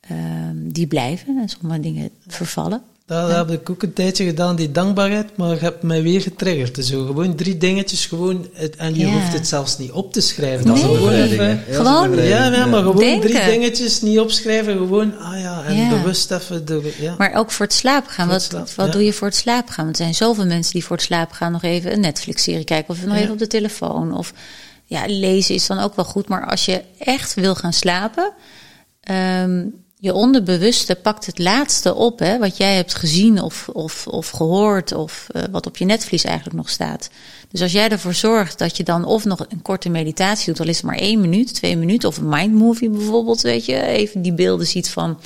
ehm, 0.00 0.56
die 0.68 0.86
blijven. 0.86 1.38
En 1.38 1.48
sommige 1.48 1.80
dingen 1.80 2.10
vervallen. 2.26 2.82
Dat 3.18 3.30
heb 3.30 3.50
ik 3.50 3.70
ook 3.70 3.82
een 3.82 3.92
tijdje 3.92 4.24
gedaan, 4.24 4.56
die 4.56 4.70
dankbaarheid, 4.72 5.36
maar 5.36 5.48
je 5.50 5.56
hebt 5.60 5.82
mij 5.82 6.02
weer 6.02 6.20
getriggerd. 6.20 6.74
Dus 6.74 6.86
zo 6.88 7.06
gewoon 7.06 7.34
drie 7.34 7.56
dingetjes, 7.58 8.06
gewoon, 8.06 8.46
het- 8.52 8.76
en 8.76 8.94
je 8.94 9.06
Ja. 9.06 9.12
hoeft 9.12 9.32
het 9.32 9.48
zelfs 9.48 9.78
niet 9.78 9.90
op 9.90 10.12
te 10.12 10.20
schrijven. 10.20 10.66
Nee. 10.66 10.74
is 10.76 10.80
gewoon 10.82 11.12
even-? 11.12 11.46
Ja, 11.68 11.74
Gewoon- 11.76 12.16
dat. 12.16 12.26
Ja, 12.26 12.52
ja, 12.52 12.66
maar 12.66 12.80
gewoon 12.82 12.96
Denken. 12.96 13.30
drie 13.30 13.44
dingetjes 13.44 14.00
niet 14.00 14.18
opschrijven, 14.20 14.76
gewoon, 14.76 15.18
ah 15.18 15.40
ja, 15.40 15.62
en 15.64 15.76
Ja. 15.76 15.88
bewust 15.88 16.30
even, 16.30 16.64
de, 16.64 16.94
ja. 17.00 17.14
Maar 17.18 17.34
ook 17.34 17.50
voor 17.50 17.66
het 17.66 17.74
slapen 17.74 18.10
gaan. 18.10 18.28
Wat, 18.28 18.48
wat 18.50 18.72
ja. 18.76 18.86
doe 18.86 19.04
je 19.04 19.12
voor 19.12 19.26
het 19.28 19.36
slapen 19.36 19.72
gaan? 19.74 19.84
Want 19.84 19.96
er 19.98 20.02
zijn 20.02 20.14
zoveel 20.14 20.46
mensen 20.46 20.72
die 20.72 20.84
voor 20.84 20.96
het 20.96 21.04
slapen 21.04 21.36
gaan 21.36 21.52
nog 21.52 21.62
even 21.62 21.92
een 21.92 22.00
Netflix-serie 22.00 22.64
kijken. 22.64 22.94
Of 22.94 23.04
nog 23.04 23.14
Ja. 23.14 23.20
even 23.20 23.32
op 23.32 23.38
de 23.38 23.46
telefoon. 23.46 24.14
Of 24.16 24.32
ja, 24.84 25.02
lezen 25.06 25.54
is 25.54 25.66
dan 25.66 25.78
ook 25.78 25.96
wel 25.96 26.04
goed. 26.04 26.28
Maar 26.28 26.46
als 26.46 26.64
je 26.64 26.82
echt 26.98 27.34
wil 27.34 27.54
gaan 27.54 27.72
slapen. 27.72 28.32
ehm, 29.00 29.62
je 30.00 30.14
onderbewuste 30.14 30.94
pakt 30.94 31.26
het 31.26 31.38
laatste 31.38 31.94
op. 31.94 32.18
Hè, 32.18 32.38
wat 32.38 32.56
jij 32.56 32.74
hebt 32.74 32.94
gezien 32.94 33.42
of, 33.42 33.68
of, 33.72 34.06
of 34.06 34.30
gehoord. 34.30 34.92
Of 34.92 35.26
eh, 35.32 35.42
wat 35.50 35.66
op 35.66 35.76
je 35.76 35.84
netvlies 35.84 36.24
eigenlijk 36.24 36.56
nog 36.56 36.70
staat. 36.70 37.10
Dus 37.48 37.62
als 37.62 37.72
jij 37.72 37.88
ervoor 37.88 38.14
zorgt 38.14 38.58
dat 38.58 38.76
je 38.76 38.82
dan 38.82 39.04
of 39.04 39.24
nog 39.24 39.46
een 39.48 39.62
korte 39.62 39.88
meditatie 39.88 40.46
doet. 40.46 40.60
Al 40.60 40.68
is 40.68 40.76
het 40.76 40.86
maar 40.86 40.98
één 40.98 41.20
minuut, 41.20 41.54
twee 41.54 41.76
minuten. 41.76 42.08
Of 42.08 42.16
een 42.16 42.28
mindmovie 42.28 42.90
bijvoorbeeld. 42.90 43.40
Weet 43.40 43.64
je, 43.64 43.82
even 43.82 44.22
die 44.22 44.32
beelden 44.32 44.66
ziet 44.66 44.90
van 44.90 45.20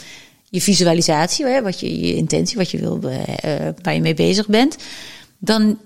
je 0.50 0.60
visualisatie, 0.60 1.46
hè, 1.46 1.62
wat 1.62 1.80
je, 1.80 2.06
je 2.06 2.14
intentie, 2.14 2.56
wat 2.56 2.70
je 2.70 2.78
wil, 2.78 3.00
eh, 3.02 3.66
eh, 3.66 3.74
waar 3.82 3.94
je 3.94 4.00
mee 4.00 4.14
bezig 4.14 4.46
bent, 4.46 4.76
dan 5.38 5.78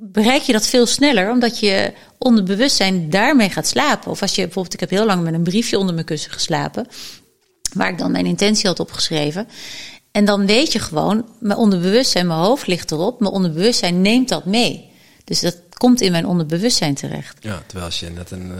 bereik 0.00 0.42
je 0.42 0.52
dat 0.52 0.66
veel 0.66 0.86
sneller, 0.86 1.30
omdat 1.30 1.58
je 1.58 1.92
onderbewustzijn 2.18 3.10
daarmee 3.10 3.50
gaat 3.50 3.66
slapen. 3.66 4.10
Of 4.10 4.22
als 4.22 4.34
je 4.34 4.42
bijvoorbeeld, 4.42 4.74
ik 4.74 4.80
heb 4.80 4.90
heel 4.90 5.06
lang 5.06 5.22
met 5.22 5.34
een 5.34 5.42
briefje 5.42 5.78
onder 5.78 5.94
mijn 5.94 6.06
kussen 6.06 6.32
geslapen, 6.32 6.86
waar 7.76 7.90
ik 7.90 7.98
dan 7.98 8.10
mijn 8.10 8.26
intentie 8.26 8.66
had 8.66 8.80
opgeschreven. 8.80 9.48
En 10.12 10.24
dan 10.24 10.46
weet 10.46 10.72
je 10.72 10.78
gewoon, 10.78 11.28
mijn 11.40 11.58
onderbewustzijn, 11.58 12.26
mijn 12.26 12.38
hoofd 12.38 12.66
ligt 12.66 12.90
erop, 12.90 13.20
mijn 13.20 13.32
onderbewustzijn 13.32 14.00
neemt 14.00 14.28
dat 14.28 14.44
mee. 14.44 14.90
Dus 15.24 15.40
dat 15.40 15.56
komt 15.74 16.00
in 16.00 16.10
mijn 16.12 16.26
onderbewustzijn 16.26 16.94
terecht. 16.94 17.36
Ja, 17.40 17.62
terwijl 17.66 17.86
als 17.86 18.00
je 18.00 18.10
net 18.10 18.30
een 18.30 18.50
eh, 18.50 18.56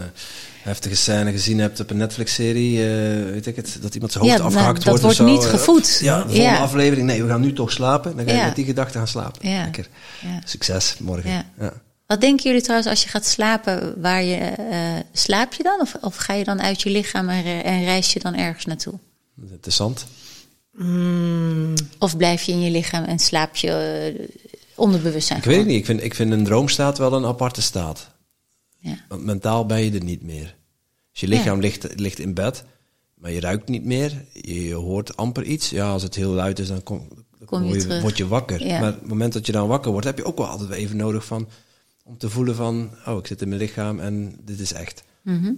heftige 0.61 0.95
scène 0.95 1.31
gezien 1.31 1.59
hebt 1.59 1.79
op 1.79 1.89
een 1.89 1.97
Netflix-serie, 1.97 2.77
eh, 2.79 2.85
weet 3.31 3.45
ik 3.47 3.55
het, 3.55 3.77
dat 3.81 3.93
iemand 3.93 4.11
zijn 4.11 4.23
hoofd 4.23 4.35
Ja, 4.37 4.41
nou, 4.43 4.55
afgehakt 4.55 4.75
dat 4.77 4.85
wordt. 4.85 5.01
wordt 5.01 5.19
of 5.19 5.25
zo, 5.27 5.33
niet 5.33 5.43
eh, 5.43 5.49
gevoed. 5.49 5.99
Ja, 6.01 6.15
de 6.17 6.21
volgende 6.23 6.41
Ja. 6.49 6.57
aflevering, 6.57 7.07
nee, 7.07 7.23
we 7.23 7.29
gaan 7.29 7.41
nu 7.41 7.53
toch 7.53 7.71
slapen. 7.71 8.15
Dan 8.17 8.25
ga 8.25 8.31
je 8.31 8.37
Ja. 8.37 8.45
met 8.45 8.55
die 8.55 8.65
gedachte 8.65 8.97
gaan 8.97 9.07
slapen. 9.07 9.49
Ja. 9.49 9.61
Lekker. 9.63 9.87
Succes 10.45 10.95
morgen. 10.99 11.45
Wat 12.07 12.21
denken 12.21 12.45
jullie 12.45 12.61
trouwens 12.61 12.89
als 12.89 13.03
je 13.03 13.09
gaat 13.09 13.25
slapen? 13.25 14.01
Waar 14.01 14.23
je, 14.23 14.51
slaap 15.11 15.53
je 15.53 15.63
dan? 15.63 15.79
Of, 15.81 15.95
of 16.01 16.15
ga 16.15 16.33
je 16.33 16.43
dan 16.43 16.61
uit 16.61 16.81
je 16.81 16.89
lichaam 16.89 17.29
en 17.29 17.83
reis 17.83 18.13
je 18.13 18.19
dan 18.19 18.35
ergens 18.35 18.65
naartoe? 18.65 18.93
Is 19.43 19.51
Interessant. 19.51 20.05
Mm, 20.71 21.73
Of 21.99 22.17
blijf 22.17 22.41
je 22.43 22.51
in 22.51 22.61
je 22.61 22.71
lichaam 22.71 23.03
en 23.03 23.19
slaap 23.19 23.55
je 23.55 23.71
eh, 24.19 24.45
onderbewustzijn? 24.75 25.39
Ik 25.39 25.45
weet 25.45 25.57
het 25.57 25.65
niet. 25.67 25.77
Ik 25.77 25.85
vind, 25.85 26.03
ik 26.03 26.13
vind 26.13 26.31
een 26.31 26.43
droomstaat 26.43 26.97
wel 26.97 27.13
een 27.13 27.25
aparte 27.25 27.61
staat. 27.61 28.09
Ja. 28.79 28.97
Want 29.07 29.23
mentaal 29.23 29.65
ben 29.65 29.83
je 29.83 29.91
er 29.91 30.03
niet 30.03 30.21
meer. 30.23 30.55
Dus 31.11 31.21
je 31.21 31.27
lichaam 31.27 31.59
ligt, 31.59 31.99
ligt 31.99 32.19
in 32.19 32.33
bed, 32.33 32.63
maar 33.13 33.31
je 33.31 33.39
ruikt 33.39 33.69
niet 33.69 33.85
meer. 33.85 34.25
Je, 34.33 34.63
je 34.63 34.73
hoort 34.73 35.17
amper 35.17 35.43
iets. 35.43 35.69
Ja, 35.69 35.91
als 35.91 36.03
het 36.03 36.15
heel 36.15 36.31
luid 36.31 36.59
is, 36.59 36.67
dan 36.67 36.83
kom, 36.83 37.07
dan 37.37 37.47
Kom 37.47 37.61
je 37.61 37.67
word, 37.67 37.81
je, 37.81 37.87
terug. 37.87 38.01
word 38.01 38.17
je 38.17 38.27
wakker. 38.27 38.65
Ja. 38.65 38.79
Maar 38.79 38.93
op 38.93 38.99
het 38.99 39.07
moment 39.09 39.33
dat 39.33 39.45
je 39.45 39.51
dan 39.51 39.67
wakker 39.67 39.91
wordt, 39.91 40.05
heb 40.07 40.17
je 40.17 40.25
ook 40.25 40.37
wel 40.37 40.47
altijd 40.47 40.69
even 40.69 40.97
nodig 40.97 41.25
van, 41.25 41.47
om 42.03 42.17
te 42.17 42.29
voelen 42.29 42.55
van, 42.55 42.89
oh, 43.05 43.17
ik 43.17 43.27
zit 43.27 43.41
in 43.41 43.47
mijn 43.49 43.61
lichaam 43.61 43.99
en 43.99 44.35
dit 44.41 44.59
is 44.59 44.73
echt. 44.73 45.03
Mhm. 45.21 45.51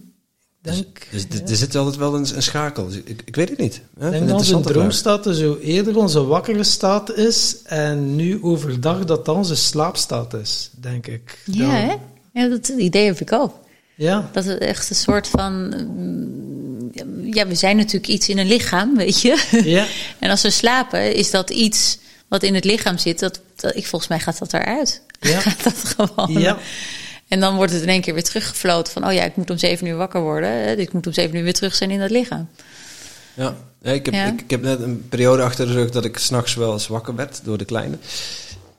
Denk, 0.62 1.08
Dus 1.12 1.24
d- 1.26 1.50
er 1.50 1.56
zit 1.56 1.76
altijd 1.76 1.96
wel 1.96 2.16
een, 2.16 2.36
een 2.36 2.44
schakel. 2.44 2.88
Dus 2.88 2.96
ik, 3.04 3.22
ik 3.26 3.36
weet 3.36 3.50
het 3.50 3.58
niet. 3.58 3.74
Ja, 3.76 3.82
Ik 4.00 4.06
een 4.06 4.12
denk 4.12 4.28
dat 4.28 4.38
onze 4.38 4.60
droomstaat 4.62 5.24
zo 5.32 5.58
eerder 5.62 5.98
onze 5.98 6.24
wakkere 6.24 6.64
staat 6.64 7.14
is 7.16 7.56
en 7.64 8.16
nu 8.16 8.44
overdag 8.44 9.06
dat 9.06 9.26
dat 9.26 9.36
onze 9.36 9.56
slaapstaat 9.56 10.34
is, 10.34 10.70
denk 10.80 11.08
ik. 11.08 11.38
Ja, 11.46 11.62
Dan- 11.66 11.70
hè? 11.70 11.96
ja, 12.42 12.48
dat 12.50 12.68
idee 12.68 13.06
heb 13.06 13.20
ik 13.20 13.32
ook. 13.32 13.54
Ja, 13.96 14.30
Dat 14.34 14.46
het 14.46 14.60
echt 14.60 14.90
een 14.90 14.96
soort 14.96 15.28
van. 15.28 15.68
mm, 15.68 16.90
Ja, 17.34 17.48
we 17.48 17.56
zijn 17.56 17.76
natuurlijk 17.78 18.08
iets 18.08 18.30
in 18.30 18.38
een 18.38 18.48
lichaam, 18.48 18.96
weet 18.98 19.22
je. 19.22 19.62
ja, 19.64 19.86
En 20.20 20.30
als 20.30 20.42
we 20.42 20.50
slapen, 20.50 21.16
is 21.16 21.32
dat 21.32 21.50
iets 21.50 21.98
wat 22.28 22.44
in 22.44 22.56
het 22.56 22.64
lichaam 22.66 22.98
zit. 22.98 23.20
Dat, 23.20 23.40
dat, 23.56 23.76
ik, 23.76 23.86
volgens 23.88 24.10
mij 24.10 24.20
gaat 24.20 24.38
dat 24.40 24.54
eruit. 24.54 25.02
Ja. 25.20 25.40
Gaat 25.40 25.64
dat 25.74 25.96
gewoon. 25.98 26.42
Ja. 26.42 26.58
En 27.30 27.40
dan 27.40 27.56
wordt 27.56 27.72
het 27.74 27.82
in 27.82 27.90
één 27.90 28.02
keer 28.02 28.14
weer 28.14 28.24
teruggefloten 28.24 28.94
van... 28.94 29.06
oh 29.06 29.14
ja, 29.14 29.24
ik 29.24 29.36
moet 29.36 29.50
om 29.50 29.58
zeven 29.58 29.88
uur 29.88 29.96
wakker 29.96 30.22
worden. 30.22 30.78
Dus 30.78 30.86
ik 30.86 30.94
moet 30.94 31.08
om 31.08 31.14
zeven 31.14 31.38
uur 31.38 31.44
weer 31.44 31.54
terug 31.54 31.76
zijn 31.76 31.92
in 31.92 32.00
dat 32.00 32.10
lichaam. 32.10 32.50
Ja, 33.34 33.56
ja, 33.82 33.92
ik, 33.92 34.06
heb, 34.06 34.14
Ja. 34.14 34.26
Ik, 34.26 34.42
ik 34.42 34.50
heb 34.50 34.62
net 34.62 34.82
een 34.82 35.08
periode 35.10 35.44
achter 35.44 35.68
de 35.68 35.74
rug 35.74 35.90
dat 35.90 36.06
ik 36.06 36.18
s'nachts 36.18 36.56
wel 36.56 36.74
eens 36.74 36.88
wakker 36.88 37.16
werd 37.16 37.42
door 37.44 37.58
de 37.58 37.66
kleine. 37.66 37.98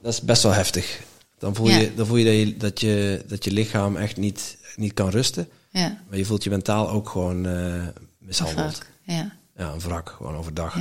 Dat 0.02 0.12
is 0.12 0.20
best 0.20 0.42
wel 0.42 0.52
heftig. 0.52 1.00
Dan 1.38 1.54
voel 1.54 1.68
je, 1.68 1.94
dan 1.94 2.06
voel 2.06 2.16
je, 2.16 2.24
dat, 2.24 2.34
je, 2.36 2.56
dat, 2.56 2.80
je 2.80 3.24
dat 3.26 3.44
je 3.44 3.50
lichaam 3.50 3.96
echt 3.96 4.16
niet, 4.16 4.56
niet 4.76 4.94
kan 4.94 5.08
rusten. 5.08 5.48
Ja, 5.70 5.98
Maar 6.08 6.18
je 6.18 6.24
voelt 6.24 6.44
je 6.44 6.50
mentaal 6.50 6.90
ook 6.90 7.08
gewoon 7.08 7.46
eh 7.46 7.86
mishandeld. 8.18 8.82
Ja, 9.02 9.36
Ja, 9.56 9.72
een 9.72 9.80
wrak, 9.80 10.14
gewoon 10.16 10.36
overdag. 10.36 10.76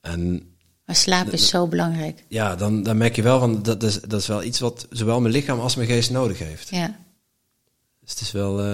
En 0.00 0.53
Maar 0.86 0.96
slaap 0.96 1.28
is 1.30 1.48
zo 1.48 1.66
belangrijk. 1.66 2.24
ja, 2.28 2.56
dan, 2.56 2.82
dan 2.82 2.96
merk 2.96 3.16
je 3.16 3.22
wel 3.22 3.38
van 3.38 3.62
dat 3.62 3.82
is, 3.82 4.00
dat 4.00 4.20
is 4.20 4.26
wel 4.26 4.42
iets 4.42 4.60
wat 4.60 4.86
zowel 4.90 5.20
mijn 5.20 5.32
lichaam 5.34 5.60
als 5.60 5.74
mijn 5.76 5.88
geest 5.88 6.10
nodig 6.10 6.38
heeft. 6.38 6.68
Ja, 6.68 6.96
Dus 8.00 8.10
het 8.10 8.20
is 8.20 8.32
wel 8.32 8.60
eh, 8.60 8.66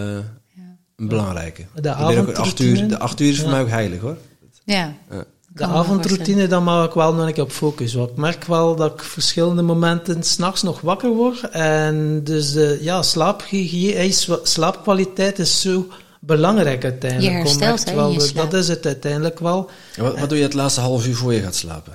een 0.97 1.09
belangrijke. 1.09 1.67
De 1.75 1.93
acht 1.93 2.17
avondroutine. 2.17 2.81
uur, 2.81 2.89
de 2.89 2.99
acht 2.99 3.21
uur 3.21 3.29
is 3.31 3.37
voor 3.39 3.45
Ja. 3.47 3.53
mij 3.53 3.61
ook 3.63 3.69
heilig 3.69 4.01
hoor. 4.01 4.17
ja. 4.65 4.95
Ja. 5.11 5.25
de 5.53 5.65
avondroutine, 5.65 6.47
daar 6.47 6.63
mag 6.63 6.87
ik 6.87 6.93
wel 6.93 7.15
nog 7.15 7.27
een 7.27 7.33
keer 7.33 7.43
op 7.43 7.51
focussen. 7.53 7.99
Want 7.99 8.11
ik 8.11 8.17
merk 8.17 8.45
wel 8.45 8.77
dat 8.77 8.93
ik 8.93 9.03
verschillende 9.03 9.63
momenten 9.63 10.23
s'nachts 10.23 10.63
nog 10.63 10.81
wakker 10.81 11.11
word. 11.11 11.49
En 11.51 12.25
dus 12.25 12.53
de 12.53 12.79
ja, 12.81 13.03
slaaphygiëne, 13.03 13.95
eh, 13.95 14.35
slaapkwaliteit 14.43 15.39
is 15.39 15.61
zo 15.61 15.87
belangrijk 16.21 16.85
uiteindelijk. 16.85 17.33
Je 17.33 17.39
herstelt, 17.39 17.89
je. 18.29 18.31
Dat 18.35 18.53
is 18.53 18.69
het 18.69 18.87
uiteindelijk 18.87 19.39
wel. 19.39 19.71
En 19.97 20.03
wat, 20.03 20.19
wat 20.19 20.29
doe 20.29 20.39
je 20.39 20.45
het 20.45 20.55
laatste 20.55 20.81
half 20.81 21.07
uur 21.07 21.17
voor 21.17 21.35
je 21.35 21.41
gaat 21.43 21.55
slapen? 21.55 21.93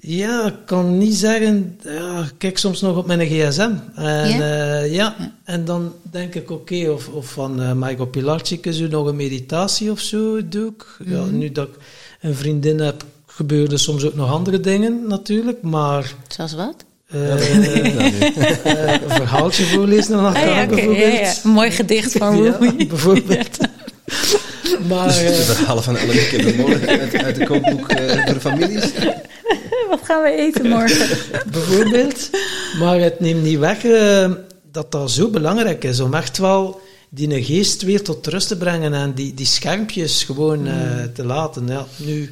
Ja, 0.00 0.46
ik 0.46 0.54
kan 0.66 0.98
niet 0.98 1.14
zeggen. 1.14 1.78
Ja, 1.84 2.18
ik 2.18 2.32
kijk 2.38 2.58
soms 2.58 2.80
nog 2.80 2.96
op 2.96 3.06
mijn 3.06 3.20
gsm. 3.26 3.70
En, 3.94 4.28
Ja? 4.38 4.78
Ja. 4.82 5.14
en 5.44 5.64
dan 5.64 5.92
denk 6.02 6.34
ik, 6.34 6.50
oké, 6.50 6.88
of, 6.90 7.08
of 7.08 7.26
van 7.26 7.62
uh, 7.62 7.72
Michael 7.72 8.06
Pilarczyk 8.06 8.66
zo 8.70 8.86
nog 8.86 9.06
een 9.06 9.16
meditatie 9.16 9.90
of 9.90 10.00
zo 10.00 10.48
doe 10.48 10.68
ik. 10.68 10.84
Ja, 11.08 11.20
Mhm. 11.20 11.38
nu 11.38 11.52
dat 11.52 11.68
ik 11.68 11.74
een 12.20 12.34
vriendin 12.34 12.78
heb, 12.80 13.04
gebeuren 13.26 13.78
soms 13.78 14.04
ook 14.04 14.14
nog 14.14 14.32
andere 14.32 14.60
dingen 14.60 15.02
natuurlijk. 15.08 15.62
Maar 15.62 16.12
Zoals 16.28 16.54
wat? 16.54 16.74
eh, 17.06 17.32
eh, 17.32 18.92
een 19.02 19.10
verhaaltje 19.10 19.64
voorlezen 19.64 20.16
aan 20.16 20.24
elkaar 20.26 20.48
Ah, 20.48 20.54
ja, 20.56 20.62
oké, 20.64 20.74
bijvoorbeeld. 20.74 21.12
ja, 21.12 21.18
ja. 21.20 21.34
Een 21.44 21.50
mooi 21.50 21.70
gedicht 21.70 22.12
van 22.12 22.42
Ja, 22.42 22.56
Rumi. 22.60 22.86
bijvoorbeeld. 22.94 23.58
maar 24.88 25.08
De 25.08 25.14
eh, 25.14 25.32
verhalen 25.34 25.82
van 25.82 25.96
Elke 25.96 26.26
Kindermorgen 26.28 26.88
uit, 26.88 27.14
uit 27.22 27.36
de 27.36 27.44
kookboek 27.44 27.88
eh, 27.88 28.24
voor 28.24 28.34
de 28.34 28.40
families. 28.40 28.84
Wat 29.94 30.00
gaan 30.02 30.22
we 30.22 30.30
eten 30.30 30.68
morgen? 30.68 31.18
bijvoorbeeld. 31.52 32.30
Maar 32.78 33.00
het 33.00 33.20
neemt 33.20 33.42
niet 33.42 33.58
weg 33.58 33.84
eh, 33.84 34.32
dat 34.72 34.92
dat 34.92 35.10
zo 35.10 35.28
belangrijk 35.28 35.84
is 35.84 36.00
om 36.00 36.14
echt 36.14 36.38
wel 36.38 36.80
die 37.10 37.44
geest 37.44 37.82
weer 37.82 38.02
tot 38.02 38.26
rust 38.26 38.48
te 38.48 38.56
brengen 38.56 38.94
en 38.94 39.12
die, 39.14 39.34
die 39.34 39.46
schermpjes 39.46 40.24
gewoon 40.24 40.66
eh, 40.66 40.74
te 41.14 41.24
laten. 41.24 41.66
Ja, 41.66 41.86
nu 41.96 42.22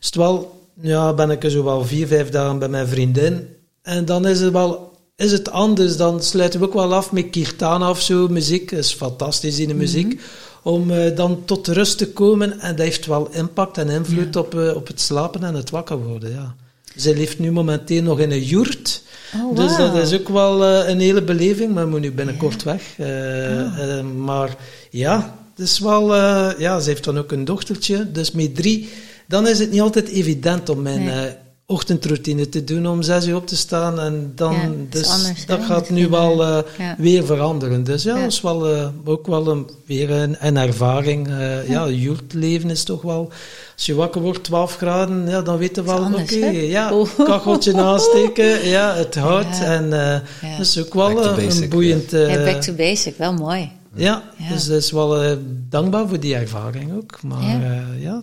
is 0.00 0.06
het 0.06 0.14
wel, 0.14 0.62
ja, 0.80 1.12
ben 1.12 1.30
ik 1.30 1.44
er 1.44 1.50
zo 1.50 1.64
wel 1.64 1.84
vier, 1.84 2.06
vijf 2.06 2.28
dagen 2.28 2.58
bij 2.58 2.68
mijn 2.68 2.88
vriendin 2.88 3.48
en 3.82 4.04
dan 4.04 4.26
is 4.26 4.40
het 4.40 4.52
wel 4.52 4.86
is 5.16 5.32
het 5.32 5.50
anders. 5.50 5.96
Dan 5.96 6.22
sluiten 6.22 6.60
we 6.60 6.66
ook 6.66 6.72
wel 6.74 6.94
af 6.94 7.12
met 7.12 7.30
kirtana 7.30 7.90
of 7.90 8.00
zo, 8.00 8.28
muziek. 8.28 8.70
Is 8.70 8.92
fantastisch 8.92 9.58
in 9.58 9.68
de 9.68 9.74
muziek. 9.74 10.20
om 10.62 10.90
eh, 10.90 11.16
dan 11.16 11.44
tot 11.44 11.68
rust 11.68 11.98
te 11.98 12.12
komen. 12.12 12.60
En 12.60 12.76
dat 12.76 12.84
heeft 12.84 13.06
wel 13.06 13.28
impact 13.30 13.78
en 13.78 13.88
invloed 13.88 14.36
op, 14.36 14.54
op 14.74 14.86
het 14.86 15.00
slapen 15.00 15.44
en 15.44 15.54
het 15.54 15.70
wakker 15.70 15.98
worden. 15.98 16.30
Ja. 16.30 16.54
Zij 17.00 17.14
leeft 17.14 17.38
nu 17.38 17.52
momenteel 17.52 18.02
nog 18.02 18.20
in 18.20 18.30
een 18.30 18.44
joert. 18.44 19.02
Oh, 19.34 19.56
Dus 19.56 19.76
dat 19.76 19.96
is 19.96 20.14
ook 20.14 20.28
wel 20.28 20.64
eh, 20.64 20.88
een 20.88 21.00
hele 21.00 21.22
beleving, 21.22 21.74
maar 21.74 21.88
moet 21.88 22.00
nu 22.00 22.12
binnenkort 22.12 22.62
weg. 22.62 22.82
Eh, 22.96 23.98
eh, 23.98 24.04
maar 24.04 24.56
ja, 24.90 25.38
het 25.54 25.66
is 25.66 25.78
wel, 25.78 26.14
ja, 26.58 26.80
ze 26.80 26.88
heeft 26.88 27.04
dan 27.04 27.18
ook 27.18 27.32
een 27.32 27.44
dochtertje, 27.44 28.12
dus 28.12 28.30
met 28.30 28.54
drie, 28.54 28.88
dan 29.26 29.48
is 29.48 29.58
het 29.58 29.70
niet 29.70 29.80
altijd 29.80 30.08
evident 30.08 30.68
om 30.68 30.82
mijn 30.82 31.04
Nee. 31.04 31.46
Ochtendroutine 31.70 32.48
te 32.48 32.64
doen, 32.64 32.86
om 32.86 33.02
zes 33.02 33.26
uur 33.26 33.36
op 33.36 33.46
te 33.46 33.56
staan. 33.56 34.00
En 34.00 34.32
dan, 34.34 34.52
Ja, 34.54 34.68
dus 34.90 35.08
anders, 35.08 35.46
dat 35.46 35.64
gaat 35.64 35.90
nu 35.90 36.08
wel 36.08 36.42
eh, 36.44 36.58
Ja. 36.78 36.94
weer 36.98 37.24
veranderen. 37.26 37.84
Dus 37.84 38.02
ja, 38.02 38.14
Ja. 38.16 38.22
dat 38.22 38.32
is 38.32 38.40
wel, 38.40 38.68
eh, 38.68 38.88
ook 39.04 39.26
wel 39.26 39.48
een, 39.48 39.70
weer 39.86 40.10
een, 40.10 40.36
een 40.40 40.56
ervaring. 40.56 41.28
Eh, 41.28 41.68
ja, 41.68 41.88
joertleven 41.88 42.70
is 42.70 42.84
toch 42.84 43.02
wel, 43.02 43.30
als 43.76 43.86
je 43.86 43.94
wakker 43.94 44.20
wordt, 44.20 44.44
12 44.44 44.76
graden, 44.76 45.28
ja, 45.28 45.42
dan 45.42 45.56
weet 45.58 45.76
je 45.76 45.82
wel, 45.82 46.04
oké, 46.14 46.34
hè? 46.38 46.48
ja, 46.50 46.92
kacheltje 47.16 47.76
aansteken, 47.90 48.68
ja, 48.68 48.94
het 48.94 49.14
hout. 49.14 49.56
Ja. 49.58 49.64
En 49.64 49.84
eh, 49.92 50.20
Ja. 50.50 50.56
dat 50.56 50.66
is 50.66 50.78
ook 50.78 50.94
wel 50.94 51.14
Back 51.14 51.22
to 51.24 51.34
basic, 51.34 51.62
een 51.62 51.68
boeiend... 51.68 52.12
eh, 52.12 52.34
Ja, 52.34 52.44
back 52.52 52.60
to 52.62 52.72
basic, 52.72 53.16
wel 53.18 53.32
mooi. 53.34 53.70
ja, 53.94 54.22
Ja. 54.36 54.48
dus 54.52 54.66
dat 54.66 54.76
is 54.82 54.90
wel 54.90 55.22
eh, 55.22 55.36
dankbaar 55.68 56.08
voor 56.08 56.20
die 56.20 56.34
ervaring 56.34 56.92
ook. 56.96 57.22
Maar 57.22 57.56
Ja. 57.98 58.22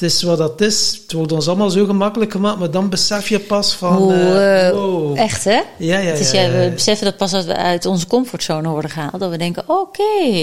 Ja. 0.00 0.06
ja, 0.06 0.08
het 0.08 0.12
is 0.12 0.22
wat 0.22 0.38
dat 0.38 0.60
is. 0.60 1.00
Het 1.02 1.12
wordt 1.12 1.32
ons 1.32 1.48
allemaal 1.48 1.70
zo 1.70 1.84
gemakkelijk 1.84 2.32
gemaakt, 2.32 2.58
maar 2.58 2.70
dan 2.70 2.88
besef 2.88 3.28
je 3.28 3.38
pas 3.38 3.74
van... 3.74 3.96
Hoe, 3.96 4.12
eh, 4.12 4.68
eh, 4.68 4.74
wow. 4.74 5.18
Echt, 5.18 5.44
hè? 5.44 5.60
Ja, 5.76 5.98
ja, 5.98 6.10
Het 6.10 6.20
is, 6.20 6.30
ja, 6.30 6.40
ja, 6.40 6.52
ja. 6.52 6.64
we 6.64 6.70
beseffen 6.70 7.06
dat 7.06 7.16
pas 7.16 7.32
als 7.32 7.44
we 7.44 7.56
uit 7.56 7.86
onze 7.86 8.06
comfortzone 8.06 8.68
worden 8.68 8.90
gehaald. 8.90 9.20
Dat 9.20 9.30
we 9.30 9.38
denken, 9.38 9.64
oké. 9.66 10.02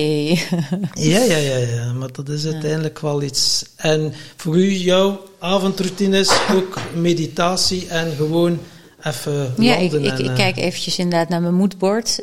Ja, 0.93 1.19
ja, 1.19 1.37
ja, 1.37 1.57
ja, 1.57 1.93
maar 1.93 2.11
dat 2.11 2.29
is 2.29 2.45
uiteindelijk 2.45 2.99
wel 2.99 3.21
iets. 3.21 3.65
En 3.75 4.13
voor 4.35 4.57
u, 4.57 4.71
jouw 4.71 5.21
avondroutine 5.39 6.19
is 6.19 6.31
ook 6.53 6.79
meditatie 6.93 7.87
en 7.87 8.15
gewoon 8.15 8.59
even 9.01 9.53
Ja, 9.57 9.75
ik, 9.75 9.91
ik, 9.91 10.05
en, 10.05 10.19
ik 10.19 10.27
eh, 10.27 10.35
kijk 10.35 10.57
eventjes 10.57 10.97
inderdaad 10.97 11.29
naar 11.29 11.41
mijn 11.41 11.53
moodboard. 11.53 12.19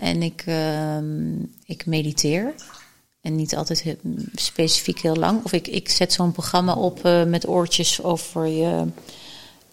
en 0.00 0.22
ik, 0.22 0.42
ehm, 0.46 1.32
ik 1.66 1.86
mediteer. 1.86 2.54
En 3.24 3.36
niet 3.36 3.56
altijd 3.56 3.82
he- 3.82 3.96
specifiek 4.34 5.00
heel 5.00 5.16
lang. 5.16 5.44
Of 5.44 5.52
ik, 5.52 5.66
ik 5.68 5.88
zet 5.88 6.12
zo'n 6.12 6.32
programma 6.32 6.74
op 6.74 7.04
eh, 7.04 7.24
met 7.24 7.48
oortjes 7.48 8.02
over 8.02 8.46
je 8.46 8.84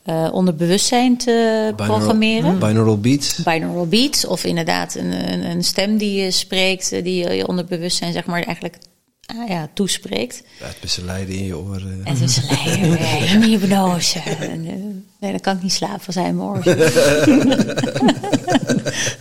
eh, 0.04 0.30
onderbewustzijn 0.32 1.18
te 1.18 1.74
programmeren. 1.76 2.60
Binaural 2.60 3.00
beats. 3.00 3.44
binaural 3.44 3.88
beats 3.88 4.26
of 4.26 4.44
inderdaad 4.44 4.96
een, 4.96 5.32
een, 5.34 5.46
een 5.46 5.64
stem 5.64 5.98
die 5.98 6.24
je 6.24 6.32
spreekt, 6.32 6.92
eh, 6.92 7.04
die 7.04 7.24
je, 7.24 7.34
je 7.34 7.48
onderbewustzijn 7.48 8.14
zeg 8.14 8.26
maar 8.26 8.44
eigenlijk 8.44 8.78
ah, 9.26 9.48
ja, 9.48 9.70
toespreekt. 9.74 10.44
Ja, 10.60 10.66
het 10.66 10.80
beseleiden 10.82 11.36
in 11.36 11.46
je 11.46 11.58
oren. 11.58 12.02
En 12.04 12.14
het 12.18 12.30
is 12.30 12.38
een 12.38 12.44
leider, 12.64 12.86
in. 12.86 14.40
En, 14.50 14.66
eh, 14.66 14.74
nee, 15.20 15.32
dan 15.32 15.40
kan 15.40 15.56
ik 15.56 15.62
niet 15.62 15.74
slapen 15.74 16.06
als 16.06 16.16
hij 16.16 16.28
in 16.28 16.36
mijn 16.36 16.50
oor 16.50 16.64
zit. 16.64 16.94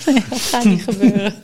nee, 0.06 0.24
dat 0.28 0.40
gaat 0.40 0.64
niet 0.64 0.82
gebeuren. 0.82 1.34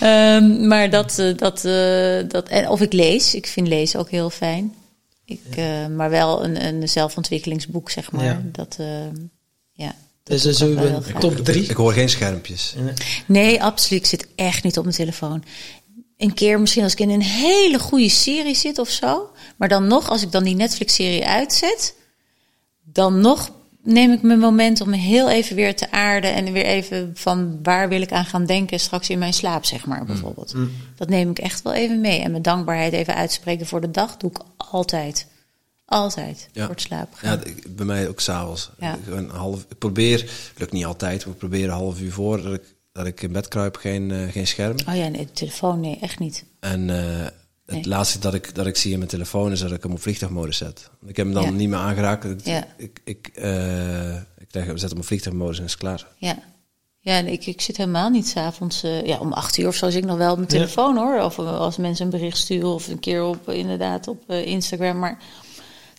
Ehm, 0.00 0.66
maar 0.66 0.90
dat, 0.90 1.18
eh, 1.18 1.36
dat, 1.36 1.64
eh, 1.64 2.28
dat 2.28 2.48
en 2.48 2.68
of 2.68 2.80
ik 2.80 2.92
lees, 2.92 3.34
ik 3.34 3.46
vind 3.46 3.68
lezen 3.68 4.00
ook 4.00 4.10
heel 4.10 4.30
fijn. 4.30 4.74
Ik, 5.24 5.56
eh, 5.56 5.86
maar 5.86 6.10
wel 6.10 6.44
een, 6.44 6.64
een 6.64 6.88
zelfontwikkelingsboek, 6.88 7.90
zeg 7.90 8.12
maar. 8.12 8.24
Ja. 8.24 8.42
Dat, 8.44 8.76
eh, 8.78 8.86
ja, 9.72 9.94
Dus 10.22 10.44
is 10.44 10.58
heel 10.58 10.76
graag. 10.76 11.20
top 11.20 11.36
drie. 11.36 11.62
Ik 11.62 11.76
hoor 11.76 11.92
geen 11.92 12.08
schermpjes. 12.08 12.74
Nee, 13.26 13.62
absoluut. 13.62 14.02
Ik 14.02 14.08
zit 14.08 14.26
echt 14.34 14.64
niet 14.64 14.78
op 14.78 14.84
mijn 14.84 14.96
telefoon. 14.96 15.44
Een 16.16 16.34
keer 16.34 16.60
misschien 16.60 16.82
als 16.82 16.92
ik 16.92 17.00
in 17.00 17.10
een 17.10 17.22
hele 17.22 17.78
goede 17.78 18.08
serie 18.08 18.54
zit 18.54 18.78
of 18.78 18.88
zo. 18.90 19.30
Maar 19.56 19.68
dan 19.68 19.86
nog, 19.86 20.08
als 20.08 20.22
ik 20.22 20.32
dan 20.32 20.44
die 20.44 20.54
Netflix-serie 20.54 21.26
uitzet, 21.26 21.94
dan 22.84 23.20
nog 23.20 23.50
neem 23.84 24.12
ik 24.12 24.22
mijn 24.22 24.38
moment 24.38 24.80
om 24.80 24.90
me 24.90 24.96
heel 24.96 25.30
even 25.30 25.56
weer 25.56 25.76
te 25.76 25.90
aarden 25.90 26.34
en 26.34 26.52
weer 26.52 26.64
even 26.64 27.10
van 27.14 27.58
waar 27.62 27.88
wil 27.88 28.00
ik 28.00 28.12
aan 28.12 28.24
gaan 28.24 28.46
denken 28.46 28.80
straks 28.80 29.10
in 29.10 29.18
mijn 29.18 29.32
slaap, 29.32 29.64
zeg 29.64 29.86
maar, 29.86 30.04
bijvoorbeeld. 30.04 30.54
Dat 30.96 31.08
neem 31.08 31.30
ik 31.30 31.38
echt 31.38 31.62
wel 31.62 31.72
even 31.74 32.00
mee. 32.00 32.20
En 32.20 32.30
mijn 32.30 32.42
dankbaarheid 32.42 32.92
even 32.92 33.14
uitspreken 33.14 33.66
voor 33.66 33.80
de 33.80 33.90
dag 33.90 34.16
doe 34.16 34.30
ik 34.30 34.38
altijd. 34.56 35.26
Altijd. 35.84 36.48
Ja. 36.52 36.62
Voor 36.64 36.70
het 36.74 36.80
slapen 36.82 37.18
Ja, 37.22 37.28
gaan. 37.28 37.44
ik- 37.46 37.76
bij 37.76 37.86
mij 37.86 38.08
ook 38.08 38.20
s'avonds. 38.20 38.70
Ja. 38.78 38.94
Ik, 39.06 39.14
een 39.14 39.28
half, 39.30 39.64
ik 39.68 39.78
probeer, 39.78 40.30
lukt 40.56 40.72
niet 40.72 40.84
altijd, 40.84 41.24
maar 41.24 41.32
ik 41.34 41.38
probeer 41.40 41.64
een 41.64 41.70
half 41.70 42.00
uur 42.00 42.12
voor 42.12 42.42
dat 42.42 42.54
ik, 42.54 42.62
dat 42.92 43.06
ik 43.06 43.22
in 43.22 43.32
bed 43.32 43.48
kruip, 43.48 43.76
geen, 43.76 44.10
eh, 44.10 44.28
geen 44.32 44.46
scherm. 44.46 44.76
Oh 44.88 44.96
ja, 44.96 45.08
nee, 45.08 45.24
de 45.26 45.32
telefoon, 45.32 45.80
nee, 45.80 45.98
echt 46.00 46.18
niet. 46.18 46.44
En 46.60 46.90
eh, 46.90 47.26
het 47.66 47.74
Nee. 47.74 47.86
laatste 47.88 48.18
dat 48.18 48.34
ik, 48.34 48.54
dat 48.54 48.66
ik 48.66 48.76
zie 48.76 48.92
in 48.92 48.98
mijn 48.98 49.10
telefoon 49.10 49.52
is 49.52 49.60
dat 49.60 49.72
ik 49.72 49.82
hem 49.82 49.92
op 49.92 50.00
vliegtuigmodus 50.02 50.56
zet. 50.56 50.90
Ik 51.06 51.16
heb 51.16 51.26
hem 51.26 51.34
dan 51.34 51.44
Ja. 51.44 51.50
niet 51.50 51.68
meer 51.68 51.78
aangeraakt. 51.78 52.24
Ik, 52.24 52.44
Ja. 52.44 52.64
ik, 52.76 53.00
ik, 53.04 53.26
eh, 53.34 54.14
ik 54.16 54.48
zet 54.74 54.90
hem 54.90 54.98
op 54.98 55.04
vliegtuigmodus 55.04 55.58
en 55.58 55.64
is 55.64 55.76
klaar. 55.76 56.06
Ja. 56.16 56.38
Ja, 57.04 57.16
en 57.16 57.26
ik, 57.26 57.46
ik 57.46 57.60
zit 57.60 57.76
helemaal 57.76 58.08
niet 58.10 58.28
s'avonds. 58.28 58.84
avonds 58.84 59.08
ja, 59.08 59.18
om 59.18 59.32
acht 59.32 59.58
uur 59.58 59.66
of 59.68 59.74
zo 59.74 59.90
zit 59.90 60.02
ik 60.02 60.08
nog 60.08 60.16
wel 60.16 60.30
op 60.30 60.36
mijn 60.38 60.50
Ja. 60.50 60.56
telefoon 60.56 60.96
hoor. 60.96 61.20
Of 61.20 61.38
eh, 61.38 61.58
als 61.58 61.76
mensen 61.76 62.04
een 62.04 62.10
bericht 62.10 62.36
sturen 62.36 62.68
of 62.68 62.88
een 62.88 62.98
keer 63.00 63.22
op 63.24 63.48
inderdaad 63.50 64.08
op 64.08 64.22
eh, 64.26 64.46
Instagram. 64.46 64.98
Maar 64.98 65.18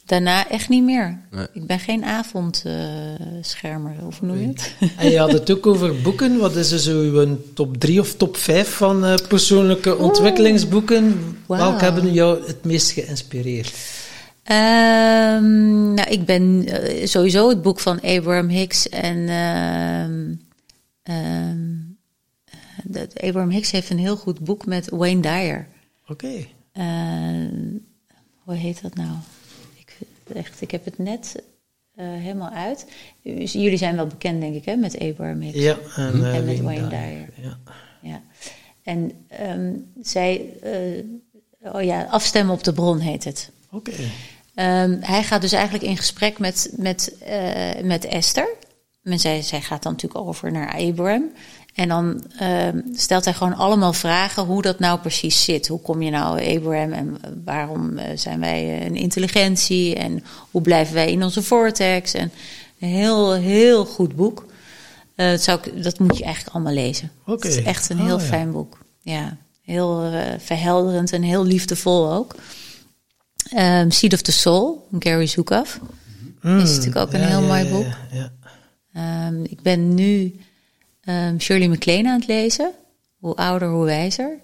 daarna 0.05 0.49
echt 0.49 0.69
niet 0.69 0.83
meer. 0.83 1.19
Nee. 1.31 1.47
Ik 1.53 1.67
ben 1.67 1.79
geen 1.79 2.05
avondschermer, 2.05 3.95
of 4.05 4.19
hoe 4.19 4.27
noem 4.27 4.39
je 4.39 4.47
het? 4.47 4.75
En 4.97 5.11
je 5.11 5.19
had 5.19 5.31
het 5.31 5.51
ook 5.51 5.67
over 5.67 6.01
boeken. 6.01 6.37
Wat 6.37 6.55
is 6.55 6.71
er 6.71 6.79
zo 6.79 6.99
uw 6.99 7.37
top 7.53 7.77
drie 7.77 7.99
of 7.99 8.15
top 8.15 8.37
vijf 8.37 8.75
van 8.75 9.05
eh, 9.05 9.15
persoonlijke 9.27 9.97
ontwikkelingsboeken? 9.97 11.35
Wauw. 11.45 11.59
Welke 11.69 11.83
hebben 11.83 12.13
jou 12.13 12.47
het 12.47 12.63
meest 12.63 12.91
geïnspireerd? 12.91 14.01
Ehm, 14.43 15.93
nou, 15.93 16.09
ik 16.09 16.25
ben 16.25 16.65
eh, 16.65 17.05
sowieso 17.05 17.49
het 17.49 17.61
boek 17.61 17.79
van 17.79 18.01
Abraham 18.01 18.47
Hicks 18.47 18.89
en 18.89 19.27
ehm, 19.29 20.33
ehm, 21.03 21.59
dat 22.83 23.21
Abraham 23.21 23.49
Hicks 23.49 23.71
heeft 23.71 23.89
een 23.89 23.99
heel 23.99 24.15
goed 24.17 24.39
boek 24.39 24.65
met 24.65 24.89
Wayne 24.89 25.21
Dyer. 25.21 25.67
Oké. 26.07 26.45
Eh, 26.71 26.85
hoe 28.43 28.55
heet 28.55 28.81
dat 28.81 28.95
nou? 28.95 29.11
Echt, 30.35 30.61
ik 30.61 30.71
heb 30.71 30.85
het 30.85 30.97
net 30.97 31.43
eh, 31.95 32.05
helemaal 32.05 32.49
uit. 32.49 32.85
Dus 33.23 33.51
Jullie 33.51 33.77
zijn 33.77 33.95
wel 33.95 34.07
bekend, 34.07 34.41
denk 34.41 34.55
ik, 34.55 34.65
hè, 34.65 34.75
met 34.75 34.99
Abraham 34.99 35.41
Hicks. 35.41 35.57
Ja, 35.57 35.77
en, 35.95 36.25
eh, 36.25 36.35
En 36.35 36.45
met 36.45 36.61
Wayne 36.61 36.87
Dyer. 36.87 37.29
Ja. 37.35 37.57
Ja. 38.01 38.21
En 38.83 39.11
ehm, 39.27 39.73
zij, 40.01 40.49
eh, 40.61 41.73
oh 41.73 41.83
ja, 41.83 42.03
afstemmen 42.03 42.55
op 42.55 42.63
de 42.63 42.73
bron 42.73 42.99
heet 42.99 43.23
het. 43.23 43.51
Oké. 43.71 43.91
Ehm, 44.53 44.97
hij 45.01 45.23
gaat 45.23 45.41
dus 45.41 45.51
eigenlijk 45.51 45.83
in 45.83 45.97
gesprek 45.97 46.39
met, 46.39 46.73
met, 46.77 47.15
met 47.83 48.05
Esther. 48.05 48.49
En 49.03 49.19
zij, 49.19 49.41
zij 49.41 49.61
gaat 49.61 49.83
dan 49.83 49.91
natuurlijk 49.91 50.27
over 50.27 50.51
naar 50.51 50.73
Abraham. 50.73 51.31
En 51.73 51.87
dan 51.87 52.23
ehm, 52.39 52.79
stelt 52.95 53.25
hij 53.25 53.33
gewoon 53.33 53.55
allemaal 53.55 53.93
vragen 53.93 54.43
hoe 54.43 54.61
dat 54.61 54.79
nou 54.79 54.99
precies 54.99 55.43
zit. 55.43 55.67
Hoe 55.67 55.81
kom 55.81 56.01
je 56.01 56.11
nou 56.11 56.55
Abraham 56.55 56.91
en 56.91 57.17
waarom 57.45 57.97
eh, 57.97 58.17
zijn 58.17 58.39
wij 58.39 58.85
een 58.85 58.95
intelligentie? 58.95 59.95
En 59.95 60.23
hoe 60.51 60.61
blijven 60.61 60.93
wij 60.93 61.11
in 61.11 61.23
onze 61.23 61.41
vortex? 61.43 62.13
En 62.13 62.31
een 62.79 62.89
heel, 62.89 63.33
heel 63.33 63.85
goed 63.85 64.15
boek. 64.15 64.45
Eh, 65.15 65.29
dat, 65.29 65.41
zou 65.41 65.59
ik, 65.63 65.83
dat 65.83 65.99
moet 65.99 66.17
je 66.17 66.23
eigenlijk 66.23 66.55
allemaal 66.55 66.73
lezen. 66.73 67.11
Oké. 67.25 67.47
Het 67.47 67.57
is 67.57 67.63
echt 67.63 67.89
een 67.89 67.99
Oh, 67.99 68.05
heel 68.05 68.19
ja. 68.19 68.25
fijn 68.25 68.51
boek. 68.51 68.77
Ja, 69.01 69.37
heel 69.61 70.03
eh, 70.03 70.21
verhelderend 70.39 71.11
en 71.13 71.21
heel 71.21 71.45
liefdevol 71.45 72.11
ook. 72.11 72.35
Ehm, 73.49 73.89
Seed 73.89 74.13
of 74.13 74.21
the 74.21 74.31
Soul, 74.31 74.87
Gary 74.99 75.27
Zukav. 75.27 75.77
Mm, 76.41 76.59
Is 76.59 76.69
natuurlijk 76.69 76.95
ook 76.95 77.13
een 77.13 77.19
ja, 77.19 77.27
heel 77.27 77.41
ja, 77.41 77.47
mooi 77.47 77.69
boek. 77.69 77.85
Ehm, 78.93 79.43
ik 79.43 79.61
ben 79.61 79.93
nu 79.93 80.35
ehm, 81.03 81.39
Shirley 81.39 81.67
MacLaine 81.67 82.09
aan 82.09 82.19
het 82.19 82.27
lezen. 82.27 82.71
Hoe 83.19 83.35
ouder, 83.35 83.69
hoe 83.69 83.85
wijzer. 83.85 84.39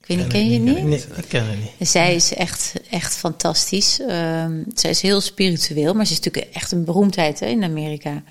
Ik 0.00 0.06
weet 0.06 0.16
niet, 0.16 0.26
ken 0.26 0.50
je 0.50 0.58
niet? 0.58 0.84
Nee, 0.84 1.04
ik 1.16 1.28
ken 1.28 1.46
het 1.46 1.58
niet. 1.58 1.70
En 1.78 1.86
zij 1.86 2.14
is 2.14 2.34
echt, 2.34 2.72
echt 2.90 3.16
fantastisch. 3.16 4.00
Ehm, 4.00 4.62
zij 4.74 4.90
is 4.90 5.00
heel 5.00 5.20
spiritueel, 5.20 5.94
maar 5.94 6.06
ze 6.06 6.12
is 6.12 6.20
natuurlijk 6.20 6.54
echt 6.54 6.72
een 6.72 6.84
beroemdheid 6.84 7.40
hè, 7.40 7.46
in 7.46 7.64
Amerika. 7.64 8.22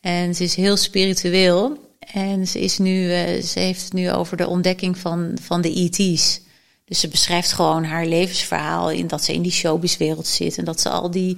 En 0.00 0.34
ze 0.34 0.44
is 0.44 0.54
heel 0.54 0.76
spiritueel. 0.76 1.78
En 2.12 2.46
ze, 2.46 2.60
is 2.60 2.78
nu, 2.78 3.12
eh, 3.12 3.42
ze 3.42 3.58
heeft 3.58 3.84
het 3.84 3.92
nu 3.92 4.10
over 4.10 4.36
de 4.36 4.46
ontdekking 4.46 4.98
van, 4.98 5.36
van 5.42 5.60
de 5.60 5.72
ET's. 5.72 6.40
Dus 6.84 7.00
ze 7.00 7.08
beschrijft 7.08 7.52
gewoon 7.52 7.84
haar 7.84 8.06
levensverhaal 8.06 8.90
in 8.90 9.06
dat 9.06 9.24
ze 9.24 9.32
in 9.32 9.42
die 9.42 9.52
showbizwereld 9.52 10.26
zit. 10.26 10.58
En 10.58 10.64
dat 10.64 10.80
ze 10.80 10.88
al 10.88 11.10
die 11.10 11.36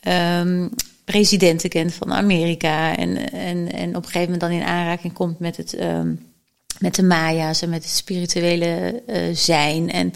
ehm, 0.00 0.68
presidenten 1.04 1.70
kent 1.70 1.94
van 1.94 2.12
Amerika. 2.12 2.96
En, 2.96 3.32
en, 3.32 3.72
en 3.72 3.88
op 3.88 4.04
een 4.04 4.10
gegeven 4.10 4.20
moment 4.22 4.40
dan 4.40 4.50
in 4.50 4.62
aanraking 4.62 5.12
komt 5.12 5.38
met 5.38 5.56
het... 5.56 5.74
ehm, 5.74 6.14
met 6.82 6.94
de 6.94 7.02
Maya's 7.02 7.62
en 7.62 7.70
met 7.70 7.82
het 7.82 7.92
spirituele 7.92 9.02
eh, 9.06 9.34
zijn. 9.34 9.90
En, 9.90 10.12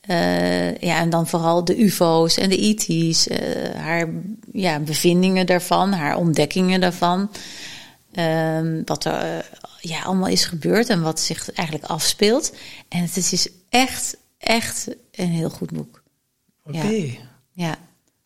eh, 0.00 0.76
ja, 0.76 1.00
en 1.00 1.10
dan 1.10 1.26
vooral 1.26 1.64
de 1.64 1.82
UFO's 1.82 2.36
en 2.36 2.48
de 2.48 2.58
ET's. 2.58 3.28
eh, 3.28 3.74
haar 3.74 4.08
ja, 4.52 4.80
bevindingen 4.80 5.46
daarvan, 5.46 5.92
haar 5.92 6.16
ontdekkingen 6.16 6.80
daarvan. 6.80 7.30
Ehm, 8.12 8.82
wat 8.84 9.04
er, 9.04 9.50
ja, 9.80 10.02
allemaal 10.02 10.28
is 10.28 10.44
gebeurd 10.44 10.88
en 10.88 11.02
wat 11.02 11.20
zich 11.20 11.52
eigenlijk 11.52 11.88
afspeelt. 11.88 12.54
En 12.88 13.02
het 13.02 13.16
is 13.16 13.48
echt, 13.68 14.16
echt 14.38 14.88
een 15.12 15.30
heel 15.30 15.50
goed 15.50 15.70
boek. 15.70 16.02
Oké. 16.64 16.86
Ja. 16.86 17.26
Ja, 17.52 17.78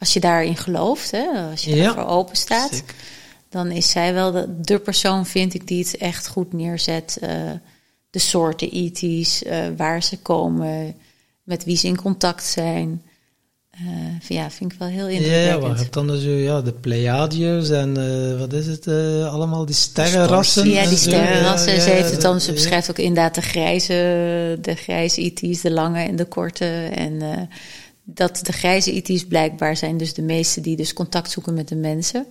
als 0.03 0.13
je 0.13 0.21
daarin 0.21 0.57
gelooft, 0.57 1.11
hè, 1.11 1.27
als 1.51 1.65
je 1.65 1.75
Ja. 1.77 1.85
daarvoor 1.85 2.13
open 2.13 2.37
staat, 2.37 2.83
dan 3.49 3.71
is 3.71 3.91
zij 3.91 4.15
wel 4.15 4.33
de, 4.33 4.47
de 4.61 4.79
persoon, 4.79 5.27
vind 5.27 5.55
ik, 5.55 5.67
die 5.67 5.85
het 5.85 5.97
echt 5.97 6.29
goed 6.29 6.53
neerzet. 6.53 7.19
eh, 7.21 7.31
de 8.11 8.19
soorten 8.19 8.71
ET's, 8.71 9.43
eh, 9.43 9.59
waar 9.77 10.03
ze 10.03 10.19
komen, 10.19 10.95
met 11.43 11.65
wie 11.65 11.77
ze 11.77 11.87
in 11.87 11.97
contact 11.97 12.45
zijn. 12.45 13.03
Eh, 13.71 13.81
ja, 14.29 14.51
vind 14.51 14.73
ik 14.73 14.79
wel 14.79 14.89
heel 14.89 15.09
Ja, 15.09 15.37
ja, 15.37 15.59
maar 15.59 15.71
je 15.71 15.77
hebt 15.77 15.93
dan 15.93 16.17
zo, 16.19 16.29
ja, 16.31 16.61
de 16.63 16.73
Pleiadiërs 16.73 17.71
en 17.71 17.97
eh, 17.97 18.39
wat 18.39 18.53
is 18.53 18.67
het, 18.67 18.87
eh, 18.87 19.33
allemaal 19.33 19.65
die 19.67 19.75
sterrenrassen. 19.75 20.69
Ja, 20.71 20.87
die 20.87 20.99
sterrenrassen. 20.99 21.75
Ja, 21.75 21.81
ze 21.81 21.89
ja, 21.91 21.95
heeft 21.97 22.11
het 22.11 22.21
dan, 22.21 22.41
ze 22.41 22.47
ja. 22.49 22.53
beschrijft 22.53 22.91
ook 22.91 22.99
inderdaad 22.99 23.35
de 23.35 23.41
grijze, 23.43 23.93
de 24.61 24.75
grijze 24.75 25.21
IT's, 25.21 25.61
de 25.61 25.71
lange 25.71 26.03
en 26.03 26.17
de 26.17 26.25
korte. 26.25 26.89
En 26.95 27.23
eh, 27.23 27.39
dat 28.05 28.41
de 28.43 28.53
grijze 28.53 28.93
IT's 28.93 29.27
blijkbaar 29.27 29.77
zijn 29.77 29.97
dus 29.97 30.15
de 30.15 30.23
meeste 30.23 30.61
die 30.61 30.77
dus 30.77 30.93
contact 30.93 31.31
zoeken 31.31 31.55
met 31.55 31.69
de 31.69 31.77
mensen. 31.77 32.27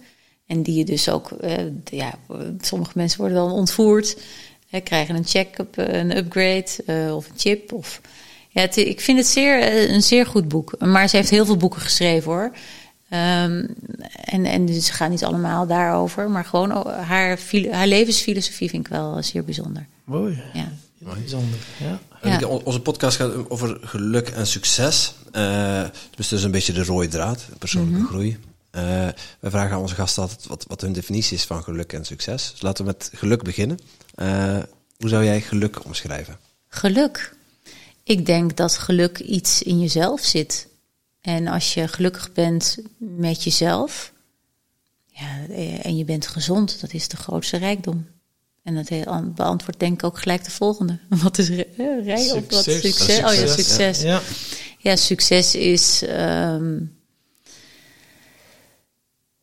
En 0.47 0.63
die 0.63 0.75
je 0.75 0.85
dus 0.85 1.09
ook, 1.09 1.31
eh, 1.31 1.53
ja, 1.83 2.13
sommige 2.61 2.91
mensen 2.95 3.19
worden 3.19 3.37
dan 3.37 3.51
ontvoerd, 3.51 4.17
hè, 4.69 4.79
krijgen 4.79 5.15
een 5.15 5.25
check-up, 5.25 5.77
eh, 5.77 5.99
een 5.99 6.17
upgrade 6.17 6.65
eh, 6.85 7.15
of 7.15 7.29
een 7.29 7.37
chip. 7.39 7.73
Of, 7.73 8.01
ja, 8.49 8.61
het- 8.61 8.77
ik 8.77 9.01
vind 9.01 9.17
het 9.17 9.27
zeer, 9.27 9.89
een 9.89 10.01
zeer 10.03 10.25
goed 10.25 10.47
boek. 10.47 10.75
Maar 10.79 11.09
ze 11.09 11.15
heeft 11.15 11.29
heel 11.29 11.45
veel 11.45 11.57
boeken 11.57 11.81
geschreven 11.81 12.31
hoor. 12.31 12.51
Ehm, 13.09 13.65
en, 14.25 14.45
en 14.45 14.65
dus 14.65 14.85
ze 14.85 14.93
gaan 14.93 15.09
niet 15.09 15.23
allemaal 15.23 15.67
daarover, 15.67 16.29
maar 16.29 16.45
gewoon 16.45 16.87
haar, 16.87 17.39
haar 17.71 17.87
levensfilosofie 17.87 18.69
vind 18.69 18.85
ik 18.85 18.91
wel 18.91 19.23
zeer 19.23 19.43
bijzonder. 19.43 19.87
Mooi. 20.03 20.41
Ja. 20.53 20.71
Bijzonder. 20.97 21.59
Ja. 21.79 21.99
Ja. 22.23 22.47
Onze 22.47 22.81
podcast 22.81 23.17
gaat 23.17 23.49
over 23.49 23.77
geluk 23.81 24.29
en 24.29 24.47
succes. 24.47 25.13
Eh 25.31 25.83
dus 26.15 26.29
dat 26.29 26.39
is 26.39 26.45
een 26.45 26.51
beetje 26.51 26.73
de 26.73 26.83
rode 26.83 27.07
draad, 27.07 27.45
persoonlijke 27.57 28.07
groei. 28.07 28.39
Eh, 28.71 28.83
wij 29.39 29.51
vragen 29.51 29.71
aan 29.71 29.81
onze 29.81 29.95
gasten 29.95 30.21
altijd 30.21 30.47
wat, 30.47 30.65
wat 30.67 30.81
hun 30.81 30.93
definitie 30.93 31.37
is 31.37 31.43
van 31.43 31.63
geluk 31.63 31.93
en 31.93 32.05
succes. 32.05 32.51
Dus 32.51 32.61
laten 32.61 32.85
we 32.85 32.91
met 32.91 33.11
geluk 33.13 33.43
beginnen. 33.43 33.79
Eh, 34.15 34.59
hoe 34.97 35.09
zou 35.09 35.23
jij 35.23 35.41
geluk 35.41 35.85
omschrijven? 35.85 36.37
Geluk. 36.67 37.35
Ik 38.03 38.25
denk 38.25 38.57
dat 38.57 38.77
geluk 38.77 39.19
iets 39.19 39.61
in 39.61 39.79
jezelf 39.79 40.21
zit. 40.21 40.67
En 41.21 41.47
als 41.47 41.73
je 41.73 41.87
gelukkig 41.87 42.31
bent 42.31 42.77
met 42.97 43.43
jezelf, 43.43 44.11
ja, 45.05 45.47
en 45.81 45.97
je 45.97 46.05
bent 46.05 46.27
gezond, 46.27 46.81
dat 46.81 46.93
is 46.93 47.07
de 47.07 47.17
grootste 47.17 47.57
rijkdom. 47.57 48.07
En 48.63 48.75
dat 48.75 48.89
beantwoordt 49.35 49.79
denk 49.79 49.93
ik 49.93 50.03
ook 50.03 50.19
gelijk 50.19 50.43
de 50.43 50.51
volgende. 50.51 50.99
Wat 51.23 51.37
is 51.37 51.49
ri- 51.49 51.65
rij 52.03 52.31
op 52.31 52.51
wat 52.51 52.63
Succes. 52.63 52.81
succes? 52.97 53.17
Oh 53.17 53.33
ja, 53.33 53.47
Succes, 53.47 53.65
succes. 53.65 54.01
Ja. 54.01 54.21
Ja, 54.77 54.95
succes 54.95 55.55
is. 55.55 56.01
ehm, 56.01 56.79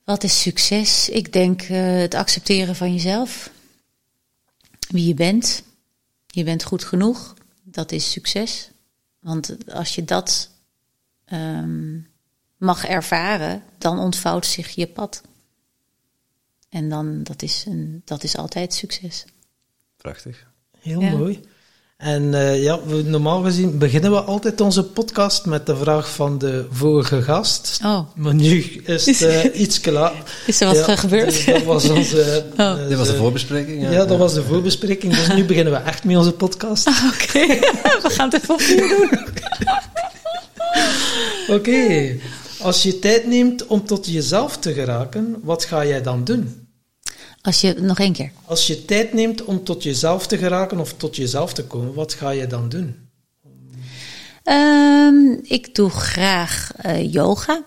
wat 0.04 0.24
is 0.24 0.42
succes? 0.42 1.08
Ik 1.08 1.32
denk 1.32 1.62
eh, 1.62 1.96
het 1.96 2.14
accepteren 2.14 2.76
van 2.76 2.92
jezelf. 2.94 3.50
Wie 4.88 5.06
je 5.06 5.14
bent. 5.14 5.62
Je 6.26 6.44
bent 6.44 6.62
goed 6.64 6.84
genoeg. 6.84 7.34
Dat 7.62 7.92
is 7.92 8.10
succes. 8.10 8.70
Want 9.18 9.56
als 9.68 9.94
je 9.94 10.04
dat 10.04 10.50
ehm, 11.24 11.96
mag 12.56 12.84
ervaren, 12.86 13.62
dan 13.78 13.98
ontvouwt 13.98 14.46
zich 14.46 14.70
je 14.74 14.86
pad. 14.86 15.22
En 16.68 16.88
dan, 16.88 17.22
dat 17.22 17.42
is, 17.42 17.64
een, 17.68 18.02
dat 18.04 18.22
is 18.24 18.36
altijd 18.36 18.74
succes. 18.74 19.24
Prachtig. 19.96 20.46
Heel 20.80 21.00
Ja. 21.00 21.10
mooi. 21.16 21.40
En 21.96 22.34
eh, 22.34 22.62
ja, 22.62 22.82
we, 22.82 23.02
normaal 23.02 23.42
gezien 23.42 23.78
beginnen 23.78 24.10
we 24.10 24.20
altijd 24.20 24.60
onze 24.60 24.84
podcast 24.84 25.46
met 25.46 25.66
de 25.66 25.76
vraag 25.76 26.10
van 26.14 26.38
de 26.38 26.66
vorige 26.70 27.22
gast. 27.22 27.78
Oh, 27.84 28.00
Maar 28.14 28.34
nu 28.34 28.62
is 28.84 29.06
het 29.06 29.22
eh, 29.22 29.60
iets 29.62 29.80
klaar. 29.80 30.12
is 30.46 30.60
er 30.60 30.66
wat 30.66 30.86
Ja, 30.86 30.96
gebeurd? 30.96 31.24
dus 31.30 31.44
dat 31.44 31.62
was 31.62 31.88
onze... 31.88 32.44
Oh. 32.58 32.80
eh, 32.82 32.88
Dit 32.88 32.98
was 32.98 33.08
de 33.08 33.16
voorbespreking. 33.16 33.90
Ja, 33.90 34.04
dat 34.04 34.18
was 34.18 34.34
de 34.34 34.42
voorbespreking. 34.44 35.14
Dus 35.14 35.28
nu 35.34 35.44
beginnen 35.44 35.72
we 35.72 35.78
echt 35.78 36.04
met 36.04 36.16
onze 36.16 36.32
podcast. 36.32 36.86
Oké, 36.88 37.46
we 38.02 38.10
gaan 38.10 38.30
het 38.30 38.42
even 38.42 38.54
opnieuw 38.54 38.88
doen. 38.88 39.10
Oké. 41.56 42.16
Als 42.60 42.82
je 42.82 42.98
tijd 42.98 43.26
neemt 43.26 43.66
om 43.66 43.84
tot 43.86 44.06
jezelf 44.06 44.56
te 44.58 44.72
geraken, 44.72 45.36
wat 45.42 45.64
ga 45.64 45.84
jij 45.86 46.02
dan 46.02 46.24
doen? 46.24 46.66
Als 47.42 47.60
je, 47.60 47.74
nog 47.74 47.98
één 47.98 48.12
keer. 48.12 48.30
Als 48.44 48.66
je 48.66 48.84
tijd 48.84 49.12
neemt 49.12 49.44
om 49.44 49.64
tot 49.64 49.82
jezelf 49.82 50.26
te 50.26 50.38
geraken 50.38 50.78
of 50.78 50.92
tot 50.94 51.16
jezelf 51.16 51.52
te 51.52 51.64
komen, 51.64 51.94
wat 51.94 52.14
ga 52.14 52.30
je 52.30 52.46
dan 52.46 52.68
doen? 52.68 53.08
Ehm, 54.44 55.32
ik 55.42 55.74
doe 55.74 55.90
graag 55.90 56.72
eh, 56.76 57.12
yoga. 57.12 57.62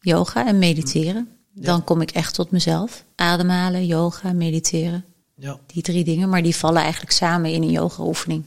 Yoga 0.00 0.46
en 0.46 0.58
mediteren. 0.58 1.28
Dan 1.54 1.84
kom 1.84 2.00
ik 2.00 2.10
echt 2.10 2.34
tot 2.34 2.50
mezelf. 2.50 3.04
Ademhalen, 3.14 3.86
yoga, 3.86 4.32
mediteren. 4.32 5.04
Ja, 5.34 5.58
Die 5.66 5.82
drie 5.82 6.04
dingen, 6.04 6.28
maar 6.28 6.42
die 6.42 6.56
vallen 6.56 6.82
eigenlijk 6.82 7.12
samen 7.12 7.50
in 7.52 7.62
een 7.62 7.70
yoga-oefening. 7.70 8.44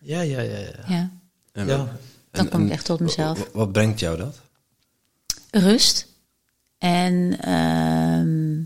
ja, 0.00 0.20
ja, 0.20 0.40
ja. 0.40 0.58
ja. 0.58 0.72
Ja. 0.88 1.10
En- 1.52 1.66
Ja. 1.66 1.96
Dan 2.30 2.48
kom 2.48 2.64
ik 2.64 2.70
echt 2.70 2.84
tot 2.84 3.00
mezelf. 3.00 3.38
Wat, 3.38 3.48
wat 3.52 3.72
brengt 3.72 4.00
jou 4.00 4.16
dat? 4.16 4.36
Rust 5.50 6.06
en 6.78 7.40
ehm, 7.40 8.62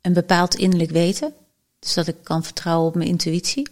een 0.00 0.12
bepaald 0.12 0.54
innerlijk 0.54 0.90
weten. 0.90 1.34
Dus 1.78 1.94
dat 1.94 2.06
ik 2.06 2.16
kan 2.22 2.44
vertrouwen 2.44 2.88
op 2.88 2.94
mijn 2.94 3.08
intuïtie. 3.08 3.68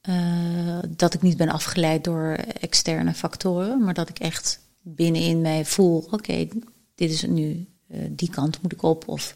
Eh, 0.00 0.78
dat 0.88 1.14
ik 1.14 1.22
niet 1.22 1.36
ben 1.36 1.48
afgeleid 1.48 2.04
door 2.04 2.32
externe 2.60 3.14
factoren, 3.14 3.84
maar 3.84 3.94
dat 3.94 4.08
ik 4.08 4.18
echt 4.18 4.60
binnenin 4.82 5.40
mij 5.40 5.64
voel: 5.64 6.08
oké, 6.10 6.48
dit 6.94 7.10
is 7.10 7.22
het 7.22 7.30
nu, 7.30 7.66
eh, 7.88 8.00
die 8.10 8.30
kant 8.30 8.62
moet 8.62 8.72
ik 8.72 8.82
op. 8.82 9.08
Of 9.08 9.34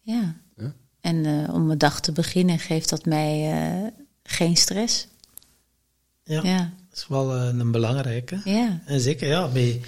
ja. 0.00 0.36
Ja. 0.56 0.72
En 1.00 1.24
eh, 1.24 1.54
om 1.54 1.66
mijn 1.66 1.78
dag 1.78 2.00
te 2.00 2.12
beginnen 2.12 2.58
geeft 2.58 2.88
dat 2.88 3.04
mij 3.04 3.92
geen 4.22 4.56
stress. 4.56 5.06
Ja, 6.24 6.42
Ja, 6.42 6.72
dat 6.88 6.98
is 6.98 7.06
wel 7.08 7.36
een 7.36 7.70
belangrijke. 7.70 8.40
ja. 8.44 8.80
En 8.86 9.00
zeker, 9.00 9.28
ja, 9.28 9.48
bij 9.48 9.80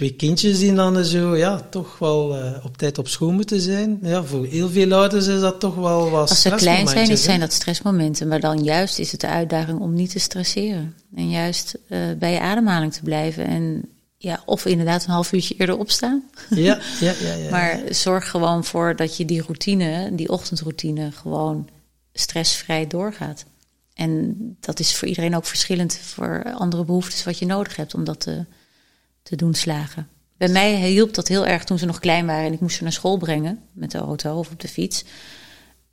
twee 0.00 0.14
kindjes 0.14 0.58
die 0.58 0.74
dan 0.74 1.04
zo, 1.04 1.36
ja, 1.36 1.60
toch 1.70 1.98
wel 1.98 2.36
eh, 2.36 2.64
op 2.64 2.76
tijd 2.76 2.98
op 2.98 3.08
school 3.08 3.30
moeten 3.30 3.60
zijn. 3.60 3.98
Ja, 4.02 4.24
voor 4.24 4.46
heel 4.46 4.68
veel 4.68 4.92
ouders 4.92 5.26
is 5.26 5.40
dat 5.40 5.60
toch 5.60 5.74
wel 5.74 6.10
wat 6.10 6.28
Als 6.30 6.40
ze 6.40 6.50
klein 6.50 6.88
zijn, 6.88 7.10
is- 7.10 7.22
zijn 7.22 7.40
dat 7.40 7.52
stressmomenten. 7.52 8.28
Maar 8.28 8.40
dan 8.40 8.64
juist 8.64 8.98
is 8.98 9.12
het 9.12 9.20
de 9.20 9.26
uitdaging 9.26 9.80
om 9.80 9.94
niet 9.94 10.10
te 10.10 10.18
stresseren. 10.18 10.94
En 11.14 11.30
juist 11.30 11.78
eh, 11.88 11.98
bij 12.18 12.32
je 12.32 12.40
ademhaling 12.40 12.92
te 12.92 13.02
blijven. 13.02 13.46
En 13.46 13.82
ja, 14.16 14.42
of 14.46 14.66
inderdaad 14.66 15.04
een 15.04 15.10
half 15.10 15.32
uurtje 15.32 15.54
eerder 15.58 15.78
opstaan. 15.78 16.22
Ja, 16.50 16.78
ja, 17.00 17.12
ja. 17.26 17.34
ja. 17.34 17.50
Maar 17.50 17.80
zorg 17.90 18.30
gewoon 18.30 18.64
voor 18.64 18.96
dat 18.96 19.16
je 19.16 19.24
die 19.24 19.42
routine, 19.42 20.14
die 20.14 20.28
ochtendroutine, 20.28 21.12
gewoon 21.12 21.68
stressvrij 22.12 22.86
doorgaat. 22.86 23.44
En 23.94 24.36
dat 24.60 24.80
is 24.80 24.94
voor 24.94 25.08
iedereen 25.08 25.36
ook 25.36 25.46
verschillend 25.46 25.96
voor 26.02 26.52
andere 26.54 26.84
behoeftes 26.84 27.24
wat 27.24 27.38
je 27.38 27.46
nodig 27.46 27.76
hebt 27.76 27.94
om 27.94 28.04
dat 28.04 28.20
te, 28.20 28.44
te 29.22 29.36
doen 29.36 29.54
slagen. 29.54 30.08
Bij 30.36 30.48
mij 30.48 30.86
hielp 30.86 31.14
dat 31.14 31.28
heel 31.28 31.46
erg 31.46 31.64
toen 31.64 31.78
ze 31.78 31.86
nog 31.86 31.98
klein 31.98 32.26
waren 32.26 32.46
en 32.46 32.52
ik 32.52 32.60
moest 32.60 32.76
ze 32.76 32.82
naar 32.82 32.92
school 32.92 33.16
brengen 33.16 33.58
met 33.72 33.90
de 33.90 33.98
auto 33.98 34.38
of 34.38 34.50
op 34.50 34.60
de 34.60 34.68
fiets. 34.68 35.04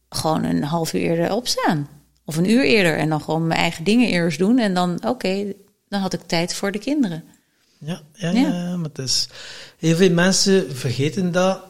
Gewoon 0.10 0.44
een 0.44 0.64
half 0.64 0.94
uur 0.94 1.02
eerder 1.02 1.32
opstaan. 1.34 1.88
Of 2.26 2.36
een 2.38 2.50
uur 2.50 2.64
eerder 2.64 2.98
en 2.98 3.10
dan 3.10 3.22
gewoon 3.22 3.48
mijn 3.48 3.60
eigen 3.60 3.84
dingen 3.84 4.08
eerst 4.10 4.38
doen. 4.38 4.60
En 4.60 4.74
dan, 4.74 5.06
oké, 5.06 5.54
dan 5.90 6.02
had 6.02 6.14
ik 6.14 6.22
tijd 6.22 6.54
voor 6.54 6.72
de 6.72 6.80
kinderen. 6.80 7.24
Ja, 7.80 8.02
ja, 8.14 8.30
Ja. 8.30 8.40
ja. 8.40 8.76
maar 8.76 8.90
het 8.90 8.98
is... 9.00 9.28
Heel 9.78 9.96
veel 9.96 10.12
mensen 10.12 10.76
vergeten 10.76 11.32
dat, 11.32 11.62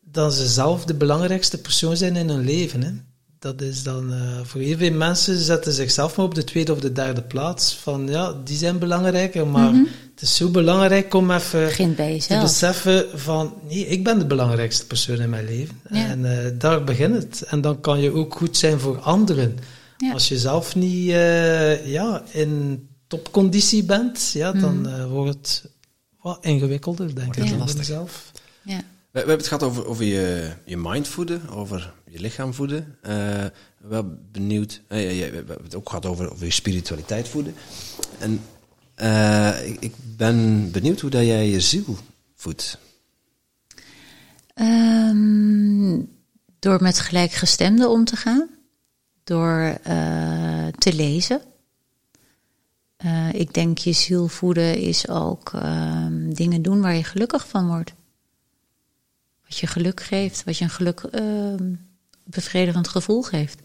dat 0.00 0.34
ze 0.34 0.46
zelf 0.46 0.84
de 0.84 0.94
belangrijkste 0.94 1.58
persoon 1.58 1.96
zijn 1.96 2.16
in 2.16 2.28
hun 2.28 2.44
leven. 2.44 2.82
Hè. 2.82 2.90
Dat 3.38 3.60
is 3.60 3.82
dan... 3.82 4.12
eh, 4.12 4.40
voor 4.42 4.60
heel 4.60 4.76
veel 4.76 4.92
mensen 4.92 5.38
zetten 5.38 5.72
zichzelf 5.72 6.16
maar 6.16 6.26
op 6.26 6.34
de 6.34 6.44
tweede 6.44 6.72
of 6.72 6.80
de 6.80 6.92
derde 6.92 7.22
plaats. 7.22 7.74
Van, 7.74 8.08
ja, 8.08 8.32
die 8.44 8.56
zijn 8.56 8.78
belangrijker, 8.78 9.46
maar 9.46 9.72
het 10.14 10.22
is 10.22 10.36
zo 10.36 10.48
belangrijk 10.48 11.14
om 11.14 11.30
even 11.30 11.64
Begint 11.64 11.96
bij 11.96 12.20
te 12.20 12.38
beseffen 12.38 13.20
van... 13.20 13.54
Nee, 13.68 13.86
ik 13.86 14.04
ben 14.04 14.18
de 14.18 14.26
belangrijkste 14.26 14.86
persoon 14.86 15.20
in 15.20 15.30
mijn 15.30 15.44
leven. 15.44 15.80
Ja. 15.90 16.06
En 16.06 16.44
eh, 16.44 16.50
daar 16.58 16.84
begint 16.84 17.14
het. 17.14 17.42
En 17.42 17.60
dan 17.60 17.80
kan 17.80 18.00
je 18.00 18.12
ook 18.12 18.34
goed 18.34 18.56
zijn 18.56 18.80
voor 18.80 18.98
anderen. 18.98 19.58
Ja. 19.96 20.12
Als 20.12 20.28
je 20.28 20.38
zelf 20.38 20.74
niet 20.74 21.10
eh, 21.10 21.86
ja, 21.86 22.22
in 22.30 22.88
topconditie 23.06 23.84
bent, 23.84 24.30
ja, 24.32 24.52
dan 24.52 24.88
eh, 24.88 25.06
wordt 25.06 25.36
het 25.36 25.70
wat 26.20 26.38
ingewikkelder, 26.44 27.14
denk 27.14 27.36
ik. 27.36 27.56
lastig. 27.58 27.78
mezelf. 27.78 28.32
Ja. 28.62 28.76
We, 28.76 28.82
we 29.10 29.18
hebben 29.18 29.36
het 29.36 29.46
gehad 29.46 29.62
over, 29.62 29.86
over 29.86 30.04
je, 30.04 30.52
je 30.64 30.76
mind 30.76 31.08
voeden, 31.08 31.48
over 31.48 31.92
je 32.08 32.20
lichaam 32.20 32.54
voeden. 32.54 32.98
Eh, 33.02 33.44
wel 33.78 34.18
benieuwd, 34.32 34.80
we 34.88 34.96
hebben 34.96 35.58
het 35.62 35.74
ook 35.74 35.88
gehad 35.88 36.06
over, 36.06 36.32
over 36.32 36.44
je 36.44 36.52
spiritualiteit 36.52 37.28
voeden. 37.28 37.54
En 38.18 38.40
eh, 38.94 39.66
ik, 39.80 39.92
ben 40.16 40.70
benieuwd 40.70 41.00
hoe 41.00 41.10
dat 41.10 41.24
jij 41.24 41.48
je 41.48 41.60
ziel 41.60 41.96
voedt. 42.34 42.78
Ehm, 44.54 46.00
door 46.58 46.82
met 46.82 47.00
gelijkgestemden 47.00 47.90
om 47.90 48.04
te 48.04 48.16
gaan. 48.16 48.48
door 49.24 49.78
eh, 49.82 50.66
te 50.66 50.94
lezen. 50.94 51.40
Eh, 52.96 53.32
ik 53.32 53.54
denk 53.54 53.78
je 53.78 53.92
ziel 53.92 54.28
voeden 54.28 54.78
is 54.78 55.08
ook 55.08 55.52
ehm, 55.54 56.32
dingen 56.32 56.62
doen 56.62 56.80
waar 56.80 56.94
je 56.94 57.04
gelukkig 57.04 57.48
van 57.48 57.66
wordt. 57.66 57.92
Wat 59.44 59.58
je 59.58 59.66
geluk 59.66 60.02
geeft, 60.02 60.44
wat 60.44 60.58
je 60.58 60.64
een 60.64 60.70
geluk 60.70 61.00
ehm, 61.00 61.74
bevredigend 62.24 62.88
gevoel 62.88 63.22
geeft. 63.22 63.62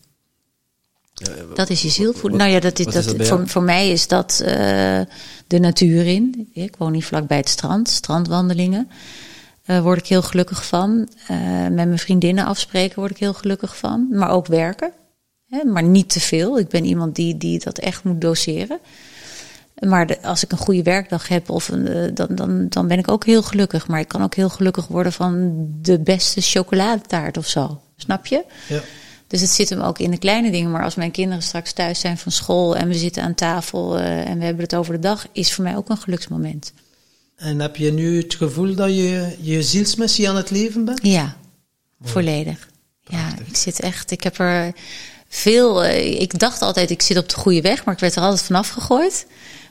Ja, 1.14 1.27
Dat 1.56 1.69
is 1.69 1.81
je 1.81 1.90
ziel 1.90 2.11
voeden. 2.14 2.31
wat- 2.31 2.40
Nou 2.40 2.52
ja, 2.52 2.60
dat 2.60 2.80
is, 2.80 2.86
wat 2.86 2.94
is 2.95 3.06
dat, 3.06 3.49
voor, 3.49 3.64
mij 3.64 3.90
is 3.91 4.07
dat 4.07 4.40
eh, 4.45 4.99
de 5.48 5.60
natuur 5.60 6.06
in. 6.06 6.49
Ik 6.53 6.76
woon 6.77 6.94
hier 6.94 7.03
vlakbij 7.03 7.38
het 7.38 7.49
strand, 7.49 7.90
strandwandelingen. 7.90 8.90
eh 9.65 9.81
word 9.81 9.99
ik 9.99 10.07
heel 10.07 10.22
gelukkig 10.22 10.65
van. 10.65 11.10
Eh, 11.27 11.38
met 11.61 11.73
mijn 11.73 11.98
vriendinnen 11.99 12.45
afspreken 12.45 12.99
word 12.99 13.11
ik 13.11 13.18
heel 13.18 13.34
gelukkig 13.34 13.77
van. 13.77 14.07
Maar 14.11 14.30
ook 14.30 14.48
werken. 14.48 14.91
Hè, 15.48 15.64
maar 15.64 15.84
niet 15.84 16.10
te 16.10 16.19
veel. 16.19 16.60
Ik 16.60 16.68
ben 16.68 16.86
iemand 16.86 17.15
die, 17.15 17.38
die 17.38 17.60
dat 17.64 17.77
echt 17.77 18.03
moet 18.03 18.22
doseren. 18.22 18.80
Maar 19.80 20.07
de- 20.07 20.22
als 20.22 20.44
ik 20.44 20.52
een 20.52 20.57
goede 20.57 20.84
werkdag 20.84 21.27
heb, 21.27 21.49
of 21.49 21.68
een, 21.68 21.88
eh, 21.88 22.10
dan, 22.14 22.27
dan, 22.31 22.65
dan 22.69 22.88
ben 22.88 22.98
ik 22.98 23.11
ook 23.11 23.26
heel 23.26 23.44
gelukkig. 23.44 23.88
Maar 23.88 23.99
ik 23.99 24.07
kan 24.07 24.23
ook 24.23 24.36
heel 24.36 24.49
gelukkig 24.49 24.88
worden 24.88 25.14
van 25.14 25.53
de 25.81 25.99
beste 25.99 26.41
chocoladetaart 26.41 27.38
of 27.38 27.48
zo. 27.48 27.81
Snap 27.98 28.26
je? 28.26 28.44
Ja. 28.68 28.80
Dus 29.30 29.41
het 29.41 29.49
zit 29.49 29.69
hem 29.69 29.80
ook 29.81 29.99
in 29.99 30.11
de 30.11 30.18
kleine 30.18 30.51
dingen. 30.51 30.72
Maar 30.72 30.84
als 30.84 30.95
mijn 30.95 31.11
kinderen 31.11 31.43
straks 31.43 31.73
thuis 31.73 31.99
zijn 31.99 32.18
van 32.18 32.31
school 32.31 32.76
en 32.76 32.88
we 32.88 32.93
zitten 32.93 33.23
aan 33.23 33.35
tafel 33.35 33.97
eh, 33.97 34.27
en 34.27 34.38
we 34.39 34.45
hebben 34.45 34.64
het 34.64 34.76
over 34.76 34.93
de 34.93 34.99
dag, 34.99 35.27
is 35.31 35.53
voor 35.53 35.64
mij 35.64 35.76
ook 35.76 35.89
een 35.89 35.97
geluksmoment. 35.97 36.73
En 37.35 37.60
heb 37.60 37.76
je 37.76 37.91
nu 37.93 38.18
het 38.22 38.35
gevoel 38.35 38.76
dat 38.76 38.89
je 38.89 39.35
je 39.41 39.64
zielsmissie 39.64 40.30
aan 40.30 40.35
het 40.35 40.49
leven 40.49 40.85
bent? 40.85 40.99
Ja, 41.01 41.35
volledig. 42.01 42.69
Ja, 43.07 43.27
ik 43.47 43.56
zit 43.56 43.80
echt. 43.80 44.11
Ik 44.11 44.23
heb 44.23 44.38
er 44.39 44.73
veel. 45.30 45.84
eh, 45.84 46.22
ik 46.22 46.39
dacht 46.39 46.61
altijd, 46.61 46.89
ik 46.89 47.01
zit 47.01 47.18
op 47.18 47.30
de 47.30 47.35
goede 47.35 47.61
weg, 47.61 47.85
maar 47.85 47.93
ik 47.93 47.99
werd 47.99 48.15
er 48.15 48.22
altijd 48.22 48.41
vanaf 48.41 48.69
gegooid. 48.69 49.26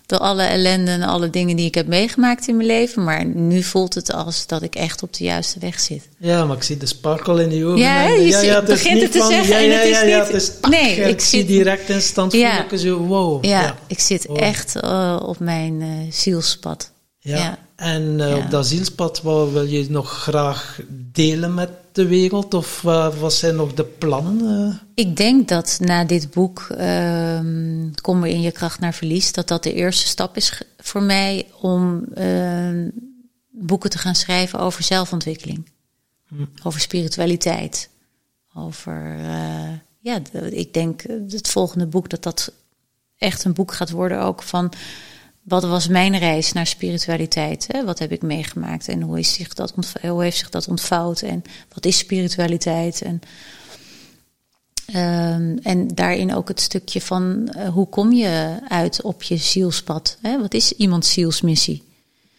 Door 0.09 0.19
alle 0.19 0.43
ellende 0.43 0.91
en 0.91 1.03
alle 1.03 1.31
dingen 1.31 1.57
die 1.57 1.67
ik 1.67 1.75
heb 1.75 1.87
meegemaakt 1.87 2.49
in 2.49 2.57
mijn 2.57 2.69
leven. 2.69 3.05
Maar 3.05 3.25
nu 3.25 3.63
voelt 3.63 3.95
het 3.95 4.13
als 4.13 4.47
dat 4.47 4.63
ik 4.63 4.75
echt 4.75 5.03
op 5.03 5.13
de 5.15 5.25
juiste 5.25 5.59
weg 5.59 5.81
zit. 5.81 6.09
Ja, 6.19 6.45
maar 6.45 6.57
ik 6.57 6.63
zie 6.63 6.77
de 6.77 6.87
sparkle 6.87 7.43
in 7.43 7.49
die 7.49 7.65
ogen. 7.65 7.79
Ja, 7.79 8.09
je 8.09 8.33
ziet- 8.33 8.51
het 8.55 8.65
begint 8.65 9.03
het 9.03 9.13
te 9.13 9.19
van- 9.19 9.29
zeggen 9.29 9.55
Ja, 9.55 9.59
en 9.61 9.65
ja, 9.69 9.77
het 9.79 9.85
is 9.89 10.01
ja, 10.01 10.05
ja, 10.07 10.19
niet- 10.19 10.33
het 10.33 10.43
is 10.43 10.51
Nee, 10.71 10.97
ik, 10.97 11.07
ik 11.07 11.21
zie 11.21 11.45
direct 11.45 11.89
instant 11.89 12.33
Ja. 12.33 12.65
voel 12.69 12.79
ik 12.79 12.85
zo, 12.87 12.99
wow. 12.99 13.45
Ja, 13.45 13.77
ik 13.87 14.01
zit 14.01 14.27
Wow. 14.27 14.39
echt 14.43 14.77
eh, 14.77 15.21
op 15.23 15.39
mijn 15.39 15.81
eh, 15.83 15.89
zielspad. 16.13 16.91
Ja. 17.19 17.37
Ja. 17.37 17.59
En 17.77 18.21
eh, 18.21 18.29
Ja. 18.29 18.37
op 18.37 18.51
dat 18.51 18.67
zielspad, 18.67 19.23
wat 19.23 19.51
wil 19.51 19.63
je 19.65 19.87
nog 19.91 20.11
graag 20.23 20.81
delen 21.13 21.55
met 21.55 21.71
de 21.99 22.09
wereld? 22.09 22.55
Of 22.55 22.85
eh, 22.85 23.15
wat 23.17 23.33
zijn 23.33 23.57
nog 23.57 23.75
de 23.75 23.85
plannen? 23.85 24.69
eh? 24.71 25.05
Ik 25.05 25.17
denk 25.17 25.49
dat 25.49 25.79
na 25.81 26.05
dit 26.05 26.31
boek, 26.31 26.67
ehm 26.77 27.91
Kom 28.01 28.21
weer 28.21 28.33
in 28.33 28.41
je 28.41 28.53
kracht 28.53 28.81
naar 28.81 28.95
verlies, 28.95 29.33
dat 29.33 29.49
dat 29.49 29.63
de 29.63 29.73
eerste 29.73 30.07
stap 30.07 30.37
is 30.37 30.63
voor 30.79 31.03
mij 31.03 31.47
om 31.61 32.05
ehm, 32.15 32.89
boeken 33.51 33.91
te 33.91 33.99
gaan 33.99 34.15
schrijven 34.15 34.59
over 34.59 34.83
zelfontwikkeling. 34.83 35.71
Over 36.63 36.81
spiritualiteit. 36.81 37.89
Over, 38.55 39.17
eh, 39.19 39.73
ja, 40.01 40.21
ik 40.51 40.73
denk 40.73 41.03
het 41.29 41.49
volgende 41.49 41.87
boek 41.87 42.09
dat 42.11 42.23
dat 42.23 42.53
echt 43.17 43.45
een 43.45 43.53
boek 43.53 43.73
gaat 43.73 43.91
worden 43.91 44.21
ook 44.21 44.43
van 44.43 44.73
wat 45.49 45.63
was 45.63 45.89
mijn 45.89 46.19
reis 46.19 46.53
naar 46.53 46.67
spiritualiteit? 46.67 47.67
Hè? 47.69 47.85
Wat 47.85 47.99
heb 47.99 48.13
ik 48.13 48.23
meegemaakt 48.23 48.89
en 48.89 49.03
hoe, 49.03 49.19
is 49.19 49.33
zich 49.33 49.55
dat 49.55 49.75
hoe 50.03 50.23
heeft 50.23 50.39
zich 50.39 50.51
dat 50.51 50.69
ontvouwd? 50.69 51.21
En 51.21 51.43
wat 51.75 51.87
is 51.87 51.99
spiritualiteit? 51.99 53.03
En 53.03 53.21
Ehm, 54.93 55.57
en 55.63 55.89
daarin 55.89 56.35
ook 56.35 56.49
het 56.49 56.61
stukje 56.61 57.01
van 57.01 57.49
eh, 57.49 57.69
hoe 57.69 57.89
kom 57.89 58.13
je 58.13 58.59
uit 58.69 59.03
op 59.03 59.23
je 59.23 59.37
zielspad? 59.37 60.19
Hè? 60.23 60.41
Wat 60.41 60.55
is 60.55 60.73
iemands 60.73 61.13
zielsmissie? 61.13 61.83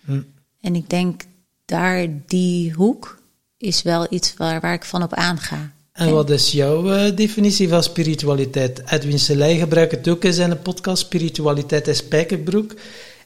Hm. 0.05 0.21
En 0.61 0.75
ik 0.75 0.89
denk 0.89 1.21
daar 1.65 2.07
die 2.25 2.73
hoek 2.73 3.21
is 3.57 3.81
wel 3.81 4.07
iets 4.09 4.33
waar, 4.33 4.61
waar 4.61 4.73
ik 4.73 4.83
van 4.83 5.03
op 5.03 5.13
aanga. 5.13 5.71
En 5.99 6.11
wat 6.11 6.29
is 6.29 6.51
jouw 6.51 6.91
eh, 6.91 7.15
definitie 7.15 7.69
van 7.69 7.83
spiritualiteit? 7.83 8.81
Edwin 8.89 9.19
Selei 9.19 9.57
gebruikt 9.59 9.91
het 9.91 10.07
ook 10.07 10.23
in 10.23 10.33
zijn 10.33 10.61
podcast, 10.61 11.01
Spiritualiteit 11.05 11.87
is 11.87 11.97
spijkerbroek. 11.97 12.73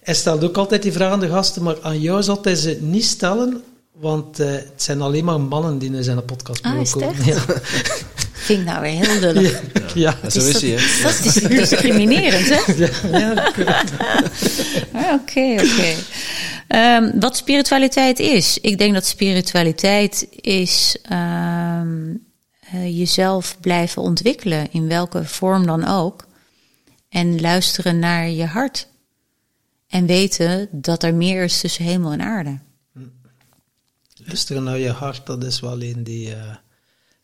Hij 0.04 0.14
stelt 0.14 0.44
ook 0.44 0.58
altijd 0.58 0.82
die 0.82 0.92
vraag 0.92 1.12
aan 1.12 1.20
de 1.20 1.28
gasten, 1.30 1.64
maar 1.64 1.76
aan 1.82 2.00
jou 2.02 2.24
zal 2.24 2.40
hij 2.42 2.56
ze 2.56 2.78
niet 2.82 3.06
stellen, 3.06 3.62
want 4.00 4.40
eh, 4.40 4.52
het 4.52 4.72
zijn 4.76 5.02
alleen 5.02 5.26
maar 5.26 5.42
mannen 5.42 5.78
die 5.78 5.96
in 5.96 6.04
zijn 6.04 6.26
podcast 6.26 6.64
Ah, 6.64 6.82
is 6.82 6.92
het 6.94 7.04
komen. 7.04 7.16
echt? 7.20 7.26
Ja. 7.26 7.44
Vind 8.44 8.60
ik 8.60 8.66
nou 8.66 8.82
weer 8.82 8.92
heel 9.08 9.20
lullig. 9.20 9.62
Ja. 9.94 10.18
Ja, 10.22 10.30
zo 10.30 10.40
is 10.40 10.52
dat, 10.52 10.62
hij, 10.62 10.78
dat 11.04 11.26
is 11.26 11.34
discriminerend, 11.34 12.50
hè? 12.50 12.74
Ja, 13.18 13.52
Ah, 14.94 15.14
Oké, 15.14 15.54
oké. 15.54 15.94
Ehm, 16.68 17.20
wat 17.20 17.38
spiritualiteit 17.38 18.20
is? 18.20 18.58
Ik 18.62 18.78
denk 18.78 18.94
dat 18.94 19.06
spiritualiteit 19.06 20.28
is 20.42 20.98
ehm, 21.04 21.98
eh, 22.74 22.98
jezelf 22.98 23.60
blijven 23.60 24.02
ontwikkelen, 24.02 24.72
in 24.72 24.88
welke 24.88 25.26
vorm 25.26 25.66
dan 25.66 25.88
ook. 25.88 26.28
En 27.10 27.42
luisteren 27.42 28.00
naar 28.00 28.30
je 28.30 28.46
hart. 28.46 28.88
En 29.88 30.06
weten 30.06 30.68
dat 30.72 31.04
er 31.04 31.14
meer 31.14 31.44
is 31.44 31.60
tussen 31.60 31.86
hemel 31.86 32.12
en 32.12 32.22
aarde. 32.22 32.60
Luisteren 34.26 34.64
naar 34.64 34.80
je 34.80 34.92
hart, 34.92 35.26
dat 35.26 35.44
is 35.44 35.60
wel 35.60 35.82
een 35.82 36.04
die 36.04 36.36
eh, 36.36 36.56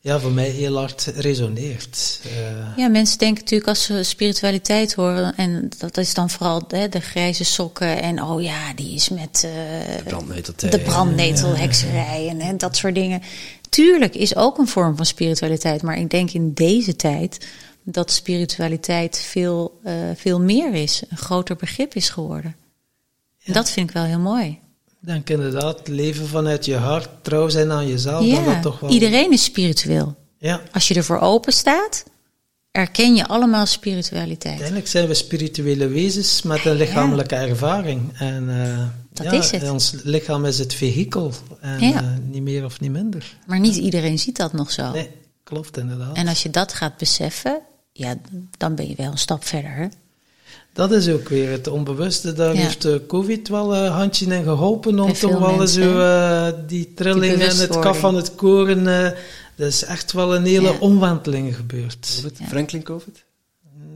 ja, 0.02 0.20
voor 0.20 0.32
mij 0.32 0.48
heel 0.48 0.76
hard 0.76 1.12
resoneert. 1.16 2.20
Eh, 2.24 2.76
Ja, 2.76 2.88
mensen 2.88 3.18
denken 3.18 3.42
natuurlijk 3.42 3.68
als 3.68 3.82
ze 3.82 4.02
spiritualiteit 4.02 4.94
horen, 4.94 5.36
en 5.36 5.68
dat 5.78 5.96
is 5.96 6.14
dan 6.14 6.30
vooral 6.30 6.62
hè, 6.68 6.88
de 6.88 7.00
grijze 7.00 7.44
sokken 7.44 8.02
en 8.02 8.22
oh 8.22 8.42
ja, 8.42 8.74
die 8.74 8.94
is 8.94 9.08
met 9.08 9.44
eh, 9.44 10.70
de 10.70 10.80
brandnetelhekserij 10.80 12.28
en, 12.28 12.40
en 12.40 12.58
dat 12.58 12.76
soort 12.76 12.94
dingen. 12.94 13.22
Tuurlijk 13.70 14.14
is 14.14 14.36
ook 14.36 14.58
een 14.58 14.68
vorm 14.68 14.96
van 14.96 15.06
spiritualiteit, 15.06 15.82
maar 15.82 15.98
ik 15.98 16.10
denk 16.10 16.30
in 16.30 16.52
deze 16.52 16.96
tijd 16.96 17.46
dat 17.82 18.10
spiritualiteit 18.10 19.18
veel, 19.18 19.78
eh, 19.82 19.94
veel 20.16 20.40
meer 20.40 20.74
is, 20.74 21.02
een 21.08 21.16
groter 21.16 21.56
begrip 21.56 21.94
is 21.94 22.08
geworden. 22.08 22.56
Ja. 23.38 23.52
Dat 23.52 23.70
vind 23.70 23.88
ik 23.88 23.94
wel 23.94 24.04
heel 24.04 24.18
mooi. 24.18 24.58
Denk 25.00 25.30
inderdaad, 25.30 25.88
leven 25.88 26.26
vanuit 26.26 26.64
je 26.64 26.76
hart, 26.76 27.08
trouw 27.22 27.48
zijn 27.48 27.70
aan 27.70 27.88
jezelf, 27.88 28.24
Ja, 28.24 28.44
dat 28.44 28.62
toch 28.62 28.80
wel... 28.80 28.90
iedereen 28.90 29.32
is 29.32 29.44
spiritueel. 29.44 30.14
Ja, 30.38 30.62
Als 30.72 30.88
je 30.88 30.94
ervoor 30.94 31.18
open 31.18 31.52
staat, 31.52 32.04
erken 32.70 33.14
je 33.14 33.26
allemaal 33.26 33.66
spiritualiteit. 33.66 34.46
uiteindelijk 34.46 34.88
zijn 34.88 35.06
we 35.08 35.14
spirituele 35.14 35.88
wezens 35.88 36.42
met 36.42 36.64
een 36.64 36.76
lichamelijke 36.76 37.34
ervaring. 37.34 38.18
En 38.18 38.62
eh, 38.62 38.86
Dat 39.22 39.32
ja, 39.32 39.38
is 39.38 39.50
het. 39.50 39.70
ons 39.70 39.94
lichaam 40.02 40.44
is 40.44 40.58
het 40.58 40.74
vehikel 40.74 41.32
en 41.60 41.80
Ja. 41.80 42.00
eh, 42.00 42.06
niet 42.30 42.42
meer 42.42 42.64
of 42.64 42.80
niet 42.80 42.90
minder. 42.90 43.36
Maar 43.46 43.60
niet 43.60 43.76
iedereen 43.76 44.18
ziet 44.18 44.36
dat 44.36 44.52
nog 44.52 44.70
zo. 44.70 44.90
Nee, 44.92 45.10
klopt 45.44 45.76
inderdaad. 45.76 46.16
En 46.16 46.28
als 46.28 46.42
je 46.42 46.50
dat 46.50 46.72
gaat 46.74 46.96
beseffen, 46.96 47.60
ja, 47.92 48.14
dan 48.58 48.74
ben 48.74 48.88
je 48.88 48.94
wel 48.96 49.10
een 49.10 49.18
stap 49.18 49.44
verder. 49.44 49.70
Hè? 49.74 49.86
Dat 50.72 50.92
is 50.92 51.08
ook 51.08 51.28
weer 51.28 51.50
het 51.50 51.68
onbewuste. 51.68 52.32
Daar 52.32 52.54
Ja. 52.54 52.60
heeft 52.60 52.82
de 52.82 53.02
COVID 53.08 53.48
wel 53.48 53.76
een 53.76 53.90
handje 53.92 54.26
in 54.26 54.42
geholpen 54.44 55.00
om 55.00 55.12
toch 55.12 55.38
wel 55.38 55.56
mensen, 55.56 55.82
zo 55.82 56.00
eh, 56.00 56.48
die 56.66 56.94
trilling 56.94 57.32
en 57.42 57.56
het 57.56 57.78
kaf 57.78 57.98
van 57.98 58.14
het 58.14 58.34
koren. 58.34 58.86
eh 58.86 59.04
er 59.56 59.66
is 59.66 59.84
echt 59.84 60.12
wel 60.12 60.34
een 60.34 60.44
hele 60.44 60.72
Ja. 60.72 60.78
omwenteling 60.78 61.56
gebeurd. 61.56 62.22
Franklin 62.48 62.82
COVID? 62.82 63.24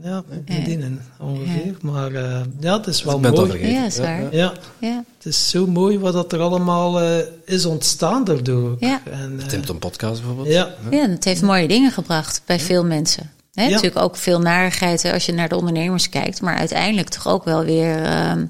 Ja, 0.05 0.23
bedienen 0.45 1.03
ongeveer. 1.19 1.77
Maar 1.81 2.13
eh, 2.15 2.41
ja, 2.61 2.77
het 2.77 2.87
is 2.87 3.03
wel 3.03 3.21
het 3.21 3.27
al 3.27 3.37
mooi. 3.37 3.51
vergeten. 3.51 3.75
Ja, 3.75 3.87
is 3.87 3.99
waar. 3.99 4.35
Ja, 4.35 4.53
Ja, 4.79 5.05
het 5.17 5.27
is 5.27 5.51
zo 5.51 5.67
mooi 5.67 5.99
wat 5.99 6.13
dat 6.13 6.33
er 6.33 6.41
allemaal 6.41 7.01
eh, 7.01 7.27
is 7.45 7.65
ontstaan 7.65 8.25
daardoor. 8.25 8.71
ook. 8.71 8.81
Ja. 8.81 9.01
En, 9.11 9.41
eh, 9.41 9.47
Timpton 9.47 9.79
podcast 9.79 10.21
bijvoorbeeld. 10.21 10.49
ja, 10.49 10.75
ja 10.91 11.09
het 11.09 11.25
heeft 11.25 11.43
mooie 11.43 11.69
dingen 11.69 11.91
gebracht 11.91 12.43
bij 12.47 12.61
veel 12.61 12.85
mensen. 12.85 13.31
Hè, 13.53 13.63
Ja. 13.63 13.69
Natuurlijk 13.69 14.05
ook 14.05 14.17
veel 14.17 14.41
narigheid 14.41 15.05
als 15.13 15.27
je 15.27 15.33
naar 15.33 15.49
de 15.49 15.57
ondernemers 15.57 16.09
kijkt, 16.09 16.41
maar 16.41 16.57
uiteindelijk 16.57 17.09
toch 17.09 17.29
ook 17.29 17.45
wel 17.45 17.65
weer 17.65 18.03
ehm, 18.03 18.47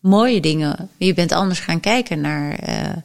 mooie 0.00 0.40
dingen. 0.40 0.88
Je 0.96 1.14
bent 1.14 1.32
anders 1.32 1.60
gaan 1.60 1.80
kijken 1.80 2.20
naar 2.20 2.58
eh, 2.58 2.96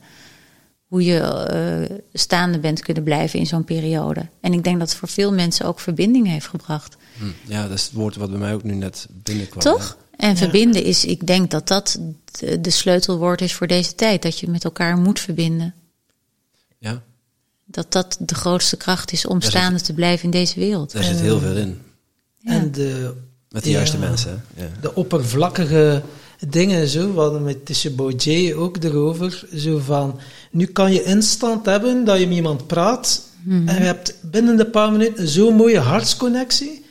hoe 0.88 1.04
je 1.04 1.20
eh, 1.20 1.98
staande 2.14 2.60
bent 2.60 2.82
kunnen 2.82 3.04
blijven 3.04 3.40
in 3.40 3.46
zo'n 3.46 3.64
periode. 3.64 4.26
En 4.42 4.54
ik 4.54 4.64
denk 4.64 4.80
dat 4.80 4.90
het 4.90 4.98
voor 4.98 5.08
veel 5.08 5.34
mensen 5.34 5.66
ook 5.66 5.80
verbinding 5.80 6.28
heeft 6.28 6.48
gebracht. 6.48 6.98
Hm. 7.20 7.52
Ja, 7.52 7.68
dat 7.68 7.78
is 7.78 7.84
het 7.84 7.94
woord 7.94 8.16
wat 8.16 8.30
bij 8.30 8.40
mij 8.40 8.54
ook 8.54 8.64
nu 8.64 8.74
net 8.76 9.08
binnenkwam. 9.12 9.62
Toch? 9.64 9.98
En 10.16 10.38
verbinden 10.38 10.84
is, 10.84 11.06
ik 11.06 11.28
denk 11.28 11.52
dat 11.52 11.68
dat 11.68 12.00
de, 12.40 12.62
de 12.62 12.70
sleutelwoord 12.70 13.42
is 13.42 13.54
voor 13.54 13.68
deze 13.68 13.96
tijd. 13.96 14.22
Dat 14.22 14.40
je 14.40 14.50
met 14.50 14.64
elkaar 14.64 14.98
moet 14.98 15.20
verbinden. 15.20 15.74
Ja, 16.78 17.02
Dat 17.66 17.92
dat 17.92 18.18
de 18.20 18.36
grootste 18.36 18.78
kracht 18.78 19.12
is 19.12 19.26
om 19.26 19.42
staande 19.42 19.82
te 19.82 19.94
blijven 19.94 20.26
in 20.26 20.32
deze 20.32 20.60
wereld. 20.60 20.92
daar 20.92 21.04
zit 21.04 21.20
heel 21.20 21.40
veel 21.40 21.56
in. 21.56 21.82
Ja. 22.40 22.52
en 22.52 22.72
de, 22.72 23.14
Met 23.50 23.64
de 23.64 23.70
Ja. 23.70 23.76
juiste 23.78 23.98
mensen. 23.98 24.44
Ja. 24.56 24.68
de 24.82 24.96
oppervlakkige 24.96 26.02
dingen, 26.48 26.88
zo, 26.88 27.14
we 27.14 27.20
hadden 27.20 27.44
met 27.44 27.66
Tisha 27.66 27.90
Boudier 27.90 28.56
ook 28.56 28.84
erover, 28.84 29.44
zo 29.56 29.78
van, 29.78 30.20
nu 30.52 30.66
kan 30.66 30.94
je 30.94 31.04
instant 31.04 31.66
hebben 31.66 32.04
dat 32.06 32.20
je 32.20 32.28
met 32.28 32.36
iemand 32.36 32.68
praat 32.68 33.28
Mhm. 33.44 33.68
en 33.68 33.76
je 33.76 33.82
hebt 33.82 34.14
binnen 34.22 34.58
de 34.58 34.66
paar 34.66 34.92
minuten 34.92 35.28
zo'n 35.28 35.56
mooie 35.56 35.80
hartsconnectie 35.80 36.86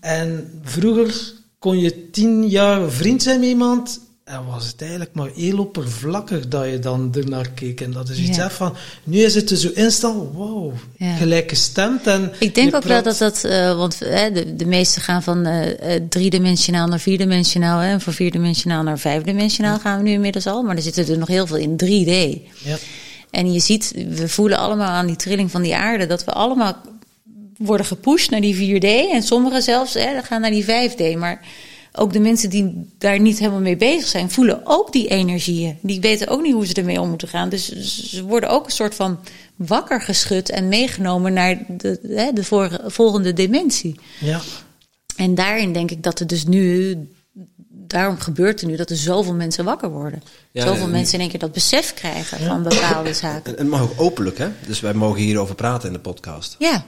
En 0.00 0.50
vroeger 0.62 1.32
kon 1.58 1.78
je 1.78 2.10
tien 2.10 2.48
jaar 2.48 2.90
vriend 2.90 3.22
zijn 3.22 3.40
met 3.40 3.48
iemand. 3.48 4.00
En 4.24 4.46
was 4.46 4.66
het 4.66 4.80
eigenlijk 4.80 5.14
maar 5.14 5.30
heel 5.34 5.58
oppervlakkig 5.58 6.48
dat 6.48 6.64
je 6.70 6.78
dan 6.78 7.14
ernaar 7.14 7.50
keek. 7.50 7.80
En 7.80 7.92
dat 7.92 8.08
is 8.08 8.18
iets 8.18 8.36
Ja. 8.36 8.50
van, 8.50 8.74
nu 9.04 9.18
is 9.18 9.34
het 9.34 9.50
er 9.50 9.56
zo 9.56 9.70
instant, 9.74 10.32
wow, 10.32 10.72
Ja. 10.96 11.14
gelijk 11.16 11.48
gestemd. 11.48 12.06
En 12.06 12.32
Ik 12.38 12.54
denk 12.54 12.74
ook 12.74 12.82
wel 12.82 13.02
dat 13.02 13.18
dat, 13.18 13.44
eh, 13.44 13.76
want 13.76 14.02
eh, 14.02 14.34
de, 14.34 14.56
de 14.56 14.66
meeste 14.66 15.00
gaan 15.00 15.22
van 15.22 15.46
eh, 15.46 16.00
driedimensionaal 16.08 16.86
naar 16.88 17.00
vierdimensionaal. 17.00 17.78
hè, 17.78 17.90
En 17.90 18.00
van 18.00 18.12
vierdimensionaal 18.12 18.82
naar 18.82 18.98
vijfdimensionaal 18.98 19.78
gaan 19.78 19.96
we 19.98 20.04
nu 20.04 20.10
inmiddels 20.12 20.46
al. 20.46 20.62
Maar 20.62 20.76
er 20.76 20.82
zitten 20.82 21.08
er 21.08 21.18
nog 21.18 21.28
heel 21.28 21.46
veel 21.46 21.56
in 21.56 21.76
3D. 21.76 22.40
Ja. 22.64 22.76
En 23.30 23.52
je 23.52 23.60
ziet, 23.60 23.92
we 24.08 24.28
voelen 24.28 24.58
allemaal 24.58 24.88
aan 24.88 25.06
die 25.06 25.16
trilling 25.16 25.50
van 25.50 25.62
die 25.62 25.76
aarde 25.76 26.06
dat 26.06 26.24
we 26.24 26.32
allemaal 26.32 26.76
worden 27.62 27.86
gepusht 27.86 28.30
naar 28.30 28.40
die 28.40 28.80
4D. 28.80 29.10
En 29.12 29.22
sommigen 29.22 29.62
zelfs 29.62 29.94
hè, 29.94 30.22
gaan 30.22 30.40
naar 30.40 30.50
die 30.50 30.64
5D. 30.64 31.16
Maar 31.18 31.46
ook 31.92 32.12
de 32.12 32.20
mensen 32.20 32.50
die 32.50 32.90
daar 32.98 33.20
niet 33.20 33.38
helemaal 33.38 33.60
mee 33.60 33.76
bezig 33.76 34.06
zijn, 34.08 34.30
voelen 34.30 34.60
ook 34.64 34.92
die 34.92 35.08
energieën. 35.08 35.78
Die 35.82 36.00
weten 36.00 36.28
ook 36.28 36.42
niet 36.42 36.52
hoe 36.52 36.66
ze 36.66 36.74
ermee 36.74 37.00
om 37.00 37.08
moeten 37.08 37.28
gaan. 37.28 37.48
Dus 37.48 37.68
ze 38.10 38.24
worden 38.24 38.48
ook 38.50 38.64
een 38.64 38.70
soort 38.72 38.94
van 38.94 39.18
wakker 39.56 40.00
geschud 40.00 40.50
en 40.50 40.68
meegenomen 40.68 41.32
naar 41.32 41.58
de, 41.68 42.00
hè, 42.08 42.32
de 42.32 42.44
vorige- 42.44 42.82
volgende 42.86 43.32
dimensie. 43.32 43.94
ja. 44.20 44.40
En 45.16 45.34
daarin 45.34 45.72
denk 45.72 45.90
ik 45.90 46.02
dat 46.02 46.20
er 46.20 46.26
dus 46.26 46.44
nu. 46.46 46.96
Daarom 47.68 48.18
gebeurt 48.18 48.60
er 48.60 48.66
nu 48.66 48.76
dat 48.76 48.90
er 48.90 48.96
zoveel 48.96 49.34
mensen 49.34 49.64
wakker 49.64 49.90
worden. 49.90 50.22
Ja, 50.52 50.66
zoveel 50.66 50.84
en- 50.84 50.90
mensen 50.90 51.14
in 51.14 51.20
één 51.20 51.30
keer 51.30 51.38
dat 51.38 51.52
besef 51.52 51.94
krijgen 51.94 52.38
van 52.46 52.62
bepaalde 52.62 53.12
zaken. 53.14 53.52
En 53.52 53.58
het 53.58 53.68
mag 53.68 53.82
ook 53.82 53.92
openlijk, 54.00 54.38
hè? 54.38 54.48
Dus 54.66 54.80
wij 54.80 54.94
mogen 54.94 55.20
hierover 55.22 55.54
praten 55.54 55.86
in 55.88 55.92
de 55.94 56.00
podcast. 56.00 56.56
Ja, 56.58 56.84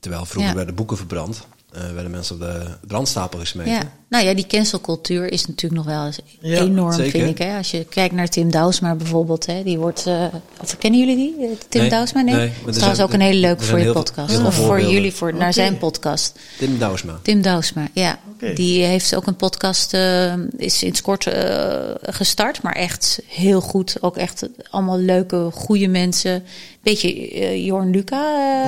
Terwijl 0.00 0.24
vroeger 0.24 0.50
Ja. 0.50 0.56
werden 0.56 0.74
boeken 0.74 0.96
verbrand, 0.96 1.46
eh, 1.72 1.80
werden 1.92 2.10
mensen 2.10 2.34
op 2.34 2.40
de 2.40 2.66
brandstapel 2.86 3.38
gesmeten. 3.38 3.72
ja. 3.72 3.82
Nou 4.08 4.24
ja, 4.24 4.34
die 4.34 4.46
cancelcultuur 4.46 5.32
is 5.32 5.46
natuurlijk 5.46 5.82
nog 5.84 5.94
wel 5.94 6.06
eens 6.06 6.18
Ja, 6.40 6.60
enorm, 6.60 6.92
zeker. 6.92 7.10
vind 7.10 7.30
ik. 7.30 7.38
Hè? 7.46 7.56
Als 7.56 7.70
je 7.70 7.84
kijkt 7.84 8.14
naar 8.14 8.28
Tim 8.28 8.50
Douwsma 8.50 8.94
bijvoorbeeld. 8.94 9.46
Hè? 9.46 9.62
Die 9.62 9.78
wordt. 9.78 10.06
eh, 10.06 10.24
of 10.60 10.78
kennen 10.78 11.00
jullie 11.00 11.16
die? 11.16 11.34
Eh, 11.46 11.50
Tim 11.68 11.80
Nee, 11.80 11.90
Douwsma? 11.90 12.20
Nee. 12.20 12.34
nee, 12.34 12.46
maar 12.46 12.54
dat 12.58 12.66
is 12.68 12.74
trouwens 12.74 12.96
zijn- 12.98 13.08
ook 13.08 13.14
een 13.14 13.20
hele 13.20 13.40
leuke 13.40 13.64
voor 13.64 13.78
je 13.78 13.92
podcast. 13.92 14.34
veel 14.34 14.46
Of 14.46 14.54
voor 14.54 14.80
jullie, 14.82 15.12
voor, 15.12 15.34
naar 15.34 15.52
zijn 15.52 15.78
podcast. 15.78 16.38
Tim 16.58 16.78
Douwsma. 16.78 17.18
Tim 17.22 17.42
Douwsma, 17.42 17.88
ja. 17.94 18.18
Die 18.54 18.82
heeft 18.84 19.14
ook 19.14 19.26
een 19.26 19.36
podcast, 19.36 19.94
is 20.56 20.78
sinds 20.78 21.02
kort 21.02 21.26
gestart, 22.02 22.62
maar 22.62 22.74
echt 22.74 23.22
heel 23.26 23.60
goed. 23.60 23.96
Ook 24.00 24.16
echt 24.16 24.48
allemaal 24.70 24.98
leuke, 24.98 25.48
goede 25.52 25.88
mensen. 25.88 26.44
Beetje 26.82 27.30
eh, 27.30 27.64
Jorn 27.66 27.90
Luca 27.90 28.22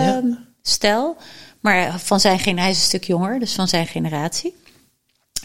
Ja. 0.05 0.23
Stijl. 0.63 1.17
Maar 1.61 2.01
van 2.01 2.21
zijn 2.21 2.59
hij 2.59 2.71
is 2.71 2.77
een 2.77 2.83
stuk 2.83 3.05
jonger, 3.05 3.39
dus 3.39 3.55
van 3.55 3.69
zijn 3.69 3.87
generatie. 3.87 4.55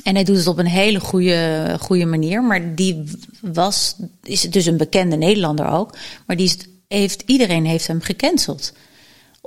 En 0.04 0.16
hij 0.16 0.24
doet 0.24 0.38
het 0.38 0.48
op 0.48 0.58
een 0.58 0.66
hele 0.66 1.00
goede, 1.00 1.76
goede 1.80 2.06
manier. 2.06 2.44
Maar 2.44 2.76
die 2.76 3.04
was, 3.42 3.96
is 4.24 4.42
dus 4.42 4.66
een 4.66 4.78
bekende 4.78 5.16
Nederlander 5.16 5.68
ook. 5.68 5.98
Maar 6.26 6.36
die 6.36 6.52
heeft, 6.88 7.24
iedereen 7.26 7.66
heeft 7.66 7.88
hem 7.88 8.02
gecanceld. 8.02 8.74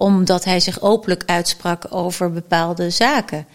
Omdat 0.01 0.45
hij 0.45 0.61
zich 0.61 0.81
openlijk 0.81 1.23
uitsprak 1.27 1.87
over 1.91 2.33
bepaalde 2.33 2.91
zaken. 2.91 3.47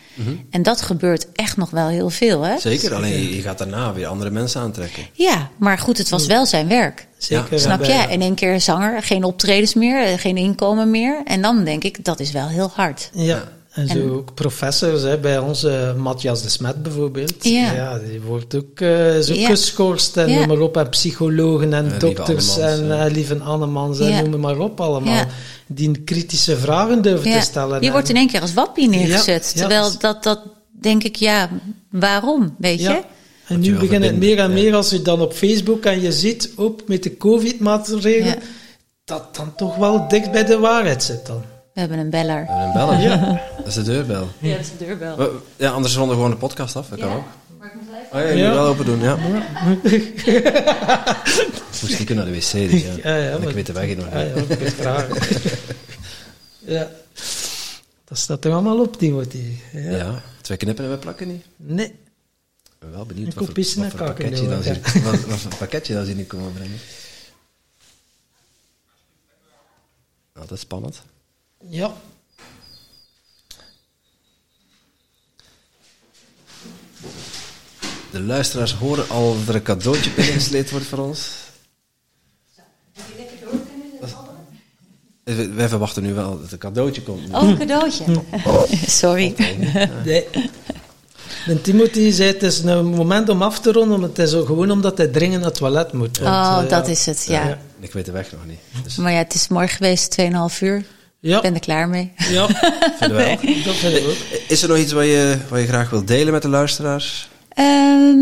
En 0.50 0.64
dat 0.64 0.82
gebeurt 0.82 1.32
echt 1.32 1.58
nog 1.58 1.70
wel 1.70 1.88
heel 1.88 2.10
veel. 2.10 2.42
Hè? 2.42 2.60
Zeker, 2.60 2.94
alleen 2.94 3.36
je, 3.36 3.42
gaat 3.42 3.58
daarna 3.58 3.94
weer 3.94 4.08
andere 4.08 4.30
mensen 4.30 4.62
aantrekken. 4.62 5.04
Ja, 5.14 5.50
maar 5.58 5.78
goed, 5.78 5.98
het 5.98 6.10
was 6.10 6.26
wel 6.26 6.46
zijn 6.46 6.68
werk. 6.68 7.08
Zeker. 7.18 7.54
Ja, 7.54 7.58
Snap 7.60 7.80
je? 7.84 7.88
bij- 7.88 8.08
In 8.10 8.22
één 8.22 8.36
keer 8.36 8.62
zanger, 8.62 9.04
geen 9.04 9.24
optredens 9.24 9.74
meer, 9.74 10.04
eh, 10.06 10.18
geen 10.18 10.38
inkomen 10.38 10.90
meer. 10.90 11.22
En 11.26 11.42
dan 11.42 11.64
denk 11.64 11.84
ik, 11.84 12.06
dat 12.06 12.20
is 12.20 12.32
wel 12.32 12.48
heel 12.48 12.72
hard. 12.74 13.10
Ja, 13.14 13.44
en 13.76 13.88
zo 13.88 13.94
En- 13.94 14.12
ook 14.12 14.34
professors, 14.34 15.02
hè, 15.02 15.18
bij 15.18 15.40
ons, 15.40 15.64
eh, 15.64 15.94
Matthias 15.96 16.42
de 16.42 16.50
Smet 16.50 16.84
bijvoorbeeld. 16.84 17.34
Ja. 17.44 18.00
die 18.10 18.22
wordt 18.22 18.56
ook 18.56 18.78
zo 19.24 19.34
Ja. 19.34 19.48
geschorst 19.50 20.18
en 20.18 20.30
Ja. 20.30 20.38
noem 20.40 20.48
maar 20.48 20.60
op. 20.60 20.78
En 20.78 20.90
psychologen 20.90 21.74
en 21.74 21.92
dokters 22.00 22.58
Annemans, 22.60 22.80
en 22.80 23.06
eh, 23.06 23.12
lieve 23.12 23.38
Annemans 23.38 24.00
en 24.00 24.30
noem 24.30 24.40
maar 24.42 24.58
op 24.60 24.82
allemaal. 24.82 25.14
Ja. 25.14 25.28
Die 25.68 26.02
kritische 26.04 26.58
vragen 26.58 27.02
durven 27.02 27.30
Ja, 27.30 27.40
te 27.40 27.46
stellen. 27.46 27.78
die 27.80 27.88
En- 27.88 27.94
wordt 27.94 28.10
in 28.10 28.16
één 28.16 28.28
keer 28.28 28.42
als 28.42 28.54
wappie 28.54 28.90
neergezet. 28.90 29.52
Ja, 29.56 29.62
ja. 29.62 29.68
Terwijl 29.68 29.92
dat, 30.00 30.24
dat 30.24 30.40
denk 30.82 31.04
ik, 31.04 31.16
ja, 31.16 31.50
waarom, 31.92 32.56
weet 32.58 32.82
je? 32.82 33.02
En 33.48 33.64
je 33.64 33.72
nu 33.72 33.78
begint 33.78 34.04
het 34.04 34.18
meer 34.18 34.38
en 34.38 34.48
ja. 34.48 34.54
meer 34.54 34.76
als 34.76 34.90
je 34.90 35.02
dan 35.02 35.22
op 35.22 35.34
Facebook 35.34 35.86
en 35.86 36.02
je 36.02 36.12
ziet, 36.12 36.52
ook 36.56 36.80
met 36.88 37.04
de 37.04 37.18
COVID-maatregelen, 37.18 38.26
Ja. 38.28 38.38
dat 39.06 39.36
dan 39.36 39.56
toch 39.56 39.76
wel 39.76 40.08
dicht 40.08 40.32
bij 40.32 40.46
de 40.46 40.58
waarheid 40.58 41.04
zit 41.04 41.26
dan. 41.26 41.42
We 41.76 41.82
hebben 41.82 42.00
een 42.00 42.10
beller. 42.10 42.46
We 42.46 42.52
hebben 42.52 42.82
een 42.82 42.88
beller. 42.88 43.02
Ja. 43.02 43.42
Dat 43.58 43.68
is 43.68 43.74
de 43.74 43.82
deurbel. 43.84 44.28
Ja, 44.40 44.52
dat 44.52 44.60
is 44.66 44.70
de 44.78 44.86
deurbel. 44.86 45.18
We- 45.18 45.40
Ja, 45.56 45.70
anders 45.72 45.96
ronden 45.96 46.16
we 46.16 46.22
gewoon 46.24 46.32
de 46.40 46.42
podcast 46.42 46.76
af. 46.76 46.88
Dat 46.88 47.00
kan 47.00 47.12
ook. 47.12 47.24
Maar 47.60 47.68
ik 47.68 47.74
moet 47.74 47.84
even... 47.90 48.18
Oh 48.18 48.22
ja, 48.22 48.28
je 48.30 48.36
Ja. 48.38 48.48
moet 48.48 48.58
wel 48.58 48.68
open 48.68 48.86
doen, 48.86 49.00
ja. 49.00 49.16
Moest 51.82 51.94
stiekem 51.94 52.16
naar 52.16 52.26
de 52.26 52.32
wc, 52.32 52.52
dus 52.52 52.82
ja. 52.82 52.94
Ja, 53.04 53.16
ja, 53.16 53.30
en 53.32 53.42
ik 53.48 53.54
weet 53.56 53.66
de 53.66 53.74
weg 53.74 53.86
hier 53.86 53.96
nog 53.98 54.12
Ja, 54.12 54.22
niet. 54.24 54.36
ja, 54.36 54.42
ik 54.54 54.60
weet 54.60 54.74
vragen. 54.74 55.16
ja. 56.60 56.90
Dat 58.06 58.18
staat 58.18 58.46
er 58.46 58.52
allemaal 58.52 58.80
op, 58.82 58.98
Timothy. 58.98 59.58
Ja. 59.74 59.80
Ja. 59.96 60.22
twee 60.42 60.58
knippen 60.58 60.86
en 60.86 60.92
we 60.92 60.98
plakken 60.98 61.28
niet. 61.28 61.46
Nee. 61.56 61.86
Ik 61.86 61.96
ben 62.80 62.92
wel 62.92 63.06
benieuwd 63.06 63.28
Ik 63.28 63.34
wat 63.40 63.46
voor, 63.46 63.54
wat 63.56 63.66
voor 63.92 64.06
pakketje, 64.06 64.48
dan 64.48 64.58
ja. 64.58 64.62
zie, 64.64 65.02
wat, 65.04 65.26
wat 65.26 65.38
voor 65.40 65.56
pakketje 65.56 65.94
dan 65.94 66.06
zie 66.06 66.16
ik 66.16 66.28
komen 66.28 66.54
brengen. 66.54 66.78
Nou, 70.34 70.48
dat 70.48 70.52
is 70.58 70.60
spannend. 70.60 71.02
Ja. 71.70 71.94
De 78.12 78.22
luisteraars 78.22 78.74
horen 78.74 79.10
al 79.10 79.36
dat 79.40 79.48
er 79.48 79.56
een 79.56 79.62
cadeautje 79.62 80.10
binnengesleept 80.16 80.72
wordt 80.72 80.86
voor 80.86 80.98
ons. 81.00 81.30
We, 85.24 85.50
wij 85.50 85.68
verwachten 85.68 86.04
nu 86.04 86.14
wel 86.14 86.40
dat 86.42 86.52
een 86.52 86.58
cadeautje 86.58 87.02
komt. 87.04 87.34
Oh, 87.34 87.42
een 87.50 87.58
cadeautje. 87.58 88.04
Sorry. 88.88 89.34
Nee. 90.06 90.28
En 91.46 91.62
Timothy 91.62 92.12
zei, 92.12 92.32
het 92.32 92.44
is 92.44 92.60
een 92.64 92.86
moment 92.86 93.30
om 93.30 93.42
af 93.42 93.60
te 93.60 93.72
ronden, 93.72 94.00
maar 94.00 94.10
het 94.10 94.20
is 94.20 94.34
ook 94.34 94.46
gewoon 94.46 94.72
omdat 94.72 94.98
hij 94.98 95.08
dringend 95.08 95.42
naar 95.42 95.50
het 95.50 95.60
toilet 95.60 95.94
moet. 95.94 96.18
want, 96.18 96.36
Oh, 96.36 96.64
eh, 96.64 96.70
dat 96.70 96.86
ja. 96.86 96.92
is 96.92 97.06
het, 97.06 97.26
ja. 97.30 97.48
Ja. 97.48 97.60
Ik 97.80 97.94
weet 97.94 98.06
de 98.06 98.12
weg 98.12 98.32
nog 98.32 98.46
niet. 98.46 98.60
Dus 98.84 98.96
Maar 98.96 99.12
ja, 99.12 99.18
het 99.18 99.34
is 99.34 99.48
mooi 99.48 99.68
geweest, 99.68 100.18
2,5 100.22 100.60
uur. 100.62 100.86
Ja, 101.26 101.36
Ik 101.36 101.42
ben 101.42 101.54
er 101.54 101.60
klaar 101.60 101.90
mee. 101.90 102.12
ja 102.18 102.48
vinden 103.00 103.18
wij 103.18 103.32
ook. 103.32 103.64
dat 103.66 103.76
vind 103.76 103.96
ik 103.96 104.04
ook. 104.08 104.16
Is 104.48 104.62
er 104.62 104.70
nog 104.70 104.78
iets 104.78 104.92
wat 104.92 105.04
je, 105.04 105.38
wat 105.50 105.60
je 105.60 105.68
graag 105.68 105.90
wilt 105.90 106.08
delen 106.08 106.34
met 106.34 106.42
de 106.42 106.48
luisteraars? 106.48 107.30
Ehm, 107.50 108.18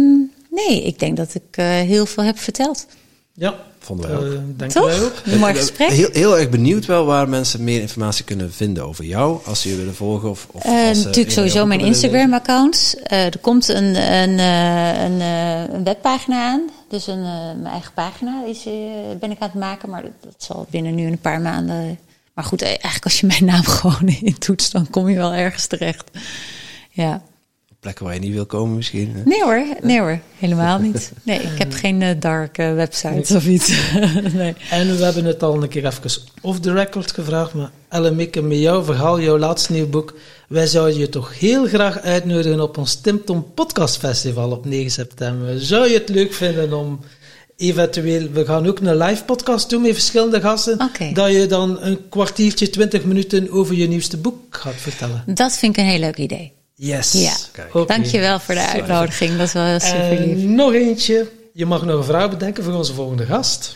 nee, 0.50 0.84
ik 0.84 1.00
denk 1.00 1.18
dat 1.18 1.36
ik 1.36 1.44
eh, 1.58 1.66
heel 1.66 2.06
veel 2.06 2.24
heb 2.24 2.40
verteld. 2.40 2.86
Ja, 3.34 3.56
Vonden 3.80 4.10
wij 4.10 4.18
ook. 4.18 4.34
uh, 4.34 4.40
wij 4.58 4.68
Toch? 4.68 5.02
ook. 5.04 5.14
Een 5.26 5.40
mooi 5.40 5.54
Eh, 5.54 5.60
gesprek. 5.60 5.90
Heel, 5.90 6.10
heel 6.12 6.38
erg 6.38 6.50
benieuwd 6.50 6.86
wel 6.86 7.06
waar 7.06 7.30
mensen 7.30 7.64
meer 7.64 7.82
informatie 7.82 8.26
kunnen 8.26 8.54
vinden 8.54 8.86
over 8.88 9.04
jou. 9.06 9.40
Als 9.46 9.62
ze 9.62 9.70
je 9.70 9.76
willen 9.76 9.96
volgen. 9.96 10.30
Of, 10.30 10.48
of 10.52 10.64
Eh, 10.64 10.72
natuurlijk 10.72 11.32
sowieso 11.32 11.66
mijn 11.66 11.80
Instagram-account. 11.80 12.96
Eh, 13.04 13.26
er 13.26 13.38
komt 13.42 13.68
een, 13.68 13.84
een, 14.14 14.40
eh, 14.40 15.04
een, 15.04 15.22
eh, 15.22 15.74
een 15.76 15.84
webpagina 15.84 16.46
aan. 16.48 16.62
Dus 16.90 17.08
een, 17.08 17.24
eh, 17.24 17.46
mijn 17.62 17.66
eigen 17.72 17.92
pagina 17.94 18.44
is, 18.48 18.66
eh, 18.66 18.74
ben 19.20 19.32
ik 19.32 19.40
aan 19.40 19.50
het 19.52 19.60
maken. 19.60 19.90
Maar 19.90 20.02
dat, 20.02 20.12
dat 20.22 20.36
zal 20.38 20.68
binnen 20.70 20.96
nu 20.96 21.08
een 21.08 21.20
paar 21.22 21.42
maanden. 21.42 22.00
Maar 22.34 22.44
goed, 22.44 22.62
eh, 22.62 22.68
eigenlijk 22.68 23.04
als 23.04 23.20
je 23.20 23.28
mijn 23.28 23.46
naam 23.46 23.64
gewoon 23.80 24.08
intoetst, 24.08 24.72
dan 24.72 24.90
kom 24.90 25.10
je 25.10 25.16
wel 25.16 25.34
ergens 25.34 25.68
terecht. 25.68 26.12
Ja. 26.90 27.22
Plekken 27.80 28.06
waar 28.06 28.14
je 28.14 28.20
niet 28.20 28.34
wil 28.34 28.46
komen 28.46 28.76
misschien. 28.76 29.16
hè? 29.16 29.22
Nee 29.26 29.44
hoor, 29.44 29.66
nee 29.82 30.00
hoor, 30.00 30.20
helemaal 30.38 30.80
niet. 30.80 31.12
Nee, 31.24 31.40
ik 31.40 31.58
heb 31.58 31.74
geen 31.74 32.02
eh, 32.02 32.20
dark 32.20 32.58
eh, 32.58 32.74
websites 32.74 33.32
of 33.32 33.46
iets. 33.46 33.74
nee. 34.34 34.56
En 34.70 34.98
we 34.98 35.04
hebben 35.04 35.26
het 35.26 35.44
al 35.44 35.64
een 35.64 35.70
keer 35.70 35.86
even 35.86 36.22
off 36.42 36.60
the 36.60 36.74
record 36.74 37.12
gevraagd, 37.12 37.54
maar 37.54 37.72
Elle 37.90 38.12
Mikke, 38.12 38.42
met 38.42 38.58
jouw 38.58 38.84
verhaal, 38.84 39.20
jouw 39.20 39.38
laatste 39.38 39.72
nieuw 39.72 39.90
boek, 39.90 40.14
wij 40.48 40.68
zouden 40.68 40.98
je 40.98 41.10
toch 41.10 41.40
heel 41.40 41.68
graag 41.68 42.00
uitnodigen 42.00 42.60
op 42.60 42.78
ons 42.78 43.02
Timpton 43.02 43.54
Podcast 43.54 43.98
Festival 43.98 44.52
op 44.52 44.66
9 44.66 44.92
september. 44.92 45.60
Zou 45.60 45.90
je 45.90 45.98
het 45.98 46.10
leuk 46.10 46.34
vinden 46.34 46.74
om 46.74 47.00
eventueel, 47.58 48.30
we 48.32 48.46
gaan 48.46 48.68
ook 48.68 48.80
een 48.80 48.98
live 48.98 49.24
podcast 49.24 49.70
doen 49.70 49.82
met 49.82 49.94
verschillende 49.94 50.42
gasten, 50.42 50.82
Oké. 50.82 51.12
dat 51.14 51.32
je 51.32 51.46
dan 51.46 51.82
een 51.82 52.10
kwartiertje, 52.10 52.70
twintig 52.70 53.04
minuten 53.04 53.52
over 53.52 53.76
je 53.76 53.88
nieuwste 53.88 54.18
boek 54.18 54.38
gaat 54.50 54.76
vertellen. 54.76 55.24
Dat 55.28 55.58
vind 55.58 55.78
ik 55.78 55.84
een 55.84 55.90
heel 55.90 56.00
leuk 56.00 56.18
idee. 56.18 56.54
Yes. 56.76 57.12
Ja. 57.12 57.34
Kijk. 57.52 57.76
Oké. 57.76 57.94
Dankjewel 57.94 58.40
voor 58.40 58.56
de 58.56 58.68
uitnodiging. 58.68 59.38
Dat 59.38 59.48
is 59.48 59.54
wel 59.54 59.66
heel 59.66 59.80
super 59.80 60.20
lief. 60.20 60.44
En 60.44 60.56
nog 60.56 60.74
eentje. 60.74 61.32
Je 61.54 61.66
mag 61.66 61.86
nog 61.86 61.98
een 61.98 62.04
vraag 62.04 62.30
bedenken 62.30 62.64
voor 62.64 62.74
onze 62.74 62.94
volgende 62.94 63.26
gast. 63.26 63.76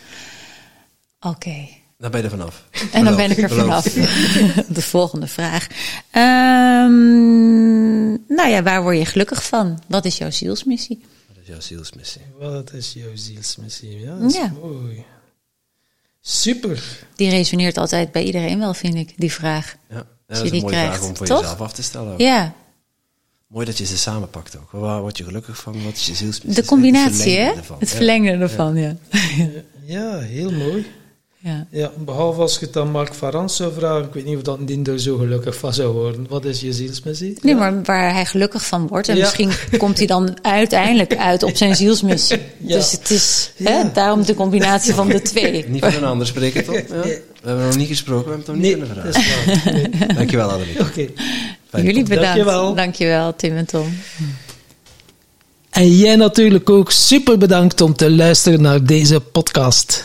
Oké. 1.20 1.68
Dan 1.98 2.10
ben 2.10 2.20
je 2.20 2.26
er 2.26 2.32
vanaf. 2.32 2.64
En 2.92 3.04
dan 3.04 3.16
ben 3.16 3.30
ik 3.30 3.38
er 3.38 3.50
vanaf. 3.50 3.84
De 4.78 4.82
volgende 4.82 5.26
vraag. 5.26 5.66
Ehm, 6.10 6.88
nou 8.34 8.48
ja, 8.48 8.62
waar 8.62 8.82
word 8.82 8.98
je 8.98 9.04
gelukkig 9.04 9.44
van? 9.44 9.82
Wat 9.86 10.04
is 10.04 10.18
jouw 10.18 10.30
zielsmissie? 10.30 11.02
Jouw 11.48 11.60
zielsmissie. 11.60 12.22
Wat 12.38 12.72
is 12.72 12.92
jouw 12.92 13.10
zielsmissie? 13.16 14.00
Ja, 14.00 14.18
dat 14.18 14.30
is 14.30 14.36
Ja. 14.36 14.52
mooi. 14.60 15.04
Super. 16.20 16.82
Die 17.16 17.30
resoneert 17.30 17.76
altijd 17.76 18.12
bij 18.12 18.22
iedereen 18.22 18.58
wel, 18.58 18.74
vind 18.74 18.94
ik, 18.94 19.12
die 19.16 19.32
vraag. 19.32 19.76
Ja, 19.90 20.06
dat 20.26 20.44
is 20.44 20.50
een 20.50 20.60
mooie 20.60 20.72
krijgt, 20.72 20.94
vraag 20.96 21.08
om 21.08 21.16
voor 21.16 21.26
toch? 21.26 21.40
jezelf 21.40 21.60
af 21.60 21.72
te 21.72 21.82
stellen. 21.82 22.12
ook. 22.12 22.20
Ja, 22.20 22.54
Mooi 23.46 23.66
dat 23.66 23.78
je 23.78 23.84
ze 23.86 23.96
samenpakt 23.98 24.56
ook. 24.56 24.70
Waar 24.70 25.00
word 25.00 25.16
je 25.18 25.24
gelukkig 25.24 25.56
van? 25.60 25.84
Wat 25.84 25.94
is 25.96 26.06
je 26.06 26.14
zielsmissie? 26.14 26.62
De 26.62 26.68
combinatie, 26.68 27.38
hè? 27.38 27.50
ervan. 27.52 27.78
Het 27.78 27.90
Ja. 27.90 27.96
verlengen 27.96 28.40
ervan, 28.40 28.76
ja. 28.76 28.96
Ja, 29.84 30.18
heel 30.18 30.50
mooi. 30.50 30.86
Ja. 31.40 31.66
Ja, 31.70 31.90
behalve 32.04 32.40
als 32.40 32.58
je 32.58 32.66
het 32.66 32.76
aan 32.76 32.90
Mark 32.90 33.14
Varans 33.14 33.56
zou 33.56 33.72
vragen, 33.72 34.04
ik 34.04 34.12
weet 34.12 34.24
niet 34.24 34.36
of 34.36 34.42
dat 34.42 34.66
die 34.66 34.82
er 34.84 35.00
zo 35.00 35.16
gelukkig 35.16 35.56
van 35.56 35.74
zou 35.74 35.92
worden. 35.92 36.26
Wat 36.28 36.44
is 36.44 36.60
je 36.60 36.72
zielsmissie? 36.72 37.38
Nee, 37.42 37.54
Ja. 37.54 37.58
maar 37.60 37.82
waar 37.82 38.12
hij 38.12 38.24
gelukkig 38.26 38.66
van 38.66 38.86
wordt. 38.86 39.08
En 39.08 39.16
Ja. 39.16 39.20
misschien 39.22 39.50
komt 39.78 39.98
hij 39.98 40.06
dan 40.06 40.38
uiteindelijk 40.42 41.16
uit 41.16 41.42
op 41.42 41.56
zijn 41.56 41.76
zielsmissie. 41.76 42.38
Ja. 42.66 42.76
Dus 42.76 42.92
het 42.92 43.10
is 43.10 43.52
Ja. 43.56 43.70
hè, 43.70 43.92
daarom 43.92 44.24
de 44.24 44.34
combinatie 44.34 44.94
van 44.94 45.08
de 45.08 45.22
twee. 45.22 45.64
Niet 45.68 45.80
van 45.84 45.94
een 45.94 46.04
ander 46.04 46.26
spreken, 46.26 46.64
toch? 46.64 46.74
Ja? 46.74 46.82
We 47.42 47.48
hebben 47.48 47.66
nog 47.66 47.76
niet 47.76 47.88
gesproken, 47.88 48.24
we 48.30 48.30
hebben 48.36 48.54
het 48.54 48.62
nog 48.62 48.72
Nee, 48.72 48.76
niet 48.76 49.12
kunnen 49.12 49.12
vragen. 49.12 49.72
Nee. 49.74 50.14
Dankjewel. 50.16 50.50
Oké. 50.80 51.06
Fijn. 51.68 51.84
Jullie 51.84 52.02
bedankt. 52.02 52.24
Dankjewel. 52.26 52.74
Dankjewel, 52.74 53.36
Tim 53.36 53.56
en 53.56 53.66
Tom. 53.66 53.96
En 55.70 55.96
jij 55.96 56.16
natuurlijk 56.16 56.70
ook 56.70 56.90
super 56.90 57.38
bedankt 57.38 57.80
om 57.80 57.94
te 57.94 58.10
luisteren 58.10 58.60
naar 58.62 58.84
deze 58.84 59.20
podcast. 59.20 60.04